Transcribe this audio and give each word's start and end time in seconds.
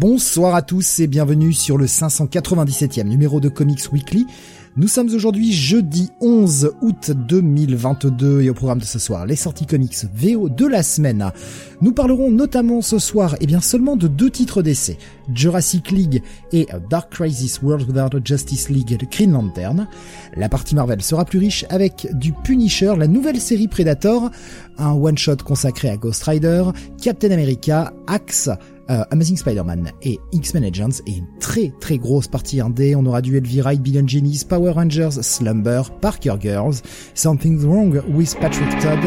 Bonsoir 0.00 0.54
à 0.54 0.62
tous 0.62 1.00
et 1.00 1.08
bienvenue 1.08 1.52
sur 1.52 1.76
le 1.76 1.86
597e 1.86 3.02
numéro 3.02 3.40
de 3.40 3.48
Comics 3.48 3.92
Weekly. 3.92 4.28
Nous 4.76 4.86
sommes 4.86 5.12
aujourd'hui 5.12 5.50
jeudi 5.52 6.10
11 6.20 6.70
août 6.82 7.10
2022 7.10 8.42
et 8.42 8.50
au 8.50 8.54
programme 8.54 8.78
de 8.78 8.84
ce 8.84 9.00
soir, 9.00 9.26
les 9.26 9.34
sorties 9.34 9.66
comics 9.66 9.96
VO 10.14 10.50
de 10.50 10.66
la 10.66 10.84
semaine. 10.84 11.32
Nous 11.80 11.90
parlerons 11.90 12.30
notamment 12.30 12.80
ce 12.80 13.00
soir, 13.00 13.34
et 13.34 13.38
eh 13.40 13.46
bien 13.46 13.60
seulement 13.60 13.96
de 13.96 14.06
deux 14.06 14.30
titres 14.30 14.62
d'essai, 14.62 14.98
Jurassic 15.34 15.90
League 15.90 16.22
et 16.52 16.68
Dark 16.88 17.10
Crisis 17.10 17.60
World 17.60 17.88
Without 17.88 18.16
a 18.16 18.20
Justice 18.24 18.68
League 18.68 18.96
de 18.96 19.04
Green 19.04 19.32
Lantern. 19.32 19.88
La 20.36 20.48
partie 20.48 20.76
Marvel 20.76 21.02
sera 21.02 21.24
plus 21.24 21.40
riche 21.40 21.66
avec 21.70 22.06
du 22.12 22.32
Punisher, 22.32 22.94
la 22.96 23.08
nouvelle 23.08 23.40
série 23.40 23.66
Predator, 23.66 24.30
un 24.78 24.92
one-shot 24.92 25.38
consacré 25.44 25.90
à 25.90 25.96
Ghost 25.96 26.22
Rider, 26.22 26.66
Captain 27.02 27.32
America, 27.32 27.92
Axe, 28.06 28.48
euh, 28.90 29.04
Amazing 29.10 29.36
Spider-Man 29.36 29.92
et 30.02 30.18
X-Men 30.32 30.64
Agents 30.64 31.02
et 31.06 31.18
une 31.18 31.38
très 31.40 31.72
très 31.80 31.98
grosse 31.98 32.28
partie 32.28 32.60
indé. 32.60 32.94
On 32.94 33.04
aura 33.06 33.22
du 33.22 33.36
Elvira, 33.36 33.74
Billion 33.74 34.06
Genies, 34.06 34.42
Power 34.48 34.72
Rangers, 34.72 35.22
Slumber, 35.22 35.82
Parker 36.00 36.34
Girls, 36.40 36.76
Something's 37.14 37.64
Wrong 37.64 38.00
with 38.08 38.36
Patrick 38.40 38.70
Todd, 38.80 39.00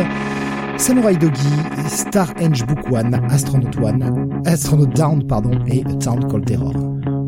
Samurai 0.77 1.15
Doggy, 1.15 1.89
Star 1.89 2.33
Enge 2.39 2.65
Book 2.65 2.91
One, 2.91 3.13
Astronaut 3.29 3.77
One, 3.81 4.41
Astronaut 4.45 4.87
Down 4.87 5.25
pardon 5.27 5.59
et 5.67 5.83
A 5.85 5.95
Town 5.95 6.27
Called 6.27 6.45
Terror. 6.45 7.20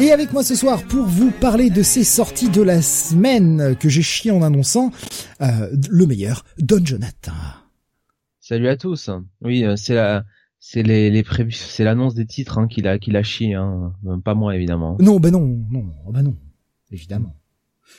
Et 0.00 0.12
avec 0.12 0.32
moi 0.32 0.44
ce 0.44 0.54
soir 0.54 0.84
pour 0.84 1.06
vous 1.06 1.32
parler 1.32 1.70
de 1.70 1.82
ces 1.82 2.04
sorties 2.04 2.50
de 2.50 2.62
la 2.62 2.82
semaine 2.82 3.76
que 3.76 3.88
j'ai 3.88 4.02
chié 4.02 4.30
en 4.30 4.42
annonçant, 4.42 4.92
euh, 5.40 5.74
le 5.90 6.06
meilleur, 6.06 6.44
Don 6.58 6.84
Jonathan. 6.84 7.32
Salut 8.38 8.68
à 8.68 8.76
tous. 8.76 9.10
Oui, 9.42 9.64
euh, 9.64 9.74
c'est 9.74 9.96
la, 9.96 10.24
c'est 10.60 10.84
les, 10.84 11.10
les 11.10 11.24
c'est 11.50 11.82
l'annonce 11.82 12.14
des 12.14 12.26
titres 12.26 12.58
hein, 12.58 12.68
qu'il 12.68 12.86
a, 12.86 13.00
qu'il 13.00 13.16
a 13.16 13.24
chié, 13.24 13.54
hein. 13.54 13.92
Euh, 14.06 14.18
pas 14.18 14.34
moi 14.34 14.54
évidemment. 14.54 14.96
Non, 15.00 15.18
ben 15.18 15.32
non, 15.32 15.66
non, 15.70 15.92
oh 16.06 16.12
ben 16.12 16.22
non, 16.22 16.36
évidemment. 16.92 17.34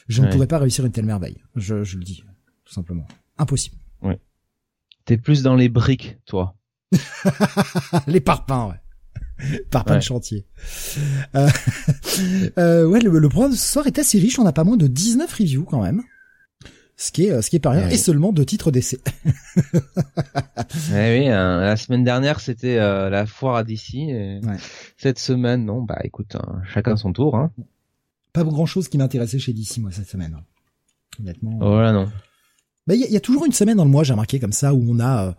Je 0.08 0.22
ne 0.22 0.32
pourrais 0.32 0.48
pas 0.48 0.60
réussir 0.60 0.86
une 0.86 0.94
telle 0.94 1.06
merveille. 1.06 1.44
Je, 1.56 1.84
je 1.84 1.98
le 1.98 2.06
dis, 2.06 2.24
tout 2.64 2.74
simplement. 2.74 3.08
Impossible. 3.38 3.76
Oui. 4.04 4.14
T'es 5.04 5.18
plus 5.18 5.44
dans 5.44 5.56
les 5.56 5.68
briques, 5.68 6.18
toi. 6.26 6.56
les 8.08 8.22
parpaings, 8.22 8.70
ouais. 8.70 8.80
par 9.72 9.86
pas 9.86 9.96
de 9.96 10.02
chantier. 10.02 10.46
Euh, 11.36 11.50
euh, 12.58 12.86
ouais, 12.86 13.00
le, 13.00 13.30
programme 13.30 13.52
de 13.52 13.58
ce 13.58 13.72
soir 13.72 13.88
est 13.88 14.00
assez 14.00 14.20
riche. 14.20 14.40
On 14.40 14.46
a 14.46 14.54
pas 14.54 14.64
moins 14.64 14.78
de 14.78 14.88
19 14.88 15.32
reviews 15.32 15.66
quand 15.66 15.82
même. 15.82 16.04
Ce 16.98 17.12
qui 17.12 17.28
est, 17.28 17.32
euh, 17.32 17.42
ce 17.42 17.50
qui 17.50 17.56
est 17.56 17.60
pas 17.60 17.72
rien. 17.72 17.88
Et 17.90 17.98
seulement 17.98 18.34
deux 18.34 18.46
titres 18.46 18.72
d'essai. 18.72 19.00
eh 20.94 21.20
oui, 21.20 21.30
hein, 21.30 21.62
la 21.62 21.78
semaine 21.78 22.04
dernière 22.04 22.40
c'était 22.40 22.76
la 22.76 23.26
foire 23.26 23.56
à 23.56 23.64
DC. 23.64 24.42
Cette 24.98 25.20
semaine, 25.20 25.66
non, 25.66 25.82
bah 25.82 26.00
écoute, 26.04 26.36
hein, 26.36 26.62
chacun 26.74 26.98
son 26.98 27.14
tour. 27.14 27.36
Hein. 27.36 27.52
Pas 28.34 28.44
grand 28.44 28.66
chose 28.66 28.90
qui 28.90 28.98
m'intéressait 28.98 29.40
chez 29.40 29.54
DC 29.54 29.78
moi 29.78 29.92
cette 29.92 30.10
semaine. 30.10 30.38
Honnêtement. 31.20 31.58
Voilà 31.60 31.94
non. 31.94 32.10
Bah 32.86 32.96
il 32.96 33.02
y, 33.02 33.18
a 33.18 33.20
toujours 33.20 33.46
une 33.46 33.52
semaine 33.52 33.78
dans 33.78 33.86
le 33.86 33.92
mois, 33.92 34.04
j'ai 34.04 34.14
remarqué 34.14 34.40
comme 34.40 34.52
ça, 34.52 34.74
où 34.74 34.84
on 34.90 35.00
a 35.00 35.36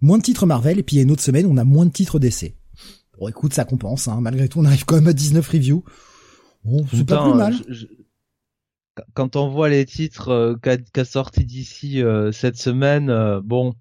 moins 0.00 0.16
de 0.16 0.22
titres 0.22 0.46
Marvel 0.46 0.78
et 0.78 0.82
puis 0.82 0.96
il 0.96 0.98
y 0.98 1.00
a 1.00 1.04
une 1.04 1.10
autre 1.10 1.22
semaine 1.22 1.44
où 1.44 1.50
on 1.52 1.58
a 1.58 1.64
moins 1.64 1.84
de 1.84 1.90
titres 1.90 2.18
d'essai. 2.18 2.56
Bon, 3.22 3.28
écoute, 3.28 3.54
ça 3.54 3.64
compense. 3.64 4.08
Hein. 4.08 4.20
Malgré 4.20 4.48
tout, 4.48 4.58
on 4.58 4.64
arrive 4.64 4.84
quand 4.84 4.96
même 4.96 5.06
à 5.06 5.12
19 5.12 5.48
reviews. 5.48 5.84
Bon, 6.64 6.84
c'est 6.90 7.06
pas 7.06 7.22
plus 7.22 7.38
mal. 7.38 7.54
Quand 9.14 9.36
on 9.36 9.48
voit 9.48 9.68
les 9.68 9.86
titres 9.86 10.30
euh, 10.30 10.56
qu'a 10.56 11.04
sorti 11.04 11.44
d'ici 11.44 12.02
euh, 12.02 12.32
cette 12.32 12.56
semaine, 12.56 13.10
euh, 13.10 13.40
bon, 13.40 13.74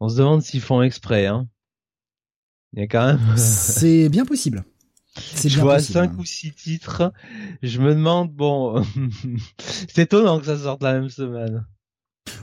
on 0.00 0.08
se 0.08 0.16
demande 0.16 0.40
s'ils 0.40 0.62
font 0.62 0.80
exprès. 0.80 1.26
Hein. 1.26 1.46
Il 2.72 2.80
y 2.80 2.82
a 2.84 2.86
quand 2.86 3.04
même. 3.04 3.20
c'est 3.36 4.08
bien 4.08 4.24
possible. 4.24 4.64
Je 5.44 5.60
vois 5.60 5.80
cinq 5.80 6.18
ou 6.18 6.24
six 6.24 6.52
titres. 6.52 7.12
Je 7.62 7.82
me 7.82 7.94
demande, 7.94 8.32
bon, 8.32 8.82
c'est 9.90 10.04
étonnant 10.04 10.40
que 10.40 10.46
ça 10.46 10.56
sorte 10.56 10.82
la 10.82 10.94
même 10.94 11.10
semaine. 11.10 11.66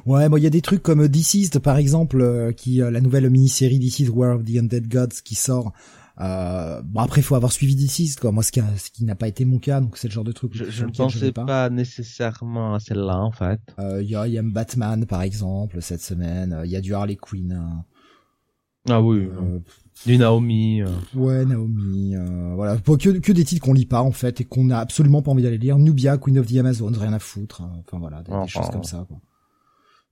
Ouais, 0.05 0.29
bon, 0.29 0.37
il 0.37 0.43
y 0.43 0.47
a 0.47 0.51
des 0.51 0.61
trucs 0.61 0.83
comme 0.83 1.07
Deceased, 1.07 1.57
par 1.57 1.77
exemple, 1.77 2.53
qui 2.55 2.75
la 2.75 3.01
nouvelle 3.01 3.27
mini-série 3.27 3.79
Deceased 3.79 4.11
War 4.11 4.35
of 4.35 4.45
the 4.45 4.57
Undead 4.57 4.87
Gods 4.87 5.23
qui 5.23 5.33
sort 5.33 5.73
euh, 6.19 6.81
bon 6.83 7.01
après, 7.01 7.22
il 7.22 7.23
faut 7.23 7.35
avoir 7.35 7.51
suivi 7.51 7.75
Deceased, 7.75 8.19
quoi. 8.19 8.31
Moi, 8.31 8.44
ce 8.44 8.51
qui, 8.51 8.61
ce 8.78 8.89
qui 8.89 9.03
n'a 9.03 9.16
pas 9.16 9.28
été 9.28 9.45
mon 9.45 9.59
cas, 9.59 9.81
donc 9.81 9.97
c'est 9.97 10.07
le 10.07 10.13
genre 10.13 10.23
de 10.23 10.31
truc. 10.31 10.51
Je, 10.53 10.85
ne 10.85 10.91
pensais 10.91 11.31
pas. 11.31 11.69
nécessairement 11.69 12.75
à 12.75 12.79
celle-là, 12.79 13.19
en 13.19 13.31
fait. 13.31 13.59
Euh, 13.79 14.01
il 14.01 14.09
y 14.09 14.16
a, 14.16 14.27
y 14.27 14.38
a 14.38 14.41
Batman, 14.41 15.06
par 15.06 15.22
exemple, 15.22 15.81
cette 15.81 16.01
semaine. 16.01 16.59
Il 16.66 16.72
y 16.72 16.75
a 16.75 16.81
du 16.81 16.94
Harley 16.94 17.17
Quinn. 17.17 17.51
Hein. 17.51 17.85
Ah 18.89 19.01
oui. 19.01 19.29
Euh, 19.29 19.59
du 20.06 20.17
Naomi. 20.17 20.81
Euh. 20.81 20.88
Ouais, 21.13 21.45
Naomi. 21.45 22.16
voilà, 22.56 22.77
que, 22.77 23.19
que 23.19 23.31
des 23.31 23.44
titres 23.44 23.63
qu'on 23.63 23.73
lit 23.73 23.85
pas 23.85 24.01
en 24.01 24.11
fait 24.11 24.41
et 24.41 24.44
qu'on 24.45 24.63
n'a 24.63 24.79
absolument 24.79 25.22
pas 25.22 25.31
envie 25.31 25.44
d'aller 25.44 25.57
lire. 25.57 25.77
Nubia, 25.77 26.17
Queen 26.17 26.39
of 26.39 26.47
the 26.47 26.57
Amazon, 26.57 26.91
rien 26.97 27.13
à 27.13 27.19
foutre. 27.19 27.61
Hein. 27.61 27.73
Enfin 27.79 28.00
voilà, 28.00 28.23
des, 28.23 28.31
des 28.31 28.47
choses 28.47 28.69
comme 28.72 28.83
ça. 28.83 29.06
Quoi 29.07 29.19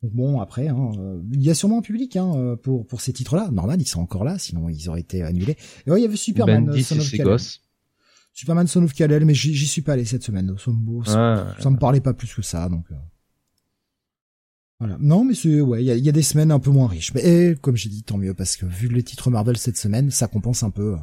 bon, 0.03 0.39
après, 0.39 0.67
hein, 0.67 0.91
euh, 0.97 1.21
il 1.31 1.41
y 1.41 1.49
a 1.49 1.55
sûrement 1.55 1.79
un 1.79 1.81
public 1.81 2.15
hein, 2.15 2.31
euh, 2.35 2.55
pour 2.55 2.85
pour 2.85 3.01
ces 3.01 3.13
titres-là. 3.13 3.49
Normal, 3.51 3.81
ils 3.81 3.87
sont 3.87 4.01
encore 4.01 4.23
là, 4.23 4.37
sinon 4.37 4.69
ils 4.69 4.89
auraient 4.89 5.01
été 5.01 5.23
annulés. 5.23 5.57
Et 5.85 5.91
ouais, 5.91 5.99
il 5.99 6.03
y 6.03 6.07
avait 6.07 6.15
Superman, 6.15 6.65
ben, 6.65 6.83
Son 6.83 6.97
of 6.97 7.41
Superman 8.33 8.67
Son 8.67 8.83
of 8.83 8.93
Kal-El, 8.93 9.25
mais 9.25 9.33
j'y 9.33 9.67
suis 9.67 9.81
pas 9.81 9.93
allé 9.93 10.05
cette 10.05 10.23
semaine. 10.23 10.53
Ça, 11.05 11.55
ça, 11.59 11.69
me 11.69 11.77
parlait 11.77 12.01
pas 12.01 12.13
plus 12.13 12.33
que 12.33 12.41
ça, 12.41 12.67
donc. 12.69 12.85
Euh. 12.91 12.95
Voilà. 14.79 14.97
Non, 14.99 15.23
mais 15.23 15.33
c'est 15.35 15.61
ouais, 15.61 15.85
il 15.85 16.03
y 16.03 16.09
a, 16.09 16.11
des 16.11 16.21
semaines 16.21 16.51
un 16.51 16.59
peu 16.59 16.69
moins 16.69 16.87
riches. 16.87 17.13
Mais 17.13 17.55
comme 17.61 17.77
j'ai 17.77 17.89
dit, 17.89 18.03
tant 18.03 18.17
mieux 18.17 18.33
parce 18.33 18.57
que 18.57 18.65
vu 18.65 18.89
les 18.89 19.03
titres 19.03 19.31
Marvel 19.31 19.55
cette 19.57 19.77
semaine, 19.77 20.11
ça 20.11 20.27
compense 20.27 20.63
un 20.63 20.69
peu 20.69 20.97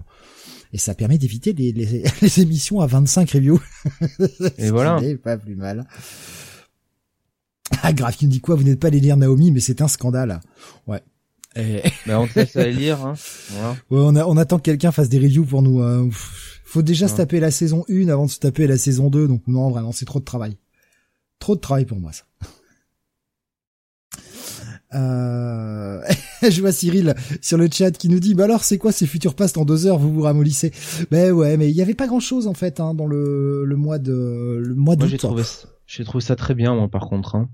et 0.74 0.78
ça 0.78 0.94
permet 0.94 1.16
d'éviter 1.18 1.54
les, 1.54 1.72
les, 1.72 2.04
les, 2.22 2.40
émissions 2.40 2.80
à 2.80 2.86
25 2.86 3.30
reviews. 3.30 3.60
et 4.58 4.70
voilà. 4.70 5.00
Pas 5.22 5.38
plus 5.38 5.56
mal. 5.56 5.86
Ah, 7.82 7.92
grave, 7.92 8.16
qui 8.16 8.26
me 8.26 8.30
dit 8.30 8.40
quoi 8.40 8.54
Vous 8.54 8.64
n'êtes 8.64 8.80
pas 8.80 8.88
allé 8.88 9.00
lire 9.00 9.16
Naomi, 9.16 9.50
mais 9.50 9.60
c'est 9.60 9.80
un 9.80 9.88
scandale. 9.88 10.40
Ouais. 10.86 11.02
Et... 11.56 11.82
Mais 12.06 12.14
on 12.14 12.26
te 12.26 12.38
laisse 12.38 12.56
aller 12.56 12.72
lire. 12.72 13.04
Hein. 13.04 13.14
Voilà. 13.50 13.70
Ouais, 13.90 14.00
on, 14.00 14.16
a, 14.16 14.24
on 14.26 14.36
attend 14.36 14.58
que 14.58 14.62
quelqu'un 14.62 14.92
fasse 14.92 15.08
des 15.08 15.18
reviews 15.18 15.44
pour 15.44 15.62
nous. 15.62 15.82
Euh, 15.82 16.08
faut 16.64 16.82
déjà 16.82 17.08
se 17.08 17.16
taper 17.16 17.40
la 17.40 17.50
saison 17.50 17.84
1 17.90 18.08
avant 18.08 18.26
de 18.26 18.30
se 18.30 18.38
taper 18.38 18.66
la 18.66 18.78
saison 18.78 19.10
2. 19.10 19.28
Donc 19.28 19.42
non, 19.46 19.70
vraiment, 19.70 19.92
c'est 19.92 20.04
trop 20.04 20.20
de 20.20 20.24
travail. 20.24 20.56
Trop 21.38 21.54
de 21.54 21.60
travail 21.60 21.84
pour 21.84 21.98
moi, 21.98 22.12
ça. 22.12 22.24
Euh... 24.94 26.02
je 26.42 26.60
vois 26.60 26.72
Cyril 26.72 27.14
sur 27.40 27.56
le 27.56 27.66
chat 27.72 27.92
qui 27.92 28.10
nous 28.10 28.20
dit 28.20 28.34
bah 28.34 28.44
alors 28.44 28.62
c'est 28.62 28.76
quoi 28.76 28.92
ces 28.92 29.06
futurs 29.06 29.34
pastes 29.34 29.56
en 29.56 29.64
deux 29.64 29.86
heures 29.86 29.98
vous 29.98 30.12
vous 30.12 30.20
ramollissez? 30.20 30.70
Ben 31.10 31.32
ouais 31.32 31.56
mais 31.56 31.70
il 31.70 31.74
y 31.74 31.80
avait 31.80 31.94
pas 31.94 32.06
grand 32.06 32.20
chose 32.20 32.46
en 32.46 32.52
fait 32.52 32.78
hein, 32.78 32.92
dans 32.92 33.06
le, 33.06 33.64
le 33.64 33.76
mois 33.76 33.98
de 33.98 34.60
le 34.62 34.74
mois 34.74 34.94
d'août 34.94 35.08
j'ai 35.08 35.16
trouvé 35.16 35.44
j'ai 35.86 36.04
trouvé 36.04 36.22
ça 36.22 36.36
très 36.36 36.54
bien 36.54 36.74
moi 36.74 36.88
par 36.88 37.08
contre 37.08 37.36
hein. 37.36 37.48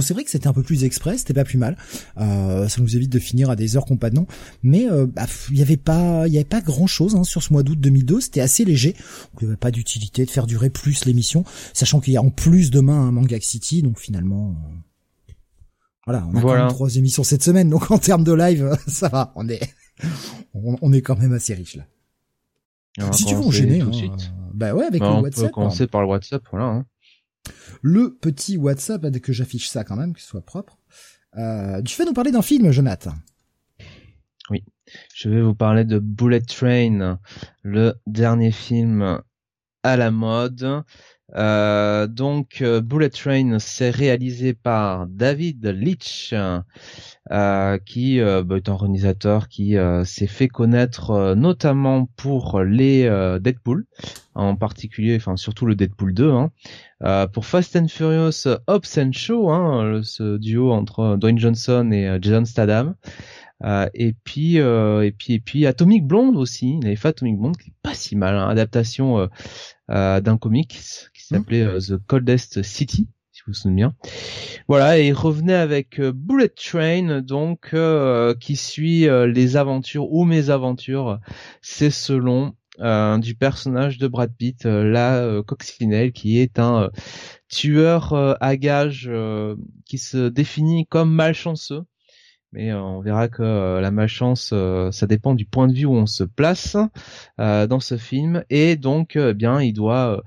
C'est 0.00 0.14
vrai 0.14 0.24
que 0.24 0.30
c'était 0.30 0.46
un 0.46 0.52
peu 0.52 0.62
plus 0.62 0.84
express, 0.84 1.20
c'était 1.20 1.34
pas 1.34 1.44
plus 1.44 1.58
mal. 1.58 1.76
Euh, 2.18 2.68
ça 2.68 2.80
nous 2.80 2.96
évite 2.96 3.10
de 3.10 3.18
finir 3.18 3.50
à 3.50 3.56
des 3.56 3.76
heures 3.76 3.84
qu'on 3.84 3.96
pas 3.96 4.10
de 4.10 4.16
nom. 4.16 4.26
Mais 4.62 4.90
euh, 4.90 5.06
bah, 5.06 5.26
il 5.50 5.58
y 5.58 5.62
avait 5.62 5.76
pas, 5.76 6.26
il 6.26 6.32
y 6.32 6.36
avait 6.36 6.44
pas 6.44 6.60
grand 6.60 6.86
chose 6.86 7.14
hein, 7.14 7.24
sur 7.24 7.42
ce 7.42 7.52
mois 7.52 7.62
d'août 7.62 7.78
2002. 7.78 8.20
C'était 8.20 8.40
assez 8.40 8.64
léger. 8.64 8.92
Donc, 8.92 9.42
il 9.42 9.44
n'y 9.44 9.50
avait 9.50 9.56
pas 9.56 9.70
d'utilité 9.70 10.24
de 10.24 10.30
faire 10.30 10.46
durer 10.46 10.70
plus 10.70 11.04
l'émission, 11.04 11.44
sachant 11.72 12.00
qu'il 12.00 12.14
y 12.14 12.16
a 12.16 12.22
en 12.22 12.30
plus 12.30 12.70
demain 12.70 13.00
un 13.00 13.12
Manga 13.12 13.38
City. 13.40 13.82
Donc 13.82 13.98
finalement, 13.98 14.56
euh, 15.28 15.32
voilà, 16.06 16.26
on 16.32 16.36
a 16.36 16.40
quand 16.40 16.54
même 16.54 16.68
trois 16.68 16.96
émissions 16.96 17.24
cette 17.24 17.42
semaine. 17.42 17.70
Donc 17.70 17.90
en 17.90 17.98
termes 17.98 18.24
de 18.24 18.32
live, 18.32 18.76
ça 18.86 19.08
va. 19.08 19.32
On 19.36 19.48
est, 19.48 19.60
on, 20.54 20.92
est 20.92 21.02
quand 21.02 21.18
même 21.18 21.32
assez 21.32 21.54
riche 21.54 21.76
là. 21.76 23.12
si 23.12 23.24
tu 23.24 23.34
veux 23.34 23.42
enchaîner, 23.42 23.80
hein, 23.80 23.90
bah 24.52 24.74
ouais, 24.74 24.84
avec 24.84 25.00
bah, 25.00 25.16
le 25.16 25.22
WhatsApp. 25.22 25.44
On 25.44 25.46
peut 25.46 25.52
commencer 25.52 25.86
par 25.86 26.02
le 26.02 26.08
WhatsApp, 26.08 26.42
voilà. 26.50 26.84
Hein 27.46 27.52
le 27.82 28.14
petit 28.14 28.56
WhatsApp, 28.56 29.10
que 29.20 29.32
j'affiche 29.32 29.68
ça 29.68 29.84
quand 29.84 29.96
même, 29.96 30.14
que 30.14 30.20
ce 30.20 30.26
soit 30.26 30.44
propre. 30.44 30.78
Euh, 31.36 31.82
tu 31.82 31.96
vas 31.98 32.04
nous 32.04 32.12
parler 32.12 32.30
d'un 32.30 32.42
film, 32.42 32.70
Jonathan. 32.70 33.12
Oui, 34.50 34.64
je 35.14 35.28
vais 35.28 35.42
vous 35.42 35.54
parler 35.54 35.84
de 35.84 35.98
Bullet 35.98 36.40
Train, 36.40 37.18
le 37.62 37.94
dernier 38.06 38.52
film 38.52 39.20
à 39.82 39.96
la 39.96 40.10
mode. 40.10 40.84
Euh, 41.36 42.06
donc 42.06 42.58
euh, 42.60 42.80
Bullet 42.80 43.08
Train, 43.08 43.58
c'est 43.58 43.90
réalisé 43.90 44.54
par 44.54 45.06
David 45.06 45.66
Leitch, 45.66 46.34
euh, 47.32 47.78
qui 47.78 48.20
bah, 48.20 48.56
est 48.56 48.68
un 48.68 48.76
réalisateur 48.76 49.48
qui 49.48 49.76
s'est 50.04 50.26
fait 50.26 50.48
connaître 50.48 51.34
notamment 51.34 52.06
pour 52.16 52.60
les 52.60 53.08
Deadpool, 53.40 53.86
en 54.34 54.56
particulier, 54.56 55.16
enfin 55.16 55.36
surtout 55.36 55.66
le 55.66 55.74
Deadpool 55.74 56.12
2, 56.12 56.30
hein. 56.30 57.28
pour 57.32 57.46
Fast 57.46 57.76
and 57.76 57.88
Furious, 57.88 58.46
Hobbs 58.66 58.98
and 58.98 59.12
Show, 59.12 59.50
hein, 59.50 60.00
ce 60.02 60.36
duo 60.36 60.72
entre 60.72 61.16
Dwayne 61.16 61.38
Johnson 61.38 61.90
et 61.92 62.18
Jason 62.20 62.44
Statham. 62.44 62.94
Euh, 63.62 63.88
et 63.94 64.14
puis 64.24 64.58
euh, 64.58 65.02
et 65.02 65.12
puis 65.12 65.34
et 65.34 65.40
puis 65.40 65.66
Atomic 65.66 66.06
Blonde 66.06 66.36
aussi. 66.36 66.78
Il 66.80 66.86
avait 66.86 66.96
fait 66.96 67.08
Atomic 67.08 67.38
Blonde 67.38 67.56
qui 67.56 67.70
est 67.70 67.74
pas 67.82 67.94
si 67.94 68.16
mal, 68.16 68.36
hein, 68.36 68.48
adaptation 68.48 69.28
euh, 69.90 70.20
d'un 70.20 70.36
comic 70.36 70.78
s'appelait 71.28 71.66
The 71.78 71.96
Coldest 72.06 72.62
City 72.62 73.08
si 73.32 73.42
vous 73.46 73.52
vous 73.52 73.54
souvenez 73.54 73.76
bien. 73.76 73.94
Voilà, 74.68 74.98
et 74.98 75.08
il 75.08 75.12
revenait 75.12 75.54
avec 75.54 76.00
Bullet 76.00 76.48
Train, 76.50 77.20
donc 77.20 77.74
qui 78.38 78.56
suit 78.56 79.08
les 79.08 79.56
aventures 79.56 80.12
ou 80.12 80.24
mes 80.24 80.50
aventures, 80.50 81.18
c'est 81.60 81.90
selon 81.90 82.54
du 82.78 83.34
personnage 83.34 83.98
de 83.98 84.06
Brad 84.06 84.32
Pitt, 84.36 84.64
la 84.66 85.42
Coccinelle, 85.44 86.12
qui 86.12 86.38
est 86.38 86.60
un 86.60 86.90
tueur 87.48 88.36
à 88.40 88.56
gages 88.56 89.10
qui 89.84 89.98
se 89.98 90.28
définit 90.28 90.86
comme 90.86 91.12
malchanceux. 91.12 91.82
Mais 92.54 92.70
euh, 92.70 92.80
on 92.80 93.00
verra 93.00 93.28
que 93.28 93.42
euh, 93.42 93.80
la 93.80 93.90
malchance, 93.90 94.50
euh, 94.52 94.92
ça 94.92 95.08
dépend 95.08 95.34
du 95.34 95.44
point 95.44 95.66
de 95.66 95.74
vue 95.74 95.86
où 95.86 95.94
on 95.94 96.06
se 96.06 96.22
place 96.22 96.76
dans 97.36 97.80
ce 97.80 97.96
film, 97.96 98.44
et 98.48 98.76
donc, 98.76 99.16
eh 99.16 99.34
bien, 99.34 99.60
il 99.60 99.72
doit 99.72 100.22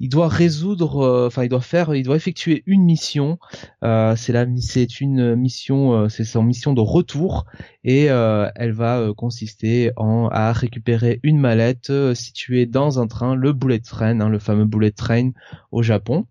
il 0.00 0.08
doit 0.08 0.28
résoudre, 0.28 1.26
enfin 1.26 1.44
il 1.44 1.48
doit 1.48 1.60
faire, 1.60 1.94
il 1.94 2.02
doit 2.02 2.16
effectuer 2.16 2.62
une 2.66 2.84
mission. 2.84 3.38
c'est 3.82 4.32
la, 4.32 4.46
c'est 4.60 5.00
une 5.00 5.34
mission, 5.34 6.08
c'est 6.08 6.24
son 6.24 6.42
mission 6.42 6.72
de 6.72 6.80
retour 6.80 7.46
et 7.84 8.04
elle 8.04 8.72
va 8.72 9.08
consister 9.16 9.92
en 9.96 10.28
à 10.28 10.52
récupérer 10.52 11.20
une 11.22 11.38
mallette 11.38 11.92
située 12.14 12.66
dans 12.66 13.00
un 13.00 13.06
train, 13.06 13.34
le 13.34 13.52
bullet 13.52 13.80
train, 13.80 14.20
hein, 14.20 14.28
le 14.28 14.38
fameux 14.38 14.66
bullet 14.66 14.92
train 14.92 15.30
au 15.72 15.82
Japon. 15.82 16.26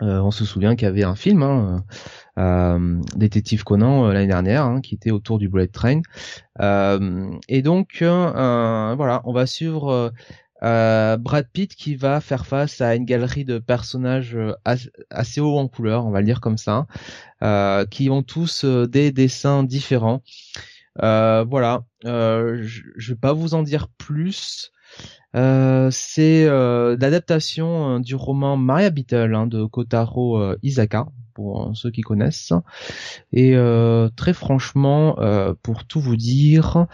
on 0.00 0.30
se 0.30 0.44
souvient 0.44 0.76
qu'il 0.76 0.86
y 0.86 0.88
avait 0.88 1.04
un 1.04 1.16
film, 1.16 1.42
hein, 1.42 1.84
euh, 2.40 3.00
Détective 3.16 3.64
Conan 3.64 4.06
euh, 4.06 4.12
l'année 4.12 4.28
dernière, 4.28 4.64
hein, 4.64 4.80
qui 4.80 4.94
était 4.94 5.10
autour 5.10 5.38
du 5.38 5.48
Bullet 5.48 5.66
Train. 5.66 6.00
Euh, 6.60 7.30
et 7.48 7.62
donc 7.62 7.98
voilà, 8.00 9.22
on 9.24 9.32
va 9.32 9.46
suivre 9.46 10.12
Brad 10.60 11.46
Pitt 11.52 11.74
qui 11.74 11.96
va 11.96 12.20
faire 12.20 12.46
face 12.46 12.80
à 12.80 12.94
une 12.94 13.04
galerie 13.04 13.44
de 13.44 13.58
personnages 13.58 14.36
assez 15.10 15.40
haut 15.40 15.58
en 15.58 15.68
couleur, 15.68 16.06
on 16.06 16.10
va 16.10 16.20
le 16.20 16.26
dire 16.26 16.40
comme 16.40 16.58
ça, 16.58 16.86
qui 17.90 18.10
ont 18.10 18.22
tous 18.22 18.64
des 18.64 19.12
dessins 19.12 19.64
différents. 19.64 20.22
voilà, 20.96 21.82
je, 22.04 22.82
je 22.96 23.12
vais 23.12 23.18
pas 23.18 23.32
vous 23.32 23.54
en 23.54 23.62
dire 23.62 23.88
plus. 23.88 24.72
Euh, 25.36 25.90
c'est 25.92 26.44
euh, 26.46 26.96
l'adaptation 27.00 28.00
du 28.00 28.16
roman 28.16 28.56
Maria 28.56 28.90
Beetle 28.90 29.34
hein, 29.34 29.46
de 29.46 29.64
Kotaro 29.64 30.54
Isaka 30.62 31.06
pour 31.34 31.70
ceux 31.74 31.90
qui 31.90 32.02
connaissent. 32.02 32.52
Et 33.32 33.56
euh, 33.56 34.08
très 34.16 34.32
franchement, 34.34 35.18
euh, 35.20 35.54
pour 35.62 35.86
tout 35.86 36.00
vous 36.00 36.16
dire, 36.16 36.86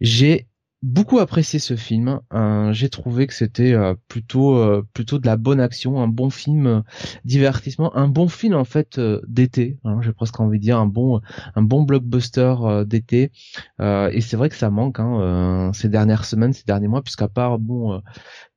j'ai 0.00 0.48
beaucoup 0.82 1.18
apprécié 1.18 1.58
ce 1.58 1.76
film. 1.76 2.20
Euh, 2.32 2.72
j'ai 2.72 2.88
trouvé 2.88 3.26
que 3.26 3.34
c'était 3.34 3.74
plutôt 4.08 4.82
plutôt 4.92 5.18
de 5.18 5.26
la 5.26 5.36
bonne 5.36 5.60
action, 5.60 6.00
un 6.00 6.08
bon 6.08 6.30
film 6.30 6.82
divertissement, 7.24 7.96
un 7.96 8.08
bon 8.08 8.28
film 8.28 8.54
en 8.54 8.64
fait 8.64 9.00
d'été. 9.26 9.78
Hein, 9.84 10.00
j'ai 10.02 10.12
presque 10.12 10.38
envie 10.40 10.58
de 10.58 10.62
dire 10.64 10.78
un 10.78 10.86
bon 10.86 11.20
un 11.54 11.62
bon 11.62 11.82
blockbuster 11.82 12.54
d'été. 12.86 13.32
et 13.80 14.20
c'est 14.20 14.36
vrai 14.36 14.48
que 14.48 14.56
ça 14.56 14.70
manque 14.70 15.00
hein, 15.00 15.70
ces 15.74 15.88
dernières 15.88 16.24
semaines, 16.24 16.52
ces 16.52 16.64
derniers 16.64 16.88
mois, 16.88 17.02
puisqu'à 17.02 17.28
part 17.28 17.58
bon 17.58 18.00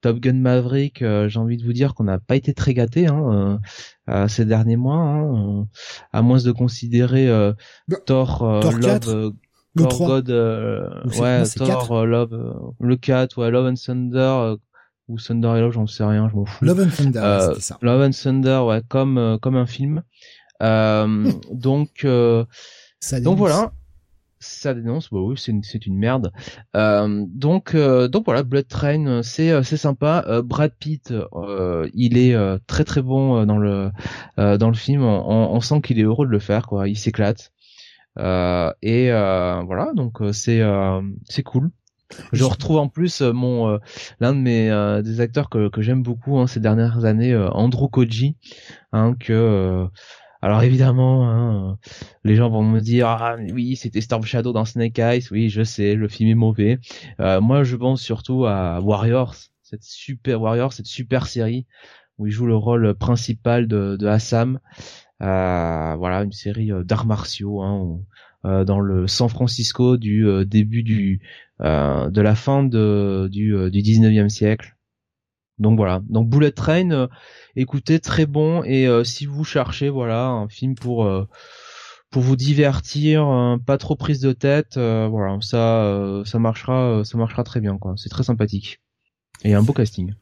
Top 0.01 0.19
Gun 0.19 0.33
Maverick, 0.33 1.03
j'ai 1.27 1.39
envie 1.39 1.57
de 1.57 1.63
vous 1.63 1.73
dire 1.73 1.93
qu'on 1.93 2.05
n'a 2.05 2.19
pas 2.19 2.35
été 2.35 2.53
très 2.53 2.73
gâté. 2.73 3.07
Hein, 3.07 3.59
euh, 4.09 4.27
ces 4.27 4.45
derniers 4.45 4.75
mois, 4.75 4.95
hein, 4.95 5.61
euh, 5.61 5.63
à 6.13 6.21
moins 6.21 6.41
de 6.41 6.51
considérer 6.51 7.27
euh, 7.29 7.53
bah, 7.87 7.97
Thor, 8.05 8.59
Thor 8.61 8.79
4 9.77 9.89
Thor 9.89 10.07
God, 10.07 10.29
ouais, 11.19 11.43
Thor, 11.45 12.05
Love, 12.05 12.73
le 12.79 12.95
4, 12.95 13.37
ouais, 13.37 13.51
Love 13.51 13.67
and 13.67 13.75
Thunder, 13.75 14.55
ou 15.07 15.17
Thunder 15.19 15.53
et 15.57 15.61
Love, 15.61 15.73
j'en 15.73 15.87
sais 15.87 16.03
rien, 16.03 16.29
je 16.29 16.35
m'en 16.35 16.45
fous. 16.45 16.65
Love 16.65 16.79
and 16.79 16.89
Thunder, 16.89 17.37
c'était 17.49 17.61
ça. 17.61 17.77
Love 17.81 18.01
and 18.01 18.11
Thunder, 18.11 18.61
ouais, 18.65 18.81
comme 18.87 19.37
comme 19.41 19.55
un 19.55 19.67
film. 19.67 20.03
donc 20.59 22.05
donc 23.21 23.37
voilà. 23.37 23.71
Ça 24.41 24.73
dénonce 24.73 25.09
bah 25.11 25.19
oui 25.19 25.35
c'est 25.37 25.51
une 25.51 25.63
c'est 25.63 25.85
une 25.85 25.97
merde. 25.97 26.31
Euh, 26.73 27.25
donc 27.27 27.75
euh, 27.75 28.07
donc 28.07 28.23
voilà 28.23 28.43
Blood 28.43 28.69
Train 28.69 29.21
c'est 29.21 29.51
euh, 29.51 29.63
c'est 29.63 29.75
sympa. 29.75 30.25
Brad 30.45 30.71
Pitt 30.79 31.13
il 31.93 32.17
est 32.17 32.37
très 32.65 32.85
très 32.85 33.01
bon 33.01 33.45
dans 33.45 33.57
le 33.57 33.91
dans 34.37 34.69
le 34.69 34.75
film. 34.75 35.03
On, 35.03 35.51
on 35.51 35.59
sent 35.59 35.81
qu'il 35.81 35.99
est 35.99 36.03
heureux 36.03 36.25
de 36.25 36.31
le 36.31 36.39
faire 36.39 36.67
quoi. 36.67 36.87
Il 36.87 36.97
s'éclate 36.97 37.51
et 38.17 39.09
voilà 39.11 39.91
donc 39.95 40.19
c'est 40.33 40.61
c'est 41.25 41.43
cool 41.43 41.71
je 42.33 42.43
retrouve 42.43 42.77
en 42.77 42.87
plus 42.87 43.21
mon 43.21 43.79
l'un 44.19 44.33
de 44.33 44.39
mes 44.39 45.01
des 45.03 45.21
acteurs 45.21 45.49
que, 45.49 45.69
que 45.69 45.81
j'aime 45.81 46.03
beaucoup 46.03 46.37
hein, 46.39 46.47
ces 46.47 46.59
dernières 46.59 47.05
années 47.05 47.35
Andrew 47.35 47.87
Koji 47.87 48.35
hein, 48.91 49.15
que 49.19 49.87
alors 50.41 50.63
évidemment, 50.63 51.29
hein, 51.29 51.77
les 52.23 52.35
gens 52.35 52.49
vont 52.49 52.63
me 52.63 52.79
dire 52.79 53.07
ah 53.07 53.35
oui 53.53 53.75
c'était 53.75 53.99
Storm 53.99 54.23
Shadow 54.23 54.53
dans 54.53 54.63
Snake 54.63 54.97
Eyes, 54.97 55.23
oui 55.31 55.49
je 55.49 55.63
sais 55.63 55.95
le 55.95 56.07
film 56.07 56.29
est 56.29 56.35
mauvais. 56.35 56.79
Euh, 57.19 57.41
moi 57.41 57.63
je 57.63 57.75
pense 57.75 58.01
surtout 58.01 58.45
à 58.45 58.79
Warriors, 58.79 59.35
cette 59.63 59.83
super 59.83 60.41
Warriors, 60.41 60.71
cette 60.71 60.85
super 60.85 61.27
série 61.27 61.65
où 62.17 62.27
il 62.27 62.31
joue 62.31 62.45
le 62.45 62.55
rôle 62.55 62.95
principal 62.95 63.67
de, 63.67 63.97
de 63.97 64.07
Assam. 64.07 64.59
Euh, 65.21 65.95
voilà 65.97 66.23
une 66.23 66.31
série 66.31 66.71
euh, 66.71 66.83
d'arts 66.83 67.05
martiaux 67.05 67.61
hein, 67.61 67.99
euh, 68.45 68.63
dans 68.63 68.79
le 68.79 69.05
San 69.07 69.27
Francisco 69.27 69.97
du 69.97 70.25
début 70.45 70.83
du 70.83 71.21
de 71.59 72.21
la 72.21 72.35
fin 72.35 72.63
de, 72.63 73.27
du, 73.29 73.69
du 73.69 73.81
19e 73.81 74.29
siècle. 74.29 74.77
Donc 75.57 75.77
voilà. 75.77 76.01
Donc 76.07 76.29
Bullet 76.29 76.51
Train, 76.51 77.09
écoutez, 77.57 77.99
très 77.99 78.25
bon. 78.25 78.63
Et 78.63 78.87
si 79.03 79.25
vous 79.25 79.43
cherchez, 79.43 79.89
voilà, 79.89 80.27
un 80.27 80.47
film 80.47 80.75
pour 80.75 81.09
pour 82.11 82.21
vous 82.21 82.35
divertir, 82.37 83.57
pas 83.65 83.77
trop 83.77 83.97
prise 83.97 84.21
de 84.21 84.31
tête, 84.31 84.77
voilà, 84.77 85.37
ça 85.41 86.21
ça 86.23 86.39
marchera, 86.39 87.03
ça 87.03 87.17
marchera 87.17 87.43
très 87.43 87.59
bien 87.59 87.77
quoi. 87.77 87.95
C'est 87.97 88.09
très 88.09 88.23
sympathique 88.23 88.79
et 89.43 89.53
un 89.53 89.63
beau 89.63 89.73
casting. 89.73 90.13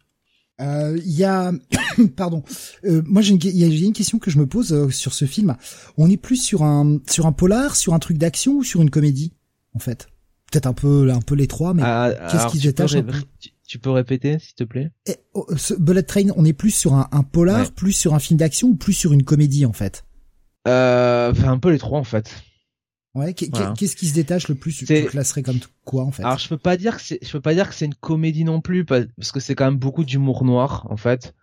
Il 0.60 1.12
y 1.12 1.24
a, 1.24 1.52
pardon, 2.16 2.44
moi 2.84 3.22
j'ai 3.22 3.34
une, 3.34 3.40
y 3.44 3.64
a 3.64 3.86
une 3.86 3.94
question 3.94 4.20
que 4.20 4.32
je 4.32 4.40
me 4.40 4.48
pose 4.48 4.90
sur 4.90 5.14
ce 5.14 5.26
film. 5.26 5.56
On 5.98 6.10
est 6.10 6.18
plus 6.18 6.38
sur 6.38 6.64
un 6.64 7.00
sur 7.10 7.26
un 7.26 7.32
polar, 7.32 7.76
sur 7.76 7.94
un 7.94 8.00
truc 8.00 8.18
d'action 8.18 8.54
ou 8.54 8.64
sur 8.64 8.82
une 8.82 8.90
comédie 8.90 9.34
en 9.74 9.80
fait? 9.80 10.08
Peut-être 10.52 10.68
un 10.68 10.74
peu 10.74 11.12
un 11.12 11.20
peu 11.20 11.36
les 11.36 11.48
trois, 11.48 11.74
mais 11.74 11.84
ah, 11.86 12.14
qu'est-ce 12.32 12.48
qui 12.48 12.58
se 12.60 12.64
détache 12.64 12.96
tu 13.68 13.80
peux 13.80 13.90
répéter, 13.90 14.40
s'il 14.40 14.56
te 14.56 14.64
plaît? 14.64 14.92
Et, 15.06 15.18
oh, 15.34 15.46
ce 15.58 15.74
Bullet 15.74 16.04
Train, 16.04 16.30
on 16.38 16.46
est 16.46 16.54
plus 16.54 16.72
sur 16.72 16.94
un, 16.94 17.10
un 17.12 17.24
polar, 17.24 17.70
plus 17.72 17.92
sur 17.92 18.14
un 18.14 18.20
film 18.20 18.40
d'action 18.40 18.70
ou 18.70 18.76
plus 18.76 18.94
sur 18.94 19.12
une 19.12 19.24
comédie 19.24 19.66
en 19.66 19.74
fait? 19.74 20.06
Euh, 20.68 21.34
un 21.46 21.60
peu 21.60 21.72
les 21.72 21.78
trois 21.78 22.00
en 22.00 22.06
fait. 22.06 22.32
Ouais. 23.16 23.34
Qu'est-ce 23.34 23.96
qui 23.96 24.08
se 24.08 24.14
détache 24.14 24.48
le 24.48 24.56
plus 24.56 24.76
Tu 24.76 24.86
classerais 24.86 25.42
comme 25.42 25.60
quoi 25.86 26.04
en 26.04 26.12
fait? 26.12 26.24
Alors 26.24 26.38
je 26.38 26.48
peux 26.48 26.58
pas 26.58 26.78
dire 26.78 26.98
que 26.98 27.02
c'est, 27.02 27.20
je 27.24 27.32
peux 27.32 27.42
pas 27.42 27.54
dire 27.54 27.68
que 27.68 27.74
c'est 27.74 27.86
une 27.86 27.96
comédie 27.96 28.44
non 28.44 28.62
plus 28.62 28.86
parce 28.86 29.32
que 29.32 29.40
c'est 29.40 29.56
quand 29.56 29.66
même 29.66 29.78
beaucoup 29.78 30.04
d'humour 30.04 30.44
noir 30.44 30.86
en 30.90 30.98
fait. 30.98 31.34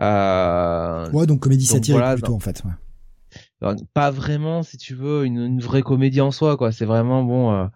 Euh... 0.00 1.10
Ouais, 1.12 1.26
donc 1.26 1.40
comédie 1.40 1.66
satirique 1.66 2.02
plutôt 2.14 2.34
en 2.34 2.40
fait. 2.40 2.62
Ouais. 2.64 3.76
Pas 3.94 4.10
vraiment, 4.10 4.62
si 4.62 4.76
tu 4.78 4.94
veux, 4.94 5.24
une, 5.24 5.38
une, 5.38 5.60
vraie 5.60 5.82
comédie 5.82 6.20
en 6.20 6.32
soi 6.32 6.56
quoi. 6.56 6.72
C'est 6.72 6.86
vraiment 6.86 7.22
bon. 7.22 7.52
Euh 7.52 7.66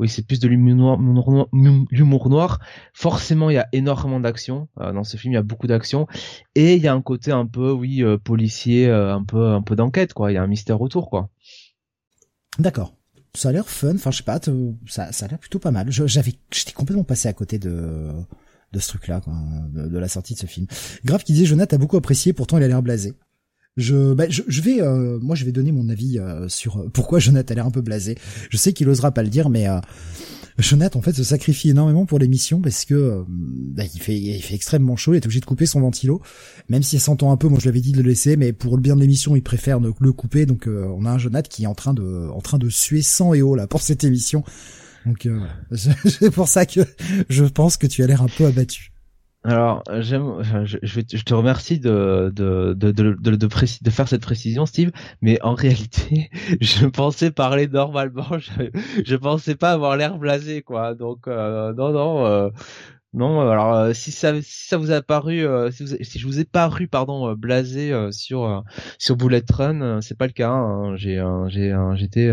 oui, 0.00 0.08
c'est 0.08 0.26
plus 0.26 0.40
de 0.40 0.48
l'humour 0.48 0.98
noir, 0.98 2.28
noir. 2.30 2.60
Forcément, 2.94 3.50
il 3.50 3.54
y 3.54 3.58
a 3.58 3.68
énormément 3.72 4.18
d'action 4.18 4.66
euh, 4.80 4.94
dans 4.94 5.04
ce 5.04 5.18
film. 5.18 5.32
Il 5.32 5.34
y 5.34 5.38
a 5.38 5.42
beaucoup 5.42 5.66
d'action 5.66 6.06
et 6.54 6.76
il 6.76 6.82
y 6.82 6.88
a 6.88 6.94
un 6.94 7.02
côté 7.02 7.32
un 7.32 7.44
peu, 7.44 7.70
oui, 7.70 8.02
policier, 8.24 8.88
un 8.88 9.22
peu, 9.22 9.48
un 9.48 9.60
peu 9.60 9.76
d'enquête, 9.76 10.14
quoi. 10.14 10.32
Il 10.32 10.36
y 10.36 10.38
a 10.38 10.42
un 10.42 10.46
mystère 10.46 10.80
autour, 10.80 11.10
quoi. 11.10 11.28
D'accord. 12.58 12.94
Ça 13.34 13.50
a 13.50 13.52
l'air 13.52 13.68
fun. 13.68 13.94
Enfin, 13.94 14.10
je 14.10 14.18
sais 14.18 14.22
pas, 14.24 14.40
ça, 14.88 15.04
a 15.04 15.28
l'air 15.28 15.38
plutôt 15.38 15.58
pas 15.58 15.70
mal. 15.70 15.86
J'avais, 15.90 16.34
j'étais 16.52 16.72
complètement 16.72 17.04
passé 17.04 17.28
à 17.28 17.32
côté 17.32 17.58
de 17.58 18.10
de 18.72 18.78
ce 18.78 18.88
truc-là, 18.88 19.20
quoi, 19.20 19.34
de, 19.72 19.98
la 19.98 20.08
sortie 20.08 20.34
de 20.34 20.38
ce 20.38 20.46
film. 20.46 20.66
Grave 21.04 21.24
qui 21.24 21.32
disait, 21.32 21.44
Jonathan 21.44 21.76
a 21.76 21.78
beaucoup 21.78 21.96
apprécié, 21.96 22.32
pourtant 22.32 22.56
il 22.56 22.62
a 22.62 22.68
l'air 22.68 22.82
blasé. 22.82 23.14
Je, 23.76 24.14
bah, 24.14 24.26
je, 24.28 24.42
je 24.46 24.62
vais, 24.62 24.80
euh, 24.80 25.18
moi, 25.20 25.34
je 25.34 25.44
vais 25.44 25.52
donner 25.52 25.72
mon 25.72 25.88
avis 25.88 26.18
euh, 26.18 26.48
sur 26.48 26.90
pourquoi 26.92 27.18
Jonathan 27.18 27.52
a 27.52 27.54
l'air 27.56 27.66
un 27.66 27.70
peu 27.70 27.80
blasé. 27.80 28.16
Je 28.48 28.56
sais 28.56 28.72
qu'il 28.72 28.88
osera 28.88 29.12
pas 29.12 29.22
le 29.22 29.28
dire, 29.28 29.48
mais 29.48 29.68
euh, 29.68 29.80
Jonathan 30.60 30.98
en 30.98 31.02
fait 31.02 31.14
se 31.14 31.24
sacrifie 31.24 31.70
énormément 31.70 32.06
pour 32.06 32.18
l'émission 32.18 32.60
parce 32.60 32.84
que 32.84 33.24
bah, 33.28 33.84
il 33.92 34.00
fait, 34.00 34.54
extrêmement 34.54 34.96
chaud. 34.96 35.14
Il 35.14 35.16
est 35.16 35.26
obligé 35.26 35.40
de 35.40 35.46
couper 35.46 35.66
son 35.66 35.80
ventilo, 35.80 36.22
même 36.68 36.82
si 36.82 36.96
elle 36.96 37.02
s'entend 37.02 37.32
un 37.32 37.36
peu. 37.36 37.48
Moi, 37.48 37.58
je 37.60 37.66
l'avais 37.66 37.80
dit 37.80 37.92
de 37.92 38.02
le 38.02 38.08
laisser, 38.08 38.36
mais 38.36 38.52
pour 38.52 38.76
le 38.76 38.82
bien 38.82 38.96
de 38.96 39.00
l'émission, 39.00 39.36
il 39.36 39.42
préfère 39.42 39.80
ne 39.80 39.90
le 39.98 40.12
couper. 40.12 40.46
Donc, 40.46 40.66
on 40.68 41.04
a 41.04 41.10
un 41.10 41.18
Jonathan 41.18 41.48
qui 41.48 41.64
est 41.64 41.66
en 41.66 41.74
train 41.74 41.94
de, 41.94 42.28
en 42.30 42.40
train 42.40 42.58
de 42.58 42.68
suer 42.68 43.02
sang 43.02 43.34
et 43.34 43.42
eau 43.42 43.54
là 43.54 43.66
pour 43.66 43.82
cette 43.82 44.04
émission. 44.04 44.44
Donc, 45.06 45.28
c'est 45.72 46.30
pour 46.30 46.48
ça 46.48 46.66
que 46.66 46.80
je 47.28 47.44
pense 47.44 47.76
que 47.76 47.86
tu 47.86 48.02
as 48.02 48.06
l'air 48.06 48.22
un 48.22 48.28
peu 48.28 48.46
abattu. 48.46 48.92
Alors, 49.42 49.82
j'aime, 50.00 50.42
je, 50.64 50.76
je, 50.82 51.00
te 51.00 51.32
remercie 51.32 51.80
de 51.80 52.30
de 52.34 52.74
de 52.74 52.92
de, 52.92 53.36
de, 53.36 53.90
faire 53.90 54.06
cette 54.06 54.20
précision, 54.20 54.66
Steve. 54.66 54.90
Mais 55.22 55.40
en 55.42 55.54
réalité, 55.54 56.30
je 56.60 56.86
pensais 56.86 57.30
parler 57.30 57.66
normalement. 57.66 58.26
Je, 59.04 59.16
pensais 59.16 59.54
pas 59.56 59.72
avoir 59.72 59.96
l'air 59.96 60.18
blasé, 60.18 60.62
quoi. 60.62 60.94
Donc, 60.94 61.26
euh, 61.26 61.72
non, 61.72 61.90
non, 61.90 62.26
euh, 62.26 62.50
non. 63.14 63.40
Alors, 63.40 63.74
euh, 63.74 63.92
si 63.94 64.12
ça 64.12 64.34
si 64.42 64.68
ça 64.68 64.76
vous 64.76 64.90
a 64.90 65.00
paru, 65.00 65.46
si, 65.72 65.86
si 66.04 66.18
je 66.18 66.26
vous 66.26 66.38
ai 66.38 66.44
paru, 66.44 66.86
pardon, 66.86 67.32
blasé 67.34 67.92
sur 68.12 68.62
sur 68.98 69.16
Bullet 69.16 69.44
Run, 69.50 70.02
c'est 70.02 70.18
pas 70.18 70.26
le 70.26 70.32
cas. 70.32 70.50
Hein. 70.50 70.96
J'ai 70.96 71.22
j'ai 71.48 71.74
j'étais 71.94 72.30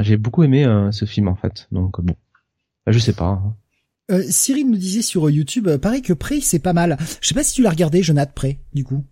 j'ai 0.00 0.16
beaucoup 0.18 0.42
aimé 0.42 0.66
ce 0.92 1.06
film 1.06 1.28
en 1.28 1.36
fait. 1.36 1.68
Donc 1.72 2.00
bon, 2.02 2.16
je 2.86 2.98
sais 2.98 3.14
pas. 3.14 3.24
Hein. 3.24 3.56
Euh, 4.10 4.22
Cyril 4.28 4.68
nous 4.68 4.76
disait 4.76 5.02
sur 5.02 5.30
YouTube, 5.30 5.68
euh, 5.68 5.78
pareil 5.78 6.02
que 6.02 6.12
Prey, 6.12 6.40
c'est 6.40 6.58
pas 6.58 6.72
mal. 6.72 6.96
Je 7.20 7.28
sais 7.28 7.34
pas 7.34 7.44
si 7.44 7.54
tu 7.54 7.62
l'as 7.62 7.70
regardé, 7.70 8.02
Jonathan 8.02 8.32
Prey, 8.34 8.58
du 8.74 8.84
coup. 8.84 9.04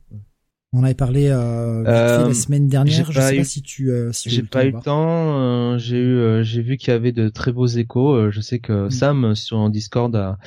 On 0.73 0.85
avait 0.85 0.94
parlé 0.94 1.26
euh, 1.26 1.82
la 1.82 2.20
euh, 2.20 2.32
semaine 2.32 2.68
dernière. 2.68 3.11
Je 3.11 3.20
sais 3.20 3.37
pas 3.38 3.44
si 3.44 3.61
tu. 3.61 3.90
Euh, 3.90 4.12
si 4.12 4.30
j'ai 4.30 4.44
pas 4.44 4.64
eu 4.64 4.70
le 4.70 4.80
temps. 4.80 5.76
j'ai 5.78 5.99
eu, 5.99 6.44
j'ai 6.44 6.62
vu 6.62 6.76
qu'il 6.76 6.92
y 6.92 6.97
avait 6.97 7.11
de 7.11 7.28
très 7.28 7.50
beaux 7.50 7.66
échos. 7.66 8.30
je 8.30 8.40
sais 8.40 8.61
que 8.61 8.87
mm. 8.87 8.90
Sam 8.90 9.35
sur 9.35 9.68
Discord 9.68 10.14
a, 10.14 10.38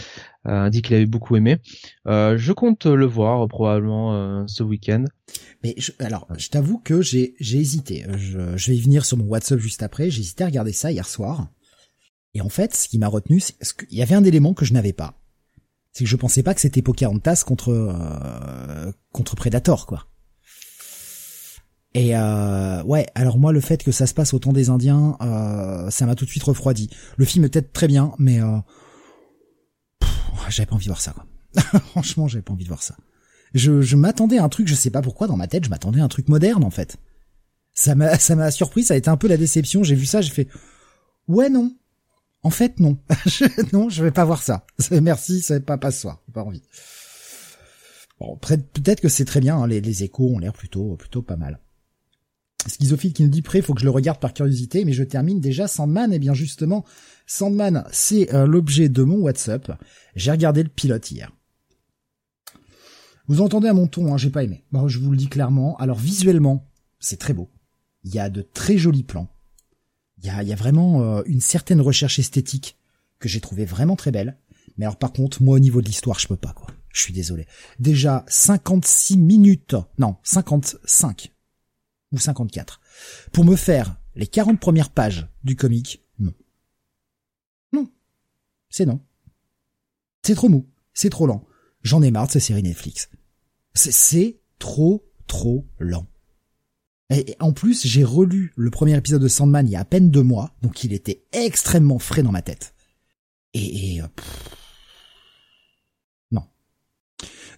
a 0.45 0.69
dit 0.69 0.81
qu'il 0.81 0.95
avait 0.95 1.05
beaucoup 1.05 1.35
aimé. 1.35 1.57
je 2.05 2.51
compte 2.53 2.85
le 2.85 3.05
voir 3.05 3.45
probablement 3.49 4.47
ce 4.47 4.63
week-end. 4.63 5.03
Mais 5.61 5.75
je, 5.77 5.91
alors, 5.99 6.27
je 6.37 6.47
t'avoue 6.47 6.77
que 6.77 7.01
j'ai 7.01 7.35
j'ai 7.41 7.57
hésité. 7.57 8.05
Je, 8.15 8.55
je 8.55 8.71
vais 8.71 8.77
y 8.77 8.81
venir 8.81 9.03
sur 9.03 9.17
mon 9.17 9.25
WhatsApp 9.25 9.59
juste 9.59 9.83
après. 9.83 10.09
J'ai 10.09 10.21
hésité 10.21 10.45
à 10.45 10.47
regarder 10.47 10.71
ça 10.71 10.89
hier 10.89 11.07
soir. 11.07 11.49
Et 12.33 12.41
en 12.41 12.49
fait, 12.49 12.75
ce 12.75 12.87
qui 12.87 12.97
m'a 12.97 13.07
retenu, 13.07 13.39
c'est 13.39 13.55
qu'il 13.77 13.97
y 13.97 14.01
avait 14.01 14.15
un 14.15 14.23
élément 14.23 14.53
que 14.53 14.65
je 14.65 14.73
n'avais 14.73 14.93
pas. 14.93 15.13
C'est 15.91 16.03
que 16.05 16.09
je 16.09 16.15
pensais 16.15 16.41
pas 16.41 16.55
que 16.55 16.61
c'était 16.61 16.81
Pocahontas 16.81 17.43
contre 17.45 17.69
euh, 17.69 18.91
contre 19.11 19.35
Predator, 19.35 19.85
quoi. 19.85 20.07
Et 21.95 22.15
euh, 22.15 22.81
ouais, 22.83 23.05
alors 23.13 23.37
moi 23.37 23.51
le 23.51 23.59
fait 23.59 23.83
que 23.83 23.91
ça 23.91 24.07
se 24.07 24.13
passe 24.13 24.33
au 24.33 24.39
temps 24.39 24.53
des 24.53 24.69
Indiens, 24.69 25.15
euh, 25.21 25.89
ça 25.91 26.05
m'a 26.05 26.15
tout 26.15 26.25
de 26.25 26.29
suite 26.29 26.43
refroidi. 26.43 26.89
Le 27.17 27.25
film 27.25 27.45
est 27.45 27.49
peut-être 27.49 27.71
très 27.71 27.87
bien, 27.87 28.13
mais 28.17 28.41
euh, 28.41 28.57
j'avais 30.49 30.65
pas 30.65 30.75
envie 30.75 30.85
de 30.85 30.89
voir 30.89 31.01
ça. 31.01 31.13
Quoi. 31.13 31.79
Franchement, 31.91 32.27
j'avais 32.27 32.41
pas 32.41 32.53
envie 32.53 32.63
de 32.63 32.69
voir 32.69 32.81
ça. 32.81 32.95
Je, 33.53 33.81
je 33.81 33.95
m'attendais 33.95 34.39
à 34.39 34.43
un 34.43 34.49
truc, 34.49 34.67
je 34.67 34.73
sais 34.73 34.89
pas 34.89 35.03
pourquoi 35.03 35.27
dans 35.27 35.37
ma 35.37 35.47
tête, 35.47 35.65
je 35.65 35.69
m'attendais 35.69 36.01
à 36.01 36.03
un 36.03 36.07
truc 36.07 36.29
moderne 36.29 36.63
en 36.63 36.71
fait. 36.71 36.97
Ça 37.75 37.93
m'a 37.93 38.17
ça 38.17 38.35
m'a 38.35 38.49
surpris, 38.49 38.83
ça 38.83 38.95
a 38.95 38.97
été 38.97 39.09
un 39.09 39.17
peu 39.17 39.27
la 39.27 39.37
déception. 39.37 39.83
J'ai 39.83 39.95
vu 39.95 40.07
ça, 40.07 40.21
j'ai 40.21 40.31
fait 40.31 40.47
ouais 41.27 41.49
non, 41.49 41.75
en 42.43 42.49
fait, 42.49 42.79
non. 42.79 42.97
non, 43.73 43.89
je 43.89 44.03
vais 44.03 44.11
pas 44.11 44.25
voir 44.25 44.43
ça. 44.43 44.65
Merci, 45.01 45.41
ça 45.41 45.59
pas 45.59 45.77
pas 45.77 45.91
ce 45.91 46.01
soir. 46.01 46.21
Pas 46.33 46.43
envie. 46.43 46.61
Bon, 48.19 48.37
peut-être 48.37 49.01
que 49.01 49.09
c'est 49.09 49.25
très 49.25 49.39
bien. 49.39 49.57
Hein, 49.57 49.67
les, 49.67 50.03
échos 50.03 50.29
ont 50.29 50.39
l'air 50.39 50.53
plutôt 50.53 50.95
plutôt 50.97 51.21
pas 51.21 51.37
mal. 51.37 51.59
Schizophile 52.67 53.13
qui 53.13 53.23
nous 53.23 53.29
dit 53.29 53.41
prêt, 53.41 53.61
faut 53.61 53.73
que 53.73 53.81
je 53.81 53.85
le 53.85 53.91
regarde 53.91 54.19
par 54.19 54.33
curiosité, 54.33 54.85
mais 54.85 54.93
je 54.93 55.03
termine 55.03 55.41
déjà 55.41 55.67
Sandman. 55.67 56.11
Et 56.11 56.17
eh 56.17 56.19
bien 56.19 56.33
justement, 56.33 56.85
Sandman, 57.25 57.85
c'est 57.91 58.33
euh, 58.33 58.45
l'objet 58.45 58.89
de 58.89 59.03
mon 59.03 59.17
WhatsApp. 59.17 59.77
J'ai 60.15 60.31
regardé 60.31 60.63
le 60.63 60.69
pilote 60.69 61.11
hier. 61.11 61.31
Vous 63.27 63.41
entendez 63.41 63.69
à 63.69 63.73
mon 63.73 63.87
ton, 63.87 64.13
hein, 64.13 64.17
j'ai 64.17 64.29
pas 64.29 64.43
aimé. 64.43 64.65
Bon, 64.71 64.87
je 64.89 64.99
vous 64.99 65.11
le 65.11 65.17
dis 65.17 65.27
clairement. 65.27 65.77
Alors 65.77 65.97
visuellement, 65.97 66.69
c'est 66.99 67.19
très 67.19 67.33
beau. 67.33 67.49
Il 68.03 68.13
y 68.13 68.19
a 68.19 68.29
de 68.29 68.41
très 68.41 68.77
jolis 68.77 69.03
plans. 69.03 69.32
Il 70.23 70.29
y 70.29 70.53
a, 70.53 70.55
vraiment 70.55 71.01
euh, 71.01 71.23
une 71.25 71.41
certaine 71.41 71.81
recherche 71.81 72.17
esthétique 72.17 72.77
que 73.19 73.27
j'ai 73.27 73.41
trouvé 73.41 73.65
vraiment 73.65 73.97
très 73.97 74.11
belle. 74.11 74.37
Mais 74.77 74.85
alors 74.85 74.97
par 74.97 75.11
contre, 75.11 75.43
moi 75.43 75.57
au 75.57 75.59
niveau 75.59 75.81
de 75.81 75.87
l'histoire, 75.87 76.17
je 76.17 76.27
peux 76.27 76.37
pas 76.37 76.53
quoi. 76.53 76.67
Je 76.93 77.01
suis 77.01 77.13
désolé. 77.13 77.45
Déjà 77.79 78.23
56 78.27 79.17
minutes, 79.17 79.75
non 79.97 80.15
55 80.23 81.31
ou 82.11 82.19
54 82.19 82.79
pour 83.31 83.43
me 83.43 83.55
faire 83.55 83.97
les 84.15 84.27
40 84.27 84.59
premières 84.59 84.91
pages 84.91 85.27
du 85.43 85.55
comic. 85.55 86.03
Non, 86.19 86.33
non, 87.73 87.89
c'est 88.69 88.85
non. 88.85 89.01
C'est 90.21 90.35
trop 90.35 90.49
mou, 90.49 90.69
c'est 90.93 91.09
trop 91.09 91.27
lent. 91.27 91.45
J'en 91.81 92.01
ai 92.01 92.11
marre 92.11 92.27
de 92.27 92.31
ces 92.31 92.39
séries 92.39 92.63
Netflix. 92.63 93.09
C'est 93.73 94.39
trop 94.57 95.05
trop 95.27 95.67
lent. 95.79 96.07
Et 97.09 97.35
en 97.39 97.51
plus, 97.51 97.85
j'ai 97.85 98.03
relu 98.03 98.53
le 98.55 98.71
premier 98.71 98.95
épisode 98.97 99.21
de 99.21 99.27
Sandman 99.27 99.67
il 99.67 99.71
y 99.71 99.75
a 99.75 99.81
à 99.81 99.85
peine 99.85 100.09
deux 100.09 100.23
mois, 100.23 100.55
donc 100.61 100.83
il 100.83 100.93
était 100.93 101.23
extrêmement 101.31 101.99
frais 101.99 102.23
dans 102.23 102.31
ma 102.31 102.41
tête. 102.41 102.73
Et, 103.53 104.01
euh, 104.01 104.07
non, 106.31 106.43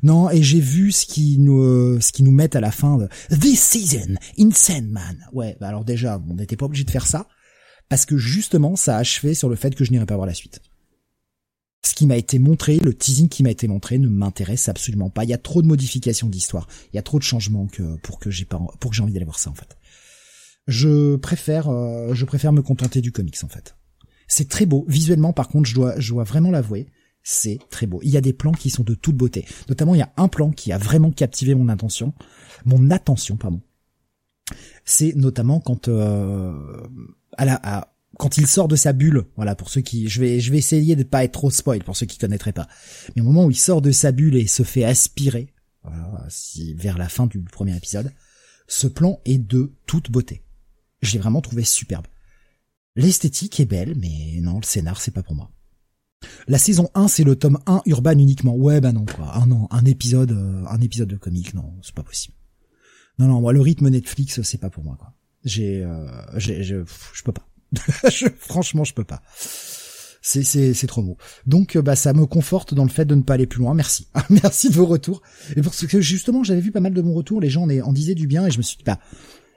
non. 0.04 0.30
Et 0.30 0.44
j'ai 0.44 0.60
vu 0.60 0.92
ce 0.92 1.06
qui 1.06 1.38
nous, 1.38 1.62
euh, 1.62 2.00
ce 2.02 2.12
qui 2.12 2.24
nous 2.24 2.32
met 2.32 2.56
à 2.56 2.60
la 2.60 2.72
fin 2.72 2.98
de 2.98 3.08
This 3.30 3.62
season 3.62 4.16
in 4.38 4.52
Sandman. 4.52 5.26
Ouais, 5.32 5.56
bah 5.60 5.70
alors 5.70 5.86
déjà, 5.86 6.22
on 6.28 6.34
n'était 6.34 6.58
pas 6.58 6.66
obligé 6.66 6.84
de 6.84 6.92
faire 6.92 7.08
ça 7.08 7.28
parce 7.88 8.06
que 8.06 8.18
justement, 8.18 8.76
ça 8.76 8.98
a 8.98 9.00
achevé 9.00 9.36
sur 9.36 9.48
le 9.48 9.56
fait 9.56 9.74
que 9.74 9.86
je 9.86 9.92
n'irai 9.92 10.06
pas 10.06 10.16
voir 10.16 10.28
la 10.28 10.34
suite 10.34 10.60
ce 11.86 11.94
qui 11.94 12.08
m'a 12.08 12.18
été 12.18 12.40
montré, 12.40 12.78
le 12.80 12.94
teasing 12.94 13.30
qui 13.30 13.44
m'a 13.44 13.52
été 13.52 13.68
montré 13.68 14.00
ne 14.00 14.08
m'intéresse 14.08 14.70
absolument 14.70 15.10
pas. 15.10 15.24
Il 15.24 15.30
y 15.30 15.34
a 15.34 15.38
trop 15.38 15.62
de 15.62 15.68
modifications 15.68 16.28
d'histoire, 16.28 16.68
il 16.92 16.96
y 16.96 17.00
a 17.00 17.04
trop 17.04 17.20
de 17.20 17.24
changements 17.24 17.68
que 17.68 17.98
pour 17.98 18.20
que 18.20 18.32
j'ai 18.32 18.46
pas 18.46 18.60
pour 18.80 18.92
que 18.92 18.98
j'ai 18.98 19.04
envie 19.04 19.14
d'aller 19.14 19.26
voir 19.26 19.40
ça 19.40 19.52
en 19.52 19.54
fait. 19.56 19.78
Je 20.68 21.16
préfère 21.18 21.70
euh, 21.70 22.14
je 22.14 22.26
préfère 22.26 22.54
me 22.54 22.62
contenter 22.62 23.02
du 23.02 23.12
comics 23.12 23.44
en 23.44 23.48
fait. 23.48 23.76
C'est 24.28 24.50
très 24.50 24.66
beau 24.66 24.86
visuellement 24.88 25.32
par 25.32 25.48
contre, 25.48 25.70
je 25.70 25.76
dois 25.76 26.00
je 26.00 26.12
dois 26.12 26.24
vraiment 26.24 26.50
l'avouer, 26.50 26.88
c'est 27.22 27.60
très 27.70 27.86
beau. 27.86 28.00
Il 28.04 28.10
y 28.10 28.18
a 28.18 28.22
des 28.22 28.34
plans 28.34 28.54
qui 28.54 28.72
sont 28.72 28.84
de 28.84 28.96
toute 28.96 29.16
beauté. 29.16 29.46
Notamment 29.70 29.94
il 29.94 30.00
y 30.00 30.04
a 30.04 30.14
un 30.18 30.28
plan 30.28 30.52
qui 30.52 30.72
a 30.72 30.80
vraiment 30.80 31.12
captivé 31.12 31.54
mon 31.54 31.70
attention, 31.70 32.14
mon 32.66 32.90
attention 32.90 33.38
pardon. 33.38 33.62
C'est 34.86 35.16
notamment 35.16 35.60
quand 35.60 35.88
euh, 35.88 36.54
à 37.38 37.46
la 37.46 37.95
quand 38.18 38.38
il 38.38 38.48
sort 38.48 38.68
de 38.68 38.76
sa 38.76 38.94
bulle, 38.94 39.26
voilà 39.36 39.56
pour 39.56 39.70
ceux 39.70 39.82
qui, 39.82 40.08
je 40.08 40.22
vais, 40.22 40.40
je 40.40 40.52
vais 40.52 40.58
essayer 40.58 40.96
de 40.96 41.04
pas 41.04 41.24
être 41.24 41.34
trop 41.34 41.52
spoil 41.52 41.84
pour 41.84 41.98
ceux 41.98 42.06
qui 42.06 42.18
connaîtraient 42.18 42.54
pas. 42.54 42.68
Mais 43.16 43.22
au 43.22 43.26
moment 43.26 43.46
où 43.46 43.52
il 43.52 43.58
sort 43.58 43.82
de 43.82 43.92
sa 43.92 44.12
bulle 44.12 44.36
et 44.36 44.48
se 44.48 44.64
fait 44.64 44.84
aspirer, 44.84 45.54
voilà, 45.84 46.26
si, 46.30 46.74
vers 46.74 46.98
la 46.98 47.10
fin 47.10 47.28
du 47.28 47.40
premier 47.42 47.76
épisode, 47.76 48.12
ce 48.68 48.88
plan 48.88 49.20
est 49.26 49.38
de 49.38 49.74
toute 49.86 50.12
beauté. 50.12 50.44
Je 51.02 51.14
l'ai 51.14 51.20
vraiment 51.20 51.42
trouvé 51.42 51.64
superbe. 51.64 52.08
L'esthétique 52.96 53.60
est 53.60 53.66
belle, 53.66 53.96
mais 53.98 54.40
non, 54.42 54.60
le 54.60 54.66
scénar 54.66 55.02
c'est 55.02 55.12
pas 55.12 55.24
pour 55.24 55.36
moi. 55.36 55.52
La 56.48 56.58
saison 56.58 56.90
1, 56.96 57.08
c'est 57.08 57.24
le 57.24 57.36
tome 57.36 57.60
1 57.68 57.82
urbain 57.86 58.18
uniquement. 58.18 58.56
Ouais, 58.56 58.82
bah 58.82 58.94
non, 58.94 59.06
quoi. 59.06 59.38
Un 59.38 59.52
an, 59.52 59.68
un 59.70 59.86
épisode, 59.86 60.32
euh, 60.32 60.64
un 60.68 60.82
épisode 60.82 61.10
de 61.10 61.18
comique, 61.18 61.54
non, 61.54 61.74
c'est 61.84 61.94
pas 61.94 62.04
possible. 62.04 62.34
Non, 63.20 63.28
non, 63.28 63.42
moi, 63.42 63.54
le 63.54 63.62
rythme 63.62 63.90
Netflix, 63.90 64.42
c'est 64.42 64.58
pas 64.58 64.70
pour 64.70 64.84
moi, 64.84 64.96
quoi. 64.98 65.14
J'ai, 65.44 65.84
euh, 65.84 66.08
je, 66.40 66.64
je 66.64 67.24
peux 67.24 67.32
pas. 67.32 67.48
franchement, 68.40 68.84
je 68.84 68.94
peux 68.94 69.04
pas. 69.04 69.22
C'est 70.22 70.44
c'est 70.44 70.74
c'est 70.74 70.88
trop 70.88 71.04
beau. 71.04 71.18
Donc 71.46 71.76
euh, 71.76 71.84
bah 71.84 71.96
ça 71.96 72.12
me 72.14 72.26
conforte 72.26 72.74
dans 72.74 72.84
le 72.84 72.90
fait 72.90 73.06
de 73.06 73.14
ne 73.14 73.22
pas 73.22 73.36
aller 73.36 73.46
plus 73.46 73.60
loin. 73.60 73.76
Merci. 73.76 74.08
Merci 74.30 74.70
de 74.70 74.74
vos 74.74 74.88
retours. 74.88 75.22
Et 75.56 75.62
parce 75.62 75.86
que 75.86 76.02
justement, 76.02 76.44
j'avais 76.44 76.62
vu 76.62 76.72
pas 76.72 76.80
mal 76.80 76.96
de 76.96 77.02
mon 77.04 77.14
retour, 77.14 77.40
les 77.40 77.50
gens 77.50 77.62
en, 77.62 77.70
en 77.70 77.94
disaient 77.94 78.16
du 78.16 78.26
bien 78.26 78.48
et 78.48 78.52
je 78.52 78.58
me 78.58 78.64
suis 78.64 78.78
dit 78.78 78.84
bah 78.84 79.00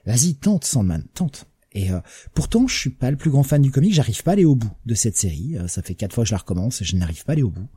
vas-y, 0.05 0.35
tente 0.35 0.65
Sandman, 0.65 1.05
tente. 1.15 1.47
Et 1.73 1.91
euh, 1.91 2.01
pourtant, 2.35 2.67
je 2.67 2.77
suis 2.77 2.91
pas 2.91 3.11
le 3.11 3.17
plus 3.17 3.31
grand 3.31 3.43
fan 3.43 3.63
du 3.63 3.71
comic, 3.71 3.95
j'arrive 3.95 4.23
pas 4.23 4.33
à 4.33 4.35
aller 4.35 4.45
au 4.45 4.57
bout 4.57 4.71
de 4.85 4.95
cette 4.95 5.17
série. 5.17 5.57
Euh, 5.57 5.69
ça 5.69 5.81
fait 5.81 5.95
quatre 5.95 6.15
fois 6.15 6.25
que 6.25 6.29
je 6.29 6.35
la 6.35 6.39
recommence 6.39 6.83
et 6.83 6.85
je 6.85 6.97
n'arrive 6.97 7.25
pas 7.25 7.33
à 7.33 7.35
aller 7.35 7.43
au 7.43 7.51
bout. 7.51 7.69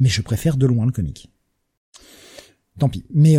Mais 0.00 0.08
je 0.08 0.22
préfère 0.22 0.56
de 0.56 0.64
loin 0.64 0.86
le 0.86 0.92
comic. 0.92 1.30
Tant 2.78 2.88
pis. 2.88 3.04
Mais 3.12 3.36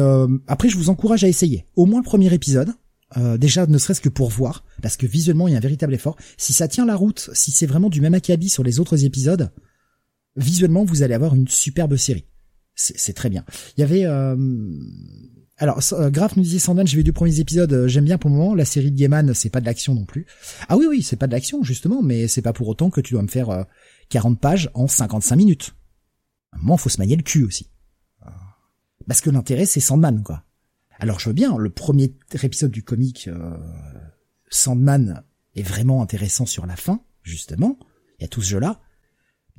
après, 0.47 0.67
je 0.67 0.75
vous 0.75 0.89
encourage 0.89 1.23
à 1.23 1.29
essayer. 1.29 1.65
Au 1.77 1.85
moins 1.85 2.01
le 2.01 2.03
premier 2.03 2.33
épisode. 2.33 2.73
Euh, 3.17 3.37
déjà 3.37 3.65
ne 3.65 3.77
serait-ce 3.77 4.01
que 4.01 4.09
pour 4.09 4.29
voir, 4.29 4.63
parce 4.81 4.97
que 4.97 5.07
visuellement 5.07 5.47
il 5.47 5.51
y 5.51 5.55
a 5.55 5.57
un 5.57 5.61
véritable 5.61 5.93
effort. 5.93 6.15
Si 6.37 6.53
ça 6.53 6.67
tient 6.67 6.85
la 6.85 6.95
route, 6.95 7.29
si 7.33 7.51
c'est 7.51 7.65
vraiment 7.65 7.89
du 7.89 8.01
même 8.01 8.13
acabit 8.13 8.49
sur 8.49 8.63
les 8.63 8.79
autres 8.79 9.03
épisodes, 9.03 9.51
visuellement 10.35 10.85
vous 10.85 11.01
allez 11.01 11.13
avoir 11.13 11.33
une 11.33 11.47
superbe 11.47 11.95
série. 11.95 12.25
C'est 12.75 13.13
très 13.13 13.29
bien. 13.29 13.43
Il 13.75 13.81
y 13.81 13.83
avait... 13.83 14.05
Euh... 14.05 14.37
Alors, 15.57 15.81
euh, 15.91 16.09
Graf 16.09 16.37
nous 16.37 16.43
disait 16.43 16.59
Sandman, 16.59 16.87
j'ai 16.87 16.95
vu 16.95 17.03
deux 17.03 17.11
premiers 17.11 17.41
épisodes, 17.41 17.73
euh, 17.73 17.87
j'aime 17.89 18.05
bien 18.05 18.17
pour 18.17 18.29
le 18.29 18.37
moment. 18.37 18.55
La 18.55 18.63
série 18.63 18.91
de 18.91 18.95
Gaiman, 18.95 19.33
c'est 19.33 19.49
pas 19.49 19.59
de 19.59 19.65
l'action 19.65 19.93
non 19.93 20.05
plus. 20.05 20.25
Ah 20.69 20.77
oui, 20.77 20.85
oui, 20.87 21.03
c'est 21.03 21.17
pas 21.17 21.27
de 21.27 21.33
l'action 21.33 21.61
justement, 21.61 22.01
mais 22.01 22.29
c'est 22.29 22.41
pas 22.41 22.53
pour 22.53 22.69
autant 22.69 22.89
que 22.89 23.01
tu 23.01 23.15
dois 23.15 23.21
me 23.21 23.27
faire 23.27 23.65
40 24.07 24.39
pages 24.39 24.69
en 24.73 24.87
55 24.87 25.35
minutes. 25.35 25.75
À 26.53 26.57
un 26.57 26.59
moment, 26.61 26.77
faut 26.77 26.87
se 26.87 26.99
manier 26.99 27.17
le 27.17 27.23
cul 27.23 27.43
aussi. 27.43 27.69
Parce 29.09 29.19
que 29.19 29.29
l'intérêt, 29.29 29.65
c'est 29.65 29.81
Sandman, 29.81 30.23
quoi. 30.23 30.43
Alors 30.99 31.19
je 31.19 31.29
veux 31.29 31.33
bien, 31.33 31.57
le 31.57 31.69
premier 31.69 32.13
épisode 32.43 32.71
du 32.71 32.83
comic 32.83 33.29
Sandman 34.49 35.23
est 35.55 35.63
vraiment 35.63 36.01
intéressant 36.01 36.45
sur 36.45 36.65
la 36.65 36.75
fin, 36.75 37.01
justement. 37.23 37.79
Il 38.19 38.23
y 38.23 38.25
a 38.25 38.27
tout 38.27 38.41
ce 38.41 38.49
jeu-là. 38.49 38.81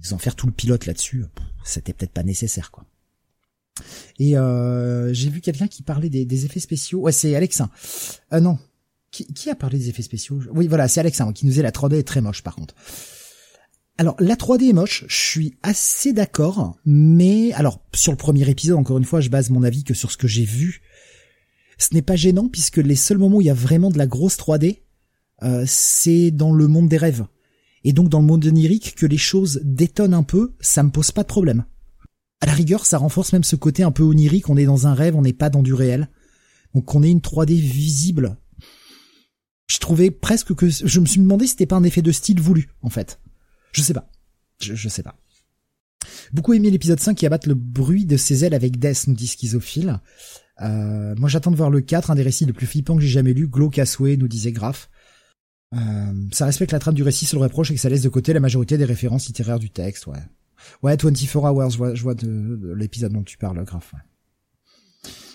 Ils 0.02 0.14
ont 0.14 0.18
faire 0.18 0.36
tout 0.36 0.46
le 0.46 0.52
pilote 0.52 0.86
là-dessus, 0.86 1.24
c'était 1.64 1.92
peut-être 1.92 2.12
pas 2.12 2.22
nécessaire, 2.22 2.70
quoi. 2.70 2.86
Et 4.18 4.36
euh, 4.36 5.12
j'ai 5.12 5.30
vu 5.30 5.40
quelqu'un 5.40 5.66
qui 5.66 5.82
parlait 5.82 6.10
des, 6.10 6.44
effets 6.44 6.60
spéciaux. 6.60 7.00
Ouais, 7.00 7.12
c'est 7.12 7.34
Alexin. 7.34 7.70
Euh, 8.32 8.40
non. 8.40 8.58
Qui, 9.10 9.50
a 9.50 9.54
parlé 9.54 9.78
des 9.78 9.88
effets 9.88 10.02
spéciaux? 10.02 10.40
Oui, 10.52 10.68
voilà, 10.68 10.86
c'est 10.86 11.00
Alexin 11.00 11.32
qui 11.32 11.44
nous 11.46 11.52
dit 11.52 11.62
la 11.62 11.72
3D 11.72 11.96
est 11.98 12.06
très 12.06 12.20
moche, 12.20 12.42
par 12.42 12.54
contre. 12.54 12.74
Alors, 13.98 14.14
la 14.20 14.36
3D 14.36 14.70
est 14.70 14.72
moche, 14.72 15.04
je 15.08 15.16
suis 15.16 15.58
assez 15.62 16.12
d'accord, 16.12 16.78
mais 16.86 17.52
alors 17.52 17.84
sur 17.92 18.12
le 18.12 18.16
premier 18.16 18.48
épisode, 18.48 18.78
encore 18.78 18.98
une 18.98 19.04
fois, 19.04 19.20
je 19.20 19.28
base 19.28 19.50
mon 19.50 19.62
avis 19.62 19.82
que 19.82 19.94
sur 19.94 20.12
ce 20.12 20.16
que 20.16 20.28
j'ai 20.28 20.44
vu. 20.44 20.80
Ce 21.80 21.94
n'est 21.94 22.02
pas 22.02 22.14
gênant 22.14 22.46
puisque 22.46 22.76
les 22.76 22.94
seuls 22.94 23.16
moments 23.16 23.38
où 23.38 23.40
il 23.40 23.46
y 23.46 23.50
a 23.50 23.54
vraiment 23.54 23.90
de 23.90 23.96
la 23.96 24.06
grosse 24.06 24.36
3D, 24.36 24.82
euh, 25.42 25.64
c'est 25.66 26.30
dans 26.30 26.52
le 26.52 26.68
monde 26.68 26.88
des 26.88 26.98
rêves. 26.98 27.24
Et 27.84 27.94
donc 27.94 28.10
dans 28.10 28.20
le 28.20 28.26
monde 28.26 28.44
onirique, 28.44 28.94
que 28.94 29.06
les 29.06 29.16
choses 29.16 29.60
détonnent 29.64 30.12
un 30.12 30.22
peu, 30.22 30.54
ça 30.60 30.82
me 30.82 30.90
pose 30.90 31.10
pas 31.10 31.22
de 31.22 31.28
problème. 31.28 31.64
À 32.42 32.46
la 32.46 32.52
rigueur, 32.52 32.84
ça 32.84 32.98
renforce 32.98 33.32
même 33.32 33.44
ce 33.44 33.56
côté 33.56 33.82
un 33.82 33.92
peu 33.92 34.02
onirique, 34.02 34.50
on 34.50 34.58
est 34.58 34.66
dans 34.66 34.86
un 34.86 34.92
rêve, 34.92 35.16
on 35.16 35.22
n'est 35.22 35.32
pas 35.32 35.48
dans 35.48 35.62
du 35.62 35.72
réel. 35.72 36.10
Donc 36.74 36.84
qu'on 36.84 37.02
ait 37.02 37.10
une 37.10 37.20
3D 37.20 37.58
visible. 37.58 38.36
Je 39.66 39.78
trouvais 39.78 40.10
presque 40.10 40.54
que 40.54 40.68
je 40.68 41.00
me 41.00 41.06
suis 41.06 41.20
demandé 41.20 41.46
si 41.46 41.52
c'était 41.52 41.64
pas 41.64 41.76
un 41.76 41.84
effet 41.84 42.02
de 42.02 42.12
style 42.12 42.40
voulu 42.40 42.68
en 42.82 42.90
fait. 42.90 43.20
Je 43.72 43.80
sais 43.80 43.94
pas. 43.94 44.10
Je, 44.60 44.74
je 44.74 44.88
sais 44.90 45.02
pas. 45.02 45.16
Beaucoup 46.32 46.52
aimé 46.52 46.70
l'épisode 46.70 47.00
5 47.00 47.14
qui 47.14 47.26
abatte 47.26 47.46
le 47.46 47.54
bruit 47.54 48.04
de 48.04 48.16
ses 48.18 48.44
ailes 48.44 48.54
avec 48.54 48.78
Death, 48.78 49.06
nous 49.06 49.14
dit 49.14 49.26
Schizophile. 49.26 50.00
Euh, 50.62 51.14
moi 51.16 51.28
j'attends 51.28 51.50
de 51.50 51.56
voir 51.56 51.70
le 51.70 51.80
4, 51.80 52.10
un 52.10 52.14
des 52.14 52.22
récits 52.22 52.44
les 52.44 52.52
plus 52.52 52.66
flippants 52.66 52.96
que 52.96 53.02
j'ai 53.02 53.08
jamais 53.08 53.32
lu. 53.32 53.48
Glo 53.48 53.70
Casway 53.70 54.16
nous 54.16 54.28
disait 54.28 54.52
Graf. 54.52 54.90
Euh, 55.74 56.28
ça 56.32 56.46
respecte 56.46 56.72
la 56.72 56.78
trame 56.78 56.94
du 56.94 57.02
récit, 57.02 57.28
le 57.32 57.38
reproche 57.38 57.70
et 57.70 57.74
que 57.74 57.80
ça 57.80 57.88
laisse 57.88 58.02
de 58.02 58.08
côté 58.08 58.32
la 58.32 58.40
majorité 58.40 58.76
des 58.76 58.84
références 58.84 59.28
littéraires 59.28 59.58
du 59.58 59.70
texte, 59.70 60.06
ouais. 60.06 60.18
Ouais, 60.82 60.96
24 60.96 61.36
Hours, 61.36 61.70
je 61.94 62.02
vois, 62.02 62.14
de, 62.14 62.74
l'épisode 62.76 63.12
dont 63.12 63.22
tu 63.22 63.38
parles, 63.38 63.64
Graf. 63.64 63.92
Ouais. 63.92 64.00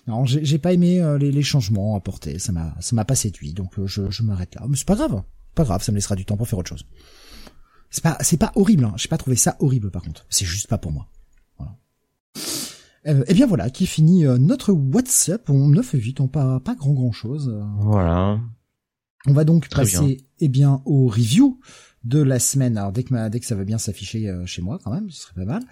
Non, 0.08 0.26
j'ai 0.26 0.60
pas 0.60 0.72
aimé 0.72 1.02
euh, 1.02 1.18
les, 1.18 1.42
changements 1.42 1.96
apportés, 1.96 2.38
ça 2.38 2.52
m'a 2.52 2.76
ça 2.80 2.96
m'a 2.96 3.06
pas 3.06 3.16
séduit, 3.16 3.54
donc 3.54 3.80
euh, 3.80 3.88
je, 3.88 4.12
je 4.12 4.22
m'arrête 4.22 4.54
là. 4.54 4.64
Mais 4.70 4.78
c'est 4.78 4.86
pas 4.86 4.96
grave, 4.96 5.24
pas 5.56 5.64
grave, 5.64 5.82
ça 5.82 5.92
me 5.92 5.98
laissera 5.98 6.16
du 6.16 6.26
temps 6.26 6.38
pour 6.38 6.48
faire 6.48 6.60
autre 6.60 6.70
chose. 6.70 6.86
C'est 7.90 8.04
pas 8.04 8.18
c'est 8.22 8.38
pas 8.38 8.52
horrible, 8.56 8.86
hein. 8.86 8.94
j'ai 8.98 9.08
pas 9.08 9.18
trouvé 9.18 9.36
ça 9.36 9.56
horrible 9.60 9.90
par 9.90 10.04
contre. 10.04 10.24
C'est 10.30 10.46
juste 10.46 10.68
pas 10.68 10.78
pour 10.78 10.92
moi. 10.92 11.08
Voilà. 11.58 11.76
Euh, 13.08 13.22
et 13.22 13.26
eh 13.28 13.34
bien 13.34 13.46
voilà, 13.46 13.70
qui 13.70 13.86
finit 13.86 14.26
euh, 14.26 14.38
notre 14.38 14.72
WhatsApp. 14.72 15.50
On 15.50 15.68
ne 15.68 15.82
fait 15.82 15.98
vite, 15.98 16.20
on 16.20 16.28
pas 16.28 16.60
pas 16.60 16.76
grand 16.76 16.94
grand 16.94 17.12
chose. 17.12 17.56
Voilà. 17.80 18.40
On 19.28 19.34
va 19.34 19.44
donc 19.44 19.70
passer 19.70 20.26
eh 20.40 20.48
bien 20.48 20.82
au 20.86 21.08
review 21.08 21.60
de 22.06 22.22
la 22.22 22.40
semaine. 22.40 22.78
Alors 22.78 22.92
dès 22.92 23.04
que, 23.04 23.30
dès 23.30 23.40
que 23.40 23.46
ça 23.46 23.56
va 23.56 23.64
bien 23.64 23.78
s'afficher 23.78 24.30
euh, 24.30 24.46
chez 24.46 24.62
moi 24.62 24.80
quand 24.84 24.92
même, 24.92 25.10
ce 25.10 25.24
serait 25.24 25.34
pas 25.34 25.46
mal. 25.46 25.64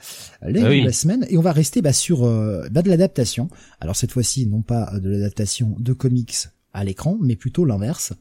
Les 0.42 0.62
ah 0.62 0.70
de 0.70 0.86
la 0.86 0.92
semaine 0.92 1.26
et 1.30 1.38
on 1.38 1.42
va 1.42 1.52
rester 1.52 1.82
bah, 1.82 1.94
sur 1.94 2.24
euh, 2.24 2.68
bah, 2.72 2.82
de 2.82 2.90
l'adaptation. 2.90 3.50
Alors 3.80 3.96
cette 3.96 4.12
fois-ci 4.12 4.48
non 4.48 4.62
pas 4.62 4.92
euh, 4.94 5.00
de 5.00 5.10
l'adaptation 5.10 5.76
de 5.80 5.94
comics 5.94 6.36
à 6.74 6.84
l'écran, 6.84 7.18
mais 7.22 7.36
plutôt 7.36 7.66
l'inverse, 7.66 8.14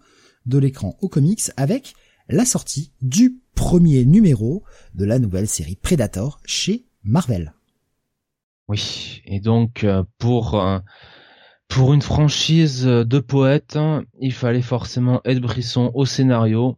de 0.45 0.59
l'écran 0.59 0.97
au 1.01 1.09
comics 1.09 1.51
avec 1.57 1.95
la 2.29 2.45
sortie 2.45 2.93
du 3.01 3.41
premier 3.55 4.05
numéro 4.05 4.63
de 4.95 5.05
la 5.05 5.19
nouvelle 5.19 5.49
série 5.49 5.77
Predator 5.77 6.41
chez 6.45 6.87
Marvel. 7.03 7.55
Oui, 8.69 9.23
et 9.27 9.41
donc 9.41 9.87
pour 10.19 10.63
pour 11.69 11.95
une 11.95 12.03
franchise 12.03 12.85
de 12.85 13.19
poètes, 13.19 13.79
il 14.21 14.33
fallait 14.33 14.61
forcément 14.61 15.23
Ed 15.25 15.41
Brisson 15.41 15.91
au 15.95 16.05
scénario, 16.05 16.77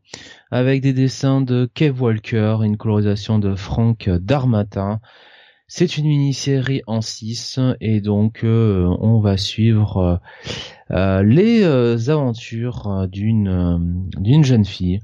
avec 0.52 0.82
des 0.82 0.92
dessins 0.92 1.40
de 1.40 1.68
Kev 1.74 2.00
Walker, 2.00 2.58
une 2.62 2.76
colorisation 2.76 3.40
de 3.40 3.56
Frank 3.56 4.08
Darmatin. 4.08 5.00
C'est 5.66 5.98
une 5.98 6.06
mini-série 6.06 6.82
en 6.86 7.00
6 7.00 7.58
et 7.80 8.00
donc 8.00 8.44
euh, 8.44 8.86
on 9.00 9.18
va 9.18 9.36
suivre 9.36 9.96
euh, 9.96 10.16
euh, 10.92 11.22
les 11.24 11.64
aventures 12.08 13.08
d'une 13.08 14.08
d'une 14.16 14.44
jeune 14.44 14.64
fille, 14.64 15.00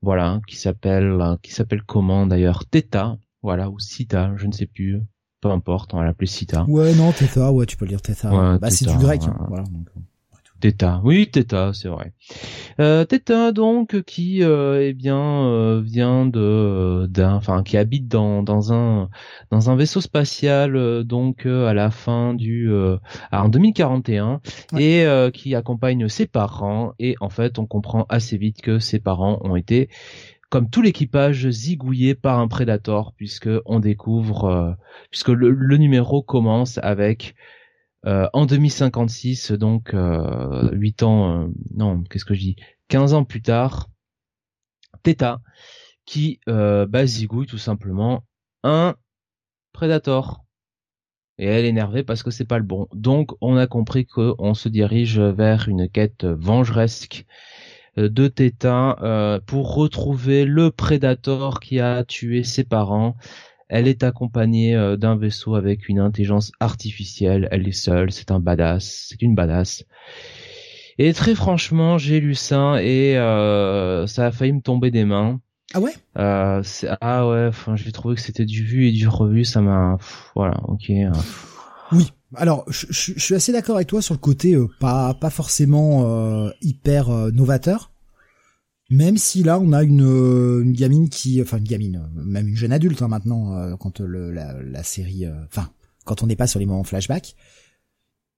voilà, 0.00 0.40
qui 0.46 0.56
s'appelle 0.56 1.18
qui 1.42 1.52
s'appelle 1.52 1.82
comment 1.82 2.26
d'ailleurs? 2.26 2.64
Theta, 2.64 3.18
voilà 3.42 3.68
ou 3.68 3.78
Sita, 3.78 4.32
je 4.36 4.46
ne 4.46 4.52
sais 4.52 4.66
plus 4.66 5.02
peu 5.40 5.50
importe, 5.50 5.94
on 5.94 5.98
va 5.98 6.04
l'appeler 6.04 6.26
Sita. 6.26 6.64
Ouais, 6.68 6.94
non, 6.94 7.12
Theta, 7.12 7.52
ouais, 7.52 7.66
tu 7.66 7.76
peux 7.76 7.84
le 7.84 7.90
dire 7.90 8.02
Theta. 8.02 8.58
bah, 8.58 8.70
c'est 8.70 8.86
du 8.88 8.96
grec. 8.96 9.22
Hein, 9.24 9.36
voilà, 9.48 9.64
donc... 9.64 9.88
Euh, 9.96 10.00
Theta, 10.58 11.02
oui, 11.04 11.28
Theta, 11.30 11.72
c'est 11.74 11.88
vrai. 11.88 12.12
Euh, 12.80 13.04
Theta, 13.04 13.52
donc, 13.52 14.02
qui, 14.04 14.42
euh, 14.42 14.82
eh 14.82 14.94
bien, 14.94 15.44
euh, 15.44 15.82
vient 15.84 16.24
de, 16.24 17.06
d'un, 17.10 17.34
enfin, 17.34 17.62
qui 17.62 17.76
habite 17.76 18.08
dans 18.08 18.42
dans 18.42 18.72
un 18.72 19.10
dans 19.50 19.68
un 19.68 19.76
vaisseau 19.76 20.00
spatial, 20.00 21.04
donc 21.04 21.44
à 21.44 21.74
la 21.74 21.90
fin 21.90 22.32
du, 22.32 22.70
en 23.32 23.48
2041, 23.48 24.40
et 24.78 25.06
qui 25.34 25.54
accompagne 25.54 26.08
ses 26.08 26.26
parents. 26.26 26.94
Et 26.98 27.16
en 27.20 27.28
fait, 27.28 27.58
on 27.58 27.66
comprend 27.66 28.06
assez 28.08 28.38
vite 28.38 28.62
que 28.62 28.78
ses 28.78 28.98
parents 28.98 29.38
ont 29.42 29.56
été 29.56 29.90
comme 30.56 30.70
tout 30.70 30.80
l'équipage 30.80 31.50
zigouillé 31.50 32.14
par 32.14 32.38
un 32.38 32.48
prédateur 32.48 33.12
puisque 33.12 33.50
on 33.66 33.78
découvre 33.78 34.44
euh, 34.46 34.72
puisque 35.10 35.28
le, 35.28 35.76
numéro 35.76 36.22
commence 36.22 36.78
avec 36.78 37.34
euh, 38.06 38.26
en 38.32 38.46
2056 38.46 39.52
donc 39.52 39.92
euh, 39.92 40.70
8 40.72 41.02
ans 41.02 41.42
euh, 41.42 41.48
non 41.74 42.02
qu'est-ce 42.04 42.24
que 42.24 42.32
je 42.32 42.40
dis? 42.40 42.56
15 42.88 43.12
ans 43.12 43.24
plus 43.24 43.42
tard 43.42 43.90
Theta 45.02 45.42
qui 46.06 46.40
bah, 46.46 47.04
zigouille 47.04 47.46
tout 47.46 47.58
simplement 47.58 48.24
un 48.62 48.94
prédateur 49.74 50.40
et 51.36 51.44
elle 51.44 51.66
est 51.66 51.68
énervée 51.68 52.02
parce 52.02 52.22
que 52.22 52.30
c'est 52.30 52.46
pas 52.46 52.56
le 52.56 52.64
bon. 52.64 52.88
Donc 52.94 53.32
on 53.42 53.58
a 53.58 53.66
compris 53.66 54.06
qu'on 54.06 54.54
se 54.54 54.70
dirige 54.70 55.20
vers 55.20 55.68
une 55.68 55.86
quête 55.86 56.24
vengeresque 56.24 57.26
de 57.96 58.28
Theta 58.28 58.96
euh, 59.02 59.40
pour 59.44 59.74
retrouver 59.74 60.44
le 60.44 60.70
Predator 60.70 61.60
qui 61.60 61.80
a 61.80 62.04
tué 62.04 62.44
ses 62.44 62.64
parents. 62.64 63.16
Elle 63.68 63.88
est 63.88 64.04
accompagnée 64.04 64.76
euh, 64.76 64.96
d'un 64.96 65.16
vaisseau 65.16 65.54
avec 65.54 65.88
une 65.88 65.98
intelligence 65.98 66.52
artificielle. 66.60 67.48
Elle 67.50 67.66
est 67.66 67.72
seule. 67.72 68.12
C'est 68.12 68.30
un 68.30 68.40
badass. 68.40 69.06
C'est 69.08 69.22
une 69.22 69.34
badass. 69.34 69.84
Et 70.98 71.12
très 71.12 71.34
franchement, 71.34 71.98
j'ai 71.98 72.20
lu 72.20 72.34
ça 72.34 72.82
et 72.82 73.14
ça 74.06 74.26
a 74.26 74.30
failli 74.30 74.52
me 74.52 74.62
tomber 74.62 74.90
des 74.90 75.04
mains. 75.04 75.40
Ah 75.74 75.80
ouais? 75.80 75.92
Ah 76.14 77.28
ouais. 77.28 77.46
Enfin, 77.48 77.76
j'ai 77.76 77.92
trouvé 77.92 78.14
que 78.14 78.22
c'était 78.22 78.46
du 78.46 78.64
vu 78.64 78.86
et 78.86 78.92
du 78.92 79.06
revu. 79.06 79.44
Ça 79.44 79.60
m'a. 79.60 79.98
Voilà. 80.34 80.58
Ok. 80.64 80.90
Oui. 81.92 82.12
Alors, 82.34 82.64
je, 82.68 83.12
suis 83.18 83.34
assez 83.34 83.52
d'accord 83.52 83.76
avec 83.76 83.88
toi 83.88 84.02
sur 84.02 84.14
le 84.14 84.18
côté 84.18 84.54
euh, 84.54 84.68
pas 84.80 85.14
pas 85.14 85.30
forcément 85.30 86.04
euh, 86.04 86.50
hyper 86.60 87.10
euh, 87.10 87.30
novateur. 87.30 87.92
Même 88.90 89.16
si 89.16 89.42
là, 89.42 89.58
on 89.58 89.72
a 89.72 89.82
une, 89.82 90.00
une 90.00 90.72
gamine 90.72 91.08
qui, 91.08 91.42
enfin 91.42 91.58
une 91.58 91.64
gamine, 91.64 92.08
même 92.14 92.46
une 92.48 92.56
jeune 92.56 92.72
adulte 92.72 93.02
hein, 93.02 93.08
maintenant, 93.08 93.76
quand 93.78 93.98
la 93.98 94.82
série, 94.84 95.26
enfin 95.48 95.70
quand 96.04 96.22
on 96.22 96.28
n'est 96.28 96.36
pas 96.36 96.46
sur 96.46 96.60
les 96.60 96.66
moments 96.66 96.84
flashback, 96.84 97.34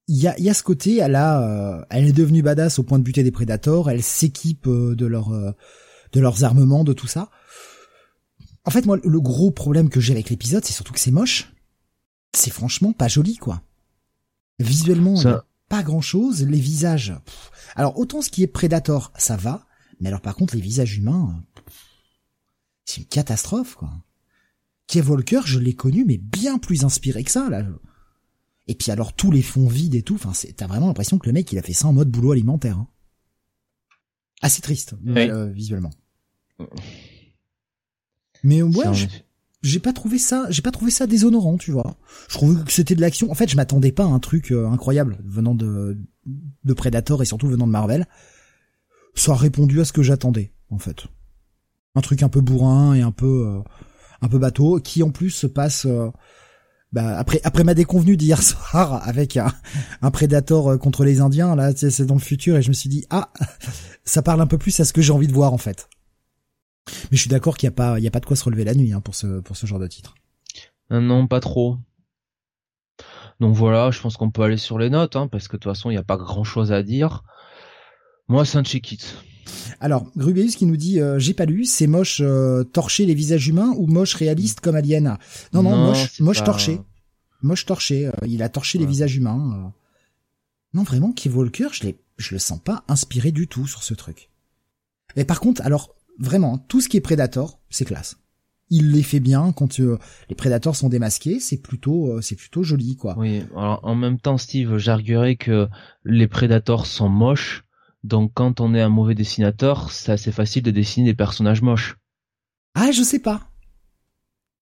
il 0.06 0.16
y 0.16 0.26
a, 0.26 0.40
y 0.40 0.48
a 0.48 0.54
ce 0.54 0.62
côté, 0.62 0.96
elle 1.00 1.16
a, 1.16 1.86
elle 1.90 2.06
est 2.06 2.14
devenue 2.14 2.40
badass 2.40 2.78
au 2.78 2.82
point 2.82 2.98
de 2.98 3.04
buter 3.04 3.22
des 3.22 3.30
prédateurs, 3.30 3.90
elle 3.90 4.02
s'équipe 4.02 4.66
de 4.66 5.06
leur 5.06 5.28
de 5.28 6.20
leurs 6.20 6.44
armements, 6.44 6.82
de 6.82 6.94
tout 6.94 7.08
ça. 7.08 7.28
En 8.64 8.70
fait, 8.70 8.86
moi, 8.86 8.96
le 9.04 9.20
gros 9.20 9.50
problème 9.50 9.90
que 9.90 10.00
j'ai 10.00 10.14
avec 10.14 10.30
l'épisode, 10.30 10.64
c'est 10.64 10.72
surtout 10.72 10.94
que 10.94 11.00
c'est 11.00 11.10
moche. 11.10 11.52
C'est 12.34 12.50
franchement 12.50 12.94
pas 12.94 13.08
joli, 13.08 13.36
quoi. 13.36 13.60
Visuellement, 14.58 15.14
pas 15.68 15.82
grand 15.82 16.00
chose. 16.00 16.42
Les 16.44 16.60
visages. 16.60 17.14
Alors 17.76 17.98
autant 17.98 18.22
ce 18.22 18.30
qui 18.30 18.42
est 18.42 18.48
Predator, 18.48 19.12
ça 19.16 19.36
va, 19.36 19.66
mais 20.00 20.08
alors 20.08 20.20
par 20.20 20.34
contre 20.34 20.54
les 20.54 20.60
visages 20.60 20.96
humains, 20.96 21.42
c'est 22.84 23.02
une 23.02 23.06
catastrophe 23.06 23.74
quoi. 23.76 23.90
Kev 24.86 25.10
Walker, 25.10 25.42
je 25.44 25.58
l'ai 25.58 25.74
connu, 25.74 26.04
mais 26.06 26.16
bien 26.16 26.58
plus 26.58 26.84
inspiré 26.84 27.22
que 27.22 27.30
ça 27.30 27.48
là. 27.50 27.64
Et 28.66 28.74
puis 28.74 28.90
alors 28.90 29.12
tous 29.12 29.30
les 29.30 29.42
fonds 29.42 29.68
vides 29.68 29.94
et 29.94 30.02
tout, 30.02 30.14
enfin 30.14 30.32
t'as 30.56 30.66
vraiment 30.66 30.88
l'impression 30.88 31.18
que 31.18 31.26
le 31.26 31.32
mec 31.32 31.52
il 31.52 31.58
a 31.58 31.62
fait 31.62 31.72
ça 31.72 31.86
en 31.86 31.92
mode 31.92 32.10
boulot 32.10 32.32
alimentaire. 32.32 32.78
Hein. 32.78 32.88
Assez 34.40 34.62
triste 34.62 34.94
euh, 35.06 35.46
visuellement. 35.46 35.90
Mais 38.44 38.62
ouais, 38.62 38.84
j'ai 39.62 39.80
pas 39.80 39.92
trouvé 39.92 40.18
ça, 40.18 40.46
j'ai 40.50 40.62
pas 40.62 40.70
trouvé 40.70 40.90
ça 40.90 41.06
déshonorant, 41.06 41.56
tu 41.56 41.72
vois. 41.72 41.96
Je 42.28 42.34
trouvais 42.34 42.62
que 42.64 42.72
c'était 42.72 42.94
de 42.94 43.00
l'action. 43.00 43.30
En 43.30 43.34
fait, 43.34 43.50
je 43.50 43.56
m'attendais 43.56 43.92
pas 43.92 44.04
à 44.04 44.08
un 44.08 44.20
truc 44.20 44.52
euh, 44.52 44.68
incroyable 44.68 45.18
venant 45.24 45.54
de 45.54 45.98
de 46.64 46.72
Predator 46.72 47.22
et 47.22 47.24
surtout 47.24 47.48
venant 47.48 47.66
de 47.66 47.72
Marvel. 47.72 48.06
Ça 49.14 49.32
a 49.32 49.36
répondu 49.36 49.80
à 49.80 49.84
ce 49.84 49.92
que 49.92 50.02
j'attendais, 50.02 50.52
en 50.70 50.78
fait. 50.78 51.06
Un 51.94 52.00
truc 52.00 52.22
un 52.22 52.28
peu 52.28 52.40
bourrin 52.40 52.94
et 52.94 53.00
un 53.00 53.10
peu 53.10 53.46
euh, 53.46 53.60
un 54.20 54.28
peu 54.28 54.38
bateau, 54.38 54.80
qui 54.80 55.02
en 55.02 55.10
plus 55.10 55.30
se 55.30 55.46
passe 55.46 55.86
euh, 55.86 56.10
bah 56.92 57.18
après 57.18 57.40
après 57.44 57.64
ma 57.64 57.74
déconvenue 57.74 58.16
d'hier 58.16 58.42
soir 58.42 59.06
avec 59.06 59.36
un, 59.36 59.52
un 60.02 60.10
Predator 60.10 60.72
euh, 60.72 60.78
contre 60.78 61.04
les 61.04 61.20
Indiens, 61.20 61.54
là 61.54 61.72
c'est 61.74 62.06
dans 62.06 62.14
le 62.14 62.20
futur 62.20 62.56
et 62.56 62.62
je 62.62 62.68
me 62.68 62.74
suis 62.74 62.88
dit 62.88 63.04
ah 63.10 63.32
ça 64.04 64.22
parle 64.22 64.40
un 64.40 64.46
peu 64.46 64.58
plus 64.58 64.78
à 64.80 64.84
ce 64.84 64.92
que 64.92 65.02
j'ai 65.02 65.12
envie 65.12 65.28
de 65.28 65.34
voir 65.34 65.52
en 65.52 65.58
fait. 65.58 65.88
Mais 67.10 67.16
je 67.16 67.20
suis 67.20 67.30
d'accord 67.30 67.56
qu'il 67.56 67.66
y 67.66 67.68
a 67.68 67.72
pas 67.72 67.98
il 67.98 68.04
y 68.04 68.06
a 68.06 68.10
pas 68.10 68.20
de 68.20 68.26
quoi 68.26 68.36
se 68.36 68.44
relever 68.44 68.64
la 68.64 68.74
nuit 68.74 68.92
hein, 68.92 69.00
pour 69.00 69.14
ce 69.14 69.40
pour 69.40 69.56
ce 69.56 69.66
genre 69.66 69.78
de 69.78 69.86
titre. 69.86 70.14
Euh, 70.92 71.00
non, 71.00 71.26
pas 71.26 71.40
trop. 71.40 71.78
Donc 73.40 73.54
voilà, 73.54 73.90
je 73.90 74.00
pense 74.00 74.16
qu'on 74.16 74.30
peut 74.30 74.42
aller 74.42 74.56
sur 74.56 74.78
les 74.78 74.90
notes, 74.90 75.14
hein, 75.14 75.28
parce 75.28 75.46
que 75.46 75.56
de 75.56 75.62
toute 75.62 75.72
façon, 75.72 75.90
il 75.90 75.94
n'y 75.94 75.98
a 75.98 76.04
pas 76.04 76.16
grand-chose 76.16 76.72
à 76.72 76.82
dire. 76.82 77.22
Moi, 78.26 78.44
c'est 78.44 78.58
un 78.58 78.64
check-it. 78.64 79.16
Alors, 79.80 80.10
Rubius 80.16 80.56
qui 80.56 80.66
nous 80.66 80.76
dit 80.76 81.00
euh, 81.00 81.18
j'ai 81.18 81.34
pas 81.34 81.44
lu, 81.44 81.64
c'est 81.64 81.86
moche 81.86 82.20
euh, 82.20 82.64
torché 82.64 83.06
les 83.06 83.14
visages 83.14 83.46
humains 83.46 83.72
ou 83.76 83.86
moche 83.86 84.14
réaliste 84.14 84.60
comme 84.60 84.76
Alien. 84.76 85.18
Non 85.52 85.62
non, 85.62 85.76
moche 85.76 86.20
moche 86.20 86.42
torché. 86.42 86.80
Moche 87.40 87.66
torché, 87.66 88.10
il 88.26 88.42
a 88.42 88.48
torché 88.48 88.78
les 88.78 88.86
visages 88.86 89.14
humains. 89.14 89.72
Non 90.74 90.82
vraiment 90.82 91.12
qui 91.12 91.28
vaut 91.28 91.44
le 91.44 91.50
cœur, 91.50 91.72
je 91.72 91.84
l'ai 91.84 91.98
je 92.18 92.34
le 92.34 92.38
sens 92.38 92.60
pas 92.60 92.84
inspiré 92.88 93.30
du 93.30 93.46
tout 93.46 93.66
sur 93.66 93.82
ce 93.82 93.94
truc. 93.94 94.30
Mais 95.16 95.24
par 95.24 95.40
contre, 95.40 95.62
alors 95.62 95.94
vraiment, 96.18 96.58
tout 96.58 96.80
ce 96.80 96.88
qui 96.88 96.96
est 96.96 97.00
Predator, 97.00 97.60
c'est 97.70 97.84
classe 97.84 98.16
il 98.70 98.90
les 98.92 99.02
fait 99.02 99.20
bien 99.20 99.52
quand 99.52 99.80
euh, 99.80 99.98
les 100.28 100.34
prédateurs 100.34 100.76
sont 100.76 100.88
démasqués, 100.88 101.40
c'est 101.40 101.56
plutôt 101.56 102.12
euh, 102.12 102.20
c'est 102.20 102.36
plutôt 102.36 102.62
joli 102.62 102.96
quoi. 102.96 103.14
Oui, 103.18 103.42
alors 103.56 103.80
en 103.82 103.94
même 103.94 104.18
temps 104.18 104.38
Steve, 104.38 104.76
j'arguerais 104.76 105.36
que 105.36 105.68
les 106.04 106.28
prédateurs 106.28 106.86
sont 106.86 107.08
moches, 107.08 107.64
donc 108.04 108.32
quand 108.34 108.60
on 108.60 108.74
est 108.74 108.80
un 108.80 108.88
mauvais 108.88 109.14
dessinateur, 109.14 109.90
c'est 109.90 110.12
assez 110.12 110.32
facile 110.32 110.62
de 110.62 110.70
dessiner 110.70 111.10
des 111.10 111.16
personnages 111.16 111.62
moches. 111.62 111.96
Ah, 112.74 112.90
je 112.92 113.02
sais 113.02 113.18
pas. 113.18 113.42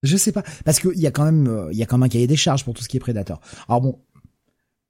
Je 0.03 0.17
sais 0.17 0.31
pas 0.31 0.45
parce 0.65 0.79
qu'il 0.79 1.01
y 1.01 1.07
a 1.07 1.11
quand 1.11 1.25
même 1.25 1.49
euh, 1.49 1.69
il 1.73 1.79
y 1.79 1.83
a 1.83 1.87
quand 1.87 1.99
même 1.99 2.07
un 2.07 2.09
cahier 2.09 2.27
des 2.27 2.37
charges 2.37 2.65
pour 2.65 2.75
tout 2.75 2.83
ce 2.83 2.89
qui 2.89 2.97
est 2.97 3.01
prédateur. 3.01 3.41
Alors 3.69 3.81
bon, 3.81 4.05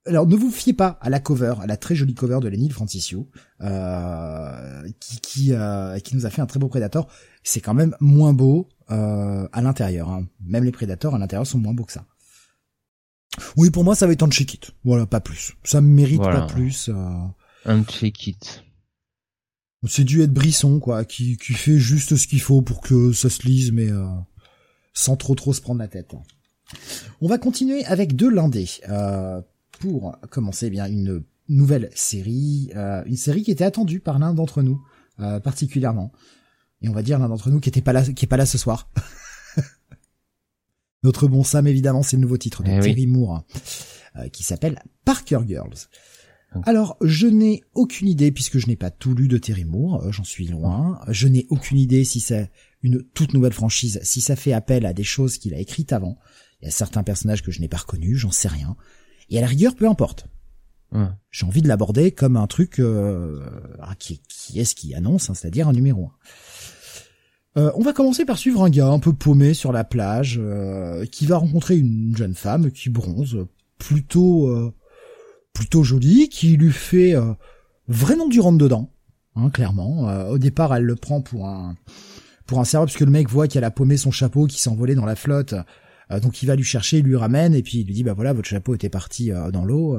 alors 0.06 0.26
ne 0.26 0.36
vous 0.36 0.50
fiez 0.50 0.72
pas 0.72 0.98
à 1.00 1.10
la 1.10 1.20
cover, 1.20 1.54
à 1.60 1.66
la 1.66 1.76
très 1.76 1.94
jolie 1.94 2.14
cover 2.14 2.38
de 2.40 2.48
Lenny 2.48 2.70
Francisio, 2.70 3.28
euh, 3.60 4.88
qui 5.00 5.20
qui, 5.20 5.52
qui 6.04 6.16
nous 6.16 6.26
a 6.26 6.30
fait 6.30 6.42
un 6.42 6.46
très 6.46 6.58
beau 6.58 6.68
prédateur. 6.68 7.08
C'est 7.42 7.60
quand 7.60 7.74
même 7.74 7.96
moins 8.00 8.32
beau 8.32 8.68
euh, 8.90 9.48
à 9.52 9.62
l'intérieur. 9.62 10.10
Hein. 10.10 10.26
Même 10.40 10.64
les 10.64 10.72
prédateurs 10.72 11.14
à 11.14 11.18
l'intérieur 11.18 11.46
sont 11.46 11.58
moins 11.58 11.74
beaux 11.74 11.84
que 11.84 11.92
ça. 11.92 12.04
Oui, 13.56 13.70
pour 13.70 13.84
moi, 13.84 13.94
ça 13.94 14.06
va 14.06 14.12
être 14.12 14.22
un 14.22 14.30
check 14.30 14.54
it. 14.54 14.70
Voilà, 14.84 15.06
pas 15.06 15.20
plus. 15.20 15.54
Ça 15.64 15.80
me 15.80 15.88
mérite 15.88 16.22
pas 16.22 16.46
plus. 16.46 16.88
Euh... 16.88 16.94
Un 17.64 17.84
check 17.84 18.26
it. 18.26 18.64
C'est 19.86 20.04
dû 20.04 20.22
être 20.22 20.32
Brisson, 20.32 20.80
quoi, 20.80 21.04
qui, 21.04 21.36
qui 21.36 21.52
fait 21.52 21.78
juste 21.78 22.16
ce 22.16 22.26
qu'il 22.26 22.40
faut 22.40 22.62
pour 22.62 22.80
que 22.80 23.12
ça 23.12 23.28
se 23.28 23.42
lise, 23.42 23.72
mais 23.72 23.90
euh, 23.90 24.06
sans 24.94 25.16
trop 25.16 25.34
trop 25.34 25.52
se 25.52 25.60
prendre 25.60 25.80
la 25.80 25.88
tête. 25.88 26.14
On 27.20 27.28
va 27.28 27.38
continuer 27.38 27.84
avec 27.84 28.16
deux 28.16 28.30
lindés. 28.30 28.68
Euh, 28.88 29.40
pour 29.78 30.16
commencer, 30.30 30.66
eh 30.66 30.70
bien 30.70 30.86
une 30.86 31.24
nouvelle 31.48 31.90
série, 31.94 32.70
euh, 32.74 33.02
une 33.06 33.16
série 33.16 33.42
qui 33.42 33.50
était 33.50 33.64
attendue 33.64 34.00
par 34.00 34.18
l'un 34.18 34.34
d'entre 34.34 34.62
nous 34.62 34.82
particulièrement 35.42 36.12
et 36.82 36.88
on 36.88 36.92
va 36.92 37.02
dire 37.02 37.18
l'un 37.18 37.28
d'entre 37.28 37.50
nous 37.50 37.60
qui 37.60 37.68
était 37.68 37.82
pas 37.82 37.92
là, 37.92 38.02
qui 38.02 38.24
est 38.24 38.28
pas 38.28 38.36
là 38.36 38.46
ce 38.46 38.58
soir. 38.58 38.90
Notre 41.02 41.28
bon 41.28 41.44
Sam, 41.44 41.66
évidemment, 41.66 42.02
c'est 42.02 42.16
le 42.16 42.22
nouveau 42.22 42.36
titre 42.36 42.62
de 42.62 42.70
eh 42.70 42.80
Terry 42.80 43.06
Moore, 43.06 43.44
euh, 44.16 44.28
qui 44.28 44.42
s'appelle 44.42 44.82
Parker 45.04 45.40
Girls. 45.46 45.88
Alors, 46.64 46.96
je 47.02 47.26
n'ai 47.26 47.64
aucune 47.74 48.08
idée, 48.08 48.32
puisque 48.32 48.58
je 48.58 48.66
n'ai 48.66 48.76
pas 48.76 48.90
tout 48.90 49.14
lu 49.14 49.28
de 49.28 49.36
Terry 49.36 49.66
Moore, 49.66 50.02
euh, 50.02 50.12
j'en 50.12 50.24
suis 50.24 50.46
loin. 50.46 51.00
Je 51.08 51.28
n'ai 51.28 51.46
aucune 51.50 51.76
idée 51.76 52.04
si 52.04 52.20
c'est 52.20 52.50
une 52.82 53.02
toute 53.02 53.34
nouvelle 53.34 53.52
franchise, 53.52 54.00
si 54.02 54.20
ça 54.20 54.36
fait 54.36 54.52
appel 54.52 54.86
à 54.86 54.94
des 54.94 55.04
choses 55.04 55.38
qu'il 55.38 55.54
a 55.54 55.58
écrites 55.58 55.92
avant. 55.92 56.18
Il 56.62 56.66
y 56.66 56.68
a 56.68 56.70
certains 56.70 57.02
personnages 57.02 57.42
que 57.42 57.50
je 57.50 57.60
n'ai 57.60 57.68
pas 57.68 57.76
reconnus, 57.76 58.16
j'en 58.18 58.30
sais 58.30 58.48
rien. 58.48 58.76
Et 59.30 59.38
à 59.38 59.40
la 59.40 59.46
rigueur, 59.46 59.74
peu 59.74 59.88
importe. 59.88 60.26
J'ai 61.30 61.44
envie 61.44 61.60
de 61.60 61.68
l'aborder 61.68 62.10
comme 62.10 62.38
un 62.38 62.46
truc 62.46 62.78
euh, 62.78 63.44
ah, 63.82 63.94
qui, 63.98 64.22
qui 64.28 64.60
est 64.60 64.64
ce 64.64 64.74
qui 64.74 64.94
annonce, 64.94 65.28
hein, 65.28 65.34
c'est-à-dire 65.34 65.68
un 65.68 65.74
numéro 65.74 66.04
1. 66.04 66.10
Euh, 67.56 67.70
on 67.74 67.82
va 67.82 67.92
commencer 67.92 68.24
par 68.24 68.36
suivre 68.36 68.62
un 68.62 68.68
gars 68.68 68.88
un 68.88 68.98
peu 68.98 69.12
paumé 69.14 69.54
sur 69.54 69.72
la 69.72 69.82
plage 69.82 70.38
euh, 70.42 71.06
qui 71.06 71.26
va 71.26 71.38
rencontrer 71.38 71.78
une 71.78 72.14
jeune 72.14 72.34
femme 72.34 72.70
qui 72.70 72.90
bronze 72.90 73.46
plutôt 73.78 74.48
euh, 74.48 74.74
plutôt 75.54 75.82
jolie, 75.82 76.28
qui 76.28 76.56
lui 76.58 76.72
fait 76.72 77.14
vraiment 77.88 78.28
du 78.28 78.40
rentre 78.40 78.58
dedans, 78.58 78.90
hein, 79.36 79.48
clairement. 79.48 80.28
au 80.28 80.36
départ, 80.36 80.74
elle 80.74 80.84
le 80.84 80.96
prend 80.96 81.22
pour 81.22 81.48
un 81.48 81.76
pour 82.44 82.60
un 82.60 82.64
serveur 82.64 82.86
parce 82.86 82.98
que 82.98 83.04
le 83.04 83.10
mec 83.10 83.30
voit 83.30 83.48
qu'elle 83.48 83.64
a 83.64 83.70
paumé 83.70 83.96
son 83.96 84.10
chapeau 84.10 84.46
qui 84.46 84.60
s'envolait 84.60 84.94
dans 84.94 85.06
la 85.06 85.16
flotte. 85.16 85.54
Donc 86.22 86.42
il 86.42 86.46
va 86.46 86.56
lui 86.56 86.64
chercher, 86.64 86.98
il 86.98 87.04
lui 87.04 87.16
ramène 87.16 87.54
et 87.54 87.62
puis 87.62 87.78
il 87.78 87.86
lui 87.86 87.94
dit 87.94 88.04
bah 88.04 88.14
voilà 88.14 88.32
votre 88.32 88.48
chapeau 88.48 88.74
était 88.74 88.88
parti 88.88 89.30
dans 89.52 89.64
l'eau. 89.64 89.98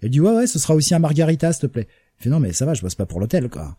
Elle 0.00 0.10
dit 0.10 0.20
ouais 0.20 0.34
ouais 0.34 0.46
ce 0.46 0.58
sera 0.58 0.74
aussi 0.74 0.94
un 0.94 0.98
margarita 0.98 1.52
s'il 1.52 1.62
te 1.62 1.66
plaît. 1.66 1.88
Il 2.18 2.24
fait 2.24 2.30
non 2.30 2.40
mais 2.40 2.52
ça 2.52 2.66
va 2.66 2.74
je 2.74 2.82
bosse 2.82 2.94
pas 2.94 3.06
pour 3.06 3.20
l'hôtel 3.20 3.48
quoi. 3.48 3.76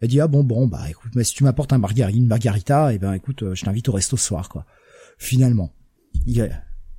Elle 0.00 0.08
dit 0.08 0.20
ah 0.20 0.28
bon 0.28 0.44
bon 0.44 0.66
bah 0.66 0.90
écoute 0.90 1.12
mais 1.14 1.24
si 1.24 1.34
tu 1.34 1.44
m'apportes 1.44 1.72
un 1.72 1.78
margarita, 1.78 2.16
une 2.16 2.26
margarita, 2.26 2.92
et 2.92 2.96
eh 2.96 2.98
ben 2.98 3.14
écoute 3.14 3.42
euh, 3.42 3.54
je 3.54 3.64
t'invite 3.64 3.88
au 3.88 3.92
resto 3.92 4.16
ce 4.16 4.26
soir 4.26 4.48
quoi. 4.48 4.66
Finalement, 5.18 5.72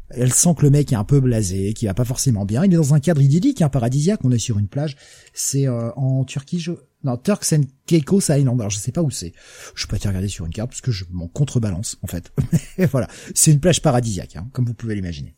elle 0.09 0.33
sent 0.33 0.55
que 0.57 0.63
le 0.63 0.69
mec 0.69 0.91
est 0.91 0.95
un 0.95 1.03
peu 1.03 1.19
blasé, 1.19 1.73
qu'il 1.73 1.87
va 1.87 1.93
pas 1.93 2.05
forcément 2.05 2.45
bien. 2.45 2.63
Il 2.63 2.73
est 2.73 2.77
dans 2.77 2.93
un 2.93 2.99
cadre 2.99 3.21
idyllique, 3.21 3.61
un 3.61 3.69
paradisiaque. 3.69 4.21
On 4.23 4.31
est 4.31 4.39
sur 4.39 4.57
une 4.57 4.67
plage. 4.67 4.95
C'est 5.33 5.67
euh, 5.67 5.91
en 5.95 6.23
Turquie, 6.23 6.59
je... 6.59 6.71
non 7.03 7.17
Turks 7.17 7.53
and 7.53 7.63
Caicos 7.85 8.29
Island. 8.29 8.59
Alors 8.59 8.69
je 8.69 8.77
sais 8.77 8.91
pas 8.91 9.01
où 9.01 9.11
c'est. 9.11 9.33
Je 9.75 9.85
peux 9.85 9.95
pas 9.95 9.99
te 9.99 10.07
regarder 10.07 10.27
sur 10.27 10.45
une 10.45 10.53
carte 10.53 10.69
parce 10.69 10.81
que 10.81 10.91
je 10.91 11.05
m'en 11.11 11.27
contrebalance 11.27 11.97
en 12.01 12.07
fait. 12.07 12.31
voilà, 12.91 13.07
c'est 13.33 13.51
une 13.51 13.59
plage 13.59 13.81
paradisiaque, 13.81 14.35
hein, 14.35 14.47
comme 14.53 14.65
vous 14.65 14.73
pouvez 14.73 14.95
l'imaginer. 14.95 15.35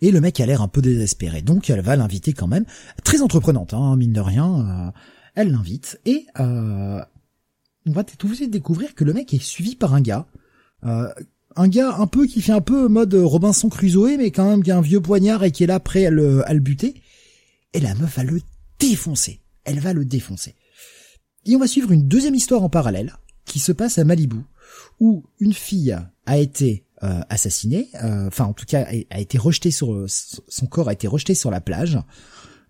Et 0.00 0.10
le 0.10 0.20
mec 0.20 0.40
a 0.40 0.46
l'air 0.46 0.62
un 0.62 0.68
peu 0.68 0.82
désespéré, 0.82 1.42
donc 1.42 1.70
elle 1.70 1.80
va 1.80 1.96
l'inviter 1.96 2.32
quand 2.32 2.46
même. 2.46 2.64
Très 3.04 3.20
entreprenante, 3.22 3.74
hein, 3.74 3.96
mine 3.96 4.12
de 4.12 4.20
rien. 4.20 4.88
Euh, 4.88 5.00
elle 5.34 5.50
l'invite 5.50 6.00
et 6.04 6.26
euh, 6.38 7.00
on 7.86 7.92
va 7.92 8.04
tout 8.04 8.28
de 8.28 8.44
découvrir 8.46 8.94
que 8.94 9.04
le 9.04 9.12
mec 9.12 9.34
est 9.34 9.42
suivi 9.42 9.76
par 9.76 9.94
un 9.94 10.00
gars, 10.00 10.26
euh, 10.84 11.08
un 11.56 11.68
gars 11.68 11.96
un 11.98 12.06
peu 12.06 12.26
qui 12.26 12.40
fait 12.40 12.52
un 12.52 12.60
peu 12.60 12.88
mode 12.88 13.14
Robinson 13.14 13.68
Crusoe, 13.68 14.16
mais 14.16 14.30
quand 14.30 14.48
même 14.48 14.62
qui 14.62 14.70
a 14.70 14.78
un 14.78 14.80
vieux 14.80 15.00
poignard 15.00 15.44
et 15.44 15.50
qui 15.50 15.64
est 15.64 15.68
là 15.68 15.80
prêt 15.80 16.06
à 16.06 16.10
le, 16.10 16.48
à 16.48 16.54
le 16.54 16.60
buter. 16.60 17.02
Et 17.72 17.80
la 17.80 17.94
meuf 17.94 18.16
va 18.16 18.24
le 18.24 18.40
défoncer. 18.78 19.40
Elle 19.64 19.80
va 19.80 19.92
le 19.92 20.04
défoncer. 20.04 20.54
Et 21.46 21.56
on 21.56 21.58
va 21.58 21.66
suivre 21.66 21.92
une 21.92 22.08
deuxième 22.08 22.34
histoire 22.34 22.62
en 22.62 22.68
parallèle 22.68 23.16
qui 23.44 23.58
se 23.58 23.72
passe 23.72 23.98
à 23.98 24.04
Malibu, 24.04 24.38
où 25.00 25.24
une 25.38 25.52
fille 25.52 25.96
a 26.26 26.38
été 26.38 26.84
euh, 27.02 27.20
assassinée, 27.28 27.90
euh, 28.02 28.28
enfin 28.28 28.44
en 28.44 28.54
tout 28.54 28.64
cas 28.64 28.86
a 29.10 29.20
été 29.20 29.36
rejetée 29.36 29.70
sur 29.70 30.06
son 30.08 30.66
corps 30.66 30.88
a 30.88 30.94
été 30.94 31.06
rejeté 31.06 31.34
sur 31.34 31.50
la 31.50 31.60
plage. 31.60 31.98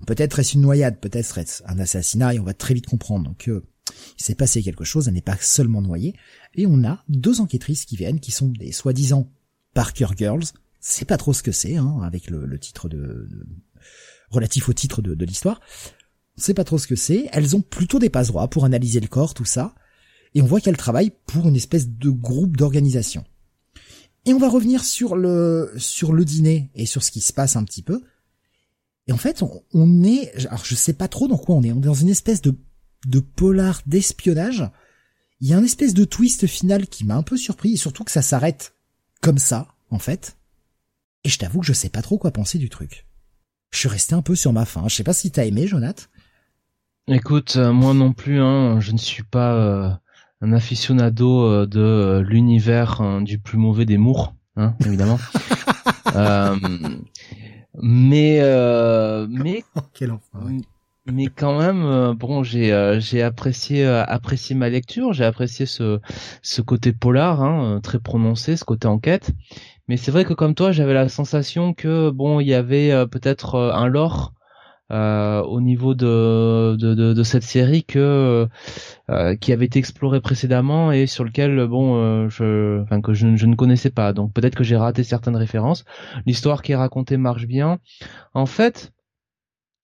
Peut-être 0.07 0.41
est-ce 0.41 0.55
une 0.55 0.63
noyade, 0.63 0.99
peut-être 0.99 1.39
est-ce 1.39 1.63
un 1.67 1.79
assassinat, 1.79 2.35
et 2.35 2.41
on 2.41 2.45
va 2.45 2.55
très 2.55 2.75
vite 2.75 2.87
comprendre 2.87 3.35
que 3.39 3.65
il 4.19 4.25
s'est 4.25 4.35
passé 4.35 4.63
quelque 4.63 4.85
chose, 4.85 5.09
elle 5.09 5.15
n'est 5.15 5.21
pas 5.21 5.37
seulement 5.41 5.83
noyée, 5.83 6.15
et 6.55 6.67
on 6.67 6.85
a 6.85 7.05
deux 7.09 7.41
enquêtrices 7.41 7.85
qui 7.85 7.97
viennent, 7.97 8.19
qui 8.19 8.33
sont 8.33 8.49
des 8.49 8.73
soi-disant 8.73 9.31
Parker 9.73 10.09
Girls, 10.17 10.45
c'est 10.81 11.05
pas 11.05 11.17
trop 11.17 11.33
ce 11.33 11.43
que 11.43 11.53
c'est, 11.53 11.77
hein, 11.77 12.01
avec 12.03 12.29
le, 12.31 12.59
titre 12.59 12.89
de, 12.89 13.29
relatif 14.31 14.69
au 14.69 14.73
titre 14.73 15.01
de 15.01 15.25
l'histoire, 15.25 15.61
c'est 16.37 16.55
pas 16.55 16.65
trop 16.65 16.79
ce 16.79 16.87
que 16.87 16.97
c'est, 16.97 17.29
elles 17.33 17.55
ont 17.55 17.61
plutôt 17.61 17.99
des 17.99 18.11
passe 18.11 18.29
droits 18.29 18.49
pour 18.49 18.65
analyser 18.65 19.01
le 19.01 19.09
corps, 19.09 19.35
tout 19.35 19.45
ça, 19.45 19.75
et 20.35 20.43
on 20.43 20.47
voit 20.47 20.61
qu'elles 20.61 20.77
travaillent 20.77 21.13
pour 21.27 21.49
une 21.49 21.57
espèce 21.57 21.89
de 21.89 22.11
groupe 22.11 22.57
d'organisation. 22.57 23.25
Et 24.27 24.33
on 24.33 24.39
va 24.39 24.49
revenir 24.49 24.85
sur 24.85 25.17
le 25.17 25.73
sur 25.77 26.13
le 26.13 26.25
dîner 26.25 26.71
et 26.75 26.87
sur 26.87 27.03
ce 27.03 27.11
qui 27.11 27.21
se 27.21 27.33
passe 27.33 27.57
un 27.57 27.65
petit 27.65 27.83
peu. 27.83 28.03
Et 29.07 29.13
en 29.13 29.19
fait, 29.19 29.43
on, 29.75 30.03
est, 30.03 30.35
alors 30.47 30.65
je 30.65 30.75
sais 30.75 30.95
pas 30.95 31.09
trop 31.09 31.29
dans 31.29 31.37
quoi 31.37 31.55
on 31.55 31.63
est. 31.63 31.73
On 31.73 31.79
est 31.79 31.87
dans 31.87 31.95
une 31.95 32.09
espèce 32.09 32.41
de 32.41 32.55
de 33.07 33.21
polar 33.21 33.83
d'espionnage. 33.87 34.65
Il 35.41 35.49
y 35.49 35.53
a 35.53 35.59
un 35.59 35.65
espèce 35.65 35.93
de 35.93 36.05
twist 36.05 36.47
final 36.47 36.87
qui 36.87 37.05
m'a 37.05 37.17
un 37.17 37.23
peu 37.23 37.37
surpris, 37.37 37.75
et 37.75 37.77
surtout 37.77 38.03
que 38.03 38.11
ça 38.11 38.23
s'arrête 38.23 38.75
comme 39.21 39.39
ça, 39.39 39.69
en 39.91 39.99
fait. 39.99 40.39
Et 41.25 41.29
je 41.29 41.39
t'avoue 41.39 41.61
que 41.61 41.67
je 41.67 41.73
sais 41.75 41.91
pas 41.91 42.03
trop 42.03 42.17
quoi 42.17 42.31
penser 42.31 42.57
du 42.57 42.71
truc. 42.71 43.07
Je 43.73 43.79
suis 43.79 43.89
resté 43.89 44.15
un 44.15 44.23
peu 44.23 44.37
sur 44.37 44.53
ma 44.53 44.65
faim. 44.65 44.85
Je 44.89 44.95
sais 44.95 45.05
pas 45.05 45.13
si 45.13 45.31
t'as 45.31 45.45
aimé, 45.45 45.67
Jonath. 45.67 46.09
Écoute, 47.07 47.57
euh, 47.57 47.71
moi 47.71 47.93
non 47.93 48.15
plus, 48.15 48.41
hein, 48.41 48.81
je 48.81 48.93
ne 48.93 48.97
suis 48.97 49.25
pas 49.25 49.53
euh, 49.53 49.91
un 50.41 50.53
aficionado 50.55 51.45
euh, 51.45 51.67
de 51.67 52.25
l'univers 52.27 53.03
hein, 53.03 53.21
du 53.21 53.39
plus 53.39 53.59
mauvais 53.59 53.85
des 53.85 53.99
mours, 53.99 54.35
hein, 54.57 54.75
évidemment. 54.87 55.19
mais 57.83 58.39
euh, 58.41 59.27
mais 59.29 59.65
Quel 59.93 60.15
mais 61.07 61.27
quand 61.27 61.59
même 61.59 61.85
euh, 61.85 62.15
bon 62.15 62.43
j'ai 62.43 62.73
euh, 62.73 62.99
j'ai 62.99 63.23
apprécié 63.23 63.85
euh, 63.85 64.03
apprécié 64.05 64.57
ma 64.57 64.71
lecture 64.71 65.13
j'ai 65.13 65.25
apprécié 65.25 65.67
ce 65.67 66.01
ce 66.41 66.63
côté 66.63 66.93
polar 66.93 67.43
hein, 67.43 67.81
très 67.83 67.99
prononcé 67.99 68.57
ce 68.57 68.65
côté 68.65 68.89
enquête 68.89 69.33
mais 69.89 69.99
c'est 69.99 70.11
vrai 70.11 70.25
que 70.25 70.33
comme 70.33 70.55
toi 70.55 70.73
j'avais 70.73 70.95
la 70.95 71.11
sensation 71.11 71.75
que 71.75 72.09
bon 72.09 72.41
il 72.41 72.47
y 72.47 72.55
avait 72.55 73.07
peut-être 73.09 73.59
un 73.75 73.87
lore 73.89 74.33
euh, 74.95 75.43
au 75.43 75.61
niveau 75.61 75.95
de, 75.95 76.77
de, 76.79 76.95
de, 76.95 77.23
cette 77.25 77.43
série 77.43 77.83
que 77.83 78.47
euh, 79.11 79.37
qui 79.37 79.53
avait 79.53 79.65
été 79.67 79.81
exploré 79.81 80.21
précédemment 80.21 80.93
et 80.93 81.09
sur 81.09 81.25
lequel 81.25 81.67
bon 81.67 81.97
euh, 81.97 82.29
je 82.29 82.81
enfin 82.83 83.01
que 83.01 83.13
je, 83.13 83.35
je, 83.35 83.47
ne 83.47 83.57
connaissais 83.57 83.91
pas. 83.91 84.13
Donc 84.13 84.33
peut-être 84.33 84.55
que 84.55 84.63
j'ai 84.63 84.77
raté 84.77 85.03
certaines 85.03 85.37
références. 85.37 85.85
L'histoire 86.27 86.63
qui 86.63 86.73
est 86.73 86.77
racontée 86.77 87.17
marche 87.17 87.47
bien. 87.47 87.79
En 88.35 88.47
fait 88.47 88.93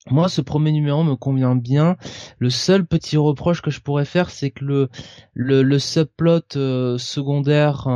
moi, 0.09 0.31
ce 0.31 0.40
premier 0.40 0.73
numéro 0.73 1.05
me 1.05 1.14
convient 1.14 1.55
bien. 1.55 1.96
Le 2.38 2.49
seul 2.49 2.87
petit 2.87 3.18
reproche 3.18 3.61
que 3.61 3.70
je 3.70 3.81
pourrais 3.81 4.07
faire, 4.07 4.31
c'est 4.31 4.51
que 4.51 4.64
le 4.64 4.88
le, 5.35 5.62
le 5.62 5.79
subplot 5.79 6.40
euh, 6.57 6.96
secondaire 6.96 7.87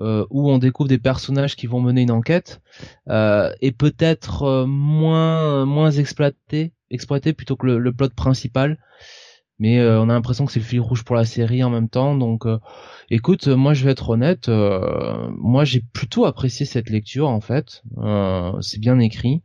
euh, 0.00 0.26
où 0.30 0.50
on 0.50 0.58
découvre 0.58 0.88
des 0.88 0.98
personnages 0.98 1.56
qui 1.56 1.66
vont 1.66 1.80
mener 1.80 2.02
une 2.02 2.10
enquête 2.10 2.60
euh, 3.08 3.50
est 3.60 3.72
peut-être 3.72 4.42
euh, 4.42 4.66
moins 4.66 5.64
moins 5.66 5.90
exploité 5.90 6.72
exploité 6.90 7.32
plutôt 7.32 7.56
que 7.56 7.66
le, 7.66 7.92
plot 7.92 8.10
principal. 8.10 8.78
Mais 9.58 9.78
euh, 9.78 10.00
on 10.00 10.08
a 10.08 10.14
l'impression 10.14 10.46
que 10.46 10.52
c'est 10.52 10.60
le 10.60 10.64
fil 10.64 10.80
rouge 10.80 11.04
pour 11.04 11.14
la 11.14 11.24
série 11.24 11.62
en 11.62 11.70
même 11.70 11.88
temps. 11.88 12.16
Donc, 12.16 12.44
écoute, 13.10 13.46
moi 13.46 13.74
je 13.74 13.84
vais 13.84 13.92
être 13.92 14.08
honnête, 14.08 14.48
moi 14.48 15.64
j'ai 15.64 15.80
plutôt 15.92 16.24
apprécié 16.24 16.66
cette 16.66 16.90
lecture 16.90 17.28
en 17.28 17.40
fait. 17.40 17.82
c'est 18.60 18.80
bien 18.80 18.98
écrit. 18.98 19.42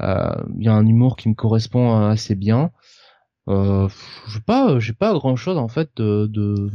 Il 0.00 0.64
y 0.64 0.68
a 0.68 0.74
un 0.74 0.86
humour 0.86 1.16
qui 1.16 1.28
me 1.28 1.34
correspond 1.34 1.96
assez 2.08 2.34
bien. 2.34 2.72
Euh, 3.48 3.88
j'ai 4.28 4.40
pas, 4.40 4.78
j'ai 4.78 4.92
pas 4.92 5.12
grand 5.14 5.36
chose 5.36 5.58
en 5.58 5.68
fait 5.68 5.90
de, 5.96 6.26
de 6.26 6.70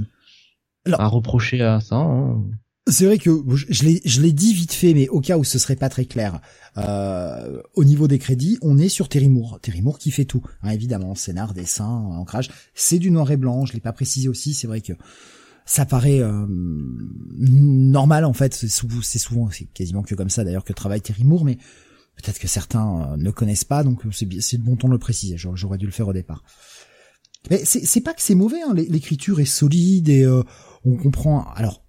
à 0.94 1.08
reprocher 1.08 1.62
à 1.62 1.80
ça. 1.80 1.96
Hein. 1.96 2.44
C'est 2.89 3.06
vrai 3.06 3.17
que 3.17 3.30
je 3.69 3.84
l'ai, 3.84 4.02
je 4.06 4.21
l'ai 4.21 4.32
dit 4.32 4.54
vite 4.54 4.73
fait, 4.73 4.93
mais 4.93 5.10
au 5.10 5.19
cas 5.19 5.38
où 5.38 5.43
ce 5.43 5.60
serait 5.60 5.76
pas 5.76 5.89
très 5.89 6.06
clair, 6.06 6.39
euh, 6.78 7.62
au 7.76 7.84
niveau 7.84 8.08
des 8.08 8.19
crédits, 8.19 8.58
on 8.62 8.78
est 8.78 8.89
sur 8.89 9.10
Terry 9.10 9.30
Moore. 9.30 9.60
Terry 9.62 9.82
Moore 9.82 10.00
qui 10.00 10.12
fait 10.12 10.26
tout, 10.26 10.43
hein, 10.63 10.69
évidemment, 10.69 11.15
scénar, 11.15 11.54
dessin, 11.54 11.86
ancrage. 11.86 12.50
C'est 12.76 13.00
du 13.00 13.12
noir 13.12 13.30
et 13.32 13.38
blanc. 13.38 13.65
Je 13.65 13.73
l'ai 13.73 13.80
pas 13.80 13.93
précisé 13.93 14.30
aussi. 14.30 14.54
C'est 14.54 14.67
vrai 14.67 14.82
que 14.82 14.93
ça 15.65 15.86
paraît 15.86 16.21
euh, 16.21 16.45
normal 16.47 18.26
en 18.26 18.34
fait. 18.34 18.54
C'est 18.54 19.19
souvent, 19.19 19.50
c'est 19.52 19.65
quasiment 19.65 20.02
que 20.02 20.15
comme 20.15 20.30
ça 20.30 20.43
d'ailleurs 20.43 20.63
que 20.63 20.73
travaille 20.73 21.02
Terry 21.02 21.26
Moore, 21.26 21.45
mais 21.45 21.58
peut-être 22.15 22.39
que 22.39 22.47
certains 22.47 23.13
euh, 23.13 23.17
ne 23.17 23.32
connaissent 23.32 23.65
pas, 23.65 23.84
donc 23.84 24.02
c'est, 24.12 24.28
c'est 24.41 24.58
bon 24.58 24.76
ton 24.76 24.88
de 24.88 24.93
le 24.93 25.00
préciser. 25.00 25.36
J'aurais 25.38 25.78
dû 25.78 25.86
le 25.86 25.91
faire 25.91 26.08
au 26.08 26.13
départ. 26.13 26.43
Mais 27.50 27.63
c'est 27.63 28.02
pas 28.02 28.13
que 28.13 28.21
c'est 28.21 28.36
mauvais. 28.36 28.62
Hein. 28.62 28.73
L'écriture 28.73 29.39
est 29.39 29.45
solide 29.45 30.10
et 30.10 30.23
euh, 30.23 30.43
on 30.84 30.97
comprend. 30.97 31.45
Alors 31.56 31.84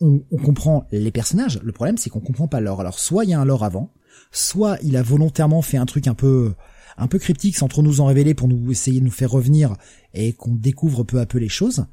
on, 0.00 0.20
comprend 0.44 0.86
les 0.92 1.10
personnages. 1.10 1.60
Le 1.62 1.72
problème, 1.72 1.98
c'est 1.98 2.10
qu'on 2.10 2.20
comprend 2.20 2.48
pas 2.48 2.60
l'or. 2.60 2.80
Alors, 2.80 2.98
soit 2.98 3.24
il 3.24 3.30
y 3.30 3.34
a 3.34 3.40
un 3.40 3.44
lore 3.44 3.64
avant, 3.64 3.92
soit 4.30 4.78
il 4.82 4.96
a 4.96 5.02
volontairement 5.02 5.62
fait 5.62 5.76
un 5.76 5.86
truc 5.86 6.06
un 6.06 6.14
peu, 6.14 6.54
un 6.96 7.06
peu 7.08 7.18
cryptique 7.18 7.56
sans 7.56 7.68
trop 7.68 7.82
nous 7.82 8.00
en 8.00 8.06
révéler 8.06 8.34
pour 8.34 8.48
nous 8.48 8.70
essayer 8.70 9.00
de 9.00 9.04
nous 9.04 9.10
faire 9.10 9.30
revenir 9.30 9.74
et 10.14 10.32
qu'on 10.32 10.54
découvre 10.54 11.04
peu 11.04 11.20
à 11.20 11.26
peu 11.26 11.38
les 11.38 11.48
choses. 11.48 11.86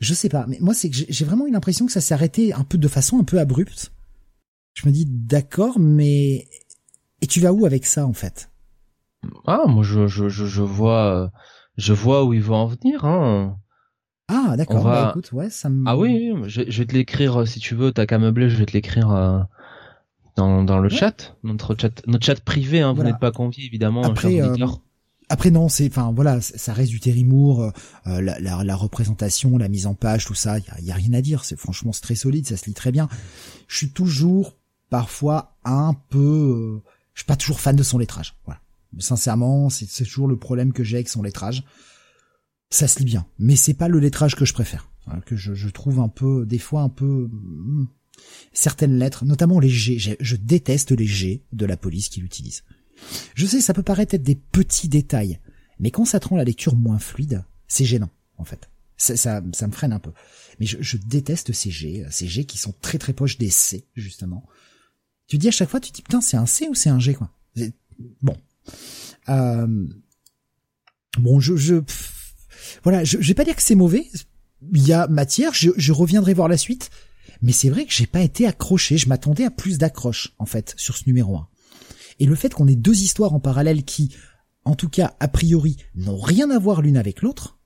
Je 0.00 0.14
sais 0.14 0.28
pas, 0.28 0.46
mais 0.48 0.58
moi, 0.60 0.74
c'est 0.74 0.90
que 0.90 0.96
j'ai 1.08 1.24
vraiment 1.24 1.46
eu 1.46 1.50
l'impression 1.50 1.86
que 1.86 1.92
ça 1.92 2.00
s'est 2.00 2.14
arrêté 2.14 2.52
un 2.52 2.64
peu 2.64 2.78
de 2.78 2.88
façon 2.88 3.18
un 3.18 3.24
peu 3.24 3.38
abrupte. 3.38 3.92
Je 4.74 4.86
me 4.86 4.92
dis, 4.92 5.06
d'accord, 5.06 5.78
mais 5.78 6.48
et 7.22 7.26
tu 7.26 7.40
vas 7.40 7.52
où 7.52 7.64
avec 7.64 7.86
ça 7.86 8.06
en 8.06 8.12
fait? 8.12 8.50
Ah, 9.46 9.64
moi, 9.66 9.82
je, 9.82 10.06
je, 10.06 10.28
je, 10.28 10.62
vois, 10.62 11.32
je 11.76 11.92
vois 11.94 12.24
où 12.24 12.34
il 12.34 12.42
va 12.42 12.56
en 12.56 12.66
venir. 12.66 13.04
Hein. 13.04 13.58
Ah, 14.28 14.56
d'accord. 14.56 14.84
Bah, 14.84 15.08
écoute, 15.10 15.30
ouais, 15.32 15.50
ça 15.50 15.68
me... 15.68 15.84
Ah 15.86 15.96
oui, 15.96 16.32
je, 16.46 16.62
je, 16.68 16.78
vais 16.78 16.86
te 16.86 16.94
l'écrire 16.94 17.40
euh, 17.42 17.46
si 17.46 17.60
tu 17.60 17.74
veux. 17.74 17.92
T'as 17.92 18.06
qu'à 18.06 18.18
meubler, 18.18 18.48
je 18.50 18.56
vais 18.56 18.66
te 18.66 18.72
l'écrire 18.72 19.12
euh, 19.12 19.38
dans, 20.34 20.64
dans 20.64 20.78
le 20.78 20.88
chat, 20.88 21.36
notre 21.44 21.76
chat, 21.78 22.02
notre 22.06 22.24
chat 22.24 22.40
privé. 22.40 22.80
Hein, 22.80 22.92
Vous 22.92 23.04
n'êtes 23.04 23.20
pas 23.20 23.30
convié 23.30 23.64
évidemment. 23.64 24.02
Après, 24.02 24.40
euh, 24.40 24.56
après 25.28 25.50
non, 25.50 25.68
c'est, 25.68 25.88
enfin 25.88 26.12
voilà, 26.14 26.40
ça 26.40 26.72
reste 26.72 26.90
du 26.90 26.98
Terry 27.00 27.24
Moore, 27.24 27.72
la, 28.04 28.20
la, 28.20 28.64
la, 28.64 28.76
représentation, 28.76 29.58
la 29.58 29.68
mise 29.68 29.86
en 29.86 29.94
page, 29.94 30.24
tout 30.24 30.34
ça. 30.34 30.58
Il 30.58 30.64
y 30.64 30.70
a, 30.70 30.80
y 30.80 30.90
a, 30.90 30.94
rien 30.94 31.12
à 31.12 31.20
dire. 31.20 31.44
C'est 31.44 31.58
franchement 31.58 31.92
c'est 31.92 32.02
très 32.02 32.14
solide, 32.16 32.46
ça 32.46 32.56
se 32.56 32.66
lit 32.66 32.74
très 32.74 32.92
bien. 32.92 33.08
Je 33.68 33.76
suis 33.76 33.90
toujours, 33.90 34.56
parfois, 34.90 35.56
un 35.64 35.94
peu, 36.10 36.80
je 37.14 37.20
suis 37.20 37.26
pas 37.26 37.36
toujours 37.36 37.60
fan 37.60 37.76
de 37.76 37.82
son 37.82 37.98
lettrage. 37.98 38.34
Voilà. 38.44 38.60
Sincèrement, 38.98 39.68
c'est 39.68 40.04
toujours 40.04 40.28
le 40.28 40.36
problème 40.36 40.72
que 40.72 40.82
j'ai 40.82 40.96
avec 40.96 41.08
son 41.08 41.22
lettrage 41.22 41.64
ça 42.70 42.88
se 42.88 42.98
lit 42.98 43.04
bien, 43.04 43.26
mais 43.38 43.56
c'est 43.56 43.74
pas 43.74 43.88
le 43.88 43.98
lettrage 43.98 44.34
que 44.34 44.44
je 44.44 44.52
préfère, 44.52 44.90
hein, 45.06 45.20
que 45.26 45.36
je, 45.36 45.54
je, 45.54 45.68
trouve 45.68 46.00
un 46.00 46.08
peu, 46.08 46.44
des 46.46 46.58
fois 46.58 46.82
un 46.82 46.88
peu 46.88 47.28
hmm, 47.30 47.86
certaines 48.52 48.98
lettres, 48.98 49.24
notamment 49.24 49.60
les 49.60 49.68
G. 49.68 49.98
Je 49.98 50.36
déteste 50.36 50.90
les 50.92 51.06
G 51.06 51.44
de 51.52 51.66
la 51.66 51.76
police 51.76 52.08
qu'il 52.08 52.24
utilise. 52.24 52.64
Je 53.34 53.46
sais, 53.46 53.60
ça 53.60 53.74
peut 53.74 53.82
paraître 53.82 54.14
être 54.14 54.22
des 54.22 54.36
petits 54.36 54.88
détails, 54.88 55.38
mais 55.78 55.90
quand 55.90 56.04
ça 56.04 56.20
te 56.20 56.28
rend 56.28 56.36
la 56.36 56.44
lecture 56.44 56.76
moins 56.76 56.98
fluide, 56.98 57.44
c'est 57.68 57.84
gênant 57.84 58.10
en 58.38 58.44
fait. 58.44 58.68
Ça, 58.98 59.16
ça, 59.16 59.42
ça, 59.52 59.66
me 59.66 59.72
freine 59.72 59.92
un 59.92 59.98
peu. 59.98 60.12
Mais 60.58 60.64
je, 60.64 60.78
je, 60.80 60.96
déteste 60.96 61.52
ces 61.52 61.70
G, 61.70 62.06
ces 62.10 62.26
G 62.26 62.46
qui 62.46 62.56
sont 62.56 62.74
très 62.80 62.96
très 62.96 63.12
proches 63.12 63.36
des 63.36 63.50
C 63.50 63.86
justement. 63.94 64.46
Tu 65.26 65.36
dis 65.36 65.48
à 65.48 65.50
chaque 65.50 65.68
fois, 65.68 65.80
tu 65.80 65.90
dis 65.90 66.02
putain, 66.02 66.22
c'est 66.22 66.38
un 66.38 66.46
C 66.46 66.68
ou 66.68 66.74
c'est 66.74 66.88
un 66.88 66.98
G 66.98 67.14
quoi? 67.14 67.30
Bon. 68.22 68.36
Euh... 69.28 69.86
Bon, 71.18 71.40
je, 71.40 71.56
je 71.56 71.76
voilà, 72.82 73.04
je, 73.04 73.18
je 73.20 73.28
vais 73.28 73.34
pas 73.34 73.44
dire 73.44 73.56
que 73.56 73.62
c'est 73.62 73.74
mauvais. 73.74 74.06
Il 74.74 74.86
y 74.86 74.92
a 74.92 75.06
matière, 75.08 75.52
je, 75.54 75.70
je 75.76 75.92
reviendrai 75.92 76.34
voir 76.34 76.48
la 76.48 76.56
suite. 76.56 76.90
Mais 77.42 77.52
c'est 77.52 77.68
vrai 77.68 77.84
que 77.84 77.92
j'ai 77.92 78.06
pas 78.06 78.22
été 78.22 78.46
accroché. 78.46 78.96
Je 78.96 79.08
m'attendais 79.08 79.44
à 79.44 79.50
plus 79.50 79.78
d'accroche, 79.78 80.32
en 80.38 80.46
fait, 80.46 80.74
sur 80.76 80.96
ce 80.96 81.04
numéro 81.06 81.36
1. 81.36 81.48
Et 82.18 82.26
le 82.26 82.34
fait 82.34 82.54
qu'on 82.54 82.66
ait 82.66 82.76
deux 82.76 83.02
histoires 83.02 83.34
en 83.34 83.40
parallèle 83.40 83.84
qui, 83.84 84.14
en 84.64 84.74
tout 84.74 84.88
cas, 84.88 85.14
a 85.20 85.28
priori, 85.28 85.76
n'ont 85.94 86.18
rien 86.18 86.50
à 86.50 86.58
voir 86.58 86.80
l'une 86.80 86.96
avec 86.96 87.20
l'autre, 87.20 87.56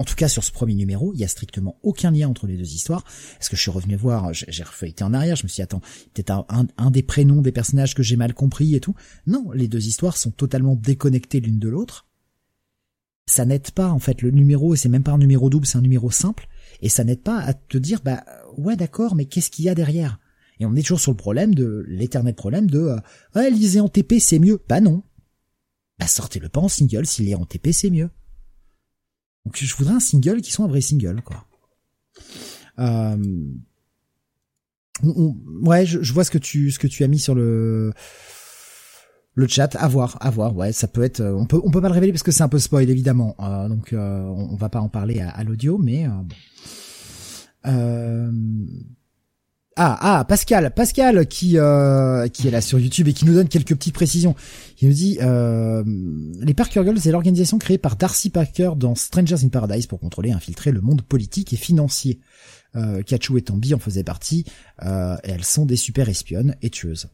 en 0.00 0.04
tout 0.04 0.14
cas, 0.14 0.28
sur 0.28 0.44
ce 0.44 0.52
premier 0.52 0.74
numéro, 0.74 1.12
il 1.12 1.18
y 1.18 1.24
a 1.24 1.28
strictement 1.28 1.76
aucun 1.82 2.12
lien 2.12 2.28
entre 2.28 2.46
les 2.46 2.56
deux 2.56 2.72
histoires. 2.72 3.04
Est-ce 3.40 3.50
que 3.50 3.56
je 3.56 3.62
suis 3.62 3.70
revenu 3.70 3.96
voir, 3.96 4.32
j'ai 4.32 4.62
refeuilleté 4.62 5.02
en 5.02 5.12
arrière, 5.12 5.34
je 5.34 5.42
me 5.42 5.48
suis 5.48 5.56
dit, 5.56 5.62
attends, 5.62 5.82
peut-être 6.14 6.30
un, 6.30 6.68
un, 6.76 6.90
des 6.92 7.02
prénoms 7.02 7.42
des 7.42 7.50
personnages 7.50 7.96
que 7.96 8.04
j'ai 8.04 8.14
mal 8.14 8.32
compris 8.32 8.76
et 8.76 8.80
tout. 8.80 8.94
Non, 9.26 9.50
les 9.50 9.66
deux 9.66 9.88
histoires 9.88 10.16
sont 10.16 10.30
totalement 10.30 10.76
déconnectées 10.76 11.40
l'une 11.40 11.58
de 11.58 11.68
l'autre 11.68 12.06
ça 13.28 13.44
n'aide 13.44 13.70
pas 13.72 13.90
en 13.90 13.98
fait 13.98 14.22
le 14.22 14.30
numéro, 14.30 14.74
c'est 14.74 14.88
même 14.88 15.02
pas 15.02 15.12
un 15.12 15.18
numéro 15.18 15.50
double, 15.50 15.66
c'est 15.66 15.76
un 15.76 15.82
numéro 15.82 16.10
simple, 16.10 16.48
et 16.80 16.88
ça 16.88 17.04
n'aide 17.04 17.22
pas 17.22 17.38
à 17.38 17.52
te 17.52 17.76
dire 17.76 18.00
bah 18.02 18.24
ouais 18.56 18.74
d'accord, 18.74 19.14
mais 19.14 19.26
qu'est-ce 19.26 19.50
qu'il 19.50 19.66
y 19.66 19.68
a 19.68 19.74
derrière? 19.74 20.18
Et 20.60 20.66
on 20.66 20.74
est 20.74 20.82
toujours 20.82 20.98
sur 20.98 21.12
le 21.12 21.16
problème 21.16 21.54
de 21.54 21.84
l'éternel 21.86 22.34
problème 22.34 22.68
de 22.68 22.78
euh, 22.78 22.96
ouais 23.36 23.50
lisez 23.50 23.80
en 23.80 23.88
TP 23.88 24.14
c'est 24.18 24.38
mieux. 24.38 24.60
Bah 24.68 24.80
non. 24.80 25.02
Bah 25.98 26.06
sortez-le 26.06 26.48
pas 26.48 26.60
en 26.60 26.68
single, 26.68 27.06
s'il 27.06 27.28
est 27.28 27.34
en 27.34 27.44
TP 27.44 27.70
c'est 27.72 27.90
mieux. 27.90 28.08
Donc 29.44 29.56
je 29.56 29.76
voudrais 29.76 29.94
un 29.94 30.00
single 30.00 30.40
qui 30.40 30.50
soit 30.50 30.64
un 30.64 30.68
vrai 30.68 30.80
single 30.80 31.20
quoi. 31.22 31.46
Euh... 32.78 33.16
ouais, 35.02 35.84
je, 35.84 36.02
je, 36.02 36.12
vois 36.12 36.24
ce 36.24 36.30
que 36.30 36.38
tu 36.38 36.70
ce 36.70 36.78
que 36.78 36.86
tu 36.86 37.04
as 37.04 37.08
mis 37.08 37.18
sur 37.18 37.34
le 37.34 37.92
le 39.38 39.46
chat, 39.46 39.76
à 39.76 39.86
voir, 39.86 40.18
à 40.20 40.30
voir. 40.30 40.56
Ouais, 40.56 40.72
ça 40.72 40.88
peut 40.88 41.04
être. 41.04 41.20
Euh, 41.20 41.32
on 41.32 41.46
peut, 41.46 41.60
on 41.62 41.70
peut 41.70 41.80
pas 41.80 41.88
le 41.88 41.94
révéler 41.94 42.12
parce 42.12 42.24
que 42.24 42.32
c'est 42.32 42.42
un 42.42 42.48
peu 42.48 42.58
spoil 42.58 42.90
évidemment. 42.90 43.36
Euh, 43.38 43.68
donc, 43.68 43.92
euh, 43.92 44.22
on, 44.22 44.56
va 44.56 44.68
pas 44.68 44.80
en 44.80 44.88
parler 44.88 45.20
à, 45.20 45.44
l'audio, 45.44 45.78
mais. 45.78 46.08
Euh, 47.66 48.32
ah, 49.76 49.96
ah, 50.00 50.24
Pascal, 50.24 50.74
Pascal 50.74 51.28
qui 51.28 51.50
qui 51.50 51.54
est 51.56 52.50
là 52.50 52.60
sur 52.60 52.80
YouTube 52.80 53.06
et 53.06 53.12
qui 53.12 53.26
nous 53.26 53.34
donne 53.34 53.46
quelques 53.46 53.76
petites 53.76 53.94
précisions. 53.94 54.34
Il 54.80 54.88
nous 54.88 54.94
dit 54.94 55.18
les 55.20 56.54
Parker 56.54 56.82
Girls, 56.82 56.98
c'est 56.98 57.12
l'organisation 57.12 57.58
créée 57.58 57.78
par 57.78 57.94
Darcy 57.94 58.30
Parker 58.30 58.72
dans 58.76 58.96
Strangers 58.96 59.44
in 59.44 59.50
Paradise 59.50 59.86
pour 59.86 60.00
contrôler 60.00 60.30
et 60.30 60.32
infiltrer 60.32 60.72
le 60.72 60.80
monde 60.80 61.02
politique 61.02 61.52
et 61.52 61.56
financier. 61.56 62.18
Euh, 62.74 63.02
et 63.06 63.42
Tambi 63.42 63.72
en 63.72 63.78
faisaient 63.78 64.02
partie. 64.02 64.46
et 64.82 64.86
elles 65.22 65.44
sont 65.44 65.64
des 65.64 65.76
super 65.76 66.08
espionnes 66.08 66.56
et 66.60 66.70
tueuses. 66.70 67.08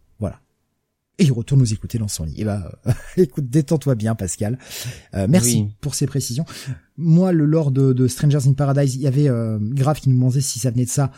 Et 1.18 1.24
il 1.24 1.33
retourne 1.33 1.61
nous 1.61 1.72
écouter 1.72 1.98
dans 1.98 2.09
son 2.09 2.24
lit. 2.24 2.35
Et 2.38 2.40
eh 2.40 2.44
bah, 2.44 2.72
ben, 2.85 2.94
écoute, 3.16 3.48
détends-toi 3.48 3.94
bien, 3.94 4.14
Pascal. 4.14 4.59
Euh, 5.14 5.27
merci 5.29 5.68
pour 5.81 5.94
ces 5.94 6.07
précisions. 6.07 6.44
Moi, 6.96 7.33
le 7.33 7.44
lore 7.44 7.70
de, 7.70 8.07
Strangers 8.09 8.48
in 8.48 8.55
Paradise, 8.55 8.96
il 8.96 9.03
y 9.03 9.07
avait 9.07 9.29
euh, 9.29 9.59
Grave 9.61 10.00
qui 10.00 10.09
nous 10.09 10.16
demandait 10.16 10.40
si 10.40 10.59
ça 10.59 10.70
venait 10.70 10.85
de 10.85 10.90
ça. 10.90 11.12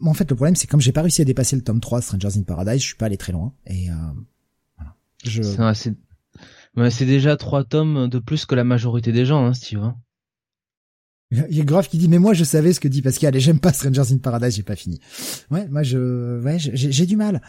Mais 0.00 0.08
en 0.08 0.14
fait, 0.14 0.28
le 0.28 0.36
problème, 0.36 0.54
c'est 0.54 0.66
comme 0.66 0.80
j'ai 0.80 0.92
pas 0.92 1.02
réussi 1.02 1.22
à 1.22 1.24
dépasser 1.24 1.56
le 1.56 1.62
tome 1.62 1.80
3 1.80 2.02
Strangers 2.02 2.38
in 2.38 2.42
Paradise, 2.42 2.80
je 2.80 2.86
suis 2.86 2.96
pas 2.96 3.06
allé 3.06 3.16
très 3.16 3.32
loin. 3.32 3.54
Et 3.66 3.90
euh, 3.90 3.94
voilà. 4.76 4.94
Je... 5.24 5.42
C'est 6.90 7.06
déjà 7.06 7.36
trois 7.36 7.64
tomes 7.64 8.08
de 8.08 8.18
plus 8.18 8.46
que 8.46 8.54
la 8.54 8.64
majorité 8.64 9.10
des 9.12 9.26
gens, 9.26 9.46
hein, 9.46 9.54
si 9.54 9.62
tu 9.62 9.76
vois. 9.76 9.96
Il 11.30 11.56
y 11.56 11.60
a 11.60 11.64
Grave 11.64 11.88
qui 11.88 11.98
dit 11.98 12.08
mais 12.08 12.18
moi 12.18 12.32
je 12.32 12.42
savais 12.42 12.72
ce 12.72 12.80
que 12.80 12.88
dit 12.88 13.02
Pascal 13.02 13.36
et 13.36 13.40
j'aime 13.40 13.60
pas 13.60 13.72
Strangers 13.72 14.12
in 14.14 14.18
Paradise 14.18 14.56
j'ai 14.56 14.62
pas 14.62 14.76
fini. 14.76 14.98
Ouais 15.50 15.68
moi 15.68 15.82
je 15.82 16.40
ouais 16.40 16.56
j'ai 16.58 17.04
du 17.04 17.16
mal. 17.16 17.42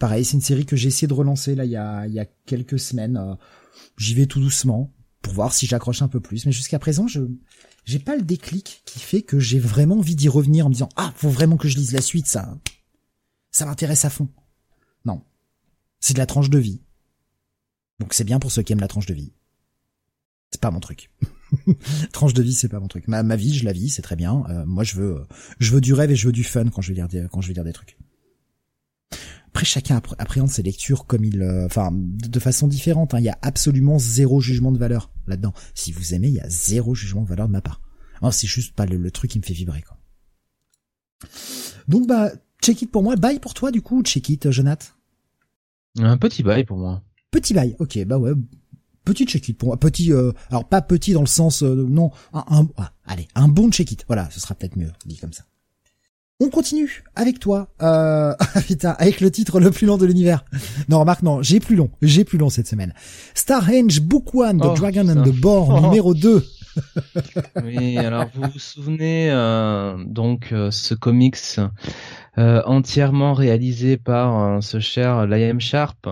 Pareil, 0.00 0.24
c'est 0.24 0.32
une 0.32 0.40
série 0.40 0.64
que 0.64 0.76
j'ai 0.76 0.88
essayé 0.88 1.06
de 1.06 1.12
relancer 1.12 1.54
là 1.54 1.66
il 1.66 1.70
y 1.70 1.76
a, 1.76 2.06
il 2.06 2.14
y 2.14 2.18
a 2.18 2.24
quelques 2.46 2.80
semaines. 2.80 3.18
Euh, 3.18 3.34
j'y 3.98 4.14
vais 4.14 4.24
tout 4.24 4.40
doucement 4.40 4.92
pour 5.20 5.34
voir 5.34 5.52
si 5.52 5.66
j'accroche 5.66 6.00
un 6.00 6.08
peu 6.08 6.20
plus. 6.20 6.46
Mais 6.46 6.52
jusqu'à 6.52 6.78
présent, 6.78 7.06
je 7.06 7.20
j'ai 7.84 7.98
pas 7.98 8.16
le 8.16 8.22
déclic 8.22 8.82
qui 8.86 8.98
fait 8.98 9.20
que 9.20 9.38
j'ai 9.38 9.58
vraiment 9.58 9.98
envie 9.98 10.16
d'y 10.16 10.28
revenir 10.28 10.64
en 10.64 10.70
me 10.70 10.74
disant 10.74 10.88
ah 10.96 11.12
faut 11.16 11.28
vraiment 11.28 11.58
que 11.58 11.68
je 11.68 11.76
lise 11.76 11.92
la 11.92 12.00
suite 12.00 12.26
ça 12.26 12.58
ça 13.50 13.66
m'intéresse 13.66 14.06
à 14.06 14.10
fond. 14.10 14.28
Non, 15.04 15.22
c'est 16.00 16.14
de 16.14 16.18
la 16.18 16.26
tranche 16.26 16.48
de 16.48 16.58
vie. 16.58 16.80
Donc 17.98 18.14
c'est 18.14 18.24
bien 18.24 18.38
pour 18.38 18.50
ceux 18.50 18.62
qui 18.62 18.72
aiment 18.72 18.80
la 18.80 18.88
tranche 18.88 19.06
de 19.06 19.14
vie. 19.14 19.34
C'est 20.50 20.62
pas 20.62 20.70
mon 20.70 20.80
truc. 20.80 21.10
tranche 22.12 22.32
de 22.32 22.42
vie, 22.42 22.54
c'est 22.54 22.68
pas 22.68 22.80
mon 22.80 22.88
truc. 22.88 23.06
Ma, 23.06 23.22
ma 23.22 23.36
vie, 23.36 23.54
je 23.54 23.66
la 23.66 23.72
vis, 23.72 23.90
c'est 23.90 24.02
très 24.02 24.16
bien. 24.16 24.44
Euh, 24.48 24.64
moi, 24.64 24.82
je 24.82 24.96
veux, 24.96 25.26
je 25.58 25.72
veux 25.72 25.80
du 25.82 25.92
rêve 25.92 26.10
et 26.10 26.16
je 26.16 26.26
veux 26.26 26.32
du 26.32 26.42
fun 26.42 26.68
quand 26.70 26.80
je 26.80 26.88
vais 26.88 26.94
lire 26.94 27.08
des, 27.08 27.26
quand 27.30 27.42
je 27.42 27.48
vais 27.48 27.54
lire 27.54 27.64
des 27.64 27.72
trucs. 27.72 27.98
Après, 29.52 29.64
chacun 29.64 30.00
appréhende 30.18 30.48
ses 30.48 30.62
lectures 30.62 31.06
comme 31.06 31.24
il, 31.24 31.42
euh, 31.42 31.66
enfin, 31.66 31.90
de 31.92 32.40
façon 32.40 32.68
différente. 32.68 33.14
Hein. 33.14 33.18
Il 33.18 33.24
y 33.24 33.28
a 33.28 33.38
absolument 33.42 33.98
zéro 33.98 34.40
jugement 34.40 34.70
de 34.70 34.78
valeur 34.78 35.10
là-dedans. 35.26 35.52
Si 35.74 35.92
vous 35.92 36.14
aimez, 36.14 36.28
il 36.28 36.34
y 36.34 36.40
a 36.40 36.48
zéro 36.48 36.94
jugement 36.94 37.22
de 37.22 37.28
valeur 37.28 37.48
de 37.48 37.52
ma 37.52 37.60
part. 37.60 37.80
c'est 38.30 38.46
juste 38.46 38.74
pas 38.74 38.86
le, 38.86 39.10
truc 39.10 39.32
qui 39.32 39.38
me 39.38 39.44
fait 39.44 39.54
vibrer, 39.54 39.82
quoi. 39.82 39.98
Donc, 41.88 42.06
bah, 42.06 42.30
check 42.62 42.80
it 42.82 42.90
pour 42.90 43.02
moi. 43.02 43.16
Bye 43.16 43.40
pour 43.40 43.54
toi, 43.54 43.70
du 43.72 43.82
coup, 43.82 44.02
check 44.02 44.28
it, 44.28 44.50
Jonathan. 44.50 44.86
Un 45.98 46.16
petit 46.16 46.42
bail 46.42 46.64
pour 46.64 46.78
moi. 46.78 47.02
Petit 47.30 47.54
bail, 47.54 47.76
ok, 47.78 48.04
bah 48.04 48.18
ouais. 48.18 48.32
Petit 49.04 49.24
check-it 49.24 49.56
pour 49.56 49.68
moi. 49.68 49.76
Petit, 49.78 50.12
euh, 50.12 50.32
alors 50.50 50.68
pas 50.68 50.82
petit 50.82 51.12
dans 51.12 51.20
le 51.20 51.26
sens, 51.26 51.62
euh, 51.62 51.86
non, 51.88 52.10
un, 52.32 52.44
un 52.48 52.68
ah, 52.76 52.92
allez, 53.06 53.28
un 53.34 53.48
bon 53.48 53.70
check-it. 53.70 54.04
Voilà, 54.06 54.28
ce 54.30 54.40
sera 54.40 54.54
peut-être 54.54 54.76
mieux 54.76 54.92
dit 55.06 55.16
comme 55.16 55.32
ça. 55.32 55.44
On 56.42 56.48
continue 56.48 57.04
avec 57.16 57.38
toi, 57.38 57.68
euh, 57.82 58.32
putain, 58.66 58.96
avec 58.98 59.20
le 59.20 59.30
titre 59.30 59.60
le 59.60 59.70
plus 59.70 59.86
long 59.86 59.98
de 59.98 60.06
l'univers. 60.06 60.42
Non, 60.88 61.00
remarque, 61.00 61.22
non, 61.22 61.42
j'ai 61.42 61.60
plus 61.60 61.76
long, 61.76 61.90
j'ai 62.00 62.24
plus 62.24 62.38
long 62.38 62.48
cette 62.48 62.66
semaine. 62.66 62.94
Starhenge 63.34 64.00
Book 64.00 64.34
One, 64.34 64.58
The 64.58 64.68
oh, 64.70 64.74
Dragon 64.74 65.06
and 65.10 65.22
the 65.22 65.38
Boar, 65.38 65.68
oh. 65.68 65.80
numéro 65.82 66.14
2. 66.14 66.42
oui, 67.62 67.98
alors 67.98 68.24
vous 68.32 68.48
vous 68.54 68.58
souvenez, 68.58 69.30
euh, 69.30 70.02
donc, 70.06 70.48
euh, 70.52 70.70
ce 70.70 70.94
comics 70.94 71.36
euh, 72.38 72.62
entièrement 72.64 73.34
réalisé 73.34 73.98
par 73.98 74.62
ce 74.62 74.80
cher 74.80 75.26
Liam 75.26 75.60
Sharp, 75.60 76.08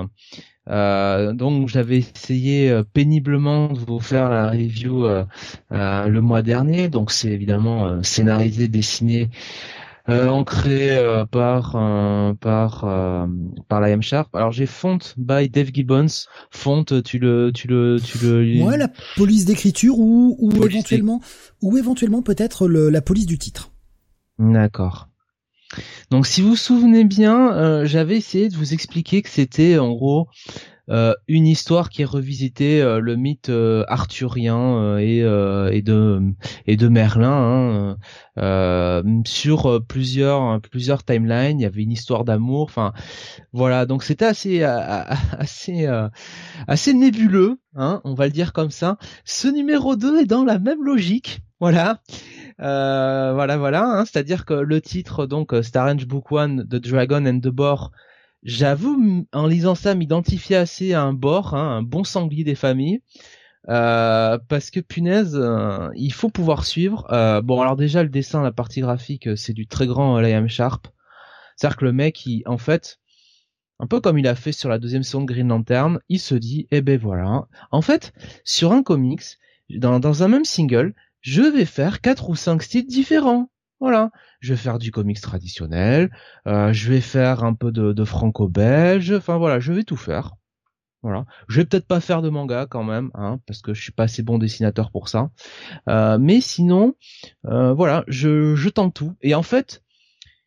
euh, 0.69 1.33
donc 1.33 1.69
j'avais 1.69 1.99
essayé 2.01 2.83
péniblement 2.93 3.69
de 3.69 3.79
vous 3.79 4.01
faire 4.01 4.29
la 4.29 4.51
review 4.51 5.07
euh, 5.07 5.25
le 5.71 6.21
mois 6.21 6.43
dernier. 6.43 6.89
Donc 6.89 7.11
c'est 7.13 7.31
évidemment 7.31 8.03
scénarisé, 8.03 8.69
dessiné 8.69 9.23
euh, 9.23 9.87
ancré 10.09 10.97
euh, 10.97 11.25
par 11.27 11.77
euh, 11.77 12.33
par 12.35 12.85
euh, 12.85 13.27
par 13.69 13.81
la 13.81 13.91
M 13.91 14.03
Sharp. 14.03 14.35
Alors 14.35 14.53
j'ai 14.53 14.67
Font 14.67 14.99
by 15.17 15.49
Dave 15.49 15.71
Gibbons. 15.73 16.07
Font, 16.51 16.85
tu 16.85 17.19
le 17.19 17.53
tu 17.55 17.69
le 17.69 17.99
tu 18.03 18.19
le. 18.19 18.63
Ouais, 18.63 18.77
la 18.77 18.89
police 19.17 19.45
d'écriture 19.45 19.99
ou 19.99 20.37
ou 20.39 20.51
éventuellement 20.65 21.21
ou 21.63 21.77
éventuellement 21.77 22.23
peut-être 22.23 22.69
la 22.69 23.01
police 23.01 23.27
du 23.27 23.39
titre. 23.39 23.73
D'accord. 24.39 25.09
Donc 26.11 26.27
si 26.27 26.41
vous 26.41 26.51
vous 26.51 26.57
souvenez 26.57 27.05
bien, 27.05 27.85
j'avais 27.85 28.17
essayé 28.17 28.49
de 28.49 28.57
vous 28.57 28.73
expliquer 28.73 29.21
que 29.23 29.29
c'était 29.29 29.79
en 29.79 29.93
gros 29.93 30.29
euh, 30.29 30.69
une 30.89 31.47
histoire 31.47 31.91
qui 31.91 32.03
est 32.03 32.07
revisité 32.07 32.81
euh, 32.81 33.01
le 33.01 33.17
mythe 33.17 33.51
euh, 33.51 33.85
arthurien 33.89 34.99
et, 34.99 35.19
et 35.19 35.83
de 35.83 36.21
et 36.67 36.77
de 36.77 36.89
Merlin 36.89 37.97
hein, 38.37 39.03
sur 39.25 39.85
plusieurs 39.87 40.61
plusieurs 40.61 41.05
timelines. 41.05 41.61
Il 41.61 41.63
y 41.63 41.67
avait 41.67 41.83
une 41.83 41.93
histoire 41.93 42.25
d'amour. 42.25 42.65
Enfin 42.65 42.93
voilà, 43.53 43.87
donc 43.87 44.03
c'était 44.03 44.25
assez 44.25 44.63
assez 45.39 45.87
assez 46.67 46.95
nébuleux, 46.95 47.59
hein, 47.75 48.01
on 48.05 48.15
va 48.15 48.27
le 48.27 48.33
dire 48.33 48.53
comme 48.53 48.71
ça. 48.71 48.97
Ce 49.25 49.49
numéro 49.49 49.97
2 49.97 50.23
est 50.23 50.27
dans 50.27 50.45
la 50.45 50.59
même 50.59 50.83
logique. 50.83 51.41
Voilà. 51.61 52.01
voilà, 52.59 53.57
voilà. 53.57 53.85
Hein, 53.85 54.05
C'est-à-dire 54.05 54.45
que 54.45 54.55
le 54.55 54.81
titre, 54.81 55.27
donc 55.27 55.55
Strange 55.63 56.07
Book 56.07 56.31
One, 56.31 56.67
The 56.69 56.77
Dragon 56.77 57.27
and 57.27 57.41
the 57.41 57.49
Boar, 57.49 57.91
J'avoue, 58.43 59.27
en 59.33 59.47
lisant 59.47 59.75
ça, 59.75 59.95
m'identifier 59.95 60.57
assez 60.57 60.93
à 60.93 61.03
un 61.03 61.13
bord, 61.13 61.55
hein, 61.55 61.79
un 61.79 61.83
bon 61.83 62.05
sanglier 62.05 62.45
des 62.45 62.55
familles. 62.55 63.01
Euh, 63.69 64.39
parce 64.49 64.71
que 64.71 64.81
punaise, 64.81 65.37
euh, 65.37 65.91
il 65.95 66.13
faut 66.13 66.31
pouvoir 66.31 66.65
suivre. 66.65 67.07
Euh, 67.13 67.43
bon, 67.43 67.61
alors 67.61 67.77
déjà 67.77 68.03
le 68.03 68.09
dessin, 68.09 68.43
la 68.43 68.53
partie 68.53 68.81
graphique, 68.81 69.29
c'est 69.37 69.53
du 69.53 69.67
très 69.67 69.87
grand 69.87 70.19
Liam 70.21 70.49
Sharp. 70.49 70.89
C'est-à-dire 71.57 71.77
que 71.77 71.85
le 71.85 71.93
mec, 71.93 72.27
en 72.47 72.59
fait, 72.59 72.99
un 73.81 73.87
peu 73.87 74.01
comme 74.01 74.19
il 74.19 74.27
a 74.27 74.35
fait 74.35 74.53
sur 74.53 74.69
la 74.69 74.79
deuxième 74.79 75.03
saison 75.03 75.21
de 75.21 75.27
Green 75.27 75.49
Lantern, 75.49 76.01
il 76.09 76.21
se 76.21 76.35
dit, 76.35 76.67
eh 76.71 76.81
ben 76.81 76.99
voilà. 76.99 77.47
En 77.71 77.83
fait, 77.83 78.13
sur 78.45 78.73
un 78.73 78.83
comics, 78.83 79.39
dans, 79.69 80.01
dans 80.01 80.23
un 80.23 80.29
même 80.29 80.45
single, 80.45 80.95
je 81.21 81.43
vais 81.43 81.65
faire 81.65 82.01
quatre 82.01 82.31
ou 82.31 82.37
cinq 82.37 82.63
styles 82.63 82.87
différents. 82.87 83.51
Voilà, 83.81 84.11
je 84.41 84.55
vais 84.55 84.57
faire 84.57 84.79
du 84.79 84.91
comics 84.91 85.21
traditionnel, 85.21 86.11
euh, 86.49 86.73
je 86.73 86.91
vais 86.91 87.01
faire 87.01 87.45
un 87.45 87.55
peu 87.55 87.71
de, 87.71 88.05
franco-belge, 88.05 89.13
enfin 89.13 89.37
voilà, 89.39 89.61
je 89.61 89.73
vais 89.73 89.85
tout 89.85 89.97
faire. 89.97 90.35
Voilà, 91.03 91.27
je 91.49 91.61
vais 91.61 91.65
peut-être 91.65 91.87
pas 91.87 92.01
faire 92.01 92.23
de 92.23 92.29
manga 92.29 92.67
quand 92.67 92.83
même, 92.83 93.11
hein, 93.15 93.39
parce 93.47 93.63
que 93.63 93.73
je 93.73 93.81
suis 93.81 93.93
pas 93.93 94.05
assez 94.05 94.23
bon 94.25 94.39
dessinateur 94.39 94.91
pour 94.91 95.09
ça. 95.09 95.31
Euh, 95.89 96.19
mais 96.19 96.41
sinon, 96.41 96.97
euh, 97.47 97.73
voilà, 97.73 98.03
je, 98.09 98.57
je 98.57 98.69
tente 98.69 98.95
tout. 98.95 99.17
Et 99.23 99.37
en 99.37 99.45
fait, 99.45 99.85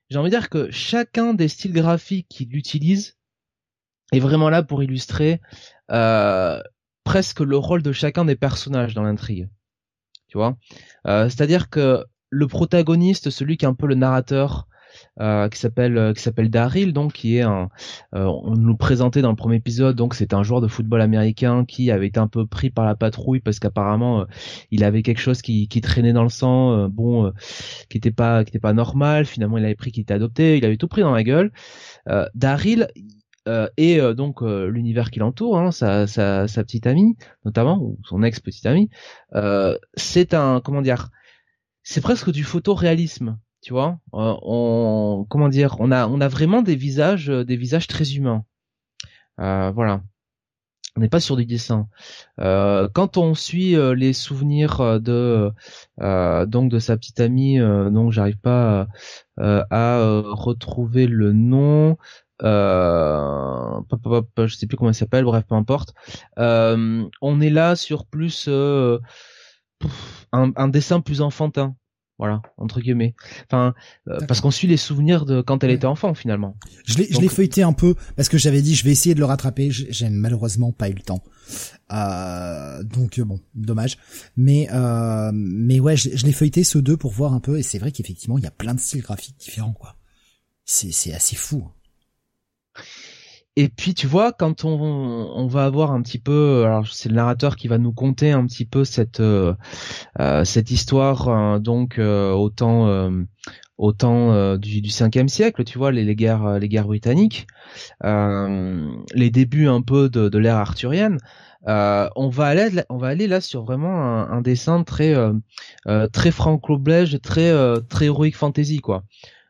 j'ai 0.10 0.20
envie 0.20 0.30
de 0.30 0.36
dire 0.36 0.50
que 0.50 0.70
chacun 0.70 1.34
des 1.34 1.48
styles 1.48 1.72
graphiques 1.72 2.28
qu'il 2.28 2.54
utilise 2.54 3.18
est 4.12 4.20
vraiment 4.20 4.50
là 4.50 4.62
pour 4.62 4.84
illustrer 4.84 5.40
presque 7.06 7.40
le 7.40 7.58
rôle 7.58 7.82
de 7.82 7.94
chacun 7.94 8.26
des 8.26 8.36
personnages 8.36 8.94
dans 8.94 9.04
l'intrigue. 9.04 9.50
Tu 10.28 10.38
vois, 10.38 10.58
c'est-à-dire 11.06 11.70
que 11.70 12.06
le 12.32 12.48
protagoniste, 12.48 13.30
celui 13.30 13.58
qui 13.58 13.66
est 13.66 13.68
un 13.68 13.76
peu 13.76 13.86
le 13.88 13.96
narrateur, 13.96 14.68
euh, 15.20 15.50
qui 15.50 15.60
s'appelle 15.60 15.98
euh, 15.98 16.14
qui 16.14 16.22
s'appelle 16.22 16.50
Daryl 16.50 16.94
donc 16.94 17.14
qui 17.14 17.38
est 17.38 17.42
un 17.42 17.70
euh, 18.16 18.26
on 18.26 18.56
nous 18.56 18.76
présentait 18.76 19.22
dans 19.22 19.30
le 19.30 19.36
premier 19.36 19.58
épisode 19.58 19.96
donc 19.96 20.14
c'est 20.14 20.34
un 20.34 20.44
joueur 20.44 20.62
de 20.62 20.68
football 20.68 21.02
américain 21.02 21.66
qui 21.66 21.92
avait 21.92 22.08
été 22.08 22.20
un 22.20 22.28
peu 22.28 22.46
pris 22.46 22.70
par 22.70 22.86
la 22.86 22.96
patrouille 22.96 23.40
parce 23.40 23.60
qu'apparemment 23.60 24.26
il 24.70 24.84
avait 24.84 25.02
quelque 25.02 25.20
chose 25.20 25.42
qui, 25.42 25.68
traînait 25.82 26.14
dans 26.14 26.24
le 26.24 26.30
sang 26.30 26.88
bon 26.88 27.32
qui 27.90 27.98
était 27.98 28.12
pas 28.12 28.44
qui 28.44 28.50
était 28.50 28.60
pas 28.60 28.74
normal. 28.74 29.26
Finalement 29.26 29.58
il 29.58 29.66
avait 29.66 29.76
pris 29.76 29.92
qu'il 29.92 30.04
était 30.04 30.14
adopté. 30.14 30.58
Il 30.58 30.66
avait 30.66 30.78
tout 30.78 30.88
pris 30.88 31.02
dans 31.02 31.12
la 31.12 31.24
gueule. 31.24 31.52
Daryl 32.36 32.88
et 33.78 34.00
donc 34.16 34.42
l'univers 34.42 35.12
qui 35.12 35.20
l'entoure, 35.20 35.58
hein, 35.58 35.72
sa, 35.72 36.08
sa, 36.08 36.48
sa, 36.48 36.64
petite 36.64 36.86
amie 36.88 37.18
notamment 37.46 37.82
ou 37.82 37.98
son 38.06 38.24
ex 38.24 38.40
petite 38.40 38.66
amie, 38.66 38.90
c'est 39.96 40.34
un 40.34 40.62
comment 40.62 40.82
dire, 40.82 41.10
c'est 41.84 42.02
presque 42.02 42.32
du 42.32 42.44
photoréalisme, 42.44 43.38
tu 43.62 43.74
vois. 43.74 44.00
Euh, 44.14 44.36
on, 44.42 45.26
comment 45.30 45.50
dire, 45.50 45.76
on 45.80 45.92
a, 45.92 46.08
on 46.08 46.22
a 46.22 46.28
vraiment 46.28 46.62
des 46.62 46.76
visages, 46.76 47.30
euh, 47.30 47.44
des 47.46 47.56
visages 47.56 47.88
très 47.88 48.14
humains. 48.14 48.44
Euh, 49.40 49.72
voilà. 49.72 50.02
On 50.98 51.02
n'est 51.02 51.10
pas 51.10 51.22
sur 51.22 51.38
du 51.38 51.46
dessin. 51.46 51.88
quand 52.38 53.16
on 53.16 53.34
suit 53.34 53.78
les 53.96 54.12
souvenirs 54.12 55.00
de 55.00 55.50
donc 55.98 56.70
de 56.70 56.80
sa 56.80 56.98
petite 56.98 57.22
amie, 57.22 57.60
donc 57.60 58.12
j'arrive 58.12 58.38
pas 58.40 58.88
à 59.38 60.22
retrouver 60.26 61.08
le 61.08 61.32
nom. 61.32 61.96
Euh, 62.44 63.80
je 64.38 64.54
sais 64.54 64.68
plus 64.68 64.76
comment 64.76 64.90
elle 64.90 64.96
s'appelle, 64.96 65.24
bref, 65.24 65.46
peu 65.48 65.56
importe. 65.56 65.94
on 66.36 67.42
est 67.42 67.50
là 67.50 67.78
sur 67.78 68.06
plus 68.06 68.50
un, 70.32 70.68
dessin 70.68 71.02
plus 71.02 71.22
enfantin. 71.22 71.76
Voilà 72.18 72.42
entre 72.58 72.82
guillemets. 72.82 73.16
Enfin 73.48 73.74
euh, 74.08 74.20
parce 74.28 74.42
qu'on 74.42 74.52
suit 74.52 74.68
les 74.68 74.78
souvenirs 74.78 75.26
de 75.26 75.42
quand 75.42 75.64
elle 75.64 75.72
était 75.72 75.88
enfant 75.88 76.14
finalement. 76.14 76.56
Je 76.86 77.00
l'ai 77.00 77.08
je 77.10 77.20
l'ai 77.20 77.28
feuilleté 77.28 77.64
un 77.64 77.74
peu 77.74 77.96
parce 78.16 78.30
que 78.30 78.38
j'avais 78.38 78.62
dit 78.62 78.76
je 78.76 78.84
vais 78.84 78.92
essayer 78.92 79.16
de 79.16 79.20
le 79.20 79.26
rattraper. 79.26 79.72
J'ai 79.72 80.10
malheureusement 80.10 80.72
pas 80.72 80.88
eu 80.90 80.94
le 80.94 81.02
temps. 81.02 81.24
Euh, 81.92 82.84
donc 82.84 83.20
bon 83.22 83.40
dommage. 83.56 83.98
Mais 84.38 84.70
euh, 84.72 85.32
mais 85.34 85.80
ouais 85.80 85.98
je, 85.98 86.16
je 86.16 86.26
l'ai 86.28 86.32
feuilleté 86.32 86.64
ce 86.64 86.78
deux 86.78 86.96
pour 86.96 87.12
voir 87.12 87.34
un 87.34 87.40
peu. 87.40 87.58
Et 87.58 87.64
c'est 87.64 87.80
vrai 87.80 87.92
qu'effectivement 87.92 88.38
il 88.38 88.44
y 88.44 88.48
a 88.48 88.52
plein 88.52 88.76
de 88.76 88.80
styles 88.80 89.02
graphiques 89.02 89.40
différents 89.40 89.74
quoi. 89.74 89.96
C'est 90.64 90.92
c'est 90.92 91.16
assez 91.16 91.36
fou 91.36 91.72
et 93.58 93.68
puis 93.68 93.94
tu 93.94 94.08
vois, 94.08 94.32
quand 94.32 94.64
on, 94.64 94.72
on 94.72 95.48
va 95.48 95.66
avoir 95.66 95.92
un 95.92 96.02
petit 96.02 96.20
peu, 96.20 96.64
alors 96.64 96.88
c'est 96.88 97.10
le 97.10 97.16
narrateur 97.16 97.58
qui 97.58 97.68
va 97.68 97.78
nous 97.78 97.92
conter 97.92 98.32
un 98.32 98.46
petit 98.46 98.66
peu 98.66 98.86
cette 98.86 99.20
euh, 99.20 99.54
euh 100.22 100.46
cette 100.46 100.72
histoire 100.72 101.28
euh, 101.28 101.60
donc 101.60 102.00
euh, 102.00 102.32
au 102.32 102.50
temps 102.50 103.12
au 103.78 103.94
temps 103.94 104.58
du, 104.58 104.82
du 104.82 104.90
5e 104.90 105.28
siècle, 105.28 105.64
tu 105.64 105.78
vois, 105.78 105.92
les, 105.92 106.06
les 106.06 106.16
guerres 106.16 106.60
les 106.60 106.70
guerres 106.70 106.88
britanniques, 106.88 107.48
les 108.04 109.30
débuts 109.32 109.68
un 109.68 109.82
peu 109.82 110.10
de, 110.10 110.30
de 110.30 110.38
l'ère 110.38 110.58
arthurienne. 110.58 111.18
on 111.66 112.30
va 112.30 112.46
aller 112.46 112.70
on 112.90 112.98
va 112.98 113.08
aller 113.08 113.28
là 113.28 113.42
sur 113.42 113.64
vraiment 113.66 114.02
un, 114.02 114.32
un 114.32 114.42
dessin 114.42 114.84
très 114.84 115.14
très 116.14 116.32
franco-belge, 116.32 117.20
très 117.22 117.52
très 117.90 118.06
héroïque 118.06 118.38
fantasy 118.38 118.80
quoi. 118.80 119.04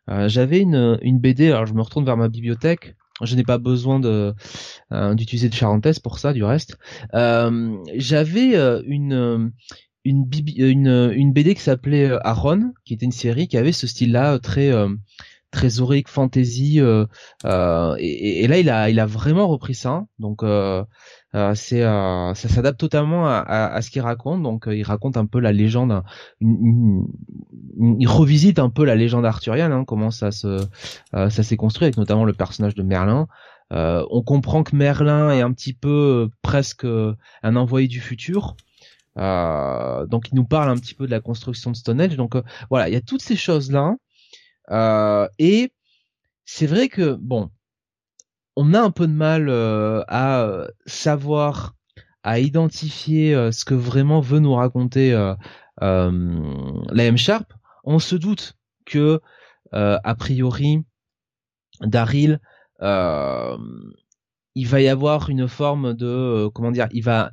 J'avais 0.07 0.59
une 0.59 0.97
une 1.03 1.19
BD, 1.19 1.51
alors 1.51 1.67
je 1.67 1.73
me 1.73 1.81
retourne 1.81 2.05
vers 2.05 2.17
ma 2.17 2.29
bibliothèque 2.29 2.95
je 3.23 3.35
n'ai 3.35 3.43
pas 3.43 3.57
besoin 3.57 4.01
euh, 4.03 4.33
d'utiliser 5.15 5.49
de 5.49 5.53
charentaise 5.53 5.99
pour 5.99 6.19
ça, 6.19 6.33
du 6.33 6.43
reste. 6.43 6.77
Euh, 7.13 7.77
J'avais 7.95 8.55
euh, 8.55 8.81
une 8.85 9.51
une, 10.03 11.31
BD 11.31 11.53
qui 11.53 11.61
s'appelait 11.61 12.11
Aaron, 12.23 12.73
qui 12.85 12.95
était 12.95 13.05
une 13.05 13.11
série 13.11 13.47
qui 13.47 13.57
avait 13.57 13.71
ce 13.71 13.85
style-là 13.85 14.39
très 14.39 14.71
très 15.51 15.79
horrique 15.81 16.07
fantasy. 16.07 16.79
Et, 16.79 18.43
et, 18.43 18.47
là, 18.47 18.57
il 18.57 18.69
a, 18.69 18.89
il 18.89 18.99
a 18.99 19.05
vraiment 19.05 19.47
repris 19.47 19.75
ça. 19.75 20.05
Donc 20.19 20.41
c'est, 21.55 21.81
ça 21.81 22.33
s'adapte 22.33 22.79
totalement 22.79 23.27
à, 23.27 23.81
ce 23.81 23.89
qu'il 23.89 24.01
raconte. 24.01 24.43
Donc, 24.43 24.65
il 24.67 24.83
raconte 24.83 25.17
un 25.17 25.25
peu 25.25 25.39
la 25.39 25.51
légende. 25.51 26.03
il 26.41 28.07
revisite 28.07 28.59
un 28.59 28.69
peu 28.69 28.85
la 28.85 28.95
légende 28.95 29.25
arthurienne, 29.25 29.71
hein, 29.71 29.83
comment 29.85 30.11
ça 30.11 30.31
se, 30.31 30.65
ça 31.13 31.29
s'est 31.43 31.57
construit, 31.57 31.85
avec 31.85 31.97
notamment 31.97 32.25
le 32.25 32.33
personnage 32.33 32.75
de 32.75 32.83
Merlin. 32.83 33.27
Euh, 33.71 34.05
on 34.09 34.21
comprend 34.21 34.63
que 34.63 34.75
Merlin 34.75 35.31
est 35.31 35.41
un 35.41 35.53
petit 35.53 35.73
peu 35.73 36.27
euh, 36.27 36.31
presque 36.41 36.83
euh, 36.85 37.15
un 37.41 37.55
envoyé 37.55 37.87
du 37.87 38.01
futur. 38.01 38.55
donc 39.15 40.29
il 40.31 40.35
nous 40.35 40.45
parle 40.45 40.69
un 40.69 40.77
petit 40.77 40.93
peu 40.93 41.05
de 41.05 41.11
la 41.11 41.21
construction 41.21 41.71
de 41.71 41.75
Stonehenge. 41.75 42.15
Donc 42.17 42.35
voilà, 42.69 42.89
il 42.89 42.93
y 42.93 42.97
a 42.97 43.01
toutes 43.01 43.21
ces 43.21 43.35
choses 43.35 43.71
là. 43.71 43.95
Et 44.69 45.73
c'est 46.45 46.67
vrai 46.67 46.89
que 46.89 47.13
bon, 47.15 47.49
on 48.55 48.73
a 48.73 48.81
un 48.81 48.91
peu 48.91 49.07
de 49.07 49.13
mal 49.13 49.49
à 50.07 50.67
savoir, 50.85 51.75
à 52.23 52.39
identifier 52.39 53.51
ce 53.51 53.65
que 53.65 53.73
vraiment 53.73 54.21
veut 54.21 54.39
nous 54.39 54.53
raconter 54.53 55.11
la 55.79 57.03
M 57.03 57.17
Sharp. 57.17 57.53
On 57.83 57.99
se 57.99 58.15
doute 58.15 58.57
que 58.85 59.21
a 59.71 60.15
priori 60.15 60.83
Daryl 61.81 62.39
euh, 62.81 63.57
il 64.55 64.67
va 64.67 64.81
y 64.81 64.87
avoir 64.87 65.29
une 65.29 65.47
forme 65.47 65.93
de 65.93 66.07
euh, 66.07 66.49
comment 66.49 66.71
dire, 66.71 66.87
il 66.91 67.03
va 67.03 67.31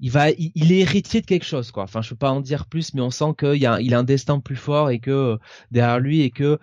il 0.00 0.10
va 0.10 0.30
il, 0.30 0.72
est 0.72 0.78
héritier 0.78 1.20
de 1.20 1.26
quelque 1.26 1.44
chose 1.44 1.70
quoi 1.70 1.82
enfin 1.82 2.02
je 2.02 2.10
peux 2.10 2.16
pas 2.16 2.30
en 2.30 2.40
dire 2.40 2.66
plus 2.66 2.94
mais 2.94 3.00
on 3.00 3.10
sent 3.10 3.34
qu'il 3.38 3.56
y 3.56 3.66
a 3.66 3.80
il 3.80 3.94
a 3.94 3.98
un 3.98 4.04
destin 4.04 4.40
plus 4.40 4.56
fort 4.56 4.90
et 4.90 5.00
que 5.00 5.10
euh, 5.10 5.36
derrière 5.70 5.98
lui 5.98 6.20
et 6.22 6.30
que 6.30 6.58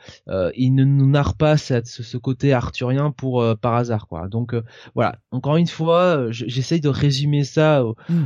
il 0.55 0.73
ne 0.73 0.83
nous 0.83 1.09
narre 1.09 1.35
pas 1.35 1.57
cette, 1.57 1.87
ce, 1.87 2.17
côté 2.17 2.53
arthurien 2.53 3.11
pour 3.11 3.43
par 3.59 3.75
hasard 3.75 4.07
quoi 4.07 4.27
donc 4.27 4.55
voilà 4.93 5.19
encore 5.31 5.57
une 5.57 5.67
fois 5.67 6.27
j'essaye 6.31 6.79
de 6.79 6.89
résumer 6.89 7.43
ça 7.43 7.83
mm. 8.09 8.23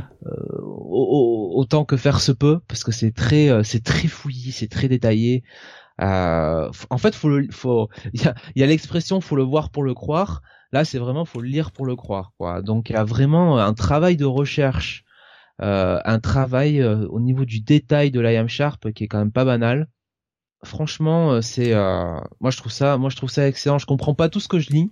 autant 0.62 1.84
que 1.84 1.96
faire 1.96 2.20
se 2.20 2.32
peut 2.32 2.60
parce 2.68 2.84
que 2.84 2.92
c'est 2.92 3.12
très 3.12 3.64
c'est 3.64 3.82
très 3.82 4.08
fouillis 4.08 4.52
c'est 4.52 4.68
très 4.68 4.88
détaillé 4.88 5.42
euh, 6.00 6.70
en 6.88 6.98
fait, 6.98 7.14
faut 7.14 7.28
le, 7.28 7.46
faut, 7.50 7.88
il 8.12 8.22
y 8.22 8.26
a, 8.26 8.34
y 8.56 8.62
a 8.62 8.66
l'expression 8.66 9.20
faut 9.20 9.36
le 9.36 9.42
voir 9.42 9.70
pour 9.70 9.82
le 9.82 9.94
croire. 9.94 10.42
Là, 10.72 10.84
c'est 10.84 10.98
vraiment 10.98 11.24
faut 11.24 11.40
le 11.40 11.48
lire 11.48 11.72
pour 11.72 11.86
le 11.86 11.96
croire, 11.96 12.32
quoi. 12.38 12.62
Donc, 12.62 12.90
il 12.90 12.92
y 12.92 12.96
a 12.96 13.04
vraiment 13.04 13.58
un 13.58 13.74
travail 13.74 14.16
de 14.16 14.24
recherche, 14.24 15.04
euh, 15.62 16.00
un 16.04 16.20
travail 16.20 16.80
euh, 16.80 17.06
au 17.08 17.20
niveau 17.20 17.44
du 17.44 17.60
détail 17.60 18.10
de 18.10 18.20
l'IAM 18.20 18.48
Sharp 18.48 18.92
qui 18.92 19.04
est 19.04 19.08
quand 19.08 19.18
même 19.18 19.32
pas 19.32 19.44
banal. 19.44 19.88
Franchement, 20.64 21.32
euh, 21.32 21.40
c'est, 21.42 21.74
moi 22.40 22.50
je 22.50 22.56
trouve 22.56 22.72
ça, 22.72 22.98
moi 22.98 23.10
je 23.10 23.16
trouve 23.16 23.30
ça 23.30 23.46
excellent. 23.46 23.78
Je 23.78 23.86
comprends 23.86 24.14
pas 24.14 24.28
tout 24.28 24.40
ce 24.40 24.48
que 24.48 24.58
je 24.58 24.70
lis, 24.70 24.90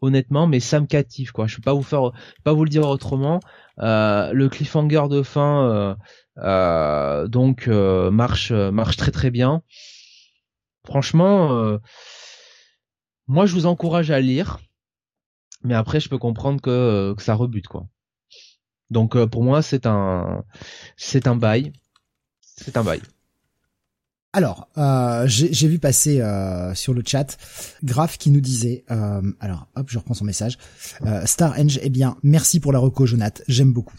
honnêtement, 0.00 0.46
mais 0.46 0.60
ça 0.60 0.80
me 0.80 0.86
captive, 0.86 1.32
quoi. 1.32 1.46
Je 1.46 1.56
peux 1.56 1.62
pas 1.62 1.74
vous 1.74 1.82
faire, 1.82 2.12
pas 2.44 2.52
vous 2.52 2.64
le 2.64 2.70
dire 2.70 2.88
autrement. 2.88 3.40
le 3.78 4.46
cliffhanger 4.48 5.08
de 5.10 5.22
fin, 5.22 5.96
donc 7.28 7.68
marche, 7.68 8.52
marche 8.52 8.96
très 8.96 9.12
très 9.12 9.30
bien. 9.30 9.62
Franchement, 10.84 11.78
moi 13.28 13.46
je 13.46 13.54
vous 13.54 13.66
encourage 13.66 14.10
à 14.10 14.20
lire, 14.20 14.58
mais 15.66 15.74
après 15.74 16.00
je 16.00 16.08
peux 16.08 16.18
comprendre 16.18 16.60
que, 16.60 16.70
euh, 16.70 17.14
ça 17.18 17.34
rebute 17.34 17.68
quoi. 17.68 17.86
Donc 18.90 19.16
euh, 19.16 19.26
pour 19.26 19.42
moi 19.42 19.62
c'est 19.62 19.86
un 19.86 20.44
c'est 20.96 21.26
un 21.26 21.36
bail, 21.36 21.72
c'est 22.40 22.76
un 22.76 22.84
bail. 22.84 23.00
Alors, 24.32 24.68
j'ai 25.24 25.66
vu 25.66 25.78
passer 25.78 26.22
sur 26.74 26.92
le 26.92 27.02
chat 27.06 27.38
Graf 27.82 28.18
qui 28.18 28.30
nous 28.30 28.42
disait, 28.42 28.84
alors 29.40 29.68
hop, 29.76 29.88
je 29.88 29.96
reprends 29.96 30.12
son 30.12 30.26
message. 30.26 30.58
Star 31.24 31.58
Eng, 31.58 31.78
eh 31.80 31.88
bien, 31.88 32.18
merci 32.22 32.60
pour 32.60 32.70
la 32.70 32.78
reco, 32.78 33.06
Jonathan. 33.06 33.42
J'aime 33.48 33.72
beaucoup. 33.72 33.96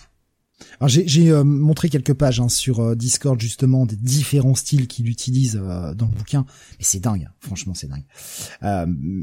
Alors 0.79 0.89
j'ai 0.89 1.31
euh, 1.31 1.43
montré 1.43 1.89
quelques 1.89 2.13
pages 2.13 2.39
hein, 2.39 2.49
sur 2.49 2.79
euh, 2.79 2.95
Discord 2.95 3.39
justement 3.39 3.85
des 3.85 3.95
différents 3.95 4.55
styles 4.55 4.87
qu'il 4.87 5.07
utilise 5.07 5.59
euh, 5.61 5.93
dans 5.93 6.07
le 6.07 6.11
bouquin, 6.13 6.45
mais 6.79 6.85
c'est 6.85 6.99
dingue, 6.99 7.29
franchement 7.39 7.73
c'est 7.73 7.87
dingue. 7.87 8.05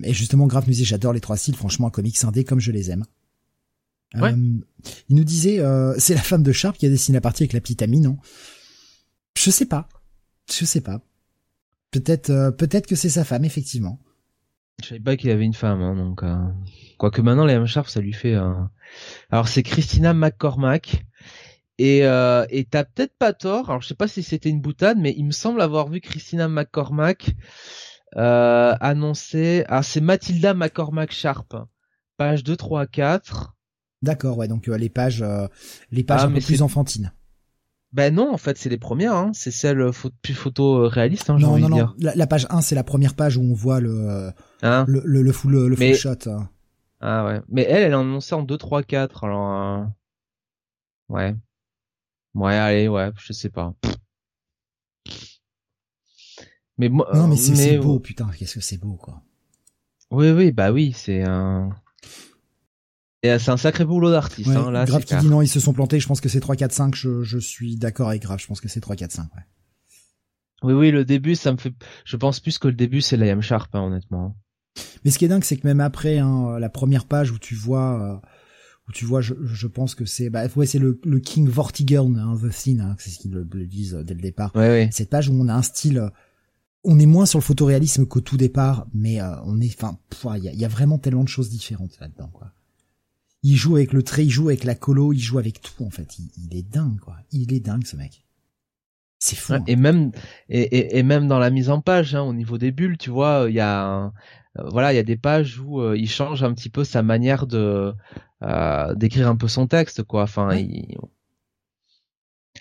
et 0.04 0.14
justement, 0.14 0.46
nous 0.46 0.60
disait 0.66 0.84
j'adore 0.84 1.12
les 1.12 1.20
trois 1.20 1.36
styles, 1.36 1.56
franchement 1.56 1.88
un 1.88 1.90
comics 1.90 2.22
indé 2.24 2.44
comme 2.44 2.60
je 2.60 2.70
les 2.70 2.90
aime. 2.90 3.04
il 4.14 4.62
nous 5.10 5.24
disait 5.24 5.60
c'est 5.98 6.14
la 6.14 6.22
femme 6.22 6.42
de 6.42 6.52
Sharp 6.52 6.78
qui 6.78 6.86
a 6.86 6.90
dessiné 6.90 7.16
la 7.16 7.20
partie 7.20 7.42
avec 7.42 7.52
la 7.52 7.60
petite 7.60 7.82
amie, 7.82 8.00
non? 8.00 8.16
Je 9.36 9.50
sais 9.50 9.66
pas, 9.66 9.88
je 10.52 10.64
sais 10.64 10.80
pas. 10.80 11.00
Peut-être 11.90 12.50
peut-être 12.56 12.86
que 12.86 12.96
c'est 12.96 13.08
sa 13.08 13.24
femme 13.24 13.44
effectivement. 13.44 14.00
Je 14.82 14.88
savais 14.88 15.00
pas 15.00 15.16
qu'il 15.16 15.30
avait 15.30 15.44
une 15.44 15.54
femme, 15.54 15.80
hein, 15.80 15.94
donc 15.94 16.22
quoique 16.98 17.20
maintenant 17.20 17.46
les 17.46 17.54
M 17.54 17.66
Sharp 17.66 17.88
ça 17.88 18.00
lui 18.00 18.12
fait. 18.12 18.36
Alors 19.30 19.48
c'est 19.48 19.62
Christina 19.62 20.12
McCormack 20.14 21.04
et 21.78 22.04
euh, 22.04 22.46
et 22.50 22.64
t'as 22.64 22.84
peut-être 22.84 23.16
pas 23.18 23.32
tort. 23.32 23.70
Alors 23.70 23.82
je 23.82 23.88
sais 23.88 23.94
pas 23.94 24.08
si 24.08 24.22
c'était 24.22 24.50
une 24.50 24.60
boutade, 24.60 24.98
mais 24.98 25.14
il 25.16 25.24
me 25.24 25.32
semble 25.32 25.60
avoir 25.60 25.88
vu 25.88 26.00
Christina 26.00 26.48
McCormack 26.48 27.34
euh, 28.16 28.74
annoncer. 28.80 29.64
Ah 29.68 29.82
c'est 29.82 30.00
Mathilda 30.00 30.54
McCormack 30.54 31.12
Sharp, 31.12 31.56
page 32.16 32.44
2, 32.44 32.56
3, 32.56 32.86
4. 32.86 33.54
D'accord, 34.02 34.38
ouais. 34.38 34.48
Donc 34.48 34.68
euh, 34.68 34.76
les 34.76 34.90
pages, 34.90 35.22
euh, 35.22 35.48
les 35.90 36.04
pages 36.04 36.20
ah, 36.22 36.26
un 36.26 36.32
peu 36.32 36.40
plus 36.40 36.62
enfantines. 36.62 37.12
Ben 37.94 38.12
non, 38.12 38.34
en 38.34 38.38
fait, 38.38 38.58
c'est 38.58 38.68
les 38.68 38.76
premières, 38.76 39.14
hein. 39.14 39.30
c'est 39.34 39.52
celle 39.52 39.88
plus 40.20 40.34
photo 40.34 40.88
réaliste, 40.88 41.30
hein, 41.30 41.38
non, 41.38 41.56
non, 41.56 41.68
non. 41.68 41.94
La, 41.98 42.26
page 42.26 42.44
1, 42.50 42.60
c'est 42.60 42.74
la 42.74 42.82
première 42.82 43.14
page 43.14 43.36
où 43.36 43.42
on 43.42 43.54
voit 43.54 43.78
le 43.78 44.32
hein 44.62 44.84
le, 44.88 45.00
le, 45.04 45.22
le, 45.22 45.32
full, 45.32 45.68
le 45.68 45.76
full 45.76 45.94
shot. 45.94 46.28
Hein. 46.28 46.48
Ah 47.00 47.24
ouais. 47.24 47.40
Mais 47.48 47.62
elle, 47.62 47.84
elle 47.84 47.94
a 47.94 48.00
annoncé 48.00 48.34
en 48.34 48.42
2, 48.42 48.58
3, 48.58 48.82
4, 48.82 49.22
alors... 49.22 49.86
Ouais. 51.08 51.36
Ouais, 52.34 52.56
allez, 52.56 52.88
ouais, 52.88 53.12
je 53.16 53.32
sais 53.32 53.50
pas. 53.50 53.74
Mais 56.78 56.88
moi, 56.88 57.08
non, 57.14 57.28
mais 57.28 57.36
c'est 57.36 57.78
beau, 57.78 58.00
putain, 58.00 58.28
qu'est-ce 58.36 58.54
que 58.54 58.60
c'est 58.60 58.78
beau, 58.78 58.94
quoi. 58.94 59.22
Oui, 60.10 60.30
oui, 60.30 60.50
bah 60.50 60.72
oui, 60.72 60.92
c'est 60.92 61.22
un. 61.22 61.70
Et 63.24 63.38
c'est 63.38 63.50
un 63.50 63.56
sacré 63.56 63.84
boulot 63.84 64.10
d'artiste. 64.10 64.50
hein, 64.50 64.70
là, 64.70 64.84
Grave 64.84 65.04
qui 65.04 65.16
dit 65.16 65.28
non, 65.28 65.42
ils 65.42 65.48
se 65.48 65.58
sont 65.58 65.72
plantés. 65.72 65.98
Je 65.98 66.06
pense 66.06 66.20
que 66.20 66.28
c'est 66.28 66.40
3, 66.40 66.56
4, 66.56 66.72
5. 66.72 66.94
Je, 66.94 67.22
je 67.22 67.38
suis 67.38 67.76
d'accord 67.76 68.08
avec 68.08 68.22
Grave. 68.22 68.38
Je 68.40 68.46
pense 68.46 68.60
que 68.60 68.68
c'est 68.68 68.80
3, 68.80 68.96
4, 68.96 69.10
5. 69.12 69.22
Ouais. 69.34 69.42
Oui, 70.62 70.72
oui, 70.74 70.90
le 70.90 71.04
début, 71.04 71.34
ça 71.34 71.52
me 71.52 71.56
fait. 71.56 71.72
Je 72.04 72.16
pense 72.16 72.40
plus 72.40 72.58
que 72.58 72.68
le 72.68 72.74
début, 72.74 73.00
c'est 73.00 73.16
la 73.16 73.26
M 73.26 73.40
Sharp, 73.40 73.74
hein, 73.74 73.82
honnêtement. 73.82 74.36
Mais 75.04 75.10
ce 75.10 75.18
qui 75.18 75.24
est 75.24 75.28
dingue, 75.28 75.44
c'est 75.44 75.56
que 75.56 75.66
même 75.66 75.80
après 75.80 76.18
hein, 76.18 76.58
la 76.58 76.68
première 76.68 77.06
page 77.06 77.30
où 77.30 77.38
tu 77.38 77.54
vois 77.54 78.00
euh, 78.00 78.28
où 78.88 78.92
tu 78.92 79.04
vois, 79.04 79.20
je, 79.20 79.34
je 79.42 79.66
pense 79.66 79.94
que 79.94 80.04
c'est, 80.04 80.30
bah, 80.30 80.44
ouais, 80.56 80.66
c'est 80.66 80.78
le, 80.78 81.00
le 81.04 81.20
King 81.20 81.48
Vortigern, 81.48 82.18
hein, 82.18 82.36
The 82.40 82.50
Scene, 82.50 82.80
hein, 82.80 82.96
c'est 82.98 83.10
ce 83.10 83.18
qu'ils 83.18 83.32
le, 83.32 83.44
disent 83.66 83.94
euh, 83.94 84.04
dès 84.04 84.14
le 84.14 84.20
départ. 84.20 84.52
Cette 84.90 85.10
page 85.10 85.28
où 85.28 85.34
on 85.34 85.48
a 85.48 85.54
un 85.54 85.62
style, 85.62 85.98
euh, 85.98 86.10
on 86.84 86.98
est 86.98 87.06
moins 87.06 87.26
sur 87.26 87.38
le 87.38 87.44
photoréalisme 87.44 88.06
qu'au 88.06 88.20
tout 88.20 88.36
départ, 88.36 88.86
mais 88.92 89.20
euh, 89.20 89.34
on 89.44 89.60
est, 89.60 89.82
enfin, 89.82 89.98
il 90.36 90.44
y 90.44 90.64
a, 90.64 90.68
vraiment 90.68 90.98
tellement 90.98 91.24
de 91.24 91.28
choses 91.28 91.48
différentes 91.48 91.98
là-dedans, 92.00 92.28
quoi. 92.32 92.52
Il 93.44 93.56
joue 93.56 93.76
avec 93.76 93.92
le 93.92 94.02
trait, 94.02 94.24
il 94.24 94.30
joue 94.30 94.48
avec 94.48 94.64
la 94.64 94.74
colo, 94.74 95.12
il 95.12 95.20
joue 95.20 95.38
avec 95.38 95.60
tout, 95.60 95.84
en 95.84 95.90
fait. 95.90 96.18
Il, 96.18 96.56
est 96.56 96.68
dingue, 96.68 96.98
quoi. 96.98 97.16
Il 97.30 97.52
est 97.52 97.60
dingue, 97.60 97.84
ce 97.84 97.94
mec. 97.94 98.24
C'est 99.20 99.36
fou. 99.36 99.54
Hein. 99.54 99.64
Et 99.68 99.76
même, 99.76 100.10
et, 100.48 100.98
et, 100.98 101.02
même 101.04 101.28
dans 101.28 101.38
la 101.38 101.50
mise 101.50 101.70
en 101.70 101.80
page, 101.80 102.16
hein, 102.16 102.22
au 102.22 102.32
niveau 102.32 102.58
des 102.58 102.72
bulles, 102.72 102.98
tu 102.98 103.10
vois, 103.10 103.46
il 103.48 103.54
y 103.54 103.60
a, 103.60 103.84
un, 103.84 104.12
voilà, 104.56 104.92
il 104.92 104.96
y 104.96 104.98
a 104.98 105.04
des 105.04 105.16
pages 105.16 105.60
où 105.60 105.94
il 105.94 106.08
change 106.08 106.42
un 106.42 106.52
petit 106.52 106.70
peu 106.70 106.84
sa 106.84 107.02
manière 107.02 107.46
de 107.46 107.94
euh, 108.44 108.94
d'écrire 108.94 109.28
un 109.28 109.36
peu 109.36 109.48
son 109.48 109.66
texte, 109.66 110.02
quoi. 110.02 110.22
Enfin, 110.22 110.50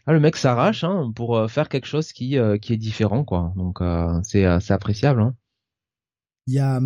ah, 0.05 0.13
le 0.13 0.19
mec 0.19 0.37
s'arrache 0.37 0.83
hein, 0.83 1.11
pour 1.15 1.37
euh, 1.37 1.47
faire 1.47 1.69
quelque 1.69 1.87
chose 1.87 2.13
qui 2.13 2.37
euh, 2.37 2.57
qui 2.57 2.73
est 2.73 2.77
différent, 2.77 3.23
quoi. 3.23 3.53
Donc 3.57 3.79
c'est 4.23 4.45
c'est 4.59 4.73
appréciable. 4.73 5.21
Hein. 5.21 5.35
Il 6.47 6.53
y 6.53 6.59
a 6.59 6.79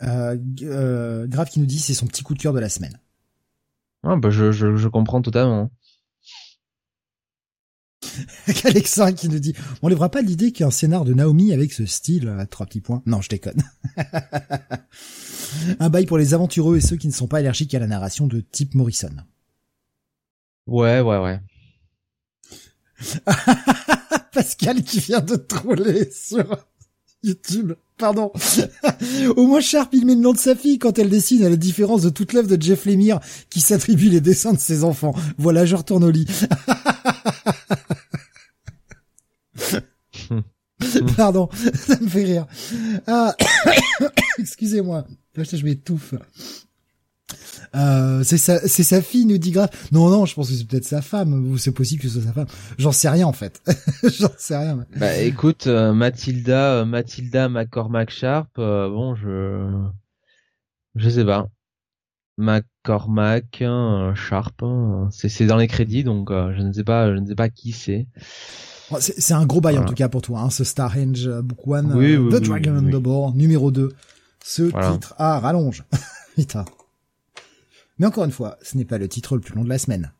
Grave 0.00 1.48
qui 1.50 1.60
nous 1.60 1.66
dit 1.66 1.78
c'est 1.78 1.94
son 1.94 2.06
petit 2.06 2.22
coup 2.22 2.34
de 2.34 2.40
cœur 2.40 2.52
de 2.52 2.60
la 2.60 2.68
semaine. 2.68 2.98
Ah, 4.02 4.16
bah 4.16 4.30
je, 4.30 4.52
je, 4.52 4.76
je 4.76 4.88
comprends 4.88 5.22
totalement. 5.22 5.70
Alexandre 8.64 9.14
qui 9.14 9.28
nous 9.28 9.38
dit 9.38 9.54
on 9.82 9.88
lèvera 9.88 10.10
pas 10.10 10.22
l'idée 10.22 10.52
qu'un 10.52 10.70
scénar 10.70 11.04
de 11.04 11.14
Naomi 11.14 11.52
avec 11.52 11.72
ce 11.72 11.86
style 11.86 12.28
à 12.28 12.46
trois 12.46 12.66
petits 12.66 12.80
points. 12.80 13.02
Non, 13.06 13.20
je 13.20 13.28
déconne. 13.28 13.62
un 15.80 15.88
bail 15.88 16.06
pour 16.06 16.18
les 16.18 16.34
aventureux 16.34 16.76
et 16.76 16.80
ceux 16.80 16.96
qui 16.96 17.08
ne 17.08 17.12
sont 17.12 17.28
pas 17.28 17.38
allergiques 17.38 17.74
à 17.74 17.78
la 17.78 17.86
narration 17.86 18.26
de 18.26 18.40
type 18.40 18.74
Morrison. 18.74 19.14
Ouais, 20.66 21.00
ouais, 21.00 21.18
ouais. 21.18 21.40
Pascal 24.32 24.82
qui 24.82 25.00
vient 25.00 25.20
de 25.20 25.36
troller 25.36 26.10
sur 26.10 26.64
YouTube. 27.22 27.72
Pardon. 27.98 28.32
Au 29.36 29.46
moins 29.46 29.60
Sharp, 29.60 29.90
il 29.92 30.06
met 30.06 30.14
le 30.14 30.20
nom 30.20 30.32
de 30.32 30.38
sa 30.38 30.54
fille 30.54 30.78
quand 30.78 30.98
elle 30.98 31.10
dessine 31.10 31.44
à 31.44 31.50
la 31.50 31.56
différence 31.56 32.02
de 32.02 32.10
toute 32.10 32.32
l'œuvre 32.32 32.48
de 32.48 32.62
Jeff 32.62 32.86
Lemire 32.86 33.18
qui 33.50 33.60
s'attribue 33.60 34.08
les 34.08 34.20
dessins 34.20 34.52
de 34.52 34.58
ses 34.58 34.84
enfants. 34.84 35.14
Voilà, 35.36 35.66
je 35.66 35.74
retourne 35.74 36.04
au 36.04 36.10
lit. 36.10 36.26
Pardon, 41.16 41.48
ça 41.74 41.98
me 42.00 42.08
fait 42.08 42.24
rire. 42.24 42.46
Ah, 43.06 43.34
excusez-moi. 44.38 45.06
Je 45.36 45.64
m'étouffe. 45.64 46.14
Euh, 47.74 48.22
c'est 48.22 48.38
sa, 48.38 48.66
c'est 48.66 48.82
sa 48.82 49.02
fille, 49.02 49.26
nous 49.26 49.38
dit 49.38 49.50
grave. 49.50 49.70
Non, 49.92 50.08
non, 50.08 50.26
je 50.26 50.34
pense 50.34 50.48
que 50.48 50.54
c'est 50.54 50.66
peut-être 50.66 50.84
sa 50.84 51.02
femme, 51.02 51.50
ou 51.50 51.58
c'est 51.58 51.72
possible 51.72 52.02
que 52.02 52.08
ce 52.08 52.14
soit 52.14 52.28
sa 52.28 52.32
femme. 52.32 52.46
J'en 52.78 52.92
sais 52.92 53.08
rien, 53.08 53.26
en 53.26 53.32
fait. 53.32 53.62
J'en 54.02 54.30
sais 54.36 54.56
rien. 54.56 54.86
Bah, 54.96 55.16
écoute, 55.18 55.66
euh, 55.66 55.92
Mathilda, 55.92 56.80
euh, 56.80 56.84
Mathilda 56.84 57.48
McCormack 57.48 58.10
Sharp, 58.10 58.50
euh, 58.58 58.88
bon, 58.88 59.14
je, 59.14 59.88
je 60.94 61.08
sais 61.08 61.24
pas. 61.24 61.48
McCormack, 62.38 63.64
Sharp, 64.14 64.62
hein, 64.62 65.08
c'est, 65.10 65.28
c'est 65.28 65.46
dans 65.46 65.56
les 65.56 65.66
crédits, 65.66 66.04
donc 66.04 66.30
je 66.30 66.62
ne 66.62 66.72
sais 66.72 66.84
pas, 66.84 67.12
je 67.12 67.18
ne 67.18 67.26
sais 67.26 67.34
pas 67.34 67.48
qui 67.48 67.72
c'est. 67.72 68.06
C'est 69.00 69.34
un 69.34 69.44
gros 69.44 69.60
bail 69.60 69.76
en 69.76 69.84
tout 69.84 69.94
cas 69.94 70.08
pour 70.08 70.22
toi, 70.22 70.40
hein, 70.40 70.50
ce 70.50 70.64
Star 70.64 70.94
Book 71.42 71.66
One, 71.66 72.30
The 72.30 72.40
Dragon 72.40 72.78
and 72.78 72.90
the 72.90 73.02
Boar, 73.02 73.34
numéro 73.34 73.70
2. 73.70 73.92
Ce 74.44 74.62
titre 74.62 75.14
à 75.18 75.40
rallonge. 75.40 75.84
Putain. 76.36 76.64
Mais 77.98 78.06
encore 78.06 78.24
une 78.24 78.32
fois, 78.32 78.58
ce 78.62 78.76
n'est 78.76 78.84
pas 78.84 78.98
le 78.98 79.08
titre 79.08 79.36
le 79.36 79.40
plus 79.40 79.54
long 79.54 79.64
de 79.64 79.68
la 79.68 79.78
semaine. 79.78 80.12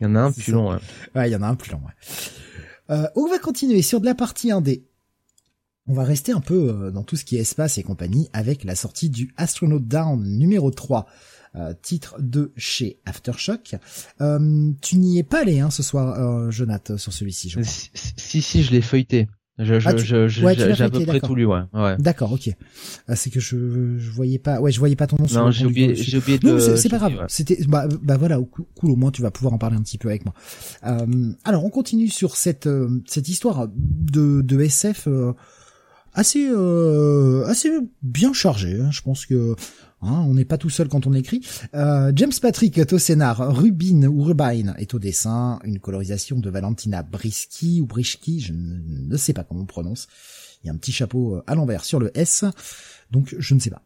Il 0.00 0.04
y 0.04 0.06
en 0.06 0.14
a 0.14 0.20
un 0.20 0.32
plus 0.32 0.52
long, 0.52 0.70
ouais. 0.70 0.78
Ouais, 1.14 1.28
il 1.28 1.32
y 1.32 1.36
en 1.36 1.42
a 1.42 1.48
un 1.48 1.54
plus 1.54 1.72
long, 1.72 1.80
ouais. 1.80 1.94
Euh, 2.90 3.08
on 3.16 3.28
va 3.28 3.38
continuer 3.38 3.82
sur 3.82 4.00
de 4.00 4.06
la 4.06 4.14
partie 4.14 4.48
1D. 4.48 4.84
On 5.86 5.94
va 5.94 6.04
rester 6.04 6.32
un 6.32 6.40
peu 6.40 6.68
euh, 6.68 6.90
dans 6.90 7.02
tout 7.02 7.16
ce 7.16 7.24
qui 7.24 7.36
est 7.36 7.40
espace 7.40 7.78
et 7.78 7.82
compagnie 7.82 8.28
avec 8.32 8.64
la 8.64 8.74
sortie 8.74 9.10
du 9.10 9.32
Astronaut 9.36 9.80
Down 9.80 10.22
numéro 10.22 10.70
3. 10.70 11.06
Euh, 11.56 11.72
titre 11.80 12.16
de 12.20 12.52
chez 12.56 13.00
Aftershock. 13.06 13.74
Euh, 14.20 14.70
tu 14.82 14.98
n'y 14.98 15.18
es 15.18 15.22
pas 15.22 15.40
allé 15.40 15.60
hein, 15.60 15.70
ce 15.70 15.82
soir, 15.82 16.20
euh, 16.20 16.50
Jonathan, 16.50 16.98
sur 16.98 17.12
celui-ci, 17.12 17.48
je 17.48 17.60
crois. 17.60 17.72
Si, 18.16 18.42
si, 18.42 18.62
je 18.62 18.70
l'ai 18.70 18.82
feuilleté. 18.82 19.28
Je, 19.58 19.80
je, 19.80 19.88
ah, 19.88 19.96
je, 19.96 20.28
j'ai 20.28 20.84
à 20.84 20.88
peu 20.88 21.04
près 21.04 21.20
tout 21.20 21.34
lu, 21.34 21.44
ouais. 21.44 21.60
ouais. 21.74 21.96
D'accord, 21.98 22.32
ok. 22.32 22.50
Ah, 23.08 23.16
c'est 23.16 23.30
que 23.30 23.40
je, 23.40 23.98
je 23.98 24.10
voyais 24.10 24.38
pas, 24.38 24.60
ouais, 24.60 24.70
je 24.70 24.78
voyais 24.78 24.94
pas 24.94 25.08
ton 25.08 25.16
nom. 25.16 25.26
Non, 25.32 25.50
j'ai 25.50 25.66
oublié, 25.66 25.96
j'ai 25.96 26.18
oublié 26.18 26.38
de. 26.38 26.48
Non, 26.48 26.76
c'est 26.76 26.88
pas 26.88 26.98
grave. 26.98 27.24
C'était, 27.28 27.58
bah, 27.68 27.88
bah 28.02 28.16
voilà, 28.16 28.38
cool. 28.74 28.90
Au 28.90 28.96
moins, 28.96 29.10
tu 29.10 29.20
vas 29.22 29.32
pouvoir 29.32 29.54
en 29.54 29.58
parler 29.58 29.76
un 29.76 29.82
petit 29.82 29.98
peu 29.98 30.08
avec 30.08 30.24
moi. 30.24 30.34
Euh, 30.86 31.32
alors, 31.44 31.64
on 31.64 31.70
continue 31.70 32.08
sur 32.08 32.36
cette 32.36 32.66
euh, 32.66 33.02
cette 33.06 33.28
histoire 33.28 33.68
de 33.74 34.42
de 34.42 34.60
SF 34.60 35.08
euh, 35.08 35.32
assez 36.14 36.48
euh, 36.48 37.44
assez 37.46 37.70
bien 38.02 38.32
chargée. 38.32 38.80
Hein. 38.80 38.90
Je 38.92 39.02
pense 39.02 39.26
que 39.26 39.56
Hein, 40.00 40.24
on 40.28 40.34
n'est 40.34 40.44
pas 40.44 40.58
tout 40.58 40.70
seul 40.70 40.88
quand 40.88 41.06
on 41.06 41.12
écrit. 41.12 41.44
Euh, 41.74 42.12
James 42.14 42.32
Patrick 42.40 42.78
est 42.78 42.92
au 42.92 42.98
scénar, 42.98 43.54
Rubin 43.54 44.04
ou 44.04 44.22
Rubine 44.22 44.74
est 44.78 44.94
au 44.94 44.98
dessin, 44.98 45.58
une 45.64 45.80
colorisation 45.80 46.38
de 46.38 46.50
Valentina 46.50 47.02
Brisky 47.02 47.80
ou 47.80 47.86
Brischki, 47.86 48.40
je 48.40 48.52
ne, 48.52 49.16
sais 49.16 49.32
pas 49.32 49.42
comment 49.42 49.62
on 49.62 49.66
prononce. 49.66 50.06
Il 50.62 50.68
y 50.68 50.70
a 50.70 50.72
un 50.72 50.76
petit 50.76 50.92
chapeau 50.92 51.36
euh, 51.36 51.42
à 51.46 51.54
l'envers 51.54 51.84
sur 51.84 51.98
le 51.98 52.16
S, 52.16 52.44
donc 53.10 53.34
je 53.36 53.54
ne 53.54 53.60
sais 53.60 53.70
pas. 53.70 53.82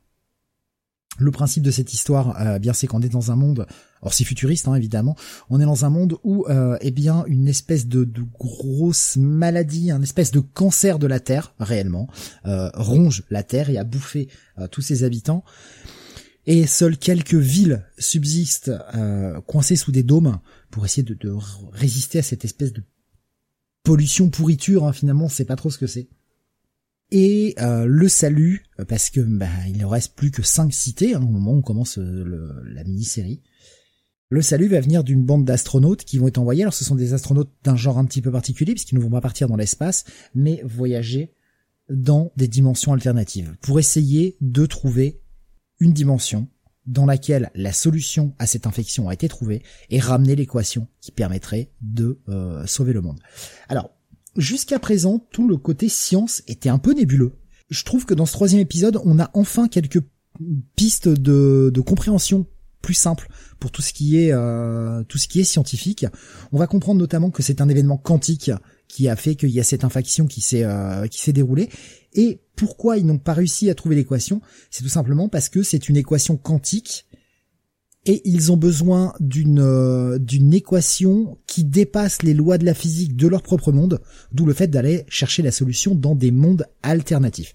Le 1.19 1.31
principe 1.31 1.63
de 1.63 1.71
cette 1.71 1.93
histoire, 1.93 2.41
euh, 2.41 2.59
bien 2.59 2.73
c'est 2.73 2.87
qu'on 2.87 3.03
est 3.03 3.11
dans 3.11 3.33
un 3.33 3.37
monde, 3.37 3.67
or 4.03 4.13
c'est 4.13 4.25
futuriste 4.25 4.69
hein, 4.69 4.75
évidemment, 4.75 5.17
on 5.49 5.61
est 5.61 5.65
dans 5.65 5.85
un 5.87 5.91
monde 5.91 6.19
où 6.25 6.47
euh, 6.49 6.77
eh 6.81 6.91
bien 6.91 7.25
une 7.27 7.49
espèce 7.49 7.87
de, 7.87 8.05
de, 8.05 8.23
grosse 8.39 9.17
maladie, 9.17 9.91
un 9.91 10.03
espèce 10.03 10.31
de 10.31 10.41
cancer 10.41 10.99
de 10.99 11.07
la 11.07 11.21
Terre 11.21 11.55
réellement 11.59 12.09
ronge 12.45 13.25
la 13.31 13.43
Terre 13.43 13.71
et 13.71 13.77
a 13.77 13.85
bouffé 13.85 14.29
tous 14.71 14.81
ses 14.81 15.05
habitants 15.05 15.45
et 16.47 16.67
seules 16.67 16.99
quelques 16.99 17.35
villes 17.35 17.85
subsistent 17.99 18.73
euh, 18.95 19.41
coincées 19.43 19.77
sous 19.77 19.93
des 19.93 20.03
dômes 20.03 20.41
pour 20.71 20.85
essayer 20.85 21.03
de, 21.03 21.37
résister 21.73 22.19
à 22.19 22.23
cette 22.23 22.45
espèce 22.45 22.73
de 22.73 22.83
pollution 23.85 24.29
pourriture. 24.29 24.85
Hein, 24.85 24.93
finalement, 24.93 25.27
on 25.27 25.29
sait 25.29 25.45
pas 25.45 25.57
trop 25.57 25.71
ce 25.71 25.79
que 25.79 25.87
c'est. 25.87 26.09
Et 27.11 27.55
euh, 27.61 27.85
le 27.85 28.09
salut, 28.09 28.65
parce 28.89 29.11
que 29.11 29.21
bah, 29.21 29.47
il 29.69 29.77
ne 29.77 29.85
reste 29.85 30.15
plus 30.17 30.31
que 30.31 30.43
cinq 30.43 30.73
cités 30.73 31.15
hein, 31.15 31.23
au 31.23 31.29
moment 31.29 31.53
où 31.53 31.59
on 31.59 31.63
commence 31.63 31.99
euh, 31.99 32.63
la 32.65 32.85
mini-série. 32.85 33.43
Le 34.31 34.41
salut 34.41 34.69
va 34.69 34.81
venir 34.81 35.05
d'une 35.05 35.23
bande 35.23 35.45
d'astronautes 35.45 36.05
qui 36.05 36.17
vont 36.17 36.29
être 36.29 36.39
envoyés. 36.39 36.63
Alors 36.63 36.73
ce 36.73 36.87
sont 36.87 36.95
des 36.95 37.13
astronautes 37.13 37.53
d'un 37.65 37.77
genre 37.77 37.99
un 37.99 38.07
petit 38.07 38.23
peu 38.23 38.33
particulier 38.33 38.73
puisqu'ils 38.73 38.95
ne 38.95 39.03
vont 39.03 39.11
pas 39.11 39.21
partir 39.21 39.47
dans 39.47 39.57
l'espace, 39.57 40.05
mais 40.35 40.63
voyager 40.65 41.35
dans 41.91 42.33
des 42.37 42.49
dimensions 42.49 42.95
alternatives 42.95 43.55
pour 43.61 43.79
essayer 43.79 44.39
de 44.41 44.65
trouver 44.65 45.22
une 45.83 45.93
dimension 45.93 46.47
dans 46.87 47.07
laquelle 47.07 47.51
la 47.55 47.73
solution 47.73 48.35
à 48.39 48.47
cette 48.47 48.67
infection 48.67 49.09
a 49.09 49.15
été 49.15 49.29
trouvée 49.29 49.63
et 49.91 49.99
ramener 49.99 50.37
l'équation 50.37 50.87
qui 51.01 51.11
permettrait 51.11 51.71
de 51.81 52.21
euh, 52.29 52.65
sauver 52.67 52.93
le 52.93 53.01
monde. 53.01 53.19
Alors, 53.69 53.91
jusqu'à 54.37 54.79
présent, 54.79 55.19
tout 55.31 55.49
le 55.49 55.57
côté 55.57 55.89
science 55.89 56.43
était 56.47 56.69
un 56.69 56.79
peu 56.79 56.93
nébuleux. 56.93 57.33
Je 57.69 57.85
trouve 57.85 58.05
que 58.05 58.15
dans 58.15 58.27
ce 58.27 58.33
troisième 58.33 58.61
épisode, 58.61 59.01
on 59.05 59.19
a 59.19 59.31
enfin 59.35 59.69
quelques 59.69 60.03
pistes 60.77 61.09
de, 61.09 61.73
compréhension 61.85 62.47
plus 62.81 62.95
simples 62.95 63.29
pour 63.61 63.71
tout 63.71 63.83
ce 63.83 63.93
qui 63.93 64.19
est 64.19 64.33
euh, 64.33 65.05
tout 65.05 65.19
ce 65.19 65.29
qui 65.29 65.41
est 65.41 65.45
scientifique. 65.45 66.07
On 66.51 66.59
va 66.59 66.67
comprendre 66.67 66.99
notamment 66.99 67.31
que 67.31 67.43
c'est 67.43 67.61
un 67.61 67.69
événement 67.69 67.97
quantique 67.97 68.51
qui 68.89 69.09
a 69.09 69.15
fait 69.15 69.37
qu'il 69.37 69.51
y 69.51 69.61
a 69.61 69.65
cette 69.65 69.85
infection 69.85 70.27
qui 70.27 70.41
s'est 70.41 70.65
euh, 70.65 71.07
qui 71.07 71.21
s'est 71.21 71.33
déroulée 71.33 71.71
et 72.13 72.42
pourquoi 72.57 72.99
ils 72.99 73.07
n'ont 73.07 73.19
pas 73.19 73.33
réussi 73.33 73.71
à 73.71 73.75
trouver 73.75 73.97
l'équation 73.97 74.41
C'est 74.71 74.83
tout 74.83 74.89
simplement 74.89 75.29
parce 75.29 75.49
que 75.49 75.63
c'est 75.63 75.89
une 75.89 75.97
équation 75.97 76.37
quantique 76.37 77.07
et 78.05 78.21
ils 78.25 78.51
ont 78.51 78.57
besoin 78.57 79.15
d'une 79.21 79.61
euh, 79.61 80.19
d'une 80.19 80.53
équation 80.53 81.39
qui 81.47 81.65
dépasse 81.65 82.23
les 82.23 82.35
lois 82.35 82.59
de 82.59 82.65
la 82.65 82.75
physique 82.75 83.17
de 83.17 83.29
leur 83.29 83.43
propre 83.43 83.71
monde, 83.71 84.01
d'où 84.33 84.45
le 84.45 84.55
fait 84.55 84.67
d'aller 84.67 85.05
chercher 85.09 85.43
la 85.43 85.53
solution 85.53 85.95
dans 85.95 86.17
des 86.17 86.33
mondes 86.33 86.67
alternatifs. 86.83 87.55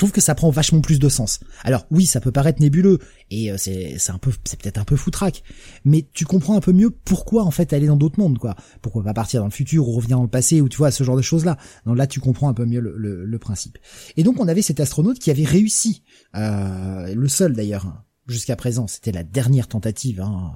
Je 0.00 0.06
trouve 0.06 0.12
que 0.12 0.22
ça 0.22 0.34
prend 0.34 0.48
vachement 0.48 0.80
plus 0.80 0.98
de 0.98 1.10
sens. 1.10 1.40
Alors 1.62 1.86
oui, 1.90 2.06
ça 2.06 2.22
peut 2.22 2.32
paraître 2.32 2.62
nébuleux 2.62 3.00
et 3.30 3.52
euh, 3.52 3.56
c'est 3.58 3.98
c'est 3.98 4.12
un 4.12 4.16
peu 4.16 4.32
c'est 4.44 4.58
peut-être 4.58 4.78
un 4.78 4.84
peu 4.84 4.96
foutraque, 4.96 5.42
mais 5.84 6.08
tu 6.14 6.24
comprends 6.24 6.56
un 6.56 6.60
peu 6.60 6.72
mieux 6.72 6.88
pourquoi 6.88 7.44
en 7.44 7.50
fait 7.50 7.74
aller 7.74 7.86
dans 7.86 7.98
d'autres 7.98 8.18
mondes 8.18 8.38
quoi. 8.38 8.56
Pourquoi 8.80 9.04
pas 9.04 9.12
partir 9.12 9.42
dans 9.42 9.46
le 9.48 9.52
futur 9.52 9.86
ou 9.86 9.92
revenir 9.92 10.16
dans 10.16 10.22
le 10.22 10.30
passé 10.30 10.62
ou 10.62 10.70
tu 10.70 10.78
vois 10.78 10.90
ce 10.90 11.04
genre 11.04 11.18
de 11.18 11.20
choses 11.20 11.44
là. 11.44 11.58
Donc 11.84 11.98
là 11.98 12.06
tu 12.06 12.18
comprends 12.18 12.48
un 12.48 12.54
peu 12.54 12.64
mieux 12.64 12.80
le, 12.80 12.96
le, 12.96 13.38
principe. 13.38 13.76
Et 14.16 14.22
donc 14.22 14.40
on 14.40 14.48
avait 14.48 14.62
cet 14.62 14.80
astronaute 14.80 15.18
qui 15.18 15.30
avait 15.30 15.44
réussi, 15.44 16.02
euh, 16.34 17.14
le 17.14 17.28
seul 17.28 17.52
d'ailleurs 17.52 18.02
jusqu'à 18.26 18.56
présent, 18.56 18.86
c'était 18.86 19.12
la 19.12 19.22
dernière 19.22 19.68
tentative 19.68 20.22
hein, 20.22 20.52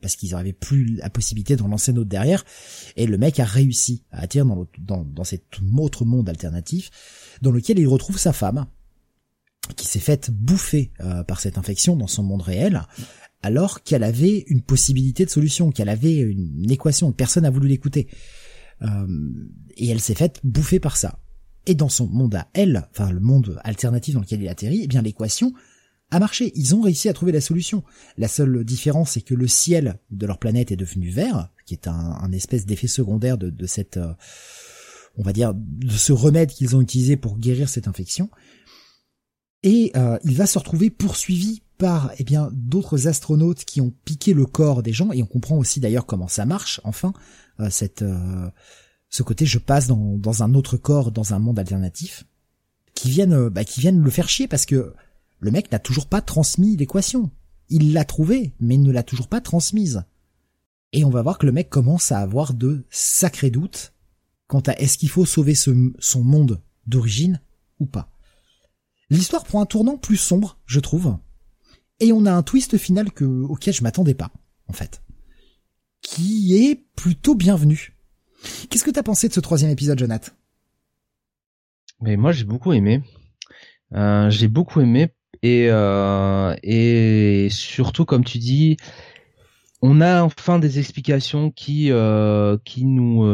parce 0.00 0.16
qu'ils 0.16 0.30
n'avaient 0.30 0.54
plus 0.54 0.96
la 0.96 1.10
possibilité 1.10 1.56
d'en 1.56 1.68
lancer 1.68 1.90
une 1.92 1.98
autre 1.98 2.08
derrière. 2.08 2.42
Et 2.96 3.06
le 3.06 3.18
mec 3.18 3.38
a 3.38 3.44
réussi 3.44 4.04
à 4.12 4.22
atterrir 4.22 4.46
dans, 4.46 4.66
dans, 4.78 5.04
dans 5.04 5.24
cet 5.24 5.44
autre 5.78 6.06
monde 6.06 6.30
alternatif 6.30 6.90
dans 7.42 7.50
lequel 7.50 7.78
il 7.78 7.86
retrouve 7.86 8.18
sa 8.18 8.32
femme, 8.32 8.66
qui 9.76 9.86
s'est 9.86 9.98
faite 9.98 10.30
bouffer 10.30 10.92
euh, 11.00 11.22
par 11.24 11.40
cette 11.40 11.58
infection 11.58 11.96
dans 11.96 12.06
son 12.06 12.22
monde 12.22 12.42
réel, 12.42 12.82
alors 13.42 13.82
qu'elle 13.82 14.02
avait 14.02 14.44
une 14.48 14.62
possibilité 14.62 15.24
de 15.24 15.30
solution, 15.30 15.70
qu'elle 15.70 15.88
avait 15.88 16.16
une, 16.16 16.70
équation, 16.70 17.12
personne 17.12 17.44
n'a 17.44 17.50
voulu 17.50 17.68
l'écouter. 17.68 18.08
Euh, 18.82 19.06
et 19.76 19.88
elle 19.88 20.00
s'est 20.00 20.14
faite 20.14 20.40
bouffer 20.44 20.80
par 20.80 20.96
ça. 20.96 21.20
Et 21.66 21.74
dans 21.74 21.88
son 21.88 22.06
monde 22.06 22.34
à 22.34 22.48
elle, 22.54 22.88
enfin 22.90 23.10
le 23.10 23.20
monde 23.20 23.60
alternatif 23.62 24.14
dans 24.14 24.20
lequel 24.20 24.42
il 24.42 24.48
atterrit, 24.48 24.80
eh 24.84 24.86
bien 24.86 25.02
l'équation 25.02 25.52
a 26.10 26.18
marché. 26.18 26.52
Ils 26.54 26.74
ont 26.74 26.80
réussi 26.80 27.08
à 27.08 27.12
trouver 27.12 27.32
la 27.32 27.40
solution. 27.40 27.84
La 28.16 28.28
seule 28.28 28.64
différence, 28.64 29.12
c'est 29.12 29.20
que 29.20 29.34
le 29.34 29.46
ciel 29.46 29.98
de 30.10 30.26
leur 30.26 30.38
planète 30.38 30.72
est 30.72 30.76
devenu 30.76 31.10
vert, 31.10 31.50
qui 31.66 31.74
est 31.74 31.86
un, 31.86 32.32
espèce 32.32 32.64
d'effet 32.64 32.86
secondaire 32.86 33.36
de, 33.36 33.66
cette, 33.66 33.98
euh, 33.98 34.12
on 35.16 35.22
va 35.22 35.32
dire, 35.32 35.52
de 35.54 35.90
ce 35.90 36.12
remède 36.12 36.50
qu'ils 36.50 36.74
ont 36.76 36.80
utilisé 36.80 37.16
pour 37.16 37.38
guérir 37.38 37.68
cette 37.68 37.88
infection. 37.88 38.30
Et 39.62 39.92
euh, 39.96 40.18
il 40.24 40.36
va 40.36 40.46
se 40.46 40.58
retrouver 40.58 40.90
poursuivi 40.90 41.62
par 41.78 42.12
eh 42.18 42.24
bien 42.24 42.50
d'autres 42.52 43.06
astronautes 43.08 43.64
qui 43.64 43.80
ont 43.80 43.92
piqué 44.04 44.34
le 44.34 44.46
corps 44.46 44.82
des 44.82 44.92
gens. 44.92 45.12
Et 45.12 45.22
on 45.22 45.26
comprend 45.26 45.56
aussi 45.56 45.80
d'ailleurs 45.80 46.06
comment 46.06 46.28
ça 46.28 46.44
marche 46.44 46.80
enfin 46.84 47.12
euh, 47.60 47.70
cette 47.70 48.02
euh, 48.02 48.50
ce 49.08 49.22
côté 49.22 49.46
je 49.46 49.58
passe 49.58 49.86
dans, 49.86 50.16
dans 50.16 50.42
un 50.42 50.54
autre 50.54 50.76
corps 50.76 51.10
dans 51.10 51.34
un 51.34 51.38
monde 51.38 51.58
alternatif 51.58 52.24
qui 52.94 53.10
viennent 53.10 53.48
bah, 53.48 53.64
qui 53.64 53.80
viennent 53.80 54.02
le 54.02 54.10
faire 54.10 54.28
chier 54.28 54.48
parce 54.48 54.66
que 54.66 54.94
le 55.40 55.50
mec 55.50 55.70
n'a 55.72 55.78
toujours 55.78 56.06
pas 56.06 56.20
transmis 56.20 56.76
l'équation. 56.76 57.30
Il 57.68 57.92
l'a 57.92 58.04
trouvée 58.04 58.54
mais 58.60 58.74
il 58.74 58.82
ne 58.82 58.92
l'a 58.92 59.02
toujours 59.02 59.28
pas 59.28 59.40
transmise. 59.40 60.04
Et 60.92 61.04
on 61.04 61.10
va 61.10 61.22
voir 61.22 61.38
que 61.38 61.46
le 61.46 61.52
mec 61.52 61.68
commence 61.68 62.12
à 62.12 62.18
avoir 62.18 62.54
de 62.54 62.84
sacrés 62.90 63.50
doutes 63.50 63.92
quant 64.46 64.60
à 64.60 64.72
est-ce 64.72 64.98
qu'il 64.98 65.10
faut 65.10 65.26
sauver 65.26 65.54
son 65.54 66.24
monde 66.24 66.62
d'origine 66.86 67.40
ou 67.78 67.86
pas. 67.86 68.10
L'histoire 69.10 69.44
prend 69.44 69.62
un 69.62 69.66
tournant 69.66 69.96
plus 69.96 70.16
sombre, 70.16 70.58
je 70.66 70.80
trouve, 70.80 71.16
et 72.00 72.12
on 72.12 72.26
a 72.26 72.32
un 72.32 72.42
twist 72.42 72.76
final 72.76 73.10
que, 73.10 73.24
auquel 73.24 73.74
je 73.74 73.82
m'attendais 73.82 74.14
pas, 74.14 74.30
en 74.68 74.72
fait, 74.72 75.02
qui 76.02 76.54
est 76.56 76.84
plutôt 76.94 77.34
bienvenu. 77.34 77.96
Qu'est-ce 78.68 78.84
que 78.84 78.90
t'as 78.90 79.02
pensé 79.02 79.28
de 79.28 79.32
ce 79.32 79.40
troisième 79.40 79.70
épisode, 79.70 79.98
Jonathan? 79.98 80.32
Mais 82.00 82.16
moi, 82.16 82.32
j'ai 82.32 82.44
beaucoup 82.44 82.72
aimé. 82.72 83.02
Euh, 83.94 84.30
j'ai 84.30 84.48
beaucoup 84.48 84.80
aimé 84.80 85.14
et 85.42 85.68
euh, 85.70 86.54
et 86.62 87.48
surtout, 87.50 88.04
comme 88.04 88.24
tu 88.24 88.38
dis, 88.38 88.76
on 89.82 90.00
a 90.00 90.22
enfin 90.22 90.58
des 90.58 90.78
explications 90.78 91.50
qui 91.50 91.90
euh, 91.90 92.58
qui 92.64 92.84
nous 92.84 93.24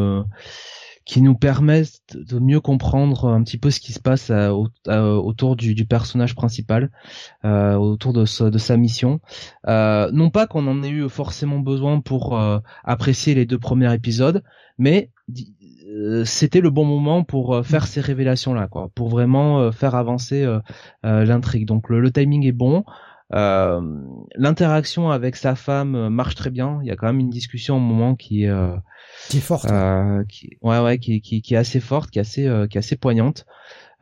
qui 1.05 1.21
nous 1.21 1.35
permettent 1.35 2.01
de 2.15 2.39
mieux 2.39 2.61
comprendre 2.61 3.29
un 3.29 3.43
petit 3.43 3.59
peu 3.59 3.71
ce 3.71 3.81
qui 3.81 3.93
se 3.93 4.01
passe 4.01 4.31
autour 4.87 5.57
du, 5.57 5.85
personnage 5.87 6.35
principal, 6.35 6.91
autour 7.45 8.13
de, 8.13 8.25
sa 8.25 8.77
mission. 8.77 9.21
non 9.67 10.31
pas 10.31 10.47
qu'on 10.47 10.67
en 10.67 10.83
ait 10.83 10.89
eu 10.89 11.09
forcément 11.09 11.59
besoin 11.59 12.01
pour 12.01 12.39
apprécier 12.85 13.35
les 13.35 13.45
deux 13.45 13.59
premiers 13.59 13.93
épisodes, 13.93 14.43
mais 14.79 15.11
c'était 16.25 16.61
le 16.61 16.71
bon 16.71 16.87
moment 16.87 17.23
pour 17.23 17.65
faire 17.67 17.87
ces 17.87 18.01
révélations 18.01 18.55
là 18.55 18.67
quoi. 18.67 18.89
Pour 18.95 19.09
vraiment 19.09 19.73
faire 19.73 19.95
avancer 19.95 20.47
l'intrigue. 21.03 21.67
Donc 21.67 21.91
le, 21.91 22.11
timing 22.11 22.47
est 22.47 22.53
bon 22.53 22.85
euh, 23.35 23.81
l'interaction 24.37 25.11
avec 25.11 25.35
sa 25.35 25.57
femme 25.57 25.97
euh, 25.97 26.11
marche 26.11 26.37
très 26.37 26.51
bien. 26.51 26.79
Il 26.83 26.89
y 26.89 26.91
a 26.91 26.97
quand 26.97 27.07
même 27.07 27.19
une 27.19 27.31
discussion 27.31 27.77
au 27.77 27.81
moment 27.81 28.15
qui 28.15 28.47
euh, 28.47 28.77
qui 29.29 29.39
est 29.39 29.41
forte, 29.41 29.71
euh, 29.71 30.25
qui, 30.29 30.51
ouais 30.63 30.79
ouais, 30.79 30.99
qui, 30.99 31.21
qui, 31.21 31.43
qui, 31.43 31.55
est 31.55 31.57
assez 31.57 31.81
forte, 31.81 32.11
qui 32.11 32.19
est 32.19 32.23
assez 32.23 32.47
euh, 32.47 32.67
qui 32.69 32.79
est 32.79 32.81
assez 32.81 32.97
poignante. 32.97 33.45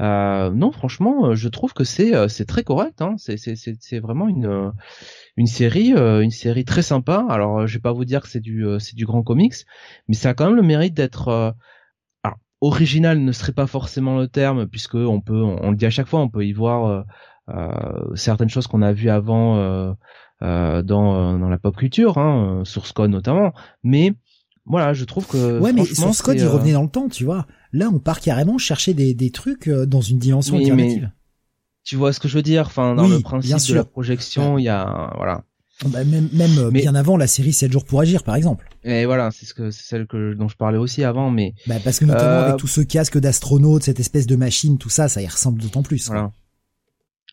Euh, 0.00 0.50
non, 0.50 0.72
franchement, 0.72 1.34
je 1.34 1.48
trouve 1.48 1.72
que 1.72 1.84
c'est 1.84 2.28
c'est 2.28 2.44
très 2.44 2.64
correct. 2.64 3.00
Hein. 3.00 3.14
C'est 3.18 3.36
c'est 3.36 3.56
c'est 3.56 4.00
vraiment 4.00 4.28
une 4.28 4.72
une 5.36 5.46
série 5.46 5.92
une 5.92 6.30
série 6.30 6.64
très 6.64 6.82
sympa. 6.82 7.24
Alors, 7.30 7.66
je 7.66 7.74
vais 7.74 7.82
pas 7.82 7.92
vous 7.92 8.04
dire 8.04 8.22
que 8.22 8.28
c'est 8.28 8.40
du 8.40 8.66
c'est 8.80 8.96
du 8.96 9.06
grand 9.06 9.22
comics, 9.22 9.54
mais 10.08 10.14
ça 10.14 10.30
a 10.30 10.34
quand 10.34 10.46
même 10.46 10.56
le 10.56 10.62
mérite 10.62 10.94
d'être 10.94 11.54
original 12.62 13.18
ne 13.18 13.32
serait 13.32 13.52
pas 13.52 13.66
forcément 13.66 14.16
le 14.16 14.28
terme 14.28 14.66
puisque 14.68 14.94
on 14.94 15.20
peut 15.20 15.42
on, 15.42 15.70
le 15.72 15.76
dit 15.76 15.84
à 15.84 15.90
chaque 15.90 16.06
fois 16.06 16.20
on 16.20 16.28
peut 16.28 16.46
y 16.46 16.52
voir 16.52 16.86
euh, 16.86 17.02
certaines 18.14 18.48
choses 18.48 18.66
qu'on 18.66 18.82
a 18.82 18.92
vues 18.92 19.10
avant 19.10 19.56
euh, 19.58 19.92
euh, 20.42 20.82
dans, 20.82 21.38
dans 21.38 21.48
la 21.48 21.58
pop 21.58 21.76
culture, 21.76 22.18
hein, 22.18 22.62
sur 22.64 22.86
Scott 22.86 23.10
notamment, 23.10 23.52
mais 23.82 24.12
voilà, 24.64 24.92
je 24.92 25.04
trouve 25.04 25.26
que 25.26 25.58
ouais, 25.60 25.72
mais 25.72 25.84
sur 25.84 26.14
Scott 26.14 26.36
il 26.38 26.46
revenait 26.46 26.72
dans 26.72 26.82
le 26.82 26.88
temps, 26.88 27.08
tu 27.08 27.24
vois. 27.24 27.46
Là, 27.72 27.90
on 27.92 27.98
part 27.98 28.20
carrément 28.20 28.58
chercher 28.58 28.94
des, 28.94 29.14
des 29.14 29.30
trucs 29.30 29.68
dans 29.68 30.00
une 30.00 30.18
dimension 30.18 30.56
alternative. 30.56 31.10
tu 31.84 31.96
vois 31.96 32.12
ce 32.12 32.20
que 32.20 32.28
je 32.28 32.36
veux 32.36 32.42
dire? 32.42 32.66
Enfin, 32.66 32.94
dans 32.94 33.08
le 33.08 33.20
principe 33.20 33.56
de 33.70 33.74
la 33.74 33.84
projection, 33.84 34.58
il 34.58 34.64
y 34.64 34.68
a 34.68 35.12
voilà. 35.16 35.42
Bah, 35.86 36.04
même 36.04 36.28
même 36.32 36.70
bien 36.70 36.94
avant 36.94 37.16
la 37.16 37.26
série 37.26 37.52
7 37.52 37.72
jours 37.72 37.84
pour 37.84 38.00
agir, 38.00 38.22
par 38.22 38.36
exemple. 38.36 38.68
Et 38.84 39.04
voilà, 39.04 39.30
c'est 39.32 39.46
ce 39.46 39.54
que 39.54 39.72
c'est 39.72 39.82
celle 39.82 40.06
que 40.06 40.34
dont 40.34 40.46
je 40.46 40.56
parlais 40.56 40.78
aussi 40.78 41.02
avant, 41.02 41.30
mais 41.30 41.54
bah, 41.66 41.76
parce 41.82 41.98
que 41.98 42.04
notamment 42.04 42.42
avec 42.46 42.56
tout 42.58 42.68
ce 42.68 42.82
casque 42.82 43.18
d'astronaute, 43.18 43.82
cette 43.82 43.98
espèce 43.98 44.28
de 44.28 44.36
machine, 44.36 44.78
tout 44.78 44.90
ça, 44.90 45.08
ça 45.08 45.22
y 45.22 45.26
ressemble 45.26 45.60
d'autant 45.60 45.82
plus. 45.82 46.06
Voilà. 46.06 46.30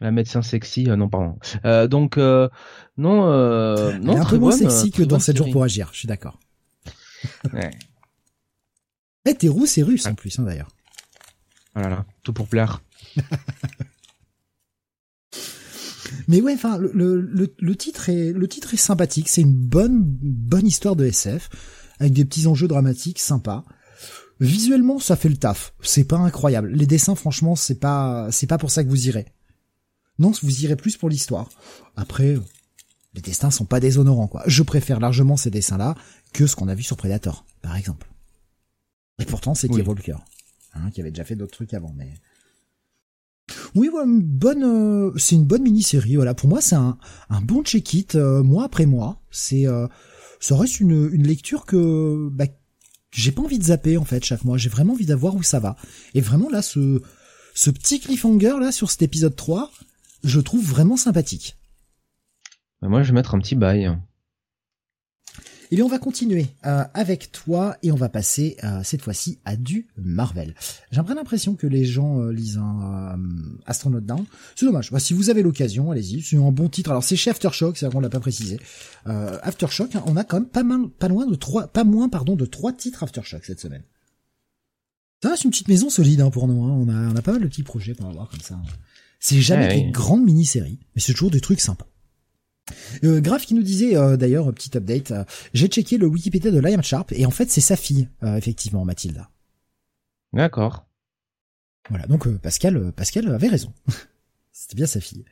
La 0.02 0.12
médecin 0.12 0.42
sexy, 0.42 0.90
euh, 0.90 0.96
non 0.96 1.10
pardon. 1.10 1.38
Euh, 1.66 1.88
donc 1.88 2.18
euh, 2.18 2.48
non, 2.98 3.30
euh, 3.30 3.98
non 4.00 4.22
un 4.22 4.26
peu 4.26 4.38
moins 4.38 4.52
sexy 4.52 4.92
que 4.92 5.04
dans 5.04 5.20
7 5.20 5.36
jours 5.36 5.52
pour 5.52 5.64
agir. 5.64 5.90
Je 5.92 6.00
suis 6.00 6.08
d'accord. 6.08 6.40
ouais. 7.54 7.72
Eh, 9.26 9.36
t'es 9.36 9.50
rousse 9.50 9.78
et 9.78 9.84
russe 9.84 10.06
en 10.06 10.16
plus, 10.16 10.40
hein, 10.40 10.44
d'ailleurs. 10.44 10.70
Voilà, 11.76 12.06
tout 12.24 12.32
pour 12.34 12.48
plaire. 12.48 12.82
Mais 16.28 16.42
ouais, 16.42 16.54
enfin, 16.54 16.78
le, 16.78 17.22
le, 17.22 17.54
le, 17.58 17.76
titre 17.76 18.10
est 18.10 18.32
le 18.32 18.48
titre 18.48 18.74
est 18.74 18.78
sympathique. 18.78 19.30
C'est 19.30 19.42
une 19.42 19.54
bonne 19.54 20.02
bonne 20.02 20.66
histoire 20.66 20.96
de 20.96 21.06
SF 21.06 21.50
avec 22.00 22.14
des 22.14 22.26
petits 22.26 22.48
enjeux 22.48 22.68
dramatiques 22.68 23.20
sympas. 23.20 23.66
Visuellement, 24.40 25.00
ça 25.00 25.16
fait 25.16 25.30
le 25.30 25.38
taf. 25.38 25.74
C'est 25.82 26.06
pas 26.06 26.18
incroyable. 26.18 26.70
Les 26.72 26.86
dessins, 26.86 27.16
franchement, 27.16 27.56
c'est 27.56 27.80
pas 27.80 28.30
c'est 28.32 28.48
pas 28.48 28.58
pour 28.58 28.72
ça 28.72 28.84
que 28.84 28.90
vous 28.90 29.08
irez. 29.08 29.28
Non, 30.20 30.32
vous 30.44 30.64
irez 30.64 30.76
plus 30.76 30.98
pour 30.98 31.10
l'histoire. 31.10 31.50
Après, 31.96 32.36
les 33.14 33.22
destins 33.22 33.52
sont 33.52 33.66
pas 33.66 33.80
déshonorants, 33.80 34.28
quoi. 34.28 34.44
Je 34.46 34.64
préfère 34.64 35.00
largement 35.00 35.38
ces 35.38 35.50
dessins-là 35.50 35.96
que 36.34 36.46
ce 36.46 36.56
qu'on 36.56 36.68
a 36.68 36.76
vu 36.76 36.84
sur 36.84 36.98
Predator, 36.98 37.46
par 37.62 37.76
exemple. 37.76 38.10
Et 39.20 39.26
pourtant, 39.26 39.56
c'est 39.56 39.70
oui. 39.70 39.82
Walker, 39.82 40.16
hein, 40.74 40.92
qui 40.92 41.02
avait 41.02 41.12
déjà 41.12 41.26
fait 41.26 41.36
d'autres 41.36 41.54
trucs 41.54 41.74
avant, 41.74 41.94
mais... 41.98 42.14
Oui, 43.76 43.88
voilà, 43.92 44.08
une 44.08 44.22
bonne, 44.22 44.64
euh, 44.64 45.12
c'est 45.18 45.36
une 45.36 45.46
bonne 45.46 45.64
mini-série. 45.64 46.16
Voilà, 46.16 46.34
pour 46.34 46.50
moi, 46.50 46.62
c'est 46.62 46.76
un, 46.76 46.98
un 47.30 47.42
bon 47.42 47.64
check-it 47.64 48.16
euh, 48.16 48.44
mois 48.44 48.66
après 48.66 48.86
mois. 48.86 49.22
C'est, 49.32 49.68
euh, 49.68 49.88
ça 50.40 50.56
reste 50.56 50.80
une, 50.80 51.10
une 51.12 51.26
lecture 51.26 51.66
que 51.66 52.30
bah, 52.32 52.46
j'ai 53.12 53.32
pas 53.32 53.42
envie 53.42 53.60
de 53.60 53.64
zapper 53.64 53.98
en 53.98 54.06
fait 54.06 54.24
chaque 54.24 54.44
mois. 54.44 54.58
J'ai 54.58 54.70
vraiment 54.70 54.94
envie 54.94 55.06
d'avoir 55.06 55.36
où 55.36 55.44
ça 55.44 55.60
va. 55.60 55.76
Et 56.14 56.22
vraiment 56.22 56.50
là, 56.50 56.62
ce, 56.62 57.02
ce 57.56 57.72
petit 57.72 58.00
cliffhanger 58.00 58.56
là 58.60 58.72
sur 58.72 58.92
cet 58.92 59.02
épisode 59.02 59.36
3, 59.36 59.72
je 60.24 60.40
trouve 60.40 60.66
vraiment 60.66 60.98
sympathique. 60.98 61.58
Bah, 62.82 62.88
moi, 62.88 63.04
je 63.04 63.10
vais 63.10 63.16
mettre 63.16 63.36
un 63.36 63.40
petit 63.40 63.56
bail. 63.56 63.96
Et 65.72 65.76
bien, 65.76 65.86
on 65.86 65.90
va 65.90 66.00
continuer 66.00 66.48
euh, 66.66 66.84
avec 66.96 67.32
toi 67.32 67.78
et 67.84 67.92
on 67.92 67.96
va 67.96 68.10
passer 68.10 68.58
euh, 68.64 68.82
cette 68.84 69.04
fois-ci 69.04 69.38
à 69.46 69.56
du 69.56 69.88
Marvel. 69.98 70.56
J'ai 70.92 71.00
l'impression 71.00 71.54
que 71.54 71.68
les 71.68 71.86
gens 71.86 72.22
euh, 72.22 72.32
lisent 72.32 72.58
un 72.58 73.20
Astronaut 73.68 74.00
Down. 74.00 74.26
C'est 74.56 74.66
dommage. 74.66 74.92
Bah, 74.92 75.00
si 75.00 75.14
vous 75.14 75.30
avez 75.30 75.44
l'occasion, 75.44 75.92
allez-y. 75.92 76.24
C'est 76.24 76.38
un 76.38 76.52
bon 76.52 76.70
titre. 76.70 76.90
Alors, 76.90 77.04
c'est 77.04 77.16
chez 77.16 77.30
Aftershock, 77.30 77.78
c'est 77.78 77.92
qu'on 77.92 78.00
l'a 78.00 78.10
pas 78.10 78.20
précisé. 78.20 78.60
Aftershock, 79.06 79.96
hein, 79.96 80.04
on 80.08 80.18
a 80.18 80.24
quand 80.24 80.38
même 80.38 80.50
pas, 80.50 80.64
mal, 80.64 80.90
pas 80.90 81.08
loin 81.08 81.28
de 81.28 81.36
trois, 81.36 81.68
pas 81.68 81.84
moins, 81.84 82.10
pardon, 82.10 82.36
de 82.36 82.46
trois 82.46 82.74
titres 82.74 83.04
Aftershock 83.04 83.46
cette 83.46 83.60
semaine. 83.60 83.84
Ça 85.22 85.32
reste 85.32 85.44
une 85.44 85.52
petite 85.52 85.68
maison 85.68 85.90
solide 85.90 86.22
hein, 86.22 86.32
pour 86.32 86.48
nous. 86.48 86.64
Hein. 86.64 86.72
On 86.72 86.90
a, 86.90 87.14
on 87.14 87.16
a 87.16 87.22
pas 87.22 87.34
mal 87.34 87.42
de 87.42 87.48
petits 87.48 87.64
projets 87.64 87.94
pour 87.94 88.08
avoir 88.08 88.30
comme 88.30 88.40
ça. 88.40 88.60
C'est 89.20 89.42
jamais 89.42 89.68
des 89.68 89.92
grandes 89.92 90.24
mini-séries, 90.24 90.80
mais 90.96 91.02
c'est 91.02 91.14
toujours 91.14 91.32
des 91.32 91.42
trucs 91.42 91.60
sympas. 91.60 91.88
Euh, 93.04 93.20
Graf 93.22 93.46
qui 93.46 93.54
nous 93.54 93.64
disait 93.64 93.96
euh, 93.96 94.18
d'ailleurs 94.18 94.52
petit 94.54 94.76
update, 94.78 95.12
euh, 95.12 95.24
j'ai 95.54 95.68
checké 95.68 95.98
le 95.98 96.08
Wikipédia 96.08 96.52
de 96.52 96.60
Liam 96.60 96.84
Sharp 96.84 97.12
et 97.12 97.26
en 97.26 97.32
fait 97.32 97.50
c'est 97.50 97.62
sa 97.62 97.76
fille 97.76 98.08
euh, 98.24 98.36
effectivement 98.38 98.86
Mathilda. 98.86 99.30
D'accord. 100.34 100.86
Voilà 101.90 102.06
donc 102.08 102.28
euh, 102.28 102.38
Pascal 102.38 102.92
Pascal 102.94 103.28
avait 103.34 103.48
raison. 103.48 103.74
C'était 104.52 104.76
bien 104.76 104.86
sa 104.86 105.00
fille. 105.00 105.26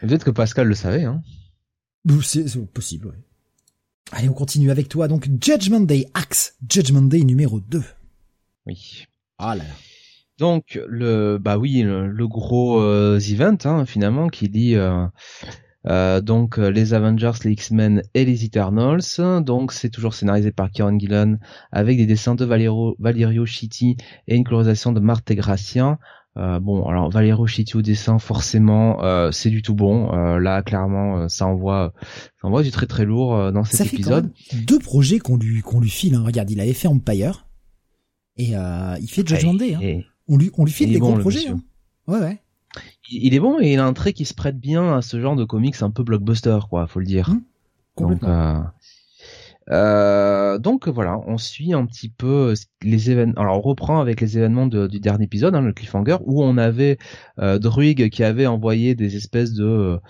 Peut-être 0.00 0.24
que 0.24 0.30
Pascal 0.30 0.66
le 0.68 0.74
savait 0.74 1.04
hein. 1.04 1.22
C'est 2.22 2.44
possible. 2.66 3.06
Ouais. 3.06 3.24
Allez 4.10 4.28
on 4.28 4.34
continue 4.34 4.70
avec 4.70 4.88
toi 4.88 5.08
donc 5.08 5.28
Judgment 5.40 5.80
Day 5.80 6.06
Axe 6.14 6.56
Judgment 6.68 7.02
Day 7.02 7.24
numéro 7.24 7.60
2. 7.60 7.82
Oui. 8.66 9.06
Ah 9.38 9.54
là 9.54 9.64
là. 9.64 9.74
Donc 10.38 10.80
le 10.88 11.38
bah 11.38 11.58
oui 11.58 11.82
le, 11.82 12.26
gros 12.26 12.80
euh, 12.80 13.20
event 13.20 13.58
hein, 13.64 13.84
finalement 13.84 14.28
qui 14.28 14.48
dit 14.48 14.74
euh, 14.76 15.06
euh, 15.86 16.20
donc 16.20 16.56
les 16.56 16.94
Avengers, 16.94 17.32
les 17.44 17.52
X-Men 17.52 18.02
et 18.14 18.24
les 18.24 18.44
Eternals. 18.44 19.02
Donc 19.44 19.72
c'est 19.72 19.90
toujours 19.90 20.14
scénarisé 20.14 20.50
par 20.50 20.70
Kieran 20.70 20.98
Gillen 20.98 21.38
avec 21.70 21.98
des 21.98 22.06
dessins 22.06 22.34
de 22.34 22.44
Valerio, 22.44 22.96
Valerio 22.98 23.44
Chitti 23.44 23.96
et 24.26 24.36
une 24.36 24.44
colorisation 24.44 24.92
de 24.92 25.00
Marthe 25.00 25.32
Gracien. 25.32 25.98
bon 26.34 26.86
alors 26.86 27.10
Valerio 27.10 27.46
Chitti 27.46 27.76
au 27.76 27.82
dessin 27.82 28.18
forcément 28.18 29.00
c'est 29.32 29.50
du 29.50 29.60
tout 29.60 29.74
bon. 29.74 30.10
là 30.38 30.62
clairement 30.62 31.28
ça 31.28 31.46
envoie 31.46 31.92
ça 32.40 32.48
envoie 32.48 32.62
du 32.62 32.70
très 32.70 32.86
très 32.86 33.04
lourd 33.04 33.52
dans 33.52 33.64
cet 33.64 33.76
ça 33.76 33.84
épisode. 33.84 34.32
deux 34.66 34.78
projets 34.78 35.18
qu'on 35.18 35.36
lui 35.36 35.60
qu'on 35.60 35.80
lui 35.80 35.90
file. 35.90 36.14
Hein. 36.14 36.24
Regarde 36.24 36.50
il 36.50 36.58
avait 36.58 36.72
fait 36.72 36.88
Empire 36.88 37.46
et 38.38 38.54
il 38.54 39.08
fait 39.08 39.28
Judgment 39.28 39.54
Day. 39.54 39.74
Hein. 39.74 40.02
On 40.28 40.36
lui, 40.36 40.50
on 40.56 40.64
lui 40.64 40.72
file 40.72 40.92
des 40.92 40.98
gros 40.98 41.16
projets. 41.18 41.48
Hein. 41.48 41.60
Ouais, 42.06 42.18
ouais. 42.18 42.42
Il 43.10 43.34
est 43.34 43.40
bon 43.40 43.60
et 43.60 43.74
il 43.74 43.78
a 43.78 43.84
un 43.84 43.92
trait 43.92 44.12
qui 44.12 44.24
se 44.24 44.34
prête 44.34 44.58
bien 44.58 44.96
à 44.96 45.02
ce 45.02 45.20
genre 45.20 45.36
de 45.36 45.44
comics 45.44 45.82
un 45.82 45.90
peu 45.90 46.02
blockbuster, 46.02 46.58
quoi, 46.70 46.86
faut 46.86 47.00
le 47.00 47.06
dire. 47.06 47.28
Mmh. 47.30 47.40
complètement. 47.94 48.28
Donc, 48.28 48.28
euh, 48.28 48.62
euh, 49.70 50.58
donc, 50.58 50.88
voilà, 50.88 51.18
on 51.26 51.38
suit 51.38 51.72
un 51.72 51.86
petit 51.86 52.08
peu 52.08 52.54
les 52.82 53.10
événements. 53.10 53.40
Alors 53.40 53.58
on 53.58 53.60
reprend 53.60 54.00
avec 54.00 54.20
les 54.20 54.38
événements 54.38 54.66
du 54.66 55.00
dernier 55.00 55.24
épisode, 55.24 55.54
hein, 55.54 55.60
le 55.60 55.72
cliffhanger, 55.72 56.16
où 56.24 56.42
on 56.42 56.56
avait 56.58 56.98
euh, 57.38 57.58
Druig 57.58 58.10
qui 58.10 58.24
avait 58.24 58.46
envoyé 58.46 58.94
des 58.94 59.16
espèces 59.16 59.52
de 59.52 60.00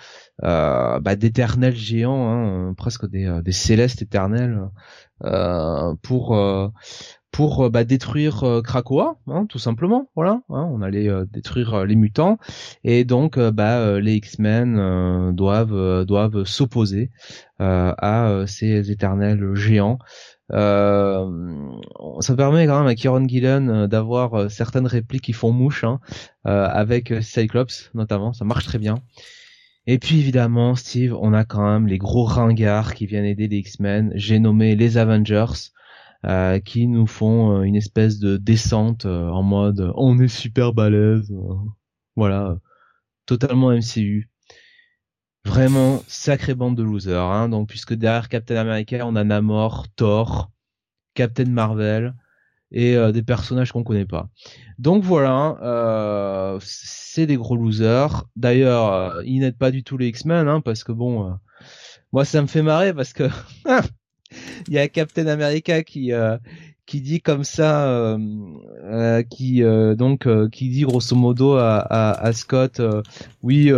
euh, 0.45 1.01
bah, 1.01 1.17
d'éternels 1.17 1.77
géants, 1.77 2.31
hein, 2.31 2.75
presque 2.75 3.09
des, 3.09 3.41
des 3.45 3.53
célestes 3.53 4.03
éternels, 4.03 4.61
euh, 5.25 5.95
pour 6.03 6.37
pour 7.33 7.64
euh, 7.64 7.70
bah, 7.70 7.83
détruire 7.83 8.45
euh, 8.45 8.62
Krakoa, 8.62 9.16
hein, 9.26 9.47
tout 9.49 9.59
simplement. 9.59 10.11
Voilà, 10.14 10.43
hein, 10.51 10.68
on 10.70 10.83
allait 10.83 11.09
euh, 11.09 11.24
détruire 11.24 11.85
les 11.85 11.97
mutants 11.97 12.39
et 12.85 13.05
donc 13.05 13.39
bah, 13.39 13.99
les 13.99 14.14
X-Men 14.14 15.33
doivent 15.35 16.05
doivent 16.05 16.45
s'opposer 16.45 17.11
à 17.59 18.45
ces 18.47 18.91
éternels 18.91 19.55
géants. 19.55 19.99
ça 20.51 21.26
permet 22.37 22.66
quand 22.66 22.78
même 22.78 22.89
à 22.89 22.95
Kieron 22.95 23.26
Gillen 23.26 23.87
d'avoir 23.87 24.51
certaines 24.51 24.87
répliques 24.87 25.24
qui 25.24 25.33
font 25.33 25.53
mouche 25.53 25.85
hein, 25.85 26.01
avec 26.45 27.14
Cyclops 27.22 27.91
notamment, 27.95 28.33
ça 28.33 28.45
marche 28.45 28.66
très 28.66 28.78
bien. 28.78 28.97
Et 29.87 29.99
puis 29.99 30.20
évidemment, 30.20 30.76
Steve, 30.76 31.16
on 31.20 31.33
a 31.33 31.45
quand 31.45 31.64
même 31.64 31.89
les 31.89 31.99
gros 31.99 32.24
ringards 32.24 32.95
qui 32.95 33.07
viennent 33.07 33.24
aider 33.24 33.49
les 33.49 33.59
X-Men. 33.59 34.12
J'ai 34.14 34.39
nommé 34.39 34.76
les 34.76 34.97
Avengers. 34.97 35.72
Euh, 36.25 36.61
qui 36.61 36.87
nous 36.87 37.09
font 37.09 37.59
euh, 37.59 37.62
une 37.62 37.75
espèce 37.75 38.20
de 38.20 38.37
descente 38.37 39.07
euh, 39.07 39.29
en 39.29 39.43
mode 39.43 39.93
on 39.97 40.20
est 40.20 40.29
super 40.29 40.73
balèze, 40.73 41.35
voilà, 42.14 42.59
totalement 43.27 43.73
MCU. 43.73 44.31
Vraiment 45.45 46.01
sacrée 46.07 46.55
bande 46.55 46.77
de 46.77 46.85
losers, 46.85 47.20
hein. 47.20 47.49
Donc 47.49 47.68
puisque 47.68 47.95
derrière 47.95 48.29
Captain 48.29 48.55
America, 48.55 49.05
on 49.05 49.16
a 49.16 49.25
Namor, 49.25 49.89
Thor, 49.97 50.53
Captain 51.14 51.47
Marvel 51.47 52.14
et 52.70 52.97
des 53.12 53.23
personnages 53.23 53.73
qu'on 53.73 53.83
connaît 53.85 54.07
pas. 54.07 54.31
Donc 54.79 55.03
voilà, 55.03 56.59
c'est 56.61 57.27
des 57.27 57.37
gros 57.37 57.57
losers. 57.57 58.25
D'ailleurs, 58.37 59.20
ils 59.25 59.41
n'aident 59.41 59.59
pas 59.59 59.73
du 59.73 59.83
tout 59.83 59.99
les 59.99 60.09
X-Men, 60.09 60.49
hein, 60.49 60.61
parce 60.61 60.85
que 60.85 60.93
bon, 60.93 61.37
moi 62.12 62.25
ça 62.25 62.41
me 62.41 62.47
fait 62.47 62.62
marrer 62.62 62.95
parce 62.95 63.12
que 63.12 63.29
il 64.68 64.74
y 64.74 64.78
a 64.78 64.89
Captain 64.89 65.26
America 65.26 65.83
qui 65.83 66.12
qui 66.87 67.01
dit 67.01 67.20
comme 67.20 67.45
ça, 67.45 67.87
euh, 67.89 68.18
euh, 68.85 69.22
qui 69.22 69.62
euh, 69.62 69.95
donc 69.95 70.28
qui 70.51 70.68
dit 70.68 70.83
grosso 70.83 71.16
modo 71.16 71.55
à, 71.55 71.78
à, 71.78 72.33
Scott, 72.33 72.80
oui. 73.43 73.72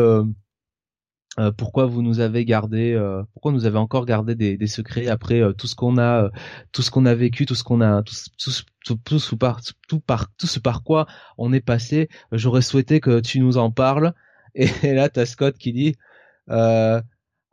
pourquoi 1.57 1.87
vous 1.87 2.03
nous 2.03 2.21
avez 2.21 2.45
gardé 2.45 2.97
pourquoi 3.33 3.53
nous 3.53 3.67
avez 3.67 3.79
encore 3.79 4.07
gardé 4.07 4.35
des, 4.35 4.57
des 4.57 4.67
secrets 4.67 5.09
après 5.09 5.43
tout 5.59 5.67
ce 5.67 5.75
qu'on 5.75 5.99
a 5.99 6.31
tout 6.73 6.83
ce 6.83 6.91
qu'on 6.91 7.07
a 7.07 7.15
vécu 7.15 7.45
tout 7.45 7.57
ce 7.57 7.65
qu'on 7.65 7.81
a 7.81 8.03
tout, 8.03 8.15
tout, 8.85 8.97
tout, 9.05 9.37
par 9.37 9.61
tout 9.89 10.01
par 10.01 10.33
tout 10.37 10.47
ce 10.47 10.61
par 10.61 10.85
quoi 10.85 11.07
on 11.37 11.53
est 11.53 11.61
passé 11.61 12.09
j'aurais 12.31 12.63
souhaité 12.63 13.01
que 13.01 13.19
tu 13.19 13.41
nous 13.41 13.59
en 13.59 13.73
parles 13.73 14.15
et, 14.55 14.67
là 14.95 15.09
t'as 15.09 15.27
Scott 15.27 15.59
qui 15.59 15.73
dit 15.73 15.97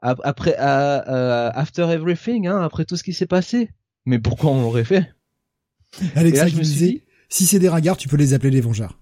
après 0.02 0.56
after 0.56 1.84
everything 1.84 2.48
hein, 2.48 2.62
après 2.62 2.86
tout 2.86 2.98
ce 2.98 3.04
qui 3.04 3.14
s'est 3.14 3.28
passé 3.28 3.70
mais 4.06 4.20
pourquoi 4.20 4.52
on 4.52 4.62
l'aurait 4.62 4.84
fait? 4.84 5.14
Alexa 6.16 6.48
je 6.48 6.56
me 6.56 6.64
disais, 6.64 7.04
si 7.30 7.46
c'est 7.46 7.60
des 7.60 7.70
ragards, 7.70 7.98
tu 7.98 8.08
peux 8.08 8.18
les 8.18 8.34
appeler 8.34 8.50
les 8.50 8.62
Vengeurs. 8.62 9.00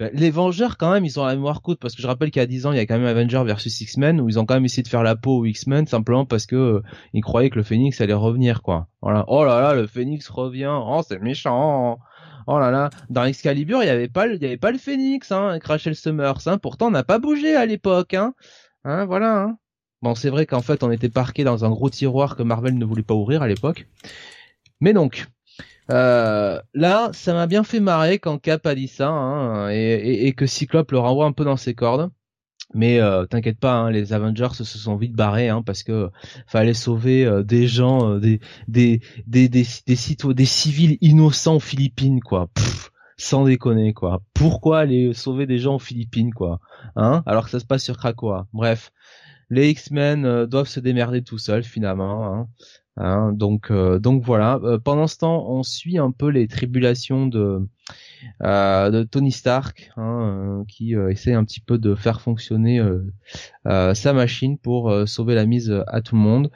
Bah, 0.00 0.08
les 0.12 0.30
Vengeurs, 0.30 0.78
quand 0.78 0.90
même, 0.90 1.04
ils 1.04 1.20
ont 1.20 1.24
la 1.24 1.34
mémoire 1.34 1.62
courte 1.62 1.78
parce 1.80 1.94
que 1.94 2.02
je 2.02 2.06
rappelle 2.06 2.30
qu'il 2.30 2.40
y 2.40 2.42
a 2.42 2.46
10 2.46 2.66
ans, 2.66 2.72
il 2.72 2.76
y 2.76 2.80
a 2.80 2.86
quand 2.86 2.98
même 2.98 3.06
Avengers 3.06 3.42
versus 3.44 3.80
X-Men 3.80 4.20
où 4.20 4.28
ils 4.28 4.38
ont 4.38 4.46
quand 4.46 4.54
même 4.54 4.64
essayé 4.64 4.82
de 4.82 4.88
faire 4.88 5.02
la 5.02 5.16
peau 5.16 5.38
aux 5.38 5.44
X-Men 5.44 5.86
simplement 5.86 6.24
parce 6.24 6.46
que 6.46 6.56
euh, 6.56 6.82
ils 7.12 7.20
croyaient 7.20 7.50
que 7.50 7.56
le 7.56 7.62
Phoenix 7.62 8.00
allait 8.00 8.12
revenir, 8.12 8.62
quoi. 8.62 8.88
Voilà. 9.02 9.24
Oh 9.28 9.44
là 9.44 9.60
là, 9.60 9.74
le 9.74 9.86
Phoenix 9.86 10.28
revient. 10.28 10.72
Oh, 10.72 11.02
c'est 11.06 11.20
méchant. 11.20 11.98
Oh 12.46 12.58
là 12.58 12.70
là. 12.70 12.90
Dans 13.10 13.24
Excalibur, 13.24 13.82
il 13.82 13.86
y 13.86 13.90
avait 13.90 14.08
pas 14.08 14.26
le, 14.26 14.34
il 14.34 14.42
y 14.42 14.46
avait 14.46 14.56
pas 14.56 14.72
le 14.72 14.78
Phoenix, 14.78 15.30
hein, 15.30 15.58
Rachel 15.62 15.94
Summers, 15.94 16.46
hein. 16.46 16.58
Pourtant, 16.58 16.88
on 16.88 16.90
n'a 16.90 17.04
pas 17.04 17.18
bougé 17.18 17.54
à 17.54 17.66
l'époque, 17.66 18.14
hein. 18.14 18.34
Hein, 18.84 19.04
voilà, 19.04 19.42
hein. 19.42 19.58
Bon, 20.02 20.16
c'est 20.16 20.30
vrai 20.30 20.46
qu'en 20.46 20.62
fait, 20.62 20.82
on 20.82 20.90
était 20.90 21.08
parqué 21.08 21.44
dans 21.44 21.64
un 21.64 21.70
gros 21.70 21.88
tiroir 21.88 22.36
que 22.36 22.42
Marvel 22.42 22.76
ne 22.76 22.84
voulait 22.84 23.02
pas 23.02 23.14
ouvrir 23.14 23.42
à 23.42 23.48
l'époque. 23.48 23.86
Mais 24.80 24.92
donc, 24.92 25.28
euh, 25.90 26.60
là, 26.74 27.10
ça 27.12 27.34
m'a 27.34 27.46
bien 27.46 27.62
fait 27.62 27.78
marrer 27.78 28.18
quand 28.18 28.38
Cap 28.38 28.66
a 28.66 28.74
dit 28.74 28.88
ça 28.88 29.08
hein, 29.08 29.68
et, 29.70 30.32
que 30.36 30.46
Cyclope 30.46 30.90
le 30.90 30.98
renvoie 30.98 31.26
un 31.26 31.32
peu 31.32 31.44
dans 31.44 31.56
ses 31.56 31.74
cordes. 31.74 32.10
Mais 32.74 33.00
euh, 33.00 33.26
t'inquiète 33.26 33.60
pas, 33.60 33.74
hein, 33.74 33.90
les 33.90 34.12
Avengers 34.14 34.54
se 34.54 34.64
sont 34.64 34.96
vite 34.96 35.12
barrés 35.12 35.50
hein, 35.50 35.62
parce 35.62 35.82
que 35.82 36.10
fallait 36.46 36.74
sauver 36.74 37.26
euh, 37.26 37.42
des 37.42 37.66
gens, 37.66 38.16
des 38.16 38.40
des 38.66 39.00
des 39.26 39.48
des 39.50 39.68
des, 39.86 40.34
des 40.34 40.44
civils 40.46 40.96
innocents 41.02 41.56
aux 41.56 41.60
Philippines 41.60 42.20
quoi. 42.20 42.48
sans 43.18 43.44
déconner 43.44 43.92
quoi. 43.92 44.22
Pourquoi 44.32 44.80
aller 44.80 45.12
sauver 45.12 45.46
des 45.46 45.58
gens 45.58 45.74
aux 45.74 45.78
Philippines 45.80 46.32
quoi 46.32 46.60
Hein? 46.96 47.22
Alors 47.26 47.44
que 47.44 47.50
ça 47.50 47.60
se 47.60 47.66
passe 47.66 47.84
sur 47.84 47.98
Krakoa. 47.98 48.46
Bref, 48.54 48.90
les 49.52 49.70
X-Men 49.70 50.46
doivent 50.46 50.68
se 50.68 50.80
démerder 50.80 51.22
tout 51.22 51.38
seuls 51.38 51.64
finalement. 51.64 52.26
Hein. 52.26 52.48
Hein, 52.96 53.32
donc, 53.32 53.70
euh, 53.70 53.98
donc 53.98 54.22
voilà. 54.22 54.60
Euh, 54.62 54.78
pendant 54.78 55.06
ce 55.06 55.18
temps, 55.18 55.48
on 55.48 55.62
suit 55.62 55.98
un 55.98 56.10
peu 56.10 56.28
les 56.28 56.46
tribulations 56.46 57.26
de, 57.26 57.66
euh, 58.42 58.90
de 58.90 59.02
Tony 59.04 59.32
Stark, 59.32 59.90
hein, 59.96 60.64
qui 60.68 60.94
essaie 60.94 61.32
un 61.32 61.44
petit 61.44 61.60
peu 61.60 61.78
de 61.78 61.94
faire 61.94 62.20
fonctionner 62.20 62.80
sa 63.64 64.12
machine 64.12 64.58
pour 64.58 64.92
sauver 65.06 65.34
la 65.34 65.46
mise 65.46 65.72
à 65.86 66.02
tout 66.02 66.16
le 66.16 66.20
monde. 66.20 66.50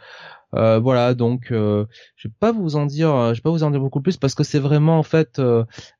voilà, 0.52 1.14
donc 1.14 1.46
je 1.50 2.28
vais 2.28 2.34
pas 2.38 2.52
vous 2.52 2.76
en 2.76 2.86
dire, 2.86 3.34
je 3.34 3.38
vais 3.38 3.42
pas 3.42 3.50
vous 3.50 3.62
en 3.64 3.70
dire 3.70 3.80
beaucoup 3.80 4.02
plus 4.02 4.16
parce 4.16 4.34
que 4.34 4.44
c'est 4.44 4.58
vraiment 4.58 4.98
en 4.98 5.02
fait 5.02 5.40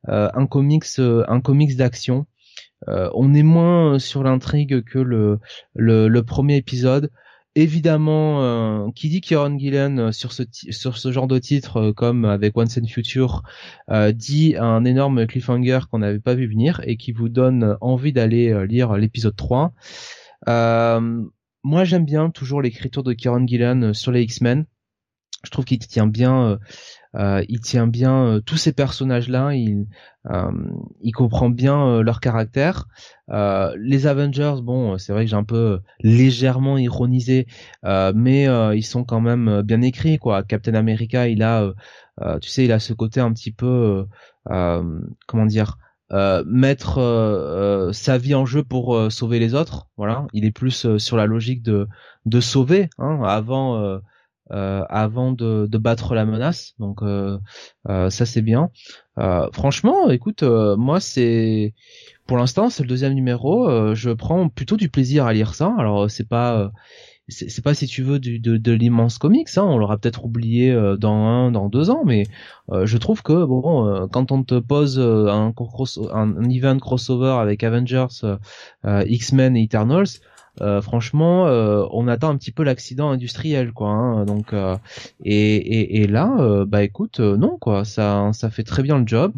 un 0.07 0.47
comics, 0.47 0.99
un 0.99 1.41
comics 1.41 1.77
d'action. 1.77 2.27
On 2.87 3.35
est 3.35 3.43
moins 3.43 3.99
sur 3.99 4.23
l'intrigue 4.23 4.83
que 4.85 4.99
le, 4.99 6.23
premier 6.23 6.57
épisode 6.57 7.11
évidemment, 7.57 8.43
euh, 8.43 8.91
qui 8.95 9.09
dit 9.09 9.21
Kieron 9.21 9.59
Gillen 9.59 9.99
euh, 9.99 10.13
sur 10.13 10.33
ce 10.33 10.43
sur 10.53 10.99
ce 10.99 11.11
genre 11.11 11.27
de 11.27 11.39
titre, 11.39 11.79
euh, 11.79 11.93
comme 11.93 12.27
avec 12.27 12.57
Once 12.57 12.79
and 12.79 12.87
Future, 12.87 13.43
dit 14.15 14.55
un 14.57 14.85
énorme 14.85 15.27
cliffhanger 15.27 15.81
qu'on 15.91 15.99
n'avait 15.99 16.21
pas 16.21 16.35
vu 16.35 16.47
venir 16.47 16.81
et 16.85 16.97
qui 16.97 17.13
vous 17.13 17.29
donne 17.29 17.77
envie 17.81 18.13
d'aller 18.13 18.67
lire 18.67 18.97
l'épisode 18.97 19.35
3. 19.35 19.73
moi, 20.47 21.85
j'aime 21.85 22.05
bien 22.05 22.31
toujours 22.31 22.63
l'écriture 22.63 23.03
de 23.03 23.13
Kieron 23.15 23.47
Gillen 23.47 23.95
sur 23.95 24.13
les 24.13 24.23
X-Men. 24.23 24.67
Je 25.47 25.51
trouve 25.51 25.65
qu'il 25.65 25.79
tient 25.79 26.07
bien 26.09 26.45
euh, 26.45 26.57
il 27.49 27.61
tient 27.61 27.87
bien 27.87 28.27
euh, 28.27 28.41
tous 28.41 28.57
ces 28.57 28.73
personnages-là, 28.73 29.55
il, 29.55 29.87
euh, 30.31 30.51
il 31.01 31.13
comprend 31.13 31.51
bien 31.51 32.03
leur 32.03 32.21
caractère. 32.21 32.87
les 33.29 34.07
Avengers, 34.07 34.57
bon, 34.63 34.99
c'est 34.99 35.13
vrai 35.13 35.25
que 35.25 35.31
j'ai 35.31 35.37
un 35.37 35.45
peu 35.45 35.81
légèrement 36.01 36.79
ironisé, 36.79 37.47
mais 37.85 38.45
ils 38.77 38.85
sont 38.85 39.05
quand 39.05 39.21
même 39.21 39.63
bien 39.63 39.83
écrits, 39.83 40.19
quoi. 40.19 40.43
Captain 40.43 40.75
America, 40.75 41.29
il 41.29 41.43
a, 41.43 41.73
tu 42.41 42.49
sais, 42.49 42.65
il 42.65 42.73
a 42.73 42.79
ce 42.79 42.93
côté 42.93 43.21
un 43.21 43.33
petit 43.33 43.53
peu, 43.53 44.07
comment 44.47 45.47
dire, 45.47 45.79
mettre 46.47 47.91
sa 47.93 48.19
vie 48.19 48.35
en 48.35 48.47
jeu 48.47 48.63
pour 48.63 49.11
sauver 49.11 49.39
les 49.39 49.55
autres. 49.55 49.89
Voilà, 49.97 50.27
il 50.33 50.45
est 50.45 50.53
plus 50.53 50.97
sur 50.99 51.17
la 51.17 51.27
logique 51.27 51.63
de 51.63 51.89
de 52.27 52.41
sauver 52.41 52.91
hein, 52.99 53.21
avant 53.25 53.81
euh, 53.81 53.99
avant 54.51 55.33
de, 55.33 55.67
de, 55.67 55.79
battre 55.79 56.15
la 56.15 56.25
menace. 56.25 56.75
Donc 56.79 57.03
euh, 57.03 57.39
euh, 57.89 58.11
ça 58.11 58.27
c'est 58.27 58.43
bien. 58.43 58.71
franchement, 59.53 60.11
écoute, 60.11 60.43
moi 60.43 61.01
c'est 61.01 61.75
pour 62.27 62.37
l'instant 62.37 62.71
c'est 62.71 62.83
le 62.83 62.89
deuxième 62.89 63.15
numéro. 63.15 63.95
je 63.95 64.11
prends 64.11 64.49
plutôt 64.49 64.77
du 64.77 64.89
plaisir 64.89 65.27
à 65.27 65.33
lire 65.33 65.55
ça. 65.55 65.75
Alors 65.79 66.11
c'est 66.11 66.29
pas 66.29 66.71
c'est 67.29 67.65
pas 67.65 67.75
si 67.75 67.89
tu 67.89 68.05
veux 68.05 68.21
du, 68.21 68.39
de, 68.39 68.57
de 68.57 68.71
l'immense 68.71 69.19
comics, 69.19 69.49
hein, 69.57 69.65
on 69.65 69.79
l'aura 69.79 69.99
peut-être 69.99 70.25
oublié 70.25 70.73
dans 70.97 71.17
un, 71.17 71.51
dans 71.51 71.69
deux 71.69 71.91
ans, 71.91 72.03
mais 72.05 72.23
je 72.73 72.97
trouve 72.99 73.23
que 73.23 73.45
bon, 73.45 74.07
quand 74.13 74.31
on 74.31 74.45
te 74.45 74.61
pose 74.61 75.01
un, 75.01 75.53
un, 76.13 76.51
event 76.51 76.79
crossover 76.79 77.37
avec 77.41 77.65
Avengers, 77.65 78.37
X-Men 78.85 79.57
et 79.57 79.65
Eternals, 79.65 80.07
euh, 80.61 80.81
franchement, 80.81 81.47
euh, 81.47 81.85
on 81.91 82.09
attend 82.09 82.31
un 82.31 82.37
petit 82.37 82.53
peu 82.53 82.63
l'accident 82.63 83.11
industriel, 83.11 83.73
quoi. 83.73 83.91
Hein, 83.91 84.25
donc, 84.25 84.53
euh, 84.53 84.77
et, 85.25 85.57
et, 85.57 86.03
et, 86.03 86.07
là, 86.07 86.65
bah 86.67 86.83
écoute, 86.83 87.21
non, 87.21 87.59
quoi. 87.59 87.85
Ça, 87.85 88.31
ça 88.33 88.51
fait 88.51 88.65
très 88.65 88.83
bien 88.83 88.99
le 88.99 89.07
job. 89.07 89.33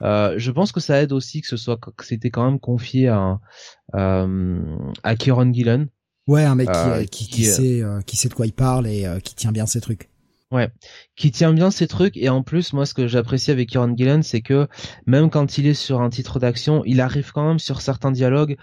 je 0.00 0.50
pense 0.50 0.72
que 0.72 0.80
ça 0.80 1.00
aide 1.02 1.12
aussi 1.12 1.40
que 1.40 1.48
ce 1.48 1.56
soit, 1.56 1.78
que 1.78 2.04
c'était 2.04 2.30
quand 2.30 2.44
même 2.44 2.60
confié 2.60 3.08
à, 3.08 3.38
à 3.92 5.16
Kieron 5.16 5.52
Gillen. 5.52 5.88
Ouais, 6.26 6.44
un 6.44 6.54
mec 6.54 6.70
qui, 7.10 7.26
qui, 7.26 7.28
qui 7.28 7.44
sait, 7.44 7.82
qui 8.06 8.16
sait 8.16 8.28
de 8.28 8.34
quoi 8.34 8.46
il 8.46 8.52
parle 8.52 8.86
et 8.86 9.06
qui 9.22 9.34
tient 9.34 9.52
bien 9.52 9.66
ses 9.66 9.80
trucs. 9.80 10.08
Ouais, 10.50 10.70
qui 11.16 11.32
tient 11.32 11.52
bien 11.52 11.72
ses 11.72 11.88
trucs 11.88 12.16
et 12.16 12.28
en 12.28 12.44
plus 12.44 12.74
moi 12.74 12.86
ce 12.86 12.94
que 12.94 13.08
j'apprécie 13.08 13.50
avec 13.50 13.70
Kieron 13.70 13.96
Gillen 13.96 14.22
c'est 14.22 14.40
que 14.40 14.68
même 15.04 15.28
quand 15.28 15.58
il 15.58 15.66
est 15.66 15.74
sur 15.74 16.00
un 16.00 16.10
titre 16.10 16.38
d'action, 16.38 16.84
il 16.84 17.00
arrive 17.00 17.32
quand 17.32 17.44
même 17.48 17.58
sur 17.58 17.80
certains 17.80 18.12
dialogues 18.12 18.56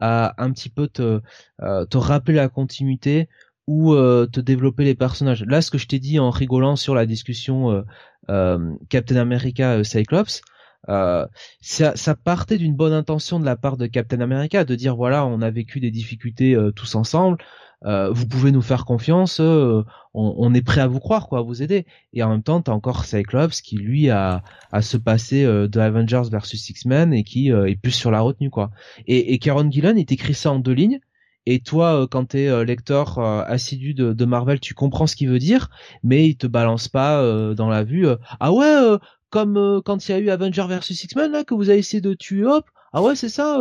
à 0.00 0.34
un 0.42 0.52
petit 0.52 0.68
peu 0.68 0.88
te, 0.88 1.20
euh, 1.62 1.84
te 1.86 1.96
rappeler 1.96 2.34
la 2.34 2.48
continuité 2.48 3.28
ou 3.66 3.92
euh, 3.92 4.26
te 4.26 4.40
développer 4.40 4.84
les 4.84 4.94
personnages. 4.94 5.44
Là, 5.44 5.60
ce 5.60 5.70
que 5.70 5.78
je 5.78 5.86
t'ai 5.86 5.98
dit 5.98 6.18
en 6.18 6.30
rigolant 6.30 6.76
sur 6.76 6.94
la 6.94 7.06
discussion 7.06 7.84
euh, 8.30 8.74
Captain 8.88 9.16
America 9.16 9.82
Cyclops, 9.84 10.42
ça, 10.86 11.96
ça, 11.96 12.14
partait 12.14 12.56
d'une 12.56 12.74
bonne 12.74 12.92
intention 12.92 13.40
de 13.40 13.44
la 13.44 13.56
part 13.56 13.76
de 13.76 13.86
Captain 13.86 14.20
America 14.20 14.64
de 14.64 14.74
dire 14.74 14.96
voilà, 14.96 15.26
on 15.26 15.42
a 15.42 15.50
vécu 15.50 15.80
des 15.80 15.90
difficultés 15.90 16.56
tous 16.74 16.94
ensemble, 16.94 17.38
euh, 17.84 18.10
vous 18.10 18.26
pouvez 18.26 18.50
nous 18.50 18.62
faire 18.62 18.84
confiance, 18.84 19.38
euh, 19.40 19.84
on, 20.14 20.52
est 20.52 20.62
prêt 20.62 20.80
à 20.80 20.88
vous 20.88 20.98
croire, 20.98 21.28
quoi, 21.28 21.40
à 21.40 21.42
vous 21.42 21.62
aider. 21.62 21.86
Et 22.12 22.22
en 22.22 22.30
même 22.30 22.42
temps, 22.42 22.60
t'as 22.60 22.72
encore 22.72 23.04
Cyclops 23.04 23.60
qui 23.62 23.76
lui 23.76 24.10
a, 24.10 24.42
a 24.72 24.82
se 24.82 24.96
passer 24.96 25.44
euh, 25.44 25.68
de 25.68 25.78
Avengers 25.78 26.24
versus 26.30 26.68
X-Men 26.68 27.14
et 27.14 27.22
qui 27.22 27.50
est 27.50 27.80
plus 27.80 27.92
sur 27.92 28.10
la 28.10 28.20
retenue, 28.20 28.50
quoi. 28.50 28.70
Et, 29.06 29.32
et 29.32 29.38
Karen 29.38 29.70
Gillan, 29.70 29.94
il 29.96 30.06
t'écrit 30.06 30.34
ça 30.34 30.50
en 30.52 30.58
deux 30.58 30.72
lignes. 30.72 31.00
Et 31.46 31.60
toi, 31.60 32.06
quand 32.10 32.26
t'es 32.26 32.64
lecteur 32.66 33.18
assidu 33.18 33.94
de, 33.94 34.12
de, 34.12 34.24
Marvel, 34.26 34.60
tu 34.60 34.74
comprends 34.74 35.06
ce 35.06 35.16
qu'il 35.16 35.30
veut 35.30 35.38
dire, 35.38 35.70
mais 36.02 36.28
il 36.28 36.36
te 36.36 36.46
balance 36.46 36.88
pas 36.88 37.22
dans 37.54 37.70
la 37.70 37.84
vue. 37.84 38.06
ah 38.38 38.52
ouais, 38.52 38.98
comme 39.30 39.80
quand 39.82 40.06
il 40.06 40.12
y 40.12 40.14
a 40.14 40.18
eu 40.18 40.28
Avengers 40.28 40.66
versus 40.68 41.02
X-Men 41.04 41.32
là 41.32 41.44
que 41.44 41.54
vous 41.54 41.70
avez 41.70 41.78
essayé 41.78 42.02
de 42.02 42.12
tuer 42.12 42.44
Hop. 42.44 42.68
Ah 42.92 43.02
ouais, 43.02 43.16
c'est 43.16 43.28
ça 43.28 43.60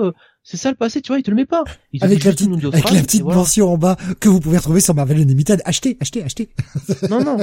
c'est 0.49 0.55
ça 0.55 0.69
le 0.69 0.77
passé, 0.77 1.01
tu 1.01 1.09
vois, 1.09 1.19
il 1.19 1.23
te 1.23 1.29
le 1.29 1.35
met 1.35 1.45
pas. 1.45 1.65
avec 1.99 2.23
la 2.23 2.31
petite, 2.31 2.49
avec 2.63 2.89
la 2.89 3.01
petite 3.01 3.25
mention 3.25 3.73
en 3.73 3.77
bas 3.77 3.97
que 4.21 4.29
vous 4.29 4.39
pouvez 4.39 4.55
retrouver 4.55 4.79
sur 4.79 4.95
Marvel 4.95 5.17
Unlimited. 5.17 5.61
Achetez, 5.65 5.97
achetez, 5.99 6.23
achetez. 6.23 6.47
non, 7.09 7.21
non. 7.21 7.35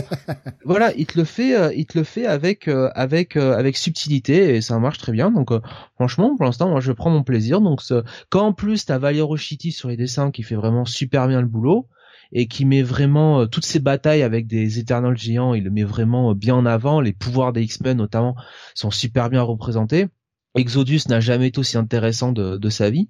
voilà, 0.65 0.95
il 0.97 1.05
te 1.05 1.19
le 1.19 1.25
fait, 1.25 1.55
euh, 1.55 1.75
il 1.75 1.85
te 1.85 1.99
le 1.99 2.05
fait 2.05 2.25
avec, 2.25 2.67
euh, 2.67 2.89
avec, 2.95 3.37
euh, 3.37 3.59
avec 3.59 3.77
subtilité 3.77 4.57
et 4.57 4.63
ça 4.63 4.79
marche 4.79 4.97
très 4.97 5.13
bien. 5.13 5.31
Donc, 5.31 5.51
franchement, 5.97 6.35
pour 6.35 6.47
l'instant, 6.47 6.71
moi, 6.71 6.81
je 6.81 6.93
prends 6.93 7.11
mon 7.11 7.23
plaisir. 7.23 7.61
Donc, 7.61 7.83
quand 8.31 8.47
en 8.47 8.53
plus 8.55 8.87
t'as 8.87 8.97
Valerio 8.97 9.37
Chiti 9.37 9.71
sur 9.71 9.91
les 9.91 9.99
dessins 9.99 10.31
qui 10.31 10.43
fait 10.43 10.55
vraiment 10.55 10.87
super 10.87 11.29
bien 11.29 11.43
le 11.43 11.47
boulot 11.47 11.87
et 12.33 12.49
qui 12.49 12.65
met 12.65 12.83
vraiment 12.83 13.47
toutes 13.47 13.67
ces 13.67 13.81
batailles 13.81 14.23
avec 14.23 14.47
des 14.47 14.79
éternels 14.79 15.19
géants, 15.19 15.53
il 15.53 15.65
le 15.65 15.71
met 15.71 15.85
vraiment 15.85 16.35
bien 16.35 16.55
en 16.55 16.65
avant. 16.65 17.03
Les 17.03 17.13
pouvoirs 17.13 17.53
des 17.53 17.65
X-Men 17.65 17.99
notamment 17.99 18.35
sont 18.75 18.91
super 18.91 19.29
bien 19.29 19.43
représentés. 19.43 20.09
Exodus 20.55 21.01
n'a 21.09 21.21
jamais 21.21 21.49
été 21.49 21.59
aussi 21.59 21.77
intéressant 21.77 22.33
de, 22.33 22.71
sa 22.71 22.91
vie. 22.91 23.09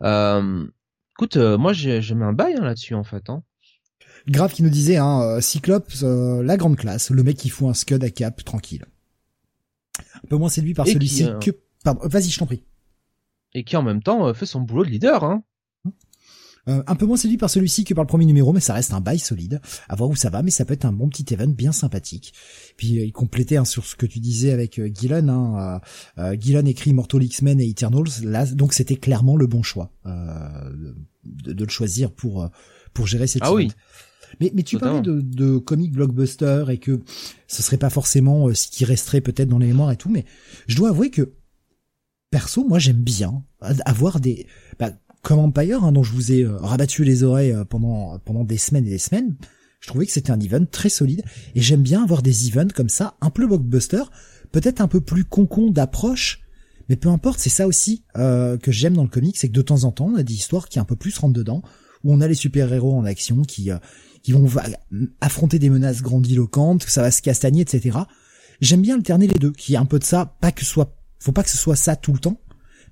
écoute, 0.00 1.36
moi 1.36 1.72
je 1.72 2.14
mets 2.14 2.24
un 2.24 2.32
bail 2.32 2.54
hein, 2.58 2.64
là-dessus 2.64 2.94
en 2.94 3.04
fait. 3.04 3.28
Hein. 3.30 3.42
Grave 4.26 4.52
qui 4.52 4.62
nous 4.62 4.70
disait, 4.70 4.96
hein, 4.96 5.40
Cyclope, 5.40 5.90
la 6.02 6.56
grande 6.56 6.76
classe, 6.76 7.10
le 7.10 7.22
mec 7.22 7.36
qui 7.36 7.48
fout 7.48 7.68
un 7.68 7.74
scud 7.74 8.02
à 8.02 8.10
cap 8.10 8.44
tranquille. 8.44 8.84
Un 10.14 10.28
peu 10.28 10.36
moins 10.36 10.48
séduit 10.48 10.74
par 10.74 10.86
celui-ci 10.86 11.28
que... 11.40 11.50
Pardon, 11.84 12.00
vas-y, 12.08 12.30
je 12.30 12.38
t'en 12.38 12.46
prie 12.46 12.62
et 13.54 13.64
qui 13.64 13.76
en 13.76 13.82
même 13.82 14.02
temps 14.02 14.26
euh, 14.26 14.34
fait 14.34 14.46
son 14.46 14.60
boulot 14.60 14.84
de 14.84 14.90
leader. 14.90 15.24
Hein. 15.24 15.42
Euh, 16.68 16.82
un 16.86 16.94
peu 16.96 17.06
moins 17.06 17.16
séduit 17.16 17.38
par 17.38 17.48
celui-ci 17.48 17.84
que 17.84 17.94
par 17.94 18.04
le 18.04 18.08
premier 18.08 18.26
numéro, 18.26 18.52
mais 18.52 18.60
ça 18.60 18.74
reste 18.74 18.92
un 18.92 19.00
bail 19.00 19.18
solide. 19.18 19.60
À 19.88 19.96
voir 19.96 20.10
où 20.10 20.16
ça 20.16 20.28
va, 20.30 20.42
mais 20.42 20.50
ça 20.50 20.64
peut 20.64 20.74
être 20.74 20.84
un 20.84 20.92
bon 20.92 21.08
petit 21.08 21.32
event 21.32 21.48
bien 21.48 21.72
sympathique. 21.72 22.34
Puis 22.76 22.98
euh, 22.98 23.04
il 23.04 23.12
complétait 23.12 23.56
hein, 23.56 23.64
sur 23.64 23.86
ce 23.86 23.96
que 23.96 24.06
tu 24.06 24.20
disais 24.20 24.52
avec 24.52 24.78
euh, 24.78 24.90
Gillen. 24.92 25.30
Hein, 25.30 25.80
euh, 26.18 26.36
Gillen 26.38 26.66
écrit 26.66 26.92
Mortal 26.92 27.22
X-Men 27.22 27.60
et 27.60 27.68
Eternals. 27.68 28.22
Là, 28.22 28.44
donc 28.46 28.74
c'était 28.74 28.96
clairement 28.96 29.36
le 29.36 29.46
bon 29.46 29.62
choix 29.62 29.92
de, 30.04 31.52
de, 31.52 31.64
le 31.64 31.70
choisir 31.70 32.10
pour 32.10 32.48
pour 32.94 33.06
gérer 33.06 33.26
cette 33.26 33.42
ah 33.44 33.52
oui. 33.52 33.70
Mais, 34.40 34.50
mais 34.54 34.62
tu 34.62 34.78
parlais 34.78 35.00
de, 35.00 35.20
de 35.20 35.58
comic 35.58 35.92
blockbuster 35.92 36.64
et 36.68 36.78
que 36.78 37.00
ce 37.46 37.62
serait 37.62 37.78
pas 37.78 37.90
forcément 37.90 38.52
ce 38.52 38.68
qui 38.68 38.84
resterait 38.84 39.22
peut-être 39.22 39.48
dans 39.48 39.58
les 39.58 39.68
mémoires 39.68 39.90
et 39.90 39.96
tout, 39.96 40.10
mais 40.10 40.26
je 40.66 40.76
dois 40.76 40.90
avouer 40.90 41.10
que 41.10 41.32
perso, 42.30 42.66
moi 42.66 42.78
j'aime 42.78 43.02
bien 43.02 43.42
avoir 43.60 44.20
des... 44.20 44.46
Bah, 44.78 44.92
comme 45.22 45.38
Empire, 45.38 45.84
hein, 45.84 45.92
dont 45.92 46.02
je 46.02 46.12
vous 46.12 46.32
ai 46.32 46.42
euh, 46.42 46.56
rabattu 46.56 47.04
les 47.04 47.22
oreilles 47.22 47.52
euh, 47.52 47.64
pendant, 47.64 48.18
pendant 48.20 48.44
des 48.44 48.58
semaines 48.58 48.86
et 48.86 48.90
des 48.90 48.98
semaines, 48.98 49.36
je 49.80 49.88
trouvais 49.88 50.06
que 50.06 50.12
c'était 50.12 50.30
un 50.30 50.40
event 50.40 50.64
très 50.70 50.88
solide, 50.88 51.22
et 51.54 51.60
j'aime 51.60 51.82
bien 51.82 52.02
avoir 52.02 52.22
des 52.22 52.48
events 52.48 52.72
comme 52.74 52.88
ça, 52.88 53.16
un 53.20 53.30
peu 53.30 53.46
blockbuster, 53.46 54.02
peut-être 54.52 54.80
un 54.80 54.88
peu 54.88 55.00
plus 55.00 55.24
concon 55.24 55.70
d'approche, 55.70 56.40
mais 56.88 56.96
peu 56.96 57.08
importe, 57.08 57.38
c'est 57.38 57.50
ça 57.50 57.66
aussi 57.66 58.04
euh, 58.16 58.56
que 58.56 58.72
j'aime 58.72 58.94
dans 58.94 59.02
le 59.02 59.08
comic, 59.08 59.36
c'est 59.36 59.48
que 59.48 59.52
de 59.52 59.62
temps 59.62 59.84
en 59.84 59.92
temps, 59.92 60.10
on 60.12 60.16
a 60.16 60.22
des 60.22 60.34
histoires 60.34 60.68
qui 60.68 60.78
un 60.78 60.84
peu 60.84 60.96
plus 60.96 61.16
rentrent 61.18 61.34
dedans, 61.34 61.62
où 62.04 62.12
on 62.12 62.20
a 62.20 62.28
les 62.28 62.34
super-héros 62.34 62.96
en 62.96 63.04
action 63.04 63.42
qui, 63.42 63.70
qui 64.22 64.32
vont 64.32 64.48
affronter 65.20 65.58
des 65.58 65.68
menaces 65.68 66.00
grandiloquentes, 66.00 66.84
que 66.84 66.90
ça 66.90 67.02
va 67.02 67.10
se 67.10 67.22
castagner, 67.22 67.62
etc. 67.62 67.98
J'aime 68.60 68.82
bien 68.82 68.94
alterner 68.94 69.26
les 69.26 69.38
deux, 69.38 69.50
qu'il 69.50 69.72
y 69.72 69.74
ait 69.74 69.80
un 69.80 69.84
peu 69.84 69.98
de 69.98 70.04
ça, 70.04 70.36
pas 70.40 70.52
que 70.52 70.64
ce 70.64 70.70
soit 70.70 70.98
faut 71.18 71.32
pas 71.32 71.42
que 71.42 71.50
ce 71.50 71.58
soit 71.58 71.76
ça 71.76 71.96
tout 71.96 72.12
le 72.12 72.18
temps, 72.18 72.40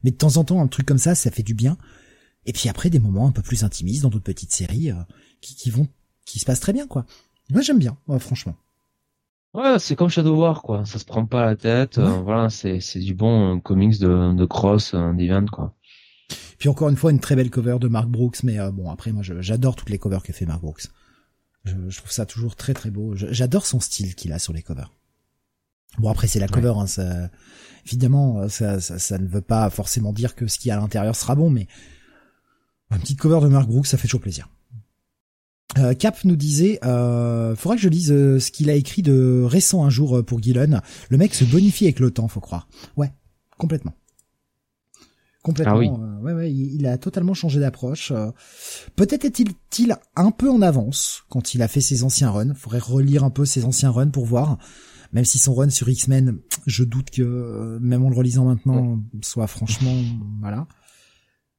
mais 0.05 0.11
de 0.11 0.16
temps 0.16 0.37
en 0.37 0.45
temps 0.45 0.61
un 0.61 0.66
truc 0.66 0.87
comme 0.87 0.99
ça, 0.99 1.14
ça 1.14 1.31
fait 1.31 1.43
du 1.43 1.55
bien. 1.55 1.77
Et 2.47 2.53
puis 2.53 2.68
après 2.68 2.90
des 2.90 2.99
moments 2.99 3.26
un 3.26 3.32
peu 3.32 3.42
plus 3.42 3.64
intimistes 3.64 4.03
dans 4.03 4.09
d'autres 4.09 4.24
petites 4.24 4.53
séries 4.53 4.90
euh, 4.90 5.03
qui, 5.40 5.55
qui, 5.55 5.70
vont, 5.70 5.88
qui 6.24 6.38
se 6.38 6.44
passent 6.44 6.61
très 6.61 6.72
bien 6.72 6.86
quoi. 6.86 7.05
Moi 7.51 7.62
j'aime 7.62 7.78
bien, 7.78 7.97
franchement. 8.18 8.57
Ouais, 9.55 9.78
c'est 9.78 9.97
comme 9.97 10.09
Shadow 10.09 10.36
War 10.36 10.62
quoi. 10.62 10.84
Ça 10.84 10.99
se 10.99 11.05
prend 11.05 11.26
pas 11.26 11.44
la 11.44 11.57
tête. 11.57 11.99
Euh, 11.99 12.20
voilà, 12.20 12.51
c'est 12.51 12.80
c'est 12.80 13.01
du 13.01 13.14
bon 13.14 13.57
euh, 13.57 13.61
comics 13.61 13.99
de 13.99 14.34
de 14.34 14.44
cross 14.44 14.94
d'event 14.94 15.47
quoi. 15.47 15.74
Puis 16.59 16.68
encore 16.68 16.88
une 16.88 16.97
fois 16.97 17.11
une 17.11 17.20
très 17.20 17.36
belle 17.36 17.51
cover 17.51 17.78
de 17.78 17.88
Mark 17.88 18.09
Brooks, 18.09 18.42
mais 18.42 18.59
bon 18.72 18.90
après 18.90 19.12
moi 19.12 19.22
j'adore 19.22 19.76
toutes 19.76 19.90
les 19.90 19.99
covers 19.99 20.22
que 20.22 20.32
fait 20.32 20.47
Mark 20.47 20.61
Brooks. 20.61 20.86
Je, 21.64 21.74
je 21.88 21.99
trouve 21.99 22.11
ça 22.11 22.26
toujours 22.26 22.57
très 22.57 22.74
très 22.74 22.90
beau. 22.90 23.14
J'adore 23.14 23.66
son 23.66 23.80
style 23.80 24.14
qu'il 24.14 24.32
a 24.32 24.38
sur 24.38 24.53
les 24.53 24.62
covers. 24.62 24.90
Bon 25.99 26.11
après 26.11 26.26
c'est 26.26 26.40
la 26.40 26.49
cover, 26.49 26.74
hein, 26.76 26.86
ça, 26.86 27.30
évidemment 27.86 28.40
euh, 28.40 28.49
ça, 28.49 28.80
ça, 28.80 28.99
ça, 28.99 29.18
ne 29.18 29.26
veut 29.26 29.40
pas 29.40 29.70
forcément 29.70 30.12
dire 30.12 30.34
que 30.34 30.47
ce 30.47 30.59
qui 30.59 30.68
y 30.68 30.70
a 30.70 30.76
à 30.76 30.80
l'intérieur 30.80 31.16
sera 31.16 31.34
bon, 31.34 31.49
mais 31.49 31.66
un 32.91 32.99
petit 32.99 33.16
cover 33.16 33.41
de 33.41 33.49
Mark 33.49 33.68
Brooks 33.68 33.87
ça 33.87 33.99
fait 33.99 34.09
toujours 34.09 34.20
plaisir. 34.20 34.49
Euh, 35.78 35.95
Cap 35.95 36.24
nous 36.24 36.37
disait, 36.37 36.78
euh, 36.84 37.55
faudra 37.55 37.76
que 37.76 37.82
je 37.82 37.89
lise 37.89 38.11
euh, 38.11 38.39
ce 38.39 38.51
qu'il 38.51 38.70
a 38.70 38.74
écrit 38.74 39.03
de 39.03 39.43
récent 39.45 39.84
un 39.84 39.91
jour 39.91 40.24
pour 40.24 40.43
Gillen. 40.43 40.80
Le 41.11 41.18
mec 41.18 41.34
se 41.34 41.45
bonifie 41.45 41.84
avec 41.84 42.01
le 42.01 42.11
temps, 42.11 42.28
faut 42.28 42.41
croire. 42.41 42.68
Ouais, 42.97 43.12
complètement. 43.59 43.93
Complètement. 45.43 45.74
Ah 45.74 45.78
oui. 45.78 45.89
ouais, 46.22 46.32
ouais, 46.32 46.53
il, 46.53 46.87
a 46.87 46.99
totalement 46.99 47.34
changé 47.34 47.61
d'approche. 47.61 48.12
Peut-être 48.97 49.24
est-il 49.24 49.97
un 50.16 50.30
peu 50.30 50.51
en 50.51 50.61
avance 50.62 51.24
quand 51.28 51.55
il 51.55 51.62
a 51.62 51.68
fait 51.68 51.80
ses 51.80 52.03
anciens 52.03 52.30
runs. 52.30 52.55
Faudrait 52.55 52.80
relire 52.80 53.22
un 53.22 53.30
peu 53.30 53.45
ses 53.45 53.64
anciens 53.64 53.91
runs 53.91 54.09
pour 54.09 54.24
voir 54.24 54.59
même 55.12 55.24
si 55.24 55.39
son 55.39 55.55
run 55.55 55.70
sur 55.70 55.89
X-Men, 55.89 56.39
je 56.66 56.84
doute 56.84 57.11
que 57.11 57.22
euh, 57.22 57.78
même 57.80 58.05
en 58.05 58.11
le 58.11 58.16
relisant 58.16 58.45
maintenant, 58.45 59.01
soit 59.22 59.47
franchement 59.47 59.95
voilà. 60.41 60.66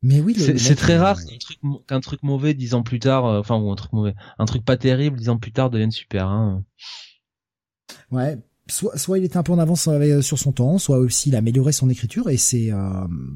Mais 0.04 0.22
oui, 0.22 0.36
c'est 0.36 0.76
très 0.76 0.98
rare 0.98 1.20
qu'un 1.88 2.00
truc, 2.00 2.22
mauvais 2.22 2.54
dix 2.54 2.76
ans 2.76 2.84
plus 2.84 3.00
tard, 3.00 3.26
euh, 3.26 3.40
enfin 3.40 3.58
ou 3.58 3.72
un 3.72 3.76
truc 3.76 3.92
mauvais, 3.94 4.14
un 4.38 4.46
truc 4.46 4.64
pas 4.64 4.78
terrible 4.78 5.18
dix 5.18 5.30
ans 5.30 5.38
plus 5.38 5.52
tard 5.52 5.70
devienne 5.70 5.92
super. 5.92 6.28
Hein. 6.28 6.64
Ouais, 8.12 8.38
soit, 8.70 8.96
soit 8.98 9.18
il 9.18 9.24
était 9.24 9.38
un 9.38 9.44
peu 9.44 9.54
en 9.54 9.60
avance 9.60 9.88
euh, 9.88 10.22
sur 10.22 10.38
son 10.38 10.52
temps, 10.52 10.78
soit 10.78 11.00
aussi 11.00 11.30
il 11.30 11.36
a 11.36 11.40
amélioré 11.40 11.72
son 11.72 11.90
écriture 11.90 12.30
et 12.30 12.38
c'est 12.38 12.72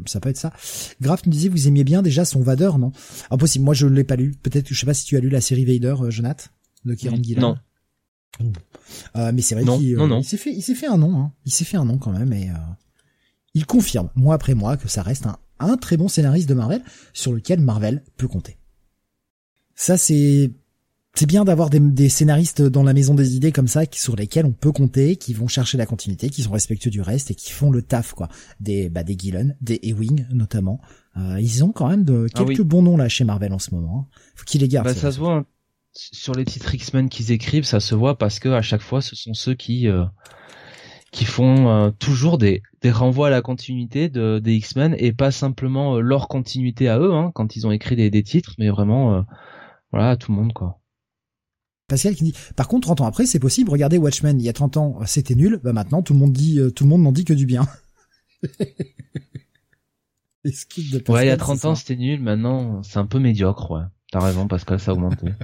ça 0.06 0.20
peut 0.20 0.30
être 0.30 0.38
ça. 0.38 0.54
Graf 1.02 1.26
nous 1.26 1.32
disait 1.32 1.50
vous 1.50 1.68
aimiez 1.68 1.84
bien 1.84 2.04
déjà 2.04 2.26
son 2.26 2.42
Vader, 2.42 2.72
non? 2.78 2.92
Impossible, 3.32 3.66
moi 3.66 3.74
je 3.74 3.88
ne 3.88 3.96
l'ai 3.96 4.04
pas 4.04 4.16
lu. 4.16 4.36
Peut-être 4.44 4.68
que 4.68 4.76
je 4.76 4.80
sais 4.80 4.86
pas 4.86 4.94
si 4.94 5.06
tu 5.06 5.18
as 5.18 5.20
lu 5.20 5.30
la 5.30 5.42
série 5.42 5.66
Vader, 5.66 5.96
Jonath, 6.10 6.54
de 6.86 6.94
Kieran 6.94 7.18
Gillen. 7.22 7.42
Non. 7.42 7.58
Euh, 9.16 9.32
mais 9.34 9.42
c'est 9.42 9.56
vrai 9.56 9.64
qu'il 9.78 10.00
euh, 10.00 10.18
il 10.20 10.24
s'est 10.24 10.38
fait, 10.38 10.54
il 10.54 10.62
s'est 10.62 10.76
fait 10.76 10.88
un 10.88 10.98
nom, 10.98 11.18
hein. 11.18 11.32
il 11.46 11.52
s'est 11.52 11.66
fait 11.66 11.78
un 11.78 11.86
nom 11.86 11.98
quand 11.98 12.12
même 12.12 12.34
et 12.34 12.50
euh, 12.50 12.56
il 13.54 13.66
confirme 13.66 14.10
mois 14.16 14.36
après 14.36 14.54
mois 14.54 14.78
que 14.78 14.88
ça 14.88 15.02
reste 15.02 15.26
un, 15.26 15.38
un 15.64 15.78
très 15.78 15.98
bon 15.98 16.08
scénariste 16.08 16.50
de 16.50 16.54
Marvel 16.54 16.84
sur 17.14 17.34
lequel 17.34 17.60
Marvel 17.60 18.04
peut 18.18 18.28
compter. 18.28 18.58
Ça 19.76 19.98
c'est 19.98 20.52
c'est 21.14 21.26
bien 21.26 21.44
d'avoir 21.44 21.70
des, 21.70 21.80
des, 21.80 22.08
scénaristes 22.08 22.62
dans 22.62 22.84
la 22.84 22.94
maison 22.94 23.14
des 23.14 23.36
idées 23.36 23.52
comme 23.52 23.68
ça, 23.68 23.86
qui, 23.86 24.02
sur 24.02 24.16
lesquels 24.16 24.46
on 24.46 24.54
peut 24.54 24.72
compter, 24.72 25.18
qui 25.18 25.34
vont 25.34 25.50
chercher 25.50 25.78
la 25.78 25.86
continuité, 25.86 26.30
qui 26.30 26.42
sont 26.42 26.52
respectueux 26.52 26.90
du 26.90 27.02
reste 27.02 27.32
et 27.32 27.36
qui 27.36 27.52
font 27.52 27.70
le 27.70 27.82
taf 27.82 28.14
quoi. 28.14 28.30
Des 28.62 28.90
bah 28.90 29.04
des 29.04 29.18
Gillen, 29.18 29.58
des 29.62 29.80
Ewing 29.84 30.26
notamment. 30.32 30.80
Euh, 31.18 31.38
ils 31.42 31.64
ont 31.64 31.72
quand 31.72 31.90
même 31.90 32.06
de 32.06 32.28
ah 32.34 32.38
quelques 32.38 32.62
bons 32.62 32.82
noms 32.82 32.96
là 32.96 33.10
chez 33.10 33.26
Marvel 33.26 33.52
en 33.52 33.60
ce 33.60 33.76
moment. 33.76 34.08
Hein. 34.10 34.18
Faut 34.36 34.46
qu'ils 34.46 34.62
les 34.62 34.70
gardent. 34.70 34.88
Bah, 34.88 34.94
ça 34.94 35.12
se 35.12 35.20
voit 35.20 35.46
sur 35.94 36.34
les 36.34 36.46
titres 36.46 36.74
X-Men 36.74 37.10
qu'ils 37.10 37.32
écrivent, 37.32 37.66
ça 37.66 37.82
se 37.82 37.96
voit 37.96 38.18
parce 38.18 38.40
que 38.40 38.50
à 38.50 38.62
chaque 38.62 38.82
fois, 38.82 39.02
ce 39.02 39.16
sont 39.16 39.34
ceux 39.34 39.56
qui 39.56 39.90
euh, 39.90 40.06
qui 41.12 41.26
font 41.26 41.70
euh, 41.70 41.92
toujours 41.92 42.38
des, 42.38 42.64
des 42.82 42.92
renvois 42.92 43.28
à 43.28 43.30
la 43.30 43.42
continuité 43.42 44.10
de, 44.10 44.40
des 44.40 44.54
X-Men 44.56 44.96
et 44.98 45.12
pas 45.14 45.32
simplement 45.32 45.96
euh, 45.96 46.00
leur 46.00 46.28
continuité 46.28 46.88
à 46.90 47.00
eux 47.00 47.14
hein, 47.14 47.32
quand 47.36 47.56
ils 47.56 47.68
ont 47.68 47.72
écrit 47.72 47.96
des, 47.96 48.10
des 48.10 48.24
titres, 48.24 48.56
mais 48.58 48.70
vraiment 48.70 49.26
voilà 49.92 50.16
tout 50.16 50.32
le 50.32 50.38
monde 50.38 50.54
quoi. 50.54 50.80
Pascal 51.88 52.16
qui 52.16 52.24
dit 52.24 52.34
par 52.56 52.70
contre 52.70 52.88
30 52.88 53.02
ans 53.02 53.06
après 53.06 53.26
c'est 53.26 53.40
possible 53.40 53.70
regardez 53.70 53.98
Watchmen 53.98 54.40
il 54.40 54.46
y 54.46 54.50
a 54.50 54.54
30 54.54 54.78
ans 54.78 55.00
c'était 55.06 55.36
nul 55.36 55.60
bah 55.62 55.74
maintenant 55.74 56.02
tout 56.02 56.14
le 56.14 56.20
monde 56.20 56.32
dit 56.32 56.62
tout 56.74 56.86
le 56.86 56.90
monde 56.90 57.02
n'en 57.02 57.12
dit 57.12 57.26
que 57.26 57.34
du 57.34 57.46
bien 57.46 57.68
ouais 60.46 60.54
il 60.76 61.26
y 61.26 61.30
a 61.30 61.36
30 61.38 61.66
ans 61.66 61.76
c'était 61.76 61.98
nul 61.98 62.22
maintenant 62.22 62.82
c'est 62.84 63.00
un 63.00 63.06
peu 63.06 63.20
médiocre 63.20 63.72
ouais 63.72 63.82
T'as 64.12 64.20
raison, 64.20 64.46
Pascal, 64.46 64.78
ça 64.78 64.92
a 64.92 64.94
augmenté. 64.94 65.28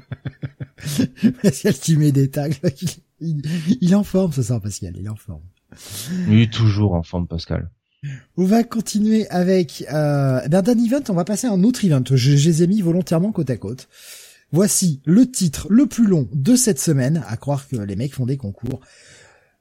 Pascal 1.42 1.74
qui 1.74 1.96
met 1.96 2.12
des 2.12 2.30
tags. 2.30 2.50
Il, 3.22 3.42
il, 3.82 3.92
est 3.92 3.96
en 3.96 4.04
forme 4.04 4.34
ce 4.34 4.44
soir, 4.44 4.62
Pascal. 4.62 4.94
Il 4.98 5.06
est 5.06 5.10
en 5.10 5.16
forme. 5.16 5.42
Oui, 6.28 6.50
toujours 6.50 6.94
en 6.94 7.04
forme, 7.04 7.28
Pascal. 7.28 7.70
On 8.38 8.46
va 8.46 8.64
continuer 8.64 9.28
avec 9.30 9.86
euh, 9.92 10.48
ben, 10.48 10.62
d'un 10.62 10.78
event, 10.78 11.02
on 11.10 11.14
va 11.14 11.26
passer 11.26 11.48
à 11.48 11.52
un 11.52 11.64
autre 11.64 11.84
event. 11.84 12.04
Je, 12.10 12.16
je, 12.16 12.50
les 12.50 12.64
ai 12.64 12.68
mis 12.68 12.82
volontairement 12.82 13.32
côte 13.32 13.50
à 13.50 13.58
côte. 13.58 13.90
Voici 14.52 15.02
le 15.06 15.30
titre 15.30 15.68
le 15.70 15.88
plus 15.88 16.06
long 16.06 16.30
de 16.32 16.56
cette 16.56 16.80
semaine, 16.80 17.24
à 17.28 17.36
croire 17.38 17.68
que 17.68 17.76
les 17.76 17.96
mecs 17.96 18.14
font 18.14 18.26
des 18.26 18.38
concours. 18.38 18.80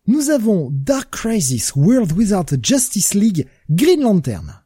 Nous 0.07 0.30
avons 0.30 0.70
Dark 0.70 1.11
Crisis 1.11 1.74
World 1.74 2.12
Without 2.12 2.57
Justice 2.62 3.14
League 3.14 3.48
Green 3.70 4.02
Lantern. 4.02 4.62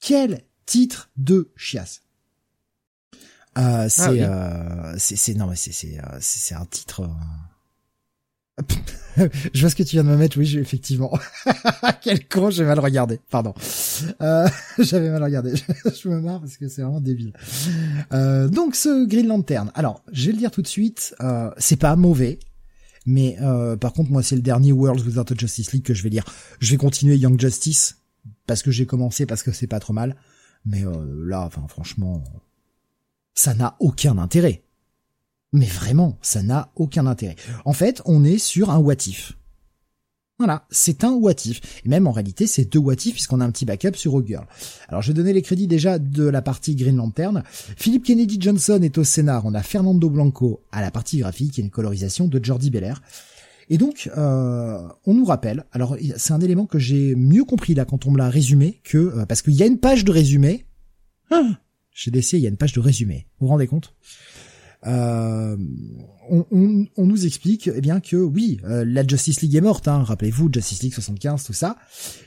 Quel 0.00 0.42
titre 0.66 1.10
de 1.16 1.52
chiasse 1.56 2.02
euh, 3.58 3.88
c'est, 3.88 4.22
ah, 4.22 4.92
euh, 4.92 4.94
c'est, 4.96 5.16
c'est, 5.16 5.34
non 5.34 5.48
mais 5.48 5.56
c'est, 5.56 5.72
c'est, 5.72 5.98
euh, 5.98 6.18
c'est 6.20 6.54
un 6.54 6.64
titre. 6.66 7.00
Euh, 7.00 7.06
je 9.54 9.60
vois 9.60 9.70
ce 9.70 9.74
que 9.74 9.82
tu 9.82 9.96
viens 9.96 10.04
de 10.04 10.08
me 10.08 10.16
mettre, 10.16 10.38
oui, 10.38 10.56
effectivement. 10.58 11.12
Quel 12.02 12.26
con, 12.26 12.50
j'ai 12.50 12.64
mal 12.64 12.78
regardé, 12.78 13.20
pardon. 13.30 13.54
Euh, 14.20 14.48
J'avais 14.78 15.10
mal 15.10 15.22
regardé, 15.22 15.54
je 15.56 16.08
me 16.08 16.20
marre 16.20 16.40
parce 16.40 16.56
que 16.56 16.68
c'est 16.68 16.82
vraiment 16.82 17.00
débile. 17.00 17.32
Euh, 18.12 18.48
donc 18.48 18.74
ce 18.74 19.06
Green 19.06 19.26
Lantern, 19.26 19.70
alors 19.74 20.02
je 20.12 20.26
vais 20.26 20.32
le 20.32 20.38
dire 20.38 20.50
tout 20.50 20.62
de 20.62 20.66
suite, 20.66 21.14
euh, 21.20 21.50
c'est 21.58 21.76
pas 21.76 21.96
mauvais, 21.96 22.38
mais 23.06 23.36
par 23.80 23.92
contre 23.92 24.10
moi 24.10 24.22
c'est 24.22 24.36
le 24.36 24.42
dernier 24.42 24.72
World 24.72 25.04
Without 25.06 25.32
a 25.32 25.34
Justice 25.36 25.72
League 25.72 25.84
que 25.84 25.94
je 25.94 26.02
vais 26.02 26.10
lire. 26.10 26.24
Je 26.60 26.70
vais 26.70 26.76
continuer 26.76 27.16
Young 27.16 27.40
Justice 27.40 27.96
parce 28.46 28.62
que 28.62 28.70
j'ai 28.70 28.86
commencé, 28.86 29.26
parce 29.26 29.42
que 29.42 29.52
c'est 29.52 29.66
pas 29.66 29.80
trop 29.80 29.92
mal, 29.92 30.16
mais 30.64 30.84
là, 31.24 31.42
enfin 31.42 31.66
franchement, 31.68 32.22
ça 33.34 33.54
n'a 33.54 33.76
aucun 33.80 34.18
intérêt. 34.18 34.62
Mais 35.52 35.66
vraiment, 35.66 36.18
ça 36.22 36.42
n'a 36.42 36.70
aucun 36.76 37.06
intérêt. 37.06 37.36
En 37.64 37.72
fait, 37.72 38.02
on 38.04 38.24
est 38.24 38.38
sur 38.38 38.70
un 38.70 38.78
what 38.78 39.06
if. 39.06 39.32
Voilà, 40.38 40.64
c'est 40.70 41.04
un 41.04 41.12
what 41.12 41.34
if. 41.44 41.60
Et 41.84 41.88
même 41.90 42.06
en 42.06 42.12
réalité, 42.12 42.46
c'est 42.46 42.64
deux 42.64 42.78
what 42.78 42.94
if 42.94 43.12
puisqu'on 43.12 43.42
a 43.42 43.44
un 43.44 43.50
petit 43.50 43.66
backup 43.66 43.94
sur 43.94 44.14
O'Girl. 44.14 44.46
Alors 44.88 45.02
je 45.02 45.08
vais 45.08 45.14
donner 45.14 45.34
les 45.34 45.42
crédits 45.42 45.66
déjà 45.66 45.98
de 45.98 46.24
la 46.24 46.40
partie 46.40 46.74
Green 46.76 46.96
Lantern. 46.96 47.42
Philip 47.76 48.02
Kennedy 48.02 48.38
Johnson 48.40 48.80
est 48.82 48.96
au 48.96 49.04
scénar, 49.04 49.44
on 49.44 49.52
a 49.52 49.62
Fernando 49.62 50.08
Blanco 50.08 50.62
à 50.72 50.80
la 50.80 50.90
partie 50.90 51.18
graphique 51.18 51.58
et 51.58 51.62
une 51.62 51.68
colorisation 51.68 52.26
de 52.26 52.42
Jordi 52.42 52.70
Belair. 52.70 53.02
Et 53.68 53.76
donc, 53.76 54.10
euh, 54.16 54.80
on 55.04 55.12
nous 55.12 55.26
rappelle, 55.26 55.64
alors 55.72 55.96
c'est 56.16 56.32
un 56.32 56.40
élément 56.40 56.64
que 56.64 56.78
j'ai 56.78 57.14
mieux 57.14 57.44
compris 57.44 57.74
là 57.74 57.84
quand 57.84 58.06
on 58.06 58.10
me 58.10 58.16
l'a 58.16 58.30
résumé, 58.30 58.80
que 58.82 58.96
euh, 58.96 59.26
parce 59.26 59.42
qu'il 59.42 59.52
y 59.52 59.62
a 59.62 59.66
une 59.66 59.78
page 59.78 60.06
de 60.06 60.10
résumé. 60.10 60.64
Ah, 61.30 61.60
chez 61.92 62.10
DC, 62.10 62.32
il 62.32 62.40
y 62.40 62.46
a 62.46 62.48
une 62.48 62.56
page 62.56 62.72
de 62.72 62.80
résumé. 62.80 63.26
Vous 63.38 63.46
vous 63.46 63.52
rendez 63.52 63.66
compte? 63.66 63.94
Euh, 64.86 65.56
on, 66.30 66.86
nous 66.96 67.26
explique 67.26 67.68
eh 67.74 67.80
bien 67.80 68.00
que 68.00 68.16
oui, 68.16 68.60
euh, 68.64 68.84
la 68.86 69.06
Justice 69.06 69.42
League 69.42 69.56
est 69.56 69.60
morte, 69.60 69.88
hein, 69.88 70.02
rappelez-vous, 70.02 70.48
Justice 70.52 70.82
League 70.82 70.94
75, 70.94 71.44
tout 71.44 71.52
ça. 71.52 71.76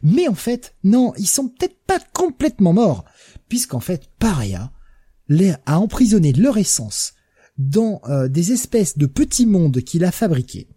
Mais 0.03 0.27
en 0.27 0.35
fait, 0.35 0.75
non, 0.83 1.13
ils 1.17 1.27
sont 1.27 1.47
peut-être 1.47 1.77
pas 1.87 1.99
complètement 2.13 2.73
morts, 2.73 3.05
puisqu'en 3.49 3.79
fait, 3.79 4.09
Paria 4.19 4.71
a 5.65 5.79
emprisonné 5.79 6.33
leur 6.33 6.57
essence 6.57 7.13
dans 7.57 8.01
euh, 8.07 8.27
des 8.27 8.51
espèces 8.51 8.97
de 8.97 9.05
petits 9.05 9.45
mondes 9.45 9.81
qu'il 9.81 10.03
a 10.03 10.11
fabriqués. 10.11 10.67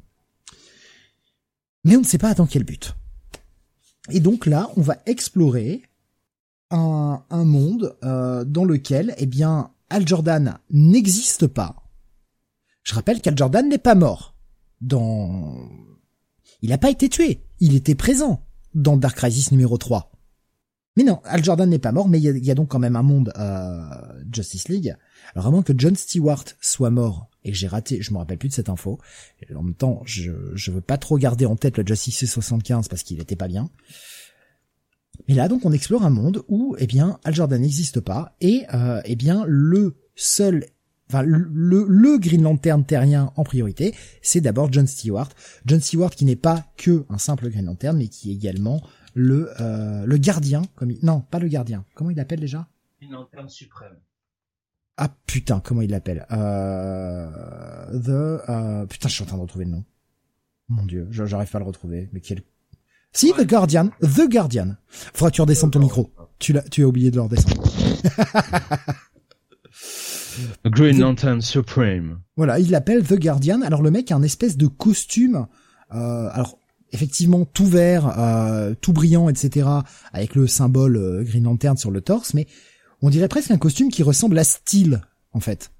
Mais 1.84 1.96
on 1.96 2.00
ne 2.00 2.06
sait 2.06 2.18
pas 2.18 2.34
dans 2.34 2.46
quel 2.46 2.64
but. 2.64 2.96
Et 4.10 4.20
donc 4.20 4.46
là, 4.46 4.70
on 4.76 4.82
va 4.82 4.96
explorer 5.06 5.82
un, 6.70 7.22
un 7.28 7.44
monde 7.44 7.96
dans 8.02 8.64
lequel, 8.64 9.14
eh 9.18 9.26
bien, 9.26 9.70
Al 9.90 10.06
Jordan 10.06 10.58
n'existe 10.70 11.46
pas. 11.46 11.76
Je 12.82 12.94
rappelle 12.94 13.20
qu'Al 13.20 13.36
Jordan 13.36 13.68
n'est 13.68 13.78
pas 13.78 13.94
mort. 13.94 14.36
Dans... 14.80 15.68
Il 16.62 16.70
n'a 16.70 16.78
pas 16.78 16.90
été 16.90 17.08
tué. 17.08 17.42
Il 17.60 17.74
était 17.74 17.94
présent 17.94 18.46
dans 18.74 18.96
Dark 18.96 19.16
Crisis 19.16 19.52
numéro 19.52 19.78
3. 19.78 20.12
Mais 20.96 21.04
non, 21.04 21.20
Al 21.24 21.44
Jordan 21.44 21.68
n'est 21.68 21.78
pas 21.78 21.92
mort, 21.92 22.08
mais 22.08 22.18
il 22.18 22.44
y, 22.44 22.50
a, 22.50 22.54
donc 22.54 22.68
quand 22.68 22.78
même 22.78 22.96
un 22.96 23.02
monde 23.02 23.32
euh, 23.36 23.80
Justice 24.32 24.68
League. 24.68 24.96
Alors 25.34 25.44
vraiment 25.44 25.62
que 25.62 25.74
John 25.76 25.94
Stewart 25.94 26.44
soit 26.60 26.90
mort 26.90 27.28
et 27.44 27.52
que 27.52 27.56
j'ai 27.56 27.68
raté, 27.68 28.00
je 28.00 28.12
me 28.12 28.18
rappelle 28.18 28.38
plus 28.38 28.48
de 28.48 28.54
cette 28.54 28.70
info. 28.70 28.98
Et 29.42 29.54
en 29.54 29.62
même 29.62 29.74
temps, 29.74 30.00
je 30.06 30.32
je 30.54 30.70
veux 30.70 30.80
pas 30.80 30.96
trop 30.96 31.18
garder 31.18 31.44
en 31.44 31.54
tête 31.54 31.76
le 31.76 31.86
Justice 31.86 32.24
75 32.24 32.88
parce 32.88 33.02
qu'il 33.02 33.20
était 33.20 33.36
pas 33.36 33.48
bien. 33.48 33.70
Mais 35.28 35.34
là, 35.34 35.48
donc, 35.48 35.64
on 35.64 35.72
explore 35.72 36.04
un 36.04 36.10
monde 36.10 36.42
où, 36.48 36.76
eh 36.78 36.86
bien, 36.86 37.18
Al 37.24 37.34
Jordan 37.34 37.60
n'existe 37.60 38.00
pas 38.00 38.36
et, 38.40 38.64
euh, 38.74 39.00
eh 39.04 39.16
bien, 39.16 39.44
le 39.46 39.96
seul, 40.14 40.66
enfin, 41.08 41.22
le, 41.22 41.86
le 41.88 42.18
Green 42.18 42.42
Lantern 42.42 42.84
terrien 42.84 43.32
en 43.36 43.44
priorité, 43.44 43.94
c'est 44.22 44.40
d'abord 44.40 44.72
John 44.72 44.86
Stewart. 44.86 45.28
John 45.64 45.80
Stewart 45.80 46.10
qui 46.10 46.24
n'est 46.24 46.36
pas 46.36 46.64
que 46.76 47.04
un 47.08 47.18
simple 47.18 47.48
Green 47.50 47.66
Lantern, 47.66 47.96
mais 47.96 48.08
qui 48.08 48.30
est 48.30 48.34
également 48.34 48.82
le 49.14 49.50
euh, 49.60 50.04
le 50.04 50.16
gardien, 50.18 50.62
comme 50.74 50.90
il... 50.90 50.98
non, 51.02 51.20
pas 51.20 51.38
le 51.38 51.48
gardien. 51.48 51.84
Comment 51.94 52.10
il 52.10 52.16
l'appelle 52.16 52.40
déjà? 52.40 52.68
Green 53.00 53.12
Lantern 53.12 53.48
suprême. 53.48 53.96
Ah 54.98 55.14
putain, 55.26 55.60
comment 55.60 55.82
il 55.82 55.90
l'appelle? 55.90 56.26
Euh, 56.30 57.28
The 57.92 58.48
euh, 58.48 58.86
putain, 58.86 59.08
je 59.08 59.14
suis 59.14 59.22
en 59.22 59.26
train 59.26 59.36
de 59.36 59.42
retrouver 59.42 59.64
le 59.64 59.72
nom. 59.72 59.84
Mon 60.68 60.84
dieu, 60.84 61.08
j'arrive 61.10 61.50
pas 61.50 61.58
à 61.58 61.60
le 61.60 61.66
retrouver. 61.66 62.08
Mais 62.12 62.20
quel 62.20 62.42
si, 63.16 63.32
The 63.32 63.46
Guardian. 63.46 63.90
The 64.02 64.28
Guardian. 64.28 64.76
Faudra 64.88 65.30
que 65.30 65.36
tu 65.36 65.40
redescendes 65.40 65.72
ton 65.72 65.80
micro. 65.80 66.12
Tu 66.38 66.52
l'as, 66.52 66.62
tu 66.62 66.82
as 66.82 66.86
oublié 66.86 67.10
de 67.10 67.16
le 67.16 67.22
redescendre. 67.22 67.62
Green 70.66 71.00
Lantern 71.00 71.40
Supreme. 71.40 72.20
Voilà, 72.36 72.58
il 72.58 72.70
l'appelle 72.70 73.04
The 73.04 73.18
Guardian. 73.18 73.62
Alors 73.62 73.82
le 73.82 73.90
mec 73.90 74.12
a 74.12 74.16
un 74.16 74.22
espèce 74.22 74.56
de 74.56 74.66
costume. 74.66 75.46
Euh, 75.94 76.28
alors 76.32 76.58
effectivement 76.92 77.44
tout 77.44 77.66
vert, 77.66 78.18
euh, 78.18 78.74
tout 78.80 78.92
brillant, 78.92 79.28
etc. 79.28 79.68
Avec 80.12 80.34
le 80.34 80.46
symbole 80.46 80.96
euh, 80.96 81.24
Green 81.24 81.44
Lantern 81.44 81.76
sur 81.76 81.90
le 81.90 82.00
torse, 82.00 82.34
mais 82.34 82.46
on 83.02 83.10
dirait 83.10 83.28
presque 83.28 83.50
un 83.50 83.58
costume 83.58 83.90
qui 83.90 84.02
ressemble 84.02 84.38
à 84.38 84.44
Steel 84.44 85.02
en 85.32 85.40
fait. 85.40 85.70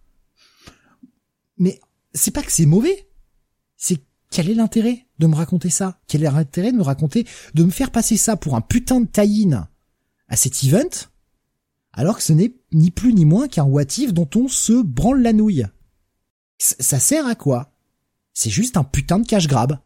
Mais 1.58 1.80
c'est 2.12 2.30
pas 2.30 2.42
que 2.42 2.52
c'est 2.52 2.66
mauvais, 2.66 3.08
c'est 3.76 3.98
quel 4.30 4.50
est 4.50 4.54
l'intérêt? 4.54 5.05
De 5.18 5.26
me 5.26 5.34
raconter 5.34 5.70
ça. 5.70 5.98
Quel 6.06 6.24
est 6.24 6.30
l'intérêt 6.30 6.72
de 6.72 6.76
me 6.76 6.82
raconter, 6.82 7.26
de 7.54 7.64
me 7.64 7.70
faire 7.70 7.90
passer 7.90 8.16
ça 8.16 8.36
pour 8.36 8.54
un 8.54 8.60
putain 8.60 9.00
de 9.00 9.06
tie-in 9.06 9.68
à 10.28 10.36
cet 10.36 10.64
event, 10.64 11.08
alors 11.92 12.16
que 12.16 12.22
ce 12.22 12.32
n'est 12.32 12.54
ni 12.72 12.90
plus 12.90 13.14
ni 13.14 13.24
moins 13.24 13.48
qu'un 13.48 13.64
what 13.64 13.84
dont 14.12 14.28
on 14.34 14.48
se 14.48 14.82
branle 14.82 15.22
la 15.22 15.32
nouille. 15.32 15.66
Ça 16.58 16.98
sert 16.98 17.26
à 17.26 17.34
quoi? 17.34 17.72
C'est 18.32 18.50
juste 18.50 18.76
un 18.76 18.84
putain 18.84 19.18
de 19.18 19.26
cash 19.26 19.46
grab. 19.46 19.78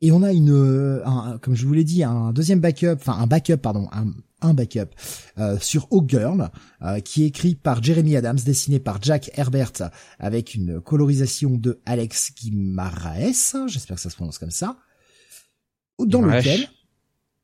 Et 0.00 0.12
on 0.12 0.22
a 0.22 0.32
une, 0.32 0.52
euh, 0.52 1.38
comme 1.38 1.56
je 1.56 1.66
vous 1.66 1.72
l'ai 1.72 1.84
dit, 1.84 2.04
un 2.04 2.32
deuxième 2.32 2.60
backup, 2.60 2.94
enfin 2.94 3.14
un 3.14 3.26
backup, 3.26 3.56
pardon, 3.56 3.88
un, 3.90 4.12
un 4.40 4.54
backup 4.54 4.90
euh, 5.38 5.58
sur 5.58 5.86
O'Girl, 5.90 6.50
euh, 6.82 7.00
qui 7.00 7.24
est 7.24 7.26
écrit 7.26 7.54
par 7.54 7.82
Jeremy 7.82 8.16
Adams, 8.16 8.38
dessiné 8.38 8.78
par 8.78 9.02
Jack 9.02 9.30
Herbert, 9.34 9.90
avec 10.18 10.54
une 10.54 10.80
colorisation 10.80 11.56
de 11.56 11.80
Alex 11.86 12.32
Guimaraes, 12.34 13.66
j'espère 13.66 13.96
que 13.96 14.02
ça 14.02 14.10
se 14.10 14.16
prononce 14.16 14.38
comme 14.38 14.50
ça, 14.50 14.78
dans 15.98 16.22
lequel, 16.22 16.68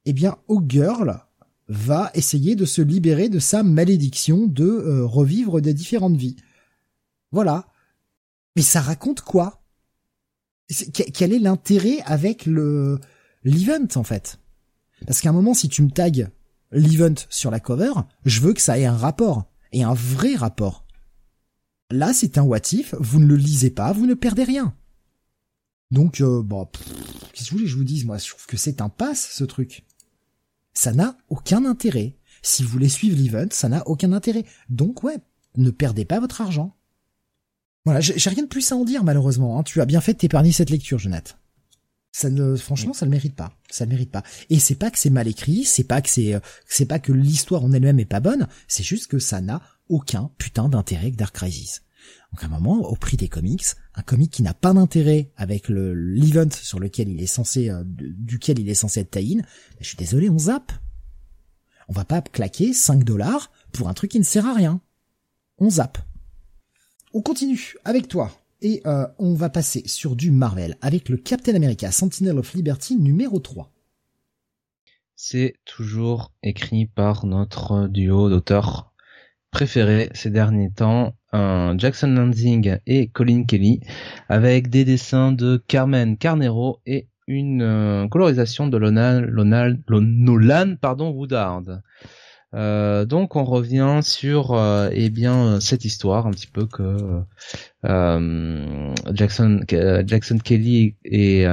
eh 0.05 0.13
bien, 0.13 0.37
O'Girl 0.49 1.21
va 1.69 2.11
essayer 2.15 2.57
de 2.57 2.65
se 2.65 2.83
libérer 2.83 3.29
de 3.29 3.39
sa 3.39 3.63
malédiction 3.63 4.47
de 4.47 4.65
euh, 4.65 5.07
revivre 5.07 5.61
des 5.61 5.75
différentes 5.75 6.17
vies. 6.17 6.37
Voilà. 7.33 7.67
Mais 8.55 8.63
ça 8.63 8.81
raconte 8.81 9.23
quoi? 9.23 9.63
Quel 10.93 11.33
est 11.33 11.39
l'intérêt 11.39 11.99
avec 12.07 12.47
le 12.47 12.99
l'event 13.43 13.89
en 13.97 14.05
fait? 14.05 14.39
Parce 15.07 15.21
qu'à 15.21 15.31
un 15.31 15.33
moment, 15.33 15.55
si 15.55 15.69
tu 15.69 15.83
me 15.83 15.91
tags 15.91 16.31
l'event 16.75 17.15
sur 17.31 17.51
la 17.51 17.61
cover, 17.61 17.93
je 18.27 18.41
veux 18.41 18.53
que 18.53 18.61
ça 18.61 18.79
ait 18.79 18.85
un 18.85 18.97
rapport, 18.97 19.51
et 19.73 19.83
un 19.83 19.95
vrai 19.95 20.35
rapport. 20.35 20.85
Là, 21.91 22.13
c'est 22.13 22.39
un 22.39 22.43
what 22.43 22.73
if, 22.73 22.95
vous 22.99 23.21
ne 23.21 23.27
le 23.27 23.37
lisez 23.37 23.71
pas, 23.71 23.93
vous 23.93 24.07
ne 24.07 24.15
perdez 24.15 24.45
rien. 24.45 24.75
Donc, 25.91 26.21
euh, 26.21 26.43
bon, 26.43 26.69
qu'est-ce 27.33 27.47
que 27.47 27.51
vous 27.51 27.59
voulez 27.59 27.65
que 27.65 27.71
je 27.71 27.77
vous 27.77 27.85
dise, 27.85 28.05
moi, 28.05 28.19
je 28.19 28.29
trouve 28.29 28.47
que 28.47 28.57
c'est 28.57 28.81
un 28.81 28.89
passe, 28.89 29.31
ce 29.33 29.45
truc. 29.45 29.85
Ça 30.73 30.93
n'a 30.93 31.17
aucun 31.29 31.65
intérêt. 31.65 32.17
Si 32.43 32.63
vous 32.63 32.69
voulez 32.69 32.89
suivre 32.89 33.17
l'event, 33.17 33.47
ça 33.51 33.69
n'a 33.69 33.87
aucun 33.87 34.13
intérêt. 34.13 34.45
Donc, 34.69 35.05
ouais, 35.05 35.19
ne 35.57 35.71
perdez 35.71 36.05
pas 36.05 36.21
votre 36.21 36.41
argent. 36.41 36.77
Voilà, 37.85 38.01
j'ai 38.01 38.31
rien 38.31 38.43
de 38.43 38.49
plus 38.49 38.73
à 38.73 38.77
en 38.77 38.85
dire, 38.85 39.05
malheureusement. 39.05 39.59
Hein. 39.59 39.63
Tu 39.63 39.81
as 39.81 39.87
bien 39.87 40.01
fait 40.01 40.15
de 40.15 40.19
t'épargner 40.19 40.53
cette 40.53 40.71
lecture, 40.71 40.99
Jonathan. 40.99 41.35
Ça 42.17 42.31
ne, 42.31 42.55
franchement, 42.55 42.93
ça 42.93 43.07
ne 43.07 43.11
mérite 43.11 43.35
pas. 43.35 43.59
Ça 43.69 43.87
ne 43.87 43.91
mérite 43.91 44.13
pas. 44.13 44.23
Et 44.49 44.61
c'est 44.61 44.77
pas 44.77 44.93
que 44.93 45.01
c'est 45.01 45.11
mal 45.11 45.27
écrit, 45.27 45.65
c'est 45.65 45.83
pas 45.83 46.01
que 46.01 46.09
c'est, 46.09 46.33
euh, 46.33 46.41
c'est 46.65 46.87
pas 46.87 47.01
que 47.01 47.11
l'histoire 47.11 47.65
en 47.65 47.73
elle-même 47.73 47.99
est 47.99 48.05
pas 48.05 48.21
bonne, 48.21 48.47
c'est 48.69 48.85
juste 48.85 49.09
que 49.09 49.19
ça 49.19 49.41
n'a 49.41 49.61
aucun 49.89 50.31
putain 50.39 50.69
d'intérêt 50.69 51.11
que 51.11 51.17
Dark 51.17 51.35
Crisis. 51.35 51.83
Donc 52.31 52.45
à 52.45 52.47
un 52.47 52.51
moment, 52.51 52.89
au 52.89 52.95
prix 52.95 53.17
des 53.17 53.29
comics, 53.29 53.65
un 53.97 54.03
comic 54.03 54.31
qui 54.31 54.45
n'a 54.45 54.55
pas 54.55 54.73
d'intérêt 54.73 55.33
avec 55.37 55.69
le 55.69 55.93
l'event 55.93 56.53
sur 56.53 56.79
lequel 56.79 57.09
il 57.09 57.21
est 57.21 57.27
censé, 57.27 57.69
euh, 57.69 57.83
duquel 57.85 58.61
il 58.61 58.69
est 58.69 58.77
censé 58.77 59.01
être 59.01 59.11
tie 59.11 59.43
je 59.81 59.85
suis 59.89 59.97
désolé, 59.97 60.31
on 60.31 60.39
zappe. 60.39 60.71
On 61.89 61.93
va 61.93 62.05
pas 62.05 62.23
claquer 62.23 62.73
5 62.73 63.03
dollars 63.03 63.51
pour 63.73 63.89
un 63.89 63.93
truc 63.93 64.13
qui 64.13 64.21
ne 64.21 64.25
sert 64.25 64.47
à 64.47 64.55
rien. 64.55 64.81
On 65.59 65.69
zappe. 65.69 65.99
On 67.13 67.23
continue 67.23 67.75
avec 67.85 68.07
toi. 68.07 68.31
Et 68.65 68.81
euh, 68.87 69.07
on 69.19 69.35
va 69.35 69.51
passer 69.51 69.83
sur 69.87 70.17
du 70.17 70.31
Marvel 70.31 70.79
avec 70.81 71.11
le 71.11 71.19
Captain 71.19 71.55
America 71.55 71.91
Sentinel 71.91 72.39
of 72.39 72.55
Liberty 72.55 72.97
numéro 72.97 73.39
3. 73.39 73.71
C'est 75.17 75.57
toujours 75.67 76.33
écrit 76.43 76.87
par 76.87 77.27
notre 77.27 77.89
duo 77.89 78.31
d'auteurs 78.31 78.91
préférés 79.51 80.09
ces 80.15 80.31
derniers 80.31 80.73
temps, 80.73 81.15
Jackson 81.33 82.09
Lansing 82.09 82.79
et 82.87 83.09
Colin 83.09 83.45
Kelly, 83.45 83.81
avec 84.31 84.71
des 84.71 84.87
dessins 84.87 85.33
de 85.33 85.63
Carmen 85.69 86.17
Carnero 86.17 86.81
et 86.87 87.09
une 87.27 87.63
euh, 87.63 88.09
colorisation 88.09 88.67
de 88.67 88.79
Nolan 90.01 90.77
pardon, 90.81 91.11
Woodard. 91.11 91.65
Euh, 92.55 93.05
donc 93.05 93.35
on 93.35 93.45
revient 93.45 93.99
sur 94.03 94.53
euh, 94.53 94.89
eh 94.93 95.11
bien 95.11 95.59
cette 95.61 95.85
histoire 95.85 96.29
un 96.29 96.31
petit 96.31 96.47
peu 96.47 96.67
que 96.67 97.23
euh, 97.85 98.95
Jackson 99.13 99.61
Jackson 100.07 100.39
Kelly 100.39 100.95
et 101.05 101.47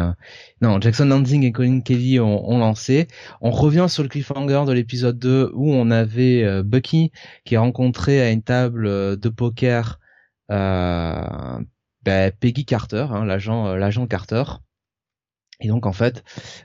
non 0.62 0.80
Jackson 0.80 1.06
Lansing 1.06 1.44
et 1.44 1.52
Colin 1.52 1.82
Kelly 1.82 2.20
ont, 2.20 2.48
ont, 2.50 2.60
lancé. 2.60 3.08
On 3.42 3.52
revient 3.52 3.88
sur 3.90 4.04
le 4.04 4.10
cliffhanger 4.10 4.64
de 4.68 4.74
l'épisode 4.74 5.18
2 5.18 5.52
où 5.54 5.74
on 5.74 5.90
avait 5.90 6.62
Bucky 6.64 7.12
qui 7.46 7.56
est 7.56 7.60
rencontré 7.60 8.22
à 8.22 8.30
une 8.30 8.44
table 8.44 9.18
de 9.20 9.30
poker 9.30 10.00
ben, 10.50 11.66
Peggy 12.40 12.66
Carter, 12.66 13.08
hein, 13.10 13.26
l'agent 13.26 13.76
l'agent 13.76 14.06
Carter. 14.08 14.44
Et 15.62 15.68
donc 15.68 15.86
en 15.86 15.94
fait, 15.94 16.24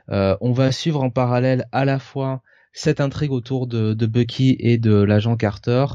on 0.08 0.52
va 0.52 0.72
suivre 0.72 1.02
en 1.02 1.10
parallèle 1.10 1.66
à 1.72 1.84
la 1.86 1.98
fois 1.98 2.42
cette 2.76 3.00
intrigue 3.00 3.32
autour 3.32 3.66
de, 3.66 3.94
Bucky 4.06 4.54
et 4.60 4.76
de 4.76 4.94
l'agent 4.94 5.36
Carter 5.36 5.86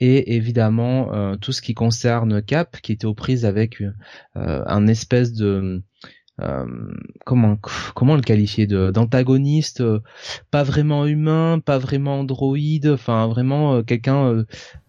et 0.00 0.36
évidemment 0.36 1.12
euh, 1.12 1.36
tout 1.36 1.50
ce 1.50 1.60
qui 1.60 1.74
concerne 1.74 2.40
Cap 2.40 2.80
qui 2.80 2.92
était 2.92 3.06
aux 3.06 3.14
prises 3.14 3.44
avec 3.44 3.82
euh, 3.82 4.62
un 4.66 4.86
espèce 4.86 5.32
de 5.32 5.82
comment 7.26 7.58
comment 7.96 8.14
le 8.14 8.22
qualifier 8.22 8.68
de 8.68 8.92
d'antagoniste, 8.92 9.82
pas 10.52 10.62
vraiment 10.62 11.04
humain, 11.04 11.58
pas 11.58 11.78
vraiment 11.78 12.20
androïde, 12.20 12.86
enfin 12.86 13.26
vraiment 13.26 13.82
quelqu'un 13.82 14.44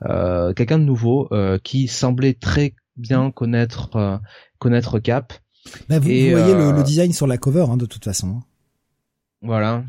quelqu'un 0.05 0.77
de 0.77 0.83
nouveau 0.83 1.27
qui 1.63 1.87
semblait 1.87 2.35
très 2.35 2.75
bien 2.97 3.31
connaître 3.31 4.21
connaître 4.59 4.99
Cap. 4.99 5.33
Bah, 5.89 5.97
vous, 5.97 6.05
voyez 6.05 6.31
le, 6.31 6.83
design 6.83 7.13
sur 7.13 7.25
la 7.25 7.39
cover 7.39 7.65
hein, 7.67 7.77
de 7.77 7.87
toute 7.87 8.05
façon. 8.05 8.41
Voilà. 9.41 9.83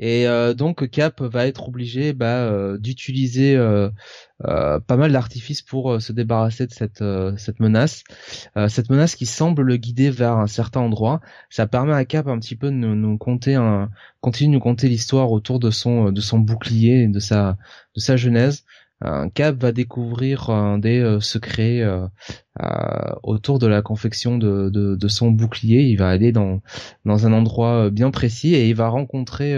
Et 0.00 0.26
euh, 0.26 0.54
donc 0.54 0.88
Cap 0.88 1.20
va 1.20 1.46
être 1.46 1.68
obligé 1.68 2.14
bah, 2.14 2.38
euh, 2.38 2.78
d'utiliser 2.78 3.54
euh, 3.54 3.90
pas 4.40 4.96
mal 4.96 5.12
d'artifices 5.12 5.60
pour 5.60 6.00
se 6.00 6.12
débarrasser 6.12 6.66
de 6.66 6.72
cette 6.72 7.60
menace. 7.60 8.02
cette 8.68 8.88
menace 8.88 9.14
qui 9.14 9.26
semble 9.26 9.62
le 9.62 9.76
guider 9.76 10.08
vers 10.10 10.38
un 10.38 10.46
certain 10.46 10.80
endroit. 10.80 11.20
Ça 11.50 11.66
permet 11.66 11.92
à 11.92 12.06
Cap 12.06 12.26
un 12.28 12.38
petit 12.38 12.56
peu 12.56 12.68
de 12.68 12.74
nous, 12.74 12.94
nous 12.94 13.18
de 13.18 14.46
nous 14.46 14.60
conter 14.60 14.88
l'histoire 14.88 15.30
autour 15.30 15.60
de 15.60 15.70
son 15.70 16.10
de 16.10 16.20
son 16.22 16.38
bouclier 16.38 17.02
et 17.02 17.08
de 17.08 17.20
sa 17.20 17.58
de 17.94 18.00
sa 18.00 18.16
genèse. 18.16 18.64
Cap 19.34 19.56
va 19.56 19.72
découvrir 19.72 20.50
des 20.78 21.00
euh, 21.00 21.20
secrets 21.20 21.80
euh, 21.80 22.06
euh, 22.60 23.14
autour 23.22 23.58
de 23.58 23.66
la 23.66 23.80
confection 23.80 24.36
de, 24.36 24.68
de, 24.68 24.94
de, 24.94 25.08
son 25.08 25.30
bouclier. 25.30 25.82
Il 25.84 25.96
va 25.96 26.10
aller 26.10 26.32
dans, 26.32 26.60
dans 27.06 27.26
un 27.26 27.32
endroit 27.32 27.88
bien 27.90 28.10
précis 28.10 28.54
et 28.54 28.68
il 28.68 28.74
va 28.74 28.88
rencontrer 28.88 29.56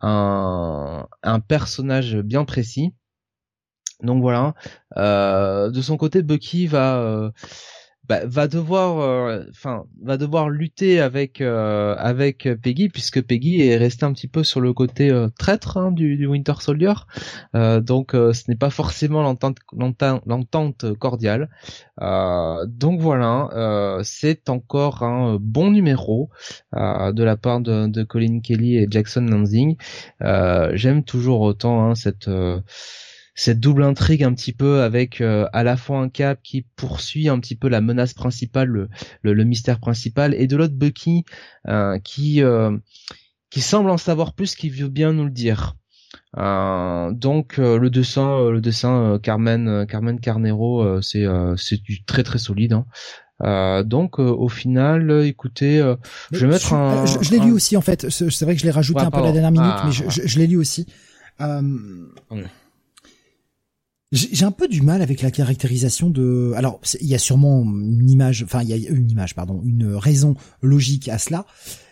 un, 0.00 1.06
un 1.22 1.40
personnage 1.40 2.16
bien 2.18 2.44
précis. 2.44 2.94
Donc 4.02 4.22
voilà. 4.22 4.54
de 4.96 5.80
son 5.80 5.96
côté, 5.96 6.22
Bucky 6.22 6.66
va 6.66 7.32
bah, 8.08 8.20
va 8.24 8.48
devoir, 8.48 8.98
euh, 8.98 9.44
enfin, 9.50 9.84
va 10.02 10.16
devoir 10.16 10.50
lutter 10.50 11.00
avec 11.00 11.40
euh, 11.40 11.94
avec 11.98 12.48
Peggy 12.60 12.88
puisque 12.88 13.22
Peggy 13.22 13.62
est 13.62 13.76
restée 13.76 14.04
un 14.04 14.12
petit 14.12 14.26
peu 14.26 14.42
sur 14.42 14.60
le 14.60 14.72
côté 14.72 15.10
euh, 15.10 15.28
traître 15.38 15.76
hein, 15.76 15.92
du, 15.92 16.26
Winter 16.26 16.54
Soldier, 16.58 16.94
donc 17.54 18.12
ce 18.12 18.42
n'est 18.48 18.56
pas 18.56 18.70
forcément 18.70 19.22
l'entente 19.22 19.58
l'entente 19.72 20.92
cordiale. 20.98 21.48
donc 22.00 23.00
voilà, 23.00 24.00
c'est 24.02 24.48
encore 24.48 25.02
un 25.02 25.38
bon 25.40 25.70
numéro 25.70 26.30
de 26.72 27.22
la 27.22 27.36
part 27.36 27.60
de, 27.60 27.86
de, 27.86 28.02
Colin 28.02 28.40
Kelly 28.40 28.78
et 28.78 28.86
Jackson 28.90 29.22
Lansing. 29.22 29.76
J'aime 30.20 31.04
toujours 31.04 31.40
autant 31.42 31.90
hein, 31.90 31.94
cette 31.94 32.28
cette 33.34 33.60
double 33.60 33.82
intrigue 33.82 34.24
un 34.24 34.34
petit 34.34 34.52
peu 34.52 34.82
avec 34.82 35.20
euh, 35.20 35.46
à 35.52 35.62
la 35.62 35.76
fois 35.76 36.00
un 36.00 36.08
Cap 36.08 36.40
qui 36.42 36.66
poursuit 36.76 37.28
un 37.28 37.38
petit 37.38 37.56
peu 37.56 37.68
la 37.68 37.80
menace 37.80 38.14
principale, 38.14 38.68
le, 38.68 38.88
le, 39.22 39.44
mystère 39.44 39.80
principal, 39.80 40.34
et 40.34 40.46
de 40.46 40.56
l'autre 40.56 40.74
Bucky 40.74 41.24
euh, 41.68 41.98
qui 41.98 42.42
euh, 42.42 42.76
qui 43.50 43.60
semble 43.60 43.90
en 43.90 43.98
savoir 43.98 44.34
plus, 44.34 44.54
qui 44.54 44.70
veut 44.70 44.88
bien 44.88 45.12
nous 45.12 45.24
le 45.24 45.30
dire. 45.30 45.76
donc 46.36 47.56
le 47.58 47.88
dessin, 47.88 48.50
le 48.50 48.60
dessin 48.60 49.18
Carmen 49.22 49.86
Carmen 49.86 50.20
Carnero, 50.20 51.00
c'est 51.02 51.26
c'est 51.56 51.82
du 51.82 52.04
très 52.04 52.22
très 52.22 52.38
solide. 52.38 52.74
Hein. 53.40 53.82
donc 53.84 54.18
au 54.18 54.48
final, 54.48 55.24
écoutez, 55.26 55.82
je 56.32 56.46
vais 56.46 56.52
mettre 56.52 56.72
un. 56.72 57.04
Je, 57.04 57.30
l'ai 57.30 57.40
lu 57.40 57.52
aussi 57.52 57.76
en 57.76 57.82
fait. 57.82 58.08
C'est 58.08 58.44
vrai 58.44 58.54
que 58.54 58.60
je 58.60 58.64
l'ai 58.64 58.70
rajouté 58.70 59.00
un 59.00 59.10
peu 59.10 59.18
à 59.18 59.22
la 59.22 59.32
dernière 59.32 59.52
minute, 59.52 59.84
mais 59.84 59.92
je, 59.92 60.04
je, 60.08 60.38
l'ai 60.38 60.46
lu 60.46 60.56
aussi. 60.56 60.86
J'ai 64.12 64.44
un 64.44 64.50
peu 64.50 64.68
du 64.68 64.82
mal 64.82 65.00
avec 65.00 65.22
la 65.22 65.30
caractérisation 65.30 66.10
de. 66.10 66.52
Alors, 66.54 66.80
il 67.00 67.06
y 67.06 67.14
a 67.14 67.18
sûrement 67.18 67.62
une 67.62 68.10
image, 68.10 68.42
enfin, 68.42 68.62
il 68.62 68.68
y 68.68 68.74
a 68.74 68.90
une 68.90 69.10
image, 69.10 69.34
pardon, 69.34 69.62
une 69.64 69.94
raison 69.94 70.36
logique 70.60 71.08
à 71.08 71.16
cela, 71.16 71.46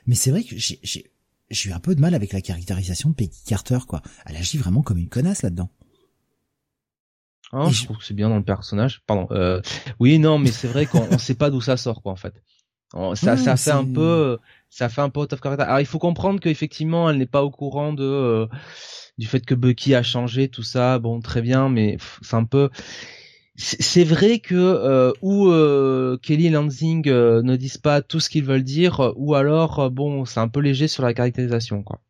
mais 0.06 0.14
c'est 0.14 0.30
vrai 0.30 0.44
que 0.44 0.54
j'ai 0.58 1.70
eu 1.70 1.72
un 1.72 1.78
peu 1.78 1.94
de 1.94 2.00
mal 2.00 2.14
avec 2.14 2.34
la 2.34 2.42
caractérisation 2.42 3.08
de 3.08 3.14
Peggy 3.14 3.42
Carter, 3.46 3.78
quoi. 3.88 4.02
Elle 4.26 4.36
agit 4.36 4.58
vraiment 4.58 4.82
comme 4.82 4.98
une 4.98 5.08
connasse 5.08 5.42
là-dedans. 5.42 5.70
Ah, 7.52 7.68
je, 7.70 7.84
trouve 7.84 7.96
que 7.96 8.04
c'est 8.04 8.14
bien 8.14 8.28
dans 8.28 8.36
le 8.36 8.44
personnage. 8.44 9.02
Pardon. 9.06 9.26
Euh, 9.30 9.62
oui, 9.98 10.18
non, 10.18 10.38
mais 10.38 10.52
c'est 10.52 10.68
vrai 10.68 10.84
qu'on 10.84 11.18
sait 11.18 11.34
pas 11.34 11.48
d'où 11.48 11.62
ça 11.62 11.78
sort, 11.78 12.02
quoi, 12.02 12.12
en 12.12 12.16
fait. 12.16 12.34
Ça, 13.14 13.38
ça 13.38 13.56
fait 13.56 13.70
un 13.70 13.84
peu, 13.84 14.38
ça 14.68 14.88
fait 14.88 15.00
un 15.00 15.08
peu 15.08 15.20
out 15.20 15.32
of 15.32 15.40
character. 15.40 15.64
Alors, 15.64 15.80
il 15.80 15.86
faut 15.86 15.98
comprendre 15.98 16.38
qu'effectivement, 16.38 17.08
elle 17.08 17.16
n'est 17.16 17.26
pas 17.26 17.42
au 17.42 17.50
courant 17.50 17.94
de. 17.94 18.04
Euh, 18.04 18.46
du 19.20 19.26
fait 19.26 19.44
que 19.44 19.54
Bucky 19.54 19.94
a 19.94 20.02
changé, 20.02 20.48
tout 20.48 20.62
ça, 20.62 20.98
bon, 20.98 21.20
très 21.20 21.42
bien, 21.42 21.68
mais 21.68 21.98
c'est 22.22 22.36
un 22.36 22.44
peu. 22.44 22.70
C'est 23.54 24.04
vrai 24.04 24.38
que 24.38 24.54
euh, 24.54 25.12
ou 25.20 25.48
euh, 25.48 26.16
Kelly 26.22 26.46
et 26.46 26.50
Lansing 26.50 27.06
euh, 27.06 27.42
ne 27.42 27.56
disent 27.56 27.76
pas 27.76 28.00
tout 28.00 28.18
ce 28.18 28.30
qu'ils 28.30 28.44
veulent 28.44 28.64
dire, 28.64 29.12
ou 29.16 29.34
alors 29.34 29.90
bon, 29.90 30.24
c'est 30.24 30.40
un 30.40 30.48
peu 30.48 30.60
léger 30.60 30.88
sur 30.88 31.02
la 31.02 31.12
caractérisation, 31.12 31.82
quoi. 31.82 32.00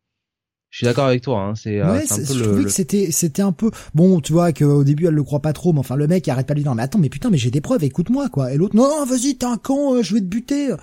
Je 0.69 0.77
suis 0.77 0.85
d'accord 0.85 1.07
avec 1.07 1.21
toi. 1.21 1.41
Hein, 1.41 1.55
c'est 1.55 1.83
ouais, 1.83 2.09
un 2.09 2.15
peu 2.15 2.33
je 2.33 2.43
trouvais 2.45 2.63
que 2.63 2.69
c'était 2.69 3.11
c'était 3.11 3.41
un 3.41 3.51
peu 3.51 3.71
bon. 3.93 4.21
Tu 4.21 4.31
vois 4.31 4.53
qu'au 4.53 4.85
début 4.85 5.07
elle 5.07 5.15
le 5.15 5.23
croit 5.23 5.41
pas 5.41 5.51
trop, 5.51 5.73
mais 5.73 5.79
enfin 5.79 5.97
le 5.97 6.07
mec 6.07 6.25
arrête 6.29 6.47
pas 6.47 6.53
de 6.53 6.59
lui 6.59 6.63
dire 6.63 6.73
mais 6.73 6.83
attends 6.83 6.97
mais 6.97 7.09
putain 7.09 7.29
mais 7.29 7.37
j'ai 7.37 7.51
des 7.51 7.59
preuves, 7.59 7.83
écoute-moi 7.83 8.29
quoi. 8.29 8.53
Et 8.53 8.57
l'autre 8.57 8.77
non, 8.77 9.03
vas-y 9.03 9.35
t'es 9.35 9.45
un 9.45 9.57
con, 9.57 10.01
je 10.01 10.13
vais 10.13 10.21
te 10.21 10.27
buter. 10.27 10.73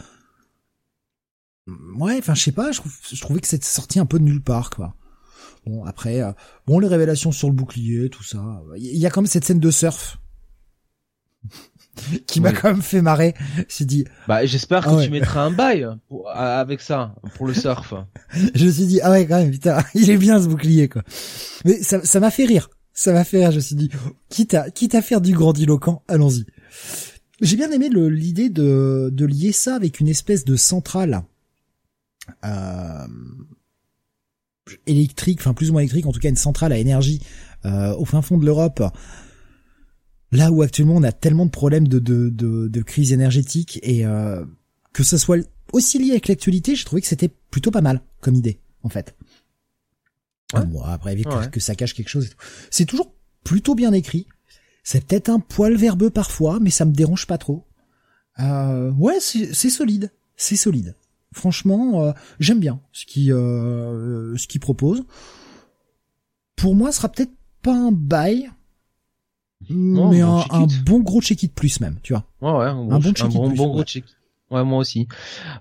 Ouais, 1.97 2.19
enfin 2.19 2.35
je 2.35 2.43
sais 2.43 2.53
pas, 2.53 2.71
je, 2.71 2.83
je 3.15 3.21
trouvais 3.23 3.41
que 3.41 3.47
c'était 3.47 3.65
sorti 3.65 3.99
un 3.99 4.05
peu 4.05 4.19
de 4.19 4.25
nulle 4.25 4.43
part 4.43 4.69
quoi. 4.69 4.95
Bon, 5.67 5.85
après, 5.85 6.21
euh, 6.21 6.33
bon, 6.67 6.79
les 6.79 6.89
révélations 6.89 7.33
sur 7.33 7.49
le 7.49 7.55
bouclier, 7.55 8.09
tout 8.11 8.23
ça. 8.23 8.63
Il 8.77 8.97
y 8.97 9.07
a 9.07 9.11
quand 9.11 9.23
même 9.23 9.29
cette 9.29 9.45
scène 9.45 9.61
de 9.61 9.71
surf 9.71 10.19
qui 12.27 12.41
m'a 12.41 12.53
quand 12.53 12.71
même 12.71 12.83
fait 12.83 13.03
marrer. 13.03 13.35
J'ai 13.69 13.85
dit. 13.85 14.05
Bah, 14.27 14.45
j'espère 14.47 14.85
que 14.85 14.91
ah 14.91 15.05
tu 15.05 15.11
mettras 15.11 15.43
un 15.43 15.51
bail 15.51 15.89
avec 16.35 16.81
ça 16.81 17.15
pour 17.35 17.47
le 17.47 17.55
surf. 17.55 17.95
je 18.55 18.67
me 18.67 18.71
suis 18.71 18.87
dit 18.87 19.01
ah 19.03 19.11
ouais 19.11 19.27
quand 19.27 19.39
même 19.39 19.51
putain, 19.51 19.83
il 19.95 20.11
est 20.11 20.17
bien 20.17 20.41
ce 20.41 20.49
bouclier 20.49 20.89
quoi. 20.89 21.03
Mais 21.65 21.83
ça, 21.83 22.05
ça 22.05 22.21
m'a 22.21 22.31
fait 22.31 22.45
rire. 22.45 22.71
Ça 22.93 23.13
m'a 23.13 23.25
fait 23.25 23.39
rire. 23.39 23.51
Je 23.51 23.57
me 23.57 23.61
suis 23.61 23.77
dit 23.77 23.91
quitte 24.29 24.55
à 24.55 24.71
quitte 24.71 24.95
à 24.95 25.03
faire 25.03 25.21
du 25.21 25.33
grandiloquent, 25.33 26.03
allons-y. 26.09 26.47
J'ai 27.41 27.57
bien 27.57 27.71
aimé 27.71 27.89
l'idée 27.89 28.49
de 28.49 29.11
de 29.13 29.25
lier 29.25 29.53
ça 29.53 29.77
avec 29.77 30.01
une 30.01 30.09
espèce 30.09 30.45
de 30.45 30.57
centrale. 30.57 31.23
Euh, 32.45 33.07
électrique, 34.87 35.41
enfin 35.41 35.55
plus 35.55 35.71
ou 35.71 35.73
moins 35.73 35.83
électrique, 35.83 36.07
en 36.07 36.13
tout 36.13 36.21
cas 36.21 36.29
une 36.29 36.37
centrale 36.37 36.73
à 36.73 36.79
énergie 36.79 37.21
euh, 37.65 37.95
au 37.97 38.05
fin 38.05 38.23
fond 38.23 38.39
de 38.39 38.47
l'Europe, 38.47 38.83
là 40.33 40.51
où 40.51 40.63
actuellement 40.63 40.97
on 40.97 41.03
a 41.03 41.13
tellement 41.13 41.47
de 41.47 41.51
problèmes 41.51 41.89
de, 41.89 41.99
de, 41.99 42.29
de, 42.31 42.83
crise 42.83 43.13
énergétique 43.13 43.81
et 43.83 44.07
euh, 44.07 44.45
que 44.93 45.03
ce 45.03 45.17
soit 45.17 45.45
aussi 45.73 45.99
lié 45.99 46.13
avec 46.13 46.29
l'actualité, 46.29 46.75
je 46.75 46.85
trouvais 46.85 47.01
que 47.01 47.09
c'était 47.09 47.31
plutôt 47.51 47.71
pas 47.71 47.81
mal 47.81 48.01
comme 48.21 48.35
idée, 48.35 48.61
en 48.83 48.89
fait. 48.89 49.15
Moi, 50.55 50.89
après, 50.89 51.17
que, 51.53 51.61
ça 51.61 51.75
cache 51.75 51.95
quelque 51.95 52.09
chose. 52.09 52.31
C'est 52.71 52.87
toujours 52.87 53.15
plutôt 53.45 53.75
bien 53.75 53.93
écrit. 53.93 54.27
C'est 54.83 55.05
peut-être 55.05 55.29
un 55.29 55.41
poil 55.41 55.77
verbeux 55.77 56.11
parfois, 56.11 56.59
mais 56.61 56.71
ça 56.71 56.87
me 56.87 56.93
dérange 56.93 57.27
pas 57.27 57.37
trop. 57.37 57.67
Euh, 58.39 58.91
ouais, 58.93 59.19
c'est 59.21 59.53
solide. 59.53 60.11
C'est 60.37 60.57
solide. 60.57 60.97
Franchement, 61.33 62.03
euh, 62.03 62.13
j'aime 62.41 62.61
bien 62.61 62.81
ce 62.93 63.07
qui 63.07 63.33
euh, 63.33 64.37
ce 64.37 64.47
qu'il 64.47 64.61
propose. 64.61 65.05
Pour 66.57 66.75
moi, 66.75 66.91
ce 66.91 66.99
sera 66.99 67.09
peut-être 67.09 67.33
pas 67.63 67.75
un 67.75 67.93
bail, 67.93 68.51
mais 69.69 70.21
un, 70.21 70.45
bon 70.85 71.01
gros 71.01 71.21
check-it 71.21 71.53
plus 71.55 71.81
même, 71.81 71.97
tu 72.03 72.15
vois. 72.15 72.25
Ouais, 72.41 72.59
ouais, 72.59 72.71
un, 72.71 72.99
bon 72.99 73.13
check-it 73.13 73.35
bon, 73.35 73.51
bon 73.51 73.69
gros 73.69 73.85
check 73.85 74.05
Ouais, 74.51 74.65
moi 74.65 74.79
aussi. 74.79 75.09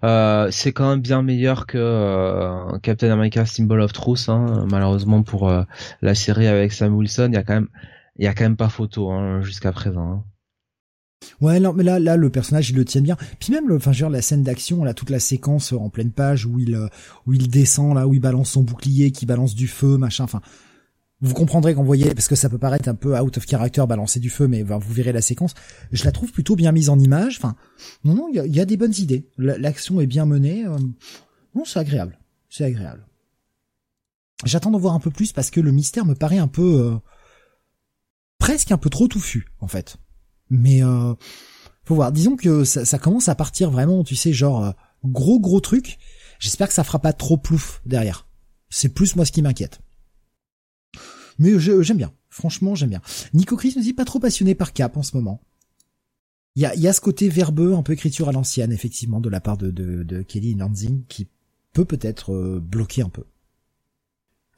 Euh, 0.06 0.48
c'est 0.50 0.72
quand 0.72 0.90
même 0.90 1.02
bien 1.02 1.22
meilleur 1.22 1.68
que 1.68 1.78
euh, 1.78 2.78
Captain 2.80 3.12
America 3.12 3.46
Symbol 3.46 3.82
of 3.82 3.92
Truth. 3.92 4.30
Hein. 4.30 4.66
Malheureusement 4.72 5.24
pour 5.24 5.50
euh, 5.50 5.64
la 6.02 6.16
série 6.16 6.48
avec 6.48 6.72
Sam 6.72 6.96
Wilson, 6.96 7.30
il 7.32 7.36
y 7.36 7.38
a 7.38 7.44
quand 7.44 7.56
même, 7.56 7.68
il 8.18 8.24
y 8.24 8.28
a 8.28 8.34
quand 8.34 8.46
même 8.46 8.56
pas 8.56 8.70
photo 8.70 9.12
hein, 9.12 9.42
jusqu'à 9.42 9.74
présent. 9.74 10.12
Hein. 10.12 10.24
Ouais, 11.42 11.60
non, 11.60 11.74
mais 11.74 11.84
là, 11.84 12.00
là, 12.00 12.16
le 12.16 12.30
personnage, 12.30 12.70
il 12.70 12.76
le 12.76 12.86
tient 12.86 13.02
bien. 13.02 13.18
Puis 13.40 13.52
même, 13.52 13.68
le, 13.68 13.76
enfin, 13.76 13.92
genre, 13.92 14.10
la 14.10 14.22
scène 14.22 14.44
d'action, 14.44 14.84
là, 14.84 14.94
toute 14.94 15.10
la 15.10 15.20
séquence 15.20 15.74
en 15.74 15.90
pleine 15.90 16.12
page 16.12 16.46
où 16.46 16.60
il, 16.60 16.76
euh, 16.76 16.88
où 17.26 17.34
il 17.34 17.48
descend, 17.50 17.96
là, 17.96 18.08
où 18.08 18.14
il 18.14 18.20
balance 18.20 18.52
son 18.52 18.64
bouclier, 18.64 19.12
qui 19.12 19.26
balance 19.26 19.56
du 19.56 19.68
feu, 19.68 19.98
machin. 19.98 20.24
Enfin, 20.24 20.42
vous 21.20 21.34
comprendrez 21.34 21.74
qu'on 21.74 21.84
voyait, 21.84 22.14
parce 22.14 22.28
que 22.28 22.36
ça 22.36 22.50
peut 22.50 22.60
paraître 22.60 22.88
un 22.90 22.96
peu 22.96 23.20
out 23.20 23.38
of 23.38 23.46
character, 23.48 23.84
balancer 23.88 24.20
du 24.20 24.30
feu, 24.30 24.48
mais 24.48 24.62
vous 24.62 24.94
verrez 24.94 25.12
la 25.12 25.22
séquence. 25.22 25.54
Je 25.92 26.06
la 26.06 26.12
trouve 26.12 26.32
plutôt 26.32 26.56
bien 26.56 26.72
mise 26.72 26.90
en 26.90 27.00
image. 27.00 27.38
Enfin, 27.38 27.56
non, 28.04 28.14
non, 28.14 28.30
il 28.32 28.56
y 28.56 28.60
a, 28.60 28.66
des 28.66 28.78
bonnes 28.78 28.94
idées. 28.98 29.28
L'action 29.38 30.00
est 30.00 30.08
bien 30.08 30.26
menée. 30.26 30.66
Euh, 30.66 30.78
non, 31.56 31.66
c'est 31.66 31.80
agréable. 31.80 32.20
C'est 32.50 32.66
agréable. 32.66 33.08
J'attends 34.46 34.70
d'en 34.70 34.78
voir 34.78 34.94
un 34.94 35.00
peu 35.00 35.10
plus 35.10 35.34
parce 35.34 35.50
que 35.50 35.60
le 35.60 35.72
mystère 35.72 36.06
me 36.06 36.14
paraît 36.14 36.38
un 36.38 36.48
peu, 36.48 36.82
euh, 36.82 36.96
presque 38.38 38.72
un 38.72 38.78
peu 38.78 38.92
trop 38.92 39.08
touffu, 39.08 39.48
en 39.60 39.68
fait. 39.68 39.98
Mais 40.50 40.84
euh, 40.84 41.14
faut 41.84 41.96
voir. 41.96 42.12
Disons 42.12 42.36
que 42.36 42.64
ça, 42.64 43.00
commence 43.00 43.30
à 43.30 43.36
partir 43.36 43.72
vraiment, 43.72 44.04
tu 44.04 44.16
sais, 44.16 44.34
genre 44.34 44.64
euh, 44.64 44.72
gros 45.06 45.40
gros 45.40 45.60
truc. 45.60 45.98
J'espère 46.40 46.68
que 46.68 46.74
ça 46.74 46.84
fera 46.84 47.00
pas 47.00 47.14
trop 47.14 47.38
plouf 47.38 47.82
derrière. 47.86 48.28
C'est 48.70 48.90
plus 48.90 49.16
moi 49.16 49.26
ce 49.26 49.32
qui 49.32 49.42
m'inquiète. 49.42 49.80
Mais 51.40 51.60
j'aime 51.60 51.98
bien. 51.98 52.14
Franchement, 52.30 52.76
j'aime 52.76 52.90
bien. 52.90 53.02
Nico 53.34 53.56
Chris 53.56 53.74
nous 53.76 53.82
dit 53.82 53.94
pas 53.94 54.06
trop 54.06 54.20
passionné 54.20 54.56
par 54.56 54.74
Cap 54.74 54.98
en 54.98 55.04
ce 55.04 55.16
moment. 55.16 55.42
Il 56.56 56.62
y 56.62 56.66
a, 56.66 56.76
y 56.76 56.88
a 56.88 56.94
ce 56.94 57.02
côté 57.02 57.30
verbeux, 57.30 57.76
un 57.76 57.84
peu 57.84 57.94
écriture 57.94 58.30
à 58.30 58.32
l'ancienne, 58.32 58.72
effectivement, 58.72 59.22
de 59.22 59.30
la 59.30 59.40
part 59.40 59.58
de, 59.58 59.70
de, 59.70 60.22
Kelly 60.24 60.56
Lansing, 60.56 61.04
qui 61.08 61.28
peut 61.72 61.86
peut-être 61.86 62.34
euh, 62.34 62.60
bloquer 62.60 63.04
un 63.04 63.10
peu. 63.10 63.24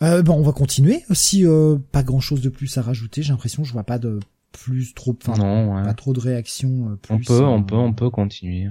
Euh, 0.01 0.21
bon, 0.21 0.35
on 0.35 0.41
va 0.41 0.53
continuer. 0.53 1.03
Si 1.11 1.45
euh, 1.45 1.77
pas 1.91 2.03
grand-chose 2.03 2.39
de 2.39 2.47
plus 2.47 2.77
à 2.77 2.81
rajouter, 2.81 3.21
j'ai 3.21 3.33
l'impression, 3.33 3.65
je 3.65 3.73
vois 3.73 3.83
pas 3.83 3.99
de 3.99 4.19
plus 4.51 4.93
trop, 4.93 5.15
enfin, 5.27 5.37
Non, 5.41 5.75
ouais. 5.75 5.83
pas 5.83 5.93
trop 5.93 6.13
de 6.13 6.19
réactions. 6.19 6.91
euh, 6.91 6.95
Plus, 6.95 7.13
On 7.15 7.19
peut, 7.19 7.43
on 7.43 7.63
peut, 7.63 7.75
on 7.75 7.93
peut 7.93 8.09
continuer. 8.09 8.69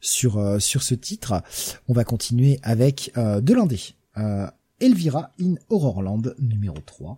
sur 0.00 0.38
euh, 0.38 0.58
sur 0.58 0.82
ce 0.82 0.94
titre. 0.94 1.42
On 1.88 1.92
va 1.92 2.04
continuer 2.04 2.58
avec 2.62 3.10
euh, 3.16 3.40
de 3.40 3.54
l'indé. 3.54 3.80
Euh, 4.18 4.46
Elvira 4.80 5.30
in 5.40 5.54
Horrorland 5.70 6.34
numéro 6.38 6.76
3. 6.84 7.16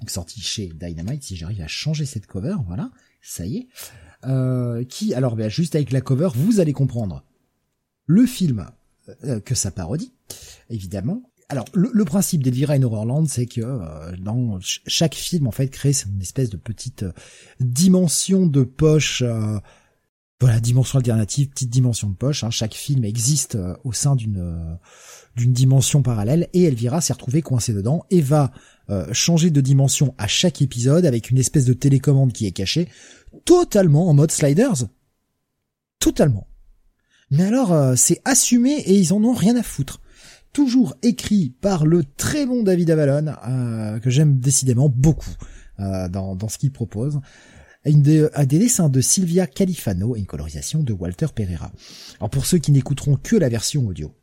Donc 0.00 0.10
sorti 0.10 0.40
chez 0.40 0.68
Dynamite, 0.74 1.22
si 1.22 1.36
j'arrive 1.36 1.60
à 1.62 1.66
changer 1.68 2.04
cette 2.06 2.26
cover, 2.26 2.56
voilà, 2.66 2.90
ça 3.22 3.46
y 3.46 3.56
est. 3.58 3.68
Euh, 4.24 4.84
qui, 4.84 5.14
alors 5.14 5.36
ben, 5.36 5.48
juste 5.48 5.74
avec 5.74 5.92
la 5.92 6.00
cover, 6.00 6.28
vous 6.34 6.60
allez 6.60 6.72
comprendre 6.72 7.24
le 8.06 8.26
film 8.26 8.68
euh, 9.24 9.40
que 9.40 9.54
ça 9.54 9.70
parodie, 9.70 10.12
évidemment. 10.70 11.22
Alors 11.48 11.66
le, 11.74 11.90
le 11.92 12.04
principe 12.04 12.42
d'Elvira 12.42 12.74
in 12.74 12.82
Horrorland, 12.82 13.26
c'est 13.28 13.46
que 13.46 13.60
euh, 13.60 14.16
dans 14.18 14.60
ch- 14.60 14.82
chaque 14.86 15.14
film, 15.14 15.46
en 15.46 15.52
fait, 15.52 15.68
crée 15.68 15.92
une 16.06 16.20
espèce 16.20 16.50
de 16.50 16.56
petite 16.56 17.04
euh, 17.04 17.12
dimension 17.60 18.46
de 18.46 18.64
poche 18.64 19.22
euh, 19.24 19.58
voilà, 20.40 20.60
dimension 20.60 20.98
alternative, 20.98 21.48
petite 21.48 21.70
dimension 21.70 22.10
de 22.10 22.14
poche. 22.16 22.44
hein. 22.44 22.50
Chaque 22.50 22.74
film 22.74 23.04
existe 23.04 23.56
au 23.84 23.92
sein 23.92 24.16
d'une 24.16 24.78
d'une 25.34 25.52
dimension 25.52 26.02
parallèle 26.02 26.48
et 26.52 26.64
Elvira 26.64 27.00
s'est 27.00 27.12
retrouvée 27.14 27.40
coincée 27.42 27.72
dedans 27.72 28.04
et 28.10 28.20
va 28.20 28.52
changer 29.12 29.50
de 29.50 29.60
dimension 29.62 30.14
à 30.18 30.26
chaque 30.26 30.60
épisode 30.62 31.06
avec 31.06 31.30
une 31.30 31.38
espèce 31.38 31.64
de 31.64 31.72
télécommande 31.72 32.32
qui 32.34 32.46
est 32.46 32.52
cachée, 32.52 32.88
totalement 33.46 34.08
en 34.08 34.14
mode 34.14 34.30
sliders. 34.30 34.84
Totalement. 35.98 36.46
Mais 37.30 37.44
alors, 37.44 37.96
c'est 37.96 38.20
assumé 38.26 38.72
et 38.72 38.94
ils 38.94 39.12
en 39.14 39.24
ont 39.24 39.34
rien 39.34 39.56
à 39.56 39.62
foutre. 39.62 40.00
Toujours 40.56 40.96
écrit 41.02 41.50
par 41.50 41.84
le 41.84 42.02
très 42.02 42.46
bon 42.46 42.62
David 42.62 42.90
Avalon, 42.90 43.34
euh, 43.46 44.00
que 44.00 44.08
j'aime 44.08 44.38
décidément 44.38 44.88
beaucoup 44.88 45.34
euh, 45.80 46.08
dans, 46.08 46.48
ce 46.48 46.56
qu'il 46.56 46.72
propose 46.72 47.20
une 47.84 48.00
des, 48.00 48.26
à 48.32 48.46
des 48.46 48.58
dessins 48.58 48.88
de 48.88 49.02
Silvia 49.02 49.46
Califano 49.46 50.16
et 50.16 50.18
une 50.18 50.24
colorisation 50.24 50.82
de 50.82 50.94
Walter 50.94 51.26
Pereira. 51.34 51.70
Alors 52.20 52.30
pour 52.30 52.46
ceux 52.46 52.56
qui 52.56 52.72
n'écouteront 52.72 53.16
que 53.16 53.36
la 53.36 53.50
version 53.50 53.86
audio 53.86 54.14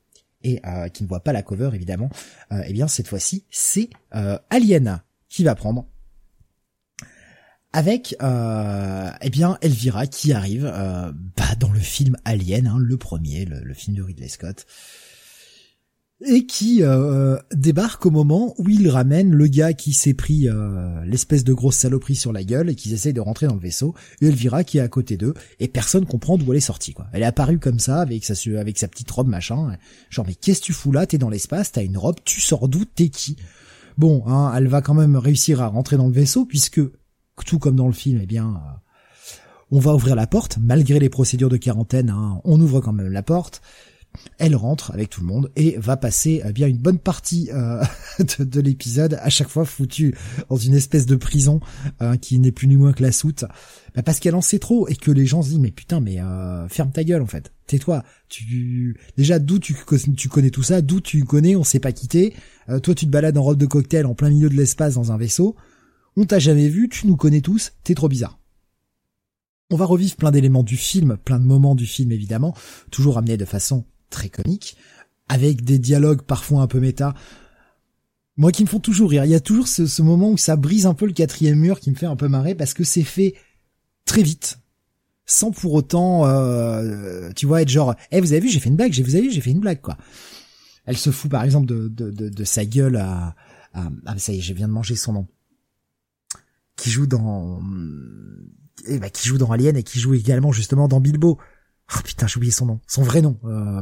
et 0.42 0.60
euh, 0.66 0.88
qui 0.88 1.04
ne 1.04 1.08
voient 1.08 1.24
pas 1.24 1.34
la 1.34 1.44
cover 1.44 1.70
évidemment, 1.76 2.10
euh, 2.52 2.64
eh 2.66 2.74
bien 2.74 2.88
cette 2.88 3.10
fois-ci 3.10 3.46
c'est 3.52 3.92
euh, 4.16 4.40
Alien 4.50 5.04
qui 5.30 5.44
va 5.44 5.54
prendre 5.54 5.86
avec 7.74 8.16
euh, 8.24 9.12
eh 9.22 9.30
bien 9.30 9.60
Elvira 9.62 10.08
qui 10.08 10.34
arrive 10.34 10.66
euh, 10.66 11.12
bah, 11.38 11.54
dans 11.60 11.72
le 11.72 11.80
film 11.80 12.18
Alien, 12.26 12.66
hein, 12.66 12.78
le 12.80 12.98
premier, 12.98 13.46
le, 13.46 13.60
le 13.60 13.74
film 13.76 13.96
de 13.96 14.02
Ridley 14.02 14.30
Scott 14.30 14.66
et 16.26 16.46
qui 16.46 16.84
euh, 16.84 17.38
débarque 17.54 18.06
au 18.06 18.12
moment 18.12 18.54
où 18.58 18.70
il 18.70 18.90
ramène 18.90 19.32
le 19.32 19.48
gars 19.48 19.74
qui 19.74 19.94
s'est 19.94 20.14
pris 20.14 20.48
euh, 20.48 21.04
l'espèce 21.06 21.44
de 21.44 21.54
grosse 21.54 21.78
saloperie 21.78 22.16
sur 22.16 22.32
la 22.32 22.44
gueule 22.44 22.70
et 22.70 22.76
qu'ils 22.76 22.94
essayent 22.94 23.14
de 23.14 23.22
rentrer 23.22 23.48
dans 23.48 23.56
le 23.56 23.60
vaisseau, 23.60 23.94
et 24.22 24.28
Elvira 24.28 24.64
qui 24.64 24.78
est 24.78 24.82
à 24.82 24.88
côté 24.88 25.18
d'eux, 25.18 25.34
et 25.60 25.68
personne 25.68 26.06
comprend 26.06 26.38
d'où 26.38 26.52
elle 26.52 26.58
est 26.58 26.62
sortie. 26.62 26.94
Quoi. 26.94 27.08
Elle 27.14 27.24
est 27.24 27.26
apparue 27.26 27.60
comme 27.60 27.80
ça, 27.80 28.02
avec 28.02 28.24
sa, 28.26 28.34
avec 28.60 28.78
sa 28.78 28.88
petite 28.88 29.12
robe 29.12 29.28
machin, 29.28 29.78
genre 30.10 30.26
mais 30.28 30.36
qu'est-ce 30.36 30.62
que 30.62 30.66
tu 30.66 30.74
fous 30.74 30.92
là? 30.92 31.06
T'es 31.06 31.18
dans 31.18 31.30
l'espace, 31.30 31.72
t'as 31.72 31.84
une 31.84 31.98
robe, 31.98 32.18
tu 32.24 32.42
sors 32.42 32.68
d'où? 32.68 32.86
T'es 32.86 33.10
qui? 33.10 33.38
Bon, 33.98 34.24
hein, 34.28 34.54
elle 34.56 34.68
va 34.68 34.82
quand 34.82 34.94
même 34.94 35.16
réussir 35.16 35.62
à 35.62 35.68
rentrer 35.68 35.98
dans 35.98 36.08
le 36.08 36.14
vaisseau, 36.14 36.46
puisque, 36.46 36.82
tout 37.46 37.60
comme 37.60 37.76
dans 37.76 37.88
le 37.88 37.94
film, 37.94 38.20
eh 38.22 38.26
bien... 38.26 38.48
euh, 38.48 38.78
on 39.72 39.80
va 39.80 39.96
ouvrir 39.96 40.16
la 40.16 40.28
porte, 40.28 40.60
malgré 40.62 41.00
les 41.00 41.10
procédures 41.10 41.50
de 41.50 41.58
quarantaine, 41.58 42.12
hein, 42.12 42.40
on 42.44 42.62
ouvre 42.62 42.80
quand 42.80 42.94
même 42.94 43.12
la 43.12 43.24
porte, 43.24 43.64
elle 44.38 44.56
rentre 44.56 44.92
avec 44.92 45.10
tout 45.10 45.22
le 45.22 45.28
monde 45.28 45.52
et 45.56 45.76
va 45.78 45.98
passer 45.98 46.42
eh 46.46 46.52
bien 46.52 46.68
une 46.68 46.78
bonne 46.78 47.00
partie 47.00 47.50
euh, 47.54 47.84
de, 48.40 48.44
de 48.44 48.62
l'épisode 48.62 49.18
à 49.22 49.30
chaque 49.30 49.50
fois 49.50 49.66
foutue 49.66 50.16
dans 50.50 50.56
une 50.56 50.76
espèce 50.76 51.06
de 51.06 51.16
prison 51.16 51.60
euh, 52.02 52.16
qui 52.16 52.40
n'est 52.40 52.52
plus 52.52 52.68
ni 52.68 52.76
moins 52.76 52.94
que 52.94 53.04
la 53.04 53.12
soute. 53.12 53.46
Bah, 53.96 54.02
parce 54.02 54.20
qu'elle 54.20 54.36
en 54.36 54.42
sait 54.42 54.60
trop 54.60 54.88
et 54.88 54.96
que 54.96 55.12
les 55.12 55.26
gens 55.26 55.42
se 55.42 55.50
disent 55.50 55.60
mais 55.60 55.72
putain 55.72 56.00
mais 56.00 56.20
euh, 56.20 56.68
ferme 56.68 56.92
ta 56.92 57.04
gueule 57.04 57.22
en 57.22 57.28
fait. 57.28 57.52
Tais-toi. 57.68 58.04
Tu 58.28 58.98
déjà 59.18 59.40
d'où 59.40 59.60
tu, 59.60 59.76
tu 60.18 60.30
connais 60.30 60.50
tout 60.50 60.64
ça 60.64 60.82
d'où 60.82 61.00
tu 61.00 61.24
connais 61.24 61.56
on 61.56 61.64
s'est 61.64 61.80
pas 61.80 61.92
quitté 61.92 62.34
Euh, 62.70 62.80
toi 62.80 62.96
tu 62.96 63.06
te 63.06 63.12
balades 63.12 63.38
en 63.38 63.44
robe 63.44 63.58
de 63.58 63.66
cocktail 63.66 64.06
en 64.06 64.16
plein 64.16 64.30
milieu 64.30 64.50
de 64.50 64.56
l'espace 64.56 64.96
dans 64.96 65.12
un 65.12 65.18
vaisseau. 65.18 65.56
On 66.16 66.26
t'a 66.26 66.40
jamais 66.40 66.70
vu 66.70 66.90
tu 66.90 67.08
nous 67.08 67.18
connais 67.18 67.42
tous 67.42 67.74
t'es 67.84 67.96
trop 67.96 68.10
bizarre. 68.10 68.40
On 69.70 69.76
va 69.76 69.86
revivre 69.86 70.16
plein 70.16 70.32
d'éléments 70.32 70.64
du 70.64 70.78
film, 70.78 71.18
plein 71.18 71.40
de 71.40 71.46
moments 71.46 71.74
du 71.74 71.86
film 71.86 72.12
évidemment, 72.12 72.54
toujours 72.92 73.18
amenés 73.18 73.38
de 73.38 73.46
façon 73.46 73.86
très 74.14 74.30
comique, 74.30 74.78
avec 75.28 75.64
des 75.64 75.80
dialogues 75.80 76.22
parfois 76.22 76.62
un 76.62 76.68
peu 76.68 76.80
méta. 76.80 77.14
Moi 78.38 78.52
qui 78.52 78.64
me 78.64 78.68
font 78.68 78.80
toujours 78.80 79.10
rire, 79.10 79.26
il 79.26 79.32
y 79.32 79.36
a 79.36 79.40
toujours 79.40 79.68
ce, 79.68 79.86
ce 79.86 80.02
moment 80.02 80.32
où 80.32 80.38
ça 80.38 80.56
brise 80.56 80.86
un 80.86 80.94
peu 80.94 81.06
le 81.06 81.14
quatrième 81.14 81.60
mur 81.60 81.80
qui 81.80 81.92
me 81.92 81.96
fait 81.96 82.06
un 82.06 82.16
peu 82.16 82.28
marrer 82.28 82.56
parce 82.56 82.74
que 82.74 82.84
c'est 82.84 83.04
fait 83.04 83.36
très 84.06 84.24
vite, 84.24 84.60
sans 85.26 85.52
pour 85.52 85.74
autant, 85.74 86.26
euh, 86.26 87.30
tu 87.36 87.46
vois, 87.46 87.62
être 87.62 87.70
genre, 87.70 87.96
eh 88.12 88.22
vous 88.22 88.34
avez 88.34 88.42
vu, 88.42 88.50
j'ai 88.50 88.60
fait 88.60 88.70
une 88.70 88.76
blague, 88.76 88.94
j'ai 88.94 89.04
vous 89.04 89.16
avez 89.16 89.26
vu, 89.26 89.32
j'ai 89.32 89.42
fait 89.42 89.52
une 89.52 89.60
blague 89.60 89.82
quoi. 89.82 89.98
Elle 90.86 90.98
se 90.98 91.12
fout 91.12 91.30
par 91.30 91.44
exemple 91.44 91.68
de, 91.68 91.88
de, 91.88 92.12
de, 92.12 92.30
de 92.30 92.44
sa 92.44 92.66
gueule 92.66 92.98
à, 92.98 93.36
à, 93.74 93.90
ah 94.06 94.18
ça 94.18 94.34
y 94.34 94.40
est, 94.40 94.42
je 94.42 94.54
viens 94.54 94.68
de 94.68 94.74
manger 94.74 94.96
son 94.96 95.14
nom, 95.14 95.28
qui 96.76 96.90
joue 96.90 97.08
dans, 97.08 97.62
eh 98.88 99.00
ben, 99.00 99.10
qui 99.10 99.28
joue 99.28 99.38
dans 99.38 99.52
Alien 99.52 99.78
et 99.78 99.84
qui 99.84 100.00
joue 100.00 100.14
également 100.14 100.52
justement 100.52 100.88
dans 100.88 101.00
Bilbo. 101.00 101.38
Oh 101.96 102.00
putain, 102.04 102.28
j'ai 102.28 102.38
oublié 102.38 102.52
son 102.52 102.66
nom, 102.66 102.80
son 102.88 103.04
vrai 103.04 103.22
nom. 103.22 103.40
Euh... 103.46 103.82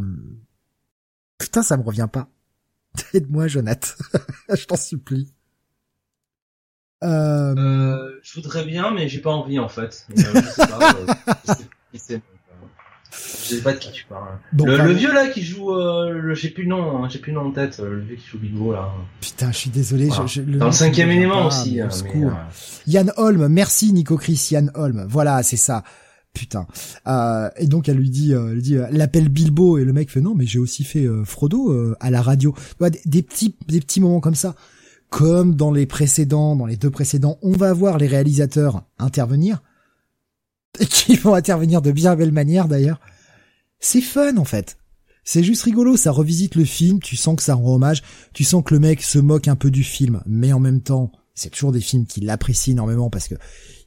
Putain, 1.37 1.63
ça 1.63 1.77
me 1.77 1.83
revient 1.83 2.07
pas. 2.11 2.29
Aide-moi, 3.13 3.47
Jonathan. 3.47 3.87
je 4.53 4.65
t'en 4.65 4.75
supplie. 4.75 5.33
Euh... 7.03 7.55
Euh, 7.55 8.19
je 8.21 8.35
voudrais 8.35 8.63
bien, 8.65 8.91
mais 8.91 9.09
j'ai 9.09 9.21
pas 9.21 9.31
envie 9.31 9.59
en 9.59 9.69
fait. 9.69 10.05
Euh, 10.11 10.15
je 10.17 10.49
sais 10.49 10.67
pas. 10.67 10.93
euh, 10.93 11.13
je 11.93 11.97
sais 11.99 12.21
sais 13.11 13.61
pas 13.61 13.73
de 13.73 13.77
qui 13.79 13.91
tu 13.91 14.05
parles. 14.05 14.39
bon, 14.53 14.65
le, 14.65 14.93
vieux 14.93 15.13
là 15.13 15.27
qui 15.27 15.43
joue, 15.43 15.73
euh, 15.75 16.09
le, 16.11 16.33
j'ai 16.35 16.49
plus 16.49 16.63
le 16.63 16.69
nom, 16.69 17.03
hein, 17.03 17.09
j'ai 17.09 17.19
plus 17.19 17.31
le 17.31 17.39
nom 17.39 17.47
en 17.47 17.51
tête. 17.51 17.79
Le 17.79 17.99
vieux 18.01 18.15
qui 18.15 18.25
joue 18.27 18.39
Bilbo 18.39 18.71
là. 18.71 18.93
Putain, 19.19 19.51
je 19.51 19.57
suis 19.57 19.69
désolé. 19.69 20.05
Voilà. 20.07 20.25
Je, 20.27 20.41
je- 20.43 20.57
Dans 20.57 20.67
le 20.67 20.71
cinquième 20.71 21.11
élément 21.11 21.47
aussi. 21.47 21.81
hein, 21.81 21.89
Yann 22.87 23.11
Holm, 23.17 23.47
merci 23.47 23.91
Nico 23.93 24.17
Chris, 24.17 24.49
Yann 24.51 24.71
Holm. 24.75 25.05
Voilà, 25.09 25.43
c'est 25.43 25.57
ça. 25.57 25.83
Putain. 26.33 26.65
Euh, 27.07 27.49
et 27.57 27.67
donc 27.67 27.89
elle 27.89 27.97
lui 27.97 28.09
dit, 28.09 28.33
euh, 28.33 28.51
elle 28.51 28.61
dit, 28.61 28.77
euh, 28.77 28.87
l'appelle 28.91 29.29
Bilbo 29.29 29.77
et 29.77 29.83
le 29.83 29.91
mec 29.91 30.09
fait 30.09 30.21
non, 30.21 30.33
mais 30.33 30.45
j'ai 30.45 30.59
aussi 30.59 30.83
fait 30.83 31.05
euh, 31.05 31.25
Frodo 31.25 31.95
à 31.99 32.09
la 32.09 32.21
radio. 32.21 32.55
Des, 32.79 33.01
des 33.05 33.21
petits, 33.21 33.55
des 33.67 33.81
petits 33.81 33.99
moments 33.99 34.21
comme 34.21 34.35
ça, 34.35 34.55
comme 35.09 35.55
dans 35.55 35.71
les 35.71 35.85
précédents, 35.85 36.55
dans 36.55 36.65
les 36.65 36.77
deux 36.77 36.89
précédents, 36.89 37.37
on 37.41 37.51
va 37.51 37.73
voir 37.73 37.97
les 37.97 38.07
réalisateurs 38.07 38.83
intervenir 38.97 39.61
qui 40.89 41.15
vont 41.15 41.33
intervenir 41.33 41.81
de 41.81 41.91
bien 41.91 42.15
belle 42.15 42.31
manière 42.31 42.67
d'ailleurs. 42.67 43.01
C'est 43.79 44.01
fun 44.01 44.37
en 44.37 44.45
fait. 44.45 44.77
C'est 45.23 45.43
juste 45.43 45.63
rigolo, 45.63 45.97
ça 45.97 46.11
revisite 46.11 46.55
le 46.55 46.65
film, 46.65 46.99
tu 46.99 47.15
sens 47.15 47.35
que 47.35 47.43
ça 47.43 47.53
rend 47.53 47.75
hommage, 47.75 48.01
tu 48.33 48.43
sens 48.43 48.63
que 48.63 48.73
le 48.73 48.79
mec 48.79 49.03
se 49.03 49.19
moque 49.19 49.47
un 49.47 49.55
peu 49.55 49.69
du 49.69 49.83
film, 49.83 50.21
mais 50.25 50.51
en 50.51 50.59
même 50.59 50.81
temps, 50.81 51.11
c'est 51.35 51.49
toujours 51.51 51.71
des 51.71 51.81
films 51.81 52.05
qu'il 52.05 52.29
apprécie 52.29 52.71
énormément 52.71 53.09
parce 53.09 53.27
que 53.27 53.35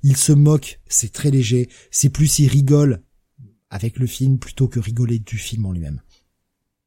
il 0.05 0.17
se 0.17 0.31
moque, 0.33 0.81
c'est 0.87 1.13
très 1.13 1.31
léger, 1.33 1.69
c'est 1.91 2.11
plus 2.11 2.39
il 2.39 2.47
rigole 2.47 3.03
avec 3.71 3.99
le 3.99 4.07
film 4.07 4.39
plutôt 4.39 4.69
que 4.69 4.79
rigoler 4.79 5.19
du 5.19 5.37
film 5.39 5.67
en 5.67 5.73
lui-même. 5.73 6.01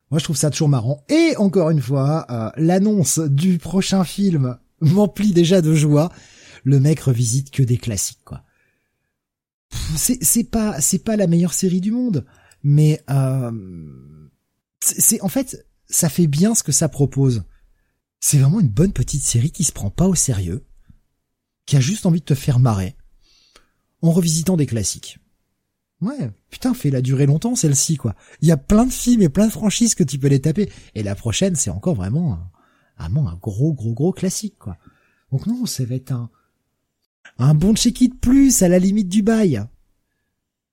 Moi, 0.09 0.19
je 0.19 0.23
trouve 0.23 0.37
ça 0.37 0.49
toujours 0.51 0.69
marrant. 0.69 1.03
Et 1.09 1.35
encore 1.35 1.69
une 1.69 1.81
fois, 1.81 2.25
euh, 2.29 2.49
l'annonce 2.55 3.19
du 3.19 3.57
prochain 3.57 4.05
film 4.05 4.57
m'emplit 4.81 5.33
déjà 5.33 5.61
de 5.61 5.73
joie. 5.73 6.13
Le 6.63 6.79
mec 6.79 7.01
revisite 7.01 7.51
que 7.51 7.63
des 7.63 7.77
classiques, 7.77 8.23
quoi. 8.23 8.43
C'est, 9.95 10.43
pas, 10.49 10.79
c'est 10.79 10.99
pas 11.03 11.17
la 11.17 11.27
meilleure 11.27 11.53
série 11.53 11.81
du 11.81 11.91
monde, 11.91 12.25
mais 12.63 13.01
euh, 13.09 13.51
c'est- 14.79 15.21
en 15.21 15.29
fait, 15.29 15.67
ça 15.89 16.09
fait 16.09 16.27
bien 16.27 16.55
ce 16.55 16.63
que 16.63 16.71
ça 16.71 16.87
propose. 16.87 17.43
C'est 18.19 18.37
vraiment 18.37 18.59
une 18.59 18.69
bonne 18.69 18.93
petite 18.93 19.23
série 19.23 19.51
qui 19.51 19.63
se 19.63 19.71
prend 19.71 19.89
pas 19.89 20.07
au 20.07 20.15
sérieux, 20.15 20.65
qui 21.65 21.75
a 21.77 21.79
juste 21.79 22.05
envie 22.05 22.19
de 22.19 22.25
te 22.25 22.35
faire 22.35 22.59
marrer, 22.59 22.95
en 24.01 24.11
revisitant 24.11 24.57
des 24.57 24.65
classiques. 24.65 25.19
Ouais, 26.01 26.29
putain, 26.49 26.73
fait 26.73 26.91
la 26.91 27.01
durer 27.01 27.25
longtemps 27.25 27.55
celle-ci, 27.55 27.97
quoi. 27.97 28.15
Il 28.41 28.47
y 28.47 28.51
a 28.51 28.57
plein 28.57 28.85
de 28.85 28.91
films 28.91 29.23
et 29.23 29.29
plein 29.29 29.47
de 29.47 29.51
franchises 29.51 29.95
que 29.95 30.03
tu 30.03 30.19
peux 30.19 30.27
les 30.27 30.41
taper. 30.41 30.71
Et 30.93 31.01
la 31.01 31.15
prochaine, 31.15 31.55
c'est 31.55 31.71
encore 31.71 31.95
vraiment 31.95 32.37
un, 32.99 33.15
un 33.15 33.35
gros, 33.35 33.73
gros, 33.73 33.93
gros 33.93 34.11
classique, 34.13 34.57
quoi. 34.59 34.77
Donc 35.31 35.47
non, 35.47 35.65
ça 35.65 35.83
va 35.85 35.95
être 35.95 36.11
un, 36.11 36.29
un 37.39 37.53
bon 37.53 37.75
check-it 37.75 38.19
plus 38.19 38.61
à 38.61 38.69
la 38.69 38.79
limite 38.79 39.09
du 39.09 39.23
bail. 39.23 39.63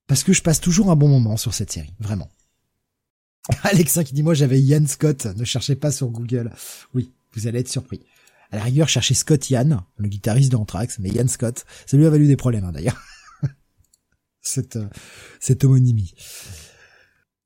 Parce 0.06 0.22
que 0.22 0.32
je 0.32 0.42
passe 0.42 0.60
toujours 0.60 0.90
un 0.90 0.96
bon 0.96 1.09
moment 1.09 1.36
sur 1.36 1.55
cette 1.55 1.72
série, 1.72 1.94
vraiment. 1.98 2.30
Alexa 3.62 4.05
qui 4.05 4.14
dit 4.14 4.22
moi 4.22 4.34
j'avais 4.34 4.60
Ian 4.60 4.86
Scott, 4.86 5.26
ne 5.36 5.44
cherchez 5.44 5.76
pas 5.76 5.90
sur 5.90 6.09
Google. 6.09 6.52
Oui, 6.94 7.12
vous 7.32 7.46
allez 7.46 7.60
être 7.60 7.68
surpris. 7.68 8.01
À 8.51 8.56
la 8.56 8.62
rigueur, 8.62 8.88
cherchez 8.88 9.14
Scott 9.14 9.51
Ian, 9.51 9.84
le 9.96 10.09
guitariste 10.09 10.52
de 10.52 10.56
Anthrax, 10.56 10.98
mais 10.98 11.09
Ian 11.09 11.28
Scott, 11.28 11.64
ça 11.86 11.96
lui 11.96 12.06
a 12.06 12.10
valu 12.10 12.26
des 12.26 12.36
problèmes 12.36 12.64
hein, 12.64 12.72
d'ailleurs. 12.72 13.02
Cette, 14.44 14.78
cette 15.40 15.64
homonymie. 15.64 16.14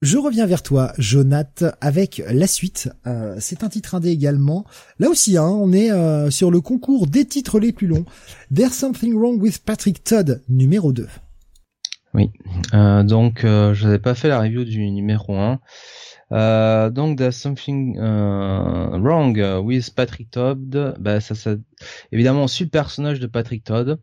Je 0.00 0.16
reviens 0.16 0.46
vers 0.46 0.62
toi, 0.62 0.92
Jonath, 0.96 1.64
avec 1.80 2.22
la 2.30 2.46
suite. 2.46 2.88
Euh, 3.08 3.34
c'est 3.40 3.64
un 3.64 3.68
titre 3.68 3.96
indé 3.96 4.10
également. 4.10 4.64
Là 5.00 5.08
aussi, 5.08 5.36
hein, 5.36 5.48
on 5.48 5.72
est 5.72 5.90
euh, 5.90 6.30
sur 6.30 6.52
le 6.52 6.60
concours 6.60 7.08
des 7.08 7.24
titres 7.24 7.58
les 7.58 7.72
plus 7.72 7.88
longs. 7.88 8.04
There's 8.54 8.74
Something 8.74 9.14
Wrong 9.14 9.40
with 9.40 9.58
Patrick 9.64 10.04
Todd, 10.04 10.42
numéro 10.48 10.92
2. 10.92 11.08
Oui, 12.14 12.30
euh, 12.74 13.02
donc 13.02 13.40
je 13.42 13.84
n'avais 13.84 13.98
pas 13.98 14.14
fait 14.14 14.28
la 14.28 14.40
review 14.40 14.64
du 14.64 14.88
numéro 14.88 15.34
1. 15.34 15.58
Donc 16.30 17.18
There's 17.18 17.36
Something 17.36 17.98
Wrong 17.98 19.36
with 19.62 19.94
Patrick 19.94 20.30
Todd. 20.30 20.96
Bah, 20.98 21.20
ça, 21.20 21.34
ça, 21.34 21.54
évidemment, 22.12 22.46
le 22.64 22.66
personnage 22.66 23.20
de 23.20 23.26
Patrick 23.26 23.64
Todd. 23.64 23.98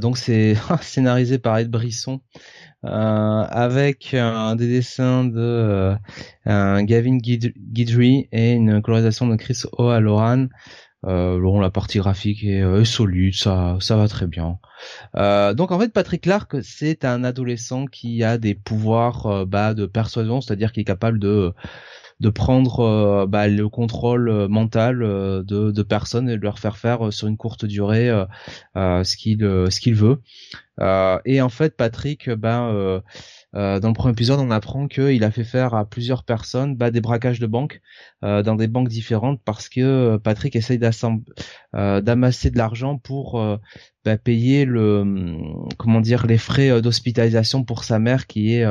donc 0.00 0.18
c'est 0.18 0.54
scénarisé 0.80 1.38
par 1.38 1.58
Ed 1.58 1.70
Brisson. 1.70 2.20
Euh, 2.86 3.44
avec 3.50 4.14
des 4.56 4.66
dessins 4.66 5.24
de 5.24 5.94
euh, 6.46 6.82
Gavin 6.82 7.18
Guidry 7.18 8.28
et 8.32 8.52
une 8.52 8.80
colorisation 8.80 9.26
de 9.26 9.36
Chris 9.36 9.62
O'Halloran. 9.72 10.46
Euh, 11.06 11.40
bon, 11.40 11.60
la 11.60 11.70
partie 11.70 11.98
graphique 11.98 12.44
est, 12.44 12.60
euh, 12.60 12.84
solide, 12.84 13.34
ça, 13.34 13.78
ça 13.80 13.96
va 13.96 14.06
très 14.06 14.26
bien. 14.26 14.58
Euh, 15.16 15.54
donc 15.54 15.72
en 15.72 15.78
fait, 15.78 15.92
Patrick 15.92 16.22
Clark, 16.22 16.62
c'est 16.62 17.04
un 17.04 17.24
adolescent 17.24 17.86
qui 17.86 18.22
a 18.22 18.36
des 18.36 18.54
pouvoirs 18.54 19.46
bah, 19.46 19.74
de 19.74 19.86
persuasion, 19.86 20.40
c'est-à-dire 20.40 20.72
qui 20.72 20.80
est 20.80 20.84
capable 20.84 21.18
de 21.18 21.52
de 22.20 22.28
prendre 22.28 23.24
bah, 23.24 23.48
le 23.48 23.66
contrôle 23.70 24.46
mental 24.48 24.98
de, 24.98 25.42
de 25.70 25.82
personnes 25.82 26.28
et 26.28 26.36
de 26.36 26.42
leur 26.42 26.58
faire 26.58 26.76
faire 26.76 27.10
sur 27.14 27.28
une 27.28 27.38
courte 27.38 27.64
durée 27.64 28.10
ce 28.74 29.16
qu'il 29.16 29.38
ce 29.38 29.80
qu'il 29.80 29.94
veut. 29.94 30.20
Et 31.24 31.40
en 31.40 31.48
fait, 31.48 31.78
Patrick, 31.78 32.28
ben, 32.28 33.00
dans 33.52 33.88
le 33.88 33.92
premier 33.92 34.12
épisode, 34.12 34.38
on 34.40 34.50
apprend 34.50 34.86
qu'il 34.86 35.24
a 35.24 35.30
fait 35.30 35.44
faire 35.44 35.74
à 35.74 35.84
plusieurs 35.84 36.24
personnes 36.24 36.76
bah, 36.76 36.90
des 36.90 37.00
braquages 37.00 37.40
de 37.40 37.46
banques 37.46 37.80
dans 38.22 38.54
des 38.54 38.68
banques 38.68 38.88
différentes 38.88 39.40
parce 39.44 39.68
que 39.68 40.18
Patrick 40.18 40.54
essaye 40.54 40.78
d'amasser 40.78 42.50
de 42.50 42.58
l'argent 42.58 42.98
pour 42.98 43.42
bah, 44.04 44.18
payer 44.18 44.64
le 44.64 45.36
comment 45.78 46.00
dire 46.00 46.26
les 46.26 46.38
frais 46.38 46.80
d'hospitalisation 46.80 47.64
pour 47.64 47.82
sa 47.82 47.98
mère 47.98 48.26
qui 48.26 48.54
est 48.54 48.66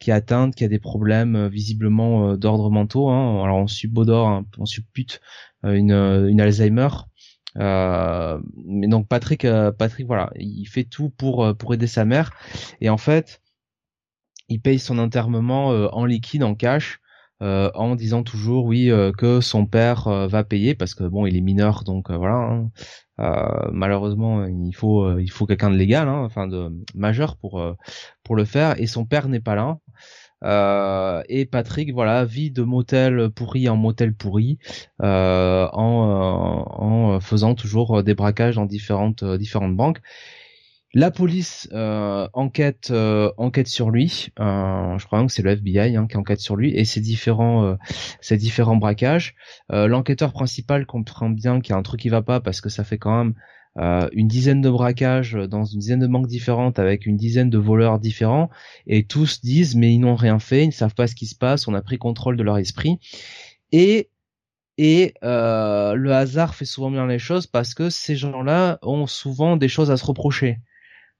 qui 0.00 0.10
est 0.10 0.14
atteinte, 0.14 0.54
qui 0.54 0.64
a 0.64 0.68
des 0.68 0.80
problèmes 0.80 1.46
visiblement 1.48 2.36
d'ordre 2.36 2.70
mentaux. 2.70 3.08
Hein. 3.10 3.44
Alors 3.44 3.58
on 3.58 3.66
suppose, 3.68 4.10
hein, 4.10 4.44
on 4.58 4.66
suppute 4.66 5.20
une, 5.62 5.92
une 5.92 6.40
Alzheimer. 6.40 6.88
Euh, 7.56 8.38
mais 8.66 8.88
donc 8.88 9.08
Patrick, 9.08 9.44
euh, 9.44 9.72
Patrick, 9.72 10.06
voilà, 10.06 10.30
il 10.36 10.66
fait 10.66 10.84
tout 10.84 11.10
pour 11.10 11.44
euh, 11.44 11.54
pour 11.54 11.74
aider 11.74 11.86
sa 11.86 12.04
mère. 12.04 12.32
Et 12.80 12.88
en 12.88 12.98
fait, 12.98 13.40
il 14.48 14.60
paye 14.60 14.78
son 14.78 14.98
enterrement 14.98 15.68
en 15.68 16.04
liquide, 16.04 16.42
en 16.42 16.54
cash, 16.54 17.00
en 17.40 17.94
disant 17.94 18.22
toujours 18.22 18.64
oui 18.66 18.90
que 19.16 19.40
son 19.40 19.66
père 19.66 20.08
va 20.28 20.44
payer 20.44 20.74
parce 20.74 20.94
que 20.94 21.04
bon, 21.04 21.26
il 21.26 21.36
est 21.36 21.40
mineur, 21.40 21.84
donc 21.84 22.10
voilà. 22.10 22.34
Hein. 22.36 22.70
malheureusement, 23.72 24.44
il 24.46 24.74
faut 24.74 25.18
il 25.18 25.30
faut 25.30 25.46
quelqu'un 25.46 25.70
de 25.70 25.76
légal, 25.76 26.08
hein, 26.08 26.22
enfin 26.24 26.46
de 26.46 26.72
majeur 26.94 27.36
pour 27.36 27.62
pour 28.24 28.36
le 28.36 28.44
faire. 28.44 28.80
Et 28.80 28.86
son 28.86 29.04
père 29.04 29.28
n'est 29.28 29.40
pas 29.40 29.54
là. 29.54 29.78
Euh, 30.44 31.22
et 31.28 31.46
Patrick, 31.46 31.92
voilà, 31.92 32.24
vit 32.24 32.50
de 32.50 32.62
motel 32.62 33.30
pourri 33.30 33.68
en 33.68 33.76
motel 33.76 34.14
pourri, 34.14 34.58
euh, 35.02 35.68
en, 35.72 36.08
euh, 36.08 37.16
en 37.16 37.20
faisant 37.20 37.54
toujours 37.54 38.02
des 38.02 38.14
braquages 38.14 38.56
dans 38.56 38.66
différentes 38.66 39.24
différentes 39.24 39.76
banques. 39.76 40.00
La 40.94 41.10
police 41.10 41.68
enquête 41.72 42.92
enquête 43.36 43.68
sur 43.68 43.90
lui. 43.90 44.28
je 44.38 45.04
crois 45.06 45.24
que 45.26 45.32
c'est 45.32 45.42
le 45.42 45.50
FBI 45.50 45.96
hein, 45.96 46.06
qui 46.06 46.16
enquête 46.16 46.40
sur 46.40 46.56
lui 46.56 46.74
et 46.74 46.84
ses 46.84 47.00
différents 47.00 47.76
ses 48.20 48.36
différents 48.36 48.76
braquages. 48.76 49.34
L'enquêteur 49.70 50.32
principal 50.32 50.86
comprend 50.86 51.28
bien 51.30 51.60
qu'il 51.60 51.72
y 51.72 51.74
a 51.74 51.78
un 51.78 51.82
truc 51.82 52.00
qui 52.00 52.08
va 52.08 52.22
pas 52.22 52.40
parce 52.40 52.60
que 52.60 52.68
ça 52.68 52.84
fait 52.84 52.98
quand 52.98 53.24
même 53.24 53.34
euh, 53.78 54.08
une 54.12 54.26
dizaine 54.26 54.60
de 54.60 54.70
braquages 54.70 55.34
dans 55.34 55.64
une 55.64 55.78
dizaine 55.78 56.00
de 56.00 56.08
banques 56.08 56.26
différentes 56.26 56.80
avec 56.80 57.06
une 57.06 57.16
dizaine 57.16 57.48
de 57.48 57.58
voleurs 57.58 58.00
différents 58.00 58.50
et 58.88 59.04
tous 59.04 59.40
disent 59.40 59.76
mais 59.76 59.92
ils 59.92 60.00
n'ont 60.00 60.16
rien 60.16 60.40
fait, 60.40 60.64
ils 60.64 60.68
ne 60.68 60.72
savent 60.72 60.94
pas 60.94 61.06
ce 61.06 61.14
qui 61.14 61.26
se 61.26 61.36
passe, 61.36 61.68
on 61.68 61.74
a 61.74 61.82
pris 61.82 61.96
contrôle 61.96 62.36
de 62.36 62.42
leur 62.42 62.58
esprit 62.58 62.98
et 63.70 64.10
et 64.78 65.14
euh, 65.22 65.94
le 65.94 66.12
hasard 66.12 66.54
fait 66.56 66.64
souvent 66.64 66.90
bien 66.90 67.06
les 67.06 67.18
choses 67.20 67.46
parce 67.46 67.74
que 67.74 67.88
ces 67.88 68.16
gens-là 68.16 68.78
ont 68.82 69.06
souvent 69.06 69.56
des 69.56 69.68
choses 69.68 69.90
à 69.90 69.96
se 69.96 70.04
reprocher. 70.04 70.58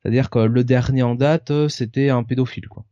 C'est-à-dire 0.03 0.31
que 0.31 0.39
le 0.39 0.65
dernier 0.65 1.03
en 1.03 1.15
date, 1.15 1.69
c'était 1.69 2.11
un 2.11 2.23
pédophile, 2.23 2.69
quoi. 2.69 2.85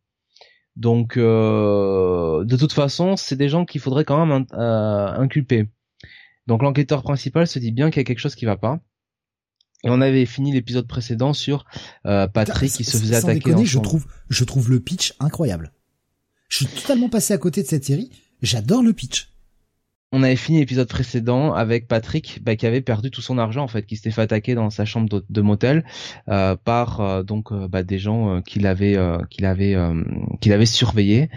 Donc, 0.75 1.17
euh, 1.17 2.45
de 2.45 2.57
toute 2.57 2.73
façon, 2.73 3.17
c'est 3.17 3.37
des 3.37 3.49
gens 3.49 3.65
qu'il 3.65 3.81
faudrait 3.81 4.05
quand 4.05 4.25
même 4.25 4.47
inculper. 4.53 5.69
Donc, 6.47 6.63
l'enquêteur 6.63 7.03
principal 7.03 7.47
se 7.47 7.59
dit 7.59 7.73
bien 7.73 7.91
qu'il 7.91 8.01
y 8.01 8.03
a 8.03 8.05
quelque 8.05 8.19
chose 8.19 8.35
qui 8.35 8.45
va 8.45 8.57
pas. 8.57 8.81
Et 9.85 9.91
on 9.91 10.01
avait 10.01 10.27
fini 10.27 10.53
l'épisode 10.53 10.87
précédent 10.87 11.33
sur 11.33 11.65
euh, 12.07 12.27
Patrick 12.27 12.73
qui 12.73 12.85
se 12.85 12.97
faisait 12.97 13.17
attaquer. 13.17 13.35
Déconner, 13.35 13.65
je 13.65 13.79
trouve, 13.79 14.07
je 14.29 14.45
trouve 14.45 14.71
le 14.71 14.81
pitch 14.81 15.15
incroyable. 15.21 15.73
Je 16.49 16.57
suis 16.57 16.67
totalement 16.67 17.09
passé 17.09 17.35
à 17.35 17.39
côté 17.39 17.63
de 17.63 17.69
cette 17.69 17.85
série. 17.85 18.11
J'adore 18.43 18.83
le 18.83 18.93
pitch. 18.93 19.33
On 20.17 20.23
avait 20.23 20.37
fini 20.37 20.59
l'épisode 20.61 20.89
précédent 20.89 21.53
avec 21.53 21.89
Patrick 21.89 22.41
bah, 22.43 22.57
qui 22.57 22.67
avait 22.67 22.81
perdu 22.81 23.11
tout 23.11 23.21
son 23.21 23.37
argent 23.37 23.63
en 23.63 23.69
fait, 23.69 23.85
qui 23.85 23.97
s'était 23.97 24.11
fait 24.11 24.23
attaquer 24.23 24.55
dans 24.55 24.71
sa 24.71 24.85
chambre 24.85 25.23
de, 25.29 25.41
motel 25.43 25.85
euh, 26.29 26.57
par 26.57 27.01
euh, 27.01 27.23
donc 27.23 27.53
bah, 27.53 27.83
des 27.83 27.99
gens 27.99 28.41
qui 28.41 28.59
l'avaient 28.59 28.99
qui 30.41 30.67
surveillé. 30.67 31.29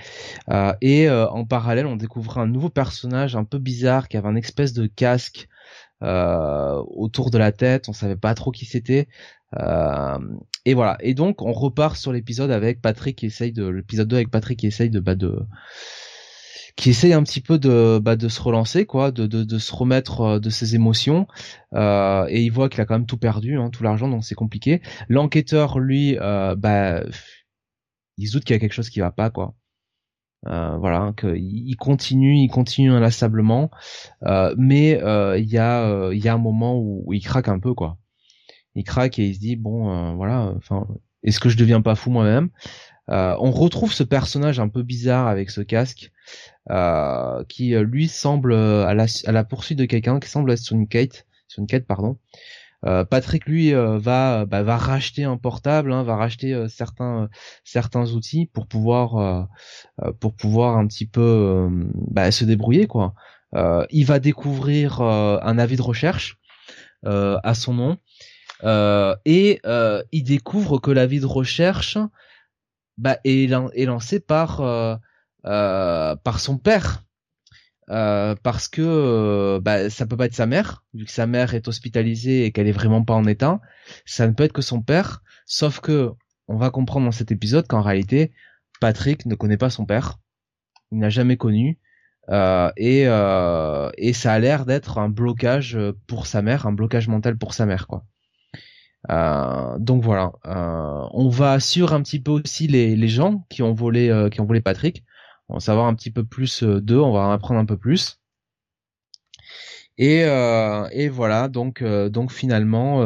et 0.81 1.09
en 1.09 1.45
parallèle, 1.45 1.87
on 1.87 1.97
découvrait 1.97 2.41
un 2.41 2.47
nouveau 2.47 2.69
personnage 2.69 3.35
un 3.35 3.43
peu 3.43 3.57
bizarre 3.57 4.07
qui 4.07 4.17
avait 4.17 4.29
un 4.29 4.35
espèce 4.35 4.73
de 4.73 4.87
casque 4.87 5.49
euh, 6.01 6.81
autour 6.87 7.29
de 7.29 7.37
la 7.37 7.51
tête, 7.51 7.89
on 7.89 7.93
savait 7.93 8.15
pas 8.15 8.33
trop 8.33 8.51
qui 8.51 8.65
c'était. 8.65 9.07
Euh, 9.59 10.19
et 10.65 10.73
voilà. 10.73 10.97
Et 11.01 11.13
donc 11.13 11.41
on 11.41 11.51
repart 11.51 11.97
sur 11.97 12.13
l'épisode 12.13 12.51
avec 12.51 12.81
Patrick 12.81 13.17
qui 13.17 13.25
essaye 13.25 13.51
de 13.51 13.67
l'épisode 13.67 14.07
2 14.07 14.15
avec 14.15 14.31
Patrick 14.31 14.59
qui 14.59 14.67
essaye 14.67 14.89
de 14.89 14.99
bah 14.99 15.15
de 15.15 15.39
qui 16.79 16.91
essaye 16.91 17.11
un 17.11 17.23
petit 17.23 17.41
peu 17.41 17.59
de 17.59 17.99
bah, 18.01 18.15
de 18.15 18.29
se 18.29 18.41
relancer 18.41 18.85
quoi, 18.85 19.11
de, 19.11 19.57
se 19.57 19.75
remettre 19.75 20.21
euh, 20.21 20.39
de 20.39 20.49
ses 20.49 20.75
émotions 20.75 21.27
euh, 21.73 22.25
et 22.29 22.41
il 22.41 22.51
voit 22.51 22.69
qu'il 22.69 22.79
a 22.79 22.85
quand 22.85 22.93
même 22.93 23.05
tout 23.05 23.17
perdu, 23.17 23.57
hein, 23.57 23.69
tout 23.69 23.83
l'argent 23.83 24.07
donc 24.07 24.23
c'est 24.23 24.33
compliqué. 24.33 24.81
L'enquêteur 25.09 25.79
lui 25.79 26.17
euh, 26.19 26.55
bah 26.55 27.03
il 28.17 28.27
se 28.27 28.33
doute 28.33 28.45
qu'il 28.45 28.53
y 28.53 28.57
a 28.57 28.59
quelque 28.59 28.73
chose 28.73 28.89
qui 28.89 29.01
va 29.01 29.11
pas 29.11 29.29
quoi. 29.29 29.55
Euh, 30.47 30.77
voilà, 30.77 31.11
qu'il 31.17 31.75
continue, 31.75 32.37
il 32.37 32.47
continue 32.47 32.91
inlassablement, 32.91 33.69
euh, 34.23 34.55
mais 34.57 34.91
il 35.37 35.49
y 35.49 35.57
a 35.57 36.11
il 36.13 36.23
y 36.23 36.29
a 36.29 36.33
un 36.33 36.37
moment 36.37 36.77
où, 36.79 37.11
il 37.13 37.21
craque 37.21 37.49
un 37.49 37.59
peu 37.59 37.73
quoi. 37.73 37.97
Il 38.75 38.85
craque 38.85 39.19
et 39.19 39.27
il 39.27 39.35
se 39.35 39.39
dit 39.41 39.57
bon 39.57 40.15
voilà, 40.15 40.53
enfin 40.55 40.87
est-ce 41.23 41.41
que 41.41 41.49
je 41.49 41.57
deviens 41.57 41.81
pas 41.81 41.95
fou 41.95 42.09
moi-même? 42.09 42.49
On 43.09 43.51
retrouve 43.51 43.91
ce 43.91 44.03
personnage 44.03 44.59
un 44.59 44.69
peu 44.69 44.83
bizarre 44.83 45.27
avec 45.27 45.49
ce 45.49 45.61
casque 45.61 46.11
qui 47.47 47.75
lui 47.75 48.07
semble 48.07 48.53
à 48.53 48.93
la, 48.93 49.05
à 49.25 49.31
la 49.31 49.43
poursuite 49.43 49.79
de 49.79 49.85
quelqu'un 49.85 50.19
qui 50.19 50.29
semble 50.29 50.51
être 50.51 50.59
sur 50.59 50.75
une 50.75 50.87
quête, 50.87 51.25
sur 51.47 51.61
une 51.61 51.67
quête 51.67 51.87
pardon. 51.87 52.17
Euh, 52.85 53.03
Patrick 53.03 53.45
lui 53.45 53.73
euh, 53.73 53.97
va 53.99 54.45
bah, 54.45 54.63
va 54.63 54.77
racheter 54.77 55.25
un 55.25 55.35
portable, 55.35 55.91
hein, 55.91 56.03
va 56.03 56.15
racheter 56.15 56.53
euh, 56.53 56.69
certains 56.69 57.29
certains 57.65 58.11
outils 58.11 58.45
pour 58.45 58.67
pouvoir 58.67 59.47
pour 60.19 60.33
pouvoir 60.33 60.77
un 60.77 60.87
petit 60.87 61.05
peu 61.05 61.69
bah, 61.93 62.31
se 62.31 62.45
débrouiller 62.45 62.87
quoi. 62.87 63.13
il 63.89 64.05
va 64.05 64.19
découvrir 64.19 65.01
un 65.01 65.57
avis 65.57 65.75
de 65.75 65.81
recherche 65.81 66.37
à 67.05 67.53
son 67.53 67.73
nom 67.73 67.97
et 69.25 69.59
il 70.11 70.23
découvre 70.23 70.79
que 70.79 70.91
l'avis 70.91 71.19
de 71.19 71.25
recherche 71.25 71.97
bah, 72.99 73.17
est, 73.23 73.47
lancé 73.85 74.19
par 74.19 74.57
par 75.43 76.39
son 76.39 76.57
père 76.57 77.03
euh, 77.89 78.35
parce 78.43 78.67
que 78.67 78.81
euh, 78.83 79.59
bah, 79.59 79.89
ça 79.89 80.05
peut 80.05 80.17
pas 80.17 80.25
être 80.25 80.35
sa 80.35 80.45
mère, 80.45 80.83
vu 80.93 81.05
que 81.05 81.11
sa 81.11 81.25
mère 81.25 81.55
est 81.55 81.67
hospitalisée 81.67 82.45
et 82.45 82.51
qu'elle 82.51 82.67
est 82.67 82.71
vraiment 82.71 83.03
pas 83.03 83.15
en 83.15 83.25
état. 83.25 83.59
Ça 84.05 84.27
ne 84.27 84.33
peut 84.33 84.43
être 84.43 84.53
que 84.53 84.61
son 84.61 84.81
père, 84.81 85.23
sauf 85.45 85.79
que 85.79 86.11
on 86.47 86.57
va 86.57 86.69
comprendre 86.69 87.05
dans 87.05 87.11
cet 87.11 87.31
épisode 87.31 87.67
qu'en 87.67 87.81
réalité, 87.81 88.31
Patrick 88.79 89.25
ne 89.25 89.35
connaît 89.35 89.57
pas 89.57 89.69
son 89.69 89.85
père, 89.85 90.19
il 90.91 90.99
n'a 90.99 91.09
jamais 91.09 91.37
connu, 91.37 91.79
euh, 92.29 92.71
et, 92.77 93.03
euh, 93.07 93.89
et 93.97 94.13
ça 94.13 94.33
a 94.33 94.39
l'air 94.39 94.65
d'être 94.65 94.99
un 94.99 95.09
blocage 95.09 95.77
pour 96.07 96.27
sa 96.27 96.41
mère, 96.41 96.67
un 96.67 96.73
blocage 96.73 97.07
mental 97.07 97.37
pour 97.37 97.53
sa 97.53 97.65
mère, 97.65 97.87
quoi. 97.87 98.05
Donc 99.07 100.03
voilà, 100.03 100.31
on 100.43 101.29
va 101.29 101.59
sur 101.59 101.93
un 101.93 102.01
petit 102.01 102.19
peu 102.19 102.31
aussi 102.31 102.67
les, 102.67 102.95
les 102.95 103.07
gens 103.07 103.45
qui 103.49 103.63
ont 103.63 103.73
volé 103.73 104.27
qui 104.31 104.41
ont 104.41 104.45
volé 104.45 104.61
Patrick 104.61 105.03
on 105.49 105.55
va 105.55 105.59
savoir 105.59 105.87
un 105.87 105.95
petit 105.95 106.11
peu 106.11 106.23
plus 106.23 106.63
euh, 106.63 106.79
d'eux, 106.79 106.99
on 106.99 107.11
va 107.11 107.21
en 107.21 107.31
apprendre 107.31 107.59
un 107.59 107.65
peu 107.65 107.77
plus. 107.77 108.19
Et, 109.97 110.23
euh, 110.23 111.09
voilà, 111.11 111.49
donc 111.49 111.81
euh, 111.81 112.09
finalement, 112.29 113.01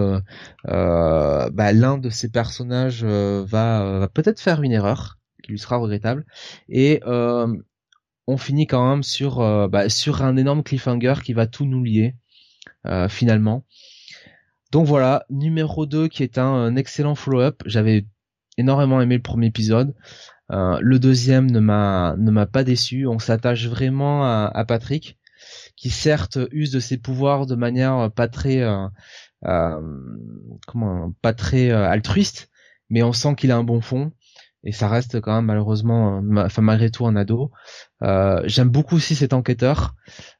euh, 0.67 1.49
bah, 1.49 1.73
l'un 1.73 1.97
de 1.97 2.09
ces 2.09 2.29
personnages 2.29 3.03
va, 3.03 4.07
peut-être 4.13 4.39
faire 4.39 4.61
une 4.61 4.71
erreur 4.71 5.17
qui 5.43 5.51
lui 5.51 5.59
sera 5.59 5.77
regrettable. 5.77 6.25
Et 6.69 7.01
on 8.27 8.37
finit 8.37 8.67
quand 8.67 8.87
même 8.89 9.01
bah, 9.69 9.89
sur 9.89 10.21
un 10.21 10.37
énorme 10.37 10.63
cliffhanger 10.63 11.15
qui 11.23 11.33
va 11.33 11.47
tout 11.47 11.65
nous 11.65 11.83
lier 11.83 12.15
finalement. 13.09 13.65
Donc 14.73 14.87
voilà, 14.87 15.25
numéro 15.29 15.85
2 15.85 16.09
qui 16.09 16.23
est 16.23 16.37
un, 16.37 16.75
excellent 16.75 17.15
follow-up. 17.15 17.61
J'avais 17.65 18.05
énormément 18.57 18.99
aimé 18.99 19.15
le 19.15 19.21
premier 19.21 19.47
épisode. 19.47 19.95
le 20.49 20.97
deuxième 20.97 21.49
ne 21.49 21.59
m'a 21.59 22.45
pas 22.51 22.63
déçu. 22.65 23.07
On 23.07 23.19
s'attache 23.19 23.67
vraiment 23.67 24.25
à, 24.25 24.65
Patrick 24.67 25.17
qui 25.75 25.89
certes 25.89 26.39
use 26.51 26.71
de 26.71 26.79
ses 26.79 26.97
pouvoirs 26.97 27.45
de 27.45 27.55
manière 27.55 28.09
pas 28.15 28.27
très 28.29 28.61
euh, 28.61 28.87
euh 29.45 29.81
comment 30.67 31.13
pas 31.21 31.33
très 31.33 31.69
euh, 31.69 31.85
altruiste, 31.89 32.49
mais 32.89 33.03
on 33.03 33.11
sent 33.11 33.35
qu'il 33.35 33.51
a 33.51 33.57
un 33.57 33.63
bon 33.63 33.81
fond 33.81 34.13
et 34.63 34.71
ça 34.71 34.87
reste 34.87 35.19
quand 35.21 35.35
même 35.35 35.45
malheureusement, 35.45 36.21
euh, 36.21 36.45
enfin 36.45 36.61
malgré 36.61 36.89
tout 36.89 37.05
un 37.05 37.15
ado. 37.15 37.51
Euh, 38.01 38.41
J'aime 38.45 38.69
beaucoup 38.69 38.95
aussi 38.95 39.15
cet 39.15 39.33
enquêteur 39.33 39.95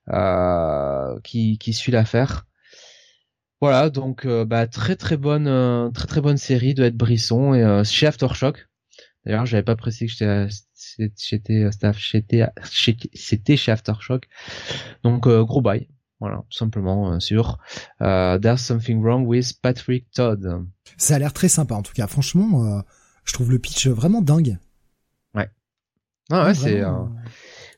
euh, 0.09 1.19
qui, 1.23 1.57
qui 1.57 1.73
suit 1.73 1.91
l'affaire. 1.91 2.45
Voilà, 3.63 3.89
donc 3.89 4.27
bah, 4.27 4.67
très 4.67 4.97
très 4.97 5.15
bonne 5.15 5.91
très 5.93 6.07
très 6.07 6.19
bonne 6.19 6.35
série 6.35 6.73
de 6.73 6.83
Ed 6.83 6.97
Brisson 6.97 7.53
et 7.53 7.83
chez 7.85 8.07
Aftershock. 8.07 8.67
D'ailleurs, 9.25 9.45
j'avais 9.45 9.63
pas 9.63 9.77
précisé 9.77 10.07
que 10.07 10.49
j'étais 11.17 11.69
c'était 11.71 12.45
c'était 13.13 13.57
chez 13.57 13.71
Aftershock. 13.71 14.27
Donc 15.03 15.27
euh, 15.27 15.43
gros 15.43 15.61
bail. 15.61 15.87
Voilà, 16.19 16.37
tout 16.49 16.57
simplement 16.57 17.13
euh, 17.13 17.19
sur 17.19 17.57
euh, 18.01 18.37
There's 18.39 18.61
Something 18.61 19.01
Wrong 19.01 19.25
with 19.25 19.59
Patrick 19.61 20.09
Todd. 20.11 20.65
Ça 20.97 21.15
a 21.15 21.19
l'air 21.19 21.33
très 21.33 21.49
sympa 21.49 21.75
en 21.75 21.81
tout 21.81 21.93
cas. 21.93 22.07
Franchement, 22.07 22.83
je 23.23 23.33
trouve 23.33 23.51
le 23.51 23.59
pitch 23.59 23.87
vraiment 23.87 24.21
dingue. 24.21 24.57
Ouais. 25.33 25.49
Ah 26.29 26.45
ouais, 26.45 26.53
c'est 26.53 26.81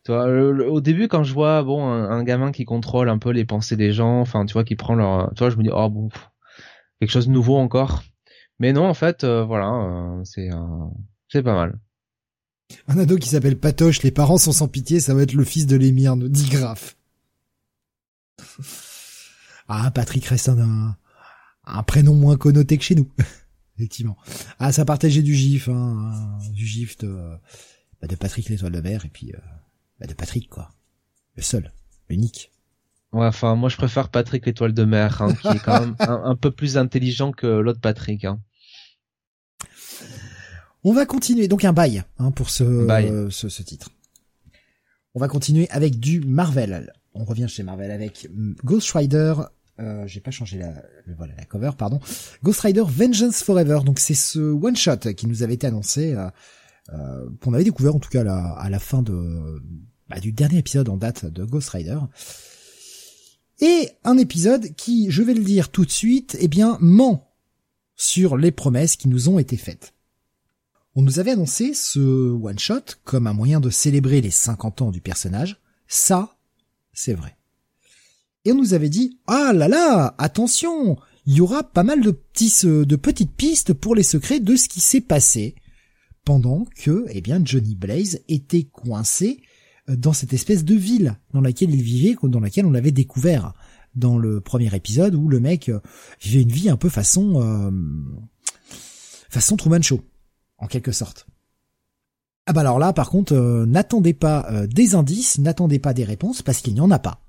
toi, 0.06 0.28
au 0.28 0.82
début, 0.82 1.08
quand 1.08 1.24
je 1.24 1.34
vois 1.34 1.64
bon 1.64 1.86
un, 1.86 2.24
gamin 2.24 2.52
qui 2.52 2.64
contrôle 2.64 3.10
un 3.10 3.18
peu 3.18 3.32
les 3.32 3.46
pensées 3.46 3.76
des 3.76 3.92
gens, 3.92 4.22
enfin 4.22 4.46
tu 4.46 4.54
vois, 4.54 4.64
qui 4.64 4.76
prend 4.76 4.96
leur, 4.96 5.34
tu 5.36 5.40
vois, 5.40 5.50
je 5.50 5.58
me 5.58 5.64
dis 5.64 5.72
oh 5.74 5.90
bon, 5.90 6.10
quelque 7.00 7.12
chose 7.12 7.28
de 7.28 7.34
nouveau 7.34 7.58
encore. 7.58 8.04
Mais 8.60 8.72
non, 8.72 8.88
en 8.88 8.94
fait, 8.94 9.26
voilà, 9.26 10.22
c'est 10.24 10.50
c'est 11.28 11.44
pas 11.44 11.56
mal. 11.56 11.80
Un 12.88 12.98
ado 12.98 13.18
qui 13.18 13.30
s'appelle 13.30 13.60
Patoche, 13.60 14.04
les 14.04 14.12
parents 14.12 14.38
sont 14.38 14.52
sans 14.52 14.68
pitié, 14.68 15.00
ça 15.00 15.14
va 15.14 15.24
être 15.24 15.34
le 15.34 15.44
fils 15.44 15.66
de 15.66 15.76
l'émir, 15.76 16.16
nous 16.16 16.30
dit 16.30 16.50
Graf. 16.50 16.98
ah, 19.68 19.92
Patrick 19.92 20.26
reste 20.26 20.50
un, 20.50 20.96
un 21.66 21.84
prénom 21.84 22.14
moins 22.14 22.38
connoté 22.38 22.78
que 22.78 22.84
chez 22.84 22.96
nous. 22.96 23.10
Effectivement. 23.78 24.18
Ah, 24.60 24.72
ça 24.72 24.86
partageait 24.86 25.22
du 25.22 25.36
gif, 25.36 25.68
hein, 25.68 26.38
du 26.52 26.66
gif 26.66 26.98
de, 26.98 27.38
bah, 28.02 28.08
de 28.08 28.16
Patrick 28.16 28.50
l'étoile 28.50 28.72
de 28.72 28.82
mer, 28.82 29.06
et 29.06 29.10
puis 29.10 29.34
euh, 29.34 29.40
bah, 30.06 30.14
de 30.14 30.18
Patrick, 30.18 30.50
quoi. 30.50 30.70
Le 31.36 31.42
seul, 31.42 31.72
l'unique. 32.10 32.52
Ouais, 33.12 33.26
enfin, 33.26 33.56
moi 33.56 33.70
je 33.70 33.78
préfère 33.78 34.10
Patrick 34.10 34.46
l'étoile 34.46 34.74
de 34.74 34.84
mer, 34.84 35.22
hein, 35.22 35.34
qui 35.34 35.48
est 35.48 35.60
quand 35.60 35.80
même 35.80 35.96
un, 36.00 36.22
un, 36.26 36.36
peu 36.36 36.52
plus 36.52 36.78
intelligent 36.78 37.32
que 37.32 37.48
l'autre 37.48 37.80
Patrick. 37.80 38.26
Hein. 38.26 38.40
On 40.84 40.94
va 40.94 41.06
continuer, 41.06 41.48
donc 41.48 41.66
un 41.66 41.74
bail 41.74 42.04
hein, 42.20 42.32
pour 42.32 42.50
ce, 42.50 42.88
ce, 43.32 43.50
ce, 43.50 43.64
titre. 43.64 43.90
On 45.16 45.20
va 45.20 45.28
continuer 45.28 45.68
avec 45.70 46.00
du 46.00 46.20
Marvel. 46.20 46.94
On 47.14 47.24
revient 47.24 47.48
chez 47.48 47.64
Marvel 47.64 47.90
avec 47.90 48.30
Ghost 48.64 48.92
Rider. 48.92 49.34
Euh, 49.80 50.06
J'ai 50.06 50.20
pas 50.20 50.32
changé 50.32 50.60
la, 50.60 50.74
voilà 51.18 51.34
la 51.36 51.46
cover, 51.46 51.72
pardon. 51.78 52.00
Ghost 52.44 52.62
Rider 52.62 52.84
Vengeance 52.86 53.42
Forever. 53.42 53.80
Donc 53.86 54.00
c'est 54.00 54.14
ce 54.14 54.40
one 54.40 54.76
shot 54.76 55.14
qui 55.16 55.26
nous 55.28 55.42
avait 55.42 55.56
été 55.56 55.66
annoncé, 55.68 56.14
euh, 56.14 56.30
euh, 56.94 57.30
qu'on 57.42 57.54
avait 57.54 57.64
découvert 57.64 57.96
en 57.96 58.00
tout 58.00 58.10
cas 58.10 58.22
à 58.22 58.70
la, 58.70 58.80
fin 58.80 59.02
de 59.02 59.62
bah, 60.10 60.20
du 60.20 60.32
dernier 60.32 60.60
épisode 60.60 60.90
en 60.90 60.98
date 60.98 61.26
de 61.26 61.44
Ghost 61.44 61.70
Rider. 61.70 62.00
Et 63.60 63.90
un 64.04 64.18
épisode 64.18 64.76
qui, 64.76 65.10
je 65.10 65.24
vais 65.24 65.34
le 65.34 65.44
dire 65.44 65.70
tout 65.70 65.86
de 65.86 65.92
suite, 65.92 66.38
eh 66.40 66.48
bien 66.48 66.78
ment 66.82 67.32
sur 67.96 68.38
les 68.38 68.52
promesses 68.52 68.98
qui 68.98 69.08
nous 69.08 69.30
ont 69.30 69.40
été 69.40 69.56
faites. 69.56 69.94
On 70.96 71.02
nous 71.02 71.20
avait 71.20 71.32
annoncé 71.32 71.74
ce 71.74 72.00
one-shot 72.00 72.96
comme 73.04 73.28
un 73.28 73.34
moyen 73.34 73.60
de 73.60 73.70
célébrer 73.70 74.22
les 74.22 74.32
50 74.32 74.82
ans 74.82 74.92
du 74.92 75.02
personnage. 75.02 75.62
Ça, 75.88 76.38
c'est 76.94 77.14
vrai. 77.14 77.36
Et 78.44 78.52
on 78.52 78.56
nous 78.56 78.74
avait 78.74 78.90
dit, 78.90 79.20
ah 79.28 79.52
là 79.54 79.68
là, 79.68 80.16
attention, 80.18 80.98
il 81.26 81.36
y 81.36 81.42
aura 81.42 81.64
pas 81.64 81.84
mal 81.84 82.02
de 82.02 82.12
petits, 82.12 82.54
de 82.64 82.96
petites 82.96 83.34
pistes 83.34 83.74
pour 83.74 83.96
les 83.96 84.04
secrets 84.04 84.40
de 84.40 84.56
ce 84.56 84.70
qui 84.70 84.80
s'est 84.80 85.02
passé 85.02 85.56
pendant 86.24 86.66
que, 86.76 87.06
eh 87.10 87.22
bien, 87.22 87.42
Johnny 87.44 87.76
Blaze 87.76 88.22
était 88.28 88.64
coincé 88.64 89.42
euh, 89.42 89.55
dans 89.88 90.14
cette 90.14 90.34
espèce 90.34 90.66
de 90.66 90.76
ville 90.76 91.16
dans 91.34 91.42
laquelle 91.42 91.74
il 91.74 91.82
vivait, 91.82 92.16
dans 92.24 92.40
laquelle 92.40 92.66
on 92.66 92.72
l'avait 92.72 92.92
découvert 92.92 93.54
dans 93.96 94.18
le 94.18 94.42
premier 94.42 94.74
épisode 94.76 95.16
où 95.16 95.30
le 95.30 95.40
mec 95.40 95.70
euh, 95.70 95.80
vivait 96.22 96.42
une 96.42 96.52
vie 96.52 96.70
un 96.70 96.78
peu 96.78 96.90
façon, 96.90 97.42
euh, 97.42 97.72
façon 99.30 99.56
Truman 99.56 99.82
Show 99.82 100.02
en 100.58 100.68
quelque 100.68 100.92
sorte. 100.92 101.28
Ah 102.48 102.54
bah 102.54 102.62
alors 102.62 102.78
là, 102.78 102.94
par 102.94 103.10
contre, 103.10 103.34
euh, 103.34 103.66
n'attendez 103.66 104.14
pas 104.14 104.46
euh, 104.52 104.68
des 104.68 104.94
indices, 104.94 105.40
n'attendez 105.40 105.80
pas 105.80 105.94
des 105.94 106.04
réponses, 106.04 106.44
parce 106.44 106.62
qu'il 106.62 106.76
n'y 106.76 106.82
en 106.82 106.92
a 106.92 107.00
pas. 107.00 107.22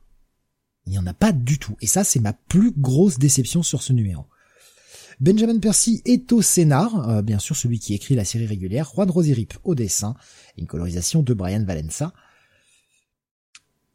Il 0.86 0.92
n'y 0.92 0.98
en 0.98 1.06
a 1.06 1.14
pas 1.14 1.32
du 1.32 1.58
tout. 1.58 1.74
Et 1.80 1.86
ça, 1.86 2.04
c'est 2.04 2.20
ma 2.20 2.34
plus 2.34 2.72
grosse 2.76 3.18
déception 3.18 3.62
sur 3.62 3.82
ce 3.82 3.92
numéro. 3.92 4.26
Benjamin 5.18 5.58
Percy 5.58 6.02
est 6.04 6.30
au 6.32 6.42
scénar, 6.42 7.08
euh, 7.08 7.22
bien 7.22 7.38
sûr 7.38 7.56
celui 7.56 7.78
qui 7.78 7.94
écrit 7.94 8.14
la 8.14 8.26
série 8.26 8.46
régulière, 8.46 8.90
Juan 8.94 9.10
Rosirip 9.10 9.54
au 9.64 9.74
dessin, 9.74 10.14
une 10.58 10.66
colorisation 10.66 11.22
de 11.22 11.32
Brian 11.32 11.64
Valenza. 11.64 12.12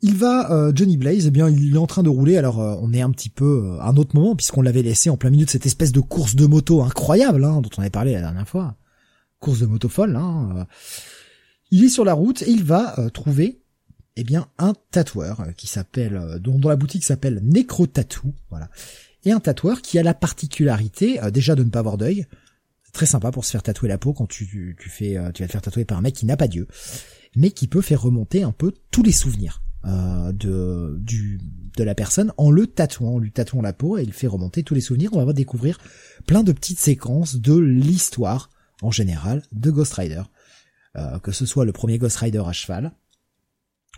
Il 0.04 0.16
va, 0.16 0.72
Johnny 0.74 0.98
Blaze, 0.98 1.28
eh 1.28 1.32
bien, 1.32 1.48
il 1.48 1.76
est 1.76 1.78
en 1.78 1.86
train 1.86 2.02
de 2.02 2.10
rouler. 2.10 2.38
Alors, 2.38 2.58
on 2.58 2.92
est 2.92 3.02
un 3.02 3.12
petit 3.12 3.30
peu 3.30 3.78
à 3.80 3.90
un 3.90 3.98
autre 3.98 4.16
moment 4.16 4.36
puisqu'on 4.36 4.64
l'avait 4.64 4.82
laissé 4.82 5.12
en 5.12 5.18
plein 5.18 5.30
milieu 5.30 5.46
de 5.46 5.50
cette 5.50 5.68
espèce 5.68 5.92
de 5.92 6.00
course 6.00 6.36
de 6.36 6.48
moto 6.48 6.82
incroyable 6.82 7.46
hein, 7.46 7.62
dont 7.62 7.70
on 7.78 7.82
avait 7.82 7.92
parlé 7.92 8.14
la 8.14 8.22
dernière 8.22 8.48
fois 8.48 8.76
course 9.42 9.60
de 9.60 9.66
moto 9.66 9.90
folle. 9.90 10.16
Hein, 10.16 10.54
euh. 10.56 10.66
il 11.72 11.84
est 11.84 11.90
sur 11.90 12.06
la 12.06 12.14
route 12.14 12.44
et 12.44 12.50
il 12.50 12.64
va 12.64 12.98
euh, 13.00 13.10
trouver 13.10 13.60
eh 14.16 14.24
bien 14.24 14.48
un 14.58 14.74
tatoueur 14.92 15.42
euh, 15.42 15.52
qui 15.52 15.68
s'appelle 15.68 16.40
dont, 16.40 16.58
la 16.60 16.78
boutique 16.78 17.04
s'appelle 17.04 17.42
Necro 17.44 17.88
Tattoo, 17.88 18.34
voilà. 18.50 18.70
Et 19.26 19.32
un 19.32 19.40
tatoueur 19.40 19.82
qui 19.82 20.00
a 20.00 20.04
la 20.04 20.14
particularité 20.14 21.20
déjà 21.32 21.54
de 21.54 21.64
ne 21.64 21.70
pas 21.70 21.80
avoir 21.80 21.98
d'œil. 21.98 22.26
Très 22.92 23.06
sympa 23.06 23.32
pour 23.32 23.46
se 23.46 23.52
faire 23.52 23.62
tatouer 23.62 23.88
la 23.88 24.00
peau 24.00 24.14
quand 24.14 24.26
tu, 24.26 24.76
tu, 24.80 24.90
fais 24.90 25.16
tu 25.34 25.44
vas 25.44 25.48
te 25.48 25.52
faire 25.52 25.62
tatouer 25.62 25.86
par 25.86 26.00
un 26.00 26.02
mec 26.02 26.16
qui 26.16 26.26
n'a 26.26 26.38
pas 26.38 26.48
d'yeux, 26.48 26.68
mais 27.36 27.52
qui 27.52 27.68
peut 27.68 27.82
faire 27.82 28.02
remonter 28.02 28.42
un 28.42 28.52
peu 28.52 28.74
tous 28.90 29.04
les 29.04 29.12
souvenirs 29.12 29.62
de 29.84 30.98
du 31.00 31.40
de 31.78 31.84
la 31.84 31.96
personne 31.96 32.34
en 32.38 32.52
le 32.52 32.68
tatouant, 32.68 33.16
en 33.16 33.20
lui 33.20 33.32
tatouant 33.32 33.62
la 33.62 33.74
peau 33.74 33.98
et 33.98 34.04
il 34.04 34.14
fait 34.14 34.28
remonter 34.28 34.64
tous 34.64 34.76
les 34.76 34.82
souvenirs. 34.82 35.12
On 35.14 35.26
va 35.26 35.34
découvrir 35.34 35.80
plein 36.26 36.44
de 36.44 36.52
petites 36.52 36.80
séquences 36.80 37.38
de 37.38 37.58
l'histoire 37.58 38.50
en 38.82 38.92
général 38.92 39.44
de 39.52 39.72
Ghost 39.72 39.94
Rider. 39.94 40.24
Euh, 40.98 41.20
que 41.20 41.32
ce 41.32 41.46
soit 41.46 41.66
le 41.66 41.72
premier 41.72 41.98
Ghost 41.98 42.18
Rider 42.18 42.44
à 42.46 42.52
cheval. 42.52 42.92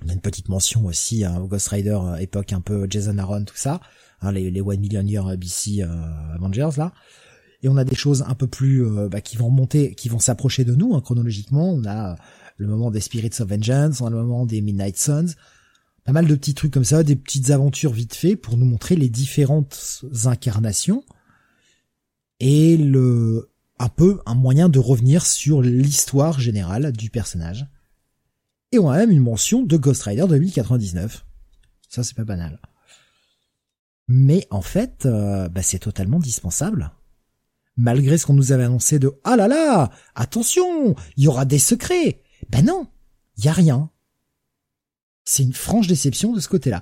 On 0.05 0.09
a 0.09 0.13
une 0.13 0.21
petite 0.21 0.49
mention 0.49 0.85
aussi 0.85 1.23
hein, 1.23 1.37
au 1.37 1.47
Ghost 1.47 1.67
Rider 1.69 1.97
euh, 1.99 2.15
époque 2.17 2.53
un 2.53 2.61
peu 2.61 2.85
Jason 2.89 3.17
Aaron, 3.17 3.45
tout 3.45 3.57
ça. 3.57 3.81
Hein, 4.21 4.31
les, 4.31 4.51
les 4.51 4.61
One 4.61 4.79
Million 4.79 5.01
Year 5.01 5.27
ABC 5.27 5.81
euh, 5.81 6.35
Avengers 6.35 6.77
là. 6.77 6.93
Et 7.63 7.69
on 7.69 7.77
a 7.77 7.85
des 7.85 7.95
choses 7.95 8.23
un 8.27 8.35
peu 8.35 8.45
plus 8.45 8.85
bah, 9.09 9.21
qui 9.21 9.37
vont 9.37 9.49
monter, 9.49 9.95
qui 9.95 10.09
vont 10.09 10.19
s'approcher 10.19 10.65
de 10.65 10.75
nous 10.75 10.95
hein, 10.95 11.01
chronologiquement. 11.01 11.71
On 11.71 11.85
a 11.85 12.17
le 12.57 12.67
moment 12.67 12.91
des 12.91 12.99
Spirits 12.99 13.31
of 13.39 13.47
Vengeance, 13.47 14.01
on 14.01 14.07
a 14.07 14.09
le 14.09 14.17
moment 14.17 14.45
des 14.45 14.59
Midnight 14.59 14.97
Suns, 14.97 15.35
pas 16.03 16.11
mal 16.11 16.27
de 16.27 16.35
petits 16.35 16.53
trucs 16.53 16.73
comme 16.73 16.83
ça, 16.83 17.03
des 17.03 17.15
petites 17.15 17.49
aventures 17.49 17.93
vite 17.93 18.15
fait 18.15 18.35
pour 18.35 18.57
nous 18.57 18.65
montrer 18.65 18.95
les 18.95 19.09
différentes 19.09 20.03
incarnations 20.25 21.03
et 22.39 22.77
le 22.77 23.49
un 23.79 23.89
peu 23.89 24.21
un 24.25 24.35
moyen 24.35 24.69
de 24.69 24.79
revenir 24.79 25.25
sur 25.25 25.61
l'histoire 25.61 26.39
générale 26.39 26.91
du 26.91 27.09
personnage. 27.09 27.67
Et 28.71 28.79
on 28.79 28.89
a 28.89 28.97
même 28.97 29.11
une 29.11 29.19
mention 29.19 29.61
de 29.61 29.77
Ghost 29.77 30.03
Rider 30.03 30.25
2099. 30.27 31.25
Ça, 31.89 32.03
c'est 32.03 32.15
pas 32.15 32.23
banal. 32.23 32.59
Mais 34.07 34.47
en 34.51 34.61
fait, 34.61 35.05
euh, 35.05 35.49
bah, 35.49 35.61
c'est 35.61 35.79
totalement 35.79 36.19
dispensable. 36.19 36.91
Malgré 37.75 38.17
ce 38.17 38.25
qu'on 38.25 38.33
nous 38.33 38.51
avait 38.51 38.63
annoncé 38.63 38.99
de 38.99 39.13
«Ah 39.23 39.35
là 39.35 39.47
là 39.47 39.89
Attention 40.15 40.95
Il 41.17 41.23
y 41.23 41.27
aura 41.27 41.45
des 41.45 41.59
secrets!» 41.59 42.21
Ben 42.49 42.65
non 42.65 42.87
Il 43.37 43.45
y 43.45 43.47
a 43.47 43.53
rien. 43.53 43.89
C'est 45.25 45.43
une 45.43 45.53
franche 45.53 45.87
déception 45.87 46.33
de 46.33 46.39
ce 46.39 46.49
côté-là. 46.49 46.81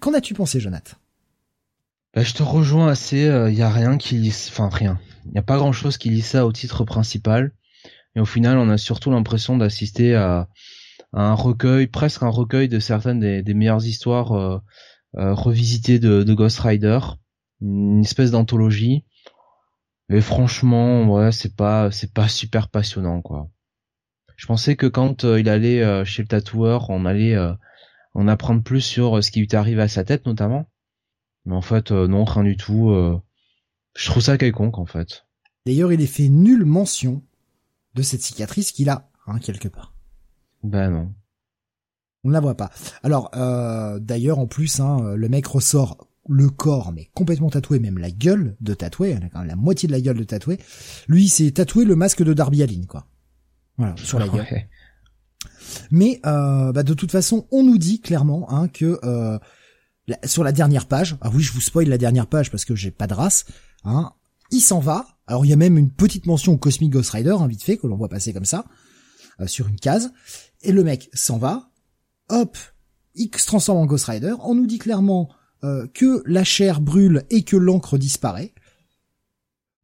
Qu'en 0.00 0.14
as-tu 0.14 0.34
pensé, 0.34 0.60
Jonathan? 0.60 0.96
Bah, 2.14 2.22
Je 2.22 2.34
te 2.34 2.42
rejoins 2.42 2.88
assez, 2.88 3.22
il 3.22 3.28
euh, 3.28 3.50
y 3.50 3.62
a 3.62 3.70
rien 3.70 3.96
qui... 3.96 4.28
Enfin, 4.48 4.68
rien. 4.68 4.98
Il 5.26 5.32
n'y 5.32 5.38
a 5.38 5.42
pas 5.42 5.58
grand-chose 5.58 5.98
qui 5.98 6.10
lit 6.10 6.22
ça 6.22 6.46
au 6.46 6.52
titre 6.52 6.84
principal. 6.84 7.52
Et 8.14 8.20
au 8.20 8.24
final, 8.24 8.58
on 8.58 8.68
a 8.70 8.78
surtout 8.78 9.10
l'impression 9.10 9.56
d'assister 9.56 10.14
à, 10.14 10.48
un 11.12 11.34
recueil, 11.34 11.86
presque 11.86 12.22
un 12.22 12.28
recueil 12.28 12.68
de 12.68 12.78
certaines 12.78 13.20
des, 13.20 13.54
meilleures 13.54 13.84
histoires 13.84 14.32
euh, 14.32 14.60
revisité 15.14 15.98
de, 15.98 16.22
de 16.22 16.34
Ghost 16.34 16.58
Rider, 16.60 16.98
une 17.60 18.00
espèce 18.00 18.30
d'anthologie. 18.32 19.04
Mais 20.08 20.20
franchement, 20.20 21.04
ouais, 21.04 21.32
c'est 21.32 21.54
pas 21.54 21.90
c'est 21.90 22.12
pas 22.12 22.28
super 22.28 22.68
passionnant 22.68 23.22
quoi. 23.22 23.48
Je 24.36 24.46
pensais 24.46 24.76
que 24.76 24.86
quand 24.86 25.24
il 25.24 25.48
allait 25.48 26.04
chez 26.04 26.22
le 26.22 26.28
tatoueur, 26.28 26.90
on 26.90 27.06
allait 27.06 27.34
en 28.16 28.28
apprendre 28.28 28.62
plus 28.62 28.80
sur 28.80 29.22
ce 29.22 29.30
qui 29.30 29.40
lui 29.40 29.46
est 29.46 29.54
arrivé 29.54 29.82
à 29.82 29.88
sa 29.88 30.04
tête 30.04 30.26
notamment. 30.26 30.68
Mais 31.44 31.54
en 31.54 31.62
fait, 31.62 31.92
non, 31.92 32.24
rien 32.24 32.42
du 32.42 32.56
tout. 32.56 32.90
je 33.94 34.10
trouve 34.10 34.22
ça 34.22 34.38
quelconque 34.38 34.78
en 34.78 34.86
fait. 34.86 35.26
D'ailleurs, 35.66 35.92
il 35.92 36.00
est 36.00 36.06
fait 36.06 36.28
nulle 36.28 36.64
mention 36.64 37.22
de 37.94 38.02
cette 38.02 38.22
cicatrice 38.22 38.72
qu'il 38.72 38.88
a, 38.88 39.10
hein, 39.26 39.38
quelque 39.38 39.68
part. 39.68 39.94
Ben 40.62 40.90
non. 40.90 41.12
On 42.24 42.28
ne 42.28 42.32
la 42.32 42.40
voit 42.40 42.56
pas. 42.56 42.70
Alors, 43.02 43.30
euh, 43.36 43.98
d'ailleurs, 43.98 44.38
en 44.38 44.46
plus, 44.46 44.80
hein, 44.80 45.14
le 45.14 45.28
mec 45.28 45.46
ressort 45.46 46.08
le 46.28 46.50
corps, 46.50 46.92
mais 46.92 47.08
complètement 47.14 47.50
tatoué, 47.50 47.78
même 47.78 47.98
la 47.98 48.10
gueule 48.10 48.56
de 48.60 48.74
tatoué, 48.74 49.16
quand 49.32 49.40
même 49.40 49.48
la 49.48 49.56
moitié 49.56 49.86
de 49.86 49.92
la 49.92 50.00
gueule 50.00 50.18
de 50.18 50.24
tatoué. 50.24 50.58
Lui, 51.08 51.24
il 51.24 51.28
s'est 51.28 51.52
tatoué 51.52 51.84
le 51.84 51.94
masque 51.94 52.22
de 52.22 52.32
Darby 52.32 52.62
Allin, 52.62 52.84
quoi. 52.88 53.06
Voilà, 53.78 53.94
sur 53.96 54.18
la 54.18 54.28
gueule. 54.28 54.46
Mais 55.90 56.20
euh, 56.26 56.72
bah, 56.72 56.82
de 56.82 56.94
toute 56.94 57.12
façon, 57.12 57.46
on 57.50 57.62
nous 57.62 57.78
dit 57.78 58.00
clairement 58.00 58.50
hein, 58.50 58.68
que 58.68 58.98
euh, 59.04 59.38
sur 60.24 60.44
la 60.44 60.52
dernière 60.52 60.86
page, 60.86 61.16
ah 61.20 61.30
oui, 61.32 61.42
je 61.42 61.52
vous 61.52 61.60
spoil 61.60 61.88
la 61.88 61.98
dernière 61.98 62.26
page 62.26 62.50
parce 62.50 62.64
que 62.64 62.74
j'ai 62.74 62.90
pas 62.90 63.06
de 63.06 63.14
race, 63.14 63.44
hein, 63.84 64.12
il 64.50 64.60
s'en 64.60 64.78
va. 64.78 65.06
Alors 65.26 65.44
il 65.44 65.48
y 65.48 65.52
a 65.52 65.56
même 65.56 65.78
une 65.78 65.90
petite 65.90 66.26
mention 66.26 66.52
au 66.52 66.58
Cosmic 66.58 66.90
Ghost 66.90 67.10
Rider, 67.10 67.36
hein, 67.38 67.46
vite 67.46 67.62
fait, 67.62 67.76
que 67.76 67.86
l'on 67.86 67.96
voit 67.96 68.08
passer 68.08 68.32
comme 68.32 68.44
ça, 68.44 68.64
euh, 69.40 69.46
sur 69.46 69.66
une 69.68 69.78
case. 69.78 70.12
Et 70.62 70.72
le 70.72 70.84
mec 70.84 71.10
s'en 71.12 71.38
va. 71.38 71.70
Hop, 72.28 72.56
il 73.14 73.30
se 73.36 73.46
transforme 73.46 73.78
en 73.78 73.86
Ghost 73.86 74.04
Rider. 74.06 74.34
On 74.42 74.54
nous 74.54 74.66
dit 74.66 74.78
clairement 74.78 75.30
euh, 75.64 75.86
que 75.92 76.22
la 76.26 76.44
chair 76.44 76.80
brûle 76.80 77.24
et 77.30 77.42
que 77.42 77.56
l'encre 77.56 77.98
disparaît. 77.98 78.52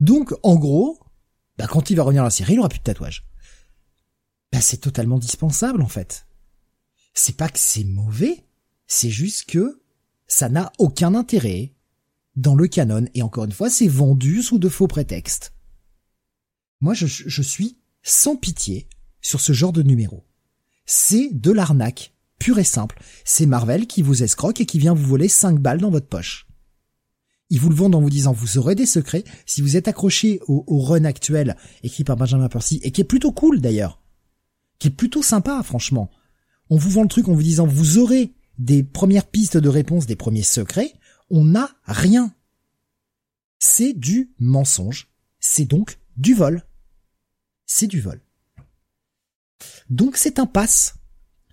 Donc, 0.01 0.35
en 0.43 0.57
gros, 0.57 0.99
bah, 1.57 1.67
quand 1.67 1.91
il 1.91 1.97
va 1.97 2.03
revenir 2.03 2.23
dans 2.23 2.27
la 2.27 2.31
série, 2.31 2.55
il 2.55 2.59
aura 2.59 2.69
plus 2.69 2.79
de 2.79 2.85
tatouage. 2.85 3.25
Bah, 4.53 4.61
c'est 4.61 4.79
totalement 4.79 5.19
dispensable, 5.19 5.83
en 5.83 5.89
fait. 5.89 6.27
C'est 7.15 7.37
pas 7.37 7.49
que 7.49 7.59
c'est 7.59 7.85
mauvais, 7.85 8.45
c'est 8.87 9.11
juste 9.11 9.47
que 9.47 9.83
ça 10.27 10.49
n'a 10.49 10.73
aucun 10.79 11.15
intérêt 11.15 11.75
dans 12.37 12.55
le 12.55 12.67
canon, 12.67 13.07
et 13.15 13.23
encore 13.23 13.45
une 13.45 13.53
fois, 13.53 13.71
c'est 13.71 13.89
vendu 13.89 14.43
sous 14.43 14.59
de 14.59 14.69
faux 14.69 14.87
prétextes. 14.87 15.53
Moi, 16.81 16.95
je, 16.95 17.07
je 17.07 17.43
suis 17.43 17.79
sans 18.03 18.37
pitié 18.37 18.89
sur 19.21 19.41
ce 19.41 19.53
genre 19.53 19.73
de 19.73 19.83
numéro. 19.83 20.25
C'est 20.87 21.31
de 21.33 21.53
l'arnaque, 21.53 22.15
pure 22.39 22.59
et 22.59 22.65
simple. 22.65 23.01
C'est 23.25 23.47
Marvel 23.47 23.87
qui 23.87 24.03
vous 24.03 24.23
escroque 24.23 24.61
et 24.61 24.67
qui 24.67 24.79
vient 24.79 24.95
vous 24.95 25.07
voler 25.07 25.29
5 25.29 25.61
balles 25.61 25.81
dans 25.81 25.91
votre 25.91 26.09
poche. 26.09 26.49
Ils 27.51 27.61
vous 27.61 27.69
le 27.69 27.75
vendent 27.75 27.95
en 27.95 28.01
vous 28.01 28.11
disant 28.11 28.33
vous 28.33 28.59
aurez 28.59 28.75
des 28.75 28.87
secrets 28.87 29.25
si 29.47 29.61
vous 29.61 29.77
êtes 29.77 29.87
accroché 29.87 30.41
au, 30.49 30.65
au 30.67 30.81
run 30.81 31.05
actuel 31.05 31.57
écrit 31.83 32.03
par 32.03 32.17
Benjamin 32.17 32.49
Percy 32.49 32.81
et 32.83 32.91
qui 32.91 33.03
est 33.03 33.05
plutôt 33.05 33.31
cool 33.31 33.61
d'ailleurs. 33.61 34.02
Qui 34.83 34.89
est 34.89 34.91
plutôt 34.91 35.23
sympa 35.23 35.63
franchement. 35.63 36.11
On 36.69 36.77
vous 36.77 36.91
vend 36.91 37.03
le 37.05 37.09
truc 37.09 37.29
en 37.29 37.35
vous 37.35 37.43
disant 37.45 37.69
vous 37.69 37.99
aurez 37.99 38.35
des 38.59 38.83
premières 38.83 39.29
pistes 39.29 39.57
de 39.57 39.69
réponse, 39.69 40.07
des 40.07 40.17
premiers 40.17 40.43
secrets 40.43 40.93
on 41.31 41.45
n'a 41.45 41.71
rien. 41.85 42.35
C'est 43.61 43.93
du 43.93 44.33
mensonge. 44.41 45.07
C'est 45.39 45.67
donc 45.67 46.01
du 46.17 46.35
vol. 46.35 46.65
C'est 47.65 47.87
du 47.87 48.01
vol. 48.01 48.21
Donc 49.89 50.17
c'est 50.17 50.41
un 50.41 50.47
passe. 50.47 50.97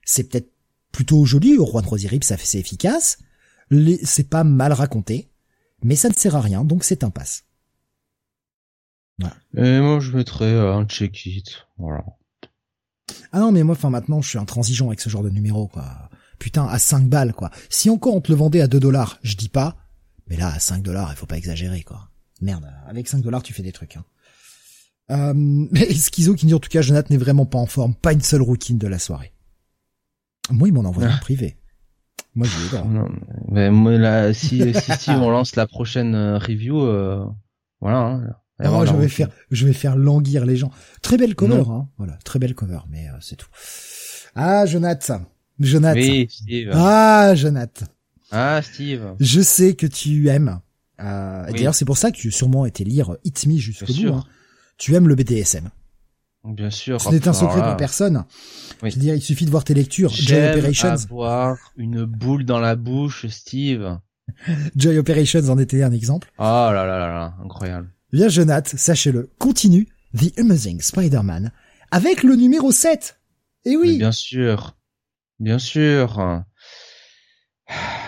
C'est 0.03 0.23
peut-être 0.23 0.51
plutôt 0.91 1.23
joli, 1.23 1.55
au 1.55 1.65
roi 1.65 1.83
de 1.83 1.87
Rosirip 1.87 2.23
ça 2.23 2.35
c'est 2.35 2.57
efficace. 2.57 3.19
C'est 4.05 4.27
pas 4.27 4.43
mal 4.43 4.73
raconté, 4.73 5.29
mais 5.83 5.95
ça 5.95 6.09
ne 6.09 6.15
sert 6.15 6.35
à 6.35 6.41
rien, 6.41 6.65
donc 6.65 6.83
c'est 6.83 7.03
un 7.03 7.11
passe. 7.11 7.43
Et 9.55 9.79
moi 9.81 9.99
je 9.99 10.17
mettrais 10.17 10.51
euh, 10.51 10.73
un 10.73 10.87
check-it, 10.87 11.67
voilà. 11.77 12.03
Ah 13.31 13.39
non 13.39 13.51
mais 13.51 13.63
moi 13.63 13.75
enfin 13.75 13.89
maintenant 13.89 14.21
je 14.21 14.29
suis 14.29 14.37
intransigeant 14.37 14.87
avec 14.87 15.01
ce 15.01 15.09
genre 15.09 15.23
de 15.23 15.29
numéro 15.29 15.67
quoi 15.67 16.09
putain, 16.39 16.65
à 16.65 16.79
5 16.79 17.07
balles, 17.07 17.33
quoi. 17.33 17.51
Si 17.69 17.89
encore 17.89 18.15
on 18.15 18.21
te 18.21 18.31
le 18.31 18.37
vendait 18.37 18.61
à 18.61 18.67
2 18.67 18.79
dollars, 18.79 19.19
je 19.21 19.35
dis 19.35 19.49
pas, 19.49 19.75
mais 20.27 20.37
là, 20.37 20.47
à 20.47 20.59
5 20.59 20.81
dollars, 20.81 21.11
il 21.11 21.17
faut 21.17 21.25
pas 21.25 21.37
exagérer, 21.37 21.83
quoi. 21.83 22.09
Merde, 22.41 22.65
avec 22.87 23.07
5 23.07 23.21
dollars, 23.21 23.43
tu 23.43 23.53
fais 23.53 23.61
des 23.61 23.73
trucs, 23.73 23.97
hein. 23.97 24.05
Euh, 25.11 25.33
mais 25.71 25.93
Schizo 25.93 26.33
qui 26.33 26.45
dit 26.45 26.53
en 26.53 26.59
tout 26.59 26.69
cas, 26.69 26.81
Jonathan 26.81 27.07
n'est 27.11 27.17
vraiment 27.17 27.45
pas 27.45 27.59
en 27.59 27.65
forme, 27.65 27.93
pas 27.93 28.13
une 28.13 28.21
seule 28.21 28.41
routine 28.41 28.77
de 28.77 28.87
la 28.87 28.99
soirée. 28.99 29.33
Moi, 30.49 30.67
il 30.67 30.73
m'en 30.73 30.85
envoie 30.85 31.05
ah. 31.07 31.15
en 31.15 31.19
privé. 31.19 31.57
Moi, 32.35 32.47
je 32.47 32.75
ai 32.75 32.81
Mais 33.49 33.69
moi, 33.69 33.97
là, 33.97 34.33
si, 34.33 34.73
si, 34.73 34.91
si, 34.97 35.09
on 35.09 35.29
lance 35.29 35.55
la 35.55 35.67
prochaine 35.67 36.15
euh, 36.15 36.37
review, 36.37 36.79
euh, 36.79 37.25
voilà. 37.81 37.97
Hein, 37.97 38.35
ah, 38.59 38.85
je 38.85 38.93
vais 38.93 39.07
faire, 39.07 39.29
je 39.51 39.65
vais 39.65 39.73
faire 39.73 39.95
languir 39.95 40.45
les 40.45 40.57
gens. 40.57 40.71
Très 41.01 41.17
belle 41.17 41.35
cover, 41.35 41.63
hein. 41.69 41.87
Voilà, 41.97 42.17
très 42.25 42.39
belle 42.39 42.55
cover, 42.55 42.79
mais 42.89 43.07
euh, 43.07 43.13
c'est 43.21 43.35
tout. 43.35 43.47
Ah, 44.35 44.65
Jonathan. 44.65 45.21
Jonathan. 45.59 45.99
Oui, 45.99 46.27
Steve. 46.29 46.69
Ah, 46.73 47.33
Jonathan. 47.35 47.85
Ah, 48.31 48.61
Steve. 48.61 49.15
Je 49.19 49.41
sais 49.41 49.75
que 49.75 49.87
tu 49.87 50.29
aimes. 50.29 50.59
Euh, 51.01 51.45
D'ailleurs, 51.51 51.75
c'est 51.75 51.85
pour 51.85 51.97
ça 51.97 52.11
que 52.11 52.17
tu 52.17 52.27
as 52.27 52.31
sûrement 52.31 52.65
été 52.65 52.83
lire 52.83 53.15
It's 53.23 53.45
Me 53.47 53.57
jusqu'au 53.57 53.93
bout. 53.93 54.13
Hein. 54.13 54.23
Tu 54.77 54.95
aimes 54.95 55.07
le 55.07 55.15
BDSM. 55.15 55.69
Bien 56.45 56.69
sûr. 56.69 57.01
Ce 57.01 57.09
n'est 57.09 57.27
un 57.27 57.33
secret 57.33 57.61
pour 57.61 57.77
personne. 57.77 58.23
Oui. 58.81 58.95
dire, 58.95 59.13
il 59.13 59.21
suffit 59.21 59.45
de 59.45 59.51
voir 59.51 59.63
tes 59.63 59.73
lectures. 59.73 60.09
Joy 60.09 60.51
Operations. 60.51 60.89
avoir 60.89 61.57
une 61.75 62.05
boule 62.05 62.45
dans 62.45 62.59
la 62.59 62.75
bouche, 62.75 63.27
Steve. 63.27 63.97
Joy 64.75 64.97
Operations 64.97 65.49
en 65.49 65.57
était 65.57 65.83
un 65.83 65.91
exemple. 65.91 66.31
Oh 66.37 66.43
là 66.43 66.71
là 66.85 66.99
là 66.99 67.07
là, 67.07 67.33
incroyable. 67.43 67.89
Bien, 68.11 68.27
Jonathan, 68.27 68.75
sachez-le, 68.75 69.29
continue 69.37 69.87
The 70.17 70.39
Amazing 70.39 70.81
Spider-Man 70.81 71.51
avec 71.91 72.23
le 72.23 72.35
numéro 72.35 72.71
7. 72.71 73.19
Et 73.65 73.77
oui. 73.77 73.99
bien 73.99 74.11
sûr. 74.11 74.75
Bien 75.39 75.59
sûr. 75.59 76.43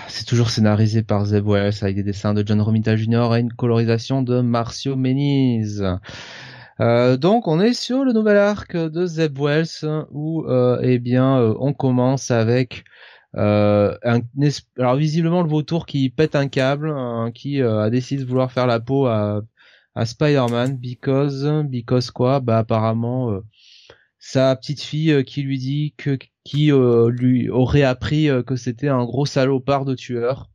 C'est 0.08 0.26
toujours 0.26 0.50
scénarisé 0.50 1.04
par 1.04 1.26
Zeb 1.26 1.46
Wells 1.48 1.76
avec 1.82 1.98
des 1.98 2.04
dessins 2.04 2.34
de 2.34 2.44
John 2.44 2.60
Romita 2.62 2.96
Jr. 2.96 3.36
et 3.36 3.42
une 3.42 3.54
colorisation 3.54 4.24
de 4.24 4.42
Marcio 4.42 4.96
Meniz. 4.96 5.86
Euh, 6.80 7.16
donc 7.16 7.48
on 7.48 7.60
est 7.60 7.74
sur 7.74 8.04
le 8.04 8.12
nouvel 8.12 8.38
arc 8.38 8.76
de 8.76 9.06
Zeb 9.06 9.38
Wells 9.38 9.86
où 10.10 10.46
euh, 10.48 10.80
eh 10.82 10.98
bien 10.98 11.38
euh, 11.38 11.54
on 11.60 11.74
commence 11.74 12.32
avec 12.32 12.86
un 13.36 14.20
alors 14.78 14.96
visiblement 14.96 15.44
le 15.44 15.48
vautour 15.48 15.86
qui 15.86 16.10
pète 16.10 16.36
un 16.36 16.48
câble 16.48 16.90
hein, 16.90 17.32
qui 17.34 17.62
a 17.62 17.90
décidé 17.90 18.24
de 18.24 18.28
vouloir 18.28 18.52
faire 18.52 18.68
la 18.68 18.80
peau 18.80 19.06
à, 19.06 19.42
à 19.96 20.06
Spider-Man 20.06 20.78
because 20.78 21.46
because 21.70 22.12
quoi? 22.12 22.40
Bah 22.40 22.60
apparemment 22.60 23.42
sa 24.20 24.56
petite 24.56 24.82
fille 24.82 25.24
qui 25.26 25.42
lui 25.42 25.58
dit 25.58 25.94
que 25.98 26.18
qui 26.44 26.72
euh, 26.72 27.10
lui 27.10 27.50
aurait 27.50 27.84
appris 27.84 28.30
euh, 28.30 28.44
que 28.44 28.56
c'était 28.56 28.88
un 28.88 29.04
gros 29.04 29.26
salopard 29.26 29.86
de 29.86 29.96
tueur. 29.96 30.50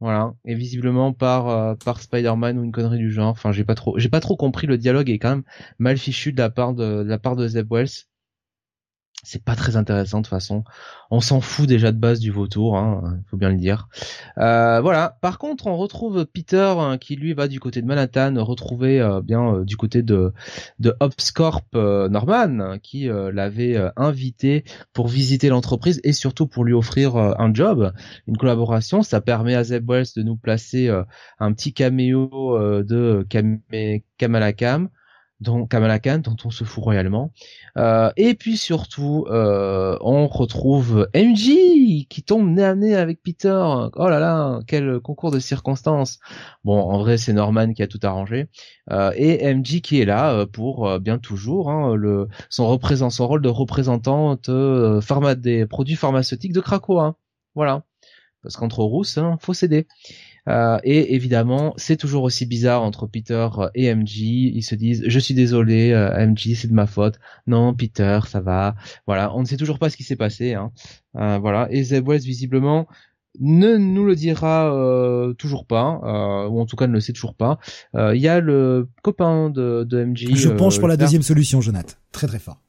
Voilà, 0.00 0.32
et 0.46 0.54
visiblement 0.54 1.12
par 1.12 1.48
euh, 1.48 1.74
par 1.74 2.00
Spider-Man 2.00 2.58
ou 2.58 2.64
une 2.64 2.72
connerie 2.72 2.98
du 2.98 3.12
genre. 3.12 3.28
Enfin, 3.28 3.52
j'ai 3.52 3.64
pas 3.64 3.74
trop 3.74 3.98
j'ai 3.98 4.08
pas 4.08 4.20
trop 4.20 4.36
compris 4.36 4.66
le 4.66 4.78
dialogue 4.78 5.10
est 5.10 5.18
quand 5.18 5.30
même 5.30 5.44
mal 5.78 5.98
fichu 5.98 6.32
de 6.32 6.38
la 6.38 6.48
part 6.48 6.74
de, 6.74 7.02
de 7.02 7.08
la 7.08 7.18
part 7.18 7.36
de 7.36 7.46
Zeb 7.46 7.70
Wells 7.70 8.06
c'est 9.22 9.44
pas 9.44 9.54
très 9.54 9.76
intéressant 9.76 10.18
de 10.18 10.22
toute 10.24 10.30
façon. 10.30 10.64
On 11.10 11.20
s'en 11.20 11.40
fout 11.40 11.68
déjà 11.68 11.92
de 11.92 11.98
base 11.98 12.20
du 12.20 12.30
vautour, 12.30 12.76
hein, 12.76 13.18
faut 13.26 13.36
bien 13.36 13.50
le 13.50 13.56
dire. 13.56 13.88
Euh, 14.38 14.80
voilà. 14.80 15.18
Par 15.20 15.38
contre, 15.38 15.66
on 15.66 15.76
retrouve 15.76 16.24
Peter 16.26 16.74
hein, 16.78 16.98
qui 16.98 17.16
lui 17.16 17.34
va 17.34 17.48
du 17.48 17.60
côté 17.60 17.82
de 17.82 17.86
Manhattan, 17.86 18.42
retrouver 18.42 19.00
euh, 19.00 19.20
bien 19.20 19.54
euh, 19.54 19.64
du 19.64 19.76
côté 19.76 20.02
de 20.02 20.32
de 20.78 20.94
Opscorp 21.00 21.64
Norman, 21.74 22.78
qui 22.82 23.08
l'avait 23.08 23.76
invité 23.96 24.64
pour 24.92 25.08
visiter 25.08 25.48
l'entreprise 25.48 26.00
et 26.04 26.12
surtout 26.12 26.46
pour 26.46 26.64
lui 26.64 26.72
offrir 26.72 27.16
un 27.16 27.52
job, 27.52 27.92
une 28.26 28.36
collaboration. 28.36 29.02
Ça 29.02 29.20
permet 29.20 29.54
à 29.54 29.64
Zeb 29.64 29.88
Wells 29.90 30.06
de 30.16 30.22
nous 30.22 30.36
placer 30.36 30.88
un 31.38 31.52
petit 31.52 31.72
caméo 31.72 32.58
de 32.82 33.26
Kamala 34.18 34.52
Khan 34.52 34.88
dont 35.40 35.66
Kamala 35.66 35.98
Khan, 35.98 36.18
dont 36.18 36.36
on 36.44 36.50
se 36.50 36.64
fout 36.64 36.84
royalement. 36.84 37.32
Euh, 37.78 38.10
et 38.16 38.34
puis 38.34 38.56
surtout, 38.56 39.26
euh, 39.30 39.96
on 40.00 40.26
retrouve 40.28 41.08
MJ 41.14 42.06
qui 42.08 42.22
tombe 42.24 42.48
nez 42.50 42.64
à 42.64 42.74
nez 42.74 42.94
avec 42.94 43.22
Peter. 43.22 43.62
Oh 43.94 44.08
là 44.08 44.18
là, 44.20 44.60
quel 44.66 45.00
concours 45.00 45.30
de 45.30 45.38
circonstances. 45.38 46.18
Bon, 46.64 46.78
en 46.80 46.98
vrai, 46.98 47.16
c'est 47.18 47.32
Norman 47.32 47.72
qui 47.72 47.82
a 47.82 47.86
tout 47.86 48.00
arrangé. 48.02 48.48
Euh, 48.90 49.12
et 49.16 49.54
MJ 49.54 49.80
qui 49.80 50.00
est 50.00 50.04
là 50.04 50.46
pour 50.46 50.98
bien 51.00 51.18
toujours 51.18 51.70
hein, 51.70 51.94
le 51.94 52.28
son 52.48 52.68
représent, 52.68 53.10
son 53.10 53.26
rôle 53.26 53.42
de 53.42 53.48
représentante 53.48 54.50
pharma 55.00 55.34
des 55.34 55.66
produits 55.66 55.96
pharmaceutiques 55.96 56.52
de 56.52 56.60
Krakow. 56.60 57.00
Hein. 57.00 57.16
Voilà, 57.54 57.82
parce 58.42 58.56
qu'entre 58.56 58.82
Rousse, 58.82 59.18
hein, 59.18 59.36
faut 59.40 59.54
céder. 59.54 59.86
Euh, 60.50 60.78
et 60.84 61.14
évidemment, 61.14 61.74
c'est 61.76 61.96
toujours 61.96 62.24
aussi 62.24 62.44
bizarre 62.46 62.82
entre 62.82 63.06
Peter 63.06 63.48
et 63.74 63.94
MJ. 63.94 64.18
Ils 64.18 64.62
se 64.62 64.74
disent, 64.74 65.02
je 65.06 65.18
suis 65.18 65.34
désolé, 65.34 65.92
euh, 65.92 66.26
MJ, 66.26 66.54
c'est 66.56 66.68
de 66.68 66.74
ma 66.74 66.86
faute. 66.86 67.18
Non, 67.46 67.72
Peter, 67.74 68.18
ça 68.26 68.40
va. 68.40 68.74
Voilà, 69.06 69.34
on 69.36 69.40
ne 69.40 69.44
sait 69.46 69.56
toujours 69.56 69.78
pas 69.78 69.90
ce 69.90 69.96
qui 69.96 70.02
s'est 70.04 70.16
passé. 70.16 70.54
Hein. 70.54 70.72
Euh, 71.16 71.38
voilà. 71.38 71.68
Et 71.70 71.82
Zeb 71.84 72.08
Wells, 72.08 72.22
visiblement, 72.22 72.86
ne 73.38 73.76
nous 73.76 74.04
le 74.04 74.16
dira 74.16 74.74
euh, 74.74 75.32
toujours 75.34 75.64
pas, 75.66 76.00
euh, 76.02 76.48
ou 76.48 76.60
en 76.60 76.66
tout 76.66 76.74
cas 76.76 76.86
ne 76.88 76.92
le 76.92 77.00
sait 77.00 77.12
toujours 77.12 77.34
pas. 77.36 77.58
Euh, 77.94 78.14
Il 78.16 78.20
y 78.20 78.26
a 78.28 78.40
le 78.40 78.88
copain 79.02 79.50
de, 79.50 79.84
de 79.88 80.04
MJ. 80.04 80.26
Je 80.34 80.48
penche 80.50 80.78
pour 80.80 80.88
la 80.88 80.96
père- 80.96 81.06
deuxième 81.06 81.22
solution, 81.22 81.60
Jonathan. 81.60 81.94
Très 82.12 82.26
très 82.26 82.40
fort. 82.40 82.60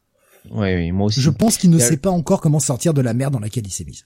Oui, 0.52 0.74
oui, 0.76 0.92
moi 0.92 1.08
aussi. 1.08 1.22
Je 1.22 1.30
pense 1.30 1.58
qu'il 1.58 1.70
ne 1.72 1.80
sait 1.80 1.92
le- 1.96 2.00
pas 2.00 2.10
encore 2.12 2.42
comment 2.42 2.60
sortir 2.60 2.94
de 2.94 3.02
la 3.02 3.14
merde 3.14 3.34
dans 3.34 3.40
laquelle 3.40 3.66
il 3.66 3.72
s'est 3.72 3.86
mis. 3.86 4.04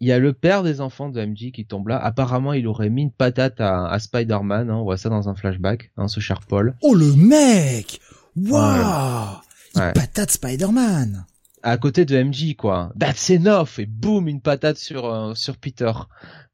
Il 0.00 0.06
y 0.08 0.12
a 0.12 0.18
le 0.18 0.32
père 0.32 0.62
des 0.62 0.80
enfants 0.80 1.08
de 1.08 1.24
MJ 1.24 1.50
qui 1.52 1.66
tombe 1.66 1.88
là. 1.88 1.98
Apparemment, 1.98 2.52
il 2.52 2.66
aurait 2.68 2.88
mis 2.90 3.02
une 3.02 3.10
patate 3.10 3.60
à, 3.60 3.86
à 3.88 3.98
Spider-Man. 3.98 4.70
Hein, 4.70 4.74
on 4.76 4.84
voit 4.84 4.96
ça 4.96 5.08
dans 5.08 5.28
un 5.28 5.34
flashback, 5.34 5.90
hein, 5.96 6.06
ce 6.08 6.20
cher 6.20 6.40
Paul. 6.48 6.74
Oh 6.82 6.94
le 6.94 7.12
mec 7.14 8.00
Waouh 8.36 9.38
Il 9.74 9.80
Ouais. 9.80 9.92
patate 9.92 10.30
Spider-Man 10.30 11.24
À 11.62 11.76
côté 11.76 12.04
de 12.04 12.16
MJ, 12.16 12.54
quoi. 12.54 12.92
That's 12.98 13.30
enough 13.30 13.78
Et 13.78 13.86
boum, 13.86 14.28
une 14.28 14.40
patate 14.40 14.76
sur 14.76 15.06
euh, 15.06 15.34
sur 15.34 15.56
Peter. 15.56 15.90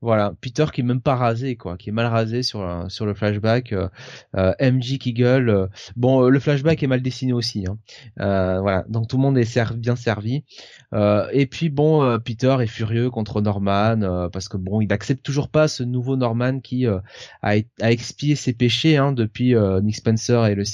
Voilà, 0.00 0.34
Peter 0.40 0.66
qui 0.72 0.82
est 0.82 0.84
même 0.84 1.00
pas 1.00 1.14
rasé, 1.14 1.56
quoi, 1.56 1.76
qui 1.76 1.88
est 1.90 1.92
mal 1.92 2.06
rasé 2.06 2.42
sur 2.42 2.62
euh, 2.62 2.88
sur 2.88 3.04
le 3.04 3.14
flashback. 3.14 3.72
euh, 3.72 3.88
euh, 4.36 4.52
MJ 4.60 4.98
qui 4.98 5.12
gueule. 5.12 5.48
euh. 5.50 5.66
Bon, 5.96 6.24
euh, 6.24 6.28
le 6.30 6.38
flashback 6.40 6.82
est 6.82 6.86
mal 6.86 7.02
dessiné 7.02 7.32
aussi. 7.32 7.64
Hein. 7.68 7.78
Voilà, 8.16 8.84
donc 8.88 9.08
tout 9.08 9.16
le 9.16 9.22
monde 9.22 9.36
est 9.38 9.44
bien 9.76 9.96
servi. 9.96 10.44
Et 10.92 11.46
puis 11.50 11.68
bon, 11.68 12.18
Peter 12.20 12.56
est 12.60 12.66
furieux 12.66 13.10
contre 13.10 13.40
Norman 13.42 14.28
parce 14.32 14.48
que 14.48 14.56
bon, 14.56 14.80
il 14.80 14.92
accepte 14.92 15.22
toujours 15.24 15.48
pas 15.48 15.68
ce 15.68 15.82
nouveau 15.82 16.16
Norman 16.16 16.60
qui 16.60 16.86
a, 16.86 17.02
a 17.42 17.56
expié 17.90 18.36
ses 18.36 18.52
péchés 18.52 18.96
hein, 18.96 19.12
depuis 19.12 19.54
Nick 19.82 19.96
Spencer 19.96 20.46
et 20.46 20.54
le. 20.54 20.64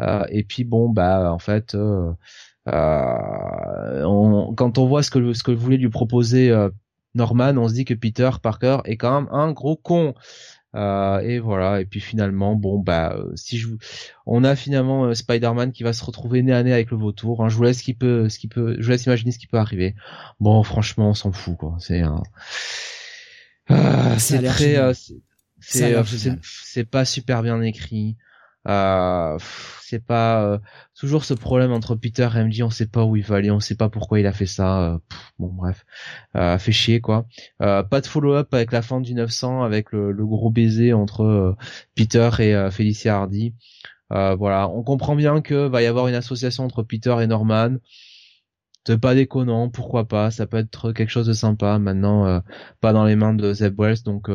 Euh, 0.00 0.24
et 0.30 0.42
puis 0.42 0.64
bon, 0.64 0.88
bah 0.88 1.32
en 1.32 1.38
fait, 1.38 1.76
on- 4.04 4.54
quand 4.54 4.78
on 4.78 4.86
voit 4.86 5.02
ce 5.02 5.10
que 5.10 5.32
ce 5.32 5.42
que 5.42 5.52
voulait 5.52 5.76
lui 5.76 5.88
proposer 5.90 6.50
euh, 6.50 6.68
Norman, 7.14 7.56
on 7.58 7.68
se 7.68 7.74
dit 7.74 7.84
que 7.84 7.94
Peter 7.94 8.30
Parker 8.42 8.78
est 8.84 8.96
quand 8.96 9.20
même 9.22 9.30
un 9.32 9.52
gros 9.52 9.76
con. 9.76 10.14
Euh, 10.74 11.18
et 11.20 11.38
voilà. 11.38 11.82
Et 11.82 11.84
puis 11.84 12.00
finalement, 12.00 12.54
bon 12.54 12.78
bah 12.78 13.14
euh, 13.14 13.30
si 13.34 13.58
je, 13.58 13.68
on 14.24 14.42
a 14.42 14.56
finalement 14.56 15.04
euh, 15.04 15.14
Spider-Man 15.14 15.70
qui 15.72 15.82
va 15.82 15.92
se 15.92 16.02
retrouver 16.02 16.42
nez 16.42 16.54
à 16.54 16.62
nez 16.62 16.72
avec 16.72 16.90
le 16.90 16.96
vautour. 16.96 17.44
hein. 17.44 17.50
Je 17.50 17.56
vous 17.56 17.64
laisse 17.64 17.80
ce 17.80 17.82
qui 17.82 17.92
peut, 17.92 18.30
ce 18.30 18.38
qui 18.38 18.48
peut, 18.48 18.76
je 18.78 18.84
vous 18.84 18.90
laisse 18.90 19.04
imaginer 19.04 19.32
ce 19.32 19.38
qui 19.38 19.46
peut 19.46 19.58
arriver. 19.58 19.94
Bon, 20.40 20.62
franchement, 20.62 21.10
on 21.10 21.14
s'en 21.14 21.30
fout 21.32 21.58
quoi. 21.58 21.76
C'est 21.78 22.00
un, 22.00 22.22
c'est 24.18 24.38
très, 24.54 24.76
euh, 24.78 24.94
c'est- 24.94 25.20
euh, 25.94 25.98
génial. 26.30 26.40
c'est 26.42 26.84
pas 26.88 27.04
super 27.04 27.42
bien 27.42 27.60
écrit. 27.60 28.16
Euh, 28.68 29.36
c'est 29.80 30.04
pas 30.04 30.42
euh, 30.44 30.58
toujours 30.98 31.24
ce 31.24 31.34
problème 31.34 31.72
entre 31.72 31.94
Peter 31.96 32.28
et 32.36 32.44
MJ. 32.44 32.62
On 32.62 32.70
sait 32.70 32.86
pas 32.86 33.04
où 33.04 33.16
il 33.16 33.24
va 33.24 33.36
aller, 33.36 33.50
on 33.50 33.60
sait 33.60 33.74
pas 33.76 33.88
pourquoi 33.88 34.20
il 34.20 34.26
a 34.26 34.32
fait 34.32 34.46
ça. 34.46 34.94
euh, 34.94 34.98
bon 35.38 35.48
bref, 35.48 35.84
euh, 36.36 36.58
fait 36.58 36.72
chier 36.72 37.00
quoi. 37.00 37.26
Euh, 37.62 37.82
pas 37.82 38.00
de 38.00 38.06
follow-up 38.06 38.52
avec 38.54 38.72
la 38.72 38.82
fin 38.82 39.00
du 39.00 39.14
900, 39.14 39.62
avec 39.62 39.92
le, 39.92 40.12
le 40.12 40.26
gros 40.26 40.50
baiser 40.50 40.92
entre 40.92 41.22
euh, 41.24 41.56
Peter 41.94 42.30
et 42.38 42.70
Felicia 42.70 43.16
Hardy. 43.16 43.54
Voilà, 44.10 44.68
on 44.68 44.82
comprend 44.82 45.16
bien 45.16 45.40
que 45.40 45.54
va 45.68 45.82
y 45.82 45.86
avoir 45.86 46.06
une 46.08 46.14
association 46.14 46.64
entre 46.64 46.82
Peter 46.82 47.16
et 47.22 47.26
Norman. 47.26 47.76
C'est 48.86 49.00
pas 49.00 49.14
déconnant, 49.14 49.68
pourquoi 49.70 50.06
pas, 50.06 50.30
ça 50.30 50.46
peut 50.46 50.58
être 50.58 50.92
quelque 50.92 51.08
chose 51.10 51.26
de 51.26 51.32
sympa. 51.32 51.78
Maintenant, 51.78 52.42
pas 52.80 52.92
dans 52.92 53.04
les 53.04 53.16
mains 53.16 53.34
de 53.34 53.52
Zeb 53.52 53.80
Wells, 53.80 54.02
donc 54.04 54.28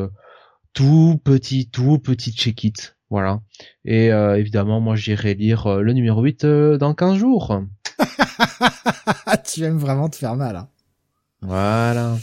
tout 0.72 1.20
petit, 1.24 1.70
tout 1.70 1.98
petit 1.98 2.32
check 2.32 2.64
it, 2.64 2.97
voilà. 3.10 3.40
Et 3.84 4.12
euh, 4.12 4.38
évidemment, 4.38 4.80
moi 4.80 4.96
j'irai 4.96 5.34
lire 5.34 5.66
euh, 5.66 5.82
le 5.82 5.92
numéro 5.92 6.22
8 6.22 6.44
euh, 6.44 6.78
dans 6.78 6.94
15 6.94 7.16
jours. 7.16 7.62
tu 9.44 9.64
aimes 9.64 9.78
vraiment 9.78 10.08
te 10.08 10.16
faire 10.16 10.36
mal. 10.36 10.56
Hein. 10.56 10.68
Voilà. 11.42 12.16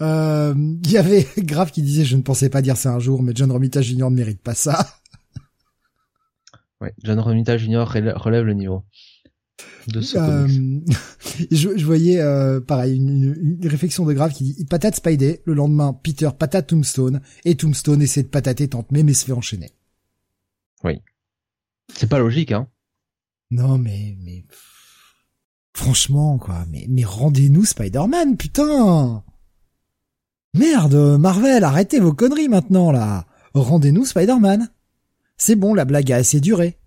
Euh, 0.00 0.54
Il 0.56 0.90
y 0.90 0.98
avait 0.98 1.26
Grave 1.38 1.70
qui 1.70 1.82
disait 1.82 2.04
je 2.04 2.16
ne 2.16 2.22
pensais 2.22 2.48
pas 2.50 2.62
dire 2.62 2.76
ça 2.76 2.92
un 2.92 2.98
jour, 2.98 3.22
mais 3.22 3.32
John 3.34 3.50
Romita 3.52 3.80
Jr. 3.82 4.10
ne 4.10 4.16
mérite 4.16 4.42
pas 4.42 4.54
ça. 4.54 4.86
Ouais, 6.80 6.92
John 7.02 7.18
Romita 7.20 7.56
Jr. 7.56 7.84
relè- 7.86 8.12
relève 8.16 8.44
le 8.44 8.52
niveau 8.52 8.84
de 9.88 10.00
ce. 10.00 10.18
Euh, 10.18 10.46
je, 11.50 11.76
je 11.76 11.84
voyais 11.86 12.20
euh, 12.20 12.60
pareil 12.60 12.96
une, 12.96 13.08
une- 13.08 13.58
une 13.62 13.68
réflexion 13.68 14.04
de 14.04 14.12
Grave 14.12 14.32
qui 14.32 14.44
dit 14.44 14.56
il 14.58 14.66
patate 14.66 14.96
Spidey, 14.96 15.42
le 15.44 15.54
lendemain 15.54 15.92
Peter 15.92 16.30
patate 16.38 16.66
Tombstone 16.68 17.20
et 17.44 17.54
Tombstone 17.56 18.02
essaie 18.02 18.22
de 18.22 18.28
patater 18.28 18.68
Tante 18.68 18.90
May 18.92 19.02
mais 19.02 19.14
se 19.14 19.24
fait 19.24 19.32
enchaîner. 19.32 19.72
C'est 21.94 22.08
pas 22.08 22.18
logique, 22.18 22.52
hein. 22.52 22.68
Non 23.50 23.78
mais 23.78 24.16
mais 24.22 24.44
franchement 25.74 26.36
quoi, 26.38 26.64
mais 26.70 26.86
mais 26.88 27.04
rendez-nous 27.04 27.64
Spider-Man 27.64 28.36
putain. 28.36 29.22
Merde, 30.54 31.18
Marvel, 31.18 31.64
arrêtez 31.64 32.00
vos 32.00 32.12
conneries 32.14 32.48
maintenant 32.48 32.90
là. 32.90 33.26
Rendez-nous 33.54 34.04
Spider-Man. 34.04 34.70
C'est 35.36 35.54
bon, 35.56 35.74
la 35.74 35.84
blague 35.84 36.10
a 36.12 36.16
assez 36.16 36.40
duré. 36.40 36.78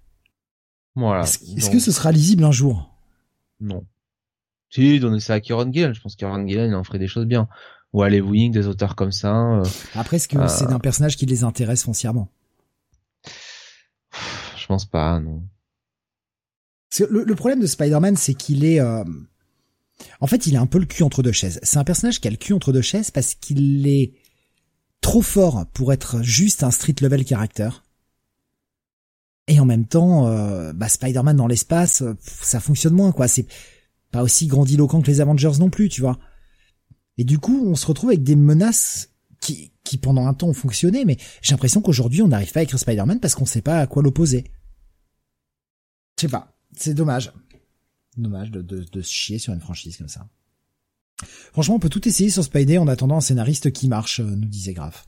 Voilà. 1.07 1.23
Est-ce 1.23 1.61
Donc, 1.65 1.71
que 1.71 1.79
ce 1.79 1.91
sera 1.91 2.11
lisible 2.11 2.43
un 2.43 2.51
jour? 2.51 2.93
Non. 3.59 3.85
Si, 4.69 4.99
donnez 4.99 5.19
ça 5.19 5.33
à 5.35 5.39
Kieron 5.39 5.71
Gillen. 5.71 5.93
Je 5.93 6.01
pense 6.01 6.13
que 6.13 6.19
Kieron 6.19 6.47
Gillen, 6.47 6.69
il 6.71 6.75
en 6.75 6.83
ferait 6.83 6.99
des 6.99 7.07
choses 7.07 7.25
bien. 7.25 7.47
Ou 7.93 8.03
à 8.03 8.09
Les 8.09 8.21
Wing, 8.21 8.51
des 8.51 8.67
auteurs 8.67 8.95
comme 8.95 9.11
ça. 9.11 9.35
euh, 9.59 9.65
Après, 9.95 10.17
est-ce 10.17 10.27
que 10.27 10.37
Euh. 10.37 10.47
c'est 10.47 10.67
d'un 10.67 10.79
personnage 10.79 11.17
qui 11.17 11.25
les 11.25 11.43
intéresse 11.43 11.83
foncièrement? 11.83 12.29
Je 14.57 14.65
pense 14.67 14.85
pas, 14.85 15.19
non. 15.19 15.41
Parce 16.89 17.07
que 17.09 17.13
le, 17.13 17.23
le 17.23 17.35
problème 17.35 17.59
de 17.59 17.65
Spider-Man, 17.67 18.15
c'est 18.15 18.33
qu'il 18.35 18.63
est... 18.63 18.79
euh, 18.79 19.03
En 20.21 20.27
fait, 20.27 20.45
il 20.47 20.55
a 20.55 20.61
un 20.61 20.67
peu 20.67 20.77
le 20.79 20.85
cul 20.85 21.03
entre 21.03 21.23
deux 21.23 21.31
chaises. 21.31 21.59
C'est 21.63 21.77
un 21.79 21.83
personnage 21.83 22.19
qui 22.21 22.27
a 22.27 22.31
le 22.31 22.37
cul 22.37 22.53
entre 22.53 22.71
deux 22.71 22.81
chaises 22.83 23.09
parce 23.11 23.33
qu'il 23.35 23.87
est 23.87 24.13
trop 25.01 25.21
fort 25.21 25.65
pour 25.73 25.91
être 25.93 26.21
juste 26.21 26.63
un 26.63 26.71
street 26.71 26.95
level 27.01 27.25
character. 27.25 27.69
Et 29.49 29.59
en 29.59 29.65
même 29.65 29.85
temps, 29.85 30.27
euh, 30.27 30.71
bah, 30.71 30.87
Spider-Man 30.87 31.35
dans 31.35 31.47
l'espace, 31.47 32.01
euh, 32.01 32.15
ça 32.23 32.61
fonctionne 32.61 32.93
moins, 32.93 33.11
quoi. 33.11 33.27
C'est 33.27 33.47
pas 34.11 34.23
aussi 34.23 34.47
grandiloquent 34.47 35.01
que 35.01 35.07
les 35.07 35.19
Avengers 35.19 35.59
non 35.59 35.69
plus, 35.69 35.89
tu 35.89 36.01
vois. 36.01 36.17
Et 37.17 37.25
du 37.25 37.39
coup, 37.39 37.65
on 37.65 37.75
se 37.75 37.85
retrouve 37.85 38.11
avec 38.11 38.23
des 38.23 38.37
menaces 38.37 39.09
qui, 39.41 39.73
qui 39.83 39.97
pendant 39.97 40.27
un 40.27 40.33
temps 40.33 40.47
ont 40.47 40.53
fonctionné, 40.53 41.03
mais 41.03 41.17
j'ai 41.41 41.53
l'impression 41.53 41.81
qu'aujourd'hui, 41.81 42.21
on 42.21 42.29
n'arrive 42.29 42.51
pas 42.51 42.61
à 42.61 42.63
écrire 42.63 42.79
Spider-Man 42.79 43.19
parce 43.19 43.35
qu'on 43.35 43.45
sait 43.45 43.61
pas 43.61 43.79
à 43.79 43.87
quoi 43.87 44.01
l'opposer. 44.01 44.45
Je 46.17 46.21
sais 46.21 46.29
pas. 46.29 46.55
C'est 46.77 46.93
dommage. 46.93 47.33
Dommage 48.17 48.51
de 48.51 49.01
se 49.01 49.11
chier 49.11 49.39
sur 49.39 49.53
une 49.53 49.61
franchise 49.61 49.97
comme 49.97 50.07
ça. 50.07 50.27
Franchement, 51.51 51.75
on 51.75 51.79
peut 51.79 51.89
tout 51.89 52.07
essayer 52.07 52.29
sur 52.29 52.43
Spidey 52.43 52.77
en 52.77 52.87
attendant 52.87 53.17
un 53.17 53.21
scénariste 53.21 53.71
qui 53.71 53.87
marche, 53.87 54.19
euh, 54.19 54.23
nous 54.23 54.47
disait 54.47 54.73
Graf. 54.73 55.05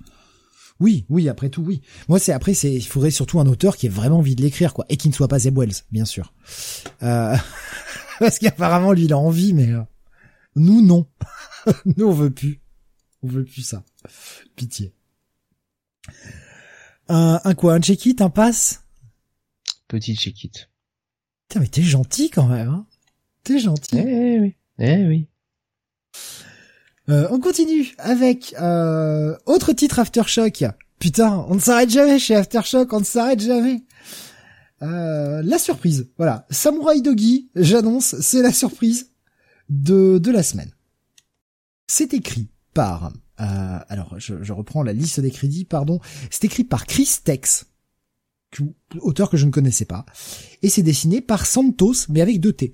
Oui, 0.81 1.05
oui, 1.09 1.29
après 1.29 1.49
tout, 1.49 1.61
oui. 1.61 1.81
Moi, 2.09 2.17
c'est 2.17 2.33
après, 2.33 2.55
c'est, 2.55 2.73
il 2.73 2.81
faudrait 2.81 3.11
surtout 3.11 3.39
un 3.39 3.45
auteur 3.45 3.77
qui 3.77 3.85
ait 3.85 3.89
vraiment 3.89 4.17
envie 4.17 4.35
de 4.35 4.41
l'écrire, 4.41 4.73
quoi, 4.73 4.85
et 4.89 4.97
qui 4.97 5.09
ne 5.09 5.13
soit 5.13 5.27
pas 5.27 5.37
Zeb 5.37 5.55
Wells, 5.55 5.75
bien 5.91 6.05
sûr. 6.05 6.33
Euh, 7.03 7.37
parce 8.19 8.39
qu'apparemment, 8.39 8.91
lui, 8.91 9.05
il 9.05 9.13
a 9.13 9.17
envie, 9.17 9.53
mais 9.53 9.69
euh, 9.69 9.83
nous, 10.55 10.81
non. 10.81 11.07
nous, 11.97 12.07
on 12.07 12.11
veut 12.11 12.31
plus. 12.31 12.61
On 13.21 13.27
veut 13.27 13.45
plus 13.45 13.61
ça. 13.61 13.83
Pitié. 14.55 14.91
Un, 17.07 17.39
un 17.43 17.53
quoi, 17.53 17.75
un 17.75 17.79
check-it, 17.79 18.19
un 18.19 18.31
pass? 18.31 18.83
Petit 19.87 20.15
check 20.15 20.43
it. 20.43 20.67
Putain, 21.47 21.59
mais 21.59 21.67
t'es 21.67 21.83
gentil 21.83 22.31
quand 22.31 22.47
même, 22.47 22.69
hein 22.69 22.87
T'es 23.43 23.59
gentil. 23.59 23.97
Eh 23.97 24.39
oui. 24.39 24.55
Eh 24.79 25.05
oui. 25.05 25.27
Euh, 27.11 27.27
on 27.29 27.39
continue 27.39 27.93
avec 27.97 28.55
euh, 28.61 29.35
autre 29.45 29.73
titre 29.73 29.99
Aftershock. 29.99 30.63
Putain, 30.97 31.45
on 31.49 31.55
ne 31.55 31.59
s'arrête 31.59 31.89
jamais 31.89 32.19
chez 32.19 32.35
Aftershock, 32.35 32.93
on 32.93 32.99
ne 32.99 33.05
s'arrête 33.05 33.41
jamais. 33.41 33.83
Euh, 34.81 35.41
la 35.43 35.57
surprise, 35.57 36.09
voilà. 36.17 36.47
Samurai 36.49 37.01
Doggy, 37.01 37.49
j'annonce, 37.55 38.15
c'est 38.21 38.41
la 38.41 38.53
surprise 38.53 39.11
de, 39.69 40.19
de 40.19 40.31
la 40.31 40.41
semaine. 40.41 40.71
C'est 41.87 42.13
écrit 42.13 42.47
par... 42.73 43.11
euh, 43.41 43.79
alors, 43.89 44.15
je, 44.17 44.53
reprends 44.53 44.81
la 44.81 44.93
liste 44.93 45.19
des 45.19 45.31
crédits, 45.31 45.65
pardon. 45.65 45.99
C'est 46.29 46.45
écrit 46.45 46.63
par 46.63 46.85
Chris 46.85 47.09
Tex, 47.23 47.65
auteur 49.01 49.29
que 49.29 49.37
je 49.37 49.45
ne 49.45 49.51
connaissais 49.51 49.85
pas. 49.85 50.05
Et 50.61 50.69
c'est 50.69 50.83
dessiné 50.83 51.19
par 51.19 51.45
Santos, 51.45 52.07
mais 52.07 52.21
avec 52.21 52.39
deux 52.39 52.53
T. 52.53 52.73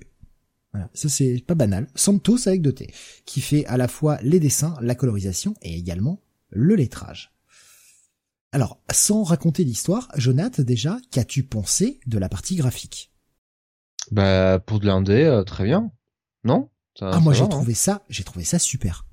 Voilà, 0.72 0.90
ça 0.94 1.08
c'est 1.08 1.42
pas 1.46 1.54
banal. 1.54 1.88
Santos 1.94 2.46
avec 2.46 2.62
deux 2.62 2.72
T 2.74 2.92
qui 3.24 3.40
fait 3.40 3.64
à 3.66 3.76
la 3.76 3.88
fois 3.88 4.18
les 4.22 4.38
dessins, 4.40 4.76
la 4.80 4.94
colorisation 4.94 5.54
et 5.62 5.74
également 5.76 6.20
le 6.50 6.74
lettrage. 6.74 7.32
Alors, 8.52 8.80
sans 8.90 9.24
raconter 9.24 9.62
l'histoire, 9.64 10.08
Jonath, 10.16 10.60
déjà, 10.60 10.98
qu'as-tu 11.10 11.42
pensé 11.42 12.00
de 12.06 12.18
la 12.18 12.28
partie 12.30 12.56
graphique? 12.56 13.12
Bah, 14.10 14.58
pour 14.58 14.80
de 14.80 14.86
l'indé, 14.86 15.24
euh, 15.24 15.44
très 15.44 15.64
bien. 15.64 15.92
Non? 16.44 16.70
Ça- 16.98 17.10
Ah, 17.12 17.20
moi 17.20 17.34
j'ai 17.34 17.42
hein. 17.42 17.48
trouvé 17.48 17.74
ça, 17.74 18.04
j'ai 18.08 18.24
trouvé 18.24 18.44
ça 18.44 18.58
super. 18.58 19.06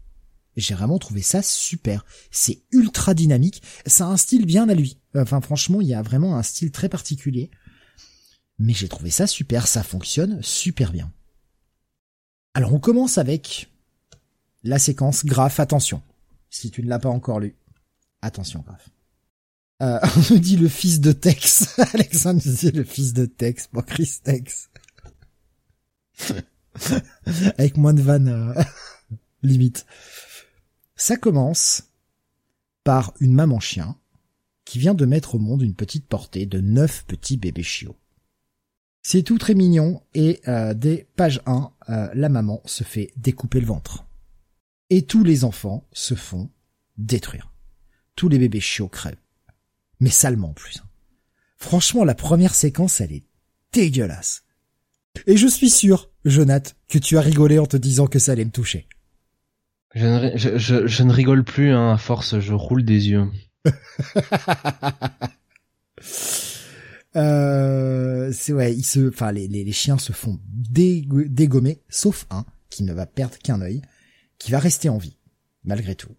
J'ai 0.56 0.74
vraiment 0.74 1.00
trouvé 1.00 1.22
ça 1.22 1.42
super. 1.42 2.06
C'est 2.32 2.64
ultra 2.72 3.14
dynamique. 3.14 3.62
Ça 3.86 4.06
a 4.06 4.10
un 4.10 4.16
style 4.16 4.46
bien 4.46 4.70
à 4.70 4.74
lui. 4.74 5.02
Enfin, 5.14 5.42
franchement, 5.42 5.82
il 5.82 5.88
y 5.88 5.94
a 5.94 6.02
vraiment 6.02 6.38
un 6.38 6.44
style 6.44 6.72
très 6.72 6.88
particulier. 6.88 7.52
Mais 8.58 8.74
j'ai 8.74 8.88
trouvé 8.88 9.10
ça 9.10 9.28
super. 9.28 9.68
Ça 9.68 9.84
fonctionne 9.84 10.42
super 10.42 10.94
bien. 10.94 11.12
Alors, 12.56 12.74
on 12.74 12.80
commence 12.80 13.18
avec 13.18 13.70
la 14.64 14.80
séquence 14.80 15.26
Graf, 15.26 15.60
attention. 15.60 16.02
Si 16.50 16.72
tu 16.72 16.82
ne 16.84 16.88
l'as 16.88 17.00
pas 17.00 17.10
encore 17.10 17.42
lu, 17.42 17.54
attention 18.22 18.64
Graf. 18.66 18.90
Euh, 19.84 20.00
on 20.16 20.34
nous 20.34 20.40
dit 20.40 20.56
le 20.56 20.70
fils 20.70 21.02
de 21.02 21.12
Tex. 21.12 21.78
Alexandre 21.94 22.42
nous 22.46 22.54
dit 22.54 22.72
le 22.72 22.86
fils 22.86 23.12
de 23.12 23.26
Tex. 23.26 23.68
Bon, 23.74 23.82
Chris 23.82 24.20
Tex. 24.24 24.70
Avec 27.58 27.76
moins 27.76 27.94
de 27.94 28.02
vannes, 28.02 28.30
euh, 28.30 28.64
limite. 29.44 29.86
Ça 30.96 31.18
commence 31.18 31.84
par 32.86 33.14
une 33.20 33.34
maman 33.34 33.60
chien 33.60 33.98
qui 34.64 34.80
vient 34.80 34.94
de 34.94 35.06
mettre 35.06 35.36
au 35.36 35.40
monde 35.40 35.62
une 35.62 35.76
petite 35.76 36.08
portée 36.08 36.46
de 36.46 36.62
neuf 36.62 37.04
petits 37.06 37.36
bébés 37.36 37.64
chiots. 37.64 37.98
C'est 39.08 39.22
tout 39.22 39.38
très 39.38 39.54
mignon 39.54 40.02
et 40.16 40.42
euh, 40.48 40.74
dès 40.74 41.08
page 41.16 41.40
1, 41.46 41.72
euh, 41.90 42.10
la 42.16 42.28
maman 42.28 42.64
se 42.66 42.84
fait 42.84 43.14
découper 43.18 43.60
le 43.60 43.68
ventre. 43.68 44.04
Et 44.90 45.04
tous 45.04 45.24
les 45.24 45.44
enfants 45.44 45.88
se 45.92 46.16
font 46.16 46.50
détruire. 46.98 47.52
Tous 48.16 48.30
les 48.30 48.40
bébés 48.40 48.62
chiots 48.62 48.88
crèvent. 48.88 49.22
Mais 50.00 50.10
salement 50.10 50.50
en 50.50 50.54
plus. 50.54 50.82
Franchement, 51.56 52.04
la 52.04 52.16
première 52.16 52.56
séquence, 52.56 53.00
elle 53.00 53.12
est 53.12 53.28
dégueulasse. 53.74 54.44
Et 55.28 55.38
je 55.38 55.46
suis 55.46 55.70
sûr, 55.70 56.10
Jonath, 56.26 56.76
que 56.90 56.98
tu 56.98 57.20
as 57.20 57.22
rigolé 57.22 57.60
en 57.60 57.68
te 57.68 57.78
disant 57.78 58.08
que 58.08 58.18
ça 58.18 58.32
allait 58.32 58.44
me 58.44 58.50
toucher. 58.50 58.88
Je 59.94 60.08
ne, 60.08 60.36
je, 60.36 60.58
je, 60.58 60.88
je 60.88 61.04
ne 61.04 61.14
rigole 61.14 61.44
plus, 61.44 61.72
hein, 61.72 61.92
à 61.92 62.00
force, 62.00 62.40
je 62.40 62.54
roule 62.56 62.84
des 62.84 63.10
yeux. 63.10 63.28
euh, 67.16 68.32
c'est 68.34 68.54
ouais, 68.54 68.74
ils 68.76 68.84
se, 68.84 69.10
enfin 69.10 69.32
les, 69.32 69.48
les, 69.48 69.64
les, 69.64 69.72
chiens 69.72 69.98
se 69.98 70.12
font 70.14 70.40
dégommer, 70.46 71.82
sauf 71.90 72.26
un 72.30 72.46
qui 72.70 72.84
ne 72.84 72.94
va 72.94 73.06
perdre 73.06 73.38
qu'un 73.38 73.62
œil, 73.62 73.82
qui 74.38 74.52
va 74.52 74.60
rester 74.60 74.90
en 74.90 74.98
vie 74.98 75.18
malgré 75.64 75.96
tout. 75.96 76.16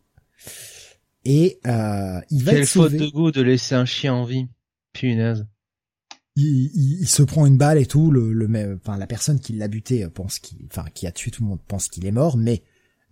Et 1.24 1.58
euh, 1.66 2.20
il 2.30 2.44
va 2.44 2.52
Quelle 2.52 2.62
être 2.62 2.68
sauvé. 2.68 2.98
faute 2.98 3.08
de 3.08 3.12
goût 3.12 3.30
de 3.30 3.42
laisser 3.42 3.74
un 3.74 3.84
chien 3.84 4.14
en 4.14 4.24
vie. 4.24 4.46
Punaise. 4.92 5.46
Il, 6.36 6.44
il, 6.44 7.00
il, 7.00 7.08
se 7.08 7.22
prend 7.22 7.46
une 7.46 7.56
balle 7.56 7.78
et 7.78 7.86
tout. 7.86 8.10
Le, 8.10 8.32
le, 8.32 8.76
enfin 8.76 8.96
la 8.96 9.06
personne 9.06 9.40
qui 9.40 9.52
l'a 9.54 9.68
buté 9.68 10.06
pense 10.08 10.38
qu'il, 10.38 10.58
enfin 10.66 10.86
qui 10.94 11.06
a 11.06 11.12
tué 11.12 11.30
tout 11.30 11.42
le 11.42 11.48
monde 11.48 11.60
pense 11.66 11.88
qu'il 11.88 12.06
est 12.06 12.12
mort, 12.12 12.36
mais 12.36 12.62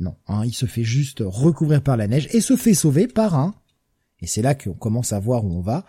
non, 0.00 0.16
hein, 0.26 0.44
il 0.44 0.52
se 0.52 0.66
fait 0.66 0.84
juste 0.84 1.22
recouvrir 1.24 1.82
par 1.82 1.96
la 1.96 2.06
neige 2.08 2.28
et 2.32 2.40
se 2.40 2.56
fait 2.56 2.74
sauver 2.74 3.06
par 3.06 3.34
un 3.34 3.54
et 4.24 4.26
c'est 4.26 4.42
là 4.42 4.54
qu'on 4.54 4.72
commence 4.72 5.12
à 5.12 5.20
voir 5.20 5.44
où 5.44 5.52
on 5.52 5.60
va, 5.60 5.84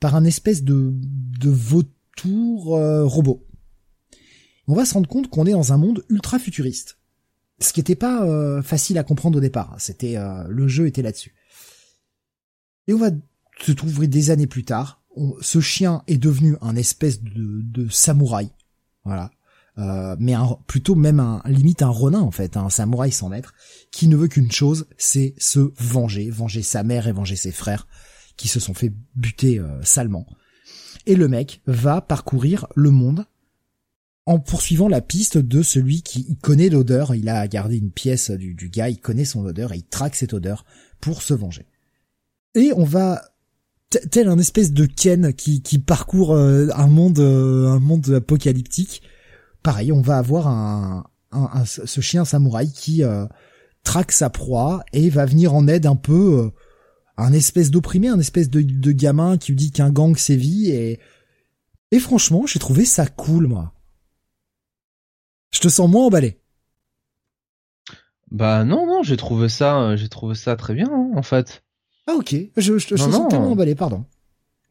par 0.00 0.14
un 0.14 0.24
espèce 0.24 0.62
de, 0.62 0.92
de 0.94 1.50
vautour 1.50 2.76
euh, 2.76 3.04
robot. 3.04 3.46
On 4.66 4.74
va 4.74 4.84
se 4.84 4.94
rendre 4.94 5.08
compte 5.08 5.28
qu'on 5.28 5.46
est 5.46 5.52
dans 5.52 5.72
un 5.72 5.78
monde 5.78 6.04
ultra 6.08 6.38
futuriste. 6.38 6.98
Ce 7.60 7.72
qui 7.72 7.80
n'était 7.80 7.96
pas 7.96 8.24
euh, 8.24 8.62
facile 8.62 8.98
à 8.98 9.04
comprendre 9.04 9.38
au 9.38 9.40
départ. 9.40 9.74
C'était 9.78 10.16
euh, 10.16 10.44
le 10.48 10.68
jeu 10.68 10.86
était 10.86 11.02
là-dessus. 11.02 11.34
Et 12.86 12.94
on 12.94 12.98
va 12.98 13.10
se 13.60 13.72
trouver 13.72 14.06
des 14.06 14.30
années 14.30 14.46
plus 14.46 14.64
tard. 14.64 15.02
ce 15.40 15.60
chien 15.60 16.02
est 16.06 16.18
devenu 16.18 16.56
un 16.60 16.76
espèce 16.76 17.22
de, 17.22 17.62
de 17.62 17.88
samouraï. 17.88 18.50
Voilà. 19.04 19.30
Mais 20.18 20.34
un, 20.34 20.58
plutôt 20.66 20.96
même 20.96 21.20
un 21.20 21.40
limite 21.44 21.82
un 21.82 21.88
ronin 21.88 22.18
en 22.18 22.32
fait, 22.32 22.56
un 22.56 22.68
samouraï 22.68 23.12
sans 23.12 23.28
maître, 23.28 23.54
qui 23.92 24.08
ne 24.08 24.16
veut 24.16 24.26
qu'une 24.26 24.50
chose, 24.50 24.88
c'est 24.96 25.36
se 25.38 25.72
venger, 25.78 26.30
venger 26.30 26.62
sa 26.62 26.82
mère 26.82 27.06
et 27.06 27.12
venger 27.12 27.36
ses 27.36 27.52
frères 27.52 27.86
qui 28.38 28.48
se 28.48 28.60
sont 28.60 28.72
fait 28.72 28.90
buter 29.14 29.58
euh, 29.58 29.82
salement. 29.82 30.26
Et 31.04 31.14
le 31.14 31.28
mec 31.28 31.60
va 31.66 32.00
parcourir 32.00 32.66
le 32.74 32.90
monde 32.90 33.26
en 34.24 34.38
poursuivant 34.38 34.88
la 34.88 35.00
piste 35.00 35.36
de 35.38 35.62
celui 35.62 36.02
qui 36.02 36.36
connaît 36.36 36.68
l'odeur, 36.68 37.14
il 37.14 37.28
a 37.30 37.46
gardé 37.48 37.78
une 37.78 37.90
pièce 37.90 38.30
du, 38.30 38.54
du 38.54 38.68
gars, 38.68 38.90
il 38.90 39.00
connaît 39.00 39.24
son 39.24 39.44
odeur 39.44 39.72
et 39.72 39.78
il 39.78 39.84
traque 39.84 40.16
cette 40.16 40.34
odeur 40.34 40.64
pour 41.00 41.22
se 41.22 41.34
venger. 41.34 41.66
Et 42.54 42.72
on 42.76 42.84
va 42.84 43.22
tel 44.10 44.28
un 44.28 44.38
espèce 44.38 44.72
de 44.72 44.84
Ken 44.84 45.32
qui, 45.32 45.62
qui 45.62 45.78
parcourt 45.78 46.34
euh, 46.34 46.68
un 46.74 46.88
monde 46.88 47.20
un 47.20 47.78
monde 47.78 48.10
apocalyptique 48.16 49.02
pareil, 49.62 49.92
on 49.92 50.00
va 50.00 50.18
avoir 50.18 50.46
un, 50.46 51.04
un, 51.32 51.64
ce 51.64 52.00
chien 52.00 52.24
samouraï 52.24 52.70
qui 52.70 53.02
euh, 53.02 53.26
traque 53.82 54.12
sa 54.12 54.30
proie 54.30 54.82
et 54.92 55.10
va 55.10 55.26
venir 55.26 55.54
en 55.54 55.68
aide 55.68 55.86
un 55.86 55.96
peu 55.96 56.38
euh, 56.38 56.50
un 57.18 57.32
espèce 57.32 57.70
d'opprimé, 57.70 58.08
un 58.08 58.18
espèce 58.18 58.48
de, 58.48 58.62
de 58.62 58.92
gamin 58.92 59.36
qui 59.36 59.52
lui 59.52 59.56
dit 59.56 59.70
qu'un 59.70 59.90
gang 59.90 60.16
sévit 60.16 60.70
et 60.70 60.98
et 61.90 62.00
franchement, 62.00 62.46
j'ai 62.46 62.58
trouvé 62.58 62.84
ça 62.84 63.06
cool 63.06 63.46
moi. 63.46 63.72
Je 65.50 65.60
te 65.60 65.68
sens 65.68 65.88
moins 65.90 66.06
emballé. 66.06 66.40
Bah 68.30 68.64
non 68.64 68.86
non, 68.86 69.02
j'ai 69.02 69.16
trouvé 69.16 69.48
ça 69.48 69.80
euh, 69.80 69.96
j'ai 69.96 70.08
trouvé 70.08 70.34
ça 70.34 70.56
très 70.56 70.74
bien 70.74 70.88
hein, 70.90 71.10
en 71.14 71.22
fait. 71.22 71.62
Ah 72.06 72.14
OK, 72.14 72.34
je, 72.34 72.50
je, 72.56 72.78
je 72.78 72.86
te 72.88 72.96
sens 72.96 73.28
tellement 73.28 73.52
emballé, 73.52 73.74
pardon. 73.74 74.06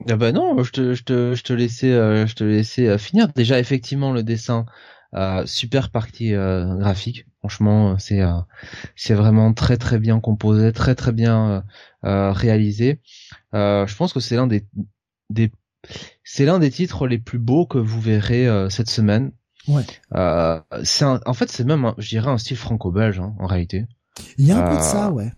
Ah 0.10 0.16
bah 0.16 0.32
non, 0.32 0.64
je 0.64 0.72
te, 0.72 0.94
je 0.94 1.04
te, 1.04 1.34
je 1.36 1.44
te 1.44 1.54
laissais, 1.54 1.92
euh, 1.92 2.28
je 2.28 2.36
te 2.36 2.44
laissais 2.44 2.88
euh, 2.88 2.98
finir. 2.98 3.28
Déjà, 3.34 3.60
effectivement, 3.60 4.12
le 4.12 4.24
dessin, 4.24 4.66
euh, 5.14 5.46
super 5.46 5.90
partie 5.90 6.34
euh, 6.34 6.76
graphique. 6.76 7.26
Franchement, 7.40 7.98
c'est, 7.98 8.22
euh, 8.22 8.40
c'est 8.96 9.14
vraiment 9.14 9.54
très 9.54 9.78
très 9.78 10.00
bien 10.00 10.20
composé, 10.20 10.74
très 10.74 10.96
très 10.96 11.12
bien 11.12 11.64
réalisé. 12.04 13.02
je 13.54 13.96
pense 13.96 14.14
que 14.14 14.20
c'est 14.20 14.36
l'un 14.36 14.48
des, 14.48 14.66
des, 15.30 15.52
c'est 16.24 16.46
l'un 16.46 16.60
des 16.60 16.72
titres 16.72 17.08
les 17.08 17.20
plus 17.20 17.40
beaux 17.40 17.66
que 17.66 17.78
vous 17.78 18.02
verrez 18.02 18.48
cette 18.70 18.90
semaine. 18.90 19.32
Ouais. 19.68 19.84
c'est 20.84 21.06
en 21.06 21.34
fait, 21.34 21.50
c'est 21.50 21.66
même, 21.66 21.94
je 21.98 22.10
dirais, 22.10 22.30
un 22.30 22.38
style 22.38 22.58
franco-belge 22.58 23.20
hein, 23.20 23.36
en 23.40 23.46
réalité. 23.46 23.86
Il 24.38 24.46
y 24.46 24.52
a 24.52 24.66
un 24.66 24.70
peu 24.70 24.78
de 24.78 24.82
ça, 24.82 25.12
ouais 25.12 25.32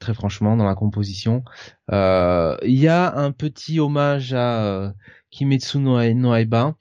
très 0.00 0.14
franchement 0.14 0.56
dans 0.56 0.64
la 0.64 0.74
composition. 0.74 1.44
Euh, 1.92 2.56
il 2.64 2.76
y 2.76 2.88
a 2.88 3.14
un 3.16 3.30
petit 3.30 3.78
hommage 3.78 4.32
à 4.32 4.64
euh, 4.64 4.90
Kimetsu 5.30 5.78
no, 5.78 6.00
Aiba. 6.00 6.74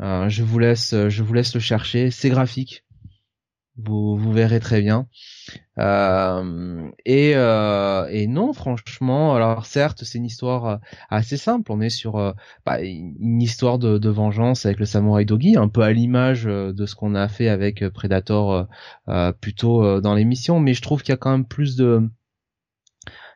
Euh, 0.00 0.28
je 0.28 0.42
vous 0.42 0.58
laisse, 0.58 0.94
je 1.08 1.22
vous 1.22 1.34
laisse 1.34 1.54
le 1.54 1.60
chercher. 1.60 2.10
C'est 2.10 2.30
graphique. 2.30 2.84
Vous, 3.76 4.30
verrez 4.32 4.60
très 4.60 4.82
bien. 4.82 5.08
et, 5.78 7.30
et 7.30 8.26
non, 8.26 8.52
franchement, 8.52 9.34
alors 9.34 9.64
certes, 9.64 10.04
c'est 10.04 10.18
une 10.18 10.26
histoire 10.26 10.78
assez 11.08 11.38
simple. 11.38 11.72
On 11.72 11.80
est 11.80 11.88
sur 11.88 12.34
bah, 12.66 12.82
une 12.82 13.40
histoire 13.40 13.78
de, 13.78 14.08
vengeance 14.10 14.66
avec 14.66 14.78
le 14.78 14.84
samouraï 14.84 15.24
Dogi, 15.24 15.56
un 15.56 15.68
peu 15.68 15.80
à 15.80 15.92
l'image 15.92 16.44
de 16.44 16.86
ce 16.86 16.94
qu'on 16.94 17.14
a 17.14 17.28
fait 17.28 17.48
avec 17.48 17.82
Predator 17.88 18.68
plutôt 19.40 20.02
dans 20.02 20.14
l'émission. 20.14 20.60
Mais 20.60 20.74
je 20.74 20.82
trouve 20.82 21.02
qu'il 21.02 21.12
y 21.12 21.14
a 21.14 21.18
quand 21.18 21.32
même 21.32 21.46
plus 21.46 21.74
de 21.74 22.10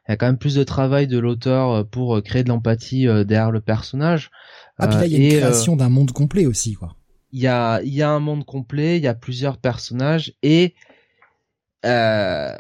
il 0.07 0.13
y 0.13 0.15
a 0.15 0.17
quand 0.17 0.27
même 0.27 0.39
plus 0.39 0.55
de 0.55 0.63
travail 0.63 1.09
de 1.09 1.19
l'auteur 1.19 1.71
euh, 1.71 1.85
pour 1.85 2.17
euh, 2.17 2.21
créer 2.21 2.45
de 2.45 2.49
l'empathie 2.49 3.09
euh, 3.09 3.25
derrière 3.25 3.51
le 3.51 3.61
personnage. 3.61 4.31
Ah 4.79 4.89
puis 4.89 4.97
là 4.97 5.07
il 5.07 5.13
y 5.13 5.15
a 5.17 5.19
une 5.19 5.41
création 5.41 5.77
d'un 5.77 5.89
monde 5.89 6.13
complet 6.13 6.47
aussi 6.47 6.75
quoi. 6.75 6.97
Il 7.33 7.41
y 7.41 7.47
a 7.47 7.81
il 7.83 7.95
y 7.95 8.03
a 8.03 8.11
un 8.11 8.21
monde 8.21 8.45
complet, 8.45 8.97
il 8.99 9.03
y 9.03 9.09
a 9.09 9.15
plusieurs 9.15 9.59
personnages 9.59 10.35
et 10.43 10.75
euh, 11.85 12.55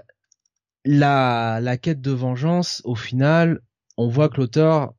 la 0.85 1.61
la 1.61 1.77
quête 1.77 2.01
de 2.01 2.11
vengeance 2.11 2.83
au 2.85 2.95
final, 2.95 3.61
on 3.97 4.09
voit 4.09 4.29
que 4.29 4.39
l'auteur 4.39 4.95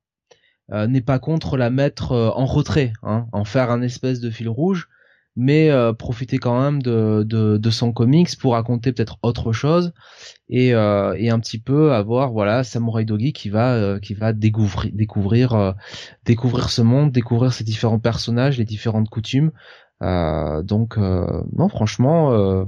n'est 0.69 1.02
pas 1.02 1.18
contre 1.18 1.56
la 1.56 1.69
mettre 1.69 2.11
en 2.11 2.45
retrait, 2.45 2.91
hein, 3.02 3.27
en 3.31 3.45
faire 3.45 3.72
un 3.72 3.81
espèce 3.81 4.19
de 4.19 4.30
fil 4.30 4.49
rouge, 4.49 4.89
mais 5.38 5.69
euh, 5.69 5.93
profiter 5.93 6.39
quand 6.39 6.59
même 6.59 6.81
de, 6.81 7.23
de, 7.23 7.57
de, 7.57 7.69
son 7.69 7.93
comics 7.93 8.35
pour 8.39 8.53
raconter 8.53 8.91
peut-être 8.91 9.19
autre 9.22 9.53
chose 9.53 9.93
et, 10.49 10.73
euh, 10.73 11.14
et 11.15 11.30
un 11.30 11.39
petit 11.39 11.59
peu 11.59 11.93
avoir 11.93 12.31
voilà 12.31 12.64
Samurai 12.64 13.05
Dogi 13.05 13.34
qui 13.34 13.49
va 13.49 13.76
euh, 13.76 13.99
qui 13.99 14.15
va 14.15 14.34
découvrir 14.34 14.91
découvrir 14.93 15.53
euh, 15.53 15.73
découvrir 16.26 16.72
ce 16.72 16.81
monde, 16.81 17.11
découvrir 17.11 17.53
ses 17.53 17.64
différents 17.64 17.99
personnages, 17.99 18.57
les 18.57 18.65
différentes 18.65 19.09
coutumes. 19.09 19.51
donc 20.01 20.97
non 20.97 21.69
franchement 21.69 22.65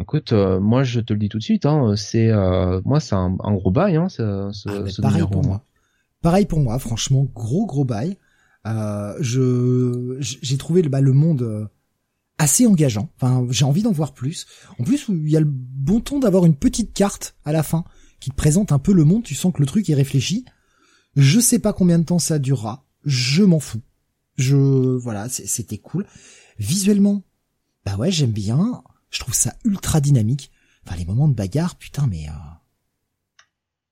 Écoute, 0.00 0.32
moi 0.32 0.84
je 0.84 1.00
te 1.00 1.12
le 1.12 1.18
dis 1.18 1.28
tout 1.28 1.38
de 1.38 1.42
suite, 1.42 1.66
hein, 1.66 1.94
c'est 1.96 2.30
moi 2.84 3.00
c'est 3.00 3.14
un, 3.14 3.36
un, 3.42 3.54
gros 3.54 3.70
bail, 3.70 3.96
hein, 3.96 4.08
ce, 4.08 4.50
ce, 4.52 4.68
ah, 4.68 4.88
ce 4.88 5.00
pareil 5.00 5.24
pour 5.30 5.42
moi. 5.44 5.62
Pareil 6.20 6.46
pour 6.46 6.60
moi, 6.60 6.78
franchement, 6.78 7.26
gros 7.34 7.66
gros 7.66 7.84
bail. 7.84 8.16
Euh, 8.66 9.16
je 9.20 10.16
j'ai 10.20 10.58
trouvé 10.58 10.82
le, 10.82 10.88
bah, 10.88 11.00
le 11.00 11.12
monde 11.12 11.42
euh, 11.42 11.66
assez 12.38 12.66
engageant. 12.66 13.10
Enfin, 13.16 13.46
j'ai 13.50 13.64
envie 13.64 13.82
d'en 13.82 13.92
voir 13.92 14.14
plus. 14.14 14.46
En 14.78 14.84
plus, 14.84 15.06
il 15.08 15.28
y 15.28 15.36
a 15.36 15.40
le 15.40 15.48
bon 15.48 16.00
ton 16.00 16.18
d'avoir 16.18 16.44
une 16.44 16.56
petite 16.56 16.92
carte 16.92 17.36
à 17.44 17.52
la 17.52 17.62
fin 17.62 17.84
qui 18.20 18.30
te 18.30 18.36
présente 18.36 18.72
un 18.72 18.78
peu 18.78 18.92
le 18.92 19.04
monde. 19.04 19.22
Tu 19.22 19.34
sens 19.34 19.52
que 19.52 19.60
le 19.60 19.66
truc 19.66 19.88
est 19.90 19.94
réfléchi. 19.94 20.44
Je 21.16 21.40
sais 21.40 21.58
pas 21.58 21.72
combien 21.72 21.98
de 21.98 22.04
temps 22.04 22.18
ça 22.18 22.38
durera. 22.38 22.86
Je 23.04 23.42
m'en 23.42 23.60
fous. 23.60 23.82
Je 24.36 24.56
voilà, 24.56 25.28
c'était 25.28 25.78
cool. 25.78 26.06
Visuellement, 26.58 27.24
bah 27.84 27.96
ouais, 27.96 28.10
j'aime 28.10 28.32
bien. 28.32 28.82
Je 29.10 29.20
trouve 29.20 29.34
ça 29.34 29.56
ultra 29.64 30.00
dynamique. 30.00 30.50
Enfin, 30.84 30.96
les 30.96 31.04
moments 31.04 31.28
de 31.28 31.34
bagarre, 31.34 31.76
putain, 31.76 32.06
mais 32.06 32.28
euh, 32.28 32.32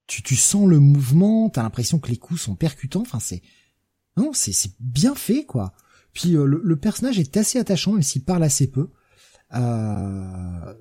tu 0.06 0.22
tu 0.22 0.36
sens 0.36 0.68
le 0.68 0.78
mouvement. 0.78 1.51
T'as 1.51 1.62
l'impression 1.62 1.98
que 1.98 2.09
les 2.09 2.16
coups 2.16 2.40
sont 2.40 2.55
percutants. 2.55 3.02
Enfin, 3.02 3.20
c'est 3.20 3.43
non, 4.16 4.32
c'est 4.32 4.52
bien 4.80 5.14
fait, 5.14 5.44
quoi. 5.44 5.74
Puis 6.12 6.34
euh, 6.36 6.47
le, 6.47 6.76
personnage 6.76 7.18
est 7.18 7.36
assez 7.36 7.59
attachant, 7.59 7.93
même 7.93 8.02
s'il 8.02 8.24
parle 8.24 8.43
assez 8.43 8.70
peu. 8.70 8.90
Euh... 9.55 10.74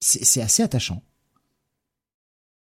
C'est 0.00 0.40
assez 0.40 0.62
attachant. 0.62 1.04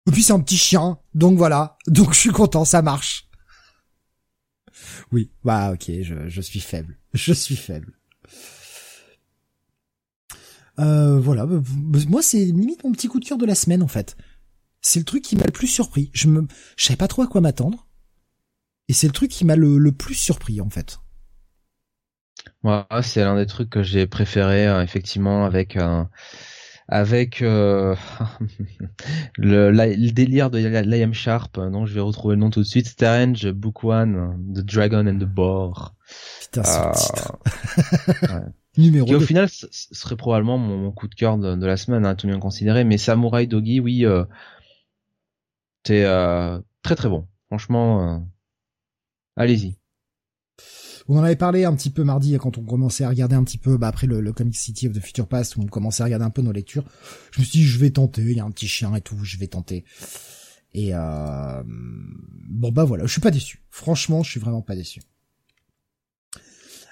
Et 0.07 0.11
puis 0.11 0.22
c'est 0.22 0.34
un 0.34 0.39
petit 0.39 0.57
chien, 0.57 0.99
donc 1.15 1.38
voilà. 1.38 1.77
Donc 1.88 2.13
je 2.13 2.19
suis 2.19 2.31
content, 2.31 2.65
ça 2.65 2.81
marche. 2.81 3.30
Oui, 5.11 5.31
bah 5.43 5.72
ok, 5.73 5.91
je, 6.01 6.41
suis 6.41 6.59
faible. 6.59 6.97
Je 7.13 7.34
suis 7.34 7.55
faible. 7.55 7.93
Euh, 10.80 11.19
voilà, 11.19 11.45
bah, 11.45 11.61
moi 12.07 12.22
c'est 12.22 12.43
limite 12.43 12.84
mon 12.84 12.91
petit 12.91 13.07
coup 13.07 13.19
de 13.19 13.26
cœur 13.26 13.38
de 13.38 13.45
la 13.45 13.55
semaine 13.55 13.84
en 13.84 13.88
fait. 13.88 14.15
C'est 14.81 14.99
le 14.99 15.05
truc 15.05 15.23
qui 15.23 15.35
m'a 15.35 15.43
le 15.45 15.51
plus 15.51 15.68
surpris. 15.68 16.09
Je 16.13 16.27
me, 16.27 16.47
je 16.76 16.85
savais 16.85 16.97
pas 16.97 17.07
trop 17.07 17.22
à 17.22 17.27
quoi 17.27 17.41
m'attendre. 17.41 17.88
Et 18.91 18.93
c'est 18.93 19.07
le 19.07 19.13
truc 19.13 19.31
qui 19.31 19.45
m'a 19.45 19.55
le, 19.55 19.77
le, 19.77 19.93
plus 19.93 20.15
surpris 20.15 20.59
en 20.59 20.69
fait. 20.69 20.99
Moi, 22.61 22.85
c'est 23.03 23.23
l'un 23.23 23.38
des 23.38 23.45
trucs 23.45 23.69
que 23.69 23.84
j'ai 23.84 24.05
préféré 24.05 24.68
euh, 24.68 24.84
effectivement 24.84 25.45
avec 25.45 25.77
avec 26.89 27.41
euh, 27.41 27.95
le, 29.38 29.72
le, 29.72 30.11
délire 30.11 30.49
de 30.49 30.59
Liam 30.59 31.13
Sharp, 31.13 31.57
dont 31.57 31.85
je 31.85 31.93
vais 31.93 32.01
retrouver 32.01 32.35
le 32.35 32.41
nom 32.41 32.49
tout 32.49 32.59
de 32.59 32.65
suite, 32.65 32.85
Strange 32.85 33.49
Book 33.51 33.85
One, 33.85 34.38
The 34.53 34.59
Dragon 34.59 35.07
and 35.07 35.19
the 35.19 35.23
Boar. 35.23 35.95
Putain, 36.41 36.63
euh, 36.65 38.11
ouais. 38.23 38.41
Numéro 38.77 39.05
qui 39.05 39.15
au 39.15 39.22
final 39.22 39.47
serait 39.49 40.18
probablement 40.18 40.57
mon, 40.57 40.91
coup 40.91 41.07
de 41.07 41.15
cœur 41.15 41.38
de, 41.38 41.65
la 41.65 41.77
semaine, 41.77 42.05
hein, 42.05 42.15
tout 42.15 42.27
bien 42.27 42.39
considéré. 42.39 42.84
Mais 42.84 42.97
Samurai 42.97 43.47
Doggy, 43.47 43.80
oui, 43.80 44.05
euh, 44.05 44.26
c'est 45.85 46.03
euh, 46.03 46.59
très 46.84 46.95
très 46.95 47.07
bon. 47.07 47.26
Franchement, 47.47 48.15
euh, 48.15 48.19
allez-y. 49.41 49.76
On 51.07 51.18
en 51.18 51.23
avait 51.23 51.35
parlé 51.35 51.65
un 51.65 51.76
petit 51.76 51.89
peu 51.89 52.03
mardi 52.03 52.38
quand 52.39 52.57
on 52.57 52.63
commençait 52.63 53.03
à 53.03 53.09
regarder 53.09 53.35
un 53.35 53.43
petit 53.43 53.57
peu 53.57 53.77
bah, 53.77 53.88
après 53.88 54.07
le, 54.07 54.22
le, 54.22 54.34
Comic 54.34 54.55
City 54.55 54.88
of 54.88 54.93
the 54.93 54.99
Future 54.99 55.27
Past 55.27 55.55
où 55.55 55.61
on 55.61 55.65
commençait 55.65 56.03
à 56.03 56.05
regarder 56.05 56.26
un 56.26 56.30
peu 56.30 56.41
nos 56.41 56.51
lectures. 56.51 56.85
Je 57.31 57.41
me 57.41 57.45
suis 57.45 57.59
dit 57.59 57.65
je 57.65 57.80
vais 57.80 57.89
tenter, 57.89 58.22
il 58.22 58.38
y 58.38 58.39
a 58.39 58.45
un 58.45 58.51
petit 58.51 58.68
chien 58.68 58.95
et 58.95 59.01
tout, 59.01 59.18
je 59.23 59.38
vais 59.38 59.47
tenter. 59.47 59.84
Et 60.73 60.91
euh... 60.93 61.63
bon 61.65 62.72
bah 62.72 62.85
voilà, 62.85 63.05
je 63.05 63.11
suis 63.11 63.22
pas 63.22 63.31
déçu. 63.31 63.63
Franchement, 63.69 64.23
je 64.23 64.31
suis 64.31 64.39
vraiment 64.39 64.61
pas 64.61 64.76
déçu. 64.76 65.01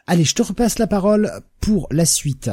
Allez, 0.07 0.23
je 0.23 0.33
te 0.33 0.41
repasse 0.41 0.79
la 0.79 0.87
parole 0.87 1.31
pour 1.59 1.87
la 1.91 2.05
suite. 2.05 2.49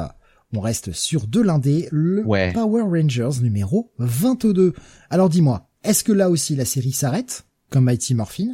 On 0.52 0.60
reste 0.60 0.93
sur 0.93 1.27
de 1.27 1.40
l'indé, 1.40 1.89
le 1.90 2.23
Power 2.52 2.82
Rangers 2.82 3.40
numéro 3.43 3.93
22. 3.98 4.74
Alors 5.10 5.28
dis-moi, 5.28 5.68
est-ce 5.82 6.05
que 6.05 6.12
là 6.12 6.31
aussi 6.31 6.55
la 6.55 6.64
série 6.64 6.93
s'arrête, 6.93 7.47
comme 7.70 7.85
Mighty 7.85 8.14
Morphin? 8.14 8.52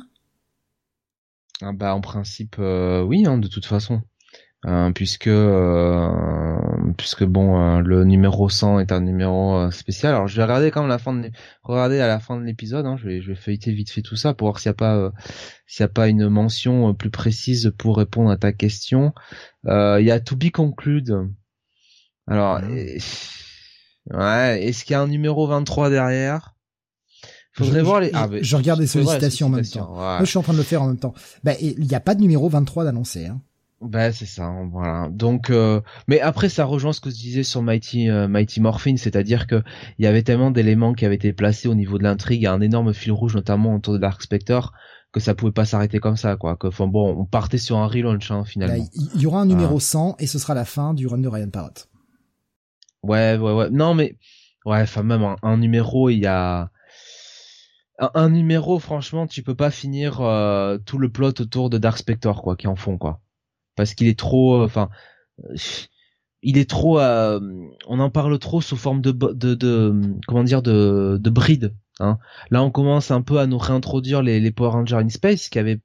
Ah 1.63 1.73
Bah 1.73 1.95
en 1.95 2.01
principe 2.01 2.57
euh, 2.59 3.03
oui, 3.03 3.27
hein, 3.27 3.39
de 3.39 3.49
toute 3.49 3.67
façon. 3.67 4.03
Euh, 4.65 4.93
puisque 4.93 5.27
euh, 5.27 6.57
puisque 6.97 7.25
bon 7.25 7.61
euh, 7.61 7.81
le 7.81 8.05
numéro 8.05 8.49
100 8.49 8.79
est 8.79 8.93
un 8.93 9.01
numéro 9.01 9.69
spécial. 9.73 10.15
Alors 10.15 10.29
je 10.29 10.37
vais 10.37 10.43
regarder 10.45 10.71
quand 10.71 10.83
même 10.83 10.89
la 10.89 10.99
fin 10.99 11.13
de 11.15 11.31
regarder 11.65 11.99
à 11.99 12.07
la 12.07 12.21
fin 12.21 12.37
de 12.39 12.45
l'épisode 12.45 12.87
hein, 12.87 12.97
je 12.97 13.09
vais 13.09 13.21
je 13.23 13.29
vais 13.29 13.35
feuilleter 13.35 13.73
vite 13.73 13.91
fait 13.91 14.03
tout 14.03 14.15
ça 14.15 14.35
pour 14.35 14.47
voir 14.47 14.61
s'il 14.61 14.69
y 14.69 14.71
a 14.71 14.75
pas 14.75 15.13
s'il 15.67 15.83
y 15.83 15.85
a 15.85 15.89
pas 15.89 16.07
une 16.07 16.29
mention 16.29 16.95
plus 16.95 17.11
précise 17.11 17.73
pour 17.77 17.97
répondre 17.97 18.31
à 18.31 18.37
ta 18.37 18.53
question. 18.53 19.13
Il 19.65 20.05
y 20.05 20.13
a 20.13 20.21
to 20.21 20.37
be 20.37 20.51
conclude 20.53 21.29
alors 22.29 22.61
ouais 24.11 24.65
est-ce 24.65 24.85
qu'il 24.85 24.95
y 24.95 24.97
a 24.97 25.01
un 25.01 25.09
numéro 25.09 25.47
23 25.49 25.91
derrière? 25.91 26.55
Faudrait 27.53 27.81
je, 27.81 27.85
voir 27.85 28.01
les. 28.01 28.11
Ah, 28.15 28.29
je 28.41 28.57
regarde 28.57 28.81
les 28.81 28.87
sollicitations 28.87 29.49
en 29.49 29.51
même 29.51 29.65
temps. 29.65 29.93
Moi, 29.95 30.21
je 30.21 30.27
suis 30.27 30.39
en 30.39 30.43
train 30.43 30.55
de 30.55 30.59
le 30.59 30.65
faire 30.65 30.83
en 30.83 30.89
même 30.89 30.99
temps. 30.99 31.15
Ben, 31.45 31.57
il 31.61 31.87
n'y 31.87 31.95
a 31.95 32.01
pas 32.01 32.15
de 32.15 32.21
numéro 32.21 32.49
23 32.49 32.85
d'annoncé. 32.85 33.27
Hein. 33.27 33.41
Bah 33.83 34.13
c'est 34.13 34.27
ça, 34.27 34.55
voilà. 34.71 35.09
Donc, 35.11 35.51
euh, 35.51 35.81
mais 36.07 36.21
après 36.21 36.49
ça 36.49 36.65
rejoint 36.65 36.93
ce 36.93 37.01
que 37.01 37.11
je 37.11 37.17
disais 37.17 37.43
sur 37.43 37.63
Mighty 37.63 38.09
euh, 38.09 38.29
Mighty 38.29 38.61
Morphin, 38.61 38.97
c'est-à-dire 38.97 39.49
que 39.49 39.61
il 39.99 40.05
y 40.05 40.07
avait 40.07 40.23
tellement 40.23 40.53
d'éléments 40.53 40.93
qui 40.93 41.05
avaient 41.05 41.17
été 41.17 41.33
placés 41.33 41.67
au 41.67 41.75
niveau 41.75 41.99
de 41.99 42.05
l'intrigue, 42.05 42.47
un 42.47 42.61
énorme 42.61 42.95
fil 42.95 43.11
rouge 43.11 43.35
notamment 43.35 43.75
autour 43.75 43.95
de 43.95 43.99
Dark 43.99 44.23
Spectre, 44.23 44.73
que 45.11 45.19
ça 45.19 45.35
pouvait 45.35 45.53
pas 45.53 45.65
s'arrêter 45.65 45.99
comme 45.99 46.17
ça, 46.17 46.37
quoi. 46.37 46.57
Que, 46.57 46.69
enfin 46.69 46.87
bon, 46.87 47.13
on 47.19 47.25
partait 47.25 47.59
sur 47.59 47.77
un 47.79 47.89
relaunch 47.89 48.31
hein, 48.31 48.45
finalement. 48.45 48.87
Il 49.15 49.21
y, 49.21 49.27
aura 49.27 49.41
un 49.41 49.47
numéro 49.47 49.81
100 49.81 50.17
et 50.21 50.29
ce 50.29 50.39
sera 50.39 50.55
la 50.55 50.65
fin 50.65 50.95
du 50.95 51.09
run 51.09 51.19
de 51.19 51.29
Ryan 51.29 51.51
Parrott. 51.51 51.89
Ouais, 53.03 53.37
ouais, 53.37 53.53
ouais. 53.53 53.71
Non 53.71 53.95
mais 53.95 54.17
ouais, 54.65 54.81
enfin 54.81 55.03
même 55.03 55.27
un, 55.43 55.57
numéro, 55.57 56.09
il 56.09 56.19
y 56.19 56.27
a 56.27 56.71
un, 57.99 58.31
numéro, 58.31 58.79
franchement, 58.79 59.27
tu 59.27 59.43
peux 59.43 59.55
pas 59.55 59.71
finir 59.71 60.21
euh, 60.21 60.79
tout 60.79 60.99
le 60.99 61.11
plot 61.11 61.41
autour 61.41 61.71
de 61.71 61.79
Dark 61.79 61.99
Spectre, 61.99 62.41
quoi, 62.43 62.57
qui 62.57 62.67
en 62.67 62.77
font, 62.77 62.99
quoi 62.99 63.21
parce 63.77 63.95
qu'il 63.95 64.09
est 64.09 64.19
trop, 64.19 64.61
euh, 64.61 64.65
enfin, 64.65 64.91
il 66.43 66.59
est 66.59 66.69
trop, 66.69 66.99
euh, 67.01 67.41
on 67.87 68.01
en 68.01 68.11
parle 68.11 68.39
trop 68.39 68.61
sous 68.61 68.77
forme 68.77 69.01
de, 69.01 69.13
de, 69.13 69.55
de 69.55 69.95
comment 70.27 70.45
dire, 70.45 70.63
de, 70.63 71.19
de 71.21 71.31
bride. 71.31 71.75
Hein. 72.01 72.19
Là, 72.51 72.63
on 72.63 72.71
commence 72.71 73.11
un 73.11 73.23
peu 73.23 73.39
à 73.39 73.47
nous 73.47 73.59
réintroduire 73.59 74.23
les, 74.23 74.41
les 74.41 74.51
Power 74.51 74.71
Rangers 74.71 74.97
in 74.97 75.09
Space 75.09 75.49
qui 75.49 75.59
avaient 75.59 75.81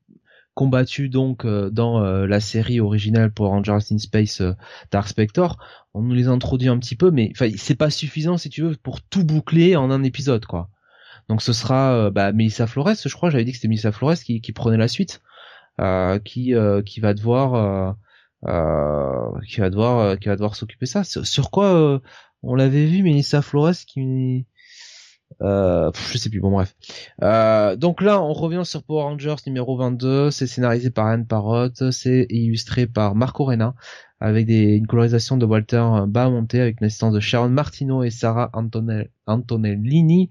combattu 0.54 1.10
donc 1.10 1.46
euh, 1.46 1.70
dans 1.70 2.00
la 2.00 2.40
série 2.40 2.80
originale 2.80 3.32
Power 3.32 3.50
Rangers 3.50 3.92
in 3.92 4.00
Space 4.00 4.42
Dark 4.92 5.08
Spectre. 5.08 5.58
On 5.94 6.02
nous 6.02 6.16
les 6.16 6.28
introduit 6.28 6.70
un 6.70 6.80
petit 6.80 6.96
peu, 6.96 7.12
mais 7.12 7.32
enfin, 7.34 7.50
c'est 7.58 7.76
pas 7.76 7.90
suffisant 7.90 8.38
si 8.38 8.50
tu 8.50 8.64
veux 8.64 8.76
pour 8.76 9.02
tout 9.02 9.24
boucler 9.24 9.76
en 9.76 9.92
un 9.92 10.04
épisode, 10.04 10.46
quoi. 10.46 10.70
Donc 11.30 11.42
ce 11.42 11.54
sera 11.54 12.10
bah, 12.12 12.32
Melissa 12.32 12.68
Flores, 12.68 12.96
je 13.06 13.14
crois, 13.16 13.30
j'avais 13.30 13.44
dit 13.44 13.52
que 13.52 13.58
c'était 13.58 13.68
Melissa 13.68 13.92
Flores 13.92 14.16
qui, 14.16 14.52
prenait 14.54 14.78
la 14.78 14.88
suite. 14.88 15.22
Euh, 15.80 16.18
qui 16.18 16.56
euh, 16.56 16.82
qui 16.82 17.00
va 17.02 17.14
devoir 17.14 17.96
euh, 18.48 19.40
qui 19.48 19.60
va 19.60 19.70
devoir 19.70 20.18
qui 20.18 20.28
va 20.28 20.36
devoir 20.36 20.56
s'occuper 20.56 20.88
ça. 20.88 21.04
Sur, 21.04 21.52
quoi 21.52 22.02
on 22.44 22.56
l'avait 22.56 22.86
vu, 22.88 23.04
Melissa 23.04 23.42
Flores 23.42 23.76
qui 23.86 24.48
euh, 25.42 25.92
je 26.12 26.18
sais 26.18 26.30
plus, 26.30 26.40
bon 26.40 26.52
bref. 26.52 26.76
Euh, 27.22 27.76
donc 27.76 28.02
là, 28.02 28.22
on 28.22 28.34
revient 28.34 28.64
sur 28.64 28.84
Power 28.84 29.04
Rangers 29.04 29.36
numéro 29.46 29.78
22. 29.78 30.32
C'est 30.32 30.48
scénarisé 30.48 30.90
par 30.90 31.08
Anne 31.08 31.28
Parrott, 31.28 31.92
c'est 31.92 32.28
illustré 32.30 32.88
par 32.88 33.16
Marco 33.16 33.46
Rena, 33.46 33.76
avec 34.20 34.46
des, 34.46 34.76
une 34.76 34.88
colorisation 34.88 35.38
de 35.38 35.46
Walter 35.46 35.84
Bamonté, 36.08 36.62
avec 36.62 36.82
une 36.82 36.88
assistance 36.88 37.14
de 37.14 37.20
Sharon 37.20 37.50
Martino 37.50 38.04
et 38.04 38.10
Sarah 38.10 38.50
Antonell, 38.54 39.10
Antonellini. 39.26 40.30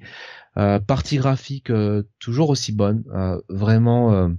Euh, 0.56 0.81
partie 0.81 1.18
graphique 1.18 1.70
toujours 2.18 2.51
aussi 2.51 2.73
bonne, 2.73 3.05
vraiment 3.48 4.31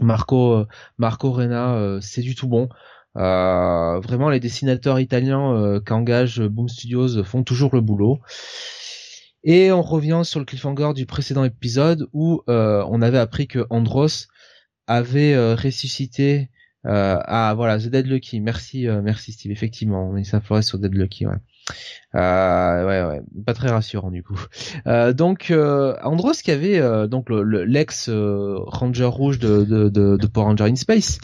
Marco 0.00 0.52
euh, 0.54 0.66
Marco 0.98 1.30
Rena 1.30 1.74
euh, 1.74 2.00
c'est 2.00 2.22
du 2.22 2.34
tout 2.34 2.48
bon. 2.48 2.68
Euh, 3.16 4.00
vraiment 4.00 4.30
les 4.30 4.40
dessinateurs 4.40 4.98
italiens 4.98 5.80
qu'engage 5.84 6.40
Boom 6.40 6.68
Studios 6.68 7.22
font 7.24 7.42
toujours 7.42 7.74
le 7.74 7.80
boulot. 7.80 8.20
Et 9.44 9.72
on 9.72 9.82
revient 9.82 10.22
sur 10.24 10.40
le 10.40 10.46
cliffhanger 10.46 10.92
du 10.94 11.06
précédent 11.06 11.44
épisode 11.44 12.08
où 12.12 12.42
on 12.46 13.02
avait 13.02 13.18
appris 13.18 13.48
que 13.48 13.66
Andros 13.70 14.28
avait 14.86 15.54
ressuscité 15.54 16.50
ah 16.84 17.52
voilà 17.56 17.78
The 17.78 17.88
Dead 17.88 18.06
Lucky. 18.06 18.40
Merci 18.40 18.86
merci 19.02 19.32
Steve. 19.32 19.52
Effectivement 19.52 20.10
on 20.10 20.22
ça 20.24 20.40
fleurait 20.40 20.62
sur 20.62 20.78
Dead 20.78 20.94
Lucky 20.94 21.26
ouais. 21.26 21.36
Euh, 22.14 22.86
ouais, 22.86 23.10
ouais, 23.10 23.22
pas 23.46 23.54
très 23.54 23.70
rassurant 23.70 24.10
du 24.10 24.22
coup. 24.22 24.38
Euh, 24.86 25.12
donc 25.12 25.50
euh, 25.50 25.96
Andros 26.02 26.42
qui 26.42 26.50
avait 26.50 26.78
euh, 26.78 27.06
donc 27.06 27.28
l'ex 27.30 28.08
euh, 28.08 28.56
Ranger 28.66 29.06
rouge 29.06 29.38
de, 29.38 29.64
de, 29.64 29.88
de, 29.88 30.16
de, 30.16 30.28
Ranger 30.34 30.64
in 30.64 30.76
Space, 30.76 31.18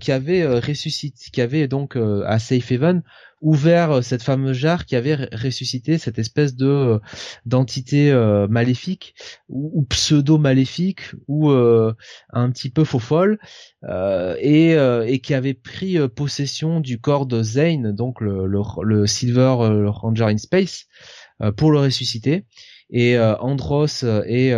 qui 0.00 0.12
avait 0.12 0.46
ressuscité, 0.60 1.30
qui 1.32 1.40
avait 1.40 1.68
donc 1.68 1.96
à 1.96 2.38
Safe 2.38 2.70
Haven 2.72 3.02
ouvert 3.40 3.90
euh, 3.90 4.02
cette 4.02 4.22
fameuse 4.22 4.56
jarre 4.56 4.86
qui 4.86 4.96
avait 4.96 5.14
ressuscité 5.32 5.98
cette 5.98 6.18
espèce 6.18 6.56
de 6.56 6.66
euh, 6.66 6.98
d'entité 7.44 8.10
euh, 8.10 8.46
maléfique 8.48 9.14
ou, 9.48 9.84
pseudo 9.88 10.38
maléfique 10.38 11.12
ou 11.28 11.50
un 11.50 12.50
petit 12.50 12.70
peu 12.70 12.84
faux 12.84 12.98
folle 12.98 13.38
et, 13.88 14.72
et 14.72 15.18
qui 15.20 15.34
avait 15.34 15.54
pris 15.54 15.96
possession 16.08 16.80
du 16.80 17.00
corps 17.00 17.26
de 17.26 17.42
Zane 17.42 17.92
donc 17.92 18.20
le, 18.20 18.46
le, 18.46 19.06
Silver 19.06 19.54
Ranger 19.86 20.24
in 20.24 20.38
Space 20.38 20.86
pour 21.56 21.70
le 21.70 21.78
ressusciter. 21.78 22.46
Et 22.90 23.18
Andros 23.18 24.04
et 24.26 24.52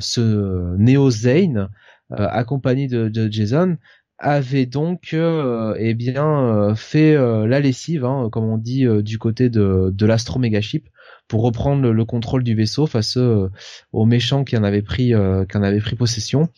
ce 0.00 0.76
Neo 0.76 1.10
Zane 1.10 1.70
accompagné 2.10 2.88
de 2.88 3.30
Jason 3.30 3.78
avait 4.24 4.64
donc 4.64 5.12
euh, 5.12 5.76
eh 5.78 5.92
bien 5.92 6.26
euh, 6.26 6.74
fait 6.74 7.14
euh, 7.14 7.46
la 7.46 7.60
lessive, 7.60 8.06
hein, 8.06 8.30
comme 8.32 8.44
on 8.44 8.56
dit 8.56 8.86
du 9.02 9.18
côté 9.18 9.50
de, 9.50 9.90
de 9.92 10.06
l'Astro 10.06 10.38
Megaship, 10.38 10.88
pour 11.28 11.42
reprendre 11.42 11.90
le, 11.90 12.04
contrôle 12.06 12.42
du 12.42 12.54
vaisseau 12.54 12.86
face 12.86 13.18
aux 13.18 14.06
méchants 14.06 14.44
qui 14.44 14.56
en 14.56 14.64
avaient 14.64 14.82
pris 14.82 15.08
qui 15.08 15.56
en 15.56 15.62
avaient 15.62 15.80
pris 15.80 15.96
possession. 15.96 16.48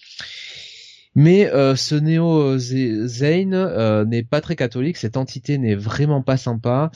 Mais 1.15 1.51
ce 1.77 1.95
Néo 1.95 2.59
Zane 2.59 4.05
n'est 4.09 4.25
pas 4.25 4.41
très 4.41 4.57
catholique, 4.57 4.97
cette 4.97 5.17
entité 5.17 5.59
n'est 5.59 5.77
vraiment 5.77 6.23
pas 6.23 6.37
sympa. 6.37 6.91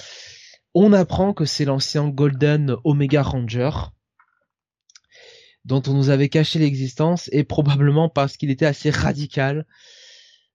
On 0.75 0.93
apprend 0.93 1.33
que 1.33 1.45
c'est 1.45 1.65
l'ancien 1.65 2.09
Golden 2.09 2.77
Omega 2.85 3.23
Ranger 3.23 3.71
dont 5.65 5.83
on 5.87 5.95
nous 5.95 6.11
avait 6.11 6.29
caché 6.29 6.59
l'existence 6.59 7.29
et 7.33 7.45
probablement 7.45 8.09
parce 8.09 8.37
qu'il 8.37 8.51
était 8.51 8.67
assez 8.67 8.91
radical 8.91 9.67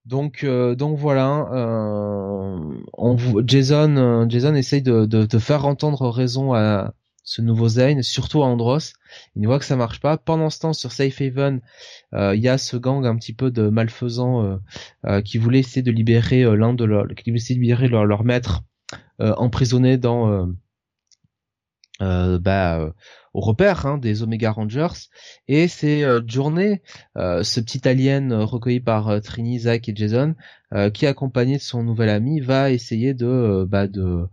Donc 0.05 0.45
donc 0.45 0.97
voilà, 0.97 1.49
on, 2.93 3.17
Jason 3.45 4.27
Jason 4.29 4.53
essaye 4.53 4.81
de, 4.81 5.05
de, 5.05 5.39
faire 5.39 5.65
entendre 5.65 6.09
raison 6.09 6.53
à 6.53 6.93
ce 7.23 7.41
nouveau 7.41 7.67
Zane, 7.67 8.03
surtout 8.03 8.43
à 8.43 8.45
Andros. 8.45 8.93
Il 9.35 9.47
voit 9.47 9.57
que 9.57 9.65
ça 9.65 9.75
marche 9.75 9.99
pas. 9.99 10.17
Pendant 10.17 10.51
ce 10.51 10.59
temps, 10.59 10.73
sur 10.73 10.91
Safe 10.91 11.19
Haven, 11.21 11.61
il 12.13 12.39
y 12.39 12.47
a 12.47 12.59
ce 12.59 12.77
gang 12.77 13.03
un 13.05 13.15
petit 13.15 13.33
peu 13.33 13.49
de 13.49 13.69
malfaisants 13.69 14.59
qui 15.23 15.39
voulait 15.39 15.59
essayer 15.59 15.81
de 15.81 15.91
libérer 15.91 16.43
l'un 16.55 16.73
de 16.73 16.85
leurs, 16.85 17.07
qui 17.07 17.31
voulait 17.31 17.41
libérer 17.49 17.87
leur, 17.87 18.05
leur 18.05 18.23
maître 18.23 18.61
emprisonné 19.19 19.97
dans 19.97 20.49
euh, 22.01 22.39
bah, 22.39 22.79
euh, 22.79 22.91
au 23.33 23.39
repère 23.41 23.85
hein, 23.85 23.97
des 23.97 24.23
Omega 24.23 24.51
Rangers. 24.51 25.09
Et 25.47 25.67
c'est 25.67 26.03
euh, 26.03 26.21
Journée, 26.27 26.81
euh, 27.17 27.43
ce 27.43 27.59
petit 27.59 27.87
alien 27.87 28.33
recueilli 28.33 28.79
par 28.79 29.21
Trini, 29.21 29.59
Zach 29.59 29.87
et 29.89 29.95
Jason, 29.95 30.35
qui 30.93 31.07
accompagné 31.07 31.55
de 31.55 31.61
son 31.61 31.83
nouvel 31.83 32.09
ami 32.09 32.41
va 32.41 32.69
essayer 32.69 33.13
de 33.13 33.65
bah, 33.69 33.87
de 33.87 34.27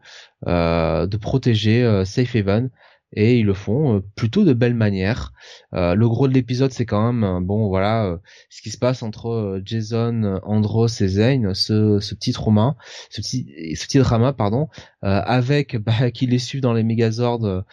de 0.44 1.16
protéger 1.16 2.02
Safe 2.04 2.34
Haven 2.34 2.70
et 3.14 3.38
ils 3.38 3.46
le 3.46 3.54
font 3.54 3.96
euh, 3.96 4.00
plutôt 4.16 4.44
de 4.44 4.52
belle 4.52 4.74
manière. 4.74 5.32
Euh, 5.74 5.94
le 5.94 6.08
gros 6.08 6.28
de 6.28 6.34
l'épisode, 6.34 6.72
c'est 6.72 6.86
quand 6.86 7.12
même 7.12 7.24
euh, 7.24 7.40
bon, 7.40 7.68
voilà, 7.68 8.18
ce 8.48 8.62
qui 8.62 8.70
se 8.70 8.78
passe 8.78 9.02
entre 9.02 9.60
Jason, 9.64 10.40
Andros 10.44 11.00
et 11.00 11.08
Zane, 11.08 11.54
ce, 11.54 12.00
ce 12.00 12.14
petit 12.14 12.32
trauma, 12.32 12.76
ce 13.10 13.20
petit, 13.20 13.74
ce 13.76 13.86
petit 13.86 13.98
drama, 13.98 14.32
pardon, 14.32 14.68
avec 15.02 15.76
bah, 15.82 16.10
qui 16.10 16.26
les 16.26 16.38
suivent 16.38 16.62
dans 16.62 16.72
les 16.72 16.82
Megazords, 16.82 17.64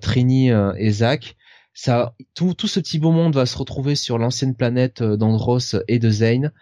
Trini 0.00 0.50
et 0.78 0.90
Zach. 0.90 1.36
Ça, 1.74 2.14
tout, 2.34 2.52
tout 2.52 2.68
ce 2.68 2.80
petit 2.80 2.98
beau 2.98 3.12
monde 3.12 3.34
va 3.34 3.46
se 3.46 3.56
retrouver 3.56 3.94
sur 3.94 4.18
l'ancienne 4.18 4.54
planète 4.54 5.02
d'Andros 5.02 5.76
et 5.88 5.98
de 5.98 6.10
Zane, 6.10 6.52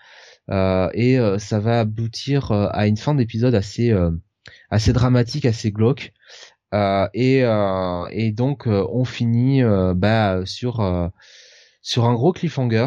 et 0.49 1.19
ça 1.39 1.61
va 1.61 1.81
aboutir 1.81 2.53
à 2.53 2.87
une 2.87 2.97
fin 2.97 3.15
d'épisode 3.15 3.55
assez, 3.55 3.93
assez 4.71 4.93
dramatique, 4.93 5.47
assez 5.47 5.71
glauque. 5.71 6.13
Euh, 6.73 7.09
et, 7.15 7.43
euh, 7.45 8.07
et 8.13 8.31
donc 8.31 8.69
euh, 8.69 8.87
on 8.93 9.05
finit 9.05 9.63
bah, 9.95 10.43
sur 10.47 11.11
sur 11.83 12.05
un 12.07 12.15
gros 12.15 12.33
cliffhanger. 12.33 12.87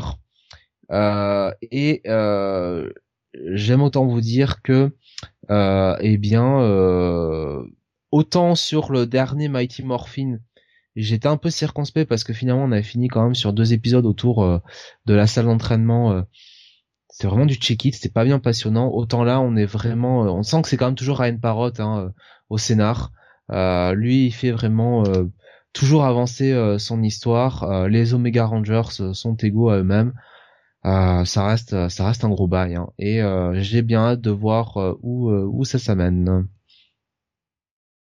et 0.92 2.02
j'aime 2.06 3.82
autant 3.82 4.06
vous 4.06 4.22
dire 4.22 4.62
que 4.62 4.92
eh 5.50 6.18
bien 6.18 6.60
autant 8.12 8.56
sur 8.56 8.92
le 8.92 9.06
dernier 9.06 9.50
Mighty 9.50 9.84
Morphin 9.84 10.40
j'étais 10.96 11.28
un 11.28 11.38
peu 11.38 11.50
circonspect 11.50 12.08
parce 12.08 12.24
que 12.24 12.34
finalement 12.34 12.64
on 12.64 12.72
avait 12.72 12.84
fini 12.84 13.08
quand 13.08 13.24
même 13.24 13.36
sur 13.36 13.52
deux 13.54 13.74
épisodes 13.74 14.06
autour 14.06 14.62
de 15.06 15.14
la 15.14 15.28
salle 15.28 15.46
d'entraînement 15.46 16.24
c'était 17.10 17.28
vraiment 17.28 17.46
du 17.46 17.56
check-it 17.56 17.94
c'était 17.96 18.14
pas 18.14 18.24
bien 18.24 18.40
passionnant 18.40 18.90
autant 18.90 19.24
là 19.24 19.42
on 19.42 19.56
est 19.58 19.66
vraiment 19.66 20.22
on 20.22 20.44
sent 20.44 20.62
que 20.62 20.70
c'est 20.70 20.78
quand 20.78 20.86
même 20.86 20.96
toujours 20.96 21.20
Ryan 21.20 21.38
Parrott 21.38 21.80
hein, 21.80 22.14
au 22.50 22.58
scénar 22.58 23.12
euh, 23.12 23.23
lui, 23.50 24.28
il 24.28 24.32
fait 24.32 24.52
vraiment 24.52 25.06
euh, 25.06 25.26
toujours 25.74 26.06
avancer 26.06 26.52
euh, 26.52 26.78
son 26.78 27.04
histoire. 27.04 27.88
les 27.88 28.14
Omega 28.14 28.46
Rangers 28.46 29.14
sont 29.14 29.36
égaux 29.36 29.70
à 29.70 29.78
eux-mêmes. 29.78 30.14
ça 30.84 31.46
reste, 31.46 31.90
ça 31.90 32.08
reste 32.08 32.24
un 32.24 32.30
gros 32.30 32.48
bail. 32.48 32.76
Hein. 32.76 32.90
Et 33.00 33.22
j'ai 33.54 33.82
bien 33.82 34.02
hâte 34.02 34.22
de 34.22 34.32
voir 34.32 34.98
où, 35.02 35.64
ça 35.66 35.80
s'amène. 35.80 36.48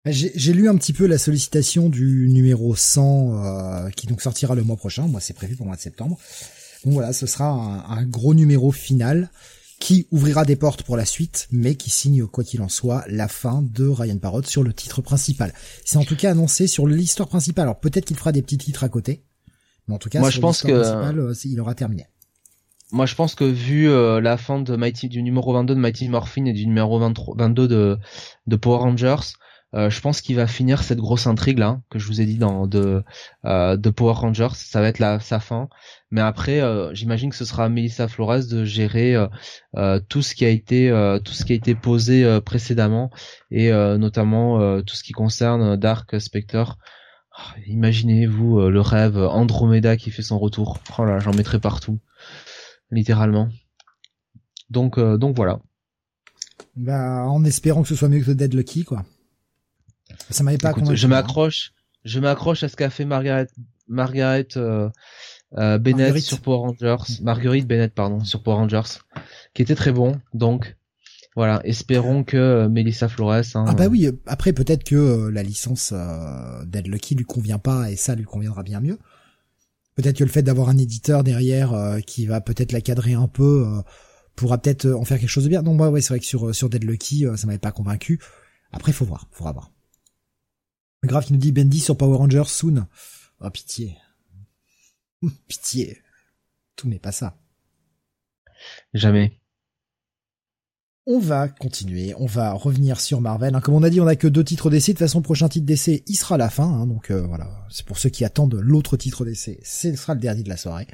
J'ai 0.07 0.53
lu 0.53 0.69
un 0.69 0.77
petit 0.77 0.95
peu 0.95 1.07
la 1.07 1.19
sollicitation 1.19 1.91
du 1.91 2.29
numéro 2.29 2.75
100 2.75 3.91
qui 3.97 4.07
donc 4.07 4.23
sortira 4.23 4.55
le 4.55 4.63
mois 4.63 4.77
prochain. 4.77 5.07
Moi, 5.07 5.21
c'est 5.21 5.35
prévu 5.35 5.57
pour 5.57 5.67
le 5.67 5.69
mois 5.69 5.77
de 5.77 5.83
septembre. 5.83 6.19
Donc 6.85 6.95
voilà, 6.95 7.13
ce 7.13 7.27
sera 7.27 7.85
un 7.91 8.05
gros 8.07 8.33
numéro 8.33 8.73
final 8.73 9.31
qui 9.81 10.07
ouvrira 10.11 10.45
des 10.45 10.57
portes 10.57 10.83
pour 10.85 10.97
la 10.97 11.07
suite, 11.07 11.49
mais 11.51 11.75
qui 11.75 11.91
signe, 11.91 12.27
quoi 12.27 12.45
qu'il 12.45 12.63
en 12.63 12.69
soit, 12.69 13.03
la 13.09 13.27
fin 13.27 13.63
de 13.63 13.89
Ryan 13.89 14.19
Parrott 14.19 14.47
sur 14.47 14.63
le 14.63 14.73
titre 14.73 15.03
principal. 15.03 15.53
C'est 15.85 15.97
en 15.97 16.05
tout 16.05 16.17
cas 16.17 16.31
annoncé 16.31 16.67
sur 16.67 16.87
l'histoire 16.87 17.29
principale. 17.29 17.63
Alors 17.65 17.81
peut-être 17.81 18.05
qu'il 18.05 18.17
fera 18.17 18.31
des 18.31 18.43
petits 18.43 18.59
titres 18.59 18.85
à 18.85 18.89
côté, 18.89 19.25
mais 19.89 19.95
en 19.95 19.99
tout 19.99 20.11
cas, 20.11 20.21
Moi, 20.21 20.31
je 20.31 20.39
pense 20.39 20.63
que 20.63 20.71
euh, 20.71 21.35
il 21.45 21.61
aura 21.61 21.75
terminé. 21.75 22.07
Moi, 22.93 23.07
je 23.07 23.15
pense 23.15 23.35
que 23.35 23.45
vu 23.45 23.89
euh, 23.89 24.21
la 24.21 24.37
fin 24.37 24.61
de 24.61 24.77
Mighty, 24.77 25.09
du 25.09 25.23
numéro 25.23 25.53
22 25.55 25.75
de 25.75 25.81
Mighty 25.81 26.09
Morphin 26.09 26.45
et 26.45 26.53
du 26.53 26.67
numéro 26.67 26.99
23, 26.99 27.37
22 27.39 27.69
de, 27.69 27.99
de 28.47 28.57
Power 28.57 28.79
Rangers, 28.79 29.33
euh, 29.75 29.89
je 29.89 30.01
pense 30.01 30.21
qu'il 30.21 30.37
va 30.37 30.47
finir 30.47 30.83
cette 30.83 30.99
grosse 30.99 31.29
intrigue 31.29 31.59
là 31.59 31.81
que 31.91 31.99
je 32.01 32.07
vous 32.09 32.21
ai 32.21 32.27
dit 32.27 32.39
dans 32.39 32.67
de 32.67 33.05
euh, 33.45 33.77
de 33.77 33.91
Power 33.91 34.15
Rangers. 34.15 34.55
Ça 34.55 34.81
va 34.81 34.89
être 34.89 34.99
la 34.99 35.21
sa 35.21 35.39
fin. 35.39 35.69
Mais 36.11 36.21
après, 36.21 36.61
euh, 36.61 36.93
j'imagine 36.93 37.31
que 37.31 37.37
ce 37.37 37.45
sera 37.45 37.69
Melissa 37.69 38.09
Flores 38.09 38.47
de 38.51 38.65
gérer 38.65 39.15
tout 40.09 40.23
ce 40.23 40.35
qui 40.35 40.45
a 40.45 40.49
été 40.49 40.91
tout 41.25 41.33
ce 41.33 41.45
qui 41.45 41.53
a 41.53 41.57
été 41.57 41.75
posé 41.75 42.41
précédemment 42.45 43.11
et 43.51 43.71
notamment 43.71 44.83
tout 44.83 44.97
ce 44.97 45.05
qui 45.05 45.13
concerne 45.13 45.77
Dark 45.77 46.21
Spectre. 46.21 46.79
Ah, 47.33 47.55
imaginez-vous 47.67 48.69
le 48.69 48.81
rêve 48.81 49.17
Andromeda 49.17 49.97
qui 49.97 50.11
fait 50.11 50.23
son 50.23 50.39
retour. 50.39 50.79
Oh 50.99 51.05
là, 51.05 51.21
j'en 51.21 51.33
mettrai 51.33 51.61
partout, 51.61 52.01
littéralement. 52.91 53.49
Donc 54.69 54.99
donc 54.99 55.37
voilà. 55.37 55.61
Bah, 56.77 57.25
en 57.27 57.45
espérant 57.45 57.83
que 57.83 57.89
ce 57.89 57.95
soit 57.95 58.09
mieux 58.09 58.23
que 58.23 58.31
Dead 58.33 58.53
Lucky, 58.55 58.85
quoi. 58.85 59.05
Ça 60.31 60.43
m'avait 60.43 60.59
pas 60.59 60.75
Je 60.93 61.07
m'accroche, 61.07 61.73
je 62.05 62.21
m'accroche 62.21 62.63
à 62.63 62.69
ce 62.69 62.77
qu'a 62.77 62.91
fait 62.91 63.05
Margaret, 63.05 63.49
Margaret 63.89 64.49
euh, 64.57 64.89
euh, 65.59 65.79
Bennett 65.79 66.19
sur 66.19 66.41
Power 66.41 66.59
Rangers, 66.59 67.21
Marguerite 67.23 67.67
Bennett 67.67 67.93
pardon 67.93 68.23
sur 68.25 68.43
Power 68.43 68.57
Rangers, 68.57 69.01
qui 69.53 69.63
était 69.63 69.75
très 69.75 69.93
bon. 69.93 70.21
Donc 70.33 70.77
voilà, 71.35 71.61
espérons 71.65 72.23
que 72.23 72.37
euh, 72.37 72.69
Melissa 72.69 73.09
Flores. 73.09 73.43
Hein, 73.55 73.65
ah 73.67 73.75
bah 73.75 73.89
oui, 73.89 74.09
après 74.27 74.53
peut-être 74.53 74.85
que 74.85 75.29
la 75.29 75.43
licence 75.43 75.93
euh, 75.93 76.65
Dead 76.67 76.87
Lucky 76.87 77.17
lui 77.17 77.25
convient 77.25 77.59
pas 77.59 77.91
et 77.91 77.97
ça 77.97 78.15
lui 78.15 78.25
conviendra 78.25 78.63
bien 78.63 78.81
mieux. 78.81 78.99
Peut-être 79.97 80.19
que 80.19 80.25
le 80.25 80.31
fait 80.31 80.43
d'avoir 80.43 80.69
un 80.69 80.79
éditeur 80.79 81.25
derrière 81.25 81.75
qui 82.07 82.27
va 82.27 82.41
peut-être 82.41 82.73
la 82.73 82.81
cadrer 82.81 83.13
un 83.13 83.29
peu 83.29 83.67
pourra 84.35 84.57
peut-être 84.57 84.89
en 84.89 85.05
faire 85.05 85.19
quelque 85.19 85.29
chose 85.29 85.45
de 85.45 85.51
bien. 85.51 85.63
Donc 85.63 85.77
moi 85.77 85.91
ouais, 85.91 86.01
c'est 86.01 86.11
vrai 86.11 86.21
que 86.21 86.25
sur 86.25 86.55
sur 86.55 86.71
Dead 86.71 86.85
Lucky 86.85 87.27
ça 87.37 87.47
m'avait 87.47 87.59
pas 87.59 87.73
convaincu. 87.73 88.19
Après 88.73 88.93
faut 88.93 89.05
voir, 89.05 89.27
faudra 89.33 89.53
voir. 89.53 89.71
Grave 91.03 91.27
qui 91.27 91.33
nous 91.33 91.39
dit 91.39 91.53
Bendy 91.53 91.81
sur 91.81 91.97
Power 91.97 92.19
Rangers 92.19 92.45
soon. 92.47 92.87
Oh 93.41 93.51
pitié. 93.51 93.97
pitié. 95.49 95.99
Tout 96.77 96.89
n'est 96.89 96.99
pas 96.99 97.13
ça. 97.13 97.39
Jamais. 98.93 99.41
On 101.07 101.19
va 101.19 101.49
continuer, 101.49 102.15
on 102.19 102.27
va 102.27 102.53
revenir 102.53 103.01
sur 103.01 103.21
Marvel. 103.23 103.55
Hein. 103.55 103.61
Comme 103.61 103.75
on 103.75 103.83
a 103.83 103.91
dit, 103.91 104.01
on 104.01 104.07
a 104.07 104.17
que 104.17 104.29
deux 104.29 104.45
titres 104.45 104.69
d'essai. 104.69 104.93
De 104.93 104.99
toute 104.99 105.07
façon, 105.07 105.23
prochain 105.23 105.49
titre 105.49 105.65
d'essai, 105.65 106.05
il 106.07 106.17
sera 106.17 106.37
la 106.37 106.51
fin. 106.51 106.69
Hein. 106.69 106.87
Donc 106.87 107.11
euh, 107.11 107.23
voilà, 107.23 107.67
c'est 107.71 107.87
pour 107.87 107.99
ceux 107.99 108.11
qui 108.11 108.25
attendent 108.25 108.61
l'autre 108.61 108.97
titre 108.99 109.25
d'essai. 109.25 109.59
Ce 109.65 109.95
sera 109.97 110.15
le 110.15 110.21
dernier 110.21 110.43
de 110.43 110.51
la 110.51 110.59
soirée. 110.59 110.87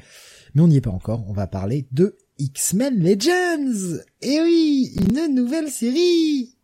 Mais 0.53 0.61
on 0.61 0.69
n'y 0.69 0.77
est 0.77 0.81
pas 0.81 0.89
encore. 0.89 1.29
On 1.29 1.33
va 1.33 1.45
parler 1.45 1.87
de 1.91 2.17
X-Men 2.39 2.97
Legends. 2.97 3.99
Et 4.21 4.35
eh 4.35 4.41
oui, 4.41 4.95
une 4.95 5.35
nouvelle 5.35 5.69
série. 5.69 6.55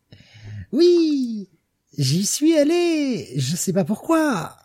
Oui, 0.72 1.49
J'y 1.98 2.26
suis 2.26 2.57
allé, 2.57 3.34
je 3.38 3.56
sais 3.56 3.74
pas 3.74 3.84
pourquoi. 3.84 4.57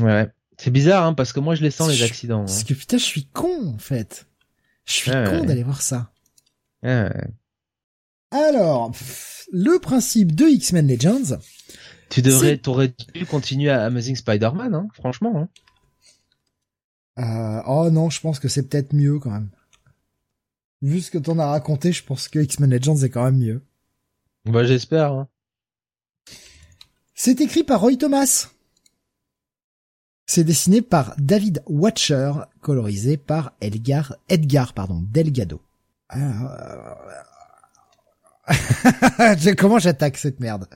Ouais, 0.00 0.28
c'est 0.58 0.70
bizarre 0.70 1.06
hein, 1.06 1.14
parce 1.14 1.32
que 1.32 1.40
moi 1.40 1.54
je 1.54 1.62
les 1.62 1.70
sens 1.70 1.88
les 1.88 2.02
accidents. 2.02 2.44
Parce 2.44 2.60
hein. 2.60 2.64
que 2.68 2.74
putain, 2.74 2.98
je 2.98 3.04
suis 3.04 3.26
con 3.26 3.68
en 3.74 3.78
fait. 3.78 4.26
Je 4.84 4.92
suis 4.92 5.10
con 5.10 5.44
d'aller 5.44 5.62
voir 5.62 5.82
ça. 5.82 6.10
Alors, 8.30 8.92
le 9.52 9.78
principe 9.78 10.34
de 10.34 10.46
X-Men 10.46 10.88
Legends. 10.88 11.38
Tu 12.08 12.22
devrais, 12.22 12.56
t'aurais 12.58 12.94
dû 13.14 13.26
continuer 13.26 13.70
à 13.70 13.84
Amazing 13.84 14.16
Spider-Man, 14.16 14.74
hein, 14.74 14.88
franchement. 14.94 15.36
Hein. 15.36 15.48
Euh, 17.18 17.62
oh 17.66 17.90
non, 17.90 18.10
je 18.10 18.20
pense 18.20 18.38
que 18.38 18.48
c'est 18.48 18.68
peut-être 18.68 18.92
mieux 18.92 19.18
quand 19.18 19.30
même. 19.30 19.50
Vu 20.82 21.00
ce 21.00 21.10
que 21.10 21.18
t'en 21.18 21.38
as 21.38 21.46
raconté, 21.46 21.92
je 21.92 22.04
pense 22.04 22.28
que 22.28 22.38
X-Men 22.38 22.70
Legends 22.70 23.02
est 23.02 23.10
quand 23.10 23.24
même 23.24 23.38
mieux. 23.38 23.62
Bah 24.44 24.64
j'espère. 24.64 25.12
Hein. 25.12 25.28
C'est 27.18 27.40
écrit 27.40 27.64
par 27.64 27.80
Roy 27.80 27.96
Thomas. 27.96 28.48
C'est 30.26 30.44
dessiné 30.44 30.82
par 30.82 31.14
David 31.16 31.62
Watcher, 31.66 32.32
colorisé 32.60 33.16
par 33.16 33.54
Edgar, 33.62 34.16
Edgar 34.28 34.74
pardon, 34.74 35.02
Delgado. 35.10 35.60
Euh, 39.18 39.54
comment 39.58 39.80
j'attaque 39.80 40.16
cette 40.18 40.38
merde? 40.38 40.68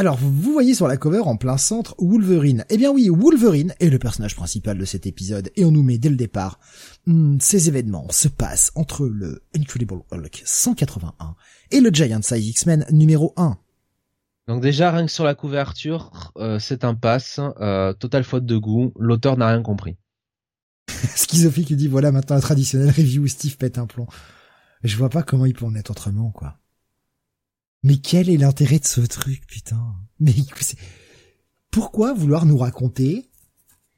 Alors, 0.00 0.16
vous 0.16 0.54
voyez 0.54 0.72
sur 0.72 0.88
la 0.88 0.96
cover 0.96 1.18
en 1.18 1.36
plein 1.36 1.58
centre 1.58 1.94
Wolverine. 1.98 2.64
Eh 2.70 2.78
bien 2.78 2.90
oui, 2.90 3.10
Wolverine 3.10 3.74
est 3.80 3.90
le 3.90 3.98
personnage 3.98 4.34
principal 4.34 4.78
de 4.78 4.86
cet 4.86 5.04
épisode 5.04 5.50
et 5.56 5.64
on 5.66 5.70
nous 5.70 5.82
met 5.82 5.98
dès 5.98 6.08
le 6.08 6.16
départ. 6.16 6.58
Hmm, 7.04 7.36
ces 7.38 7.68
événements 7.68 8.06
se 8.08 8.28
passent 8.28 8.72
entre 8.76 9.04
le 9.04 9.42
Incredible 9.54 10.00
Hulk 10.10 10.42
181 10.42 11.34
et 11.70 11.80
le 11.80 11.90
Giant 11.90 12.22
Size 12.22 12.48
X-Men 12.48 12.86
numéro 12.90 13.34
1. 13.36 13.58
Donc 14.48 14.62
déjà, 14.62 14.90
rien 14.90 15.04
que 15.04 15.12
sur 15.12 15.24
la 15.24 15.34
couverture, 15.34 16.32
euh, 16.38 16.58
c'est 16.58 16.84
un 16.84 16.94
pass, 16.94 17.38
euh, 17.60 17.92
totale 17.92 18.24
faute 18.24 18.46
de 18.46 18.56
goût, 18.56 18.94
l'auteur 18.98 19.36
n'a 19.36 19.48
rien 19.48 19.60
compris. 19.60 19.98
Schizophie 20.88 21.66
qui 21.66 21.76
dit 21.76 21.88
voilà 21.88 22.10
maintenant 22.10 22.36
un 22.36 22.40
traditionnel 22.40 22.88
review 22.88 23.24
où 23.24 23.28
Steve 23.28 23.58
pète 23.58 23.76
un 23.76 23.84
plomb. 23.86 24.06
Je 24.82 24.96
vois 24.96 25.10
pas 25.10 25.22
comment 25.22 25.44
il 25.44 25.52
peut 25.52 25.66
en 25.66 25.74
être 25.74 25.90
autrement, 25.90 26.30
quoi. 26.30 26.56
Mais 27.82 27.96
quel 27.96 28.28
est 28.28 28.36
l'intérêt 28.36 28.78
de 28.78 28.86
ce 28.86 29.00
truc, 29.00 29.46
putain? 29.46 29.94
Mais 30.18 30.34
pourquoi 31.70 32.12
vouloir 32.12 32.46
nous 32.46 32.58
raconter 32.58 33.30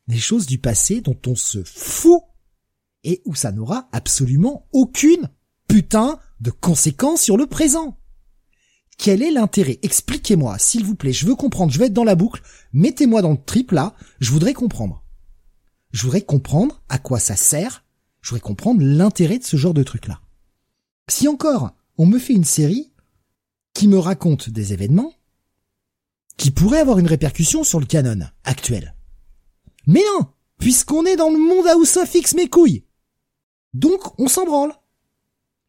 des 0.07 0.19
choses 0.19 0.47
du 0.47 0.59
passé 0.59 1.01
dont 1.01 1.19
on 1.27 1.35
se 1.35 1.63
fout 1.65 2.23
et 3.05 3.23
où 3.25 3.35
ça 3.35 3.51
n'aura 3.51 3.89
absolument 3.93 4.69
aucune 4.73 5.31
putain 5.69 6.21
de 6.41 6.51
conséquences 6.51 7.23
sur 7.23 7.37
le 7.37 7.47
présent? 7.47 7.99
Quel 8.99 9.23
est 9.23 9.33
l'intérêt? 9.33 9.81
Expliquez-moi, 9.83 10.59
s'il 10.59 10.85
vous 10.85 10.95
plaît. 10.95 11.13
Je 11.13 11.27
veux 11.27 11.35
comprendre. 11.35 11.73
Je 11.73 11.79
vais 11.79 11.87
être 11.87 11.93
dans 11.93 12.05
la 12.05 12.15
boucle. 12.15 12.43
Mettez-moi 12.73 13.23
dans 13.23 13.33
le 13.33 13.43
trip 13.45 13.73
là. 13.73 13.97
Je 14.21 14.31
voudrais 14.31 14.53
comprendre. 14.53 15.03
Je 15.91 16.03
voudrais 16.03 16.23
comprendre 16.23 16.83
à 16.89 16.99
quoi 16.99 17.19
ça 17.19 17.35
sert. 17.35 17.85
Je 18.21 18.31
voudrais 18.31 18.43
comprendre 18.43 18.83
l'intérêt 18.83 19.39
de 19.39 19.45
ce 19.45 19.57
genre 19.57 19.75
de 19.75 19.83
truc 19.83 20.07
là. 20.07 20.21
Si 21.09 21.27
encore 21.27 21.75
on 21.99 22.07
me 22.07 22.19
fait 22.19 22.35
une 22.35 22.45
série 22.45 22.92
qui 23.75 23.89
me 23.89 23.99
raconte 23.99 24.51
des 24.51 24.73
événements 24.73 25.13
qui 26.37 26.51
pourraient 26.51 26.81
avoir 26.81 26.99
une 26.99 27.07
répercussion 27.07 27.65
sur 27.65 27.81
le 27.81 27.87
canon 27.87 28.27
actuel. 28.45 28.95
Mais 29.87 30.03
non, 30.15 30.27
puisqu'on 30.59 31.05
est 31.05 31.17
dans 31.17 31.31
le 31.31 31.39
monde 31.39 31.67
House 31.67 31.97
of 31.97 32.15
X 32.15 32.35
mes 32.35 32.49
couilles. 32.49 32.85
Donc 33.75 34.19
on 34.19 34.29
s'en 34.29 34.45
branle. 34.45 34.73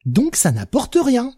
Donc 0.06 0.36
ça 0.36 0.52
n'apporte 0.52 0.98
rien. 1.00 1.34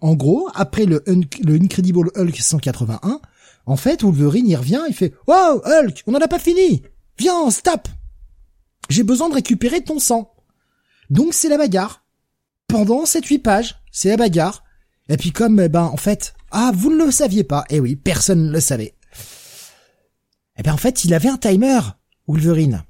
En 0.00 0.14
gros, 0.14 0.48
après 0.54 0.84
le, 0.84 1.02
le 1.06 1.54
Incredible 1.54 2.10
Hulk 2.16 2.36
181, 2.36 3.20
en 3.66 3.76
fait, 3.76 4.02
Wolverine 4.02 4.48
y 4.48 4.56
revient, 4.56 4.82
il 4.88 4.94
fait 4.94 5.14
Wow, 5.26 5.62
Hulk, 5.64 6.02
on 6.06 6.12
n'en 6.12 6.20
a 6.20 6.28
pas 6.28 6.38
fini 6.38 6.82
Viens, 7.18 7.50
stop 7.50 7.88
J'ai 8.88 9.04
besoin 9.04 9.28
de 9.28 9.34
récupérer 9.34 9.82
ton 9.82 9.98
sang. 9.98 10.34
Donc 11.10 11.34
c'est 11.34 11.48
la 11.48 11.58
bagarre. 11.58 12.04
Pendant 12.66 13.06
cette 13.06 13.26
huit 13.26 13.38
pages, 13.38 13.76
c'est 13.90 14.08
la 14.08 14.16
bagarre. 14.16 14.61
Et 15.12 15.18
puis 15.18 15.30
comme, 15.30 15.60
eh 15.60 15.68
ben, 15.68 15.82
en 15.82 15.98
fait, 15.98 16.32
ah, 16.50 16.72
vous 16.74 16.90
ne 16.90 17.04
le 17.04 17.10
saviez 17.10 17.44
pas. 17.44 17.64
Eh 17.68 17.80
oui, 17.80 17.96
personne 17.96 18.46
ne 18.46 18.50
le 18.50 18.60
savait. 18.60 18.94
Eh 20.56 20.62
ben, 20.62 20.72
en 20.72 20.78
fait, 20.78 21.04
il 21.04 21.12
avait 21.12 21.28
un 21.28 21.36
timer, 21.36 21.80
Wolverine. 22.26 22.82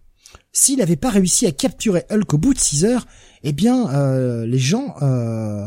S'il 0.53 0.79
n'avait 0.79 0.97
pas 0.97 1.11
réussi 1.11 1.47
à 1.47 1.53
capturer 1.53 2.05
Hulk 2.11 2.33
au 2.35 2.39
bout 2.39 2.55
de 2.55 2.61
6 2.61 2.85
heures, 2.85 3.07
eh 3.43 3.53
bien, 3.53 3.91
euh, 3.91 4.47
les 4.47 4.61
gens, 4.61 4.95
euh, 5.03 5.67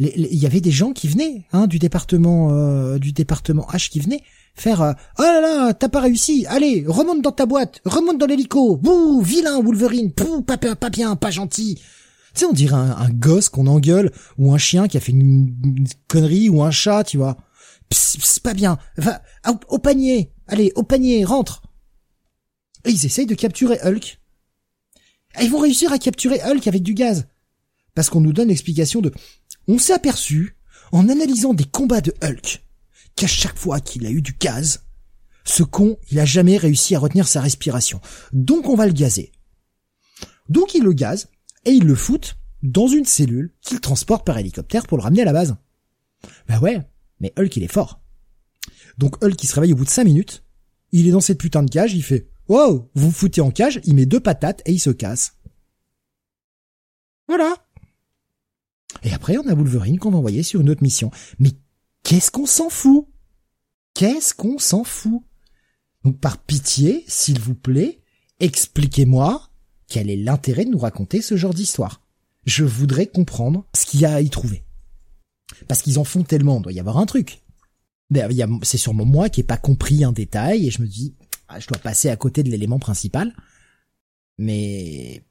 il 0.00 0.34
y 0.34 0.46
avait 0.46 0.60
des 0.60 0.72
gens 0.72 0.92
qui 0.92 1.06
venaient, 1.06 1.46
hein, 1.52 1.68
du 1.68 1.78
département, 1.78 2.50
euh, 2.50 2.98
du 2.98 3.12
département 3.12 3.66
H 3.72 3.88
qui 3.88 4.00
venaient 4.00 4.22
faire, 4.56 4.82
euh, 4.82 4.92
oh 5.20 5.22
là 5.22 5.40
là, 5.40 5.74
t'as 5.74 5.88
pas 5.88 6.00
réussi, 6.00 6.44
allez, 6.48 6.84
remonte 6.88 7.22
dans 7.22 7.30
ta 7.30 7.46
boîte, 7.46 7.80
remonte 7.84 8.18
dans 8.18 8.26
l'hélico, 8.26 8.76
bouh, 8.76 9.20
vilain 9.20 9.60
Wolverine, 9.62 10.12
pouh, 10.12 10.42
pas, 10.42 10.56
pas 10.56 10.90
bien, 10.90 11.14
pas 11.14 11.30
gentil. 11.30 11.80
Tu 12.34 12.40
sais, 12.40 12.46
on 12.46 12.52
dirait 12.52 12.74
un, 12.74 13.08
gosse 13.10 13.48
qu'on 13.48 13.66
engueule, 13.68 14.12
ou 14.38 14.52
un 14.52 14.58
chien 14.58 14.88
qui 14.88 14.96
a 14.96 15.00
fait 15.00 15.12
une, 15.12 15.86
connerie, 16.08 16.48
ou 16.48 16.62
un 16.62 16.72
chat, 16.72 17.04
tu 17.04 17.16
vois. 17.16 17.36
C'est 17.92 18.42
pas 18.42 18.54
bien. 18.54 18.78
Va, 18.96 19.22
au, 19.68 19.78
panier. 19.78 20.32
Allez, 20.48 20.72
au 20.74 20.82
panier, 20.82 21.24
rentre. 21.24 21.62
Et 22.84 22.90
ils 22.90 23.06
essayent 23.06 23.26
de 23.26 23.36
capturer 23.36 23.78
Hulk. 23.84 24.20
ils 25.40 25.50
vont 25.50 25.60
réussir 25.60 25.92
à 25.92 25.98
capturer 25.98 26.40
Hulk 26.42 26.66
avec 26.66 26.82
du 26.82 26.94
gaz. 26.94 27.28
Parce 27.94 28.10
qu'on 28.10 28.20
nous 28.20 28.32
donne 28.32 28.48
l'explication 28.48 29.00
de... 29.00 29.12
On 29.68 29.78
s'est 29.78 29.92
aperçu, 29.92 30.56
en 30.90 31.08
analysant 31.08 31.54
des 31.54 31.64
combats 31.64 32.00
de 32.00 32.12
Hulk, 32.20 32.64
qu'à 33.14 33.28
chaque 33.28 33.56
fois 33.56 33.80
qu'il 33.80 34.06
a 34.06 34.10
eu 34.10 34.22
du 34.22 34.32
gaz, 34.32 34.82
ce 35.44 35.62
con, 35.62 35.98
il 36.10 36.18
a 36.18 36.24
jamais 36.24 36.56
réussi 36.56 36.94
à 36.96 36.98
retenir 36.98 37.28
sa 37.28 37.40
respiration. 37.40 38.00
Donc 38.32 38.68
on 38.68 38.74
va 38.74 38.86
le 38.86 38.92
gazer. 38.92 39.30
Donc 40.48 40.74
il 40.74 40.82
le 40.82 40.92
gaze, 40.92 41.28
et 41.64 41.70
ils 41.70 41.86
le 41.86 41.94
foutent 41.94 42.36
dans 42.62 42.88
une 42.88 43.04
cellule 43.04 43.52
qu'ils 43.60 43.80
transportent 43.80 44.26
par 44.26 44.38
hélicoptère 44.38 44.86
pour 44.86 44.96
le 44.98 45.02
ramener 45.02 45.22
à 45.22 45.26
la 45.26 45.32
base. 45.32 45.56
Bah 46.48 46.58
ouais, 46.60 46.80
mais 47.20 47.32
Hulk 47.38 47.56
il 47.56 47.62
est 47.62 47.72
fort. 47.72 48.00
Donc 48.98 49.22
Hulk 49.22 49.42
il 49.42 49.46
se 49.46 49.54
réveille 49.54 49.72
au 49.72 49.76
bout 49.76 49.84
de 49.84 49.90
5 49.90 50.04
minutes, 50.04 50.44
il 50.92 51.06
est 51.06 51.12
dans 51.12 51.20
cette 51.20 51.38
putain 51.38 51.62
de 51.62 51.70
cage, 51.70 51.94
il 51.94 52.02
fait 52.02 52.28
Wow, 52.48 52.90
vous 52.94 53.10
foutez 53.10 53.40
en 53.40 53.50
cage, 53.50 53.80
il 53.84 53.94
met 53.94 54.06
deux 54.06 54.20
patates 54.20 54.62
et 54.66 54.72
il 54.72 54.78
se 54.78 54.90
casse. 54.90 55.38
Voilà. 57.26 57.56
Et 59.02 59.12
après 59.12 59.36
on 59.38 59.48
a 59.48 59.54
Wolverine 59.54 59.98
qu'on 59.98 60.10
va 60.10 60.18
envoyer 60.18 60.42
sur 60.42 60.60
une 60.60 60.70
autre 60.70 60.82
mission. 60.82 61.10
Mais 61.38 61.50
qu'est-ce 62.02 62.30
qu'on 62.30 62.46
s'en 62.46 62.70
fout? 62.70 63.08
Qu'est-ce 63.94 64.34
qu'on 64.34 64.58
s'en 64.58 64.84
fout? 64.84 65.22
Donc 66.04 66.18
par 66.20 66.38
pitié, 66.38 67.04
s'il 67.08 67.40
vous 67.40 67.54
plaît, 67.54 68.02
expliquez-moi 68.40 69.50
quel 69.88 70.10
est 70.10 70.16
l'intérêt 70.16 70.64
de 70.64 70.70
nous 70.70 70.78
raconter 70.78 71.22
ce 71.22 71.36
genre 71.36 71.54
d'histoire? 71.54 72.00
Je 72.46 72.64
voudrais 72.64 73.06
comprendre 73.06 73.64
ce 73.74 73.86
qu'il 73.86 74.00
y 74.00 74.04
a 74.04 74.14
à 74.14 74.20
y 74.20 74.30
trouver. 74.30 74.64
Parce 75.68 75.82
qu'ils 75.82 75.98
en 75.98 76.04
font 76.04 76.22
tellement, 76.22 76.58
il 76.58 76.62
doit 76.62 76.72
y 76.72 76.80
avoir 76.80 76.98
un 76.98 77.06
truc. 77.06 77.42
C'est 78.62 78.78
sûrement 78.78 79.04
moi 79.04 79.28
qui 79.28 79.40
ai 79.40 79.44
pas 79.44 79.56
compris 79.56 80.04
un 80.04 80.12
détail 80.12 80.66
et 80.66 80.70
je 80.70 80.82
me 80.82 80.86
dis, 80.86 81.14
ah, 81.48 81.58
je 81.58 81.66
dois 81.66 81.78
passer 81.78 82.10
à 82.10 82.16
côté 82.16 82.42
de 82.42 82.50
l'élément 82.50 82.78
principal. 82.78 83.34
Mais, 84.38 85.22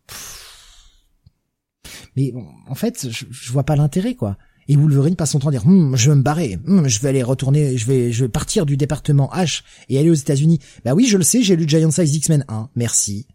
mais 2.15 2.33
en 2.67 2.75
fait, 2.75 3.09
je, 3.09 3.25
je 3.29 3.51
vois 3.51 3.63
pas 3.63 3.75
l'intérêt 3.75 4.15
quoi. 4.15 4.37
Et 4.67 4.75
Wolverine 4.75 5.15
passe 5.15 5.31
son 5.31 5.39
temps 5.39 5.49
à 5.49 5.51
dire, 5.51 5.65
hm, 5.65 5.95
je 5.95 6.09
vais 6.09 6.15
me 6.15 6.21
barrer, 6.21 6.57
hm, 6.65 6.87
je 6.87 6.99
vais 7.01 7.09
aller 7.09 7.23
retourner, 7.23 7.77
je 7.77 7.85
vais, 7.85 8.11
je 8.11 8.25
vais 8.25 8.29
partir 8.29 8.65
du 8.65 8.77
département 8.77 9.29
H 9.33 9.63
et 9.89 9.97
aller 9.97 10.09
aux 10.09 10.13
États-Unis. 10.13 10.59
Bah 10.85 10.93
oui, 10.93 11.07
je 11.07 11.17
le 11.17 11.23
sais, 11.23 11.43
j'ai 11.43 11.55
lu 11.55 11.67
Giant 11.67 11.91
Size 11.91 12.15
X-Men 12.15 12.45
1, 12.47 12.69
merci. 12.75 13.27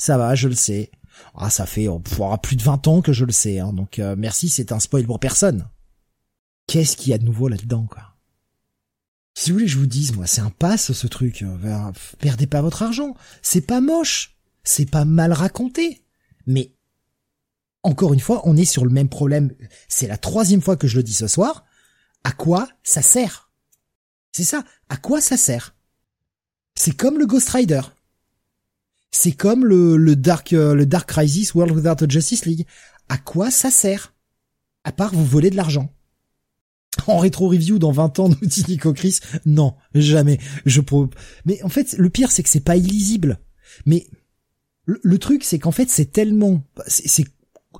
Ça 0.00 0.16
va, 0.16 0.34
je 0.34 0.48
le 0.48 0.54
sais. 0.54 0.90
Ah, 1.34 1.50
ça 1.50 1.66
fait 1.66 1.86
oh, 1.86 2.00
plus 2.42 2.56
de 2.56 2.62
20 2.62 2.88
ans 2.88 3.02
que 3.02 3.12
je 3.12 3.26
le 3.26 3.32
sais, 3.32 3.58
hein, 3.58 3.74
donc 3.74 3.98
euh, 3.98 4.16
merci, 4.16 4.48
c'est 4.48 4.72
un 4.72 4.80
spoil 4.80 5.04
pour 5.04 5.20
personne. 5.20 5.68
Qu'est-ce 6.66 6.96
qu'il 6.96 7.10
y 7.10 7.12
a 7.12 7.18
de 7.18 7.26
nouveau 7.26 7.48
là-dedans, 7.48 7.86
quoi? 7.86 8.16
Si 9.34 9.50
vous 9.50 9.56
voulez 9.56 9.68
je 9.68 9.76
vous 9.76 9.86
dise, 9.86 10.16
moi, 10.16 10.26
c'est 10.26 10.40
un 10.40 10.48
passe 10.48 10.92
ce 10.92 11.06
truc. 11.06 11.42
Euh, 11.42 11.92
perdez 12.18 12.46
pas 12.46 12.62
votre 12.62 12.82
argent. 12.82 13.14
C'est 13.42 13.60
pas 13.60 13.82
moche, 13.82 14.38
c'est 14.64 14.90
pas 14.90 15.04
mal 15.04 15.34
raconté, 15.34 16.02
mais 16.46 16.72
encore 17.82 18.14
une 18.14 18.20
fois, 18.20 18.40
on 18.46 18.56
est 18.56 18.64
sur 18.64 18.86
le 18.86 18.90
même 18.90 19.10
problème. 19.10 19.52
C'est 19.86 20.08
la 20.08 20.16
troisième 20.16 20.62
fois 20.62 20.78
que 20.78 20.88
je 20.88 20.96
le 20.96 21.02
dis 21.02 21.12
ce 21.12 21.26
soir. 21.26 21.66
À 22.24 22.32
quoi 22.32 22.66
ça 22.82 23.02
sert? 23.02 23.52
C'est 24.32 24.44
ça. 24.44 24.64
À 24.88 24.96
quoi 24.96 25.20
ça 25.20 25.36
sert? 25.36 25.76
C'est 26.74 26.96
comme 26.96 27.18
le 27.18 27.26
Ghost 27.26 27.50
Rider. 27.50 27.82
C'est 29.10 29.32
comme 29.32 29.64
le, 29.64 30.14
Dark 30.16 30.52
euh, 30.52 30.74
le 30.74 30.86
Dark 30.86 31.08
Crisis 31.08 31.54
World 31.54 31.74
Without 31.74 32.04
a 32.04 32.08
Justice 32.08 32.44
League. 32.44 32.66
À 33.08 33.18
quoi 33.18 33.50
ça 33.50 33.70
sert? 33.70 34.14
À 34.84 34.92
part 34.92 35.12
vous 35.12 35.24
voler 35.24 35.50
de 35.50 35.56
l'argent. 35.56 35.92
En 37.06 37.18
rétro 37.18 37.48
review 37.48 37.78
dans 37.78 37.92
20 37.92 38.18
ans, 38.18 38.28
nous 38.28 38.46
dit 38.48 38.64
Nico 38.68 38.92
Chris, 38.92 39.18
non, 39.46 39.74
jamais. 39.94 40.38
Je 40.66 40.80
Mais 41.44 41.62
en 41.62 41.68
fait, 41.68 41.94
le 41.98 42.10
pire, 42.10 42.30
c'est 42.30 42.42
que 42.42 42.48
c'est 42.48 42.60
pas 42.60 42.76
illisible. 42.76 43.38
Mais 43.86 44.06
le, 44.86 45.18
truc, 45.18 45.44
c'est 45.44 45.58
qu'en 45.58 45.70
fait, 45.70 45.88
c'est 45.88 46.12
tellement, 46.12 46.62
c'est 46.86 47.26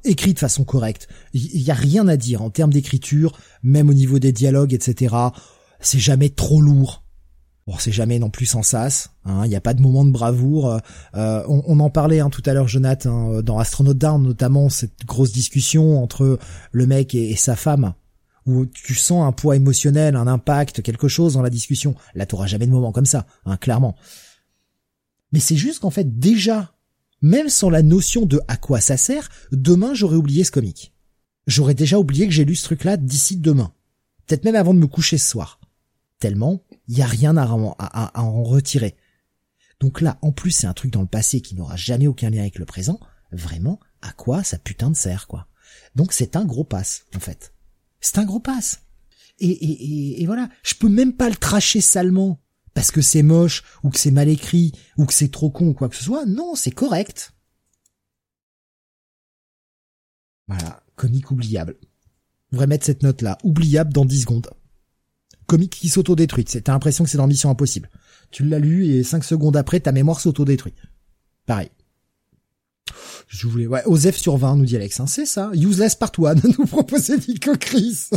écrit 0.05 0.35
de 0.35 0.39
façon 0.39 0.65
correcte. 0.65 1.09
Il 1.32 1.61
y 1.61 1.70
a 1.70 1.74
rien 1.74 2.07
à 2.09 2.16
dire 2.16 2.43
en 2.43 2.51
termes 2.51 2.73
d'écriture, 2.73 3.39
même 3.62 3.90
au 3.90 3.94
niveau 3.94 4.19
des 4.19 4.32
dialogues, 4.32 4.74
etc. 4.74 5.15
C'est 5.81 5.98
jamais 5.98 6.31
trop 6.31 6.61
lourd. 6.61 7.05
Bon, 7.71 7.77
c'est 7.79 7.93
jamais 7.93 8.19
non 8.19 8.31
plus 8.31 8.47
sans 8.47 8.65
sas. 8.65 9.11
Hein, 9.25 9.43
il 9.45 9.49
n'y 9.49 9.55
a 9.55 9.61
pas 9.61 9.75
de 9.75 9.81
moment 9.81 10.05
de 10.05 10.11
bravoure. 10.11 10.81
Euh, 11.15 11.45
on, 11.47 11.79
en 11.79 11.89
parlait 11.89 12.19
hein, 12.19 12.29
tout 12.29 12.43
à 12.47 12.53
l'heure, 12.53 12.67
Jonathan, 12.67 13.37
hein, 13.37 13.43
dans 13.43 13.61
Astronaut 13.61 13.95
Down, 13.95 14.21
notamment 14.21 14.69
cette 14.69 15.07
grosse 15.07 15.31
discussion 15.31 16.03
entre 16.03 16.41
le 16.73 16.87
mec 16.89 17.15
et, 17.15 17.37
sa 17.37 17.55
femme, 17.55 17.95
où 18.45 18.67
tu 18.67 18.97
sens 18.97 19.25
un 19.25 19.31
poids 19.31 19.55
émotionnel, 19.55 20.17
un 20.17 20.27
impact, 20.27 20.83
quelque 20.83 21.07
chose 21.07 21.35
dans 21.35 21.43
la 21.43 21.51
discussion. 21.51 21.95
Là, 22.17 22.27
t'auras 22.27 22.49
jamais 22.49 22.67
de 22.67 22.73
moment 22.73 22.91
comme 22.91 23.07
ça, 23.07 23.25
hein, 23.45 23.57
clairement. 23.57 23.95
Mais 25.31 25.39
c'est 25.39 25.55
juste 25.55 25.79
qu'en 25.79 25.91
fait, 25.91 26.19
déjà, 26.19 26.73
même 27.23 27.49
sans 27.49 27.71
la 27.71 27.83
notion 27.83 28.27
de 28.27 28.41
à 28.49 28.57
quoi 28.57 28.81
ça 28.81 28.97
sert, 28.97 29.29
demain 29.53 29.95
j'aurais 29.95 30.17
oublié 30.17 30.43
ce 30.43 30.51
comic. 30.51 30.93
J'aurais 31.47 31.75
déjà 31.75 32.01
oublié 32.01 32.27
que 32.27 32.35
j'ai 32.35 32.45
lu 32.45 32.57
ce 32.57 32.65
truc-là 32.65 32.97
d'ici 32.97 33.37
demain. 33.37 33.73
Peut-être 34.27 34.45
même 34.45 34.57
avant 34.57 34.75
de 34.75 34.81
me 34.81 34.89
coucher 34.89 35.19
ce 35.19 35.31
soir. 35.31 35.61
Tellement 36.19 36.65
il 36.89 36.98
y 36.98 37.02
a 37.02 37.07
rien 37.07 37.36
à, 37.36 37.44
à, 37.78 38.23
en 38.23 38.43
retirer. 38.43 38.97
Donc 39.81 40.01
là, 40.01 40.19
en 40.23 40.32
plus, 40.32 40.51
c'est 40.51 40.66
un 40.66 40.74
truc 40.74 40.90
dans 40.90 41.01
le 41.01 41.07
passé 41.07 41.40
qui 41.40 41.55
n'aura 41.55 41.77
jamais 41.77 42.07
aucun 42.07 42.31
lien 42.31 42.40
avec 42.40 42.59
le 42.59 42.66
présent. 42.66 43.01
Vraiment, 43.32 43.81
à 44.02 44.12
quoi 44.12 44.43
ça 44.44 44.59
putain 44.59 44.90
de 44.90 44.97
sert, 44.97 45.27
quoi? 45.27 45.47
Donc 45.94 46.12
c'est 46.12 46.36
un 46.36 46.44
gros 46.44 46.65
passe, 46.65 47.07
en 47.16 47.20
fait. 47.20 47.55
C'est 48.01 48.19
un 48.19 48.24
gros 48.24 48.40
passe. 48.40 48.82
Et, 49.39 50.24
voilà, 50.27 50.51
je 50.62 50.74
peux 50.74 50.89
même 50.90 51.15
pas 51.15 51.31
le 51.31 51.36
tracher 51.36 51.81
salement 51.81 52.43
parce 52.74 52.90
que 52.90 53.01
c'est 53.01 53.23
moche 53.23 53.65
ou 53.82 53.89
que 53.89 53.98
c'est 53.98 54.11
mal 54.11 54.28
écrit 54.28 54.73
ou 54.98 55.07
que 55.07 55.15
c'est 55.15 55.31
trop 55.31 55.51
con 55.51 55.69
ou 55.69 55.74
quoi 55.74 55.89
que 55.89 55.97
ce 55.97 56.05
soit. 56.05 56.27
Non, 56.27 56.55
c'est 56.55 56.70
correct. 56.70 57.32
Voilà, 60.47 60.82
comique 60.94 61.31
oubliable. 61.31 61.78
On 62.52 62.57
devrait 62.57 62.66
mettre 62.66 62.85
cette 62.85 63.02
note 63.02 63.23
là, 63.23 63.39
oubliable 63.44 63.93
dans 63.93 64.05
10 64.05 64.23
secondes 64.23 64.51
comique 65.51 65.72
qui 65.72 65.89
s'autodétruit. 65.89 66.44
T'as 66.44 66.72
l'impression 66.72 67.02
que 67.02 67.10
c'est 67.10 67.18
dans 67.18 67.27
Mission 67.27 67.51
Impossible. 67.51 67.90
Tu 68.31 68.44
l'as 68.44 68.60
lu 68.60 68.86
et 68.86 69.02
cinq 69.02 69.24
secondes 69.24 69.56
après, 69.56 69.81
ta 69.81 69.90
mémoire 69.90 70.20
s'autodétruit. 70.20 70.74
Pareil. 71.44 71.70
Je 73.27 73.48
voulais, 73.48 73.66
ouais, 73.66 73.82
Osef 73.86 74.16
sur 74.16 74.36
20, 74.36 74.56
nous 74.56 74.64
dit 74.64 74.77
Alex, 74.77 75.01
hein, 75.01 75.09
c'est 75.09 75.27
ça. 75.27 75.51
Useless 75.55 75.97
part 75.97 76.12
one, 76.18 76.40
nous 76.59 76.66
proposait 76.66 77.18
Nico 77.27 77.56
Chris. 77.56 78.10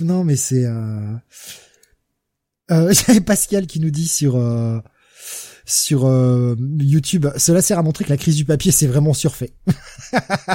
non, 0.00 0.24
mais 0.24 0.36
c'est, 0.36 0.66
euh, 0.66 1.14
euh, 2.70 2.92
Pascal 3.26 3.66
qui 3.66 3.80
nous 3.80 3.90
dit 3.90 4.08
sur, 4.08 4.36
euh, 4.36 4.78
sur 5.64 6.04
euh, 6.04 6.54
YouTube, 6.78 7.26
cela 7.38 7.62
sert 7.62 7.78
à 7.78 7.82
montrer 7.82 8.04
que 8.04 8.10
la 8.10 8.18
crise 8.18 8.36
du 8.36 8.44
papier 8.44 8.72
c'est 8.72 8.86
vraiment 8.86 9.14
surfait. 9.14 9.54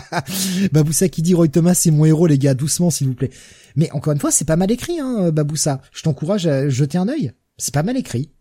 Baboussa 0.71 1.09
qui 1.09 1.23
dit 1.23 1.33
Roy 1.33 1.47
Thomas 1.47 1.73
c'est 1.73 1.89
mon 1.89 2.05
héros 2.05 2.27
les 2.27 2.37
gars, 2.37 2.53
doucement 2.53 2.91
s'il 2.91 3.07
vous 3.07 3.15
plaît. 3.15 3.31
Mais 3.75 3.91
encore 3.91 4.13
une 4.13 4.19
fois 4.19 4.31
c'est 4.31 4.45
pas 4.45 4.55
mal 4.55 4.71
écrit 4.71 4.99
hein 4.99 5.31
Baboussa. 5.31 5.81
Je 5.91 6.03
t'encourage 6.03 6.47
à 6.47 6.69
jeter 6.69 6.97
un 6.97 7.07
œil. 7.07 7.33
C'est 7.57 7.73
pas 7.73 7.83
mal 7.83 7.97
écrit, 7.97 8.31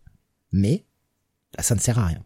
mais 0.51 0.85
ça 1.59 1.75
ne 1.75 1.79
sert 1.79 1.99
à 1.99 2.07
rien. 2.07 2.23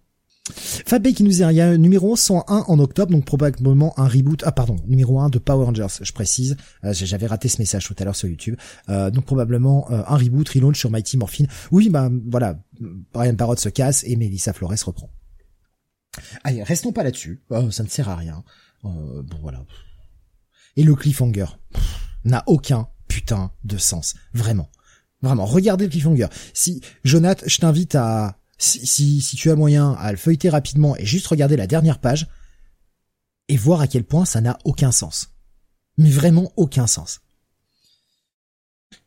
Fabé 0.52 1.14
qui 1.14 1.23
nous 1.23 1.32
dit, 1.32 1.41
il 1.41 1.76
numéro 1.77 2.15
101 2.15 2.65
en 2.68 2.80
octobre, 2.80 3.11
donc 3.11 3.26
probablement 3.26 3.99
un 3.99 4.07
reboot, 4.07 4.44
ah 4.45 4.52
pardon, 4.52 4.76
numéro 4.86 5.19
1 5.19 5.30
de 5.30 5.40
Power 5.40 5.65
Rangers, 5.65 5.88
je 6.02 6.11
précise, 6.14 6.56
euh, 6.84 6.94
j'avais 6.94 7.26
raté 7.26 7.48
ce 7.48 7.60
message 7.60 7.88
tout 7.88 7.95
à 7.98 8.03
l'heure 8.06 8.15
sur 8.15 8.30
YouTube, 8.30 8.56
euh, 8.90 9.10
donc 9.10 9.26
probablement 9.26 9.91
euh, 9.91 10.03
un 10.06 10.18
reboot, 10.18 10.48
relaunch 10.48 10.77
sur 10.77 10.91
Mighty 10.91 11.18
Morphin. 11.18 11.45
Oui, 11.72 11.90
bah 11.90 12.11
voilà, 12.30 12.60
Brian 13.11 13.36
Parrott 13.36 13.60
se 13.60 13.69
casse 13.69 14.03
et 14.03 14.15
Melissa 14.15 14.53
Flores 14.53 14.76
reprend. 14.86 15.10
Allez, 16.44 16.61
restons 16.61 16.91
pas 16.94 17.03
là-dessus, 17.03 17.41
oh, 17.49 17.72
ça 17.72 17.84
ne 17.84 17.90
sert 17.90 18.07
à 18.07 18.15
rien. 18.15 18.44
bon 18.84 19.38
voilà. 19.41 19.65
Et 20.76 20.84
le 20.84 20.94
cliffhanger? 20.94 21.45
N'a 22.23 22.44
aucun 22.48 22.88
putain 23.16 23.50
de 23.64 23.78
sens, 23.78 24.14
vraiment. 24.34 24.70
Vraiment, 25.22 25.46
regardez 25.46 25.86
le 25.86 25.90
cliffhanger. 25.90 26.28
Si, 26.54 26.82
Jonathan, 27.06 27.46
je 27.48 27.60
t'invite 27.60 27.96
à 27.96 28.38
si, 28.58 29.22
si, 29.22 29.38
tu 29.38 29.50
as 29.50 29.56
moyen 29.56 29.94
à 29.94 30.12
le 30.12 30.18
feuilleter 30.18 30.50
rapidement 30.50 30.98
et 30.98 31.06
juste 31.06 31.28
regarder 31.28 31.56
la 31.56 31.66
dernière 31.66 32.00
page 32.00 32.28
et 33.48 33.56
voir 33.56 33.80
à 33.80 33.88
quel 33.88 34.04
point 34.04 34.26
ça 34.26 34.42
n'a 34.42 34.58
aucun 34.66 34.92
sens. 34.92 35.30
Mais 35.98 36.10
vraiment 36.10 36.52
aucun 36.58 36.88
sens. 36.88 37.22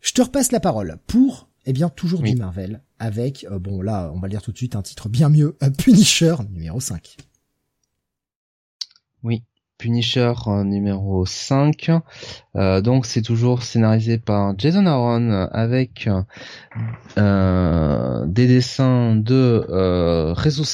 Je 0.01 0.13
te 0.13 0.23
repasse 0.23 0.53
la 0.53 0.61
parole 0.61 0.97
pour, 1.07 1.51
eh 1.67 1.75
bien, 1.75 1.91
toujours 1.91 2.23
du 2.23 2.35
Marvel 2.35 2.83
avec, 2.99 3.45
euh, 3.45 3.59
bon 3.59 3.83
là, 3.83 4.11
on 4.15 4.21
va 4.21 4.29
le 4.29 4.31
dire 4.31 4.43
tout 4.43 4.53
de 4.53 4.57
suite, 4.57 4.75
un 4.75 4.81
titre 4.81 5.11
bien 5.11 5.29
mieux, 5.29 5.55
Punisher 5.77 6.37
numéro 6.49 6.81
5. 6.81 7.19
Oui. 9.23 9.43
Punisher 9.79 10.33
numéro 10.65 11.25
5. 11.25 11.91
Euh, 12.57 12.81
donc 12.81 13.07
c'est 13.07 13.23
toujours 13.23 13.63
scénarisé 13.63 14.19
par 14.19 14.55
Jason 14.59 14.87
Aaron 14.87 15.49
avec 15.53 16.09
euh, 17.17 18.27
des 18.27 18.47
dessins 18.49 19.15
de 19.15 19.65
euh, 19.69 20.35
Rezo 20.35 20.65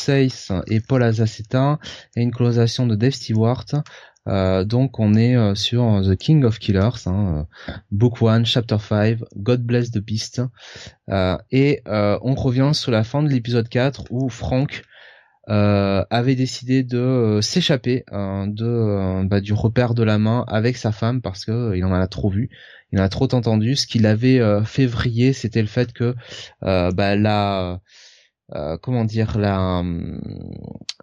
et 0.66 0.81
Paul 0.81 1.02
Azaceta 1.02 1.78
et 2.16 2.22
une 2.22 2.32
colorisation 2.32 2.86
de 2.86 2.97
Dave 2.97 3.12
Stewart. 3.12 3.66
Euh, 4.26 4.64
donc 4.64 4.98
on 5.01 5.14
est 5.14 5.36
euh, 5.36 5.55
sur 5.55 6.01
The 6.02 6.16
King 6.16 6.44
of 6.44 6.59
Killers, 6.59 7.06
hein, 7.06 7.47
Book 7.90 8.22
1, 8.22 8.44
Chapter 8.44 8.78
5, 8.81 9.18
God 9.36 9.62
Bless 9.62 9.90
the 9.90 9.98
Beast. 9.98 10.40
et 11.51 11.82
on 11.86 12.35
revient 12.35 12.70
sur 12.72 12.90
la 12.90 13.05
fin 13.05 13.22
de 13.22 13.28
l'épisode 13.28 13.68
4 13.68 14.06
où 14.10 14.28
Frank 14.28 14.82
euh, 14.82 14.94
avait 15.47 16.35
décidé 16.35 16.83
de 16.83 16.99
euh, 16.99 17.41
s'échapper 17.41 18.05
euh, 18.12 18.47
de 18.47 19.27
bah, 19.27 19.41
du 19.41 19.53
repère 19.53 19.95
de 19.95 20.03
la 20.03 20.19
main 20.19 20.45
avec 20.49 20.77
sa 20.77 20.93
femme 20.93 21.21
parce 21.21 21.45
que 21.45 21.75
il 21.77 21.85
en 21.85 21.93
a 21.93 22.07
trop 22.07 22.31
vu, 22.31 22.51
il 22.93 23.01
en 23.01 23.03
a 23.03 23.09
trop 23.09 23.29
entendu. 23.33 23.77
Ce 23.77 23.87
qui 23.87 23.99
l'avait 23.99 24.41
fait 24.65 24.87
vriller, 24.87 25.33
c'était 25.33 25.61
le 25.61 25.69
fait 25.69 25.93
que 25.93 26.15
bah, 26.62 27.16
la 27.16 27.81
comment 28.83 29.05
dire 29.05 29.37
la, 29.39 29.83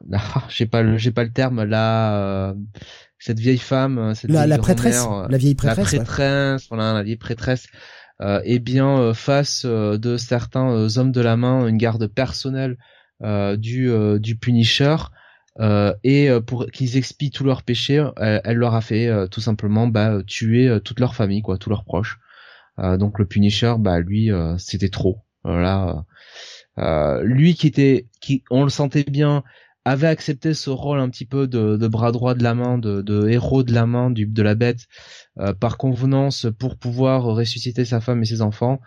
la 0.07 0.19
j'ai 0.49 0.65
pas 0.65 0.81
le 0.81 0.97
j'ai 0.97 1.11
pas 1.11 1.23
le 1.23 1.31
terme 1.31 1.63
la 1.63 2.55
cette 3.19 3.39
vieille 3.39 3.57
femme 3.57 4.15
cette 4.15 4.31
la, 4.31 4.47
la 4.47 4.57
prêtresse 4.57 5.05
la 5.29 5.37
vieille 5.37 5.55
prêtresse 5.55 5.93
la 5.93 6.03
prêtresse 6.03 6.67
voilà 6.69 6.93
la 6.93 7.03
vieille 7.03 7.17
prêtresse 7.17 7.67
euh, 8.21 8.39
est 8.45 8.59
bien 8.59 9.13
face 9.13 9.65
de 9.65 10.17
certains 10.17 10.97
hommes 10.97 11.11
de 11.11 11.21
la 11.21 11.35
main 11.35 11.67
une 11.67 11.77
garde 11.77 12.07
personnelle 12.07 12.77
euh, 12.77 13.00
du, 13.57 13.89
euh, 13.89 14.19
du 14.19 14.35
Punisher. 14.35 14.95
Euh, 15.59 15.93
et 16.03 16.29
pour 16.47 16.67
qu'ils 16.67 16.97
expient 16.97 17.31
tous 17.31 17.43
leurs 17.43 17.63
péchés, 17.63 18.05
elle, 18.17 18.57
leur 18.57 18.73
a 18.73 18.81
fait 18.81 19.09
tout 19.29 19.41
simplement 19.41 19.87
bah, 19.87 20.19
tuer 20.25 20.79
toute 20.83 20.99
leur 20.99 21.15
famille, 21.15 21.41
quoi, 21.41 21.57
tous 21.57 21.69
leurs 21.69 21.83
proches. 21.83 22.19
donc 22.77 23.19
le 23.19 23.25
Punisher, 23.25 23.75
bah 23.77 23.99
lui, 23.99 24.29
c'était 24.57 24.89
trop. 24.89 25.19
Voilà. 25.43 26.05
lui 27.23 27.55
qui 27.55 27.67
était, 27.67 28.07
qui, 28.21 28.43
on 28.49 28.63
le 28.63 28.69
sentait 28.69 29.03
bien, 29.03 29.43
avait 29.83 30.07
accepté 30.07 30.53
ce 30.53 30.69
rôle 30.69 30.99
un 30.99 31.09
petit 31.09 31.25
peu 31.25 31.47
de, 31.47 31.75
de 31.75 31.87
bras 31.87 32.11
droit 32.11 32.35
de 32.35 32.43
la 32.43 32.53
main, 32.53 32.77
de, 32.77 33.01
de, 33.01 33.27
héros 33.27 33.63
de 33.63 33.73
la 33.73 33.87
main 33.87 34.11
du, 34.11 34.27
de 34.27 34.43
la 34.43 34.53
bête, 34.53 34.81
euh, 35.39 35.53
par 35.53 35.77
convenance 35.77 36.47
pour 36.59 36.75
pouvoir 36.77 37.23
ressusciter 37.23 37.83
sa 37.83 37.99
femme 37.99 38.21
et 38.21 38.25
ses 38.25 38.41
enfants. 38.41 38.79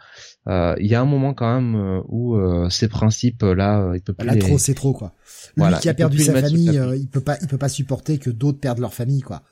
Euh, 0.49 0.77
il 0.79 0.87
y 0.87 0.95
a 0.95 1.01
un 1.01 1.05
moment 1.05 1.35
quand 1.35 1.53
même 1.53 1.75
euh, 1.75 2.01
où 2.09 2.39
ces 2.71 2.89
principes 2.89 3.43
là, 3.43 3.93
il 3.95 4.03
peut 4.03 4.12
plus. 4.12 4.27
Là 4.27 4.37
trop, 4.37 4.59
c'est 4.59 4.75
trop 4.75 4.93
quoi. 4.93 5.12
Lui 5.57 5.65
qui 5.81 5.89
a 5.89 5.95
perdu 5.95 6.19
sa 6.19 6.41
famille, 6.41 6.81
il 6.97 7.09
peut 7.09 7.21
pas, 7.21 7.39
il 7.41 7.49
peut 7.49 7.59
pas 7.59 7.69
supporter 7.69 8.19
que 8.19 8.31
d'autres 8.31 8.61
perdent 8.61 8.81
leur 8.81 8.95
famille 8.95 9.23
quoi. 9.23 9.43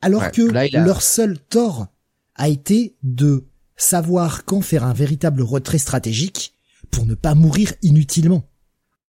Alors 0.00 0.30
que 0.30 0.42
leur 0.76 1.02
seul 1.02 1.38
tort 1.38 1.88
a 2.36 2.48
été 2.48 2.96
de 3.02 3.46
savoir 3.76 4.44
quand 4.44 4.60
faire 4.60 4.84
un 4.84 4.92
véritable 4.92 5.42
retrait 5.42 5.78
stratégique 5.78 6.54
pour 6.92 7.04
ne 7.04 7.14
pas 7.14 7.34
mourir 7.34 7.72
inutilement 7.82 8.44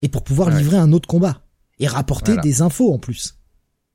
et 0.02 0.08
pour 0.08 0.24
pouvoir 0.24 0.50
livrer 0.50 0.76
un 0.76 0.92
autre 0.92 1.06
combat 1.06 1.40
et 1.82 1.88
rapporter 1.88 2.36
des 2.38 2.62
infos 2.62 2.92
en 2.92 2.98
plus. 2.98 3.34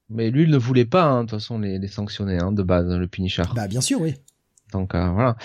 Mais 0.10 0.30
lui, 0.30 0.44
il 0.44 0.50
ne 0.50 0.58
voulait 0.58 0.86
pas, 0.86 1.04
hein, 1.04 1.24
de 1.24 1.30
toute 1.30 1.40
façon, 1.40 1.60
les, 1.60 1.80
les 1.80 1.88
sanctionner 1.88 2.38
hein, 2.38 2.52
de 2.52 2.64
base, 2.64 2.88
le 2.88 3.08
Punisher. 3.08 3.44
Bah 3.56 3.68
bien 3.68 3.82
sûr, 3.82 4.00
oui. 4.00 4.16
Donc 4.72 4.96
euh, 4.96 5.10
voilà. 5.10 5.38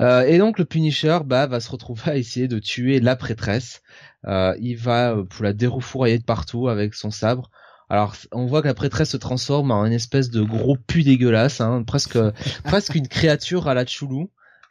Euh, 0.00 0.22
et 0.22 0.38
donc 0.38 0.58
le 0.58 0.64
Punisher, 0.64 1.18
bah, 1.24 1.46
va 1.46 1.60
se 1.60 1.70
retrouver 1.70 2.02
à 2.10 2.16
essayer 2.16 2.48
de 2.48 2.58
tuer 2.58 3.00
la 3.00 3.16
prêtresse. 3.16 3.82
Euh, 4.26 4.54
il 4.60 4.76
va 4.76 5.16
pour 5.28 5.44
la 5.44 5.52
déroufourailler 5.52 6.18
de 6.18 6.24
partout 6.24 6.68
avec 6.68 6.94
son 6.94 7.10
sabre. 7.10 7.50
Alors 7.88 8.14
on 8.32 8.46
voit 8.46 8.62
que 8.62 8.68
la 8.68 8.74
prêtresse 8.74 9.10
se 9.10 9.16
transforme 9.16 9.70
en 9.70 9.86
une 9.86 9.92
espèce 9.92 10.30
de 10.30 10.42
gros 10.42 10.76
pu 10.76 11.02
dégueulasse, 11.02 11.60
hein, 11.60 11.82
presque 11.86 12.18
presque 12.64 12.94
une 12.94 13.08
créature 13.08 13.68
à 13.68 13.74
la 13.74 13.86
Choulou. 13.86 14.30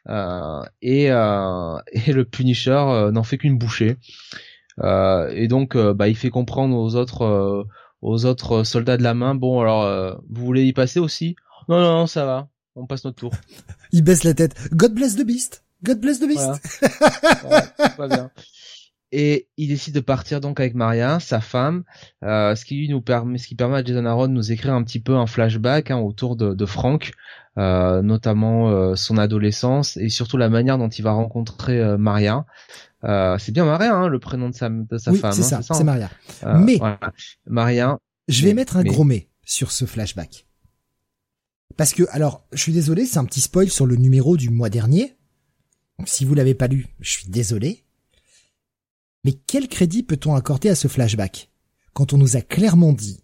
Euh, 0.10 0.62
et, 0.82 1.06
et 1.06 2.14
le 2.14 2.24
Punisher 2.24 3.10
n'en 3.12 3.24
fait 3.24 3.38
qu'une 3.38 3.58
bouchée. 3.58 3.98
Et 4.84 5.48
donc 5.48 5.78
bah, 5.78 6.08
il 6.08 6.16
fait 6.16 6.30
comprendre 6.30 6.76
aux 6.76 6.96
autres 6.96 7.66
aux 8.02 8.26
autres 8.26 8.64
soldats 8.64 8.98
de 8.98 9.04
la 9.04 9.14
main, 9.14 9.36
bon 9.36 9.62
alors 9.62 9.84
euh, 9.84 10.14
vous 10.30 10.46
voulez 10.46 10.66
y 10.66 10.74
passer 10.74 11.00
aussi? 11.00 11.36
Non 11.68 11.80
non 11.80 12.00
non 12.00 12.08
ça 12.08 12.26
va, 12.26 12.50
on 12.76 12.86
passe 12.86 13.06
notre 13.06 13.18
tour. 13.18 13.34
Il 13.92 14.04
baisse 14.04 14.24
la 14.24 14.34
tête. 14.34 14.56
God 14.72 14.94
bless 14.94 15.16
the 15.16 15.26
beast. 15.26 15.64
God 15.84 16.00
bless 16.00 16.20
the 16.20 16.28
beast. 16.28 16.82
Voilà. 17.98 18.16
bien. 18.16 18.32
Et 19.14 19.48
il 19.56 19.70
décide 19.70 19.96
de 19.96 20.02
partir 20.02 20.42
donc 20.42 20.60
avec 20.60 20.76
Maria, 20.76 21.22
sa 21.22 21.40
femme, 21.40 21.84
euh, 22.26 22.56
ce 22.56 22.66
qui 22.66 22.76
lui 22.76 22.90
nous 22.90 23.00
permet, 23.00 23.38
ce 23.38 23.48
qui 23.48 23.56
permet 23.56 23.78
à 23.78 23.84
Jason 23.84 24.06
Aaron 24.06 24.28
de 24.28 24.34
nous 24.34 24.52
écrire 24.52 24.74
un 24.74 24.84
petit 24.84 25.00
peu 25.00 25.16
un 25.16 25.28
flashback 25.28 25.92
hein, 25.92 26.00
autour 26.00 26.36
de, 26.36 26.54
de 26.54 26.66
Frank, 26.66 27.14
euh, 27.58 28.02
notamment 28.02 28.70
euh, 28.70 28.96
son 28.96 29.18
adolescence 29.18 29.96
et 29.96 30.10
surtout 30.10 30.36
la 30.36 30.50
manière 30.50 30.78
dont 30.78 30.90
il 30.90 31.04
va 31.04 31.14
rencontrer 31.14 31.80
euh, 31.80 31.98
Maria. 31.98 32.46
Euh, 33.04 33.38
c'est 33.38 33.52
bien 33.52 33.66
Maria, 33.66 33.96
hein, 33.96 34.08
le 34.08 34.20
prénom 34.20 34.50
de 34.50 34.56
sa, 34.56 34.70
de 34.70 34.98
sa 34.98 35.12
oui, 35.12 35.20
femme. 35.20 35.32
C'est 35.32 35.54
hein, 35.54 35.62
ça, 35.62 35.74
c'est 35.74 35.84
Maria. 35.84 36.10
Euh, 36.44 36.58
mais 36.58 36.80
Maria. 37.46 38.00
Je 38.28 38.44
vais 38.44 38.54
mettre 38.54 38.78
un 38.78 38.84
gros 38.84 39.04
mais 39.04 39.30
sur 39.46 39.72
ce 39.72 39.86
flashback. 39.86 40.46
Parce 41.78 41.94
que, 41.94 42.04
alors, 42.10 42.46
je 42.52 42.62
suis 42.62 42.74
désolé, 42.74 43.06
c'est 43.06 43.20
un 43.20 43.26
petit 43.26 43.42
spoil 43.42 43.70
sur 43.70 43.86
le 43.86 43.96
numéro 43.96 44.36
du 44.36 44.50
mois 44.50 44.70
dernier. 44.70 45.16
Donc, 46.00 46.10
si 46.10 46.26
vous 46.26 46.34
l'avez 46.34 46.56
pas 46.56 46.68
lu, 46.68 46.88
je 47.00 47.12
suis 47.12 47.30
désolé. 47.30 47.86
Mais 49.24 49.34
quel 49.34 49.68
crédit 49.68 50.04
peut-on 50.04 50.36
accorder 50.36 50.70
à 50.70 50.76
ce 50.76 50.88
flashback 50.88 51.52
quand 51.94 52.14
on 52.14 52.18
nous 52.18 52.36
a 52.36 52.42
clairement 52.42 52.94
dit 52.94 53.24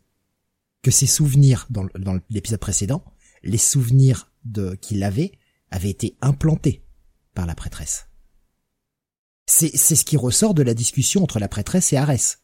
que 0.82 0.92
ses 0.92 1.06
souvenirs 1.06 1.68
dans 1.70 2.20
l'épisode 2.30 2.60
précédent, 2.60 3.04
les 3.44 3.58
souvenirs 3.58 4.32
de 4.46 4.76
qu'il 4.76 5.04
avait, 5.04 5.32
avaient 5.72 5.90
été 5.90 6.18
implantés 6.22 6.84
par 7.34 7.46
la 7.46 7.56
prêtresse? 7.56 8.08
C'est, 9.46 9.76
c'est 9.76 9.96
ce 9.96 10.06
qui 10.06 10.18
ressort 10.18 10.54
de 10.54 10.64
la 10.64 10.74
discussion 10.74 11.24
entre 11.24 11.40
la 11.40 11.48
prêtresse 11.48 11.92
et 11.94 11.98
Arès. 11.98 12.40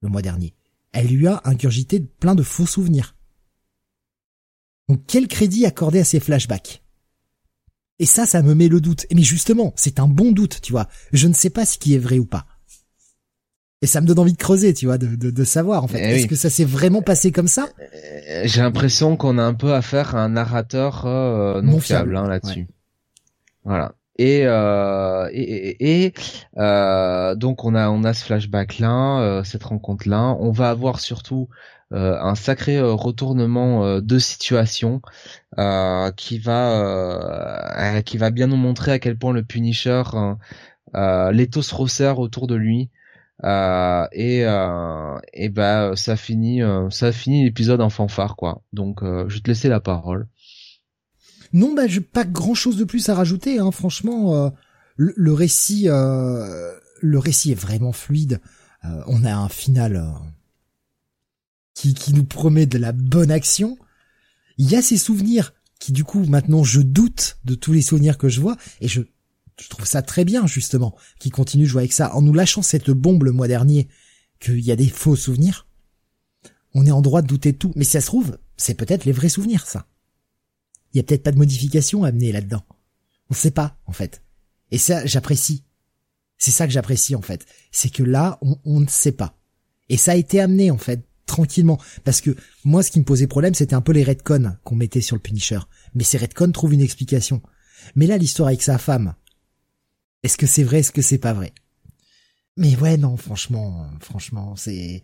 Le 0.00 0.08
mois 0.08 0.22
dernier. 0.22 0.54
Elle 0.92 1.06
lui 1.06 1.26
a 1.26 1.40
ingurgité 1.44 2.00
plein 2.00 2.34
de 2.34 2.42
faux 2.42 2.66
souvenirs. 2.66 3.16
Donc 4.88 5.02
quel 5.06 5.28
crédit 5.28 5.64
accorder 5.64 6.00
à 6.00 6.04
ces 6.04 6.20
flashbacks? 6.20 6.82
Et 7.98 8.06
ça, 8.06 8.26
ça 8.26 8.42
me 8.42 8.54
met 8.54 8.68
le 8.68 8.80
doute. 8.80 9.06
Mais 9.14 9.22
justement, 9.22 9.72
c'est 9.76 10.00
un 10.00 10.08
bon 10.08 10.32
doute, 10.32 10.60
tu 10.60 10.72
vois. 10.72 10.88
Je 11.12 11.28
ne 11.28 11.32
sais 11.32 11.50
pas 11.50 11.64
ce 11.64 11.78
qui 11.78 11.94
est 11.94 11.98
vrai 11.98 12.18
ou 12.18 12.26
pas. 12.26 12.46
Et 13.80 13.86
ça 13.86 14.00
me 14.00 14.06
donne 14.06 14.20
envie 14.20 14.32
de 14.32 14.38
creuser, 14.38 14.74
tu 14.74 14.86
vois, 14.86 14.96
de, 14.96 15.16
de, 15.16 15.44
savoir 15.44 15.82
en 15.82 15.88
fait. 15.88 15.98
Eh 15.98 16.16
Est-ce 16.16 16.28
que 16.28 16.36
ça 16.36 16.50
s'est 16.50 16.64
vraiment 16.64 17.02
passé 17.02 17.32
comme 17.32 17.48
ça? 17.48 17.68
Euh, 17.80 18.42
J'ai 18.44 18.60
l'impression 18.60 19.16
qu'on 19.16 19.38
a 19.38 19.42
un 19.42 19.54
peu 19.54 19.74
affaire 19.74 20.14
à 20.14 20.22
un 20.22 20.30
narrateur 20.30 21.04
euh, 21.06 21.62
non, 21.62 21.80
fiable, 21.80 22.16
hein, 22.16 22.28
là-dessus. 22.28 22.68
Voilà. 23.64 23.94
Et, 24.22 24.42
euh, 24.46 25.28
et, 25.32 26.12
euh, 26.56 27.34
donc 27.34 27.64
on 27.64 27.74
a 27.74 27.90
on 27.90 28.04
a 28.04 28.14
ce 28.14 28.24
flashback 28.24 28.78
là, 28.78 29.20
euh, 29.20 29.42
cette 29.42 29.64
rencontre 29.64 30.08
là. 30.08 30.36
On 30.38 30.52
va 30.52 30.70
avoir 30.70 31.00
surtout 31.00 31.48
euh, 31.92 32.16
un 32.20 32.36
sacré 32.36 32.80
retournement 32.80 34.00
de 34.00 34.18
situation 34.20 35.02
qui 36.16 36.38
va 36.38 38.02
qui 38.04 38.16
va 38.16 38.30
bien 38.30 38.46
nous 38.46 38.56
montrer 38.56 38.92
à 38.92 38.98
quel 39.00 39.18
point 39.18 39.32
le 39.32 39.42
Punisher 39.42 40.02
l'étau 41.32 41.62
se 41.62 41.74
resserre 41.74 42.20
autour 42.20 42.46
de 42.46 42.54
lui. 42.54 42.90
et 43.42 44.44
et 45.32 45.48
bah 45.48 45.96
ça 45.96 46.16
finit 46.16 46.60
ça 46.90 47.10
finit 47.12 47.44
l'épisode 47.44 47.80
en 47.80 47.90
fanfare 47.90 48.36
quoi. 48.36 48.62
Donc 48.72 49.00
je 49.02 49.34
vais 49.34 49.40
te 49.40 49.48
laisser 49.48 49.68
la 49.68 49.80
parole. 49.80 50.28
Non, 51.52 51.74
bah, 51.74 51.82
pas 52.12 52.24
grand 52.24 52.54
chose 52.54 52.76
de 52.76 52.84
plus 52.84 53.08
à 53.08 53.14
rajouter. 53.14 53.58
Hein. 53.58 53.70
Franchement, 53.70 54.52
le, 54.96 55.32
récit, 55.32 55.84
le 55.84 57.18
récit 57.18 57.52
est 57.52 57.60
vraiment 57.60 57.92
fluide. 57.92 58.40
on 58.82 59.24
a 59.24 59.34
un 59.34 59.48
final 59.48 60.12
qui, 61.74 61.94
qui 61.94 62.14
nous 62.14 62.24
promet 62.24 62.66
de 62.66 62.78
la 62.78 62.92
bonne 62.92 63.30
action. 63.30 63.78
Il 64.58 64.70
y 64.70 64.76
a 64.76 64.82
ces 64.82 64.96
souvenirs 64.96 65.52
qui 65.82 65.90
du 65.90 66.04
coup 66.04 66.24
maintenant 66.26 66.62
je 66.62 66.80
doute 66.80 67.38
de 67.44 67.56
tous 67.56 67.72
les 67.72 67.82
souvenirs 67.82 68.16
que 68.16 68.28
je 68.28 68.40
vois 68.40 68.56
et 68.80 68.86
je, 68.86 69.02
je 69.60 69.68
trouve 69.68 69.84
ça 69.84 70.00
très 70.00 70.24
bien 70.24 70.46
justement 70.46 70.94
qui 71.18 71.30
continue 71.30 71.64
de 71.64 71.68
jouer 71.68 71.82
avec 71.82 71.92
ça 71.92 72.14
en 72.14 72.22
nous 72.22 72.32
lâchant 72.32 72.62
cette 72.62 72.92
bombe 72.92 73.24
le 73.24 73.32
mois 73.32 73.48
dernier 73.48 73.88
qu'il 74.38 74.60
y 74.60 74.70
a 74.70 74.76
des 74.76 74.88
faux 74.88 75.16
souvenirs. 75.16 75.66
On 76.74 76.86
est 76.86 76.92
en 76.92 77.02
droit 77.02 77.20
de 77.20 77.26
douter 77.26 77.52
tout, 77.52 77.72
mais 77.74 77.84
si 77.84 77.92
ça 77.92 78.00
se 78.00 78.06
trouve, 78.06 78.38
c'est 78.56 78.74
peut-être 78.74 79.04
les 79.04 79.12
vrais 79.12 79.28
souvenirs 79.28 79.66
ça. 79.66 79.86
Il 80.92 80.98
y 80.98 81.00
a 81.00 81.02
peut-être 81.02 81.22
pas 81.22 81.32
de 81.32 81.38
modification 81.38 82.04
à 82.04 82.08
amener 82.08 82.32
là-dedans. 82.32 82.62
On 83.30 83.34
sait 83.34 83.50
pas 83.50 83.78
en 83.86 83.92
fait. 83.92 84.22
Et 84.70 84.78
ça 84.78 85.06
j'apprécie. 85.06 85.64
C'est 86.38 86.50
ça 86.50 86.66
que 86.66 86.72
j'apprécie 86.72 87.14
en 87.14 87.22
fait, 87.22 87.46
c'est 87.70 87.90
que 87.90 88.02
là 88.02 88.38
on, 88.42 88.58
on 88.64 88.80
ne 88.80 88.88
sait 88.88 89.12
pas. 89.12 89.38
Et 89.88 89.96
ça 89.96 90.12
a 90.12 90.16
été 90.16 90.40
amené 90.40 90.70
en 90.70 90.78
fait 90.78 91.06
tranquillement. 91.26 91.80
Parce 92.04 92.20
que 92.20 92.36
moi, 92.64 92.82
ce 92.82 92.90
qui 92.90 92.98
me 92.98 93.04
posait 93.04 93.26
problème, 93.26 93.54
c'était 93.54 93.74
un 93.74 93.80
peu 93.80 93.92
les 93.92 94.04
redcons 94.04 94.56
qu'on 94.64 94.76
mettait 94.76 95.00
sur 95.00 95.16
le 95.16 95.22
Punisher. 95.22 95.60
Mais 95.94 96.04
ces 96.04 96.18
redcons 96.18 96.52
trouvent 96.52 96.74
une 96.74 96.80
explication. 96.80 97.42
Mais 97.94 98.06
là, 98.06 98.18
l'histoire 98.18 98.48
avec 98.48 98.62
sa 98.62 98.78
femme, 98.78 99.14
est-ce 100.22 100.36
que 100.36 100.46
c'est 100.46 100.62
vrai, 100.62 100.80
est-ce 100.80 100.92
que 100.92 101.02
c'est 101.02 101.18
pas 101.18 101.32
vrai? 101.32 101.52
Mais 102.56 102.76
ouais, 102.76 102.96
non, 102.96 103.16
franchement, 103.16 103.88
franchement, 104.00 104.56
c'est... 104.56 105.02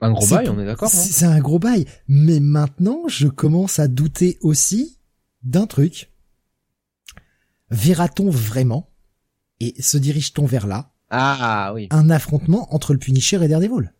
Un 0.00 0.12
gros 0.12 0.26
bail, 0.26 0.48
on 0.48 0.58
est 0.58 0.66
d'accord. 0.66 0.88
C'est 0.88 1.24
un 1.24 1.40
gros 1.40 1.58
bail. 1.58 1.86
Mais 2.08 2.40
maintenant, 2.40 3.02
je 3.08 3.28
commence 3.28 3.78
à 3.78 3.88
douter 3.88 4.38
aussi 4.40 4.98
d'un 5.42 5.66
truc. 5.66 6.10
Verra-t-on 7.70 8.30
vraiment, 8.30 8.90
et 9.60 9.80
se 9.80 9.96
dirige-t-on 9.96 10.44
vers 10.44 10.66
là, 10.66 10.92
ah 11.14 11.72
oui. 11.74 11.88
Un 11.90 12.08
affrontement 12.08 12.74
entre 12.74 12.94
le 12.94 12.98
Punisher 12.98 13.44
et 13.44 13.48
Daredevil. 13.48 13.92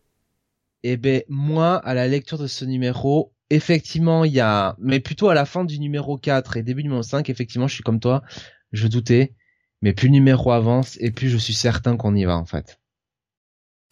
Eh 0.81 0.97
ben 0.97 1.21
moi, 1.29 1.77
à 1.77 1.93
la 1.93 2.07
lecture 2.07 2.39
de 2.39 2.47
ce 2.47 2.65
numéro, 2.65 3.33
effectivement, 3.51 4.25
il 4.25 4.33
y 4.33 4.39
a, 4.39 4.75
mais 4.79 4.99
plutôt 4.99 5.29
à 5.29 5.35
la 5.35 5.45
fin 5.45 5.63
du 5.63 5.79
numéro 5.79 6.17
4 6.17 6.57
et 6.57 6.63
début 6.63 6.81
du 6.81 6.87
numéro 6.87 7.03
5, 7.03 7.29
effectivement, 7.29 7.67
je 7.67 7.75
suis 7.75 7.83
comme 7.83 7.99
toi, 7.99 8.23
je 8.71 8.87
doutais, 8.87 9.35
mais 9.83 9.93
plus 9.93 10.07
le 10.07 10.13
numéro 10.13 10.51
avance 10.51 10.97
et 10.99 11.11
plus 11.11 11.29
je 11.29 11.37
suis 11.37 11.53
certain 11.53 11.97
qu'on 11.97 12.15
y 12.15 12.25
va 12.25 12.35
en 12.35 12.45
fait. 12.45 12.79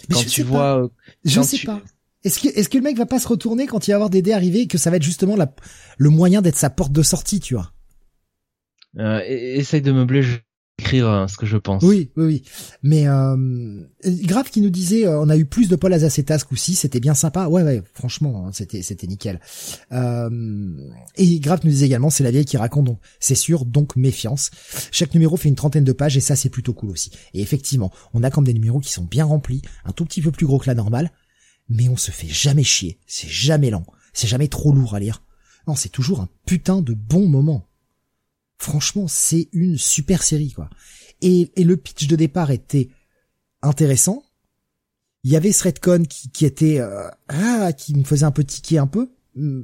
Mais 0.09 0.15
quand 0.15 0.25
tu 0.25 0.43
vois, 0.43 0.83
euh, 0.83 0.87
je 1.23 1.41
sais 1.41 1.59
pas. 1.65 1.81
Est-ce 2.23 2.39
que 2.39 2.47
est-ce 2.49 2.69
que 2.69 2.77
le 2.77 2.83
mec 2.83 2.97
va 2.97 3.07
pas 3.07 3.19
se 3.19 3.27
retourner 3.27 3.65
quand 3.65 3.87
il 3.87 3.91
va 3.91 3.95
avoir 3.95 4.09
des 4.09 4.21
dés 4.21 4.33
arrivés 4.33 4.61
et 4.61 4.67
que 4.67 4.77
ça 4.77 4.91
va 4.91 4.97
être 4.97 5.03
justement 5.03 5.35
la, 5.35 5.53
le 5.97 6.09
moyen 6.09 6.41
d'être 6.41 6.57
sa 6.57 6.69
porte 6.69 6.91
de 6.91 7.01
sortie, 7.01 7.39
tu 7.39 7.55
vois? 7.55 7.73
Euh, 8.99 9.21
Essaye 9.25 9.81
de 9.81 9.91
meubler 9.91 10.21
écrire 10.81 11.07
euh, 11.07 11.27
ce 11.27 11.37
que 11.37 11.45
je 11.45 11.57
pense. 11.57 11.83
Oui, 11.83 12.09
oui, 12.17 12.25
oui. 12.25 12.43
Mais 12.83 13.07
euh, 13.07 13.83
Grave 14.03 14.49
qui 14.49 14.61
nous 14.61 14.69
disait, 14.69 15.05
euh, 15.05 15.19
on 15.19 15.29
a 15.29 15.37
eu 15.37 15.45
plus 15.45 15.69
de 15.69 15.75
Paul 15.75 15.93
Azaceta 15.93 16.37
ce 16.39 16.45
coup-ci, 16.45 16.75
c'était 16.75 16.99
bien 16.99 17.13
sympa. 17.13 17.47
Ouais, 17.47 17.63
ouais, 17.63 17.81
franchement, 17.93 18.47
hein, 18.47 18.51
c'était 18.53 18.81
c'était 18.81 19.07
nickel. 19.07 19.39
Euh, 19.91 20.69
et 21.15 21.39
Grave 21.39 21.61
nous 21.63 21.71
disait 21.71 21.85
également, 21.85 22.09
c'est 22.09 22.23
la 22.23 22.31
vieille 22.31 22.45
qui 22.45 22.57
raconte, 22.57 22.85
donc 22.85 22.99
c'est 23.19 23.35
sûr, 23.35 23.65
donc 23.65 23.95
méfiance. 23.95 24.51
Chaque 24.91 25.13
numéro 25.13 25.37
fait 25.37 25.49
une 25.49 25.55
trentaine 25.55 25.83
de 25.83 25.93
pages 25.93 26.17
et 26.17 26.21
ça 26.21 26.35
c'est 26.35 26.49
plutôt 26.49 26.73
cool 26.73 26.89
aussi. 26.89 27.11
Et 27.33 27.41
effectivement, 27.41 27.91
on 28.13 28.23
a 28.23 28.31
comme 28.31 28.45
des 28.45 28.53
numéros 28.53 28.79
qui 28.79 28.91
sont 28.91 29.05
bien 29.05 29.25
remplis, 29.25 29.61
un 29.85 29.91
tout 29.91 30.05
petit 30.05 30.21
peu 30.21 30.31
plus 30.31 30.45
gros 30.45 30.59
que 30.59 30.67
la 30.67 30.75
normale, 30.75 31.11
mais 31.69 31.87
on 31.89 31.97
se 31.97 32.11
fait 32.11 32.27
jamais 32.27 32.63
chier, 32.63 32.99
c'est 33.05 33.29
jamais 33.29 33.69
lent, 33.69 33.85
c'est 34.13 34.27
jamais 34.27 34.47
trop 34.47 34.73
lourd 34.73 34.95
à 34.95 34.99
lire. 34.99 35.23
Non, 35.67 35.75
c'est 35.75 35.89
toujours 35.89 36.21
un 36.21 36.29
putain 36.45 36.81
de 36.81 36.93
bon 36.93 37.27
moment. 37.27 37.67
Franchement, 38.61 39.07
c'est 39.07 39.49
une 39.53 39.75
super 39.75 40.21
série, 40.21 40.51
quoi. 40.51 40.69
Et, 41.23 41.51
le 41.57 41.77
pitch 41.77 42.05
de 42.05 42.15
départ 42.15 42.51
était 42.51 42.89
intéressant. 43.63 44.21
Il 45.23 45.31
y 45.31 45.35
avait 45.35 45.51
ce 45.51 45.67
qui, 45.67 46.29
qui 46.29 46.45
était 46.45 46.79
euh, 46.79 47.09
ah, 47.27 47.73
qui 47.73 47.95
me 47.95 48.03
faisait 48.03 48.25
un 48.25 48.31
peu 48.31 48.43
tiquer 48.43 48.77
un 48.77 48.85
peu 48.85 49.09
mm, 49.33 49.63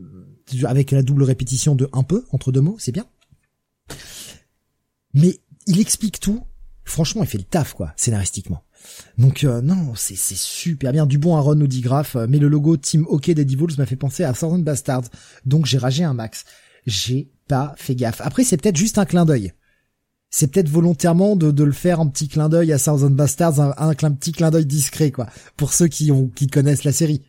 avec 0.66 0.90
la 0.90 1.04
double 1.04 1.22
répétition 1.22 1.76
de 1.76 1.88
un 1.94 2.02
peu 2.02 2.26
entre 2.32 2.52
deux 2.52 2.62
mots, 2.62 2.78
c'est 2.80 2.92
bien. 2.92 3.06
Mais 5.14 5.42
il 5.68 5.80
explique 5.80 6.20
tout. 6.20 6.44
Franchement, 6.84 7.22
il 7.22 7.28
fait 7.28 7.38
le 7.38 7.44
taf 7.44 7.74
quoi, 7.74 7.94
scénaristiquement. 7.98 8.64
Donc 9.20 9.44
euh, 9.44 9.62
non, 9.62 9.94
c'est 9.96 10.16
super 10.16 10.92
bien. 10.92 11.06
Du 11.06 11.20
bon 11.20 11.36
Aaron 11.36 11.54
nous 11.54 11.68
dit 11.68 11.82
Graf, 11.82 12.16
euh, 12.16 12.26
mais 12.28 12.40
le 12.40 12.48
logo 12.48 12.78
Team 12.78 13.06
OK 13.10 13.30
des 13.30 13.46
Devils 13.46 13.78
m'a 13.78 13.86
fait 13.86 13.96
penser 13.96 14.24
à 14.24 14.34
Thousand 14.34 14.58
Bastards. 14.58 15.06
Donc 15.46 15.68
j'ai 15.68 15.78
ragé 15.78 16.04
un 16.04 16.16
max. 16.16 16.46
J'ai 16.88 17.30
pas 17.48 17.74
fait 17.78 17.96
gaffe. 17.96 18.22
Après, 18.22 18.44
c'est 18.44 18.58
peut-être 18.58 18.78
juste 18.78 18.98
un 18.98 19.06
clin 19.06 19.26
d'œil. 19.26 19.54
C'est 20.30 20.52
peut-être 20.52 20.70
volontairement 20.70 21.36
de, 21.36 21.52
de 21.52 21.64
le 21.64 21.72
faire 21.72 22.00
un 22.00 22.08
petit 22.08 22.28
clin 22.28 22.50
d'œil 22.50 22.74
à 22.74 22.80
Thousand 22.80 23.10
Bastards, 23.10 23.62
un, 23.62 23.74
un, 23.78 23.94
petit 24.12 24.34
clin 24.34 24.52
d'œil 24.52 24.66
discret, 24.66 25.12
quoi, 25.12 25.28
pour 25.56 25.74
ceux 25.74 25.88
qui 25.88 26.12
ont 26.12 26.28
qui 26.28 26.48
connaissent 26.48 26.84
la 26.84 26.92
série. 26.92 27.24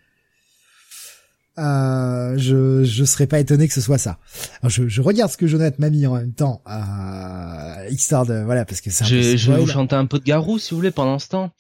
Euh, 1.59 2.35
je 2.37 2.85
je 2.85 3.05
serais 3.05 3.27
pas 3.27 3.41
étonné 3.41 3.67
que 3.67 3.75
ce 3.75 3.81
soit 3.81 3.99
ça. 3.99 4.19
je, 4.65 4.87
je 4.87 5.03
regarde 5.03 5.31
ce 5.31 5.37
que 5.37 5.47
Jonathan 5.49 5.77
m'a 5.79 5.91
mis 5.91 6.07
en 6.07 6.15
même 6.15 6.33
temps. 6.33 6.63
Euh, 6.69 7.89
histoire 7.91 8.27
de 8.27 8.43
voilà 8.43 8.65
parce 8.65 8.81
que 8.81 8.91
c'est. 8.91 9.05
Je, 9.05 9.37
je 9.37 9.53
vais 9.53 9.59
vous 9.59 9.67
chanter 9.67 9.97
un 9.97 10.07
peu 10.07 10.19
de 10.19 10.25
Garou 10.25 10.59
si 10.59 10.71
vous 10.71 10.77
voulez 10.77 10.91
pendant 10.91 11.19
ce 11.19 11.29
temps. 11.29 11.51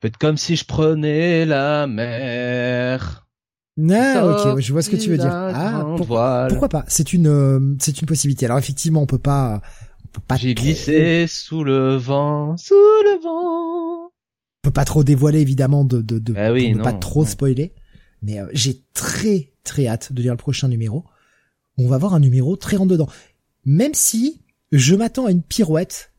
Faites 0.00 0.16
comme 0.16 0.36
si 0.36 0.56
je 0.56 0.64
prenais 0.64 1.44
la 1.46 1.86
mer. 1.86 3.23
Ah, 3.90 4.52
ok, 4.54 4.60
je 4.60 4.72
vois 4.72 4.82
ce 4.82 4.90
que 4.90 4.96
tu 4.96 5.10
veux 5.10 5.18
dire. 5.18 5.32
Ah, 5.32 5.84
pourquoi 6.48 6.68
pas? 6.68 6.84
C'est 6.88 7.12
une, 7.12 7.26
euh, 7.26 7.76
c'est 7.80 8.00
une 8.00 8.06
possibilité. 8.06 8.46
Alors 8.46 8.58
effectivement, 8.58 9.02
on 9.02 9.06
peut 9.06 9.18
pas, 9.18 9.60
on 10.04 10.08
peut 10.08 10.20
pas. 10.26 10.36
J'ai 10.36 10.54
glissé 10.54 11.26
sous 11.26 11.64
le 11.64 11.96
vent, 11.96 12.56
sous 12.56 12.74
le 12.74 13.22
vent. 13.22 14.06
On 14.06 14.10
peut 14.62 14.70
pas 14.70 14.84
trop 14.84 15.04
dévoiler 15.04 15.40
évidemment 15.40 15.84
de, 15.84 16.00
de, 16.00 16.18
de, 16.18 16.34
ah 16.36 16.48
pour 16.48 16.56
ne 16.56 16.82
pas 16.82 16.92
trop 16.92 17.26
spoiler. 17.26 17.74
Mais 18.22 18.38
euh, 18.40 18.46
j'ai 18.52 18.82
très 18.94 19.52
très 19.64 19.86
hâte 19.86 20.12
de 20.12 20.22
lire 20.22 20.32
le 20.32 20.38
prochain 20.38 20.68
numéro. 20.68 21.04
On 21.76 21.88
va 21.88 21.98
voir 21.98 22.14
un 22.14 22.20
numéro 22.20 22.56
très 22.56 22.76
rentre 22.76 22.92
dedans. 22.92 23.08
Même 23.64 23.94
si 23.94 24.42
je 24.72 24.94
m'attends 24.94 25.26
à 25.26 25.30
une 25.30 25.42
pirouette 25.42 26.12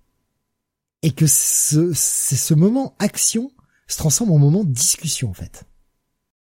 et 1.02 1.11
que 1.11 1.26
ce, 1.27 1.94
ce 1.94 2.53
moment 2.53 2.95
action 2.99 3.52
se 3.88 3.98
transforme 3.98 4.32
en 4.32 4.38
moment 4.38 4.64
discussion 4.64 5.30
en 5.30 5.34
fait. 5.34 5.64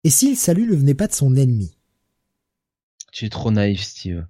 Et 0.04 0.10
si 0.10 0.30
le 0.30 0.36
salut 0.36 0.66
ne 0.66 0.74
venait 0.74 0.94
pas 0.94 1.06
de 1.06 1.12
son 1.12 1.36
ennemi? 1.36 1.76
Tu 3.12 3.26
es 3.26 3.28
trop 3.28 3.50
naïf, 3.50 3.82
Steve. 3.82 4.26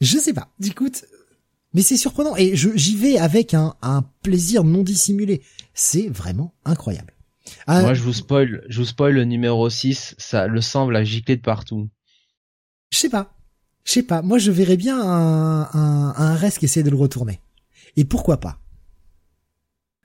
Je 0.00 0.18
sais 0.18 0.34
pas. 0.34 0.52
Écoute, 0.62 1.04
mais 1.72 1.82
c'est 1.82 1.96
surprenant 1.96 2.36
et 2.36 2.56
j'y 2.56 2.96
vais 2.96 3.18
avec 3.18 3.54
un, 3.54 3.74
un, 3.82 4.02
plaisir 4.22 4.64
non 4.64 4.82
dissimulé. 4.82 5.42
C'est 5.74 6.08
vraiment 6.08 6.54
incroyable. 6.64 7.14
Ah, 7.66 7.82
Moi, 7.82 7.94
je 7.94 8.02
vous 8.02 8.12
spoil, 8.12 8.64
je 8.68 8.78
vous 8.78 8.86
spoil 8.86 9.14
le 9.14 9.24
numéro 9.24 9.70
6, 9.70 10.16
ça 10.18 10.48
le 10.48 10.60
semble 10.60 10.96
à 10.96 11.04
gicler 11.04 11.36
de 11.36 11.42
partout. 11.42 11.88
Je 12.90 12.98
sais 12.98 13.08
pas. 13.08 13.34
Je 13.84 13.92
sais 13.92 14.02
pas. 14.02 14.20
Moi, 14.22 14.38
je 14.38 14.50
verrais 14.50 14.76
bien 14.76 15.00
un, 15.00 15.62
un, 15.72 16.14
un 16.16 16.34
reste 16.34 16.58
qui 16.58 16.64
essaie 16.64 16.82
de 16.82 16.90
le 16.90 16.96
retourner. 16.96 17.40
Et 17.96 18.04
pourquoi 18.04 18.40
pas? 18.40 18.58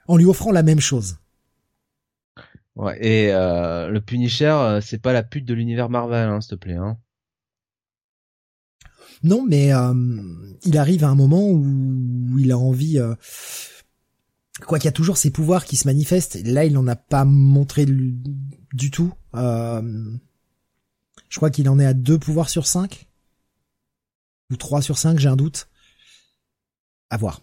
En 0.07 0.17
lui 0.17 0.25
offrant 0.25 0.51
la 0.51 0.63
même 0.63 0.79
chose. 0.79 1.17
Ouais, 2.81 2.97
et 2.99 3.31
euh, 3.31 3.89
le 3.89 4.01
Punisher, 4.01 4.45
euh, 4.47 4.81
c'est 4.81 4.97
pas 4.97 5.13
la 5.13 5.21
pute 5.21 5.45
de 5.45 5.53
l'univers 5.53 5.87
Marvel, 5.87 6.27
hein, 6.27 6.41
s'il 6.41 6.49
te 6.49 6.55
plaît. 6.55 6.77
Hein. 6.77 6.97
Non, 9.21 9.45
mais 9.47 9.71
euh, 9.71 9.93
il 10.65 10.79
arrive 10.79 11.03
à 11.03 11.09
un 11.09 11.15
moment 11.15 11.47
où 11.47 12.39
il 12.39 12.51
a 12.51 12.57
envie... 12.57 12.97
Euh, 12.97 13.13
quoi 14.65 14.79
qu'il 14.79 14.85
y 14.85 14.89
a 14.89 14.93
toujours 14.93 15.17
ses 15.17 15.29
pouvoirs 15.29 15.65
qui 15.65 15.75
se 15.75 15.87
manifestent. 15.87 16.43
Là, 16.43 16.65
il 16.65 16.73
n'en 16.73 16.87
a 16.87 16.95
pas 16.95 17.23
montré 17.23 17.85
du 17.85 18.89
tout. 18.89 19.13
je 19.35 20.17
crois 21.35 21.51
qu'il 21.51 21.69
en 21.69 21.77
est 21.77 21.85
à 21.85 21.93
deux 21.93 22.17
pouvoirs 22.17 22.49
sur 22.49 22.65
cinq. 22.65 23.07
Ou 24.49 24.55
trois 24.55 24.81
sur 24.81 24.97
cinq, 24.97 25.19
j'ai 25.19 25.29
un 25.29 25.35
doute. 25.35 25.69
À 27.11 27.17
voir. 27.17 27.41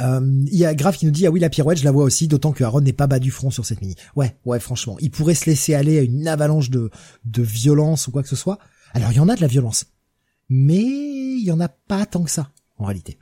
Euh, 0.00 0.44
il 0.50 0.56
y 0.56 0.64
a 0.64 0.74
Grave 0.74 0.96
qui 0.96 1.04
nous 1.04 1.12
dit 1.12 1.26
ah 1.26 1.30
oui 1.30 1.38
la 1.38 1.50
pirouette 1.50 1.76
je 1.78 1.84
la 1.84 1.90
vois 1.92 2.04
aussi 2.04 2.26
d'autant 2.26 2.52
que 2.52 2.64
Aaron 2.64 2.80
n'est 2.80 2.94
pas 2.94 3.06
bas 3.06 3.18
du 3.18 3.30
front 3.30 3.50
sur 3.50 3.66
cette 3.66 3.82
mini. 3.82 3.94
Ouais 4.16 4.36
ouais 4.46 4.58
franchement 4.58 4.96
il 5.00 5.10
pourrait 5.10 5.34
se 5.34 5.44
laisser 5.44 5.74
aller 5.74 5.98
à 5.98 6.02
une 6.02 6.26
avalanche 6.26 6.70
de 6.70 6.90
de 7.26 7.42
violence 7.42 8.06
ou 8.06 8.10
quoi 8.10 8.22
que 8.22 8.28
ce 8.30 8.36
soit. 8.36 8.58
Alors 8.94 9.12
il 9.12 9.16
y 9.16 9.20
en 9.20 9.28
a 9.28 9.36
de 9.36 9.42
la 9.42 9.46
violence, 9.48 9.84
mais 10.48 10.80
il 10.82 11.44
y 11.44 11.52
en 11.52 11.60
a 11.60 11.68
pas 11.68 12.06
tant 12.06 12.22
que 12.24 12.30
ça 12.30 12.50
en 12.78 12.86
réalité. 12.86 13.18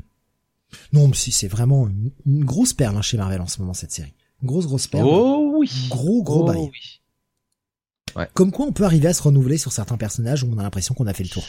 Non, 0.92 1.08
mais 1.08 1.14
si 1.16 1.32
c'est 1.32 1.48
vraiment 1.48 1.88
une, 1.88 2.12
une 2.26 2.44
grosse 2.44 2.72
perle 2.72 2.96
hein, 2.96 3.02
chez 3.02 3.16
Marvel 3.16 3.40
en 3.40 3.48
ce 3.48 3.58
moment 3.60 3.74
cette 3.74 3.90
série. 3.90 4.14
Une 4.40 4.46
grosse 4.46 4.66
grosse 4.66 4.86
perle. 4.86 5.06
Oh 5.08 5.56
oui. 5.58 5.68
Gros 5.90 6.22
gros 6.22 6.42
Oh 6.42 6.46
bail. 6.46 6.70
oui. 8.16 8.22
Comme 8.34 8.52
quoi 8.52 8.66
on 8.66 8.72
peut 8.72 8.84
arriver 8.84 9.08
à 9.08 9.12
se 9.12 9.22
renouveler 9.22 9.58
sur 9.58 9.72
certains 9.72 9.96
personnages 9.96 10.44
où 10.44 10.48
on 10.52 10.58
a 10.58 10.62
l'impression 10.62 10.94
qu'on 10.94 11.06
a 11.08 11.12
fait 11.14 11.24
le 11.24 11.28
tour. 11.30 11.44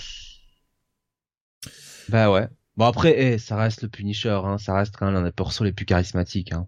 Bah 2.10 2.32
ouais. 2.32 2.48
Bon 2.82 2.88
après, 2.88 3.14
eh, 3.16 3.38
ça 3.38 3.58
reste 3.58 3.84
le 3.84 3.90
Punisher, 3.90 4.40
hein. 4.44 4.58
ça 4.58 4.74
reste 4.74 4.96
quand 4.98 5.06
même 5.06 5.14
l'un 5.14 5.22
des 5.22 5.32
persos 5.32 5.62
les 5.62 5.72
plus 5.72 5.86
charismatiques. 5.86 6.52
Hein. 6.52 6.68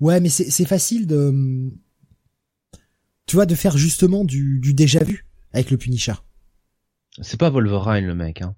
Ouais, 0.00 0.20
mais 0.20 0.30
c'est 0.30 0.50
c'est 0.50 0.64
facile 0.64 1.06
de, 1.06 1.70
tu 3.26 3.36
vois, 3.36 3.44
de 3.44 3.54
faire 3.54 3.76
justement 3.76 4.24
du, 4.24 4.58
du 4.58 4.72
déjà 4.72 5.04
vu 5.04 5.26
avec 5.52 5.70
le 5.70 5.76
Punisher. 5.76 6.14
C'est 7.20 7.38
pas 7.38 7.50
Wolverine 7.50 8.06
le 8.06 8.14
mec. 8.14 8.40
Hein. 8.40 8.56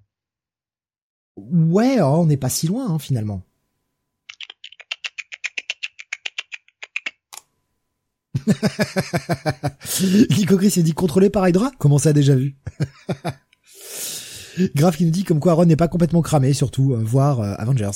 Ouais, 1.35 1.97
oh, 1.99 2.19
on 2.21 2.25
n'est 2.25 2.37
pas 2.37 2.47
si 2.47 2.67
loin 2.67 2.89
hein, 2.89 2.99
finalement. 2.99 3.43
Nico 10.37 10.55
Chris 10.55 10.71
il 10.77 10.83
dit 10.83 10.93
contrôlé 10.93 11.29
par 11.29 11.49
Hydra? 11.49 11.73
Comment 11.79 11.97
ça 11.97 12.13
déjà 12.13 12.33
vu? 12.33 12.55
Grave 14.75 14.95
qui 14.95 15.05
nous 15.05 15.11
dit 15.11 15.23
comme 15.23 15.39
quoi 15.39 15.53
Aaron 15.53 15.65
n'est 15.65 15.75
pas 15.75 15.87
complètement 15.87 16.21
cramé, 16.21 16.53
surtout 16.53 16.93
euh, 16.93 16.97
voir 17.03 17.39
euh, 17.39 17.53
Avengers. 17.57 17.91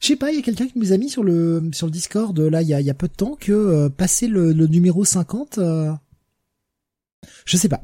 Je 0.00 0.06
sais 0.06 0.16
pas, 0.16 0.30
il 0.30 0.36
y 0.36 0.38
a 0.38 0.42
quelqu'un 0.42 0.68
qui 0.68 0.78
nous 0.78 0.92
a 0.92 0.96
mis 0.96 1.08
sur 1.10 1.24
le 1.24 1.70
sur 1.72 1.86
le 1.86 1.92
Discord 1.92 2.38
là 2.38 2.62
il 2.62 2.68
y 2.68 2.74
a, 2.74 2.80
y 2.80 2.90
a 2.90 2.94
peu 2.94 3.08
de 3.08 3.12
temps 3.12 3.36
que 3.38 3.52
euh, 3.52 3.88
passer 3.88 4.28
le, 4.28 4.52
le 4.52 4.66
numéro 4.66 5.04
50 5.04 5.58
euh, 5.58 5.92
je 7.44 7.56
sais 7.56 7.68
pas. 7.68 7.82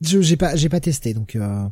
Je 0.00 0.20
j'ai 0.20 0.36
pas 0.36 0.56
j'ai 0.56 0.68
pas 0.68 0.80
testé 0.80 1.12
donc 1.14 1.36
euh, 1.36 1.68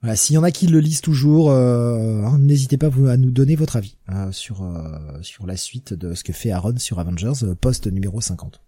voilà, 0.00 0.14
s'il 0.14 0.34
y 0.34 0.38
en 0.38 0.44
a 0.44 0.52
qui 0.52 0.68
le 0.68 0.78
lisent 0.78 1.00
toujours, 1.00 1.50
euh, 1.50 2.22
hein, 2.22 2.38
n'hésitez 2.38 2.76
pas 2.76 2.86
à 2.86 3.16
nous 3.16 3.32
donner 3.32 3.56
votre 3.56 3.76
avis 3.76 3.96
euh, 4.10 4.30
sur 4.30 4.62
euh, 4.62 5.20
sur 5.22 5.44
la 5.44 5.56
suite 5.56 5.92
de 5.92 6.14
ce 6.14 6.22
que 6.22 6.32
fait 6.32 6.52
Aaron 6.52 6.76
sur 6.78 7.00
Avengers 7.00 7.44
euh, 7.44 7.54
post 7.56 7.88
numéro 7.88 8.20
50. 8.20 8.60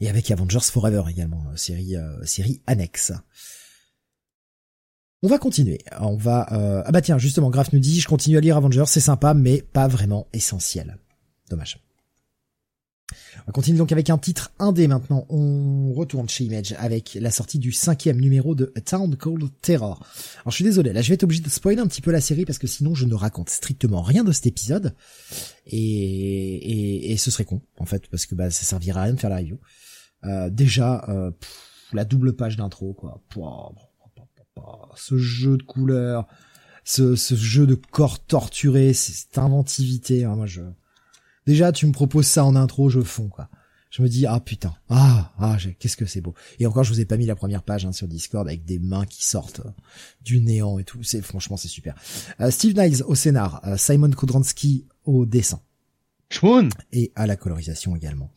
Et 0.00 0.08
avec 0.08 0.30
Avengers 0.30 0.60
Forever 0.62 1.02
également, 1.10 1.44
euh, 1.52 1.56
série 1.56 1.96
euh, 1.96 2.24
série 2.24 2.60
annexe. 2.66 3.12
On 5.24 5.26
va 5.26 5.38
continuer. 5.38 5.78
On 6.00 6.16
va 6.16 6.52
euh, 6.52 6.82
ah 6.84 6.92
bah 6.92 7.00
tiens 7.00 7.16
justement 7.16 7.48
Graf 7.48 7.72
nous 7.72 7.78
dit 7.78 7.98
je 7.98 8.06
continue 8.06 8.36
à 8.36 8.42
lire 8.42 8.58
Avengers, 8.58 8.84
c'est 8.86 9.00
sympa 9.00 9.32
mais 9.32 9.62
pas 9.62 9.88
vraiment 9.88 10.26
essentiel. 10.34 10.98
Dommage. 11.48 11.80
On 13.48 13.52
continue 13.52 13.78
donc 13.78 13.90
avec 13.90 14.10
un 14.10 14.18
titre 14.18 14.52
indé 14.58 14.86
maintenant. 14.86 15.24
On 15.30 15.94
retourne 15.94 16.28
chez 16.28 16.44
Image 16.44 16.74
avec 16.78 17.16
la 17.18 17.30
sortie 17.30 17.58
du 17.58 17.72
cinquième 17.72 18.20
numéro 18.20 18.54
de 18.54 18.70
A 18.76 18.82
Town 18.82 19.16
Called 19.16 19.48
Terror. 19.62 20.06
Alors 20.42 20.50
je 20.50 20.56
suis 20.56 20.64
désolé, 20.64 20.92
là 20.92 21.00
je 21.00 21.08
vais 21.08 21.14
être 21.14 21.24
obligé 21.24 21.40
de 21.40 21.48
spoiler 21.48 21.80
un 21.80 21.86
petit 21.86 22.02
peu 22.02 22.10
la 22.10 22.20
série 22.20 22.44
parce 22.44 22.58
que 22.58 22.66
sinon 22.66 22.94
je 22.94 23.06
ne 23.06 23.14
raconte 23.14 23.48
strictement 23.48 24.02
rien 24.02 24.24
de 24.24 24.32
cet 24.32 24.44
épisode 24.44 24.94
et, 25.66 25.78
et, 25.78 27.12
et 27.12 27.16
ce 27.16 27.30
serait 27.30 27.46
con 27.46 27.62
en 27.78 27.86
fait 27.86 28.08
parce 28.08 28.26
que 28.26 28.34
bah 28.34 28.50
ça 28.50 28.64
servira 28.64 29.00
à 29.00 29.04
rien 29.04 29.14
de 29.14 29.20
faire 29.20 29.30
la 29.30 29.38
review. 29.38 29.58
Euh, 30.24 30.50
déjà 30.50 31.06
euh, 31.08 31.30
la 31.94 32.04
double 32.04 32.36
page 32.36 32.58
d'intro 32.58 32.92
quoi. 32.92 33.22
Ce 34.96 35.16
jeu 35.16 35.56
de 35.56 35.62
couleurs, 35.62 36.26
ce, 36.84 37.16
ce 37.16 37.34
jeu 37.34 37.66
de 37.66 37.74
corps 37.74 38.24
torturé, 38.24 38.92
cette 38.92 39.38
inventivité, 39.38 40.24
hein, 40.24 40.36
moi 40.36 40.46
je 40.46 40.62
Déjà, 41.46 41.72
tu 41.72 41.86
me 41.86 41.92
proposes 41.92 42.26
ça 42.26 42.44
en 42.44 42.56
intro, 42.56 42.88
je 42.88 43.00
fonds, 43.00 43.28
quoi. 43.28 43.48
Je 43.90 44.02
me 44.02 44.08
dis, 44.08 44.26
ah 44.26 44.40
putain, 44.40 44.74
ah, 44.88 45.32
ah, 45.38 45.56
qu'est-ce 45.78 45.96
que 45.96 46.06
c'est 46.06 46.20
beau. 46.20 46.34
Et 46.58 46.66
encore, 46.66 46.82
je 46.82 46.92
vous 46.92 47.00
ai 47.00 47.04
pas 47.04 47.16
mis 47.16 47.26
la 47.26 47.36
première 47.36 47.62
page 47.62 47.86
hein, 47.86 47.92
sur 47.92 48.08
Discord 48.08 48.46
avec 48.48 48.64
des 48.64 48.80
mains 48.80 49.06
qui 49.06 49.24
sortent 49.24 49.60
euh, 49.60 49.70
du 50.22 50.40
néant 50.40 50.80
et 50.80 50.84
tout. 50.84 51.04
C'est 51.04 51.22
franchement, 51.22 51.56
c'est 51.56 51.68
super. 51.68 51.94
Euh, 52.40 52.50
Steve 52.50 52.76
Niles 52.76 53.04
au 53.04 53.14
scénar, 53.14 53.60
euh, 53.64 53.76
Simon 53.76 54.10
Kodransky 54.10 54.84
au 55.04 55.26
dessin 55.26 55.60
Schmoon 56.28 56.70
et 56.92 57.12
à 57.14 57.28
la 57.28 57.36
colorisation 57.36 57.94
également. 57.94 58.32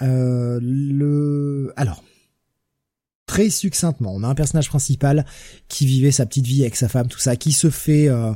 Euh, 0.00 0.58
le, 0.62 1.74
alors, 1.76 2.02
très 3.30 3.48
succinctement, 3.48 4.12
on 4.12 4.24
a 4.24 4.28
un 4.28 4.34
personnage 4.34 4.68
principal 4.68 5.24
qui 5.68 5.86
vivait 5.86 6.10
sa 6.10 6.26
petite 6.26 6.46
vie 6.46 6.62
avec 6.62 6.74
sa 6.74 6.88
femme, 6.88 7.06
tout 7.06 7.20
ça, 7.20 7.36
qui 7.36 7.52
se 7.52 7.70
fait 7.70 8.08
euh, 8.08 8.32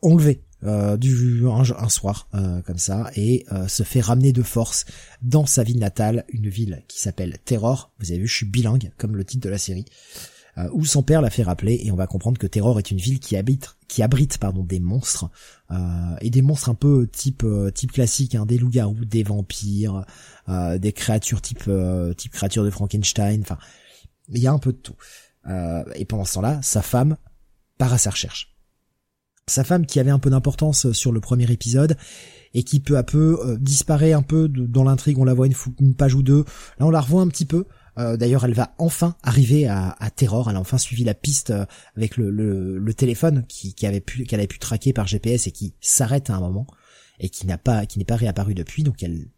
enlever 0.00 0.36
euh, 0.62 0.96
du 0.96 1.42
un, 1.48 1.64
un 1.86 1.88
soir 1.88 2.28
euh, 2.34 2.62
comme 2.62 2.78
ça 2.78 3.10
et 3.16 3.44
euh, 3.50 3.66
se 3.66 3.82
fait 3.82 4.00
ramener 4.00 4.32
de 4.32 4.44
force 4.44 4.84
dans 5.22 5.44
sa 5.44 5.64
ville 5.64 5.80
natale, 5.80 6.24
une 6.28 6.48
ville 6.48 6.84
qui 6.86 7.00
s'appelle 7.00 7.36
Terror. 7.44 7.90
Vous 7.98 8.12
avez 8.12 8.20
vu, 8.20 8.28
je 8.28 8.36
suis 8.36 8.46
bilingue 8.46 8.92
comme 8.96 9.16
le 9.16 9.24
titre 9.24 9.42
de 9.42 9.50
la 9.50 9.58
série. 9.58 9.86
euh, 10.58 10.68
où 10.72 10.84
son 10.84 11.02
père 11.02 11.22
l'a 11.22 11.30
fait 11.30 11.42
rappeler 11.42 11.80
et 11.82 11.90
on 11.90 11.96
va 11.96 12.06
comprendre 12.06 12.38
que 12.38 12.46
Terror 12.46 12.78
est 12.78 12.90
une 12.90 12.98
ville 12.98 13.20
qui 13.20 13.36
habite, 13.36 13.76
qui 13.88 14.02
abrite 14.02 14.38
pardon 14.38 14.62
des 14.62 14.80
monstres 14.80 15.30
euh, 15.70 15.76
et 16.20 16.30
des 16.30 16.42
monstres 16.42 16.68
un 16.68 16.74
peu 16.74 17.08
type 17.10 17.42
euh, 17.44 17.70
type 17.70 17.92
classique, 17.92 18.34
hein, 18.34 18.44
des 18.46 18.58
loups-garous, 18.58 19.04
des 19.04 19.22
vampires, 19.22 20.04
des 20.48 20.92
créatures 20.92 21.40
type 21.40 21.70
type 22.16 22.32
créatures 22.32 22.64
de 22.64 22.70
Frankenstein. 22.70 23.40
Enfin, 23.42 23.58
il 24.34 24.42
y 24.42 24.46
a 24.46 24.52
un 24.52 24.58
peu 24.58 24.72
de 24.72 24.78
tout. 24.78 24.96
Euh, 25.48 25.84
et 25.94 26.04
pendant 26.04 26.24
ce 26.24 26.34
temps-là, 26.34 26.60
sa 26.62 26.82
femme 26.82 27.16
part 27.78 27.92
à 27.92 27.98
sa 27.98 28.10
recherche. 28.10 28.54
Sa 29.48 29.64
femme 29.64 29.86
qui 29.86 29.98
avait 29.98 30.10
un 30.10 30.20
peu 30.20 30.30
d'importance 30.30 30.92
sur 30.92 31.10
le 31.10 31.20
premier 31.20 31.50
épisode 31.50 31.96
et 32.54 32.62
qui 32.62 32.80
peu 32.80 32.96
à 32.96 33.02
peu 33.02 33.38
euh, 33.44 33.56
disparaît 33.58 34.12
un 34.12 34.22
peu 34.22 34.48
dans 34.48 34.84
l'intrigue. 34.84 35.18
On 35.18 35.24
la 35.24 35.34
voit 35.34 35.46
une, 35.46 35.94
page 35.94 36.14
ou 36.14 36.22
deux. 36.22 36.44
Là, 36.78 36.86
on 36.86 36.90
la 36.90 37.00
revoit 37.00 37.22
un 37.22 37.28
petit 37.28 37.46
peu. 37.46 37.66
Euh, 37.98 38.16
D'ailleurs, 38.16 38.44
elle 38.44 38.54
va 38.54 38.74
enfin 38.78 39.16
arriver 39.22 39.66
à, 39.66 39.96
Terror. 40.14 40.48
Elle 40.48 40.56
a 40.56 40.60
enfin 40.60 40.78
suivi 40.78 41.04
la 41.04 41.14
piste 41.14 41.50
euh, 41.50 41.64
avec 41.96 42.16
le, 42.16 42.92
téléphone 42.94 43.44
qui, 43.48 43.74
avait 43.86 44.00
pu 44.00 44.24
qu'elle 44.24 44.40
avait 44.40 44.46
pu 44.46 44.58
traquer 44.58 44.92
par 44.92 45.06
GPS 45.06 45.46
et 45.46 45.50
qui 45.50 45.74
s'arrête 45.80 46.30
à 46.30 46.36
un 46.36 46.40
moment 46.40 46.66
et 47.18 47.28
qui 47.28 47.46
n'a 47.46 47.58
pas 47.58 47.82
pas 48.06 48.16
réapparu 48.16 48.54
depuis. 48.54 48.82
Donc 48.82 49.02
elle 49.02 49.28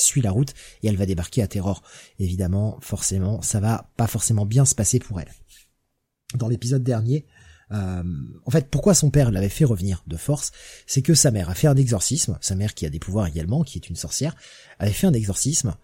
suit 0.00 0.20
la 0.20 0.30
route 0.30 0.54
et 0.82 0.88
elle 0.88 0.96
va 0.96 1.06
débarquer 1.06 1.42
à 1.42 1.48
Terror. 1.48 1.82
Évidemment, 2.18 2.78
forcément, 2.80 3.42
ça 3.42 3.60
va 3.60 3.90
pas 3.96 4.06
forcément 4.06 4.46
bien 4.46 4.64
se 4.64 4.74
passer 4.74 4.98
pour 4.98 5.20
elle. 5.20 5.32
Dans 6.34 6.48
l'épisode 6.48 6.82
dernier, 6.82 7.26
euh, 7.72 8.02
en 8.44 8.50
fait, 8.50 8.68
pourquoi 8.70 8.94
son 8.94 9.10
père 9.10 9.30
l'avait 9.30 9.48
fait 9.48 9.64
revenir 9.64 10.02
de 10.06 10.16
force, 10.16 10.52
c'est 10.86 11.02
que 11.02 11.14
sa 11.14 11.30
mère 11.30 11.50
a 11.50 11.54
fait 11.54 11.66
un 11.66 11.76
exorcisme, 11.76 12.38
sa 12.40 12.54
mère 12.54 12.74
qui 12.74 12.86
a 12.86 12.90
des 12.90 12.98
pouvoirs 12.98 13.26
également, 13.26 13.62
qui 13.62 13.78
est 13.78 13.88
une 13.88 13.96
sorcière, 13.96 14.36
avait 14.78 14.92
fait 14.92 15.06
un 15.06 15.12
exorcisme 15.12 15.76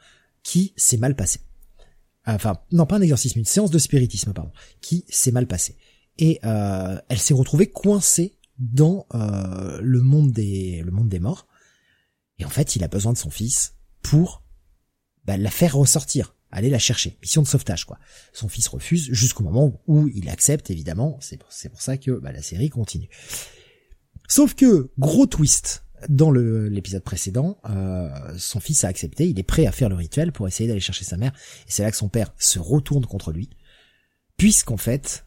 qui 0.42 0.72
s'est 0.76 0.96
mal 0.96 1.16
passé. 1.16 1.40
Enfin, 2.26 2.58
non, 2.72 2.86
pas 2.86 2.96
un 2.96 3.02
exorcisme, 3.02 3.38
une 3.38 3.44
séance 3.44 3.70
de 3.70 3.78
spiritisme, 3.78 4.32
pardon, 4.32 4.52
qui 4.80 5.04
s'est 5.08 5.32
mal 5.32 5.46
passée. 5.46 5.76
Et 6.18 6.38
euh, 6.44 6.98
elle 7.08 7.18
s'est 7.18 7.34
retrouvée 7.34 7.66
coincée 7.66 8.38
dans 8.58 9.06
euh, 9.14 9.80
le 9.82 10.00
monde 10.00 10.32
des 10.32 10.80
le 10.82 10.90
monde 10.90 11.08
des 11.08 11.18
morts. 11.18 11.46
Et 12.38 12.44
en 12.44 12.50
fait, 12.50 12.76
il 12.76 12.84
a 12.84 12.88
besoin 12.88 13.12
de 13.12 13.18
son 13.18 13.30
fils 13.30 13.74
pour 14.04 14.44
bah, 15.24 15.36
la 15.36 15.50
faire 15.50 15.74
ressortir, 15.74 16.36
aller 16.52 16.70
la 16.70 16.78
chercher. 16.78 17.18
Mission 17.22 17.42
de 17.42 17.48
sauvetage, 17.48 17.84
quoi. 17.86 17.98
Son 18.32 18.48
fils 18.48 18.68
refuse 18.68 19.10
jusqu'au 19.10 19.42
moment 19.42 19.82
où 19.88 20.06
il 20.14 20.28
accepte, 20.28 20.70
évidemment. 20.70 21.18
C'est 21.20 21.38
pour, 21.38 21.48
pour 21.48 21.82
ça 21.82 21.96
que 21.96 22.12
bah, 22.12 22.30
la 22.30 22.42
série 22.42 22.70
continue. 22.70 23.08
Sauf 24.28 24.54
que, 24.54 24.92
gros 24.98 25.26
twist, 25.26 25.84
dans 26.08 26.30
l'épisode 26.30 27.02
précédent, 27.02 27.58
euh, 27.68 28.10
son 28.38 28.60
fils 28.60 28.84
a 28.84 28.88
accepté, 28.88 29.28
il 29.28 29.38
est 29.38 29.44
prêt 29.44 29.66
à 29.66 29.72
faire 29.72 29.88
le 29.88 29.94
rituel 29.94 30.32
pour 30.32 30.46
essayer 30.46 30.68
d'aller 30.68 30.80
chercher 30.80 31.04
sa 31.04 31.16
mère, 31.16 31.32
et 31.66 31.70
c'est 31.70 31.82
là 31.82 31.90
que 31.90 31.96
son 31.96 32.08
père 32.08 32.32
se 32.38 32.58
retourne 32.58 33.06
contre 33.06 33.32
lui, 33.32 33.48
puisqu'en 34.36 34.76
fait, 34.76 35.24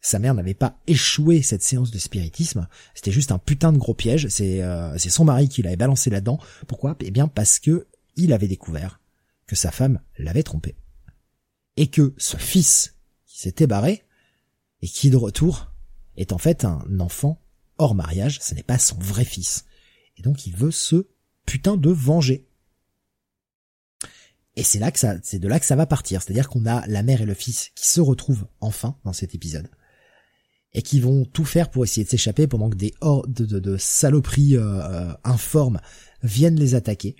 sa 0.00 0.18
mère 0.18 0.34
n'avait 0.34 0.54
pas 0.54 0.80
échoué 0.86 1.42
cette 1.42 1.62
séance 1.62 1.90
de 1.90 1.98
spiritisme, 1.98 2.68
c'était 2.94 3.10
juste 3.10 3.32
un 3.32 3.38
putain 3.38 3.72
de 3.72 3.78
gros 3.78 3.94
piège, 3.94 4.28
c'est 4.28 4.62
euh, 4.62 4.96
son 4.98 5.24
mari 5.24 5.48
qui 5.48 5.62
l'avait 5.62 5.76
balancé 5.76 6.10
là-dedans. 6.10 6.38
Pourquoi? 6.66 6.96
Eh 7.00 7.10
bien 7.10 7.26
parce 7.26 7.58
que 7.58 7.86
il 8.18 8.32
avait 8.32 8.48
découvert 8.48 9.00
que 9.46 9.56
sa 9.56 9.70
femme 9.70 10.00
l'avait 10.18 10.42
trompé. 10.42 10.76
Et 11.76 11.88
que 11.88 12.14
ce 12.18 12.36
fils 12.36 12.96
qui 13.24 13.40
s'était 13.40 13.66
barré, 13.66 14.04
et 14.82 14.88
qui 14.88 15.10
de 15.10 15.16
retour, 15.16 15.72
est 16.16 16.32
en 16.32 16.38
fait 16.38 16.64
un 16.64 17.00
enfant 17.00 17.40
hors 17.78 17.94
mariage, 17.94 18.38
ce 18.42 18.54
n'est 18.54 18.62
pas 18.62 18.78
son 18.78 18.98
vrai 18.98 19.24
fils. 19.24 19.64
Et 20.16 20.22
donc 20.22 20.46
il 20.46 20.54
veut 20.54 20.70
se 20.70 21.08
putain 21.46 21.76
de 21.76 21.90
venger. 21.90 22.46
Et 24.56 24.64
c'est 24.64 24.80
là 24.80 24.90
que 24.90 24.98
c'est 25.22 25.38
de 25.38 25.48
là 25.48 25.60
que 25.60 25.66
ça 25.66 25.76
va 25.76 25.86
partir. 25.86 26.20
C'est-à-dire 26.20 26.48
qu'on 26.48 26.66
a 26.66 26.84
la 26.88 27.04
mère 27.04 27.22
et 27.22 27.26
le 27.26 27.34
fils 27.34 27.70
qui 27.76 27.86
se 27.86 28.00
retrouvent 28.00 28.48
enfin 28.60 28.98
dans 29.04 29.12
cet 29.12 29.34
épisode. 29.34 29.70
Et 30.72 30.82
qui 30.82 31.00
vont 31.00 31.24
tout 31.24 31.44
faire 31.44 31.70
pour 31.70 31.84
essayer 31.84 32.04
de 32.04 32.10
s'échapper 32.10 32.46
pendant 32.48 32.68
que 32.68 32.76
des 32.76 32.92
hordes 33.00 33.32
de, 33.32 33.46
de, 33.46 33.60
de 33.60 33.76
saloperies 33.76 34.56
euh, 34.56 34.82
euh, 34.82 35.14
informes 35.22 35.80
viennent 36.22 36.58
les 36.58 36.74
attaquer. 36.74 37.14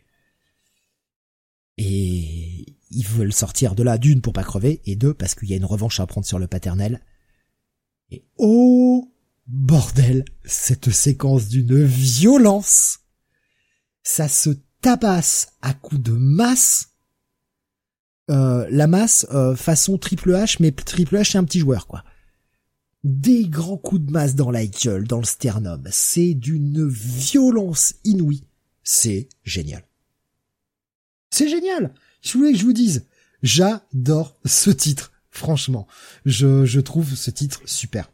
Et 1.79 2.77
ils 2.91 3.07
veulent 3.07 3.33
sortir 3.33 3.75
de 3.75 3.83
là 3.83 3.99
d'une 3.99 4.21
pour 4.21 4.33
pas 4.33 4.43
crever 4.43 4.83
et 4.85 4.97
deux 4.97 5.15
parce 5.15 5.35
qu'il 5.35 5.49
y 5.49 5.55
a 5.55 5.57
une 5.57 5.65
revanche 5.65 6.01
à 6.01 6.07
prendre 6.07 6.27
sur 6.27 6.39
le 6.39 6.47
paternel. 6.47 7.01
Et 8.11 8.25
oh 8.37 9.15
bordel, 9.47 10.25
cette 10.45 10.91
séquence 10.91 11.49
d'une 11.49 11.83
violence. 11.85 13.01
Ça 14.03 14.29
se 14.29 14.51
tabasse 14.81 15.55
à 15.63 15.75
coups 15.75 16.03
de 16.03 16.13
masse. 16.13 16.91
Euh, 18.31 18.67
la 18.71 18.87
masse 18.87 19.27
euh, 19.33 19.57
façon 19.57 19.97
triple 19.97 20.33
H, 20.33 20.57
mais 20.61 20.71
triple 20.71 21.17
H 21.17 21.33
c'est 21.33 21.39
un 21.39 21.45
petit 21.45 21.61
joueur 21.61 21.87
quoi. 21.87 22.05
des 23.03 23.49
grands 23.49 23.79
coups 23.79 24.03
de 24.03 24.11
masse 24.11 24.35
dans 24.35 24.51
la 24.51 24.67
gueule, 24.67 25.07
dans 25.07 25.19
le 25.19 25.25
sternum. 25.25 25.83
C'est 25.91 26.35
d'une 26.35 26.87
violence 26.87 27.95
inouïe. 28.05 28.45
C'est 28.83 29.29
génial. 29.45 29.88
C'est 31.31 31.49
génial. 31.49 31.93
Je 32.23 32.37
voulais 32.37 32.53
que 32.53 32.59
je 32.59 32.65
vous 32.65 32.73
dise, 32.73 33.07
j'adore 33.43 34.37
ce 34.45 34.71
titre. 34.71 35.13
Franchement, 35.31 35.87
je, 36.25 36.81
trouve 36.81 37.15
ce 37.15 37.31
titre 37.31 37.61
super. 37.65 38.11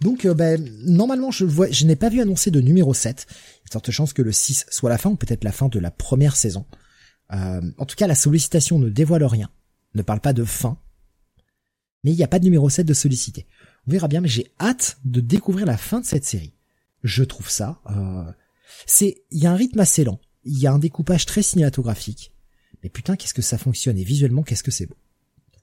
Donc, 0.00 0.24
euh, 0.24 0.34
ben, 0.34 0.62
normalement, 0.84 1.30
je 1.30 1.44
vois, 1.44 1.70
je 1.70 1.84
n'ai 1.84 1.96
pas 1.96 2.10
vu 2.10 2.20
annoncer 2.20 2.50
de 2.50 2.60
numéro 2.60 2.94
7. 2.94 3.26
Il 3.28 3.32
y 3.32 3.36
a 3.36 3.68
de 3.68 3.72
fortes 3.72 3.90
chances 3.90 4.12
que 4.12 4.22
le 4.22 4.32
6 4.32 4.66
soit 4.70 4.90
la 4.90 4.98
fin, 4.98 5.10
ou 5.10 5.16
peut-être 5.16 5.44
la 5.44 5.52
fin 5.52 5.68
de 5.68 5.78
la 5.78 5.90
première 5.90 6.36
saison. 6.36 6.66
Euh, 7.32 7.62
en 7.78 7.86
tout 7.86 7.96
cas, 7.96 8.06
la 8.06 8.14
sollicitation 8.14 8.78
ne 8.78 8.88
dévoile 8.88 9.24
rien, 9.24 9.50
ne 9.94 10.02
parle 10.02 10.20
pas 10.20 10.32
de 10.32 10.44
fin, 10.44 10.78
mais 12.04 12.12
il 12.12 12.16
n'y 12.16 12.22
a 12.22 12.28
pas 12.28 12.38
de 12.38 12.44
numéro 12.44 12.68
7 12.68 12.86
de 12.86 12.94
sollicité. 12.94 13.46
On 13.86 13.90
verra 13.90 14.08
bien, 14.08 14.20
mais 14.20 14.28
j'ai 14.28 14.52
hâte 14.60 14.98
de 15.04 15.20
découvrir 15.20 15.66
la 15.66 15.76
fin 15.76 16.00
de 16.00 16.06
cette 16.06 16.24
série. 16.24 16.54
Je 17.02 17.24
trouve 17.24 17.50
ça, 17.50 17.80
euh, 17.90 18.30
c'est, 18.86 19.24
il 19.30 19.42
y 19.42 19.46
a 19.46 19.52
un 19.52 19.56
rythme 19.56 19.80
assez 19.80 20.04
lent, 20.04 20.20
il 20.44 20.58
y 20.58 20.66
a 20.66 20.72
un 20.72 20.78
découpage 20.78 21.26
très 21.26 21.42
cinématographique, 21.42 22.32
mais 22.82 22.88
putain, 22.88 23.16
qu'est-ce 23.16 23.34
que 23.34 23.42
ça 23.42 23.58
fonctionne 23.58 23.98
et 23.98 24.04
visuellement, 24.04 24.42
qu'est-ce 24.42 24.62
que 24.62 24.70
c'est 24.70 24.86
beau. 24.86 24.96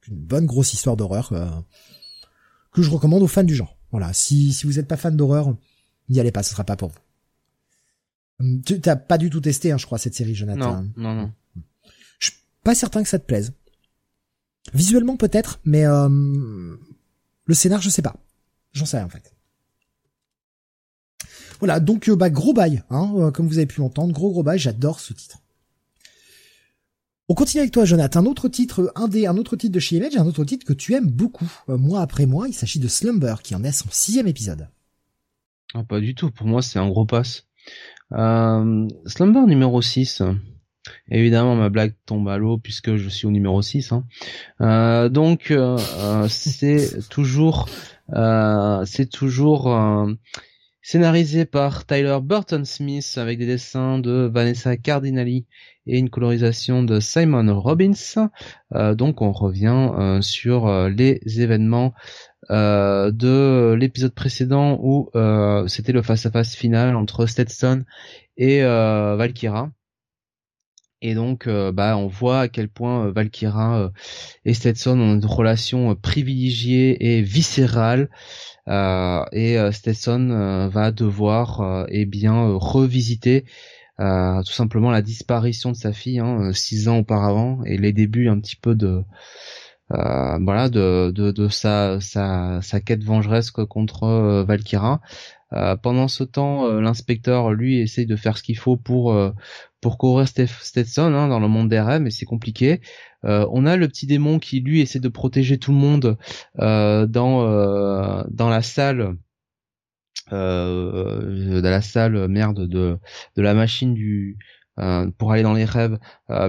une 0.07 0.15
bonne 0.15 0.45
grosse 0.45 0.73
histoire 0.73 0.97
d'horreur 0.97 1.31
euh, 1.33 1.49
que 2.71 2.81
je 2.81 2.89
recommande 2.89 3.23
aux 3.23 3.27
fans 3.27 3.43
du 3.43 3.55
genre. 3.55 3.77
Voilà, 3.91 4.13
si 4.13 4.53
si 4.53 4.65
vous 4.65 4.73
n'êtes 4.73 4.87
pas 4.87 4.97
fan 4.97 5.15
d'horreur, 5.15 5.55
n'y 6.09 6.19
allez 6.19 6.31
pas, 6.31 6.43
ce 6.43 6.51
sera 6.51 6.63
pas 6.63 6.75
pour 6.75 6.89
vous. 6.89 6.99
Hum, 8.39 8.61
tu 8.63 8.79
t'as 8.79 8.95
pas 8.95 9.17
du 9.17 9.29
tout 9.29 9.41
testé, 9.41 9.71
hein, 9.71 9.77
je 9.77 9.85
crois, 9.85 9.97
cette 9.97 10.15
série, 10.15 10.35
Jonathan. 10.35 10.81
Non, 10.81 10.91
non, 10.97 11.15
non. 11.15 11.33
Je 12.19 12.31
suis 12.31 12.39
pas 12.63 12.75
certain 12.75 13.03
que 13.03 13.09
ça 13.09 13.19
te 13.19 13.25
plaise. 13.25 13.53
Visuellement 14.73 15.17
peut-être, 15.17 15.59
mais 15.63 15.85
euh, 15.85 16.75
le 17.45 17.53
scénar, 17.53 17.81
je 17.81 17.89
sais 17.89 18.01
pas. 18.01 18.15
J'en 18.73 18.85
sais 18.85 18.97
rien 18.97 19.05
en 19.05 19.09
fait. 19.09 19.33
Voilà, 21.61 21.79
donc 21.79 22.09
euh, 22.09 22.15
bah 22.15 22.29
gros 22.29 22.53
bail, 22.53 22.83
hein, 22.89 23.11
euh, 23.15 23.31
comme 23.31 23.47
vous 23.47 23.57
avez 23.57 23.67
pu 23.67 23.79
l'entendre, 23.79 24.13
gros 24.13 24.31
gros 24.31 24.43
bail, 24.43 24.59
j'adore 24.59 24.99
ce 24.99 25.13
titre. 25.13 25.37
On 27.29 27.33
continue 27.33 27.61
avec 27.61 27.71
toi, 27.71 27.85
Jonathan. 27.85 28.21
Un 28.21 28.25
autre 28.25 28.49
titre, 28.49 28.91
un 28.95 29.07
des, 29.07 29.25
un 29.25 29.37
autre 29.37 29.55
titre 29.55 29.73
de 29.73 29.79
chez 29.79 29.95
Image, 29.95 30.17
un 30.17 30.25
autre 30.25 30.43
titre 30.43 30.65
que 30.65 30.73
tu 30.73 30.93
aimes 30.95 31.09
beaucoup, 31.09 31.49
mois 31.69 32.01
après 32.01 32.25
mois. 32.25 32.49
Il 32.49 32.53
s'agit 32.53 32.79
de 32.79 32.89
Slumber, 32.89 33.41
qui 33.41 33.55
en 33.55 33.63
est 33.63 33.71
son 33.71 33.87
sixième 33.89 34.27
épisode. 34.27 34.67
Ah, 35.73 35.83
pas 35.85 36.01
du 36.01 36.13
tout. 36.13 36.29
Pour 36.29 36.45
moi, 36.45 36.61
c'est 36.61 36.77
un 36.77 36.89
gros 36.89 37.05
pass. 37.05 37.45
Slumber 38.09 39.47
numéro 39.47 39.81
6. 39.81 40.23
Évidemment, 41.09 41.55
ma 41.55 41.69
blague 41.69 41.93
tombe 42.05 42.27
à 42.27 42.37
l'eau 42.37 42.57
puisque 42.57 42.95
je 42.95 43.09
suis 43.09 43.27
au 43.27 43.31
numéro 43.31 43.61
6. 43.61 43.91
Hein. 43.91 44.05
Euh, 44.61 45.09
donc, 45.09 45.51
euh, 45.51 45.77
euh, 45.99 46.27
c'est 46.27 47.07
toujours, 47.09 47.69
c'est 48.09 49.09
toujours 49.09 49.67
scénarisé 50.81 51.45
par 51.45 51.85
Tyler 51.85 52.17
Burton 52.21 52.65
Smith 52.65 53.13
avec 53.17 53.39
des 53.39 53.45
dessins 53.45 53.99
de 53.99 54.29
Vanessa 54.33 54.77
Cardinali 54.77 55.45
et 55.87 55.97
une 55.97 56.09
colorisation 56.09 56.83
de 56.83 56.99
Simon 56.99 57.59
Robbins. 57.59 58.29
donc, 58.95 59.21
on 59.21 59.31
revient 59.31 60.19
sur 60.21 60.89
les 60.89 61.21
événements 61.41 61.93
de 62.49 63.73
l'épisode 63.73 64.13
précédent 64.13 64.79
où 64.81 65.09
c'était 65.67 65.91
le 65.91 66.01
face-à-face 66.01 66.55
final 66.55 66.95
entre 66.95 67.25
Stetson 67.25 67.83
et 68.37 68.61
Valkyra. 68.61 69.71
Et 71.01 71.15
donc, 71.15 71.47
euh, 71.47 71.71
bah, 71.71 71.97
on 71.97 72.07
voit 72.07 72.41
à 72.41 72.47
quel 72.47 72.69
point 72.69 73.07
euh, 73.07 73.11
Valkyra 73.11 73.79
euh, 73.79 73.89
et 74.45 74.53
Stetson 74.53 74.99
ont 74.99 75.15
une 75.15 75.25
relation 75.25 75.95
privilégiée 75.95 77.17
et 77.17 77.21
viscérale. 77.21 78.09
et 78.67 79.57
Stetson 79.71 80.69
va 80.71 80.91
devoir, 80.91 81.85
eh 81.89 82.05
bien, 82.05 82.53
revisiter 82.55 83.45
tout 83.97 84.53
simplement 84.53 84.91
la 84.91 85.01
disparition 85.01 85.71
de 85.71 85.75
sa 85.75 85.93
fille 85.93 86.19
hein, 86.19 86.51
six 86.53 86.87
ans 86.87 86.99
auparavant 86.99 87.63
et 87.65 87.77
les 87.77 87.93
débuts 87.93 88.29
un 88.29 88.39
petit 88.39 88.55
peu 88.55 88.75
de 88.75 89.03
voilà 89.89 90.69
de, 90.69 91.11
de, 91.11 91.31
de 91.31 91.47
sa, 91.49 91.99
sa, 91.99 92.61
sa 92.61 92.79
quête 92.79 93.03
vengeresse 93.03 93.51
contre 93.51 94.43
Valkyra. 94.47 95.01
pendant 95.83 96.07
ce 96.07 96.23
temps, 96.23 96.67
l'inspecteur 96.79 97.51
lui 97.51 97.79
essaye 97.79 98.05
de 98.05 98.15
faire 98.15 98.37
ce 98.37 98.43
qu'il 98.43 98.57
faut 98.57 98.77
pour 98.77 99.13
pour 99.81 99.97
courir 99.97 100.27
Stetson 100.27 101.13
hein, 101.13 101.27
dans 101.27 101.39
le 101.39 101.47
monde 101.47 101.69
des 101.69 101.79
rêves, 101.79 102.01
mais 102.01 102.11
c'est 102.11 102.25
compliqué. 102.25 102.81
Euh, 103.25 103.47
on 103.51 103.65
a 103.65 103.75
le 103.75 103.87
petit 103.87 104.07
démon 104.07 104.39
qui 104.39 104.61
lui 104.61 104.79
essaie 104.81 104.99
de 104.99 105.09
protéger 105.09 105.57
tout 105.57 105.71
le 105.71 105.77
monde 105.77 106.17
euh, 106.59 107.07
dans 107.07 107.47
euh, 107.47 108.23
dans 108.29 108.49
la 108.49 108.61
salle. 108.61 109.15
dans 110.29 111.61
la 111.63 111.81
salle 111.81 112.27
merde 112.27 112.67
de 112.67 112.97
de 113.35 113.41
la 113.41 113.53
machine 113.53 113.93
du 113.93 114.37
pour 115.17 115.31
aller 115.31 115.43
dans 115.43 115.53
les 115.53 115.65
rêves 115.65 115.99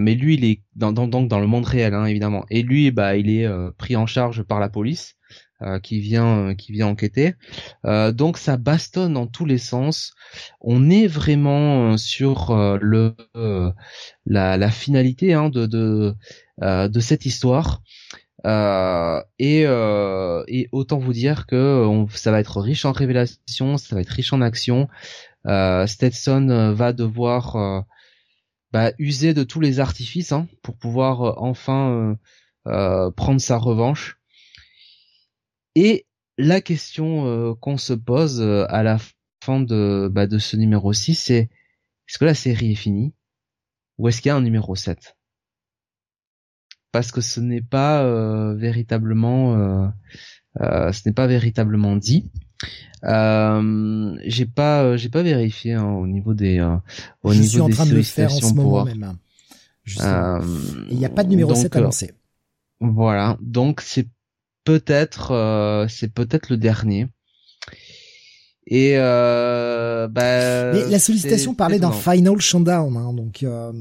mais 0.01 0.15
lui 0.15 0.35
il 0.35 0.45
est 0.45 0.63
dans, 0.77 0.93
dans 0.93 1.09
donc 1.09 1.29
dans 1.29 1.41
le 1.41 1.47
monde 1.47 1.65
réel 1.67 1.93
hein, 1.95 2.05
évidemment 2.05 2.45
et 2.49 2.63
lui 2.63 2.91
bah 2.93 3.17
il 3.17 3.29
est 3.29 3.49
pris 3.77 3.97
en 3.97 4.07
charge 4.07 4.43
par 4.45 4.61
la 4.61 4.69
police 4.69 5.17
euh, 5.63 5.79
qui 5.79 6.01
vient 6.01 6.49
euh, 6.49 6.55
qui 6.55 6.73
vient 6.73 6.89
enquêter. 6.89 7.35
Euh, 7.85 8.11
donc 8.11 8.37
ça 8.37 8.57
bastonne 8.57 9.15
dans 9.15 9.29
tous 9.29 9.45
les 9.45 9.59
sens. 9.59 10.13
On 10.61 10.91
est 10.91 11.07
vraiment 11.07 11.97
sur 11.99 12.55
le 12.81 13.15
la, 14.27 14.71
finalité 14.71 15.35
hein, 15.35 15.51
de 15.51 15.67
de, 15.67 17.01
cette 17.01 17.27
histoire. 17.27 17.83
et, 18.45 19.63
et 19.63 20.69
autant 20.73 20.99
vous 20.99 21.13
dire 21.13 21.47
que 21.47 22.07
ça 22.15 22.33
va 22.33 22.41
être 22.41 22.61
riche 22.61 22.85
en 22.85 22.93
révélations, 22.93 23.77
ça 23.77 23.95
va 23.95 24.01
être 24.01 24.09
riche 24.09 24.33
en 24.33 24.41
action. 24.41 24.89
Stetson 25.87 26.73
va 26.75 26.93
devoir 26.93 27.85
bah, 28.73 28.93
user 28.99 29.35
de 29.35 29.45
tous 29.45 29.61
les 29.61 29.81
artifices 29.81 30.33
hein, 30.33 30.49
pour 30.63 30.77
pouvoir 30.77 31.41
enfin 31.43 32.17
prendre 32.65 33.41
sa 33.41 33.59
revanche. 33.59 34.22
Et 35.75 36.07
la 36.39 36.61
question 36.61 37.27
euh, 37.27 37.55
qu'on 37.55 37.77
se 37.77 37.93
pose 37.93 38.41
euh, 38.41 38.67
à 38.69 38.83
la 38.83 38.99
fin 39.43 39.61
de, 39.61 40.09
bah, 40.13 40.27
de 40.27 40.39
ce 40.39 40.57
numéro 40.57 40.93
6, 40.93 41.15
c'est 41.15 41.51
est-ce 42.09 42.19
que 42.19 42.25
la 42.25 42.35
série 42.35 42.73
est 42.73 42.77
finie 42.77 43.13
ou 43.99 44.09
est-ce 44.09 44.21
qu'il 44.21 44.29
y 44.29 44.33
a 44.33 44.37
un 44.37 44.43
numéro 44.43 44.75
7 44.75 45.17
Parce 46.91 47.13
que 47.13 47.21
ce 47.21 47.41
n'est 47.41 47.63
pas 47.63 48.03
euh, 48.03 48.55
véritablement 48.55 49.93
ce 50.59 51.09
n'est 51.09 51.15
pas 51.15 51.27
véritablement 51.27 51.97
dit. 51.97 52.31
j'ai 53.03 54.47
pas 54.47 54.97
j'ai 54.97 55.09
pas 55.09 55.23
vérifié 55.23 55.75
hein, 55.75 55.85
au 55.87 56.07
niveau 56.07 56.35
des 56.35 56.61
au 57.23 57.33
Je 57.33 57.39
niveau 57.39 57.49
suis 57.49 57.61
en 57.61 57.69
des 57.69 57.75
train 57.75 57.87
de 57.87 57.95
le 57.95 58.03
faire 58.03 58.33
en 58.33 58.41
ce 58.41 58.55
moment 58.55 58.63
pour 58.63 58.85
même. 58.85 59.17
Il 60.91 60.99
n'y 60.99 61.07
a 61.07 61.11
pas 61.11 61.25
de 61.25 61.31
numéro 61.31 61.51
donc, 61.53 61.63
7 61.63 61.77
annoncé. 61.77 62.13
Voilà, 62.81 63.39
donc 63.41 63.81
c'est 63.81 64.09
peut-être 64.65 65.33
euh, 65.33 65.87
c'est 65.89 66.13
peut-être 66.13 66.51
le 66.51 66.57
dernier. 66.57 67.09
Et 68.67 68.95
euh, 68.97 70.09
bah, 70.09 70.73
Mais 70.73 70.89
la 70.89 70.99
sollicitation 70.99 71.55
parlait 71.55 71.79
d'un 71.79 71.93
final 71.93 72.41
showdown, 72.41 72.97
hein, 72.97 73.13
donc. 73.13 73.43
Euh... 73.43 73.73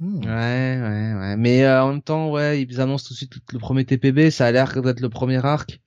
Hmm. 0.00 0.24
Ouais, 0.24 0.80
ouais, 0.82 1.14
ouais. 1.14 1.36
Mais 1.36 1.64
euh, 1.64 1.84
en 1.84 1.92
même 1.92 2.02
temps, 2.02 2.30
ouais, 2.30 2.60
ils 2.60 2.80
annoncent 2.80 3.06
tout 3.06 3.14
de 3.14 3.18
suite 3.18 3.32
le 3.52 3.58
premier 3.60 3.84
TPB. 3.84 4.30
Ça 4.30 4.46
a 4.46 4.52
l'air 4.52 4.82
d'être 4.82 5.00
le 5.00 5.08
premier 5.08 5.44
arc. 5.44 5.80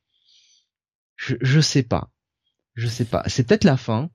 Je, 1.18 1.36
je 1.42 1.60
sais 1.60 1.84
pas. 1.84 2.10
Je 2.76 2.88
sais 2.88 3.06
pas. 3.06 3.24
C'est 3.28 3.46
peut-être 3.46 3.66
la 3.66 3.76
fin. 3.76 4.10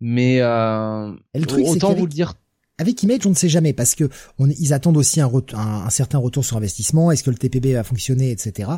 Mais 0.00 0.40
euh, 0.40 1.12
le 1.34 1.46
truc, 1.46 1.64
autant 1.66 1.94
vous 1.94 2.06
le 2.06 2.12
dire 2.12 2.34
avec 2.78 3.02
Image, 3.02 3.26
on 3.26 3.30
ne 3.30 3.34
sait 3.34 3.48
jamais 3.48 3.72
parce 3.72 3.94
que 3.94 4.08
ils 4.58 4.72
attendent 4.72 4.96
aussi 4.96 5.20
un, 5.20 5.90
certain 5.90 6.18
retour 6.18 6.44
sur 6.44 6.56
investissement. 6.56 7.12
Est-ce 7.12 7.22
que 7.22 7.30
le 7.30 7.36
TPB 7.36 7.74
va 7.74 7.84
fonctionner, 7.84 8.30
etc. 8.30 8.70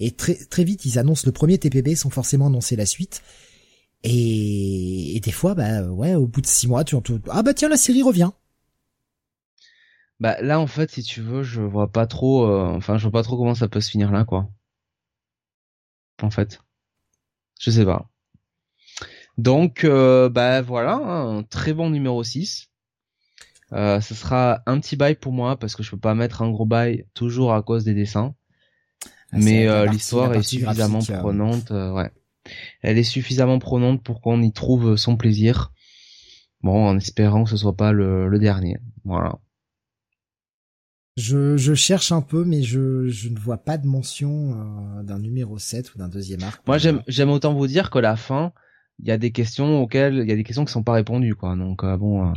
Et 0.00 0.12
très 0.12 0.64
vite, 0.64 0.84
ils 0.84 0.98
annoncent 0.98 1.22
le 1.26 1.32
premier 1.32 1.58
TPB 1.58 1.94
sans 1.94 2.10
forcément 2.10 2.48
annoncer 2.48 2.74
la 2.76 2.86
suite. 2.86 3.22
Et, 4.02 5.20
des 5.22 5.32
fois, 5.32 5.54
bah 5.54 5.82
ouais, 5.84 6.14
au 6.14 6.26
bout 6.26 6.40
de 6.40 6.46
six 6.46 6.68
mois, 6.68 6.84
tu 6.84 6.94
entends 6.94 7.18
ah 7.30 7.42
bah 7.42 7.54
tiens 7.54 7.68
la 7.68 7.76
série 7.76 8.02
revient. 8.02 8.30
Bah 10.20 10.40
là 10.42 10.60
en 10.60 10.66
fait, 10.66 10.90
si 10.90 11.02
tu 11.02 11.20
veux, 11.22 11.42
je 11.42 11.60
vois 11.62 11.90
pas 11.90 12.06
trop. 12.06 12.46
Euh, 12.46 12.66
enfin, 12.76 12.98
je 12.98 13.02
vois 13.04 13.12
pas 13.12 13.22
trop 13.22 13.36
comment 13.36 13.54
ça 13.54 13.68
peut 13.68 13.80
se 13.80 13.90
finir 13.90 14.10
là, 14.12 14.24
quoi. 14.24 14.48
En 16.22 16.30
fait, 16.30 16.60
je 17.60 17.70
sais 17.70 17.84
pas. 17.84 18.08
Donc 19.38 19.84
euh, 19.84 20.28
bah 20.28 20.62
voilà, 20.62 20.96
un 20.96 21.42
très 21.42 21.72
bon 21.72 21.90
numéro 21.90 22.22
6 22.22 22.68
euh, 23.72 24.00
ce 24.00 24.14
sera 24.14 24.62
un 24.66 24.78
petit 24.80 24.96
bail 24.96 25.14
pour 25.14 25.32
moi 25.32 25.58
parce 25.58 25.74
que 25.74 25.82
je 25.82 25.90
peux 25.90 25.98
pas 25.98 26.14
mettre 26.14 26.42
un 26.42 26.50
gros 26.50 26.66
bail 26.66 27.06
toujours 27.14 27.54
à 27.54 27.62
cause 27.62 27.84
des 27.84 27.94
dessins. 27.94 28.34
Ah, 29.32 29.38
mais 29.38 29.66
euh, 29.66 29.86
l'histoire 29.86 30.32
est 30.34 30.42
suffisamment 30.42 31.00
euh. 31.10 31.18
prenante, 31.18 31.70
ouais. 31.70 32.10
Elle 32.82 32.98
est 32.98 33.04
suffisamment 33.04 33.58
prenante 33.58 34.02
pour 34.02 34.20
qu'on 34.20 34.42
y 34.42 34.52
trouve 34.52 34.96
son 34.96 35.16
plaisir. 35.16 35.72
Bon, 36.62 36.88
en 36.88 36.96
espérant 36.96 37.44
que 37.44 37.50
ce 37.50 37.56
soit 37.56 37.76
pas 37.76 37.92
le, 37.92 38.28
le 38.28 38.38
dernier. 38.38 38.78
Voilà. 39.04 39.38
Je, 41.16 41.56
je 41.56 41.74
cherche 41.74 42.10
un 42.10 42.22
peu, 42.22 42.44
mais 42.44 42.62
je, 42.62 43.06
je 43.08 43.28
ne 43.28 43.38
vois 43.38 43.58
pas 43.58 43.78
de 43.78 43.86
mention 43.86 44.98
euh, 44.98 45.02
d'un 45.04 45.20
numéro 45.20 45.58
7 45.58 45.94
ou 45.94 45.98
d'un 45.98 46.08
deuxième 46.08 46.42
arc. 46.42 46.66
Moi, 46.66 46.78
j'aime, 46.78 47.02
j'aime 47.06 47.30
autant 47.30 47.54
vous 47.54 47.68
dire 47.68 47.90
que 47.90 48.00
la 48.00 48.16
fin, 48.16 48.52
il 48.98 49.06
y 49.06 49.12
a 49.12 49.18
des 49.18 49.30
questions 49.30 49.80
auxquelles, 49.80 50.16
il 50.16 50.28
y 50.28 50.32
a 50.32 50.36
des 50.36 50.42
questions 50.42 50.64
qui 50.64 50.72
sont 50.72 50.82
pas 50.82 50.92
répondues, 50.94 51.36
quoi. 51.36 51.54
Donc, 51.54 51.84
euh, 51.84 51.96
bon. 51.96 52.30
Euh... 52.30 52.32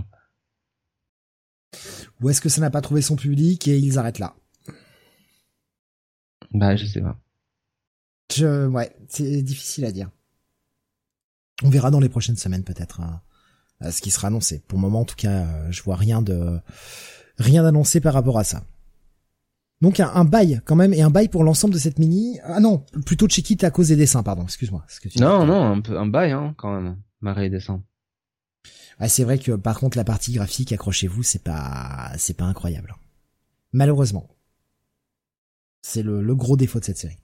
Ou 2.22 2.30
est-ce 2.30 2.42
que 2.42 2.50
ça 2.50 2.62
n'a 2.62 2.70
pas 2.70 2.82
trouvé 2.82 3.02
son 3.02 3.16
public 3.16 3.68
et 3.68 3.78
ils 3.78 3.98
arrêtent 3.98 4.20
là? 4.20 4.36
Bah, 6.52 6.76
je 6.76 6.86
sais 6.86 7.02
pas. 7.02 7.18
Je, 8.34 8.68
ouais, 8.68 8.96
c'est 9.08 9.42
difficile 9.42 9.86
à 9.86 9.92
dire. 9.92 10.10
On 11.64 11.70
verra 11.70 11.92
dans 11.92 12.00
les 12.00 12.10
prochaines 12.10 12.38
semaines 12.38 12.64
peut-être 12.64 13.02
hein, 13.02 13.22
euh, 13.84 13.92
ce 13.92 14.02
qui 14.02 14.12
sera 14.12 14.28
annoncé. 14.28 14.64
Pour 14.68 14.78
le 14.78 14.82
moment, 14.82 15.02
en 15.02 15.06
tout 15.06 15.16
cas, 15.16 15.46
euh, 15.46 15.72
je 15.72 15.82
vois 15.84 15.96
rien 15.96 16.22
de 16.22 16.60
rien 17.38 17.64
d'annoncé 17.64 18.00
par 18.00 18.14
rapport 18.14 18.38
à 18.38 18.44
ça. 18.44 18.64
Donc 19.82 20.00
un, 20.00 20.10
un, 20.14 20.26
bail 20.26 20.62
quand 20.66 20.76
même 20.76 20.94
et 20.94 21.02
un 21.02 21.12
bail 21.12 21.30
pour 21.30 21.44
l'ensemble 21.44 21.74
de 21.74 21.80
cette 21.80 22.00
mini. 22.00 22.40
Ah 22.44 22.60
non, 22.60 22.84
plutôt 23.06 23.28
check 23.28 23.64
à 23.64 23.72
cause 23.72 23.90
des 23.90 23.96
dessins, 23.96 24.24
pardon. 24.24 24.44
Excuse-moi. 24.44 24.86
Non, 25.20 25.46
non, 25.46 25.72
un 25.72 25.82
peu 25.82 25.98
un 25.98 26.08
bail 26.08 26.32
hein, 26.32 26.54
quand 26.58 26.74
même. 26.74 26.98
Marée 27.22 27.46
et 27.46 27.50
dessins. 27.50 27.84
Ah, 29.00 29.10
c'est 29.10 29.24
vrai 29.24 29.38
que 29.38 29.52
par 29.52 29.80
contre 29.80 29.98
la 29.98 30.04
partie 30.04 30.32
graphique, 30.32 30.72
accrochez-vous, 30.72 31.24
c'est 31.24 31.44
pas 31.44 32.12
c'est 32.18 32.36
pas 32.36 32.46
incroyable. 32.46 32.96
Malheureusement. 33.74 34.28
C'est 35.82 36.04
le, 36.04 36.22
le 36.22 36.36
gros 36.36 36.58
défaut 36.58 36.80
de 36.80 36.86
cette 36.86 36.98
série. 36.98 37.18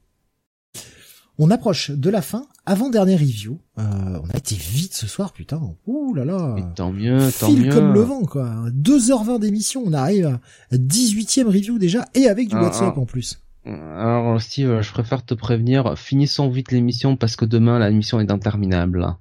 On 1.39 1.49
approche 1.49 1.89
de 1.89 2.09
la 2.11 2.21
fin, 2.21 2.45
avant-dernière 2.67 3.19
review. 3.19 3.59
Euh, 3.79 4.19
on 4.23 4.29
a 4.29 4.37
été 4.37 4.55
vite 4.55 4.93
ce 4.93 5.07
soir, 5.07 5.33
putain. 5.33 5.59
Ouh 5.87 6.13
là 6.13 6.25
là. 6.25 6.55
Et 6.59 6.63
tant 6.75 6.91
mieux, 6.91 7.29
tant 7.39 7.51
mieux. 7.51 7.73
comme 7.73 7.91
le 7.91 8.01
vent, 8.01 8.21
quoi. 8.21 8.69
2h20 8.69 9.39
d'émission, 9.39 9.81
on 9.83 9.93
arrive 9.93 10.39
à 10.71 10.75
18ème 10.75 11.47
review 11.47 11.79
déjà, 11.79 12.07
et 12.13 12.27
avec 12.27 12.49
du 12.49 12.55
ah, 12.55 12.61
WhatsApp 12.61 12.93
ah. 12.95 12.99
en 12.99 13.05
plus. 13.05 13.39
Alors 13.65 14.39
Steve, 14.41 14.81
je 14.81 14.91
préfère 14.91 15.25
te 15.25 15.33
prévenir, 15.33 15.97
finissons 15.97 16.49
vite 16.49 16.71
l'émission 16.71 17.15
parce 17.15 17.35
que 17.35 17.45
demain 17.45 17.79
l'émission 17.79 18.19
est 18.19 18.29
interminable. 18.29 19.15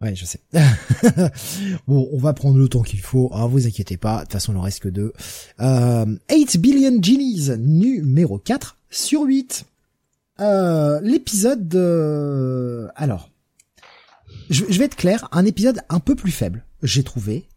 Ouais, 0.00 0.14
je 0.14 0.26
sais. 0.26 0.40
bon, 1.86 2.08
on 2.12 2.18
va 2.18 2.34
prendre 2.34 2.58
le 2.58 2.68
temps 2.68 2.82
qu'il 2.82 3.00
faut. 3.00 3.30
Ah, 3.32 3.46
vous 3.46 3.66
inquiétez 3.66 3.96
pas. 3.96 4.18
De 4.18 4.20
toute 4.22 4.32
façon, 4.32 4.52
il 4.52 4.58
en 4.58 4.62
reste 4.62 4.80
que 4.80 4.88
deux. 4.88 5.12
Euh, 5.60 6.04
8 6.30 6.58
Billion 6.58 7.02
Genies, 7.02 7.56
numéro 7.58 8.38
4 8.38 8.76
sur 8.90 9.22
8. 9.22 9.64
Euh, 10.38 11.00
l'épisode 11.02 11.66
de... 11.66 12.88
Alors, 12.94 13.30
je, 14.50 14.64
vais 14.64 14.84
être 14.84 14.96
clair, 14.96 15.28
un 15.32 15.44
épisode 15.44 15.80
un 15.88 16.00
peu 16.00 16.14
plus 16.14 16.30
faible, 16.30 16.64
j'ai 16.82 17.02
trouvé, 17.02 17.48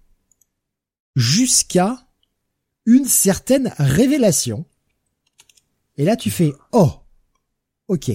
jusqu'à 1.15 2.07
une 2.85 3.05
certaine 3.05 3.73
révélation. 3.77 4.65
Et 5.97 6.05
là, 6.05 6.15
tu 6.15 6.31
fais, 6.31 6.53
oh, 6.71 6.93
ok. 7.89 8.11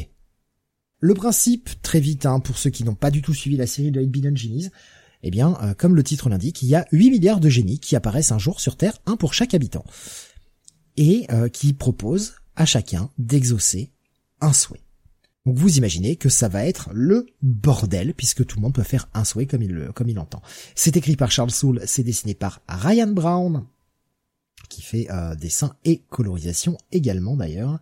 Le 1.05 1.13
principe, 1.13 1.69
très 1.83 2.01
vite, 2.01 2.25
hein, 2.25 2.41
pour 2.41 2.57
ceux 2.57 2.71
qui 2.71 2.83
n'ont 2.83 2.95
pas 2.95 3.11
du 3.11 3.21
tout 3.21 3.35
suivi 3.35 3.59
la 3.59 3.67
série 3.67 3.91
de 3.91 4.01
8 4.01 4.07
Billion 4.07 4.35
Genies, 4.35 4.71
eh 5.23 5.31
bien, 5.31 5.55
euh, 5.61 5.75
comme 5.75 5.97
le 5.97 6.03
titre 6.03 6.31
l'indique, 6.31 6.63
il 6.63 6.69
y 6.69 6.75
a 6.75 6.87
8 6.93 7.11
milliards 7.11 7.41
de 7.41 7.51
génies 7.51 7.79
qui 7.79 7.95
apparaissent 7.95 8.33
un 8.33 8.39
jour 8.39 8.59
sur 8.59 8.79
Terre, 8.79 8.97
un 9.05 9.19
pour 9.19 9.35
chaque 9.35 9.53
habitant, 9.53 9.85
et 10.97 11.27
euh, 11.31 11.51
qui 11.51 11.75
proposent 11.75 12.37
à 12.57 12.65
chacun 12.65 13.11
d'exaucer 13.19 13.91
un 14.41 14.55
souhait. 14.55 14.81
Donc 15.45 15.59
vous 15.59 15.77
imaginez 15.77 16.17
que 16.17 16.31
ça 16.31 16.49
va 16.49 16.65
être 16.65 16.89
le 16.95 17.27
bordel 17.43 18.15
puisque 18.15 18.47
tout 18.47 18.57
le 18.57 18.63
monde 18.63 18.75
peut 18.75 18.83
faire 18.83 19.11
un 19.13 19.25
souhait 19.25 19.45
comme 19.45 19.61
il 19.61 19.91
comme 19.95 20.09
il 20.09 20.19
entend. 20.19 20.41
C'est 20.75 20.97
écrit 20.97 21.17
par 21.17 21.31
Charles 21.31 21.51
Soule, 21.51 21.83
c'est 21.85 22.03
dessiné 22.03 22.33
par 22.33 22.63
Ryan 22.67 23.09
Brown 23.09 23.67
qui 24.71 24.81
fait 24.81 25.07
euh, 25.11 25.35
dessin 25.35 25.77
et 25.85 25.99
colorisation 26.09 26.79
également 26.93 27.37
d'ailleurs. 27.37 27.79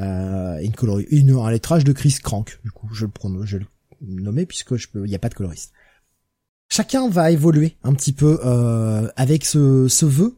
Euh, 0.00 0.58
une, 0.58 0.72
colori 0.72 1.06
une 1.10 1.30
un 1.30 1.50
lettrage 1.50 1.84
de 1.84 1.92
Chris 1.92 2.16
Crank 2.20 2.58
du 2.64 2.72
coup 2.72 2.88
je 2.92 3.06
le 3.06 3.44
je 3.44 3.58
le 3.58 3.66
nommer 4.00 4.44
puisque 4.44 4.74
je 4.74 4.88
peux, 4.88 5.04
il 5.06 5.08
n'y 5.08 5.14
a 5.14 5.20
pas 5.20 5.28
de 5.28 5.34
coloriste. 5.34 5.72
Chacun 6.68 7.08
va 7.08 7.30
évoluer 7.30 7.76
un 7.84 7.94
petit 7.94 8.12
peu 8.12 8.40
euh, 8.44 9.08
avec 9.16 9.44
ce, 9.44 9.86
ce 9.88 10.04
vœu 10.04 10.36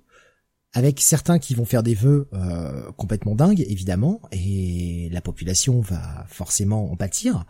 avec 0.76 1.00
certains 1.00 1.38
qui 1.38 1.54
vont 1.54 1.64
faire 1.64 1.82
des 1.82 1.94
vœux 1.94 2.28
euh, 2.34 2.92
complètement 2.98 3.34
dingues, 3.34 3.64
évidemment, 3.66 4.20
et 4.30 5.08
la 5.10 5.22
population 5.22 5.80
va 5.80 6.26
forcément 6.28 6.92
en 6.92 6.96
pâtir. 6.96 7.46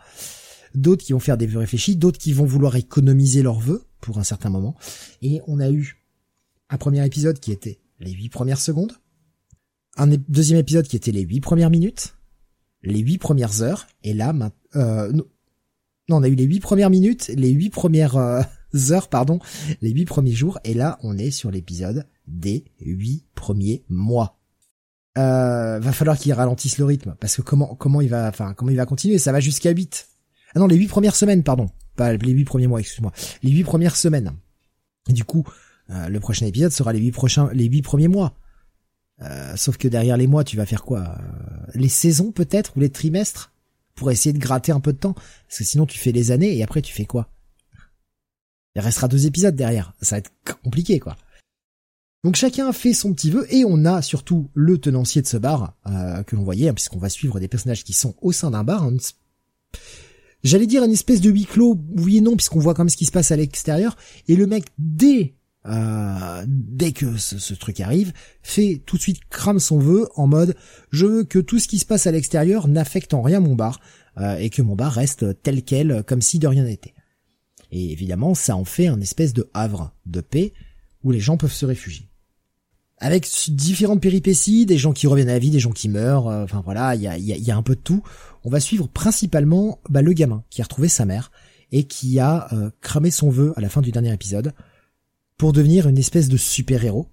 D'autres 0.75 1.03
qui 1.03 1.11
vont 1.11 1.19
faire 1.19 1.37
des 1.37 1.45
vœux 1.45 1.59
réfléchis, 1.59 1.97
d'autres 1.97 2.19
qui 2.19 2.31
vont 2.31 2.45
vouloir 2.45 2.77
économiser 2.77 3.41
leurs 3.43 3.59
vœux 3.59 3.83
pour 3.99 4.17
un 4.17 4.23
certain 4.23 4.49
moment. 4.49 4.77
Et 5.21 5.41
on 5.45 5.59
a 5.59 5.69
eu 5.69 6.05
un 6.69 6.77
premier 6.77 7.05
épisode 7.05 7.41
qui 7.41 7.51
était 7.51 7.81
les 7.99 8.11
huit 8.11 8.29
premières 8.29 8.61
secondes, 8.61 8.93
un 9.97 10.07
deuxième 10.07 10.59
épisode 10.59 10.87
qui 10.87 10.95
était 10.95 11.11
les 11.11 11.21
huit 11.21 11.41
premières 11.41 11.69
minutes, 11.69 12.15
les 12.83 12.99
huit 12.99 13.17
premières 13.17 13.61
heures, 13.61 13.87
et 14.03 14.13
là, 14.13 14.33
euh, 14.75 15.11
non, 15.11 16.17
on 16.17 16.23
a 16.23 16.27
eu 16.27 16.35
les 16.35 16.45
huit 16.45 16.59
premières 16.59 16.89
minutes, 16.89 17.29
les 17.35 17.49
huit 17.49 17.69
premières 17.69 18.15
euh, 18.15 18.41
heures, 18.91 19.09
pardon, 19.09 19.39
les 19.81 19.89
huit 19.89 20.05
premiers 20.05 20.31
jours, 20.31 20.59
et 20.63 20.73
là, 20.73 20.99
on 21.03 21.17
est 21.17 21.31
sur 21.31 21.51
l'épisode 21.51 22.05
des 22.27 22.65
huit 22.79 23.25
premiers 23.35 23.83
mois. 23.89 24.37
Euh, 25.17 25.79
va 25.79 25.91
falloir 25.93 26.17
qu'il 26.17 26.31
ralentisse 26.33 26.77
le 26.77 26.85
rythme 26.85 27.15
parce 27.19 27.37
que 27.37 27.41
comment 27.41 27.73
comment 27.73 28.01
il 28.01 28.09
va 28.09 28.27
enfin 28.27 28.53
comment 28.53 28.69
il 28.69 28.77
va 28.77 28.85
continuer 28.85 29.17
ça 29.17 29.31
va 29.31 29.39
jusqu'à 29.39 29.71
8 29.71 30.09
ah 30.53 30.59
non 30.59 30.67
les 30.67 30.75
huit 30.75 30.87
premières 30.87 31.15
semaines 31.15 31.41
pardon. 31.41 31.71
Pas 31.95 32.13
les 32.13 32.31
huit 32.31 32.45
premiers 32.45 32.67
mois 32.67 32.81
excuse-moi. 32.81 33.11
Les 33.41 33.49
huit 33.49 33.63
premières 33.63 33.95
semaines. 33.95 34.33
Du 35.09 35.23
coup 35.23 35.43
euh, 35.89 36.07
le 36.07 36.19
prochain 36.19 36.45
épisode 36.45 36.71
sera 36.71 36.93
les 36.93 36.99
huit 36.99 37.13
prochains 37.13 37.49
les 37.51 37.65
huit 37.65 37.81
premiers 37.81 38.07
mois 38.07 38.37
euh, 39.21 39.55
sauf 39.55 39.77
que 39.77 39.87
derrière 39.87 40.17
les 40.17 40.27
mois 40.27 40.43
tu 40.43 40.57
vas 40.57 40.65
faire 40.65 40.83
quoi 40.83 41.17
les 41.73 41.89
saisons 41.89 42.31
peut-être 42.31 42.77
ou 42.77 42.79
les 42.79 42.89
trimestres 42.89 43.51
pour 43.95 44.11
essayer 44.11 44.33
de 44.33 44.39
gratter 44.39 44.71
un 44.71 44.79
peu 44.79 44.93
de 44.93 44.99
temps 44.99 45.13
parce 45.13 45.57
que 45.57 45.63
sinon 45.63 45.85
tu 45.85 45.97
fais 45.97 46.11
les 46.11 46.31
années 46.31 46.55
et 46.55 46.63
après 46.63 46.81
tu 46.81 46.93
fais 46.93 47.05
quoi? 47.05 47.29
Il 48.75 48.81
restera 48.81 49.07
deux 49.07 49.25
épisodes 49.25 49.55
derrière 49.55 49.93
ça 50.01 50.15
va 50.15 50.19
être 50.19 50.31
compliqué 50.63 50.99
quoi 50.99 51.15
donc 52.27 52.35
chacun 52.35 52.73
fait 52.73 52.93
son 52.93 53.13
petit 53.13 53.29
vœu 53.29 53.47
et 53.53 53.63
on 53.65 53.85
a 53.85 54.01
surtout 54.01 54.49
le 54.53 54.77
tenancier 54.77 55.21
de 55.21 55.27
ce 55.27 55.37
bar 55.37 55.77
euh, 55.85 56.23
que 56.23 56.35
l'on 56.35 56.43
voyait, 56.43 56.67
hein, 56.67 56.73
puisqu'on 56.73 56.99
va 56.99 57.07
suivre 57.07 57.39
des 57.39 57.47
personnages 57.47 57.85
qui 57.85 57.93
sont 57.93 58.15
au 58.21 58.33
sein 58.33 58.51
d'un 58.51 58.65
bar. 58.65 58.89
J'allais 60.43 60.67
dire 60.67 60.83
une 60.83 60.91
espèce 60.91 61.21
de 61.21 61.29
huis 61.29 61.45
clos, 61.45 61.79
oui 61.95 62.17
et 62.17 62.21
non, 62.21 62.35
puisqu'on 62.35 62.59
voit 62.59 62.73
quand 62.73 62.83
même 62.83 62.89
ce 62.89 62.97
qui 62.97 63.05
se 63.05 63.13
passe 63.13 63.31
à 63.31 63.37
l'extérieur. 63.37 63.95
Et 64.27 64.35
le 64.35 64.45
mec, 64.45 64.65
dès 64.77 65.35
euh, 65.67 66.45
dès 66.47 66.91
que 66.91 67.17
ce, 67.17 67.53
truc 67.53 67.79
arrive, 67.79 68.13
fait 68.41 68.81
tout 68.85 68.97
de 68.97 69.01
suite 69.01 69.19
crame 69.29 69.59
son 69.59 69.79
vœu 69.79 70.07
en 70.15 70.27
mode 70.27 70.55
je 70.91 71.05
veux 71.05 71.23
que 71.23 71.39
tout 71.39 71.59
ce 71.59 71.67
qui 71.67 71.79
se 71.79 71.85
passe 71.85 72.07
à 72.07 72.11
l'extérieur 72.11 72.67
n'affecte 72.67 73.13
en 73.13 73.21
rien 73.21 73.39
mon 73.39 73.55
bar 73.55 73.79
euh, 74.17 74.37
et 74.37 74.49
que 74.49 74.61
mon 74.61 74.75
bar 74.75 74.93
reste 74.93 75.41
tel 75.43 75.63
quel, 75.63 76.03
comme 76.03 76.21
si 76.21 76.39
de 76.39 76.47
rien 76.47 76.63
n'était. 76.63 76.93
Et 77.71 77.91
évidemment, 77.91 78.33
ça 78.33 78.55
en 78.55 78.65
fait 78.65 78.87
un 78.87 79.01
espèce 79.01 79.33
de 79.33 79.49
havre 79.53 79.93
de 80.05 80.21
paix 80.21 80.53
où 81.03 81.11
les 81.11 81.19
gens 81.19 81.37
peuvent 81.37 81.51
se 81.51 81.65
réfugier. 81.65 82.09
Avec 82.99 83.29
différentes 83.49 84.01
péripéties, 84.01 84.65
des 84.65 84.77
gens 84.77 84.91
qui 84.91 85.05
reviennent 85.05 85.29
à 85.29 85.33
la 85.33 85.39
vie, 85.39 85.51
des 85.51 85.59
gens 85.59 85.71
qui 85.71 85.87
meurent, 85.87 86.29
euh, 86.29 86.43
enfin 86.43 86.61
voilà, 86.65 86.95
il 86.95 87.01
y 87.01 87.07
a, 87.07 87.17
y 87.17 87.51
a, 87.51 87.57
un 87.57 87.61
peu 87.61 87.75
de 87.75 87.81
tout. 87.81 88.01
On 88.43 88.49
va 88.49 88.59
suivre 88.59 88.87
principalement 88.87 89.79
bah, 89.89 90.01
le 90.01 90.13
gamin 90.13 90.43
qui 90.49 90.61
a 90.61 90.63
retrouvé 90.63 90.87
sa 90.87 91.05
mère 91.05 91.31
et 91.71 91.83
qui 91.83 92.19
a 92.19 92.47
euh, 92.53 92.71
cramé 92.81 93.11
son 93.11 93.29
vœu 93.29 93.53
à 93.55 93.61
la 93.61 93.69
fin 93.69 93.81
du 93.81 93.91
dernier 93.91 94.13
épisode 94.13 94.53
pour 95.37 95.53
devenir 95.53 95.87
une 95.87 95.97
espèce 95.97 96.29
de 96.29 96.37
super-héros, 96.37 97.07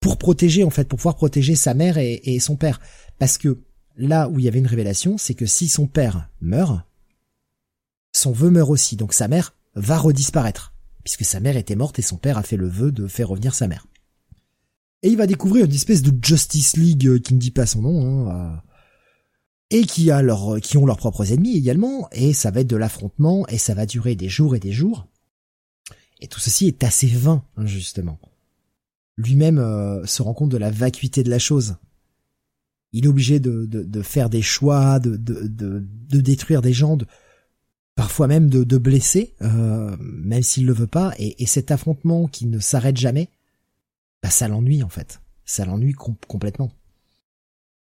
pour 0.00 0.16
protéger 0.18 0.64
en 0.64 0.70
fait, 0.70 0.88
pour 0.88 0.98
pouvoir 0.98 1.16
protéger 1.16 1.54
sa 1.54 1.74
mère 1.74 1.98
et, 1.98 2.38
son 2.40 2.56
père. 2.56 2.80
Parce 3.18 3.38
que 3.38 3.62
là 3.96 4.28
où 4.28 4.38
il 4.38 4.44
y 4.44 4.48
avait 4.48 4.58
une 4.58 4.66
révélation, 4.66 5.18
c'est 5.18 5.34
que 5.34 5.46
si 5.46 5.68
son 5.68 5.86
père 5.86 6.30
meurt, 6.40 6.80
son 8.12 8.32
vœu 8.32 8.50
meurt 8.50 8.70
aussi, 8.70 8.96
donc 8.96 9.12
sa 9.12 9.28
mère 9.28 9.54
va 9.74 9.98
redisparaître 9.98 10.74
puisque 11.04 11.24
sa 11.24 11.40
mère 11.40 11.56
était 11.56 11.76
morte 11.76 11.98
et 11.98 12.02
son 12.02 12.16
père 12.16 12.38
a 12.38 12.42
fait 12.42 12.56
le 12.56 12.68
vœu 12.68 12.92
de 12.92 13.06
faire 13.06 13.28
revenir 13.28 13.54
sa 13.54 13.68
mère. 13.68 13.86
Et 15.02 15.08
il 15.08 15.16
va 15.16 15.26
découvrir 15.26 15.64
une 15.64 15.72
espèce 15.72 16.02
de 16.02 16.12
Justice 16.22 16.76
League 16.76 17.06
euh, 17.06 17.18
qui 17.18 17.34
ne 17.34 17.38
dit 17.38 17.50
pas 17.50 17.66
son 17.66 17.82
nom, 17.82 18.28
hein, 18.28 18.34
euh, 18.34 18.56
et 19.70 19.84
qui 19.84 20.10
a 20.10 20.20
leur, 20.20 20.60
qui 20.60 20.76
ont 20.76 20.84
leurs 20.84 20.98
propres 20.98 21.32
ennemis 21.32 21.56
également, 21.56 22.08
et 22.12 22.32
ça 22.32 22.50
va 22.50 22.60
être 22.60 22.66
de 22.66 22.76
l'affrontement, 22.76 23.46
et 23.48 23.56
ça 23.56 23.72
va 23.74 23.86
durer 23.86 24.14
des 24.14 24.28
jours 24.28 24.54
et 24.54 24.60
des 24.60 24.72
jours. 24.72 25.06
Et 26.20 26.28
tout 26.28 26.40
ceci 26.40 26.66
est 26.66 26.84
assez 26.84 27.06
vain, 27.06 27.44
hein, 27.56 27.66
justement. 27.66 28.18
Lui-même 29.16 29.58
euh, 29.58 30.04
se 30.06 30.22
rend 30.22 30.34
compte 30.34 30.50
de 30.50 30.56
la 30.56 30.70
vacuité 30.70 31.22
de 31.22 31.30
la 31.30 31.38
chose. 31.38 31.76
Il 32.92 33.04
est 33.04 33.08
obligé 33.08 33.38
de, 33.38 33.66
de, 33.66 34.02
faire 34.02 34.30
des 34.30 34.42
choix, 34.42 34.98
de, 34.98 35.16
de, 35.16 36.20
détruire 36.20 36.60
des 36.60 36.72
gens, 36.72 36.98
parfois 37.94 38.26
même 38.26 38.50
de, 38.50 38.78
blesser, 38.78 39.34
euh, 39.42 39.96
même 40.00 40.42
s'il 40.42 40.66
le 40.66 40.72
veut 40.72 40.88
pas, 40.88 41.14
et, 41.18 41.46
cet 41.46 41.70
affrontement 41.70 42.26
qui 42.26 42.46
ne 42.46 42.58
s'arrête 42.58 42.96
jamais, 42.96 43.28
bah 44.22 44.30
ça 44.30 44.48
l'ennuie 44.48 44.82
en 44.82 44.88
fait, 44.88 45.20
ça 45.44 45.64
l'ennuie 45.64 45.92
complètement. 45.92 46.72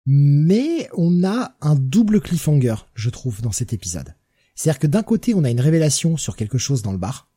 Mais 0.04 0.88
on 0.94 1.24
a 1.24 1.54
un 1.62 1.74
double 1.74 2.20
cliffhanger, 2.20 2.74
je 2.94 3.08
trouve, 3.08 3.40
dans 3.40 3.52
cet 3.52 3.72
épisode. 3.72 4.14
C'est-à-dire 4.54 4.78
que 4.78 4.86
d'un 4.86 5.02
côté, 5.02 5.34
on 5.34 5.44
a 5.44 5.50
une 5.50 5.60
révélation 5.60 6.16
sur 6.16 6.36
quelque 6.36 6.58
chose 6.58 6.82
dans 6.82 6.92
le 6.92 6.98
bar. 6.98 7.30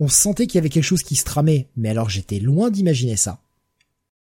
On 0.00 0.08
sentait 0.08 0.46
qu'il 0.46 0.56
y 0.56 0.58
avait 0.58 0.68
quelque 0.68 0.84
chose 0.84 1.02
qui 1.02 1.16
se 1.16 1.24
tramait, 1.24 1.68
mais 1.76 1.88
alors 1.88 2.08
j'étais 2.08 2.38
loin 2.38 2.70
d'imaginer 2.70 3.16
ça. 3.16 3.40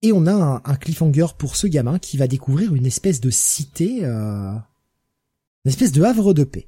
Et 0.02 0.12
on 0.12 0.26
a 0.26 0.62
un, 0.66 0.76
cliffhanger 0.76 1.28
pour 1.38 1.56
ce 1.56 1.68
gamin 1.68 2.00
qui 2.00 2.18
va 2.18 2.28
découvrir 2.28 2.74
une 2.74 2.88
espèce 2.88 3.22
de 3.22 3.30
cité, 3.30 4.04
euh, 4.04 4.54
une 5.64 5.70
espèce 5.70 5.92
de 5.92 6.02
havre 6.04 6.34
de 6.34 6.44
paix. 6.44 6.68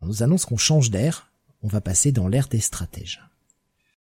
On 0.00 0.06
nous 0.06 0.22
annonce 0.22 0.46
qu'on 0.46 0.56
change 0.56 0.90
d'air, 0.90 1.32
on 1.62 1.68
va 1.68 1.80
passer 1.80 2.12
dans 2.12 2.28
l'ère 2.28 2.48
des 2.48 2.60
stratèges. 2.60 3.20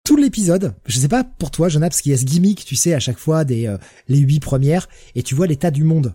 Tout 0.05 0.17
l'épisode, 0.17 0.75
je 0.87 0.99
sais 0.99 1.09
pas 1.09 1.25
pour 1.25 1.51
toi, 1.51 1.69
Jonah, 1.69 1.89
parce 1.89 2.01
qu'il 2.01 2.13
y 2.13 2.15
a 2.15 2.19
ce 2.19 2.25
gimmick, 2.25 2.65
tu 2.65 2.77
sais, 2.77 2.95
à 2.95 3.01
chaque 3.01 3.19
fois 3.19 3.45
des 3.45 3.67
euh, 3.67 3.79
les 4.09 4.19
huit 4.19 4.41
premières, 4.41 4.89
et 5.15 5.23
tu 5.23 5.35
vois 5.35 5.47
l'état 5.47 5.71
du 5.71 5.85
monde. 5.85 6.15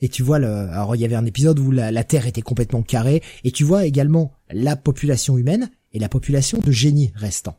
Et 0.00 0.08
tu 0.08 0.22
vois 0.22 0.38
le, 0.38 0.48
alors 0.48 0.94
il 0.96 1.00
y 1.00 1.04
avait 1.04 1.14
un 1.14 1.24
épisode 1.24 1.58
où 1.58 1.70
la, 1.70 1.90
la 1.90 2.04
Terre 2.04 2.26
était 2.26 2.42
complètement 2.42 2.82
carrée, 2.82 3.22
et 3.44 3.52
tu 3.52 3.64
vois 3.64 3.86
également 3.86 4.34
la 4.50 4.76
population 4.76 5.38
humaine 5.38 5.70
et 5.94 5.98
la 5.98 6.10
population 6.10 6.58
de 6.58 6.70
génies 6.70 7.12
restants. 7.14 7.58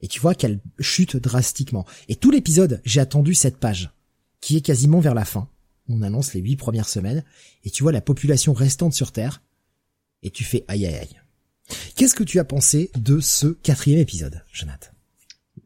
Et 0.00 0.08
tu 0.08 0.18
vois 0.18 0.34
qu'elle 0.34 0.58
chute 0.80 1.16
drastiquement. 1.16 1.86
Et 2.08 2.16
tout 2.16 2.32
l'épisode, 2.32 2.80
j'ai 2.84 3.00
attendu 3.00 3.34
cette 3.34 3.58
page, 3.58 3.90
qui 4.40 4.56
est 4.56 4.62
quasiment 4.62 4.98
vers 4.98 5.14
la 5.14 5.24
fin. 5.24 5.48
On 5.88 6.02
annonce 6.02 6.34
les 6.34 6.40
huit 6.40 6.56
premières 6.56 6.88
semaines, 6.88 7.22
et 7.62 7.70
tu 7.70 7.84
vois 7.84 7.92
la 7.92 8.00
population 8.00 8.52
restante 8.52 8.94
sur 8.94 9.12
Terre, 9.12 9.42
et 10.24 10.30
tu 10.30 10.42
fais 10.42 10.64
aïe 10.66 10.86
aïe 10.86 10.96
aïe. 10.96 11.20
Qu'est-ce 11.94 12.16
que 12.16 12.24
tu 12.24 12.40
as 12.40 12.44
pensé 12.44 12.90
de 12.96 13.20
ce 13.20 13.46
quatrième 13.46 14.00
épisode, 14.00 14.42
Jonathan? 14.52 14.88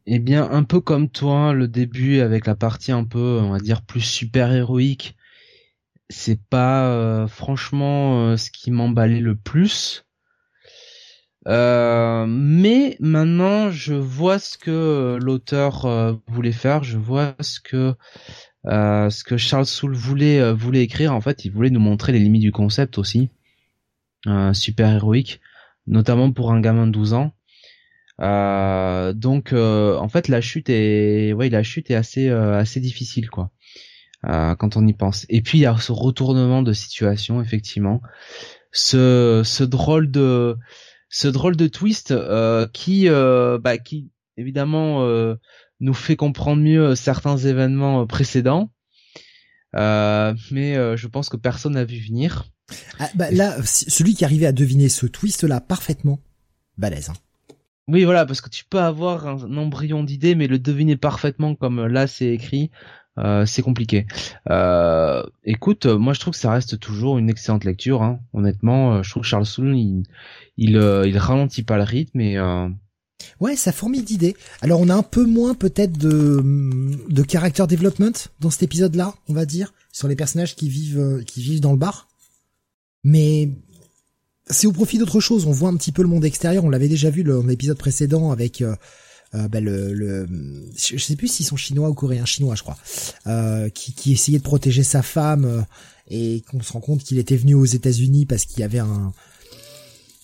Eh 0.07 0.19
bien, 0.19 0.49
un 0.51 0.63
peu 0.65 0.81
comme 0.81 1.09
toi, 1.09 1.53
le 1.53 1.69
début 1.69 2.21
avec 2.21 2.47
la 2.47 2.55
partie 2.55 2.93
un 2.93 3.05
peu, 3.05 3.41
on 3.43 3.51
va 3.51 3.59
dire, 3.59 3.83
plus 3.83 4.03
super 4.03 4.53
héroïque, 4.53 5.17
c'est 6.11 6.41
pas 6.41 6.89
euh, 6.89 7.27
franchement 7.27 8.29
euh, 8.29 8.37
ce 8.37 8.51
qui 8.51 8.71
m'emballait 8.71 9.21
le 9.21 9.35
plus. 9.35 10.06
Euh, 11.47 12.27
mais 12.27 12.97
maintenant, 13.01 13.71
je 13.71 13.95
vois 13.95 14.39
ce 14.39 14.59
que 14.59 15.19
l'auteur 15.21 16.19
voulait 16.27 16.53
faire, 16.53 16.83
je 16.85 16.99
vois 16.99 17.35
ce 17.41 17.61
que 17.61 17.95
ce 18.65 19.25
que 19.25 19.37
Charles 19.37 19.67
Soule 19.67 19.95
voulait 19.95 20.53
voulait 20.53 20.83
écrire. 20.83 21.15
En 21.15 21.21
fait, 21.21 21.45
il 21.45 21.53
voulait 21.53 21.71
nous 21.71 21.81
montrer 21.81 22.13
les 22.13 22.19
limites 22.19 22.43
du 22.43 22.53
concept 22.53 22.99
aussi, 22.99 23.31
super 24.53 24.93
héroïque 24.93 25.41
notamment 25.87 26.33
pour 26.33 26.53
un 26.53 26.61
gamin 26.61 26.87
de 26.87 26.93
12 26.93 27.15
ans. 27.15 27.33
Euh, 28.21 29.13
donc 29.13 29.53
euh, 29.53 29.97
en 29.99 30.09
fait 30.09 30.29
la 30.29 30.41
chute 30.41 30.71
est 30.71 31.35
ouais 31.35 31.51
la 31.51 31.63
chute 31.63 31.91
est 31.91 31.95
assez 31.95 32.31
euh, 32.31 32.57
assez 32.57 32.81
difficile 32.81 33.29
quoi 33.29 33.51
quand 34.59 34.77
on 34.77 34.85
y 34.85 34.93
pense. 34.93 35.25
Et 35.29 35.41
puis 35.41 35.59
il 35.59 35.61
y 35.61 35.67
a 35.67 35.77
ce 35.77 35.93
retournement 35.93 36.63
de 36.63 36.73
situation 36.73 37.41
effectivement, 37.41 38.03
ce 38.73 39.43
ce 39.45 39.63
drôle 39.63 40.11
de 40.11 40.57
ce 41.09 41.29
drôle 41.29 41.57
de 41.57 41.67
twist 41.67 42.15
qui 42.73 43.09
bah 43.09 43.79
qui 43.79 44.11
évidemment 44.37 45.07
nous 45.81 45.95
fait 45.95 46.17
comprendre 46.17 46.63
mieux 46.63 46.95
certains 46.95 47.37
événements 47.37 48.07
précédents. 48.07 48.71
mais 49.75 50.75
je 50.97 51.07
pense 51.07 51.29
que 51.29 51.37
personne 51.37 51.75
n'a 51.75 51.85
vu 51.85 51.99
venir. 51.99 52.47
Ah, 52.99 53.09
bah, 53.15 53.31
là, 53.31 53.57
celui 53.63 54.15
qui 54.15 54.25
arrivait 54.25 54.47
à 54.47 54.53
deviner 54.53 54.89
ce 54.89 55.07
twist-là 55.07 55.61
parfaitement, 55.61 56.19
balèze. 56.77 57.11
Hein. 57.11 57.15
Oui, 57.89 58.03
voilà, 58.03 58.27
parce 58.27 58.41
que 58.41 58.51
tu 58.51 58.65
peux 58.65 58.81
avoir 58.81 59.29
un, 59.29 59.57
embryon 59.57 60.03
d'idée, 60.03 60.35
mais 60.35 60.49
le 60.49 60.59
deviner 60.59 60.97
parfaitement 60.97 61.55
comme 61.55 61.87
là 61.87 62.09
c'est 62.09 62.27
écrit, 62.27 62.71
euh, 63.19 63.47
c'est 63.47 63.63
compliqué. 63.63 64.07
Euh, 64.51 65.23
écoute, 65.45 65.87
moi 65.87 66.13
je 66.13 66.21
trouve 66.21 66.35
que 66.35 66.41
ça 66.41 66.51
reste 66.51 66.79
toujours 66.79 67.19
une 67.19 67.31
excellente 67.31 67.65
lecture. 67.65 68.03
Hein. 68.03 68.21
Honnêtement, 68.33 68.95
euh, 68.95 69.03
je 69.03 69.11
trouve 69.11 69.23
que 69.23 69.29
Charles 69.29 69.47
Soule, 69.47 69.77
il, 69.77 70.05
il, 70.57 70.73
il 71.07 71.19
ralentit 71.19 71.63
pas 71.63 71.77
le 71.77 71.85
rythme 71.85 72.21
et 72.21 72.39
Ouais, 73.41 73.57
ça 73.57 73.73
fourmille 73.73 74.03
d'idées. 74.03 74.37
Alors 74.61 74.81
on 74.81 74.91
a 74.91 74.95
un 74.95 75.03
peu 75.03 75.25
moins 75.25 75.55
peut-être 75.55 75.97
de 75.97 76.43
de 77.09 77.25
character 77.29 77.67
development 77.67 78.29
dans 78.41 78.51
cet 78.51 78.63
épisode-là, 78.63 79.15
on 79.29 79.33
va 79.33 79.47
dire, 79.47 79.73
sur 79.91 80.07
les 80.07 80.17
personnages 80.17 80.55
qui 80.55 80.69
vivent 80.69 81.25
qui 81.27 81.41
vivent 81.41 81.61
dans 81.61 81.73
le 81.73 81.79
bar 81.79 82.09
mais 83.05 83.51
c'est 84.49 84.67
au 84.67 84.73
profit 84.73 84.99
d'autre 84.99 85.21
chose. 85.21 85.47
On 85.47 85.53
voit 85.53 85.69
un 85.69 85.77
petit 85.77 85.93
peu 85.93 86.03
le 86.03 86.09
monde 86.09 86.25
extérieur. 86.25 86.65
On 86.65 86.71
l'avait 86.71 86.89
déjà 86.89 87.09
vu 87.09 87.23
dans 87.23 87.43
l'épisode 87.45 87.79
précédent 87.79 88.33
avec 88.33 88.63
euh, 89.35 89.39
euh, 89.39 89.49
bah, 89.49 89.61
le, 89.61 89.93
le, 89.93 90.27
je 90.77 90.99
sais 90.99 91.17
plus 91.17 91.29
s'ils 91.29 91.47
sont 91.47 91.57
chinois 91.57 91.89
ou 91.89 91.95
coréens, 91.95 92.25
chinois 92.25 92.55
je 92.55 92.63
crois, 92.63 92.77
euh, 93.27 93.69
qui, 93.69 93.93
qui 93.93 94.13
essayait 94.13 94.39
de 94.39 94.43
protéger 94.43 94.83
sa 94.83 95.03
femme 95.03 95.65
et 96.09 96.43
qu'on 96.51 96.63
se 96.63 96.73
rend 96.73 96.81
compte 96.81 97.03
qu'il 97.03 97.19
était 97.19 97.37
venu 97.37 97.55
aux 97.55 97.65
États-Unis 97.65 98.27
parce 98.27 98.45
qu'il 98.45 98.61
y 98.61 98.65
avait 98.65 98.79
un 98.79 99.13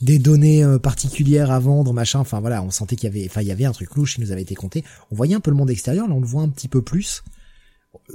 des 0.00 0.18
données 0.18 0.64
particulières 0.82 1.52
à 1.52 1.60
vendre, 1.60 1.92
machin. 1.92 2.18
Enfin 2.18 2.40
voilà, 2.40 2.62
on 2.62 2.70
sentait 2.70 2.97
qu'il 2.97 3.08
y 3.08 3.12
avait, 3.12 3.26
enfin 3.28 3.42
il 3.42 3.48
y 3.48 3.52
avait 3.52 3.64
un 3.64 3.72
truc 3.72 3.94
louche 3.94 4.16
qui 4.16 4.20
nous 4.20 4.32
avait 4.32 4.42
été 4.42 4.55
compté. 4.55 4.84
On 5.10 5.14
voyait 5.14 5.34
un 5.34 5.40
peu 5.40 5.50
le 5.50 5.56
monde 5.56 5.70
extérieur, 5.70 6.08
là 6.08 6.14
on 6.14 6.20
le 6.20 6.26
voit 6.26 6.42
un 6.42 6.48
petit 6.48 6.68
peu 6.68 6.82
plus 6.82 7.22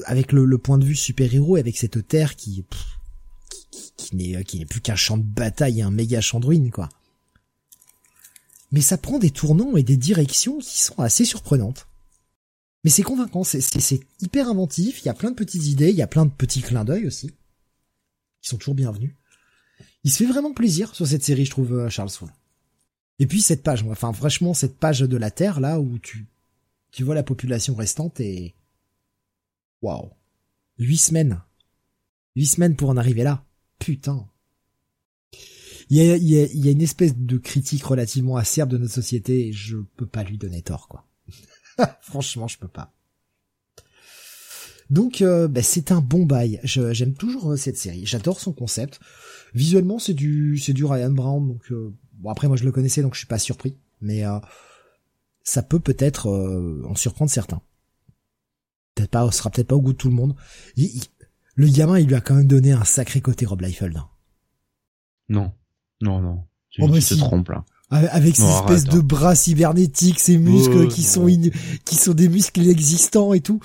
avec 0.06 0.32
le, 0.32 0.58
point 0.58 0.78
de 0.78 0.86
vue 0.86 0.96
super 0.96 1.34
héros, 1.34 1.56
avec 1.56 1.78
cette 1.78 2.08
terre 2.08 2.36
qui 2.36 2.66
qui 3.96 4.16
n'est 4.16 4.44
qui 4.44 4.60
n'est 4.60 4.66
plus 4.66 4.82
qu'un 4.82 4.96
champ 4.96 5.18
de 5.18 5.24
bataille 5.24 5.82
un 5.82 5.92
méga 5.92 6.20
champ 6.22 6.40
de 6.40 6.48
ruines 6.48 6.72
quoi. 6.72 6.90
Mais 8.72 8.82
ça 8.82 8.98
prend 8.98 9.20
des 9.20 9.32
tournants 9.32 9.78
et 9.78 9.84
des 9.84 9.98
directions 9.98 10.60
qui 10.60 10.78
sont 10.80 11.00
assez 11.00 11.26
surprenantes. 11.26 11.88
Mais 12.84 12.90
c'est 12.90 13.04
convaincant, 13.04 13.44
c'est 13.44 14.00
hyper 14.22 14.50
inventif, 14.50 15.02
il 15.02 15.08
y 15.08 15.10
a 15.10 15.14
plein 15.14 15.32
de 15.32 15.36
petites 15.36 15.66
idées, 15.66 15.90
il 15.90 15.96
y 15.96 16.02
a 16.02 16.08
plein 16.08 16.26
de 16.26 16.32
petits 16.32 16.62
clins 16.62 16.86
d'œil 16.86 17.08
aussi 17.08 17.32
qui 18.42 18.50
sont 18.50 18.58
toujours 18.58 18.76
bienvenus. 18.76 19.14
Il 20.04 20.12
se 20.12 20.18
fait 20.18 20.26
vraiment 20.32 20.54
plaisir 20.54 20.94
sur 20.96 21.08
cette 21.08 21.24
série, 21.24 21.46
je 21.46 21.52
trouve, 21.52 21.74
euh, 21.74 21.90
Charles 21.90 22.10
Soule. 22.10 22.32
Et 23.20 23.28
puis 23.28 23.42
cette 23.42 23.64
page, 23.64 23.84
enfin 23.84 24.14
franchement 24.14 24.54
cette 24.54 24.78
page 24.78 25.00
de 25.00 25.18
la 25.18 25.32
Terre 25.32 25.60
là 25.60 25.80
où 25.80 25.98
tu 25.98 26.28
tu 26.92 27.04
vois 27.04 27.16
la 27.16 27.24
population 27.24 27.76
restante 27.76 28.20
et 28.20 28.56
waouh, 29.82 30.12
huit 30.78 30.98
semaines, 30.98 31.42
huit 32.36 32.46
semaines 32.46 32.76
pour 32.76 32.90
en 32.90 32.98
arriver 32.98 33.24
là 33.24 33.44
putain. 33.80 34.28
Il 35.90 35.98
y 35.98 36.12
a, 36.12 36.18
y 36.18 36.40
a, 36.40 36.48
y 36.54 36.68
a 36.68 36.72
une 36.72 36.82
espèce 36.82 37.16
de 37.16 37.38
critique 37.38 37.84
relativement 37.84 38.38
acerbe 38.38 38.70
de 38.70 38.78
notre 38.78 38.94
société 38.94 39.48
et 39.48 39.54
je 39.54 39.78
peux 39.96 40.06
pas 40.06 40.24
lui 40.24 40.38
donner 40.38 40.62
tort, 40.62 40.88
quoi. 40.88 41.06
Franchement, 42.02 42.48
je 42.48 42.58
peux 42.58 42.68
pas. 42.68 42.94
Donc, 44.90 45.22
euh, 45.22 45.48
bah, 45.48 45.64
c'est 45.64 45.92
un 45.92 46.02
bon 46.02 46.26
bail. 46.26 46.60
J'aime 46.64 47.14
toujours 47.14 47.52
euh, 47.52 47.58
cette 47.58 47.78
série. 47.78 48.06
J'adore 48.06 48.40
son 48.40 48.54
concept. 48.54 49.00
Visuellement, 49.54 50.00
c'est 50.00 50.14
du, 50.14 50.58
c'est 50.58 50.74
du 50.74 50.86
Ryan 50.86 51.12
Brown. 51.12 51.48
Donc, 51.48 51.72
euh, 51.72 51.94
bon 52.14 52.30
après, 52.30 52.48
moi, 52.48 52.58
je 52.58 52.64
le 52.64 52.72
connaissais, 52.72 53.02
donc 53.02 53.14
je 53.14 53.20
suis 53.20 53.28
pas 53.28 53.40
surpris. 53.40 53.78
Mais 54.00 54.24
ça 55.44 55.64
peut 55.64 55.80
peut-être 55.80 56.30
en 56.88 56.94
surprendre 56.94 57.32
certains. 57.32 57.64
Peut-être 58.94 59.10
pas, 59.10 59.32
sera 59.32 59.50
peut-être 59.50 59.68
pas 59.68 59.76
au 59.76 59.82
goût 59.82 59.94
de 59.94 59.98
tout 59.98 60.10
le 60.10 60.14
monde 60.14 60.36
le 61.58 61.68
gamin, 61.68 62.00
il 62.00 62.08
lui 62.08 62.16
a 62.16 62.22
quand 62.22 62.36
même 62.36 62.48
donné 62.48 62.72
un 62.72 62.84
sacré 62.84 63.20
côté 63.20 63.46
Rob 63.46 63.62
Liefeld. 63.62 64.00
Non, 65.28 65.52
non, 66.02 66.22
non. 66.22 66.44
Tu, 66.70 66.82
oh, 66.82 66.90
te 66.90 67.14
trompes 67.16 67.50
là. 67.50 67.66
Avec 67.90 68.36
ces 68.36 68.44
espèces 68.44 68.84
de 68.84 69.00
bras 69.00 69.34
cybernétiques, 69.34 70.20
ces 70.20 70.38
muscles 70.38 70.86
oh, 70.86 70.88
qui 70.88 71.04
sont 71.04 71.26
qui 71.86 71.96
sont 71.96 72.14
des 72.14 72.28
muscles 72.28 72.62
inexistants 72.62 73.34
et 73.34 73.40
tout. 73.40 73.62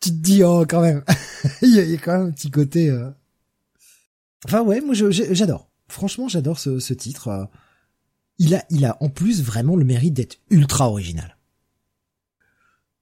Tu 0.00 0.10
te 0.10 0.14
dis 0.14 0.42
oh 0.42 0.64
quand 0.68 0.80
même, 0.80 1.04
il, 1.62 1.74
y 1.74 1.94
a, 1.94 1.98
quand 1.98 2.18
même 2.18 2.28
un 2.28 2.30
petit 2.30 2.50
côté. 2.50 2.88
Euh. 2.88 3.10
Enfin 4.44 4.62
ouais, 4.62 4.80
moi 4.80 4.94
j'adore. 4.94 5.70
Franchement, 5.88 6.28
j'adore 6.28 6.58
ce, 6.58 6.78
ce 6.78 6.94
titre. 6.94 7.28
Euh. 7.28 7.44
Il 8.38 8.54
a, 8.54 8.64
il 8.70 8.84
a 8.84 8.96
en 9.00 9.08
plus 9.08 9.42
vraiment 9.42 9.76
le 9.76 9.84
mérite 9.84 10.14
d'être 10.14 10.38
ultra 10.50 10.90
original. 10.90 11.36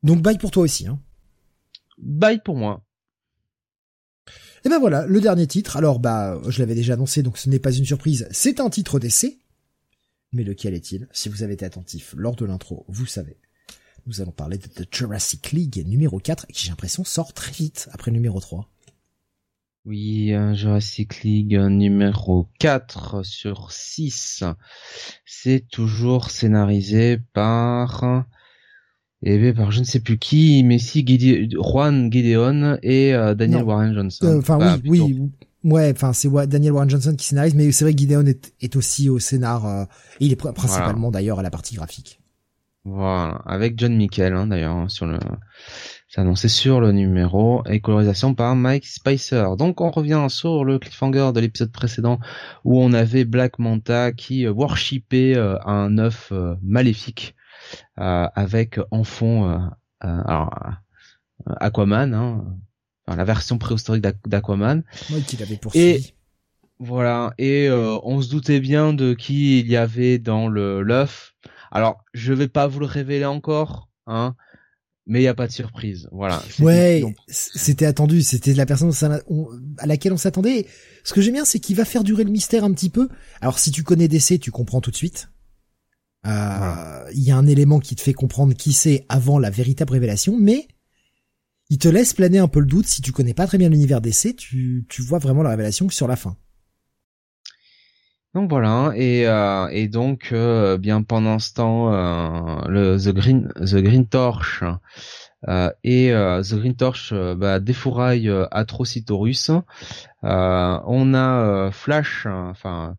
Donc 0.02 0.23
bye 0.23 0.39
pour 0.39 0.50
toi 0.50 0.65
aussi. 0.65 0.86
Hein. 0.86 1.00
Bye 1.99 2.41
pour 2.44 2.57
moi. 2.57 2.84
Et 4.65 4.70
ben 4.70 4.78
voilà, 4.78 5.07
le 5.07 5.20
dernier 5.20 5.47
titre. 5.47 5.76
Alors 5.76 6.01
bah, 6.01 6.41
je 6.49 6.60
l'avais 6.60 6.75
déjà 6.75 6.94
annoncé, 6.94 7.23
donc 7.23 7.36
ce 7.36 7.51
n'est 7.51 7.59
pas 7.59 7.73
une 7.73 7.84
surprise. 7.84 8.26
C'est 8.31 8.60
un 8.60 8.70
titre 8.70 8.99
d'essai. 8.99 9.39
Mais 10.33 10.43
lequel 10.43 10.75
est-il? 10.75 11.07
Si 11.12 11.28
vous 11.28 11.43
avez 11.43 11.55
été 11.55 11.65
attentif 11.65 12.15
lors 12.17 12.34
de 12.34 12.44
l'intro, 12.44 12.84
vous 12.89 13.07
savez. 13.07 13.36
Nous 14.07 14.20
allons 14.20 14.33
parler 14.33 14.59
de 14.59 14.67
The 14.67 14.86
Jurassic 14.93 15.52
League 15.52 15.83
numéro 15.86 16.18
4, 16.18 16.47
qui 16.49 16.65
j'ai 16.65 16.70
l'impression 16.70 17.05
sort 17.05 17.33
très 17.33 17.52
vite 17.52 17.89
après 17.93 18.10
numéro 18.10 18.41
3. 18.41 18.68
Oui, 19.86 20.33
Jurassic 20.55 21.23
League 21.23 21.57
numéro 21.57 22.49
4 22.59 23.23
sur 23.23 23.70
6. 23.70 24.44
C'est 25.26 25.68
toujours 25.70 26.31
scénarisé 26.31 27.18
par 27.34 28.25
et 29.27 29.36
eh 29.36 29.53
par 29.55 29.70
je 29.70 29.81
ne 29.81 29.85
sais 29.85 30.01
plus 30.01 30.19
qui, 30.19 30.62
mais 30.65 30.78
si 30.78 31.03
Juan 31.53 32.12
Gideon 32.12 32.77
et 32.83 33.15
euh, 33.15 33.35
Daniel 33.35 33.62
Warren 33.62 33.94
Johnson. 33.94 34.27
Euh, 34.27 34.39
enfin 34.39 34.78
oui, 34.85 35.01
oui, 35.01 35.31
ouais, 35.65 35.93
enfin 35.97 36.12
c'est 36.12 36.28
Daniel 36.47 36.73
Warren 36.73 36.91
Johnson 36.91 37.15
qui 37.17 37.25
scénarise, 37.25 37.55
mais 37.55 37.73
c'est 37.73 37.86
vrai 37.86 37.94
que 37.94 37.99
Gideon 38.01 38.27
est, 38.27 38.53
est 38.61 38.77
aussi 38.77 39.09
au 39.09 39.19
scénar. 39.19 39.65
Euh, 39.65 39.85
et 40.20 40.27
il 40.27 40.33
est 40.33 40.36
principalement 40.36 41.11
d'ailleurs 41.11 41.39
à 41.39 41.43
la 41.43 41.51
partie 41.51 41.75
graphique. 41.75 42.20
Voilà, 42.85 43.41
avec 43.47 43.78
John 43.78 43.97
Michael 43.97 44.35
hein, 44.35 44.47
d'ailleurs 44.47 44.77
hein, 44.77 44.89
sur 44.91 45.07
le, 45.07 45.19
c'est 46.07 46.20
annoncé 46.20 46.49
sur 46.49 46.83
le 46.83 46.93
numéro 46.93 47.62
et 47.65 47.81
colorisation 47.81 48.35
par 48.35 48.55
Mike 48.57 48.85
Spicer. 48.85 49.57
Donc 49.57 49.81
on 49.81 49.91
revient 49.91 50.27
sur 50.28 50.67
le 50.67 50.78
cliffhanger 50.78 51.31
de 51.35 51.41
l'épisode 51.41 51.73
précédent 51.73 52.19
où 52.65 52.78
on 52.78 52.93
avait 52.93 53.25
Black 53.25 53.59
Manta 53.59 54.12
qui 54.12 54.47
worshipait 54.47 55.35
un 55.65 55.97
œuf 55.97 56.31
maléfique 56.62 57.35
avec 57.97 58.78
en 58.90 59.05
fond 59.05 59.50
euh, 59.50 59.58
alors 60.00 60.50
Aquaman, 61.47 62.14
hein, 62.14 62.44
la 63.06 63.24
version 63.24 63.58
préhistorique 63.58 64.05
d'Aquaman. 64.26 64.82
Oui, 65.10 65.23
qu'il 65.23 65.42
avait 65.42 65.56
poursuivi. 65.56 65.86
Et 65.86 66.14
voilà, 66.78 67.32
et 67.39 67.70
on 67.70 68.20
se 68.20 68.31
doutait 68.31 68.60
bien 68.60 68.92
de 68.92 69.14
qui 69.14 69.60
il 69.60 69.68
y 69.68 69.76
avait 69.76 70.18
dans 70.18 70.48
le 70.48 70.82
l'œuf. 70.82 71.34
Alors, 71.70 72.05
je 72.14 72.32
vais 72.32 72.48
pas 72.48 72.66
vous 72.66 72.81
le 72.81 72.86
révéler 72.86 73.24
encore, 73.24 73.89
hein, 74.06 74.34
mais 75.06 75.20
il 75.20 75.24
y 75.24 75.28
a 75.28 75.34
pas 75.34 75.47
de 75.47 75.52
surprise. 75.52 76.08
Voilà. 76.12 76.42
Ouais, 76.60 77.02
c'était 77.28 77.86
attendu. 77.86 78.23
C'était 78.23 78.55
la 78.55 78.66
personne 78.66 78.92
à 79.78 79.86
laquelle 79.86 80.12
on 80.12 80.16
s'attendait. 80.16 80.66
Ce 81.02 81.12
que 81.12 81.20
j'aime 81.20 81.34
bien, 81.34 81.44
c'est 81.44 81.60
qu'il 81.60 81.76
va 81.76 81.84
faire 81.84 82.05
durer 82.05 82.24
le 82.24 82.31
mystère 82.31 82.64
un 82.64 82.73
petit 82.73 82.90
peu. 82.90 83.08
Alors, 83.40 83.58
si 83.58 83.70
tu 83.70 83.82
connais 83.82 84.08
DC, 84.08 84.40
tu 84.40 84.50
comprends 84.50 84.81
tout 84.81 84.90
de 84.90 84.97
suite. 84.97 85.28
Euh, 86.27 87.11
il 87.15 87.23
y 87.23 87.31
a 87.31 87.36
un 87.36 87.47
élément 87.47 87.81
qui 87.81 87.97
te 87.97 88.01
fait 88.01 88.15
comprendre 88.15 88.55
qui 88.55 88.73
c'est 88.73 89.05
avant 89.09 89.39
la 89.39 89.51
véritable 89.51 89.93
révélation, 89.93 90.36
mais 90.39 90.69
il 91.70 91.78
te 91.78 91.89
laisse 91.89 92.15
planer 92.15 92.39
un 92.39 92.49
peu 92.49 92.61
le 92.61 92.67
doute. 92.67 92.86
Si 92.86 93.03
tu 93.03 93.12
connais 93.12 93.35
pas 93.35 93.47
très 93.47 93.59
bien 93.59 93.69
l'univers 93.69 94.01
DC, 94.01 94.36
tu, 94.36 94.86
tu 94.89 95.03
vois 95.03 95.19
vraiment 95.19 95.43
la 95.43 95.51
révélation 95.51 95.89
sur 95.91 96.09
la 96.09 96.17
fin. 96.17 96.36
Donc 98.35 98.51
voilà, 98.51 98.93
et, 98.97 99.28
euh, 99.28 99.69
et 99.70 99.86
donc 99.86 100.31
euh, 100.33 100.77
bien 100.77 101.03
pendant 101.03 101.39
ce 101.39 101.55
temps, 101.55 101.93
euh, 101.93 102.67
le 102.67 102.99
The 102.99 103.15
Green 103.15 103.49
The 103.61 103.77
Green 103.77 104.09
Torch 104.09 104.65
et 105.85 106.11
The 106.11 106.55
Green 106.55 106.75
Torch 106.75 107.15
bah, 107.15 107.61
défouraille 107.61 108.28
Atrocitorus. 108.51 109.53
on 110.23 111.15
a 111.15 111.70
Flash, 111.70 112.27
enfin 112.27 112.97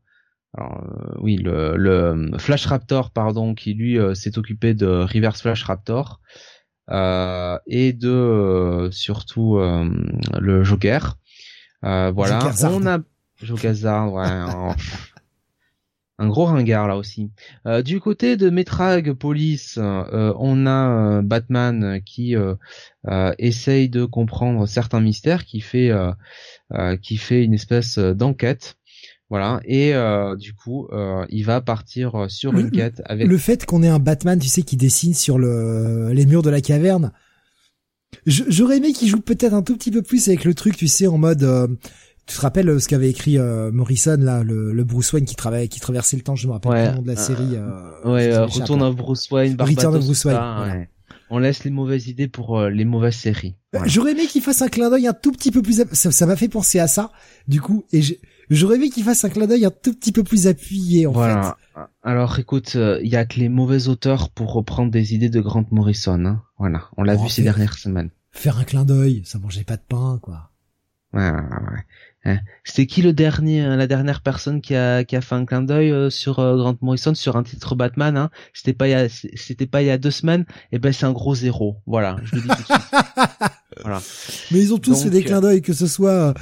oui 1.19 1.38
le, 1.38 1.75
le 1.75 2.38
Flash 2.38 2.66
Raptor 2.66 3.11
pardon, 3.11 3.53
qui 3.53 3.74
lui 3.74 3.98
s'est 4.16 4.38
occupé 4.38 4.74
de 4.74 4.88
Reverse 4.88 5.42
Flash 5.42 5.64
Raptor. 5.64 6.22
et 6.90 7.93
de 7.93 8.90
surtout 8.92 9.58
le 9.58 10.64
Joker. 10.64 11.17
voilà, 11.82 12.40
on 12.64 12.85
a 12.85 13.00
Joker 13.42 13.74
ouais. 14.14 14.75
un 16.17 16.27
gros 16.27 16.45
ringard 16.45 16.88
là 16.88 16.98
aussi. 16.98 17.32
Euh, 17.66 17.82
du 17.82 18.00
côté 18.00 18.38
de 18.38 18.50
Metrag 18.50 19.14
Police, 19.14 19.77
euh, 19.77 20.34
on 20.40 20.66
a 20.66 21.17
euh, 21.17 21.22
Batman 21.22 22.01
qui 22.06 22.35
essaye 23.38 23.90
de 23.90 24.06
comprendre 24.06 24.66
certains 24.67 25.01
mystères, 25.01 25.45
qui 25.45 25.61
fait 25.61 25.92
qui 27.01 27.17
fait 27.17 27.43
une 27.43 27.53
espèce 27.53 27.98
d'enquête. 27.98 28.77
Voilà 29.30 29.60
et 29.66 29.94
du 30.38 30.54
coup 30.54 30.88
il 31.30 31.44
va 31.45 31.60
partir 31.62 32.26
sur 32.30 32.56
une 32.58 32.70
quête 32.70 33.02
avec 33.06 33.28
le 33.28 33.38
fait 33.38 33.66
qu'on 33.66 33.82
ait 33.82 33.88
un 33.88 34.00
Batman, 34.00 34.38
tu 34.38 34.48
sais, 34.48 34.62
qui 34.62 34.78
dessine 34.78 35.14
sur 35.14 35.40
le 35.40 36.12
les 36.14 36.26
murs 36.26 36.44
de 36.44 36.50
la 36.50 36.62
caverne. 36.62 37.12
J'aurais 38.28 38.78
aimé 38.78 38.94
qu'il 38.94 39.10
joue 39.10 39.20
peut-être 39.20 39.54
un 39.54 39.62
tout 39.62 39.76
petit 39.76 39.92
peu 39.92 40.02
plus 40.02 40.28
avec 40.28 40.45
le 40.45 40.54
truc, 40.54 40.78
tu 40.78 40.88
sais, 40.88 41.08
en 41.08 41.18
mode 41.18 41.78
tu 42.26 42.36
te 42.36 42.42
rappelles 42.42 42.70
euh, 42.70 42.80
ce 42.80 42.88
qu'avait 42.88 43.10
écrit 43.10 43.38
euh, 43.38 43.72
Morrison 43.72 44.18
là, 44.20 44.44
le, 44.44 44.74
le, 44.74 44.84
Bruce 44.84 45.14
Wayne 45.14 45.26
qui 45.26 45.36
travaillait, 45.36 45.68
qui 45.68 45.80
traversait 45.80 46.18
le 46.18 46.24
temps, 46.24 46.36
je 46.36 46.48
me 46.48 46.54
rappelle 46.54 46.72
ouais, 46.72 46.90
le 46.90 46.95
nom 46.95 47.02
de 47.02 47.08
la 47.08 47.16
série. 47.16 47.56
Euh, 47.56 48.12
ouais, 48.12 48.36
Retourne 48.38 48.82
à 48.82 48.90
Bruce 48.92 49.30
Wayne, 49.30 49.56
Return 49.60 49.95
of 49.95 50.06
Bruce 50.06 50.26
Wayne. 50.26 50.88
On 51.30 51.40
laisse 51.40 51.64
les 51.64 51.72
mauvaises 51.72 52.08
idées 52.08 52.28
pour 52.28 52.62
les 52.62 52.86
mauvaises 52.86 53.16
séries. 53.16 53.56
J'aurais 53.86 54.12
aimé 54.12 54.28
qu'il 54.28 54.42
fasse 54.42 54.62
un 54.62 54.68
clin 54.68 54.90
d'œil 54.90 55.08
un 55.08 55.14
tout 55.14 55.32
petit 55.32 55.52
peu 55.52 55.62
plus. 55.62 55.84
Ça 55.92 56.26
m'a 56.26 56.36
fait 56.36 56.48
penser 56.48 56.80
à 56.80 56.88
ça, 56.88 57.12
du 57.48 57.62
coup, 57.62 57.86
et 57.92 58.02
j'aurais 58.49 58.75
aimé 58.75 58.90
qu'il 58.90 59.03
fasse 59.03 59.24
un 59.25 59.30
clin 59.30 59.48
d'œil 59.48 59.65
un 59.65 59.72
tout 59.72 59.93
petit 59.93 60.11
peu 60.11 60.24
plus 60.24 60.48
appuyé 60.48 61.07
en 61.07 61.11
voilà. 61.11 61.57
fait. 61.75 61.82
Alors 62.03 62.40
écoute, 62.40 62.75
il 62.75 63.07
y 63.07 63.15
a 63.15 63.25
que 63.25 63.40
les 63.40 63.49
mauvais 63.49 63.88
auteurs 63.88 64.30
pour 64.30 64.53
reprendre 64.53 64.91
des 64.91 65.14
idées 65.14 65.30
de 65.30 65.41
Grant 65.41 65.65
Morrison. 65.72 66.25
Hein. 66.25 66.43
Voilà, 66.57 66.90
on 66.98 67.03
l'a 67.03 67.15
vu 67.15 67.30
ces 67.30 67.43
dernières 67.43 67.77
semaines. 67.77 68.09
Faire 68.32 68.57
un 68.57 68.64
clin 68.64 68.85
d'œil, 68.85 69.22
ça 69.25 69.40
mangeait 69.40 69.64
pas 69.64 69.77
de 69.77 69.83
pain, 69.88 70.19
quoi. 70.22 70.51
Ouais, 71.14 71.30
ouais, 71.30 71.38
ouais. 71.72 71.85
Hein. 72.25 72.40
C'était 72.64 72.88
qui 72.88 73.01
le 73.01 73.14
dernier, 73.14 73.64
euh, 73.64 73.75
la 73.75 73.88
dernière 73.88 74.22
personne 74.22 74.59
qui 74.59 74.75
a, 74.75 75.03
qui 75.03 75.15
a 75.15 75.22
fait 75.22 75.35
un 75.35 75.45
clin 75.45 75.61
d'œil 75.61 75.91
euh, 75.91 76.09
sur 76.09 76.40
euh, 76.40 76.57
Grant 76.57 76.75
Morrison 76.82 77.14
sur 77.14 77.35
un 77.38 77.43
titre 77.43 77.75
Batman 77.75 78.17
hein? 78.17 78.32
C'était 78.51 78.74
pas 78.74 78.88
il 78.88 78.91
y 78.91 78.95
a, 78.95 79.07
c'était 79.09 79.67
pas 79.67 79.83
il 79.83 79.85
y 79.85 79.91
a 79.91 79.99
deux 79.99 80.11
semaines? 80.11 80.41
Et 80.72 80.75
eh 80.75 80.80
ben 80.80 80.91
c'est 80.91 81.06
un 81.06 81.11
gros 81.11 81.35
zéro. 81.35 81.77
Voilà, 81.85 82.17
je 82.24 82.35
le 82.35 82.41
dis 82.41 82.48
tout 82.48 82.56
de 82.56 82.65
suite. 82.65 82.77
voilà. 83.82 84.02
Mais 84.52 84.60
ils 84.61 84.74
ont 84.74 84.77
tous 84.77 85.03
fait 85.03 85.10
des 85.10 85.24
clins 85.24 85.42
d'œil, 85.42 85.61
que 85.61 85.74
ce 85.74 85.88
soit 85.88 86.34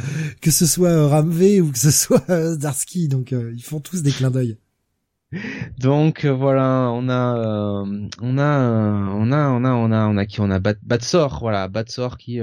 que 0.42 0.52
ce 0.52 0.66
soit 0.66 1.08
Ramvé 1.08 1.62
ou 1.62 1.72
que 1.72 1.80
ce 1.80 1.92
soit 1.92 2.56
Darsky. 2.58 3.08
Donc 3.08 3.32
ils 3.32 3.64
font 3.64 3.80
tous 3.80 4.04
des 4.04 4.12
clins 4.12 4.32
d'œil. 4.32 4.58
Donc 5.80 6.26
voilà, 6.26 6.92
on 6.94 7.10
a, 7.10 7.84
on 8.22 8.38
a, 8.38 8.60
on 9.12 9.32
a, 9.32 9.50
on 9.50 9.64
a, 9.64 9.72
on 9.74 9.92
a, 9.92 10.08
on 10.08 10.18
a 10.18 10.26
qui, 10.28 10.42
on 10.42 10.52
a 10.52 10.60
Bat, 10.60 10.76
Batsor, 10.84 11.40
voilà, 11.42 11.68
Batsor 11.68 12.18
qui 12.18 12.40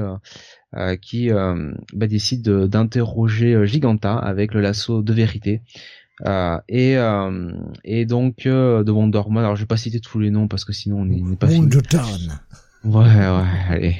euh, 0.76 0.97
qui 0.97 1.33
euh, 1.33 1.73
bah, 1.92 2.07
décide 2.07 2.49
d'interroger 2.49 3.55
euh, 3.55 3.65
Giganta 3.67 4.17
avec 4.17 4.55
le 4.55 4.60
lasso 4.60 5.02
de 5.02 5.12
vérité. 5.12 5.62
et 6.68 6.94
et 7.84 8.07
donc 8.07 8.36
de 8.44 8.91
Wonder 8.91 9.18
Woman. 9.18 9.44
Alors 9.44 9.57
je 9.57 9.62
vais 9.62 9.67
pas 9.67 9.76
citer 9.76 10.00
tous 10.00 10.20
les 10.20 10.31
noms 10.31 10.47
parce 10.47 10.65
que 10.65 10.73
sinon 10.73 11.00
on 11.00 11.05
n'est 11.07 11.36
pas 11.36 11.49
fini. 11.49 11.68
Ouais 12.84 13.02
ouais 13.02 13.49
allez. 13.68 13.97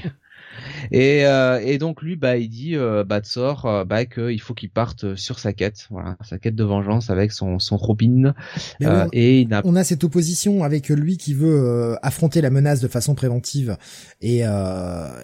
Et, 0.91 1.27
euh, 1.27 1.61
et 1.63 1.79
donc 1.79 2.03
lui, 2.03 2.17
bah, 2.17 2.37
il 2.37 2.49
dit, 2.49 2.77
euh, 2.77 3.05
bah, 3.05 3.21
sort, 3.23 3.67
euh, 3.67 3.85
bah, 3.85 4.05
qu'il 4.05 4.41
faut 4.41 4.55
qu'il 4.55 4.71
parte 4.71 5.15
sur 5.15 5.39
sa 5.39 5.53
quête, 5.53 5.87
voilà, 5.91 6.17
sa 6.23 6.39
quête 6.39 6.55
de 6.55 6.65
vengeance 6.65 7.11
avec 7.11 7.33
son 7.33 7.59
son 7.59 7.77
Robin. 7.77 8.35
Euh, 8.83 9.07
et 9.13 9.43
il 9.43 9.55
a... 9.55 9.63
on 9.65 9.77
a 9.77 9.85
cette 9.85 10.05
opposition 10.05 10.65
avec 10.65 10.89
lui 10.89 11.17
qui 11.17 11.35
veut 11.35 11.97
affronter 12.03 12.41
la 12.41 12.51
menace 12.51 12.81
de 12.81 12.89
façon 12.89 13.15
préventive 13.15 13.77
et 14.21 14.41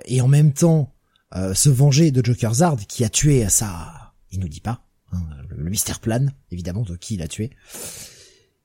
et 0.07 0.20
en 0.20 0.28
même 0.28 0.52
temps 0.52 0.93
euh, 1.35 1.55
se 1.55 1.68
venger 1.68 2.12
de 2.12 2.25
Joker 2.25 2.55
Zard 2.55 2.78
qui 2.86 3.05
a 3.05 3.09
tué 3.09 3.49
ça, 3.49 4.15
il 4.31 4.41
nous 4.41 4.49
dit 4.49 4.60
pas. 4.60 4.81
Hein, 5.12 5.18
le, 5.49 5.68
mystère 5.68 6.01
plane, 6.01 6.33
évidemment, 6.52 6.83
de 6.83 6.97
qui 6.97 7.15
il 7.15 7.23
a 7.23 7.28
tué. 7.28 7.51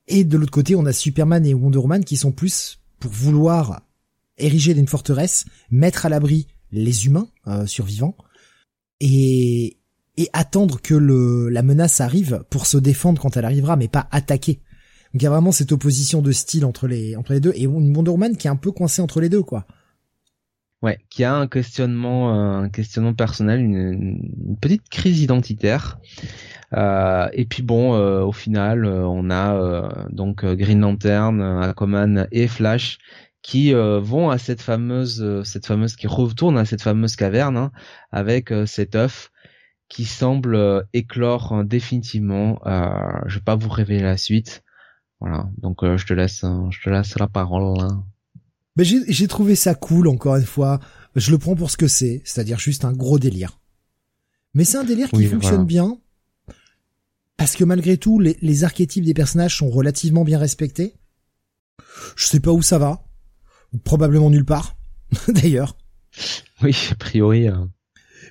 Et 0.06 0.24
de 0.24 0.36
l'autre 0.36 0.52
côté, 0.52 0.76
on 0.76 0.86
a 0.86 0.92
Superman 0.92 1.44
et 1.44 1.54
Wonder 1.54 1.78
Woman 1.78 2.04
qui 2.04 2.16
sont 2.16 2.32
plus 2.32 2.80
pour 3.00 3.10
vouloir 3.10 3.82
ériger 4.38 4.72
une 4.72 4.86
forteresse, 4.86 5.44
mettre 5.70 6.06
à 6.06 6.08
l'abri 6.08 6.46
les 6.72 7.06
humains 7.06 7.28
euh, 7.46 7.66
survivants 7.66 8.16
et, 9.00 9.78
attendre 10.32 10.80
que 10.80 10.94
la 10.94 11.62
menace 11.62 12.00
arrive 12.00 12.44
pour 12.48 12.66
se 12.66 12.76
défendre 12.76 13.20
quand 13.20 13.36
elle 13.36 13.44
arrivera, 13.44 13.76
mais 13.76 13.88
pas 13.88 14.06
attaquer. 14.12 14.60
Donc 15.12 15.20
il 15.20 15.24
y 15.24 15.26
a 15.26 15.30
vraiment 15.30 15.50
cette 15.50 15.72
opposition 15.72 16.22
de 16.22 16.30
style 16.30 16.64
entre 16.64 16.86
les 16.86 17.16
deux 17.40 17.52
et 17.56 17.66
Wonder 17.66 18.10
Woman 18.10 18.36
qui 18.36 18.46
est 18.46 18.50
un 18.50 18.56
peu 18.56 18.70
coincé 18.70 19.02
entre 19.02 19.20
les 19.20 19.28
deux 19.28 19.42
quoi. 19.42 19.66
Ouais, 20.80 20.98
qui 21.10 21.24
a 21.24 21.34
un 21.34 21.48
questionnement, 21.48 22.60
un 22.60 22.68
questionnement 22.68 23.14
personnel, 23.14 23.60
une, 23.60 24.56
petite 24.60 24.88
crise 24.88 25.20
identitaire. 25.20 25.98
Euh, 26.72 27.28
et 27.32 27.44
puis 27.44 27.62
bon, 27.62 27.94
euh, 27.94 28.22
au 28.22 28.32
final, 28.32 28.86
on 28.86 29.28
a 29.30 30.06
donc 30.10 30.44
Green 30.44 30.80
Lantern, 30.80 31.40
Aquaman 31.40 32.28
et 32.30 32.46
Flash 32.46 32.98
qui 33.42 33.72
vont 33.72 34.30
à 34.30 34.38
cette 34.38 34.62
fameuse, 34.62 35.42
cette 35.44 35.66
fameuse 35.66 35.96
qui 35.96 36.06
retournent 36.06 36.58
à 36.58 36.64
cette 36.64 36.82
fameuse 36.82 37.16
caverne 37.16 37.56
hein, 37.56 37.72
avec 38.10 38.52
cet 38.66 38.94
œuf 38.94 39.30
qui 39.88 40.04
semble 40.04 40.86
éclore 40.92 41.64
définitivement. 41.64 42.60
je 43.26 43.34
vais 43.34 43.44
pas 43.44 43.56
vous 43.56 43.68
révéler 43.68 44.02
la 44.02 44.16
suite. 44.16 44.62
Voilà, 45.20 45.48
donc 45.58 45.84
je 45.84 46.06
te 46.06 46.14
laisse, 46.14 46.44
je 46.70 46.82
te 46.82 46.88
laisse 46.88 47.18
la 47.18 47.28
parole. 47.28 47.78
Hein. 47.80 48.04
Mais 48.76 48.84
j'ai 48.84 49.28
trouvé 49.28 49.54
ça 49.54 49.74
cool, 49.74 50.08
encore 50.08 50.36
une 50.36 50.44
fois. 50.44 50.80
Je 51.14 51.30
le 51.30 51.38
prends 51.38 51.54
pour 51.54 51.70
ce 51.70 51.76
que 51.76 51.88
c'est, 51.88 52.22
c'est-à-dire 52.24 52.58
juste 52.58 52.84
un 52.84 52.92
gros 52.92 53.18
délire. 53.18 53.60
Mais 54.54 54.64
c'est 54.64 54.78
un 54.78 54.84
délire 54.84 55.10
qui 55.10 55.26
fonctionne 55.26 55.66
bien, 55.66 55.98
parce 57.36 57.56
que 57.56 57.64
malgré 57.64 57.96
tout, 57.96 58.18
les, 58.18 58.36
les, 58.40 58.64
archétypes 58.64 59.04
des 59.04 59.14
personnages 59.14 59.56
sont 59.56 59.68
relativement 59.68 60.24
bien 60.24 60.38
respectés. 60.38 60.94
Je 62.16 62.26
sais 62.26 62.40
pas 62.40 62.52
où 62.52 62.62
ça 62.62 62.78
va. 62.78 63.04
Probablement 63.84 64.30
nulle 64.30 64.44
part, 64.44 64.76
d'ailleurs. 65.28 65.76
Oui, 66.62 66.76
a 66.90 66.94
priori. 66.94 67.48
Hein. 67.48 67.70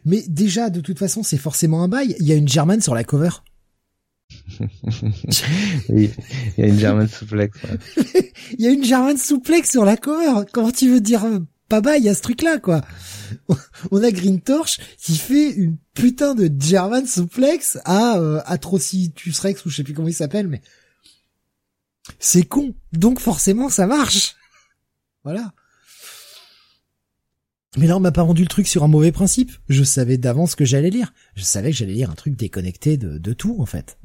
Mais 0.05 0.23
déjà, 0.27 0.69
de 0.69 0.81
toute 0.81 0.99
façon, 0.99 1.23
c'est 1.23 1.37
forcément 1.37 1.83
un 1.83 1.87
bail. 1.87 2.15
Il 2.19 2.27
y 2.27 2.31
a 2.31 2.35
une 2.35 2.47
German 2.47 2.81
sur 2.81 2.95
la 2.95 3.03
cover. 3.03 3.29
oui, 5.89 6.09
il 6.57 6.59
y 6.59 6.63
a 6.63 6.67
une 6.67 6.79
German 6.79 7.07
souplex. 7.07 7.57
il 8.57 8.61
y 8.61 8.67
a 8.67 8.71
une 8.71 8.83
German 8.83 9.17
souplex 9.17 9.69
sur 9.69 9.83
la 9.83 9.97
cover. 9.97 10.45
Comment 10.51 10.71
tu 10.71 10.89
veux 10.89 11.01
dire 11.01 11.25
pas 11.79 11.97
il 11.97 12.03
y 12.03 12.09
a 12.09 12.15
ce 12.15 12.21
truc 12.21 12.41
là 12.41 12.59
quoi? 12.59 12.81
On 13.91 14.03
a 14.03 14.11
Green 14.11 14.41
Torch 14.41 14.79
qui 14.97 15.17
fait 15.17 15.51
une 15.51 15.77
putain 15.93 16.35
de 16.35 16.51
German 16.59 17.05
souplex 17.05 17.77
à 17.85 18.17
euh, 18.17 18.41
Atrocitus 18.45 19.39
Rex 19.39 19.65
ou 19.65 19.69
je 19.69 19.77
sais 19.77 19.83
plus 19.83 19.93
comment 19.93 20.09
il 20.09 20.13
s'appelle 20.13 20.49
mais 20.49 20.61
c'est 22.19 22.43
con. 22.43 22.75
Donc 22.91 23.21
forcément 23.21 23.69
ça 23.69 23.87
marche. 23.87 24.35
Voilà. 25.23 25.53
Mais 27.77 27.87
là, 27.87 27.95
on 27.95 28.01
m'a 28.01 28.11
pas 28.11 28.23
rendu 28.23 28.41
le 28.41 28.47
truc 28.49 28.67
sur 28.67 28.83
un 28.83 28.87
mauvais 28.87 29.11
principe. 29.11 29.51
Je 29.69 29.83
savais 29.83 30.17
d'avance 30.17 30.55
que 30.55 30.65
j'allais 30.65 30.89
lire. 30.89 31.13
Je 31.35 31.43
savais 31.43 31.71
que 31.71 31.77
j'allais 31.77 31.93
lire 31.93 32.09
un 32.09 32.15
truc 32.15 32.35
déconnecté 32.35 32.97
de, 32.97 33.17
de 33.17 33.33
tout, 33.33 33.57
en 33.59 33.65
fait. 33.65 33.97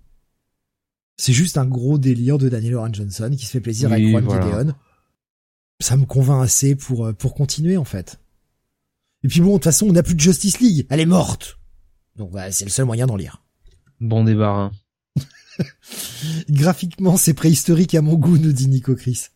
C'est 1.16 1.32
juste 1.32 1.56
un 1.56 1.66
gros 1.66 1.98
délire 1.98 2.38
de 2.38 2.48
Daniel 2.48 2.74
Oran 2.76 2.92
Johnson 2.92 3.34
qui 3.36 3.46
se 3.46 3.50
fait 3.50 3.60
plaisir 3.60 3.90
avec 3.90 4.06
Juan 4.06 4.28
Gideon. 4.28 4.74
ça 5.80 5.96
me 5.96 6.04
convainc 6.04 6.44
assez 6.44 6.76
pour 6.76 7.12
pour 7.14 7.34
continuer 7.34 7.78
en 7.78 7.84
fait. 7.84 8.20
Et 9.24 9.28
puis 9.28 9.40
bon, 9.40 9.48
de 9.48 9.52
toute 9.54 9.64
façon, 9.64 9.86
on 9.88 9.92
n'a 9.92 10.02
plus 10.02 10.14
de 10.14 10.20
Justice 10.20 10.60
League, 10.60 10.86
elle 10.90 11.00
est 11.00 11.06
morte. 11.06 11.58
Donc 12.16 12.30
voilà, 12.30 12.52
c'est 12.52 12.64
le 12.64 12.70
seul 12.70 12.84
moyen 12.84 13.06
d'en 13.06 13.16
lire. 13.16 13.42
Bon 13.98 14.24
débarras. 14.24 14.70
Graphiquement, 16.50 17.16
c'est 17.16 17.34
préhistorique 17.34 17.94
à 17.94 18.02
mon 18.02 18.14
goût, 18.14 18.36
nous 18.36 18.52
dit 18.52 18.68
Nico 18.68 18.94
Chris. 18.94 19.28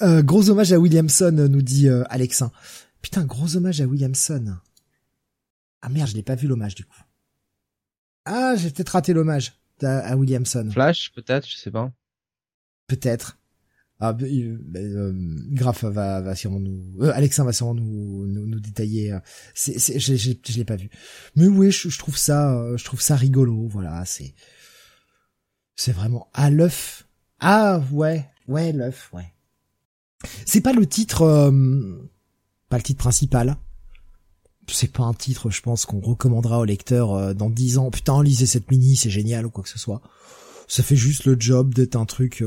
Euh, 0.00 0.22
gros 0.22 0.50
hommage 0.50 0.72
à 0.72 0.78
Williamson, 0.78 1.32
nous 1.32 1.62
dit 1.62 1.88
euh, 1.88 2.04
Alexin. 2.08 2.50
Putain, 3.00 3.24
gros 3.24 3.56
hommage 3.56 3.80
à 3.80 3.86
Williamson. 3.86 4.56
Ah 5.82 5.88
merde, 5.88 6.08
je 6.08 6.14
n'ai 6.14 6.22
pas 6.22 6.36
vu 6.36 6.46
l'hommage 6.46 6.74
du 6.74 6.84
coup. 6.84 7.02
Ah, 8.24 8.54
j'ai 8.56 8.70
peut-être 8.70 8.90
raté 8.90 9.12
l'hommage 9.12 9.52
à, 9.82 10.16
Williamson. 10.16 10.68
Flash, 10.70 11.12
peut-être, 11.12 11.48
je 11.48 11.56
sais 11.56 11.70
pas. 11.70 11.92
Peut-être. 12.86 13.38
Ah, 13.98 14.16
euh, 14.20 14.58
euh, 14.76 15.12
Graf 15.50 15.84
va, 15.84 16.20
va 16.20 16.34
sûrement 16.34 16.58
nous, 16.58 16.92
euh, 17.00 17.12
Alexin 17.14 17.44
va 17.44 17.52
sûrement 17.52 17.74
nous, 17.74 18.26
nous, 18.26 18.46
nous 18.46 18.60
détailler. 18.60 19.12
Euh, 19.12 19.20
c'est, 19.54 19.78
c'est, 19.78 20.00
je, 20.00 20.16
je, 20.16 20.32
je 20.44 20.56
l'ai 20.56 20.64
pas 20.64 20.76
vu. 20.76 20.90
Mais 21.36 21.46
oui, 21.46 21.70
je, 21.70 21.88
je, 21.88 21.98
trouve 21.98 22.16
ça, 22.16 22.52
euh, 22.54 22.76
je 22.76 22.84
trouve 22.84 23.00
ça 23.00 23.14
rigolo. 23.14 23.68
Voilà, 23.68 24.04
c'est, 24.04 24.34
c'est 25.76 25.92
vraiment 25.92 26.28
à 26.32 26.50
l'œuf. 26.50 27.06
Ah 27.38 27.80
ouais, 27.92 28.28
ouais 28.48 28.72
l'œuf, 28.72 29.12
ouais. 29.12 29.32
C'est 30.46 30.60
pas 30.60 30.72
le 30.72 30.86
titre, 30.86 31.22
euh, 31.22 31.50
pas 32.68 32.76
le 32.76 32.82
titre 32.82 32.98
principal. 32.98 33.56
C'est 34.68 34.92
pas 34.92 35.02
un 35.02 35.14
titre, 35.14 35.50
je 35.50 35.60
pense, 35.60 35.86
qu'on 35.86 36.00
recommandera 36.00 36.60
au 36.60 36.64
lecteur 36.64 37.34
dans 37.34 37.50
dix 37.50 37.78
ans. 37.78 37.90
Putain, 37.90 38.22
lisez 38.22 38.46
cette 38.46 38.70
mini, 38.70 38.94
c'est 38.94 39.10
génial 39.10 39.44
ou 39.44 39.50
quoi 39.50 39.64
que 39.64 39.68
ce 39.68 39.78
soit. 39.78 40.00
Ça 40.68 40.82
fait 40.82 40.96
juste 40.96 41.24
le 41.24 41.36
job 41.38 41.74
d'être 41.74 41.96
un 41.96 42.06
truc 42.06 42.44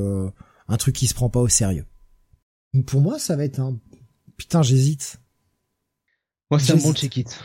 un 0.68 0.78
truc 0.78 0.96
qui 0.96 1.08
se 1.08 1.14
prend 1.14 1.30
pas 1.30 1.42
au 1.42 1.50
sérieux. 1.50 1.86
Donc 2.74 2.86
pour 2.86 3.02
moi, 3.02 3.20
ça 3.20 3.36
va 3.36 3.44
être 3.44 3.60
un 3.60 3.78
putain, 4.38 4.62
j'hésite. 4.62 5.20
Moi, 6.52 6.60
c'est 6.60 6.74
un 6.74 6.78
bon 6.78 6.94
check-it. 6.94 7.40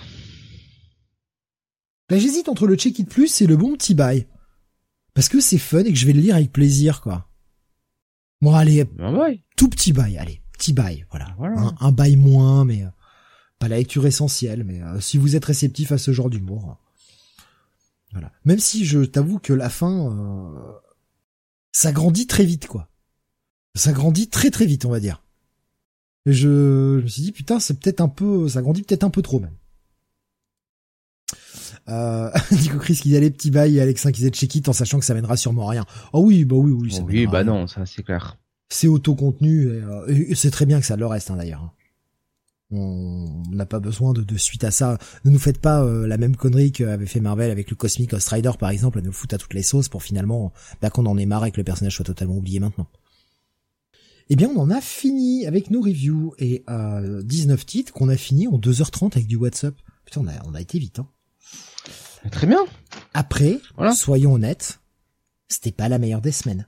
Là, 2.11 2.19
j'hésite 2.19 2.49
entre 2.49 2.67
le 2.67 2.77
check-it 2.77 3.09
plus 3.09 3.41
et 3.41 3.47
le 3.47 3.57
bon 3.57 3.75
petit 3.75 3.95
bail. 3.95 4.27
Parce 5.15 5.29
que 5.29 5.41
c'est 5.41 5.59
fun 5.59 5.85
et 5.85 5.93
que 5.93 5.99
je 5.99 6.07
vais 6.07 6.13
le 6.13 6.21
lire 6.21 6.35
avec 6.35 6.53
plaisir, 6.53 7.01
quoi. 7.01 7.30
Bon, 8.41 8.55
allez, 8.55 8.87
tout 9.57 9.69
petit 9.69 9.93
bail, 9.93 10.19
allez, 10.19 10.41
petit 10.53 10.73
bail, 10.73 11.07
voilà. 11.11 11.35
Un, 11.81 11.93
bail 11.93 12.17
moins, 12.17 12.65
mais 12.65 12.83
euh, 12.85 12.91
pas 13.59 13.69
la 13.69 13.77
lecture 13.77 14.07
essentielle, 14.07 14.65
mais 14.65 14.83
euh, 14.83 15.01
si 15.01 15.19
vous 15.19 15.37
êtes 15.37 15.45
réceptif 15.45 15.93
à 15.93 15.99
ce 15.99 16.13
genre 16.13 16.31
d'humour, 16.31 16.79
voilà. 18.13 18.33
Même 18.45 18.59
si 18.59 18.85
je 18.85 19.01
t'avoue 19.01 19.39
que 19.39 19.53
la 19.53 19.69
fin, 19.69 20.11
euh, 20.11 20.73
ça 21.73 21.93
grandit 21.93 22.27
très 22.27 22.45
vite, 22.45 22.67
quoi 22.67 22.91
ça 23.75 23.93
grandit 23.93 24.29
très 24.29 24.51
très 24.51 24.67
vite, 24.67 24.85
on 24.85 24.91
va 24.91 25.01
dire. 25.01 25.23
Et 26.27 26.33
je, 26.33 26.99
je 26.99 27.03
me 27.03 27.09
suis 27.09 27.23
dit 27.23 27.33
putain, 27.33 27.61
c'est 27.61 27.79
peut-être 27.79 28.01
un 28.01 28.09
peu, 28.09 28.49
ça 28.49 28.63
grandit 28.63 28.83
peut-être 28.83 29.05
un 29.05 29.11
peu 29.11 29.23
trop 29.23 29.41
même. 29.41 29.57
Euh, 31.91 32.31
Nico 32.53 32.79
Chris 32.79 32.97
qui 32.97 33.09
dit 33.09 33.17
allez 33.17 33.31
petit 33.31 33.51
bail 33.51 33.77
et 33.77 33.81
Alexin 33.81 34.13
qui 34.13 34.19
disait 34.19 34.31
check 34.31 34.55
it 34.55 34.69
en 34.69 34.73
sachant 34.73 34.99
que 34.99 35.05
ça 35.05 35.15
mènera 35.15 35.37
sûrement 35.37 35.67
rien. 35.67 35.85
Oh 36.13 36.23
oui, 36.25 36.45
bah 36.45 36.57
oui, 36.57 36.73
oui. 36.73 36.93
Ça 36.93 37.03
oui, 37.03 37.27
bah 37.27 37.45
non, 37.45 37.67
ça 37.67 37.87
c'est 37.87 38.03
clair. 38.03 38.37
C'est 38.69 38.87
auto-contenu 38.87 39.67
et, 39.67 39.83
euh, 39.83 40.35
c'est 40.35 40.51
très 40.51 40.67
bien 40.67 40.81
que 40.81 40.87
ça 40.87 40.97
le 40.97 41.07
reste 41.07 41.31
hein, 41.31 41.37
d'ailleurs. 41.37 41.75
On 42.73 43.43
n'a 43.51 43.67
pas 43.67 43.81
besoin 43.81 44.13
de, 44.13 44.23
de, 44.23 44.37
suite 44.37 44.63
à 44.63 44.71
ça. 44.71 44.97
Ne 45.25 45.31
nous 45.33 45.41
faites 45.41 45.59
pas 45.59 45.83
euh, 45.83 46.07
la 46.07 46.19
même 46.19 46.37
connerie 46.37 46.71
qu'avait 46.71 47.07
fait 47.07 47.19
Marvel 47.19 47.51
avec 47.51 47.69
le 47.69 47.75
Cosmic 47.75 48.11
Ghost 48.11 48.29
Rider 48.29 48.53
par 48.61 48.71
exemple, 48.71 48.99
à 49.01 49.03
nous 49.03 49.13
foutre 49.13 49.35
à 49.35 49.39
toutes 49.39 49.55
les 49.55 49.65
sauces 49.65 49.89
pour 49.89 50.05
finalement 50.05 50.53
bah, 50.81 50.89
qu'on 50.89 51.07
en 51.07 51.19
ait 51.19 51.27
marre 51.27 51.47
et 51.47 51.51
que 51.51 51.57
le 51.57 51.65
personnage 51.65 51.97
soit 51.97 52.05
totalement 52.05 52.37
oublié 52.37 52.61
maintenant. 52.61 52.87
Eh 54.33 54.37
bien, 54.37 54.49
on 54.55 54.61
en 54.61 54.71
a 54.71 54.81
fini 54.81 55.45
avec 55.45 55.73
nos 55.73 55.81
reviews 55.83 56.35
et 56.39 56.63
euh, 56.71 57.21
19 57.25 57.67
titres 57.67 57.93
qu'on 57.93 58.09
a 58.09 58.17
fini 58.17 58.47
en 58.47 58.59
2h30 58.59 59.17
avec 59.17 59.27
du 59.27 59.35
WhatsApp. 59.35 59.75
Putain, 60.05 60.21
on 60.21 60.29
a, 60.29 60.33
on 60.47 60.55
a 60.55 60.61
été 60.61 60.79
vite. 60.79 61.01
Hein. 61.01 61.09
Très 62.31 62.47
bien. 62.47 62.65
Après, 63.15 63.61
soyons 63.95 64.35
honnêtes, 64.35 64.81
c'était 65.49 65.73
pas 65.73 65.89
la 65.89 65.99
meilleure 65.99 66.21
des 66.21 66.33
semaines. 66.33 66.67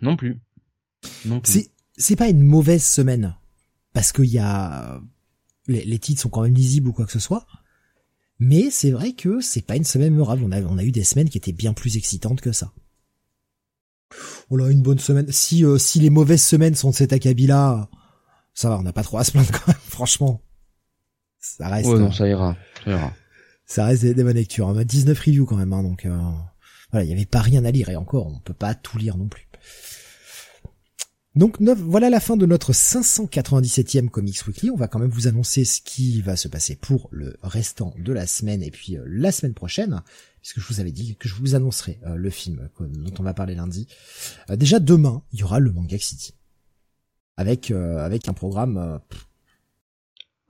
Non 0.00 0.16
plus. 0.16 0.40
Non 1.24 1.40
plus. 1.40 1.52
C'est, 1.52 1.70
c'est 1.96 2.16
pas 2.16 2.28
une 2.28 2.42
mauvaise 2.42 2.84
semaine 2.84 3.36
parce 3.92 4.12
qu'il 4.12 4.26
y 4.26 4.38
a 4.38 5.00
les, 5.66 5.84
les, 5.84 5.98
titres 5.98 6.20
sont 6.20 6.28
quand 6.28 6.42
même 6.42 6.54
lisibles 6.54 6.88
ou 6.88 6.92
quoi 6.92 7.06
que 7.06 7.12
ce 7.12 7.18
soit. 7.18 7.46
Mais 8.38 8.70
c'est 8.70 8.90
vrai 8.90 9.12
que 9.12 9.40
c'est 9.40 9.62
pas 9.62 9.76
une 9.76 9.84
semaine 9.84 10.12
mémorable. 10.12 10.42
On 10.44 10.52
a, 10.52 10.60
on 10.62 10.78
a 10.78 10.84
eu 10.84 10.92
des 10.92 11.04
semaines 11.04 11.28
qui 11.28 11.38
étaient 11.38 11.52
bien 11.52 11.72
plus 11.72 11.96
excitantes 11.96 12.40
que 12.40 12.52
ça 12.52 12.72
on 14.50 14.58
a 14.58 14.70
une 14.70 14.82
bonne 14.82 14.98
semaine. 14.98 15.30
Si 15.30 15.64
euh, 15.64 15.78
si 15.78 16.00
les 16.00 16.10
mauvaises 16.10 16.42
semaines 16.42 16.74
sont 16.74 16.90
de 16.90 16.94
cet 16.94 17.12
acabit-là, 17.12 17.88
ça 18.54 18.68
va, 18.68 18.78
on 18.78 18.82
n'a 18.82 18.92
pas 18.92 19.02
trop 19.02 19.18
à 19.18 19.24
se 19.24 19.32
plaindre 19.32 19.50
quand 19.50 19.66
même, 19.68 19.76
franchement. 19.88 20.42
Ça 21.38 21.68
reste. 21.68 21.88
Ouais, 21.88 21.98
non, 21.98 22.08
euh, 22.08 22.12
ça 22.12 22.28
ira, 22.28 22.56
ça 22.84 22.90
ira. 22.90 23.12
Ça 23.66 23.86
reste 23.86 24.04
des, 24.04 24.14
bonnes 24.22 24.36
lectures. 24.36 24.66
On 24.66 24.76
a 24.76 24.84
19 24.84 25.18
reviews 25.18 25.46
quand 25.46 25.56
même, 25.56 25.72
hein, 25.72 25.82
donc 25.82 26.04
euh, 26.04 26.18
voilà, 26.90 27.04
il 27.04 27.10
y 27.10 27.12
avait 27.12 27.26
pas 27.26 27.40
rien 27.40 27.64
à 27.64 27.70
lire 27.70 27.88
et 27.88 27.96
encore, 27.96 28.26
on 28.26 28.38
peut 28.40 28.54
pas 28.54 28.74
tout 28.74 28.98
lire 28.98 29.16
non 29.16 29.28
plus. 29.28 29.48
Donc 31.34 31.62
voilà 31.62 32.10
la 32.10 32.20
fin 32.20 32.36
de 32.36 32.44
notre 32.44 32.74
597e 32.74 34.10
Comics 34.10 34.46
Weekly. 34.46 34.70
On 34.70 34.76
va 34.76 34.86
quand 34.86 34.98
même 34.98 35.08
vous 35.08 35.28
annoncer 35.28 35.64
ce 35.64 35.80
qui 35.80 36.20
va 36.20 36.36
se 36.36 36.46
passer 36.46 36.76
pour 36.76 37.08
le 37.10 37.38
restant 37.42 37.94
de 37.96 38.12
la 38.12 38.26
semaine 38.26 38.62
et 38.62 38.70
puis 38.70 38.98
la 39.06 39.32
semaine 39.32 39.54
prochaine 39.54 40.02
puisque 40.42 40.60
je 40.60 40.66
vous 40.66 40.80
avais 40.80 40.90
dit 40.90 41.16
que 41.16 41.28
je 41.28 41.34
vous 41.36 41.54
annoncerai 41.54 42.00
euh, 42.04 42.16
le 42.16 42.28
film 42.28 42.68
dont 42.80 43.14
on 43.18 43.22
va 43.22 43.32
parler 43.32 43.54
lundi. 43.54 43.86
Euh, 44.50 44.56
déjà 44.56 44.80
demain, 44.80 45.22
il 45.32 45.40
y 45.40 45.44
aura 45.44 45.60
le 45.60 45.72
Manga 45.72 45.96
City 45.98 46.34
avec 47.36 47.70
euh, 47.70 48.04
avec 48.04 48.28
un 48.28 48.34
programme 48.34 49.00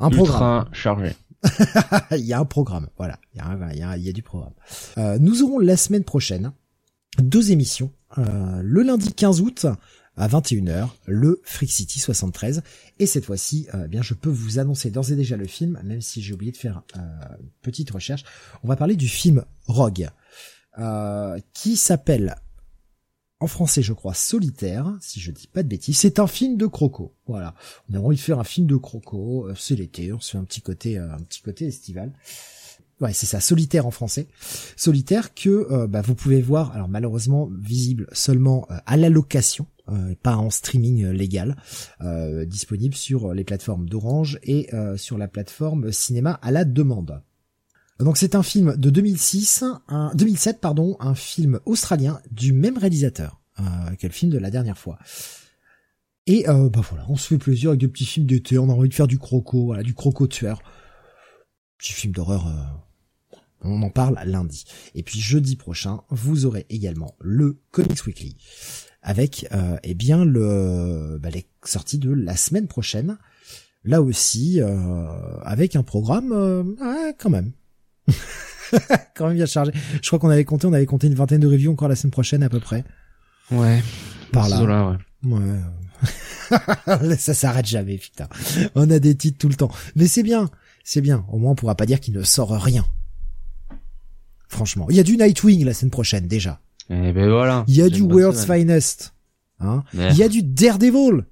un 0.01 0.11
programme 0.11 0.69
chargé. 0.73 1.15
il 2.13 2.25
y 2.25 2.33
a 2.33 2.39
un 2.39 2.45
programme, 2.45 2.89
voilà, 2.97 3.19
il 3.35 3.79
y 3.79 4.09
a, 4.09 4.13
du 4.13 4.23
programme. 4.23 4.55
nous 5.21 5.43
aurons 5.43 5.59
la 5.59 5.77
semaine 5.77 6.05
prochaine 6.05 6.53
deux 7.19 7.51
émissions. 7.53 7.91
le 8.17 8.83
lundi 8.83 9.13
15 9.13 9.41
août, 9.41 9.67
à 10.17 10.29
21h, 10.29 10.89
le 11.07 11.41
Freak 11.45 11.71
City 11.71 11.99
73. 11.99 12.63
Et 12.99 13.07
cette 13.07 13.25
fois-ci, 13.25 13.69
euh, 13.75 13.83
eh 13.87 13.89
bien, 13.89 14.03
je 14.03 14.15
peux 14.15 14.31
vous 14.31 14.59
annoncer 14.59 14.91
d'ores 14.91 15.11
et 15.11 15.17
déjà 15.17 15.37
le 15.37 15.47
film, 15.47 15.81
même 15.85 16.01
si 16.01 16.23
j'ai 16.23 16.35
oublié 16.35 16.53
de 16.53 16.57
faire 16.57 16.83
euh, 16.97 17.01
une 17.41 17.51
petite 17.63 17.91
recherche. 17.91 18.25
On 18.63 18.69
va 18.69 18.77
parler 18.77 18.97
du 18.97 19.09
film 19.09 19.45
Rogue, 19.67 20.09
euh, 20.79 21.39
qui 21.55 21.77
s'appelle 21.77 22.37
en 23.43 23.47
français, 23.47 23.83
je 23.83 23.93
crois, 23.93 24.15
Solitaire, 24.15 24.97
si 25.01 25.21
je 25.21 25.31
dis 25.31 25.47
pas 25.47 25.63
de 25.63 25.69
bêtises. 25.69 25.99
C'est 25.99 26.19
un 26.19 26.27
film 26.27 26.57
de 26.57 26.67
croco. 26.67 27.15
Voilà. 27.27 27.55
On 27.91 27.95
a 27.95 27.99
envie 27.99 28.17
de 28.17 28.23
faire 28.23 28.39
un 28.39 28.45
film 28.45 28.67
de 28.67 28.77
croco. 28.77 29.49
C'est 29.57 29.77
l'été, 29.77 30.13
on 30.13 30.21
se 30.21 30.33
fait 30.33 30.39
un 30.39 30.45
petit 30.45 30.63
côté, 30.63 30.99
un 30.99 31.19
petit 31.19 31.43
côté 31.43 31.67
estival. 31.67 32.13
Ouais, 33.01 33.13
c'est 33.13 33.27
ça, 33.27 33.41
solitaire 33.41 33.87
en 33.87 33.91
français. 33.91 34.29
Solitaire 34.77 35.35
que 35.35 35.87
bah, 35.87 36.03
vous 36.03 36.15
pouvez 36.15 36.41
voir, 36.41 36.73
alors 36.73 36.89
malheureusement 36.89 37.51
visible 37.61 38.07
seulement 38.13 38.69
à 38.87 38.97
la 38.97 39.09
location 39.09 39.67
euh, 39.89 40.15
pas 40.23 40.37
en 40.37 40.49
streaming 40.49 41.05
euh, 41.05 41.13
légal, 41.13 41.57
euh, 42.03 42.45
disponible 42.45 42.95
sur 42.95 43.35
les 43.35 43.43
plateformes 43.43 43.89
d'Orange 43.89 44.39
et 44.45 44.71
sur 44.97 45.19
la 45.19 45.29
plateforme 45.29 45.91
cinéma 45.93 46.39
à 46.43 46.51
la 46.51 46.65
demande. 46.65 47.23
Donc 48.03 48.17
c'est 48.17 48.35
un 48.35 48.43
film 48.43 48.77
de 48.77 48.91
2006, 48.91 49.65
un 49.89 50.15
2007 50.15 50.61
pardon, 50.61 50.97
un 51.01 51.15
film 51.15 51.61
australien 51.67 52.21
du 52.31 52.53
même 52.53 52.79
réalisateur 52.79 53.41
que 53.57 54.07
le 54.07 54.13
film 54.13 54.33
de 54.33 54.39
la 54.39 54.51
dernière 54.51 54.79
fois. 54.79 54.99
Et 56.27 56.45
bah 56.47 56.81
voilà, 56.89 57.05
on 57.09 57.17
se 57.17 57.29
fait 57.29 57.39
plaisir 57.39 57.71
avec 57.71 57.81
des 57.81 57.89
petits 57.89 58.07
films 58.07 58.27
d'été, 58.27 58.59
on 58.59 58.69
a 58.71 58.73
envie 58.73 58.89
de 58.89 58.95
faire 58.95 59.07
du 59.07 59.19
croco, 59.19 59.67
voilà, 59.67 59.83
du 59.83 59.95
croco 59.95 60.27
tueur. 60.27 60.63
Petit 61.79 61.93
film 61.93 62.13
d'horreur 62.13 62.51
on 63.65 63.83
en 63.83 63.91
parle 63.91 64.19
lundi. 64.25 64.65
Et 64.95 65.03
puis 65.03 65.21
jeudi 65.21 65.57
prochain, 65.57 66.01
vous 66.11 66.47
aurez 66.47 66.67
également 66.69 67.15
le 67.21 67.61
Comics 67.71 68.05
Weekly 68.07 68.37
avec 69.03 69.49
euh, 69.53 69.77
eh 69.83 69.95
bien 69.95 70.25
le 70.25 71.19
bah, 71.21 71.31
les 71.31 71.47
sorties 71.65 71.99
de 71.99 72.13
la 72.13 72.37
semaine 72.37 72.69
prochaine. 72.69 73.19
Là 73.85 74.01
aussi, 74.01 74.61
euh, 74.61 75.07
avec 75.43 75.75
un 75.75 75.83
programme 75.83 76.33
euh, 76.33 77.13
quand 77.19 77.31
même. 77.31 77.53
quand 79.15 79.29
même 79.29 79.37
bien 79.37 79.47
chargé. 79.47 79.73
Je 80.01 80.07
crois 80.07 80.19
qu'on 80.19 80.31
avait 80.31 80.45
compté, 80.45 80.67
on 80.67 80.73
avait 80.73 80.87
compté 80.87 81.07
une 81.07 81.15
vingtaine 81.15 81.41
de 81.41 81.47
reviews 81.47 81.73
encore 81.73 81.89
la 81.89 81.97
semaine 81.97 82.11
prochaine 82.11 82.43
à 82.43 82.49
peu 82.49 82.61
près. 82.61 82.85
Ouais. 83.51 83.83
Par 84.33 84.49
là. 84.49 84.97
ouais. 85.25 85.33
ouais. 85.33 87.17
ça 87.19 87.35
s'arrête 87.35 87.67
jamais, 87.67 87.99
putain. 87.99 88.29
On 88.75 88.91
a 88.91 88.99
des 88.99 89.15
titres 89.15 89.39
tout 89.39 89.49
le 89.49 89.55
temps. 89.55 89.71
Mais 89.95 90.07
c'est 90.07 90.23
bien, 90.23 90.51
c'est 90.85 91.01
bien. 91.01 91.25
Au 91.29 91.39
moins 91.39 91.53
on 91.53 91.55
pourra 91.55 91.75
pas 91.75 91.87
dire 91.87 92.01
qu'il 92.01 92.15
ne 92.15 92.23
sort 92.23 92.51
rien. 92.51 92.85
Franchement. 94.49 94.87
Il 94.91 94.97
y 94.97 95.01
a 95.01 95.05
du 95.05 95.17
Nightwing 95.17 95.65
la 95.65 95.75
semaine 95.75 95.91
prochaine 95.91 96.27
déjà. 96.27 96.61
Eh 96.91 97.13
ben 97.13 97.31
voilà. 97.31 97.65
Il 97.69 97.77
y 97.77 97.83
a 97.83 97.89
du 97.89 98.03
World's 98.03 98.45
Finest. 98.45 99.15
Hein. 99.61 99.85
Il 99.95 100.17
y 100.17 100.23
a 100.23 100.29
du 100.29 100.43
Daredevil 100.43 101.25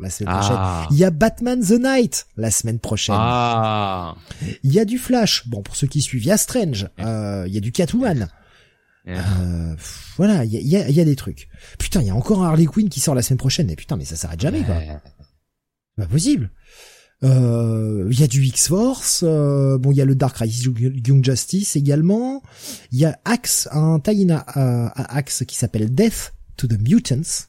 la 0.00 0.10
semaine 0.10 0.34
prochaine. 0.34 0.56
Ah. 0.58 0.88
Il 0.90 0.96
y 0.96 1.04
a 1.04 1.10
Batman 1.10 1.60
the 1.60 1.80
Night 1.80 2.26
la 2.36 2.50
semaine 2.50 2.78
prochaine. 2.78 3.16
Ah. 3.18 4.14
Il 4.62 4.72
y 4.72 4.80
a 4.80 4.84
du 4.84 4.98
Flash. 4.98 5.48
Bon, 5.48 5.62
pour 5.62 5.76
ceux 5.76 5.86
qui 5.86 6.00
suivent, 6.00 6.22
il 6.22 6.28
y 6.28 6.32
a 6.32 6.36
Strange. 6.36 6.88
Euh, 7.00 7.44
il 7.46 7.54
y 7.54 7.58
a 7.58 7.60
du 7.60 7.72
Catwoman. 7.72 8.28
Euh, 9.08 9.74
voilà, 10.16 10.44
il 10.44 10.52
y 10.52 10.76
a, 10.76 10.80
y, 10.80 10.82
a, 10.82 10.90
y 10.90 11.00
a, 11.00 11.04
des 11.04 11.16
trucs. 11.16 11.48
Putain, 11.78 12.00
il 12.00 12.06
y 12.06 12.10
a 12.10 12.14
encore 12.14 12.44
un 12.44 12.48
Harley 12.48 12.66
Quinn 12.66 12.88
qui 12.88 13.00
sort 13.00 13.14
la 13.14 13.22
semaine 13.22 13.38
prochaine. 13.38 13.66
Mais 13.66 13.76
putain, 13.76 13.96
mais 13.96 14.04
ça 14.04 14.16
s'arrête 14.16 14.40
jamais, 14.40 14.62
quoi. 14.62 14.76
Pas 15.96 16.06
possible. 16.06 16.50
Il 17.22 17.28
euh, 17.28 18.08
y 18.12 18.22
a 18.22 18.26
du 18.26 18.42
X-Force, 18.44 19.24
euh, 19.24 19.76
bon 19.76 19.92
il 19.92 19.98
y 19.98 20.00
a 20.00 20.06
le 20.06 20.14
Dark 20.14 20.36
Crisis 20.36 20.64
Young 20.64 21.22
Justice 21.22 21.76
également, 21.76 22.42
il 22.92 22.98
y 22.98 23.04
a 23.04 23.20
Axe, 23.26 23.68
un 23.72 24.00
tie 24.00 24.26
à, 24.30 25.16
Axe 25.16 25.44
qui 25.46 25.54
s'appelle 25.54 25.94
Death 25.94 26.32
to 26.56 26.66
the 26.66 26.80
Mutants, 26.80 27.48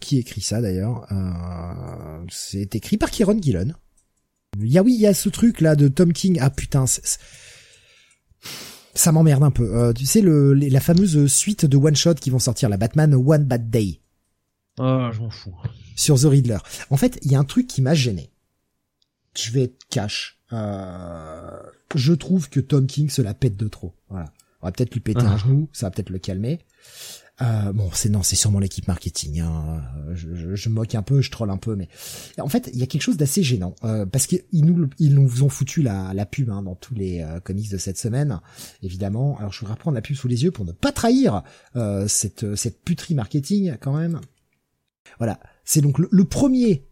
qui 0.00 0.18
écrit 0.18 0.40
ça 0.40 0.60
d'ailleurs, 0.60 1.06
euh, 1.12 2.24
c'est 2.30 2.74
écrit 2.74 2.96
par 2.96 3.10
Kieron 3.10 3.40
Gillen. 3.40 3.74
Il 4.58 4.66
y 4.66 4.78
a 4.78 4.82
oui, 4.82 4.94
il 4.94 5.00
y 5.00 5.06
a 5.06 5.14
ce 5.14 5.28
truc 5.28 5.60
là 5.60 5.76
de 5.76 5.86
Tom 5.88 6.12
King, 6.12 6.38
ah 6.40 6.50
putain, 6.50 6.84
ça 8.94 9.12
m'emmerde 9.12 9.44
un 9.44 9.52
peu. 9.52 9.92
tu 9.94 10.06
sais 10.06 10.20
le, 10.20 10.54
la 10.54 10.80
fameuse 10.80 11.26
suite 11.26 11.66
de 11.66 11.76
one 11.76 11.94
shot 11.94 12.14
qui 12.14 12.30
vont 12.30 12.40
sortir, 12.40 12.68
la 12.68 12.76
Batman 12.76 13.14
One 13.14 13.44
Bad 13.44 13.70
Day. 13.70 14.00
Ah, 14.78 15.10
je 15.12 15.20
m'en 15.20 15.30
fous 15.30 15.54
sur 16.00 16.18
The 16.18 16.24
Riddler. 16.24 16.58
En 16.88 16.96
fait, 16.96 17.18
il 17.22 17.30
y 17.30 17.34
a 17.34 17.38
un 17.38 17.44
truc 17.44 17.66
qui 17.66 17.82
m'a 17.82 17.94
gêné. 17.94 18.30
Je 19.36 19.52
vais 19.52 19.64
être 19.64 19.84
cash. 19.90 20.38
Euh, 20.52 21.60
je 21.94 22.12
trouve 22.12 22.48
que 22.48 22.58
Tom 22.58 22.86
King 22.86 23.10
se 23.10 23.22
la 23.22 23.34
pète 23.34 23.56
de 23.56 23.68
trop. 23.68 23.94
Voilà. 24.08 24.32
On 24.62 24.66
va 24.66 24.72
peut-être 24.72 24.92
lui 24.92 25.00
péter 25.00 25.20
un 25.20 25.34
ah. 25.34 25.36
genou, 25.36 25.68
ça 25.72 25.86
va 25.86 25.90
peut-être 25.90 26.10
le 26.10 26.18
calmer. 26.18 26.58
Euh, 27.42 27.72
bon, 27.72 27.88
c'est 27.92 28.08
non, 28.10 28.22
c'est 28.22 28.36
sûrement 28.36 28.58
l'équipe 28.58 28.86
marketing. 28.86 29.40
Hein. 29.40 29.82
Je, 30.14 30.54
je, 30.54 30.68
moque 30.68 30.94
un 30.94 31.02
peu, 31.02 31.22
je 31.22 31.30
troll 31.30 31.50
un 31.50 31.56
peu, 31.56 31.74
mais 31.74 31.88
en 32.38 32.48
fait, 32.48 32.70
il 32.72 32.78
y 32.78 32.82
a 32.82 32.86
quelque 32.86 33.02
chose 33.02 33.16
d'assez 33.16 33.42
gênant 33.42 33.74
euh, 33.84 34.04
parce 34.04 34.26
qu'ils 34.26 34.42
nous 34.52 34.88
ils 34.98 35.14
nous 35.14 35.42
ont 35.42 35.48
foutu 35.48 35.82
la, 35.82 36.12
la 36.12 36.26
pub 36.26 36.50
hein, 36.50 36.62
dans 36.62 36.74
tous 36.74 36.94
les 36.94 37.22
euh, 37.22 37.40
comics 37.40 37.70
de 37.70 37.78
cette 37.78 37.98
semaine, 37.98 38.40
évidemment. 38.82 39.38
Alors, 39.38 39.52
je 39.52 39.64
vais 39.64 39.70
reprendre 39.70 39.94
la 39.94 40.02
pub 40.02 40.16
sous 40.16 40.28
les 40.28 40.44
yeux 40.44 40.50
pour 40.50 40.64
ne 40.64 40.72
pas 40.72 40.92
trahir 40.92 41.42
euh, 41.76 42.06
cette 42.08 42.54
cette 42.56 42.82
puterie 42.82 43.14
marketing 43.14 43.76
quand 43.80 43.96
même. 43.96 44.20
Voilà, 45.18 45.40
c'est 45.64 45.80
donc 45.80 45.98
le, 45.98 46.24
premier 46.24 46.84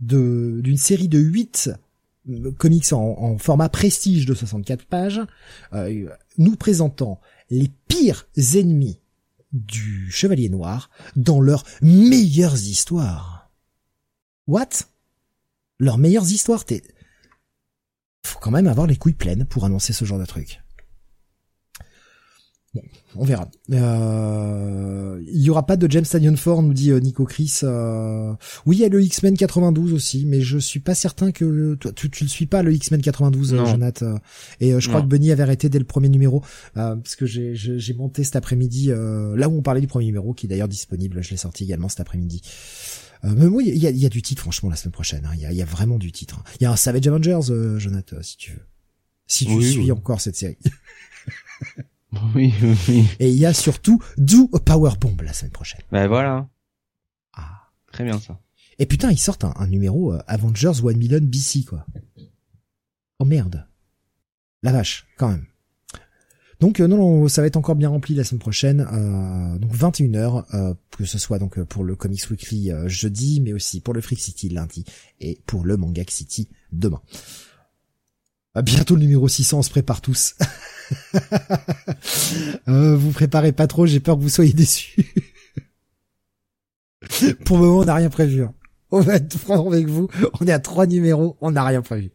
d'une 0.00 0.76
série 0.76 1.08
de 1.08 1.18
8 1.18 1.70
euh, 2.28 2.52
comics 2.52 2.92
en, 2.92 3.38
format 3.38 3.68
prestige 3.68 4.26
de 4.26 4.34
64 4.34 4.86
pages, 4.86 5.20
euh, 5.72 6.08
nous 6.38 6.56
présentant 6.56 7.20
les 7.50 7.70
pires 7.88 8.26
ennemis 8.54 8.98
du 9.54 10.10
Chevalier 10.10 10.50
Noir 10.50 10.90
dans 11.16 11.40
leurs 11.40 11.64
meilleures 11.80 12.56
histoires. 12.56 13.50
What? 14.46 14.68
Leurs 15.78 15.98
meilleures 15.98 16.30
histoires 16.30 16.64
T'es... 16.64 16.82
Faut 18.26 18.40
quand 18.40 18.50
même 18.50 18.66
avoir 18.66 18.86
les 18.86 18.96
couilles 18.96 19.14
pleines 19.14 19.44
pour 19.46 19.64
annoncer 19.64 19.92
ce 19.92 20.04
genre 20.04 20.18
de 20.18 20.26
truc. 20.26 20.63
Bon, 22.74 22.82
on 23.14 23.24
verra. 23.24 23.48
Euh, 23.70 25.22
il 25.28 25.40
y 25.40 25.48
aura 25.48 25.64
pas 25.64 25.76
de 25.76 25.88
James 25.88 26.04
Stadion 26.04 26.34
4, 26.34 26.62
nous 26.62 26.74
dit 26.74 26.90
euh, 26.90 26.98
Nico 26.98 27.24
Chris. 27.24 27.60
Euh, 27.62 28.34
oui, 28.66 28.76
il 28.76 28.80
y 28.80 28.84
a 28.84 28.88
le 28.88 29.00
X-Men 29.00 29.36
92 29.36 29.92
aussi, 29.92 30.26
mais 30.26 30.40
je 30.40 30.58
suis 30.58 30.80
pas 30.80 30.96
certain 30.96 31.30
que 31.30 31.74
toi, 31.74 31.92
tu, 31.92 32.10
tu 32.10 32.24
le 32.24 32.28
suis 32.28 32.46
pas 32.46 32.64
le 32.64 32.72
X-Men 32.74 33.00
92, 33.00 33.54
non. 33.54 33.66
Jonathan. 33.66 34.18
Et 34.60 34.78
je 34.78 34.88
crois 34.88 35.02
que 35.02 35.06
Bunny 35.06 35.30
avait 35.30 35.44
arrêté 35.44 35.68
dès 35.68 35.78
le 35.78 35.84
premier 35.84 36.08
numéro, 36.08 36.42
parce 36.74 37.14
que 37.14 37.26
j'ai, 37.26 37.94
monté 37.94 38.24
cet 38.24 38.34
après-midi 38.34 38.88
là 38.88 39.48
où 39.48 39.56
on 39.56 39.62
parlait 39.62 39.80
du 39.80 39.86
premier 39.86 40.06
numéro, 40.06 40.34
qui 40.34 40.46
est 40.46 40.48
d'ailleurs 40.48 40.68
disponible. 40.68 41.22
Je 41.22 41.30
l'ai 41.30 41.36
sorti 41.36 41.62
également 41.62 41.88
cet 41.88 42.00
après-midi. 42.00 42.42
mais 43.22 43.46
oui, 43.46 43.64
il 43.68 43.78
y 43.78 43.86
a, 43.86 43.90
y 43.90 44.06
a, 44.06 44.08
du 44.08 44.20
titre 44.20 44.42
franchement 44.42 44.68
la 44.68 44.76
semaine 44.76 44.92
prochaine. 44.92 45.24
Hein. 45.26 45.34
Il 45.34 45.40
y, 45.42 45.46
a, 45.46 45.52
y, 45.52 45.62
a, 45.62 45.64
vraiment 45.64 45.98
du 45.98 46.10
titre. 46.10 46.42
Il 46.60 46.64
y 46.64 46.66
a 46.66 46.72
un 46.72 46.76
Savage 46.76 47.06
Avengers, 47.06 47.78
Jonathan, 47.78 48.16
si 48.20 48.36
tu 48.36 48.50
veux. 48.50 48.66
Si 49.26 49.46
tu 49.46 49.62
suis 49.62 49.92
encore 49.92 50.20
cette 50.20 50.36
série. 50.36 50.58
Oui, 52.34 52.52
oui. 52.88 53.06
Et 53.18 53.30
il 53.30 53.36
y 53.36 53.46
a 53.46 53.52
surtout 53.52 54.02
Do 54.16 54.50
a 54.52 54.60
Power 54.60 54.92
Bomb 55.00 55.20
la 55.22 55.32
semaine 55.32 55.52
prochaine. 55.52 55.80
Ben 55.92 56.06
voilà. 56.06 56.48
Ah. 57.34 57.70
Très 57.92 58.04
bien 58.04 58.18
ça. 58.18 58.40
Et 58.78 58.86
putain, 58.86 59.10
ils 59.10 59.18
sortent 59.18 59.44
un, 59.44 59.66
numéro 59.66 60.12
euh, 60.12 60.22
Avengers 60.26 60.80
1 60.82 60.94
Million 60.94 61.20
BC, 61.20 61.64
quoi. 61.64 61.86
Oh 63.18 63.24
merde. 63.24 63.66
La 64.62 64.72
vache, 64.72 65.06
quand 65.16 65.28
même. 65.28 65.46
Donc 66.60 66.80
euh, 66.80 66.86
non, 66.86 66.96
non, 66.96 67.28
ça 67.28 67.42
va 67.42 67.46
être 67.46 67.56
encore 67.56 67.74
bien 67.74 67.88
rempli 67.88 68.14
la 68.14 68.24
semaine 68.24 68.40
prochaine. 68.40 68.80
Euh, 68.80 69.58
donc 69.58 69.74
21h, 69.74 70.44
euh, 70.54 70.74
que 70.96 71.04
ce 71.04 71.18
soit 71.18 71.38
donc 71.38 71.62
pour 71.64 71.84
le 71.84 71.94
Comics 71.96 72.30
Weekly 72.30 72.70
jeudi, 72.86 73.40
mais 73.40 73.52
aussi 73.52 73.80
pour 73.80 73.94
le 73.94 74.00
Freak 74.00 74.20
City 74.20 74.48
lundi 74.48 74.84
et 75.20 75.40
pour 75.46 75.64
le 75.64 75.76
Manga 75.76 76.02
City 76.08 76.48
demain. 76.72 77.02
bientôt 78.62 78.94
le 78.94 79.02
numéro 79.02 79.28
600, 79.28 79.58
on 79.58 79.62
se 79.62 79.70
prépare 79.70 80.00
tous. 80.00 80.36
euh, 82.68 82.96
vous 82.96 83.12
préparez 83.12 83.52
pas 83.52 83.66
trop, 83.66 83.86
j'ai 83.86 84.00
peur 84.00 84.16
que 84.16 84.22
vous 84.22 84.28
soyez 84.28 84.52
déçus. 84.52 85.12
Pour 87.44 87.58
le 87.58 87.64
moment, 87.64 87.80
on 87.80 87.84
n'a 87.84 87.94
rien 87.94 88.10
prévu. 88.10 88.42
Hein. 88.42 88.54
On 88.90 89.00
va 89.00 89.16
être 89.16 89.36
franc 89.36 89.66
avec 89.66 89.86
vous. 89.86 90.08
On 90.40 90.46
est 90.46 90.52
à 90.52 90.60
trois 90.60 90.86
numéros, 90.86 91.36
on 91.40 91.50
n'a 91.50 91.64
rien 91.64 91.82
prévu. 91.82 92.10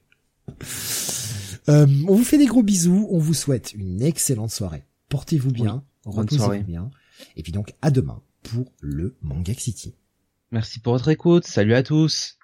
Euh, 1.67 1.85
on 2.07 2.15
vous 2.15 2.23
fait 2.23 2.37
des 2.37 2.45
gros 2.45 2.63
bisous. 2.63 3.07
On 3.11 3.19
vous 3.19 3.33
souhaite 3.33 3.73
une 3.73 4.01
excellente 4.01 4.51
soirée. 4.51 4.83
Portez-vous 5.09 5.51
bien, 5.51 5.83
reposez-vous 6.05 6.63
bien. 6.63 6.89
Et 7.35 7.43
puis 7.43 7.51
donc 7.51 7.73
à 7.81 7.91
demain 7.91 8.21
pour 8.43 8.71
le 8.81 9.15
Manga 9.21 9.53
City. 9.53 9.93
Merci 10.51 10.79
pour 10.79 10.93
votre 10.93 11.09
écoute. 11.09 11.45
Salut 11.45 11.75
à 11.75 11.83
tous. 11.83 12.38